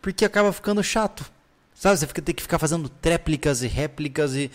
Porque 0.00 0.24
acaba 0.24 0.52
ficando 0.52 0.82
chato. 0.82 1.28
Sabe, 1.76 1.98
você 1.98 2.06
fica, 2.06 2.22
tem 2.22 2.34
que 2.34 2.42
ficar 2.42 2.58
fazendo 2.58 2.88
tréplicas 2.88 3.62
e 3.62 3.66
réplicas 3.66 4.34
e, 4.34 4.50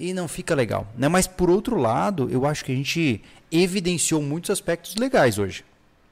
e 0.00 0.14
não 0.14 0.26
fica 0.26 0.54
legal. 0.54 0.88
Né? 0.96 1.08
Mas 1.08 1.26
por 1.26 1.50
outro 1.50 1.76
lado, 1.76 2.28
eu 2.30 2.46
acho 2.46 2.64
que 2.64 2.72
a 2.72 2.74
gente 2.74 3.20
evidenciou 3.52 4.22
muitos 4.22 4.50
aspectos 4.50 4.96
legais 4.96 5.38
hoje. 5.38 5.62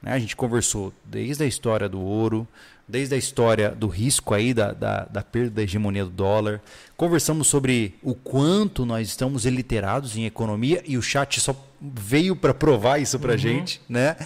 né? 0.02 0.12
A 0.12 0.18
gente 0.18 0.36
conversou 0.36 0.92
desde 1.04 1.42
a 1.42 1.46
história 1.46 1.88
do 1.88 1.98
ouro, 1.98 2.46
desde 2.86 3.14
a 3.14 3.18
história 3.18 3.70
do 3.70 3.88
risco 3.88 4.34
aí, 4.34 4.52
da, 4.52 4.72
da, 4.72 5.04
da 5.06 5.22
perda 5.22 5.50
da 5.52 5.62
hegemonia 5.62 6.04
do 6.04 6.10
dólar. 6.10 6.60
Conversamos 6.98 7.46
sobre 7.46 7.94
o 8.02 8.14
quanto 8.14 8.84
nós 8.84 9.08
estamos 9.08 9.46
iliterados 9.46 10.18
em 10.18 10.26
economia 10.26 10.82
e 10.86 10.98
o 10.98 11.02
chat 11.02 11.40
só 11.40 11.56
veio 11.80 12.36
para 12.36 12.52
provar 12.52 12.98
isso 13.00 13.18
para 13.18 13.38
gente. 13.38 13.80
Né? 13.88 14.16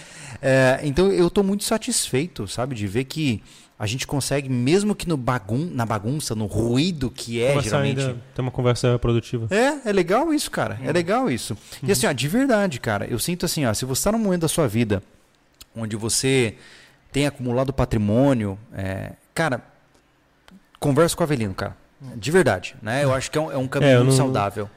É, 0.41 0.81
então 0.83 1.09
eu 1.09 1.27
estou 1.27 1.43
muito 1.43 1.63
satisfeito, 1.63 2.49
sabe, 2.49 2.75
de 2.75 2.85
ver 2.85 3.05
que 3.05 3.41
a 3.79 3.85
gente 3.85 4.07
consegue, 4.07 4.49
mesmo 4.49 4.95
que 4.95 5.07
no 5.07 5.15
bagun 5.17 5.69
na 5.71 5.85
bagunça, 5.85 6.33
no 6.33 6.45
ruído 6.47 7.11
que 7.11 7.41
é 7.43 7.49
Conversar 7.53 7.85
geralmente. 7.85 8.19
ter 8.33 8.41
uma 8.41 8.49
conversa 8.51 8.97
produtiva. 8.99 9.47
É, 9.55 9.89
é 9.89 9.93
legal 9.93 10.33
isso, 10.33 10.49
cara. 10.49 10.79
É 10.83 10.91
legal 10.91 11.29
isso. 11.29 11.55
E 11.83 11.91
assim, 11.91 12.07
ó, 12.07 12.11
de 12.11 12.27
verdade, 12.27 12.79
cara, 12.79 13.05
eu 13.05 13.19
sinto 13.19 13.45
assim, 13.45 13.65
ó, 13.65 13.73
se 13.73 13.85
você 13.85 13.99
está 13.99 14.11
num 14.11 14.19
momento 14.19 14.41
da 14.41 14.47
sua 14.47 14.67
vida 14.67 15.03
onde 15.75 15.95
você 15.95 16.55
tem 17.11 17.27
acumulado 17.27 17.71
patrimônio, 17.71 18.57
é, 18.73 19.11
cara, 19.33 19.61
conversa 20.79 21.15
com 21.15 21.23
o 21.23 21.25
Avelino, 21.25 21.53
cara. 21.53 21.75
De 22.15 22.29
verdade, 22.31 22.75
né? 22.81 23.03
Eu 23.03 23.13
acho 23.13 23.29
que 23.31 23.37
é 23.37 23.41
um, 23.41 23.51
é 23.51 23.57
um 23.57 23.67
caminho 23.67 24.01
É, 24.01 24.03
não- 24.03 24.11
saudável. 24.11 24.69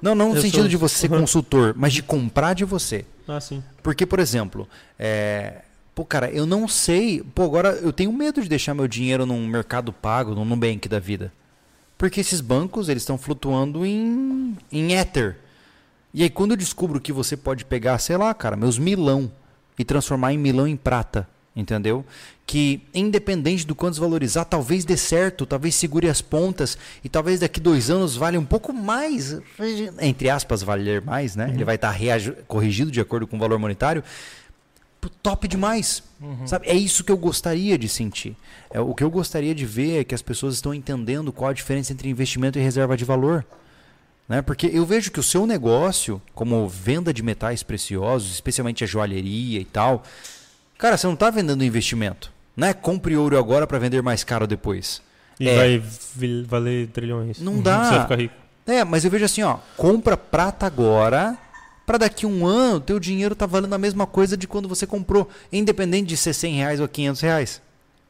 Não, 0.00 0.14
não 0.14 0.30
no 0.30 0.36
Eu 0.36 0.42
sentido 0.42 0.60
sou- 0.60 0.68
de 0.68 0.76
você 0.76 0.94
ser 0.96 1.08
consultor, 1.20 1.74
mas 1.76 1.92
de 1.92 2.02
comprar 2.02 2.54
de 2.54 2.64
você. 2.64 3.04
Ah, 3.28 3.40
sim. 3.40 3.62
Porque, 3.82 4.06
por 4.06 4.18
exemplo, 4.18 4.68
é, 4.98 5.62
pô, 5.96 6.04
cara, 6.04 6.30
eu 6.30 6.44
não 6.44 6.68
sei. 6.68 7.24
Pô, 7.34 7.42
agora 7.42 7.70
eu 7.70 7.90
tenho 7.90 8.12
medo 8.12 8.42
de 8.42 8.50
deixar 8.50 8.74
meu 8.74 8.86
dinheiro 8.86 9.24
num 9.24 9.46
mercado 9.46 9.94
pago, 9.94 10.34
num 10.34 10.44
Nubank 10.44 10.86
da 10.90 11.00
vida. 11.00 11.32
Porque 11.96 12.20
esses 12.20 12.42
bancos, 12.42 12.90
eles 12.90 13.02
estão 13.02 13.16
flutuando 13.16 13.84
em, 13.84 14.54
em 14.70 14.94
éter. 14.94 15.38
E 16.12 16.22
aí, 16.22 16.28
quando 16.28 16.50
eu 16.50 16.56
descubro 16.56 17.00
que 17.00 17.12
você 17.12 17.34
pode 17.34 17.64
pegar, 17.64 17.98
sei 17.98 18.18
lá, 18.18 18.34
cara, 18.34 18.56
meus 18.56 18.78
milão 18.78 19.32
e 19.78 19.84
transformar 19.84 20.34
em 20.34 20.38
milão 20.38 20.68
em 20.68 20.76
prata, 20.76 21.26
entendeu? 21.54 22.04
Que, 22.46 22.82
independente 22.92 23.66
do 23.66 23.74
quanto 23.74 23.92
desvalorizar, 23.92 24.44
talvez 24.44 24.84
dê 24.84 24.98
certo, 24.98 25.46
talvez 25.46 25.74
segure 25.74 26.10
as 26.10 26.20
pontas 26.20 26.76
e 27.02 27.08
talvez 27.08 27.40
daqui 27.40 27.58
dois 27.58 27.88
anos 27.88 28.16
valha 28.16 28.38
um 28.38 28.44
pouco 28.44 28.70
mais, 28.70 29.40
entre 30.00 30.28
aspas, 30.28 30.62
valer 30.62 31.00
mais, 31.00 31.34
né? 31.34 31.50
Ele 31.54 31.64
vai 31.64 31.76
estar 31.76 31.96
corrigido 32.46 32.90
de 32.90 33.00
acordo 33.00 33.26
com 33.26 33.36
o 33.36 33.40
valor 33.40 33.58
monetário. 33.58 34.04
Pô, 35.08 35.14
Top 35.22 35.46
demais. 35.48 36.02
Sabe? 36.46 36.68
É 36.68 36.74
isso 36.74 37.04
que 37.04 37.12
eu 37.12 37.16
gostaria 37.16 37.76
de 37.78 37.88
sentir. 37.88 38.36
É, 38.70 38.80
o 38.80 38.94
que 38.94 39.04
eu 39.04 39.10
gostaria 39.10 39.54
de 39.54 39.66
ver 39.66 40.00
é 40.00 40.04
que 40.04 40.14
as 40.14 40.22
pessoas 40.22 40.54
estão 40.54 40.72
entendendo 40.74 41.32
qual 41.32 41.50
a 41.50 41.54
diferença 41.54 41.92
entre 41.92 42.08
investimento 42.08 42.58
e 42.58 42.62
reserva 42.62 42.96
de 42.96 43.04
valor. 43.04 43.44
Né? 44.28 44.42
Porque 44.42 44.66
eu 44.72 44.84
vejo 44.84 45.10
que 45.10 45.20
o 45.20 45.22
seu 45.22 45.46
negócio, 45.46 46.20
como 46.34 46.68
venda 46.68 47.12
de 47.12 47.22
metais 47.22 47.62
preciosos, 47.62 48.32
especialmente 48.32 48.82
a 48.82 48.86
joalheria 48.86 49.60
e 49.60 49.64
tal, 49.64 50.02
cara, 50.78 50.96
você 50.96 51.06
não 51.06 51.14
está 51.14 51.30
vendendo 51.30 51.62
investimento. 51.62 52.32
Não 52.56 52.66
é 52.68 52.72
compre 52.74 53.16
ouro 53.16 53.38
agora 53.38 53.66
para 53.66 53.78
vender 53.78 54.02
mais 54.02 54.24
caro 54.24 54.46
depois. 54.46 55.02
E 55.38 55.48
É. 55.48 55.56
vai 55.56 55.82
valer 56.46 56.88
trilhões. 56.88 57.40
Não 57.40 57.60
dá. 57.60 57.84
Você 57.84 57.90
vai 57.90 58.02
ficar 58.02 58.16
rico. 58.16 58.34
É, 58.66 58.82
mas 58.84 59.04
eu 59.04 59.10
vejo 59.10 59.24
assim, 59.24 59.42
ó, 59.42 59.58
compra 59.76 60.16
prata 60.16 60.66
agora, 60.66 61.38
para 61.86 61.98
daqui 61.98 62.26
um 62.26 62.44
ano 62.44 62.80
teu 62.80 62.98
dinheiro 62.98 63.34
tá 63.34 63.46
valendo 63.46 63.72
a 63.72 63.78
mesma 63.78 64.06
coisa 64.06 64.36
de 64.36 64.48
quando 64.48 64.68
você 64.68 64.86
comprou, 64.86 65.30
independente 65.52 66.08
de 66.08 66.16
ser 66.16 66.34
100 66.34 66.54
reais 66.56 66.80
ou 66.80 66.88
500 66.88 67.20
reais. 67.22 67.62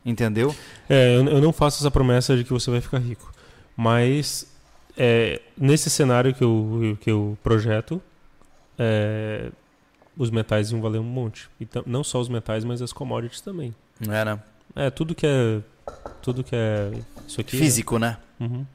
Entendeu? 0.04 0.54
É, 0.88 1.16
eu, 1.16 1.40
não 1.40 1.52
faço 1.52 1.82
essa 1.82 1.90
promessa 1.90 2.36
de 2.36 2.44
que 2.44 2.52
você 2.52 2.70
vai 2.70 2.80
ficar 2.80 2.98
rico. 2.98 3.32
Mas 3.76 4.46
é, 4.96 5.40
nesse 5.56 5.90
cenário 5.90 6.32
que 6.32 6.42
eu, 6.42 6.96
que 7.00 7.10
eu 7.10 7.36
projeto, 7.42 8.00
é, 8.78 9.50
os 10.16 10.30
metais 10.30 10.70
iam 10.70 10.80
valer 10.80 11.00
um 11.00 11.04
monte. 11.04 11.50
Então, 11.60 11.82
não 11.84 12.02
só 12.02 12.20
os 12.20 12.28
metais, 12.28 12.64
mas 12.64 12.80
as 12.80 12.92
commodities 12.92 13.40
também. 13.40 13.74
É, 14.00 14.24
né? 14.24 14.38
É, 14.74 14.90
tudo 14.90 15.14
que 15.14 15.26
é. 15.26 15.60
Tudo 16.22 16.42
que 16.42 16.54
é. 16.54 16.92
Isso 17.26 17.40
aqui. 17.40 17.56
Físico, 17.56 17.98
né? 17.98 18.16
É, 18.18 18.26
Uhum, 18.44 18.66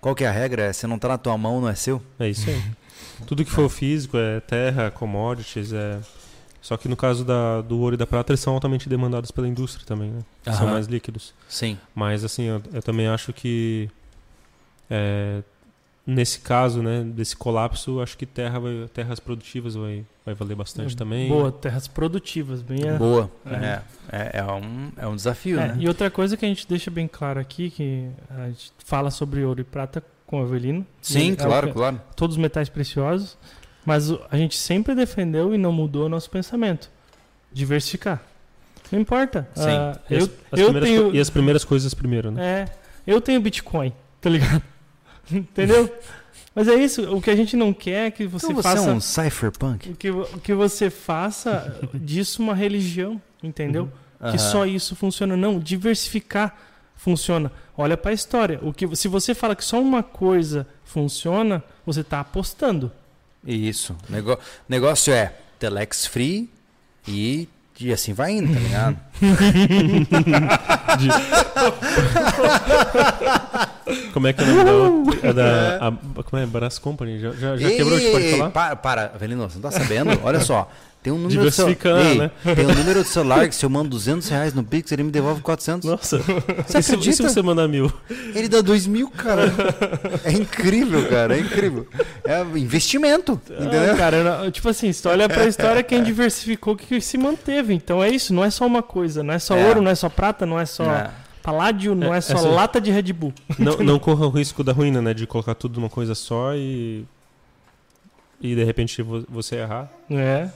Qual 0.00 0.14
que 0.14 0.22
é 0.22 0.28
a 0.28 0.30
regra? 0.30 0.62
É, 0.62 0.72
se 0.72 0.86
não 0.86 0.96
tá 0.98 1.08
na 1.08 1.18
tua 1.18 1.36
mão, 1.36 1.60
não 1.60 1.68
é 1.68 1.74
seu? 1.74 2.00
é 2.18 2.28
isso 2.28 2.48
aí. 2.48 2.62
tudo 3.26 3.44
que 3.44 3.50
for 3.50 3.68
físico 3.68 4.16
é 4.16 4.40
terra, 4.40 4.90
commodities, 4.90 5.72
é. 5.72 5.98
Só 6.62 6.76
que 6.76 6.88
no 6.88 6.96
caso 6.96 7.24
da, 7.24 7.62
do 7.62 7.78
ouro 7.78 7.94
e 7.94 7.96
da 7.96 8.06
prata, 8.06 8.32
eles 8.32 8.40
são 8.40 8.52
altamente 8.52 8.86
demandados 8.88 9.30
pela 9.30 9.48
indústria 9.48 9.86
também, 9.86 10.10
né? 10.10 10.20
São 10.52 10.66
mais 10.66 10.86
líquidos. 10.86 11.32
Sim. 11.48 11.78
Mas 11.94 12.22
assim, 12.22 12.44
eu, 12.44 12.62
eu 12.72 12.82
também 12.82 13.06
acho 13.08 13.32
que 13.32 13.88
é, 14.90 15.42
nesse 16.06 16.40
caso, 16.40 16.82
né, 16.82 17.02
desse 17.04 17.36
colapso, 17.36 18.00
acho 18.00 18.16
que 18.18 18.26
terra 18.26 18.58
vai- 18.58 18.88
terras 18.92 19.20
produtivas 19.20 19.74
vai, 19.74 20.04
vai 20.24 20.34
valer 20.34 20.54
bastante 20.56 20.96
também. 20.96 21.28
Boa, 21.28 21.50
terras 21.52 21.86
produtivas, 21.88 22.60
bem 22.62 22.88
a- 22.88 22.98
Boa. 22.98 23.30
É. 23.46 23.54
É, 23.54 23.82
é, 24.12 24.30
é 24.40 24.44
um, 24.44 24.92
é 24.96 25.06
um 25.06 25.14
desafio, 25.16 25.58
É, 25.60 25.68
né? 25.68 25.76
E 25.78 25.88
outra 25.88 26.10
coisa 26.10 26.36
que 26.36 26.44
a 26.44 26.48
gente 26.48 26.66
deixa 26.68 26.90
bem 26.90 27.06
claro 27.08 27.38
aqui, 27.40 27.70
que 27.70 28.08
a 28.28 28.48
gente 28.48 28.72
fala 28.84 29.10
sobre 29.10 29.44
ouro 29.44 29.60
e 29.60 29.64
prata 29.64 30.02
com 30.30 30.38
o 30.40 30.44
Avelino. 30.44 30.86
Sim, 31.02 31.18
Ele- 31.18 31.32
é 31.32 31.36
claro, 31.44 31.72
claro. 31.72 32.00
Todos 32.14 32.36
os 32.36 32.40
metais 32.40 32.68
preciosos. 32.68 33.36
Mas 33.84 34.12
a 34.30 34.36
gente 34.36 34.56
sempre 34.56 34.94
defendeu 34.94 35.52
e 35.52 35.58
não 35.58 35.72
mudou 35.72 36.06
o 36.06 36.08
nosso 36.08 36.30
pensamento. 36.30 36.88
Diversificar. 37.52 38.22
Não 38.92 39.00
importa. 39.00 39.48
Sim. 39.56 39.64
Ah, 39.68 39.98
E 40.08 40.16
as, 40.16 40.22
eu, 40.22 40.30
as 40.52 40.60
eu 40.60 40.66
primeiras, 40.70 40.88
tenho... 40.88 41.14
e 41.16 41.20
as 41.20 41.30
primeiras 41.30 41.64
coisas 41.64 41.92
primeiro, 41.94 42.30
né? 42.30 42.42
É, 42.44 42.68
eu 43.06 43.20
tenho 43.20 43.40
Bitcoin, 43.40 43.92
tá 44.20 44.30
ligado? 44.30 44.62
Entendeu? 45.32 45.92
Mas 46.54 46.68
é 46.68 46.74
isso, 46.74 47.12
o 47.16 47.20
que 47.20 47.30
a 47.30 47.36
gente 47.36 47.56
não 47.56 47.72
quer 47.72 48.06
é 48.06 48.10
que 48.10 48.26
você 48.26 48.46
Então 48.46 48.56
você 48.56 48.62
faça 48.62 48.90
é 48.90 48.92
um 48.92 49.00
cypherpunk? 49.00 49.90
o, 49.90 49.96
que, 49.96 50.10
que 50.42 50.54
você 50.54 50.90
faça 50.90 51.76
disso 51.94 52.40
uma 52.42 52.54
religião, 52.54 53.20
entendeu? 53.42 53.90
Que 54.18 54.26
Aham. 54.26 54.38
só 54.38 54.66
isso 54.66 54.94
funciona 54.94 55.36
não, 55.36 55.58
diversificar 55.58 56.56
funciona. 56.96 57.50
Olha 57.80 57.96
pra 57.96 58.12
história, 58.12 58.60
o 58.62 58.74
que 58.74 58.94
se 58.94 59.08
você 59.08 59.34
fala 59.34 59.56
que 59.56 59.64
só 59.64 59.80
uma 59.80 60.02
coisa 60.02 60.66
funciona, 60.84 61.64
você 61.86 62.04
tá 62.04 62.20
apostando. 62.20 62.92
Isso. 63.42 63.96
Nego... 64.06 64.38
Negócio 64.68 65.14
é 65.14 65.32
telex 65.58 66.04
free 66.04 66.50
e, 67.08 67.48
e 67.80 67.90
assim 67.90 68.12
vai 68.12 68.32
indo, 68.32 68.52
tá 68.52 68.60
ligado? 68.60 68.98
Como 74.12 74.26
é 74.26 74.32
que 74.34 74.42
é 74.42 74.44
o 74.44 74.46
nome 74.46 74.64
da 74.64 74.72
outra? 74.72 75.28
É 75.28 75.32
da. 75.32 75.88
a- 75.88 76.22
como 76.22 76.42
é? 76.42 76.46
Brás 76.46 76.78
Company? 76.78 77.18
Já, 77.18 77.32
já, 77.32 77.56
já 77.56 77.70
quebrou? 77.70 77.96
A 77.96 78.00
gente 78.00 78.12
pode 78.12 78.24
Ei, 78.24 78.36
falar? 78.36 78.50
Para, 78.50 78.76
para, 78.76 79.04
Avelino, 79.14 79.48
você 79.48 79.54
não 79.58 79.62
tá 79.62 79.70
sabendo? 79.70 80.20
Olha 80.22 80.40
só. 80.40 80.70
Tem 81.02 81.10
um 81.10 81.16
número 81.16 81.30
de 81.30 81.36
Diversificando, 81.50 82.02
celular. 82.04 82.32
né? 82.44 82.54
Tem 82.54 82.66
um 82.66 82.74
número 82.74 83.02
de 83.02 83.08
celular 83.08 83.48
que 83.48 83.54
se 83.56 83.64
eu 83.64 83.70
mando 83.70 83.88
200 83.88 84.28
reais 84.28 84.52
no 84.52 84.62
Pix, 84.62 84.92
ele 84.92 85.02
me 85.02 85.10
devolve 85.10 85.40
400. 85.40 85.88
Nossa. 85.88 86.18
Você 86.18 86.28
e, 86.28 86.64
se, 86.66 86.78
e 86.78 86.82
se 86.82 86.92
acredita? 86.94 87.28
você 87.30 87.40
mandar 87.42 87.66
mil? 87.68 87.90
Ele 88.34 88.48
dá 88.48 88.60
2 88.60 88.86
mil, 88.86 89.08
cara. 89.10 89.44
É 90.24 90.30
incrível, 90.32 91.08
cara. 91.08 91.36
É 91.36 91.40
incrível. 91.40 91.86
É 92.22 92.42
investimento, 92.58 93.40
entendeu? 93.50 93.92
Ah, 93.94 93.96
cara, 93.96 94.16
eu 94.18 94.24
não- 94.24 94.50
tipo 94.50 94.68
assim, 94.68 94.92
se 94.92 95.02
tu 95.02 95.08
olha 95.08 95.26
pra 95.26 95.46
história, 95.46 95.82
quem 95.82 96.02
diversificou 96.02 96.76
que 96.76 97.00
se 97.00 97.16
manteve. 97.16 97.72
Então 97.72 98.02
é 98.04 98.10
isso, 98.10 98.34
não 98.34 98.44
é 98.44 98.50
só 98.50 98.66
uma 98.66 98.82
coisa, 98.82 99.22
não 99.22 99.32
é 99.32 99.38
só 99.38 99.56
É. 99.56 99.66
ouro, 99.68 99.80
não 99.80 99.90
é 99.90 99.94
só 99.94 100.10
prata, 100.10 100.44
não 100.44 100.60
é 100.60 100.66
só 100.66 100.84
É. 100.84 101.10
paládio, 101.42 101.94
não 101.94 102.12
É, 102.14 102.18
é, 102.18 102.20
só 102.20 102.34
essa- 102.34 102.46
lata 102.48 102.78
de 102.78 102.90
Red 102.90 103.10
Bull. 103.14 103.32
Não, 103.58 103.78
não 103.78 103.98
corra 103.98 104.26
o 104.26 104.30
risco 104.30 104.62
da 104.62 104.72
ruína, 104.72 105.00
né? 105.00 105.14
De 105.14 105.26
colocar 105.26 105.54
tudo 105.54 105.80
numa 105.80 105.88
coisa 105.88 106.14
só 106.14 106.54
e. 106.54 107.06
E 108.38 108.54
de 108.54 108.64
repente 108.64 109.00
vo- 109.02 109.24
você 109.28 109.56
errar. 109.56 109.90
É. 110.10 110.48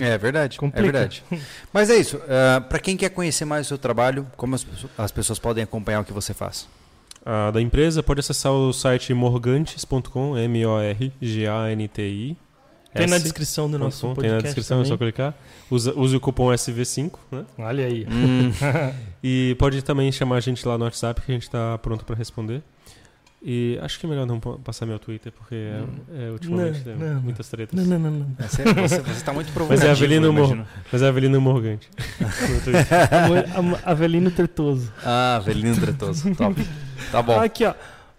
É 0.00 0.16
verdade, 0.18 0.58
Complica. 0.58 0.80
é 0.80 0.90
verdade. 0.92 1.22
Mas 1.72 1.90
é 1.90 1.96
isso. 1.96 2.20
para 2.68 2.78
quem 2.78 2.96
quer 2.96 3.10
conhecer 3.10 3.44
mais 3.44 3.66
o 3.66 3.68
seu 3.68 3.78
trabalho, 3.78 4.26
como 4.36 4.54
as, 4.54 4.64
pessoas- 4.64 4.92
as 4.98 5.10
pessoas 5.12 5.38
podem 5.38 5.62
acompanhar 5.64 6.00
o 6.00 6.04
que 6.04 6.12
você 6.12 6.32
faz? 6.34 6.66
A 7.24 7.50
da 7.50 7.60
empresa 7.60 8.02
pode 8.02 8.20
acessar 8.20 8.52
o 8.52 8.72
site 8.72 9.12
morgantes.com, 9.12 10.36
M-O-R-G-A-N-T-I. 11.22 12.36
Tem 12.94 13.06
na 13.06 13.18
descrição 13.18 13.70
do 13.70 13.78
nosso 13.78 14.00
podcast. 14.08 14.22
Tem 14.22 14.30
na 14.36 14.40
descrição, 14.42 14.80
é 14.80 14.84
só 14.84 14.96
clicar. 14.96 15.34
Usa, 15.70 15.92
use 15.94 16.16
o 16.16 16.20
cupom 16.20 16.46
SV5, 16.48 17.12
né? 17.30 17.44
Olha 17.58 17.84
aí. 17.86 18.06
Hum, 18.10 18.50
E 19.22 19.54
pode 19.58 19.82
também 19.82 20.10
chamar 20.10 20.36
a 20.36 20.40
gente 20.40 20.66
lá 20.66 20.78
no 20.78 20.84
WhatsApp 20.84 21.20
que 21.20 21.30
a 21.30 21.34
gente 21.34 21.42
está 21.42 21.76
pronto 21.78 22.04
para 22.04 22.16
responder. 22.16 22.62
E 23.40 23.78
acho 23.82 24.00
que 24.00 24.06
é 24.06 24.08
melhor 24.08 24.26
não 24.26 24.40
pa- 24.40 24.56
passar 24.64 24.84
meu 24.84 24.98
Twitter, 24.98 25.30
porque 25.32 25.54
é, 25.54 25.84
é, 26.26 26.30
ultimamente 26.32 26.78
Não, 26.78 26.96
tem 26.98 27.08
não. 27.08 27.20
muitas 27.20 27.48
tretas. 27.48 27.78
Não, 27.86 27.98
não, 27.98 28.10
não, 28.10 28.18
não. 28.20 28.34
você, 28.48 28.64
você, 28.64 29.00
você 29.00 29.24
tá 29.24 29.32
muito 29.32 29.52
provocativo, 29.52 29.86
Mas 29.88 29.88
é 29.88 29.90
Avelino 29.92 30.26
eu 30.26 30.32
Morro. 30.32 30.54
imagino. 30.54 30.66
Mas 30.92 31.02
é 31.02 31.08
Avelino 31.08 31.40
Morgante. 31.40 31.88
Avelino 33.84 34.30
Tretoso. 34.30 34.92
Ah, 35.04 35.36
Avelino 35.36 35.76
Tretoso. 35.76 36.34
Top. 36.34 36.66
Tá 37.10 37.22
bom. 37.22 37.40
Aqui, 37.40 37.64
ó. 37.64 37.74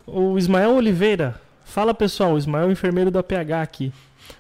O 0.07 0.37
Ismael 0.37 0.71
Oliveira. 0.71 1.35
Fala 1.65 1.93
pessoal, 1.93 2.33
o 2.33 2.37
Ismael 2.37 2.71
enfermeiro 2.71 3.11
da 3.11 3.21
PH 3.21 3.61
aqui. 3.61 3.93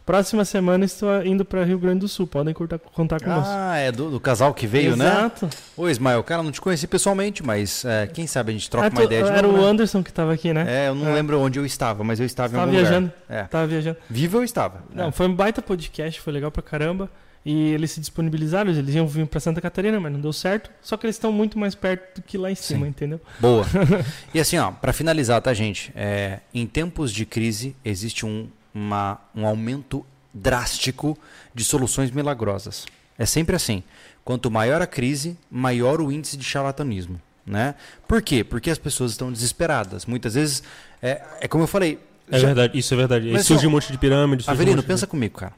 Próxima 0.05 0.43
semana 0.45 0.85
estou 0.85 1.23
indo 1.25 1.45
para 1.45 1.63
Rio 1.63 1.77
Grande 1.79 1.99
do 1.99 2.07
Sul. 2.07 2.25
Podem 2.27 2.53
contar, 2.53 2.79
contar 2.79 3.19
conosco. 3.19 3.51
Ah, 3.53 3.77
é 3.77 3.91
do, 3.91 4.09
do 4.11 4.19
casal 4.19 4.53
que 4.53 4.65
veio, 4.67 4.95
né? 4.95 5.05
Exato. 5.07 5.49
Ô, 5.77 5.87
Ismael, 5.89 6.23
cara, 6.23 6.41
não 6.43 6.51
te 6.51 6.59
conheci 6.61 6.87
pessoalmente, 6.87 7.43
mas 7.45 7.83
é, 7.85 8.07
quem 8.07 8.25
sabe 8.27 8.51
a 8.51 8.53
gente 8.53 8.69
troca 8.69 8.87
Ah, 8.87 8.89
uma 8.89 9.01
tu- 9.01 9.05
ideia 9.05 9.23
de 9.23 9.29
Era 9.29 9.41
novo, 9.43 9.57
o 9.57 9.61
né? 9.61 9.67
Anderson 9.67 10.01
que 10.03 10.09
estava 10.09 10.33
aqui, 10.33 10.53
né? 10.53 10.65
É, 10.67 10.87
eu 10.89 10.95
não 10.95 11.09
É. 11.09 11.13
lembro 11.13 11.39
onde 11.39 11.59
eu 11.59 11.65
estava, 11.65 12.03
mas 12.03 12.19
eu 12.19 12.25
estava 12.25 12.55
em 12.57 12.59
algum 12.59 12.71
viajando. 12.71 13.11
lugar. 13.29 13.39
É. 13.39 13.43
Tava 13.43 13.67
viajando. 13.67 13.97
Vivo 14.09 14.37
eu 14.37 14.43
estava. 14.43 14.83
Não, 14.93 15.07
É. 15.09 15.11
foi 15.11 15.27
um 15.27 15.33
baita 15.35 15.61
podcast, 15.61 16.19
foi 16.21 16.33
legal 16.33 16.51
pra 16.51 16.61
caramba. 16.63 17.09
E 17.45 17.71
eles 17.71 17.91
se 17.91 18.01
disponibilizaram, 18.01 18.69
eles 18.69 18.93
iam 18.93 19.07
vir 19.07 19.25
pra 19.25 19.39
Santa 19.39 19.61
Catarina, 19.61 19.97
mas 19.97 20.11
não 20.11 20.19
deu 20.19 20.33
certo. 20.33 20.69
Só 20.81 20.97
que 20.97 21.05
eles 21.05 21.15
estão 21.15 21.31
muito 21.31 21.57
mais 21.57 21.73
perto 21.73 22.15
do 22.15 22.21
que 22.21 22.37
lá 22.37 22.51
em 22.51 22.55
cima, 22.55 22.83
Sim. 22.85 22.89
entendeu? 22.89 23.21
Boa. 23.39 23.65
E 24.33 24.39
assim, 24.41 24.57
ó, 24.57 24.71
para 24.71 24.91
finalizar, 24.91 25.41
tá, 25.41 25.53
gente? 25.53 25.91
É, 25.95 26.39
em 26.53 26.67
tempos 26.67 27.13
de 27.13 27.25
crise, 27.25 27.75
existe 27.83 28.25
um, 28.25 28.47
uma, 28.73 29.19
um 29.35 29.45
aumento 29.45 30.05
drástico 30.33 31.17
de 31.53 31.63
soluções 31.63 32.11
milagrosas. 32.11 32.85
É 33.17 33.25
sempre 33.25 33.55
assim. 33.55 33.83
Quanto 34.23 34.49
maior 34.51 34.81
a 34.81 34.87
crise, 34.87 35.37
maior 35.49 35.99
o 36.01 36.11
índice 36.11 36.37
de 36.37 36.43
charlatanismo. 36.43 37.19
Né? 37.45 37.73
Por 38.07 38.21
quê? 38.21 38.43
Porque 38.43 38.69
as 38.69 38.77
pessoas 38.77 39.11
estão 39.11 39.31
desesperadas. 39.31 40.05
Muitas 40.05 40.35
vezes, 40.35 40.61
é, 41.01 41.21
é 41.41 41.47
como 41.47 41.63
eu 41.63 41.67
falei. 41.67 41.97
É 42.29 42.37
já- 42.37 42.45
verdade, 42.47 42.77
isso 42.77 42.93
é 42.93 42.97
verdade. 42.97 43.31
Mas, 43.31 43.47
surge 43.47 43.65
um 43.65 43.71
monte 43.71 43.91
de 43.91 43.97
pirâmide. 43.97 44.43
surge 44.43 44.51
um 44.51 44.53
Avelino, 44.55 44.77
monte 44.77 44.85
de- 44.85 44.87
pensa 44.93 45.07
comigo, 45.07 45.39
cara. 45.39 45.53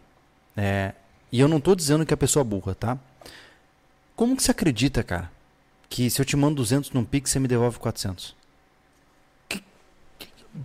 É, 0.56 0.94
e 1.32 1.40
eu 1.40 1.50
não 1.50 1.60
tô 1.60 1.76
dizendo 1.76 2.06
que 2.06 2.14
a 2.14 2.18
pessoa 2.18 2.42
é 2.42 2.46
burra, 2.46 2.74
tá? 2.76 2.98
Como 4.16 4.38
que 4.38 4.44
você 4.44 4.52
acredita, 4.52 5.04
cara, 5.04 5.30
que 5.90 6.10
se 6.10 6.22
eu 6.22 6.26
te 6.26 6.38
mando 6.38 6.56
200 6.56 6.92
num 6.92 7.04
Pix, 7.04 7.32
você 7.32 7.40
me 7.40 7.48
devolve 7.48 7.78
400? 7.78 8.36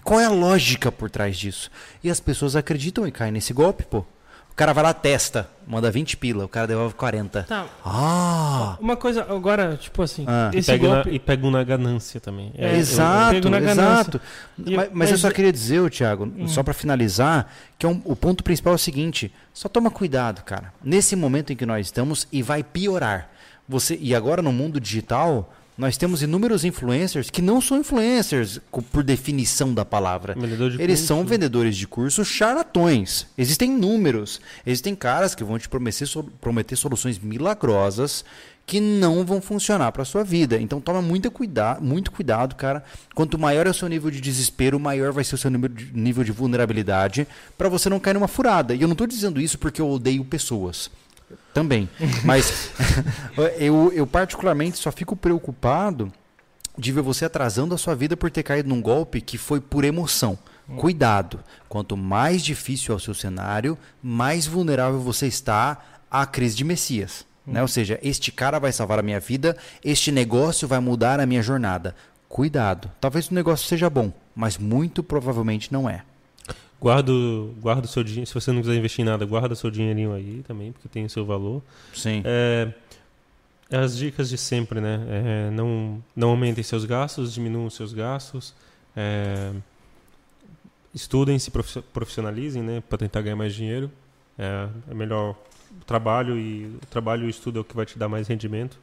Qual 0.03 0.19
é 0.21 0.25
a 0.27 0.31
lógica 0.31 0.91
por 0.91 1.11
trás 1.11 1.37
disso? 1.37 1.71
E 2.03 2.11
as 2.11 2.21
pessoas 2.21 2.57
acreditam 2.57 3.07
e 3.07 3.13
caem 3.13 3.33
nesse 3.33 3.53
golpe, 3.53 3.85
pô. 3.85 3.99
O 4.51 4.55
cara 4.57 4.73
vai 4.73 4.83
lá, 4.85 4.95
testa, 4.95 5.51
manda 5.67 5.91
20 5.91 6.17
pila, 6.17 6.47
o 6.47 6.49
cara 6.49 6.67
devolve 6.67 6.95
40. 6.95 7.43
Tá. 7.43 7.67
Ah! 7.85 8.77
Uma 8.81 8.97
coisa, 8.97 9.23
agora, 9.29 9.77
tipo 9.77 10.03
assim, 10.03 10.25
Ah. 10.27 10.51
E 10.55 10.59
esse 10.59 10.73
pega, 10.73 10.87
golpe. 10.89 11.11
na, 11.11 11.15
e 11.15 11.19
pega 11.19 11.47
um 11.47 11.51
na 11.51 11.63
ganância 11.63 12.19
também. 12.21 12.53
É, 12.57 12.65
eu- 12.65 12.71
eu- 12.71 12.77
exato, 12.77 13.35
pego 13.35 13.49
na 13.51 13.61
ganância. 13.61 14.01
exato. 14.01 14.21
E 14.65 14.73
eu- 14.73 14.77
mas, 14.79 14.89
mas 14.93 15.09
eu 15.11 15.13
mas- 15.15 15.21
só 15.21 15.31
queria 15.31 15.53
dizer, 15.53 15.91
Thiago, 15.91 16.25
Hum. 16.25 16.49
só 16.49 16.63
pra 16.63 16.73
finalizar, 16.73 17.53
que 17.79 17.85
é 17.85 17.89
um- 17.89 18.01
o 18.03 18.17
ponto 18.17 18.43
principal 18.43 18.73
é 18.73 18.77
o 18.77 18.79
seguinte: 18.79 19.31
só 19.53 19.69
toma 19.69 19.91
cuidado, 19.91 20.43
cara. 20.43 20.73
Nesse 20.83 21.15
momento 21.17 21.53
em 21.53 21.57
que 21.57 21.67
nós 21.67 21.87
estamos 21.87 22.27
e 22.33 22.43
vai 22.43 22.63
piorar. 22.63 23.29
Você 23.69 23.99
e 24.01 24.15
agora 24.15 24.41
no 24.41 24.53
mundo 24.53 24.81
digital 24.81 25.53
nós 25.77 25.97
temos 25.97 26.23
inúmeros 26.23 26.65
influencers 26.65 27.29
que 27.29 27.43
não 27.43 27.61
são 27.61 27.79
influencers 27.79 28.61
por 28.93 29.03
definição 29.03 29.75
da 29.75 29.85
palavra. 29.85 30.35
Vendedor 30.35 30.71
de 30.71 30.83
Eles 30.83 31.01
curso. 31.01 31.07
são 31.07 31.25
vendedores 31.25 31.77
de 31.77 31.87
curso 31.87 32.25
charlatões. 32.25 33.27
Existem 33.37 33.71
números. 33.71 34.41
Existem 34.65 34.95
caras 34.95 35.35
que 35.35 35.45
vão 35.45 35.59
te 35.59 35.69
prometer, 35.69 36.09
prometer 36.41 36.77
soluções 36.77 37.19
milagrosas 37.19 38.25
que 38.65 38.81
não 38.81 39.25
vão 39.25 39.41
funcionar 39.41 39.93
para 39.93 40.05
sua 40.05 40.25
vida. 40.25 40.61
Então 40.61 40.81
toma 40.81 41.01
muito, 41.01 41.31
cuida 41.31 41.79
muito 41.81 42.11
cuidado, 42.11 42.57
cara. 42.57 42.83
Quanto 43.15 43.39
maior 43.39 43.67
é 43.67 43.71
o 43.71 43.75
seu 43.75 43.87
nível 43.87 44.11
de 44.11 44.21
desespero, 44.21 44.81
maior 44.81 45.13
vai 45.13 45.23
ser 45.23 45.37
o 45.37 45.39
seu 45.39 45.51
nível 45.51 45.69
de, 45.69 45.93
nível 45.97 46.25
de 46.25 46.33
vulnerabilidade 46.33 47.29
para 47.57 47.69
você 47.69 47.89
não 47.89 48.01
cair 48.01 48.15
numa 48.15 48.27
furada. 48.27 48.75
E 48.75 48.83
eu 48.83 48.89
não 48.89 48.93
estou 48.95 49.07
dizendo 49.07 49.41
isso 49.41 49.57
porque 49.59 49.81
eu 49.81 49.89
odeio 49.89 50.25
pessoas. 50.25 50.91
Também. 51.53 51.89
Mas 52.25 52.71
eu, 53.59 53.93
eu 53.93 54.07
particularmente 54.07 54.79
só 54.79 54.93
fico 54.93 55.17
preocupado 55.17 56.13
de 56.79 56.93
ver 56.93 57.01
você 57.01 57.25
atrasando 57.25 57.75
a 57.75 57.79
sua 57.79 57.95
vida 57.95 58.17
por 58.17 58.31
ter 58.31 58.43
caído 58.43 58.69
num 58.69 58.83
golpe 58.83 59.21
que 59.21 59.39
foi 59.39 59.61
por 59.61 59.85
emoção. 59.85 60.39
Cuidado. 60.77 61.41
Quanto 61.69 61.97
mais 61.97 62.43
difícil 62.43 62.93
é 62.93 62.97
o 62.97 63.01
seu 63.01 63.15
cenário, 63.15 63.79
mais 64.03 64.47
vulnerável 64.47 65.01
você 65.01 65.27
está 65.27 65.79
à 66.11 66.27
crise 66.27 66.57
de 66.57 66.65
Messias. 66.65 67.25
Né? 67.47 67.63
Ou 67.63 67.69
seja, 67.69 68.01
este 68.03 68.33
cara 68.33 68.59
vai 68.59 68.73
salvar 68.73 68.99
a 68.99 69.03
minha 69.03 69.21
vida, 69.21 69.57
este 69.85 70.11
negócio 70.11 70.67
vai 70.67 70.81
mudar 70.81 71.21
a 71.21 71.27
minha 71.27 71.43
jornada. 71.43 71.95
Cuidado. 72.29 72.91
Talvez 73.01 73.29
o 73.31 73.35
negócio 73.35 73.69
seja 73.69 73.89
bom, 73.89 74.13
mas 74.35 74.59
muito 74.59 75.03
provavelmente 75.03 75.73
não 75.73 75.89
é. 75.89 76.03
Guarda, 76.81 77.11
o- 77.13 77.55
guarda 77.61 77.87
o 77.87 77.89
seu 77.89 78.05
dinheiro. 78.05 78.27
Se 78.27 78.35
você 78.35 78.53
não 78.53 78.61
quiser 78.61 78.75
investir 78.77 79.03
em 79.03 79.09
nada, 79.09 79.25
guarda 79.25 79.55
seu 79.55 79.71
dinheirinho 79.71 80.13
aí 80.13 80.43
também, 80.47 80.73
porque 80.73 80.89
tem 80.89 81.05
o 81.05 81.11
seu 81.11 81.25
valor. 81.25 81.63
Sim. 81.95 82.23
É, 82.25 82.73
as 83.71 83.97
dicas 83.97 84.29
de 84.29 84.37
sempre, 84.39 84.81
né? 84.81 85.01
É, 85.09 85.51
não, 85.51 86.03
não 86.15 86.31
aumentem 86.31 86.63
seus 86.63 86.85
gastos, 86.85 87.33
diminuam 87.33 87.69
seus 87.71 87.93
gastos. 87.93 88.55
É, 88.95 89.53
estudem, 90.95 91.39
se 91.39 91.51
profi- 91.51 91.83
profissionalizem, 91.93 92.63
né? 92.63 92.83
Para 92.89 92.99
tentar 92.99 93.23
ganhar 93.23 93.37
mais 93.37 93.55
dinheiro. 93.55 93.91
É, 94.39 94.69
é 94.91 94.95
melhor 94.95 95.35
o 95.81 95.85
trabalho 95.85 96.39
e 96.39 96.67
o 96.67 96.87
trabalho 96.91 97.25
e 97.25 97.27
o 97.27 97.31
estudo 97.31 97.59
é 97.59 97.63
o 97.63 97.65
que 97.65 97.75
vai 97.75 97.87
te 97.87 97.99
dar 97.99 98.09
mais 98.09 98.29
rendimento. 98.29 98.79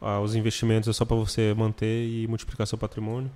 Ah, 0.00 0.18
os 0.20 0.34
investimentos 0.34 0.88
é 0.88 0.92
só 0.92 1.04
para 1.04 1.16
você 1.16 1.54
manter 1.54 2.06
e 2.08 2.26
multiplicar 2.26 2.66
seu 2.66 2.76
patrimônio. 2.76 3.30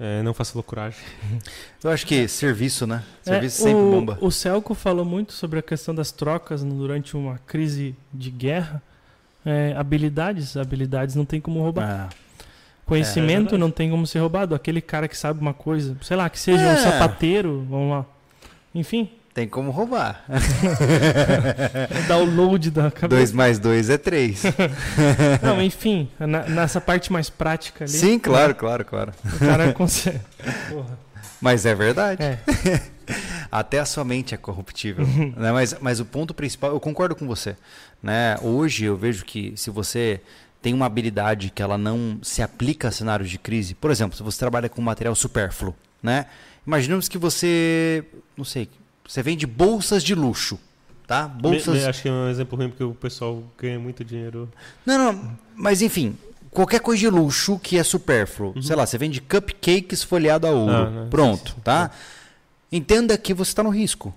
É, 0.00 0.22
não 0.22 0.32
faça 0.32 0.52
loucuragem. 0.54 1.00
Eu 1.82 1.90
acho 1.90 2.06
que 2.06 2.28
serviço, 2.28 2.86
né? 2.86 3.02
É, 3.26 3.30
Serviço 3.30 3.62
sempre 3.62 3.80
o, 3.82 3.90
bomba. 3.90 4.18
O 4.20 4.30
Celco 4.30 4.74
falou 4.74 5.04
muito 5.04 5.32
sobre 5.32 5.58
a 5.58 5.62
questão 5.62 5.94
das 5.94 6.12
trocas 6.12 6.62
durante 6.62 7.16
uma 7.16 7.38
crise 7.46 7.96
de 8.14 8.30
guerra. 8.30 8.80
É, 9.44 9.74
habilidades, 9.76 10.56
habilidades 10.56 11.14
não 11.16 11.24
tem 11.24 11.40
como 11.40 11.60
roubar. 11.60 12.08
Ah, 12.10 12.14
Conhecimento 12.86 13.50
verdade. 13.50 13.58
não 13.58 13.70
tem 13.70 13.90
como 13.90 14.06
ser 14.06 14.20
roubado. 14.20 14.54
Aquele 14.54 14.80
cara 14.80 15.08
que 15.08 15.16
sabe 15.16 15.40
uma 15.40 15.52
coisa, 15.52 15.96
sei 16.00 16.16
lá, 16.16 16.28
que 16.30 16.38
seja 16.38 16.62
É. 16.62 16.74
um 16.74 16.76
sapateiro, 16.76 17.66
vamos 17.68 17.90
lá. 17.90 18.06
Enfim, 18.74 19.10
tem 19.38 19.46
como 19.46 19.70
roubar. 19.70 20.24
download 22.08 22.72
da 22.72 22.90
cabeça. 22.90 23.08
2 23.20 23.32
mais 23.32 23.58
2 23.60 23.88
é 23.88 23.96
3. 23.96 24.42
Não, 25.40 25.62
enfim, 25.62 26.08
na- 26.18 26.42
nessa 26.48 26.80
parte 26.80 27.12
mais 27.12 27.30
prática 27.30 27.84
ali. 27.84 27.92
Sim, 27.92 28.18
claro, 28.18 28.52
claro, 28.56 28.84
claro. 28.84 29.12
O 29.36 29.38
cara 29.38 29.70
consegue. 29.74 30.18
Porra. 30.68 30.98
Mas 31.40 31.64
é 31.64 31.72
verdade. 31.72 32.20
É. 32.20 32.40
Até 33.50 33.78
a 33.78 33.84
sua 33.84 34.04
mente 34.04 34.34
é 34.34 34.36
corruptível. 34.36 35.06
né? 35.36 35.52
mas, 35.52 35.76
mas 35.80 36.00
o 36.00 36.04
ponto 36.04 36.34
principal, 36.34 36.72
eu 36.72 36.80
concordo 36.80 37.14
com 37.14 37.24
você. 37.24 37.54
Né? 38.02 38.36
Hoje 38.42 38.86
eu 38.86 38.96
vejo 38.96 39.24
que 39.24 39.52
se 39.54 39.70
você 39.70 40.20
tem 40.60 40.74
uma 40.74 40.86
habilidade 40.86 41.50
que 41.54 41.62
ela 41.62 41.78
não 41.78 42.18
se 42.24 42.42
aplica 42.42 42.88
a 42.88 42.90
cenários 42.90 43.30
de 43.30 43.38
crise, 43.38 43.72
por 43.72 43.92
exemplo, 43.92 44.16
se 44.16 44.22
você 44.24 44.36
trabalha 44.36 44.68
com 44.68 44.82
material 44.82 45.14
supérfluo, 45.14 45.76
né? 46.02 46.26
Imaginemos 46.66 47.08
que 47.08 47.16
você, 47.16 48.04
não 48.36 48.44
sei, 48.44 48.68
você 49.08 49.22
vende 49.22 49.46
bolsas 49.46 50.04
de 50.04 50.14
luxo, 50.14 50.58
tá? 51.06 51.26
Bolsas. 51.26 51.74
Me- 51.74 51.80
me- 51.80 51.86
acho 51.86 52.02
que 52.02 52.08
é 52.08 52.12
um 52.12 52.28
exemplo 52.28 52.56
ruim 52.58 52.68
porque 52.68 52.84
o 52.84 52.94
pessoal 52.94 53.42
ganha 53.58 53.78
muito 53.78 54.04
dinheiro. 54.04 54.48
Não, 54.86 55.12
não, 55.12 55.38
mas 55.56 55.80
enfim, 55.82 56.16
qualquer 56.50 56.80
coisa 56.80 57.00
de 57.00 57.08
luxo 57.08 57.58
que 57.58 57.78
é 57.78 57.82
supérfluo. 57.82 58.62
Sei 58.62 58.76
lá, 58.76 58.84
você 58.86 58.98
vende 58.98 59.20
cupcakes 59.20 60.02
folheado 60.04 60.46
a 60.46 60.50
ouro. 60.50 60.72
Ah, 60.72 60.90
né? 60.90 61.06
Pronto, 61.10 61.56
tá? 61.64 61.90
Entenda 62.70 63.16
que 63.16 63.32
você 63.32 63.50
está 63.50 63.62
no 63.62 63.70
risco. 63.70 64.14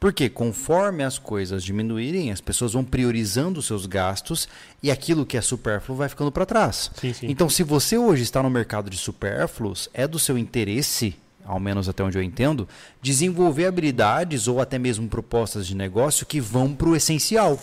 Porque 0.00 0.28
conforme 0.28 1.02
as 1.02 1.18
coisas 1.18 1.62
diminuírem, 1.64 2.30
as 2.30 2.40
pessoas 2.40 2.74
vão 2.74 2.84
priorizando 2.84 3.60
os 3.60 3.66
seus 3.66 3.86
gastos 3.86 4.46
e 4.82 4.90
aquilo 4.90 5.24
que 5.24 5.34
é 5.36 5.40
supérfluo 5.40 5.96
vai 5.96 6.10
ficando 6.10 6.30
para 6.30 6.44
trás. 6.44 6.90
Sim, 7.00 7.14
sim. 7.14 7.26
Então, 7.30 7.48
se 7.48 7.62
você 7.62 7.96
hoje 7.96 8.22
está 8.22 8.42
no 8.42 8.50
mercado 8.50 8.90
de 8.90 8.98
supérfluos, 8.98 9.88
é 9.94 10.06
do 10.06 10.18
seu 10.18 10.36
interesse, 10.36 11.16
ao 11.44 11.60
menos 11.60 11.88
até 11.88 12.02
onde 12.02 12.18
eu 12.18 12.22
entendo, 12.22 12.68
desenvolver 13.02 13.66
habilidades 13.66 14.48
ou 14.48 14.60
até 14.60 14.78
mesmo 14.78 15.08
propostas 15.08 15.66
de 15.66 15.74
negócio 15.74 16.26
que 16.26 16.40
vão 16.40 16.74
para 16.74 16.88
o 16.88 16.96
essencial 16.96 17.58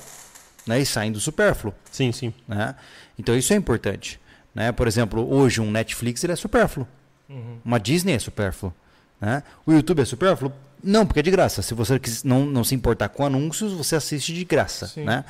né, 0.65 0.79
e 0.79 0.85
saem 0.85 1.11
do 1.11 1.19
supérfluo. 1.19 1.73
Sim, 1.91 2.11
sim. 2.11 2.33
Né? 2.47 2.75
Então, 3.17 3.35
isso 3.35 3.53
é 3.53 3.55
importante. 3.55 4.19
Né? 4.53 4.71
Por 4.71 4.87
exemplo, 4.87 5.27
hoje 5.33 5.61
um 5.61 5.71
Netflix 5.71 6.23
ele 6.23 6.33
é 6.33 6.35
supérfluo. 6.35 6.87
Uma 7.63 7.79
Disney 7.79 8.13
é 8.13 8.19
supérfluo. 8.19 8.73
Né? 9.19 9.43
O 9.65 9.71
YouTube 9.71 10.01
é 10.01 10.05
supérfluo? 10.05 10.51
Não, 10.83 11.05
porque 11.05 11.19
é 11.19 11.23
de 11.23 11.31
graça. 11.31 11.61
Se 11.61 11.73
você 11.73 11.99
não, 12.23 12.45
não 12.45 12.63
se 12.63 12.75
importar 12.75 13.09
com 13.09 13.25
anúncios, 13.25 13.71
você 13.71 13.95
assiste 13.95 14.33
de 14.33 14.43
graça. 14.43 14.87
Sim. 14.87 15.03
Né? 15.03 15.23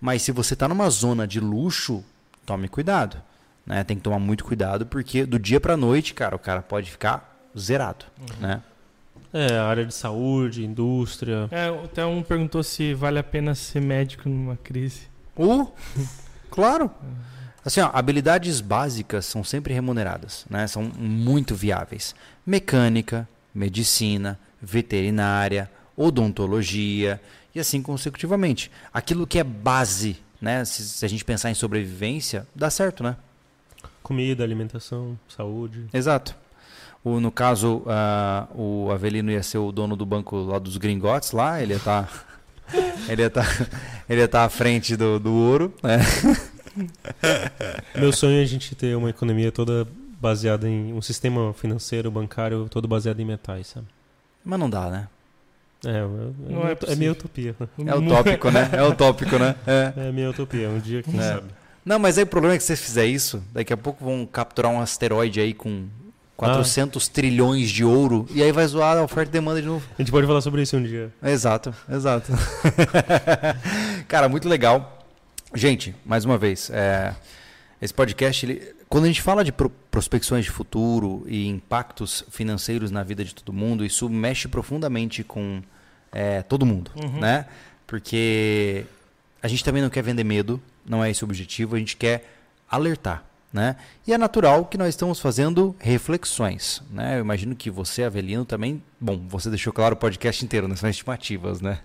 Mas 0.00 0.22
se 0.22 0.32
você 0.32 0.54
está 0.54 0.68
numa 0.68 0.90
zona 0.90 1.26
de 1.26 1.40
luxo, 1.40 2.04
tome 2.44 2.68
cuidado. 2.68 3.16
Né? 3.64 3.82
Tem 3.84 3.96
que 3.96 4.02
tomar 4.02 4.18
muito 4.18 4.44
cuidado, 4.44 4.84
porque 4.84 5.24
do 5.24 5.38
dia 5.38 5.60
para 5.60 5.76
noite, 5.76 6.12
cara, 6.12 6.36
o 6.36 6.38
cara 6.38 6.60
pode 6.60 6.90
ficar 6.90 7.35
zerado. 7.58 8.04
Né? 8.40 8.62
É, 9.32 9.58
área 9.58 9.84
de 9.84 9.92
saúde, 9.92 10.64
indústria. 10.64 11.48
É, 11.50 11.68
até 11.68 12.04
um 12.04 12.22
perguntou 12.22 12.62
se 12.62 12.94
vale 12.94 13.18
a 13.18 13.22
pena 13.22 13.54
ser 13.54 13.80
médico 13.80 14.28
numa 14.28 14.56
crise. 14.56 15.02
Uh, 15.36 15.70
claro. 16.50 16.90
Assim, 17.64 17.80
ó, 17.80 17.90
habilidades 17.92 18.60
básicas 18.60 19.26
são 19.26 19.42
sempre 19.42 19.74
remuneradas, 19.74 20.46
né? 20.48 20.66
São 20.66 20.84
muito 20.84 21.54
viáveis. 21.54 22.14
Mecânica, 22.46 23.28
medicina, 23.52 24.38
veterinária, 24.62 25.70
odontologia 25.96 27.20
e 27.54 27.58
assim 27.58 27.82
consecutivamente. 27.82 28.70
Aquilo 28.94 29.26
que 29.26 29.38
é 29.38 29.44
base, 29.44 30.16
né? 30.40 30.64
Se, 30.64 30.82
se 30.82 31.04
a 31.04 31.08
gente 31.08 31.24
pensar 31.24 31.50
em 31.50 31.54
sobrevivência, 31.54 32.46
dá 32.54 32.70
certo, 32.70 33.02
né? 33.02 33.16
Comida, 34.02 34.44
alimentação, 34.44 35.18
saúde. 35.28 35.86
Exato. 35.92 36.36
O, 37.06 37.20
no 37.20 37.30
caso, 37.30 37.84
ah, 37.86 38.48
o 38.52 38.90
Avelino 38.90 39.30
ia 39.30 39.40
ser 39.40 39.58
o 39.58 39.70
dono 39.70 39.94
do 39.94 40.04
banco 40.04 40.38
lá 40.38 40.58
dos 40.58 40.76
gringotes 40.76 41.30
lá, 41.30 41.62
ele 41.62 41.72
ia 41.72 41.76
estar 41.76 42.26
ele 43.08 43.30
tá, 43.30 43.44
ele 44.10 44.22
ia 44.22 44.26
tá 44.26 44.42
à 44.42 44.48
frente 44.48 44.96
do, 44.96 45.20
do 45.20 45.32
ouro, 45.32 45.72
né? 45.84 46.00
Meu 47.94 48.12
sonho 48.12 48.40
é 48.40 48.42
a 48.42 48.44
gente 48.44 48.74
ter 48.74 48.96
uma 48.96 49.08
economia 49.08 49.52
toda 49.52 49.86
baseada 50.20 50.68
em 50.68 50.92
um 50.94 51.00
sistema 51.00 51.52
financeiro, 51.52 52.10
bancário, 52.10 52.66
todo 52.68 52.88
baseado 52.88 53.20
em 53.20 53.24
metais, 53.24 53.68
sabe? 53.68 53.86
Mas 54.44 54.58
não 54.58 54.68
dá, 54.68 54.90
né? 54.90 55.06
É, 55.84 55.90
é, 55.90 56.52
Não 56.52 56.66
é, 56.66 56.76
é 56.88 56.96
minha 56.96 57.12
utopia. 57.12 57.54
É 57.86 57.94
utópico, 57.94 58.50
né? 58.50 58.68
É 58.72 58.82
utópico, 58.82 59.38
né? 59.38 59.54
É. 59.64 60.08
É 60.08 60.10
minha 60.10 60.30
utopia, 60.30 60.68
um 60.68 60.80
dia, 60.80 61.04
quem 61.04 61.20
É. 61.20 61.22
sabe. 61.22 61.46
Não, 61.84 62.00
mas 62.00 62.18
aí 62.18 62.24
o 62.24 62.26
problema 62.26 62.56
é 62.56 62.58
que 62.58 62.64
se 62.64 62.76
você 62.76 62.82
fizer 62.82 63.06
isso, 63.06 63.40
daqui 63.52 63.72
a 63.72 63.76
pouco 63.76 64.04
vão 64.04 64.26
capturar 64.26 64.72
um 64.72 64.80
asteroide 64.80 65.38
aí 65.38 65.54
com 65.54 65.86
400 66.36 67.08
trilhões 67.08 67.70
de 67.70 67.84
ouro 67.84 68.26
e 68.30 68.42
aí 68.42 68.52
vai 68.52 68.66
zoar 68.66 68.96
a 68.98 69.02
oferta 69.02 69.30
e 69.30 69.32
demanda 69.32 69.60
de 69.60 69.66
novo. 69.66 69.86
A 69.98 70.02
gente 70.02 70.10
pode 70.10 70.26
falar 70.26 70.40
sobre 70.42 70.62
isso 70.62 70.76
um 70.76 70.82
dia. 70.82 71.10
Exato, 71.22 71.74
exato. 71.90 72.30
Cara, 74.08 74.28
muito 74.28 74.48
legal. 74.48 75.04
Gente, 75.54 75.94
mais 76.04 76.24
uma 76.24 76.36
vez, 76.36 76.70
é, 76.70 77.14
esse 77.80 77.94
podcast, 77.94 78.44
ele- 78.44 78.74
quando 78.88 79.04
a 79.04 79.06
gente 79.06 79.22
fala 79.22 79.42
de 79.44 79.52
pro- 79.52 79.70
prospecções 79.90 80.44
de 80.44 80.50
futuro 80.50 81.24
e 81.26 81.46
impactos 81.48 82.24
financeiros 82.30 82.90
na 82.90 83.02
vida 83.02 83.24
de 83.24 83.34
todo 83.34 83.52
mundo, 83.52 83.84
isso 83.84 84.08
mexe 84.08 84.48
profundamente 84.48 85.24
com 85.24 85.62
é, 86.12 86.42
todo 86.42 86.64
mundo, 86.66 86.90
né? 87.18 87.46
Porque 87.86 88.84
a 89.42 89.48
gente 89.48 89.64
também 89.64 89.82
não 89.82 89.90
quer 89.90 90.02
vender 90.02 90.24
medo, 90.24 90.60
não 90.84 91.02
é 91.04 91.10
esse 91.10 91.24
o 91.24 91.26
objetivo, 91.26 91.76
a 91.76 91.78
gente 91.78 91.96
quer 91.96 92.24
alertar. 92.70 93.24
Né? 93.56 93.74
E 94.06 94.12
é 94.12 94.18
natural 94.18 94.66
que 94.66 94.76
nós 94.76 94.90
estamos 94.90 95.18
fazendo 95.18 95.74
reflexões. 95.78 96.82
Né? 96.90 97.16
Eu 97.16 97.20
imagino 97.20 97.56
que 97.56 97.70
você, 97.70 98.02
Avelino, 98.02 98.44
também. 98.44 98.82
Bom, 99.00 99.16
você 99.26 99.48
deixou 99.48 99.72
claro 99.72 99.94
o 99.94 99.96
podcast 99.96 100.44
inteiro, 100.44 100.68
né? 100.68 100.76
São 100.76 100.90
estimativas, 100.90 101.62
né? 101.62 101.80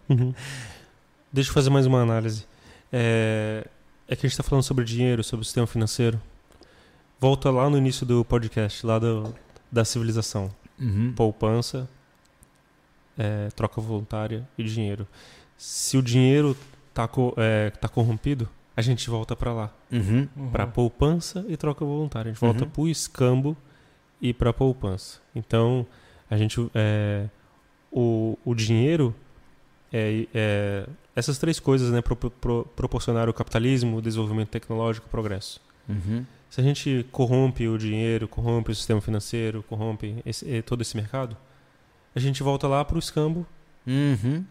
Deixa 1.32 1.50
eu 1.50 1.54
fazer 1.54 1.70
mais 1.70 1.86
uma 1.86 2.02
análise. 2.02 2.46
É, 2.92 3.66
é 4.06 4.16
que 4.18 4.26
a 4.26 4.28
gente 4.28 4.34
está 4.34 4.44
falando 4.44 4.64
sobre 4.64 4.84
dinheiro, 4.84 5.24
sobre 5.24 5.44
o 5.44 5.46
sistema 5.46 5.66
financeiro. 5.66 6.22
Volta 7.18 7.50
lá 7.50 7.70
no 7.70 7.78
início 7.78 8.06
do 8.06 8.26
podcast, 8.26 8.86
lá 8.86 9.00
do, 9.00 9.34
da 9.72 9.86
civilização. 9.86 10.54
Uhum. 10.78 11.14
Poupança, 11.16 11.88
é, 13.18 13.48
troca 13.56 13.80
voluntária 13.80 14.46
e 14.58 14.64
dinheiro. 14.66 15.08
Se 15.56 15.96
o 15.96 16.02
dinheiro 16.02 16.58
está 16.90 17.08
tá 17.80 17.88
corrompido, 17.88 18.50
a 18.82 18.92
gente 18.92 19.10
volta 19.10 19.36
para 19.36 19.54
lá. 19.54 19.74
Uhum. 19.92 20.28
Para 20.52 20.68
poupança 20.68 21.46
e 21.48 21.56
troca 21.58 21.84
voluntária. 21.86 22.30
A 22.30 22.34
gente 22.34 22.42
volta 22.42 22.64
Uhum. 22.66 22.70
para 22.70 22.82
o 22.82 22.88
escambo 22.88 23.58
e 24.22 24.34
para 24.34 24.52
poupança. 24.54 25.20
Então, 25.36 25.86
a 26.30 26.38
gente. 26.38 26.70
É, 26.76 27.28
o, 27.92 28.38
o 28.46 28.54
dinheiro. 28.56 29.14
É, 29.94 30.26
é, 30.34 30.88
essas 31.16 31.38
três 31.38 31.60
coisas 31.60 31.92
né, 31.92 32.02
pro, 32.02 32.16
pro, 32.16 32.66
proporcionaram 32.76 33.30
o 33.32 33.34
capitalismo, 33.34 33.98
o 33.98 34.02
desenvolvimento 34.02 34.48
tecnológico 34.50 35.06
e 35.06 35.10
o 35.10 35.12
progresso. 35.12 35.60
Uhum. 35.90 36.26
Se 36.50 36.62
a 36.62 36.64
gente 36.64 37.06
corrompe 37.12 37.68
o 37.68 37.78
dinheiro, 37.78 38.28
corrompe 38.28 38.72
o 38.72 38.76
sistema 38.76 39.02
financeiro, 39.02 39.64
corrompe 39.68 40.22
esse- 40.26 40.50
eh, 40.50 40.62
todo 40.62 40.82
esse 40.82 40.96
mercado, 40.96 41.36
a 42.16 42.20
gente 42.20 42.42
volta 42.42 42.68
lá 42.68 42.86
para 42.86 42.96
o 42.96 43.00
escambo. 43.00 43.46
Uhum. 43.86 44.46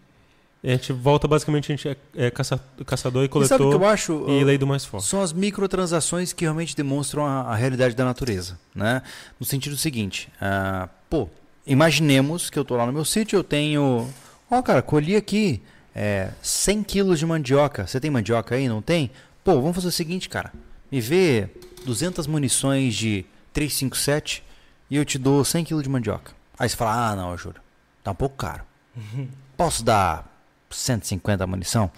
E 0.63 0.69
a 0.69 0.73
gente 0.73 0.93
volta, 0.93 1.27
basicamente, 1.27 1.73
a 1.73 1.77
gente 1.77 1.89
é, 1.89 1.97
é 2.27 2.31
caça- 2.31 2.61
caçador 2.85 3.23
e 3.23 3.27
E 3.27 3.29
sabe 3.29 3.39
o 3.39 3.49
que 3.49 3.59
coletor 3.59 3.81
eu 3.83 3.87
acho? 3.89 4.25
e 4.29 4.45
lei 4.45 4.59
do 4.59 4.67
mais 4.67 4.85
forte. 4.85 5.07
São 5.07 5.23
as 5.23 5.33
microtransações 5.33 6.33
que 6.35 6.45
realmente 6.45 6.77
demonstram 6.77 7.25
a, 7.25 7.43
a 7.43 7.55
realidade 7.55 7.95
da 7.95 8.05
natureza, 8.05 8.59
né? 8.75 9.03
No 9.39 9.47
sentido 9.47 9.77
seguinte, 9.77 10.29
ah, 10.41 10.89
pô, 11.09 11.29
imaginemos 11.67 12.51
que 12.51 12.59
eu 12.59 12.65
tô 12.65 12.77
lá 12.77 12.85
no 12.85 12.93
meu 12.93 13.05
sítio, 13.07 13.39
eu 13.39 13.45
tenho, 13.45 14.07
ó, 14.51 14.61
cara, 14.61 14.83
colhi 14.83 15.17
aqui 15.17 15.63
é, 15.95 16.31
100 16.43 16.83
quilos 16.83 17.19
de 17.19 17.25
mandioca. 17.25 17.87
Você 17.87 17.99
tem 17.99 18.11
mandioca 18.11 18.55
aí? 18.55 18.69
Não 18.69 18.83
tem? 18.83 19.11
Pô, 19.43 19.55
vamos 19.63 19.75
fazer 19.77 19.89
o 19.89 19.93
seguinte, 19.93 20.29
cara, 20.29 20.53
me 20.93 21.01
vê 21.01 21.49
200 21.87 22.27
munições 22.27 22.95
de 22.95 23.25
357 23.55 24.43
e 24.91 24.97
eu 24.97 25.05
te 25.07 25.17
dou 25.19 25.43
100 25.43 25.65
quilos 25.65 25.83
de 25.83 25.89
mandioca. 25.89 26.33
Aí 26.59 26.69
você 26.69 26.77
fala, 26.77 27.13
ah, 27.13 27.17
não, 27.17 27.31
eu 27.31 27.39
juro, 27.39 27.61
tá 28.05 28.11
um 28.11 28.15
pouco 28.15 28.37
caro. 28.37 28.63
Posso 29.57 29.83
dar 29.85 30.30
150 30.71 31.47
munição? 31.47 31.91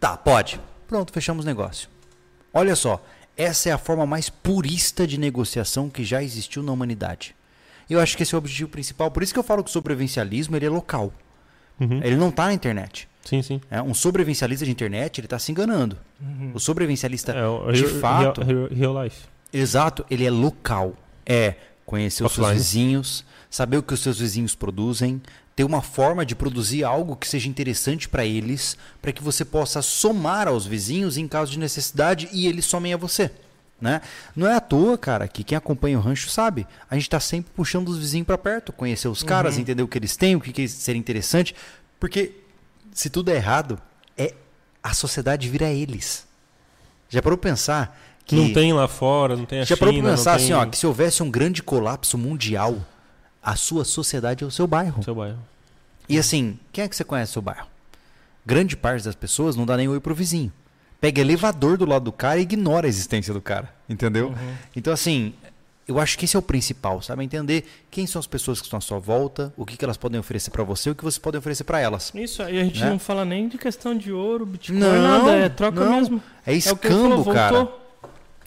Tá, 0.00 0.16
pode. 0.16 0.60
Pronto, 0.86 1.12
fechamos 1.12 1.44
o 1.44 1.48
negócio. 1.48 1.88
Olha 2.52 2.74
só, 2.76 3.04
essa 3.36 3.68
é 3.68 3.72
a 3.72 3.78
forma 3.78 4.06
mais 4.06 4.28
purista 4.28 5.06
de 5.06 5.18
negociação 5.18 5.88
que 5.90 6.04
já 6.04 6.22
existiu 6.22 6.62
na 6.62 6.72
humanidade. 6.72 7.34
Eu 7.88 8.00
acho 8.00 8.16
que 8.16 8.22
esse 8.22 8.34
é 8.34 8.36
o 8.36 8.38
objetivo 8.38 8.68
principal. 8.70 9.10
Por 9.10 9.22
isso 9.22 9.32
que 9.32 9.38
eu 9.38 9.42
falo 9.44 9.62
que 9.62 9.70
o 9.70 9.72
sobrevivencialismo 9.72 10.56
ele 10.56 10.66
é 10.66 10.70
local. 10.70 11.12
Uhum. 11.78 12.00
Ele 12.02 12.16
não 12.16 12.30
está 12.30 12.46
na 12.46 12.54
internet. 12.54 13.08
Sim, 13.24 13.42
sim. 13.42 13.60
É, 13.70 13.82
um 13.82 13.92
sobrevivencialista 13.94 14.64
de 14.64 14.70
internet 14.70 15.18
ele 15.20 15.26
está 15.26 15.38
se 15.38 15.50
enganando. 15.52 15.98
O 16.54 16.58
sobrevivencialista, 16.60 17.32
É, 17.32 17.46
o 17.46 17.70
de 17.72 17.82
real- 17.84 18.00
fato, 18.00 18.42
real, 18.42 18.68
real 18.68 19.04
life. 19.04 19.24
exato, 19.52 20.04
ele 20.10 20.24
é 20.24 20.30
local. 20.30 20.94
É 21.24 21.54
conhecer 21.84 22.24
os 22.24 22.32
seus 22.32 22.46
Offline. 22.46 22.58
vizinhos, 22.62 23.24
saber 23.50 23.76
o 23.78 23.82
que 23.82 23.92
os 23.94 24.00
seus 24.00 24.18
vizinhos 24.18 24.54
produzem, 24.54 25.20
ter 25.56 25.64
uma 25.64 25.80
forma 25.80 26.24
de 26.24 26.36
produzir 26.36 26.84
algo 26.84 27.16
que 27.16 27.26
seja 27.26 27.48
interessante 27.48 28.10
para 28.10 28.26
eles, 28.26 28.76
para 29.00 29.10
que 29.10 29.22
você 29.22 29.42
possa 29.42 29.80
somar 29.80 30.46
aos 30.46 30.66
vizinhos 30.66 31.16
em 31.16 31.26
caso 31.26 31.50
de 31.50 31.58
necessidade 31.58 32.28
e 32.30 32.46
eles 32.46 32.66
somem 32.66 32.92
a 32.92 32.96
você. 32.98 33.30
Né? 33.80 34.02
Não 34.34 34.46
é 34.46 34.54
à 34.54 34.60
toa, 34.60 34.98
cara, 34.98 35.26
que 35.26 35.42
quem 35.42 35.56
acompanha 35.56 35.98
o 35.98 36.00
rancho 36.00 36.28
sabe. 36.28 36.66
A 36.90 36.94
gente 36.94 37.04
está 37.04 37.18
sempre 37.18 37.50
puxando 37.56 37.88
os 37.88 37.96
vizinhos 37.96 38.26
para 38.26 38.36
perto, 38.36 38.70
conhecer 38.70 39.08
os 39.08 39.22
caras, 39.22 39.58
entender 39.58 39.82
o 39.82 39.88
que 39.88 39.98
eles 39.98 40.14
têm, 40.14 40.36
o 40.36 40.40
que, 40.40 40.52
que 40.52 40.68
seria 40.68 40.98
interessante. 40.98 41.54
Porque 41.98 42.32
se 42.92 43.08
tudo 43.08 43.30
é 43.30 43.36
errado, 43.36 43.80
é 44.16 44.34
a 44.82 44.92
sociedade 44.92 45.48
vira 45.48 45.70
eles. 45.70 46.26
Já 47.08 47.22
parou 47.22 47.38
pensar 47.38 47.98
que. 48.26 48.36
Não 48.36 48.52
tem 48.52 48.74
lá 48.74 48.88
fora, 48.88 49.36
não 49.36 49.46
tem 49.46 49.60
a 49.60 49.64
Já 49.64 49.76
China, 49.76 49.78
parou 49.78 50.02
pensar 50.02 50.34
assim, 50.34 50.46
tem 50.48 50.54
ó, 50.54 50.66
que 50.66 50.76
se 50.76 50.86
houvesse 50.86 51.22
um 51.22 51.30
grande 51.30 51.62
colapso 51.62 52.18
mundial, 52.18 52.76
a 53.46 53.54
sua 53.54 53.84
sociedade 53.84 54.42
é 54.42 54.46
o 54.46 54.50
seu 54.50 54.66
bairro. 54.66 55.02
seu 55.04 55.14
bairro. 55.14 55.38
E 56.08 56.18
assim, 56.18 56.58
quem 56.72 56.82
é 56.84 56.88
que 56.88 56.96
você 56.96 57.04
conhece 57.04 57.32
seu 57.32 57.40
bairro? 57.40 57.66
Grande 58.44 58.76
parte 58.76 59.04
das 59.04 59.14
pessoas 59.14 59.54
não 59.56 59.64
dá 59.64 59.76
nem 59.76 59.88
oi 59.88 60.00
pro 60.00 60.14
vizinho. 60.14 60.52
Pega 61.00 61.20
elevador 61.20 61.76
do 61.78 61.84
lado 61.84 62.04
do 62.06 62.12
cara 62.12 62.38
e 62.40 62.42
ignora 62.42 62.86
a 62.86 62.88
existência 62.88 63.32
do 63.32 63.40
cara. 63.40 63.72
Entendeu? 63.88 64.34
Então, 64.74 64.92
assim, 64.92 65.32
eu 65.86 65.98
acho 66.00 66.18
que 66.18 66.24
esse 66.24 66.34
é 66.34 66.38
o 66.38 66.42
principal, 66.42 67.00
sabe? 67.02 67.22
Entender 67.22 67.64
quem 67.90 68.06
são 68.06 68.18
as 68.18 68.26
pessoas 68.26 68.58
que 68.60 68.66
estão 68.66 68.78
à 68.78 68.80
sua 68.80 68.98
volta, 68.98 69.52
o 69.56 69.64
que, 69.66 69.76
que 69.76 69.84
elas 69.84 69.96
podem 69.96 70.18
oferecer 70.18 70.50
pra 70.50 70.64
você, 70.64 70.90
o 70.90 70.94
que 70.94 71.04
você 71.04 71.20
pode 71.20 71.36
oferecer 71.36 71.64
pra 71.64 71.78
elas. 71.80 72.12
Isso 72.14 72.42
aí 72.42 72.58
a 72.60 72.64
gente 72.64 72.80
Né? 72.80 72.90
não 72.90 72.98
fala 72.98 73.24
nem 73.24 73.48
de 73.48 73.58
questão 73.58 73.96
de 73.96 74.10
ouro, 74.10 74.44
Bitcoin, 74.46 74.78
Não, 74.78 75.02
nada, 75.02 75.32
é 75.32 75.48
troca 75.48 75.84
não. 75.84 75.92
mesmo. 76.00 76.22
É 76.44 76.52
É 76.52 76.56
escambo, 76.56 77.24
falou, 77.24 77.34
cara. 77.34 77.68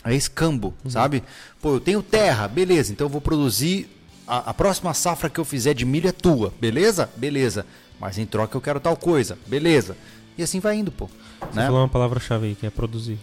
É 0.04 0.16
escambo, 0.16 0.74
sabe? 0.88 1.24
Pô, 1.62 1.76
eu 1.76 1.80
tenho 1.80 2.02
terra, 2.02 2.48
beleza, 2.48 2.92
então 2.92 3.06
eu 3.06 3.12
vou 3.12 3.22
produzir. 3.22 3.90
A, 4.30 4.52
a 4.52 4.54
próxima 4.54 4.94
safra 4.94 5.30
que 5.30 5.40
eu 5.40 5.46
fizer 5.46 5.74
de 5.74 5.86
milho 5.86 6.08
é 6.08 6.12
tua, 6.12 6.54
beleza? 6.62 7.10
Beleza. 7.18 7.66
Mas 8.00 8.18
em 8.20 8.26
troca 8.26 8.56
eu 8.56 8.62
quero 8.62 8.80
tal 8.80 8.96
coisa, 8.96 9.38
beleza. 9.48 9.98
E 10.38 10.44
assim 10.44 10.60
vai 10.60 10.76
indo, 10.78 10.92
pô. 10.92 11.10
Você 11.52 11.60
Né? 11.60 11.66
falou 11.66 11.82
uma 11.82 11.90
palavra-chave 11.90 12.48
aí, 12.48 12.56
que 12.56 12.66
é 12.66 12.70
produzir. 12.70 13.18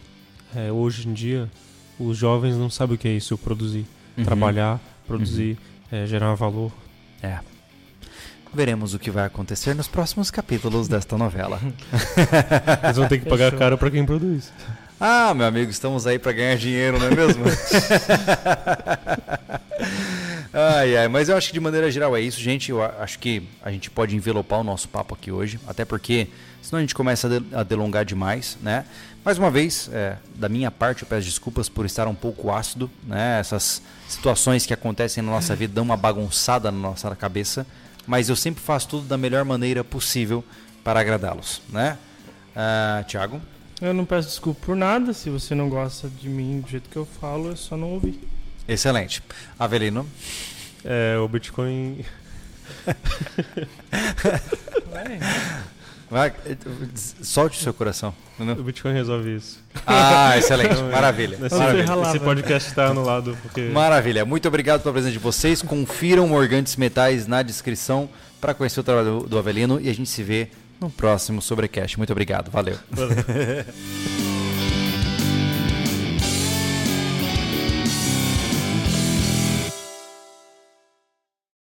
É, 0.54 0.70
hoje 0.72 1.08
em 1.08 1.12
dia, 1.12 1.48
os 1.98 2.16
jovens 2.18 2.56
não 2.56 2.68
sabem 2.68 2.96
o 2.96 2.98
que 2.98 3.08
é 3.08 3.12
isso, 3.12 3.38
produzir. 3.38 3.86
Uhum. 4.18 4.24
Trabalhar, 4.24 4.80
produzir, 5.06 5.56
é, 5.92 6.06
gerar 6.06 6.34
valor. 6.34 6.72
É. 7.22 7.38
Veremos 8.52 8.92
o 8.94 8.98
que 8.98 9.10
vai 9.10 9.24
acontecer 9.26 9.74
nos 9.74 9.86
próximos 9.88 10.30
capítulos 10.30 10.88
desta 10.88 11.16
novela. 11.16 11.60
Eles 12.84 12.96
vão 12.96 13.06
ter 13.08 13.18
que 13.20 13.28
pagar 13.28 13.46
Fechou. 13.46 13.58
caro 13.58 13.78
pra 13.78 13.90
quem 13.90 14.04
produz. 14.04 14.52
Ah, 14.98 15.34
meu 15.34 15.46
amigo, 15.46 15.70
estamos 15.70 16.06
aí 16.06 16.18
para 16.18 16.32
ganhar 16.32 16.56
dinheiro, 16.56 16.98
não 16.98 17.06
é 17.06 17.14
mesmo? 17.14 17.44
ai, 20.56 20.96
ai, 20.96 21.08
mas 21.08 21.28
eu 21.28 21.36
acho 21.36 21.48
que 21.48 21.52
de 21.54 21.60
maneira 21.60 21.90
geral 21.90 22.16
é 22.16 22.20
isso, 22.20 22.40
gente. 22.40 22.70
Eu 22.70 22.82
acho 22.82 23.18
que 23.18 23.42
a 23.62 23.70
gente 23.70 23.90
pode 23.90 24.16
envelopar 24.16 24.60
o 24.60 24.64
nosso 24.64 24.88
papo 24.88 25.14
aqui 25.14 25.30
hoje, 25.30 25.60
até 25.66 25.84
porque 25.84 26.28
senão 26.62 26.78
a 26.78 26.80
gente 26.80 26.94
começa 26.94 27.26
a 27.26 27.38
de- 27.38 27.54
a 27.54 27.62
delongar 27.62 28.04
demais, 28.04 28.56
né? 28.62 28.84
Mais 29.24 29.38
uma 29.38 29.50
vez, 29.50 29.90
é, 29.92 30.16
da 30.36 30.48
minha 30.48 30.70
parte, 30.70 31.02
eu 31.02 31.08
peço 31.08 31.26
desculpas 31.26 31.68
por 31.68 31.84
estar 31.84 32.06
um 32.06 32.14
pouco 32.14 32.50
ácido, 32.52 32.90
né? 33.04 33.38
Essas 33.40 33.82
situações 34.08 34.64
que 34.64 34.72
acontecem 34.72 35.22
na 35.22 35.30
nossa 35.32 35.54
vida 35.56 35.74
dão 35.74 35.84
uma 35.84 35.96
bagunçada 35.96 36.70
na 36.70 36.78
nossa 36.78 37.14
cabeça, 37.16 37.66
mas 38.06 38.28
eu 38.28 38.36
sempre 38.36 38.62
faço 38.62 38.88
tudo 38.88 39.06
da 39.08 39.16
melhor 39.18 39.44
maneira 39.44 39.82
possível 39.82 40.44
para 40.84 41.00
agradá-los, 41.00 41.60
né? 41.68 41.98
Ah, 42.54 43.04
Tiago? 43.06 43.40
Eu 43.82 43.92
não 43.92 44.04
peço 44.06 44.28
desculpa 44.28 44.60
por 44.64 44.76
nada. 44.76 45.12
Se 45.12 45.28
você 45.28 45.54
não 45.54 45.68
gosta 45.68 46.08
de 46.08 46.28
mim 46.28 46.60
do 46.60 46.70
jeito 46.70 46.88
que 46.88 46.96
eu 46.96 47.04
falo, 47.20 47.52
é 47.52 47.56
só 47.56 47.76
não 47.76 47.90
ouvir. 47.90 48.18
Excelente. 48.68 49.22
Avelino? 49.58 50.06
É, 50.84 51.16
o 51.18 51.26
Bitcoin. 51.28 52.04
Vai, 56.08 56.32
solte 57.20 57.58
o 57.58 57.62
seu 57.62 57.74
coração. 57.74 58.14
entendeu? 58.36 58.54
O 58.60 58.62
Bitcoin 58.62 58.92
resolve 58.92 59.34
isso. 59.36 59.58
Ah, 59.84 60.38
excelente. 60.38 60.80
Maravilha. 60.84 61.34
Esse, 61.34 61.48
Vamos 61.48 61.58
Maravilha. 61.58 61.94
lá, 61.96 62.08
esse 62.10 62.20
podcast 62.20 62.74
tá 62.74 62.86
anulado 62.86 63.36
porque. 63.42 63.62
Maravilha. 63.70 64.24
Muito 64.24 64.46
obrigado 64.46 64.82
pela 64.82 64.92
presença 64.92 65.12
de 65.12 65.18
vocês. 65.18 65.62
Confiram 65.62 66.28
Morgantes 66.28 66.76
Metais 66.76 67.26
na 67.26 67.42
descrição 67.42 68.08
para 68.40 68.54
conhecer 68.54 68.78
o 68.78 68.84
trabalho 68.84 69.20
do, 69.20 69.28
do 69.28 69.38
Avelino 69.38 69.80
e 69.80 69.88
a 69.88 69.94
gente 69.94 70.08
se 70.08 70.22
vê 70.22 70.48
no 70.80 70.88
próximo 70.90 71.42
Sobrecast. 71.42 71.98
Muito 71.98 72.12
obrigado. 72.12 72.52
Valeu. 72.52 72.78
Valeu. 72.90 73.16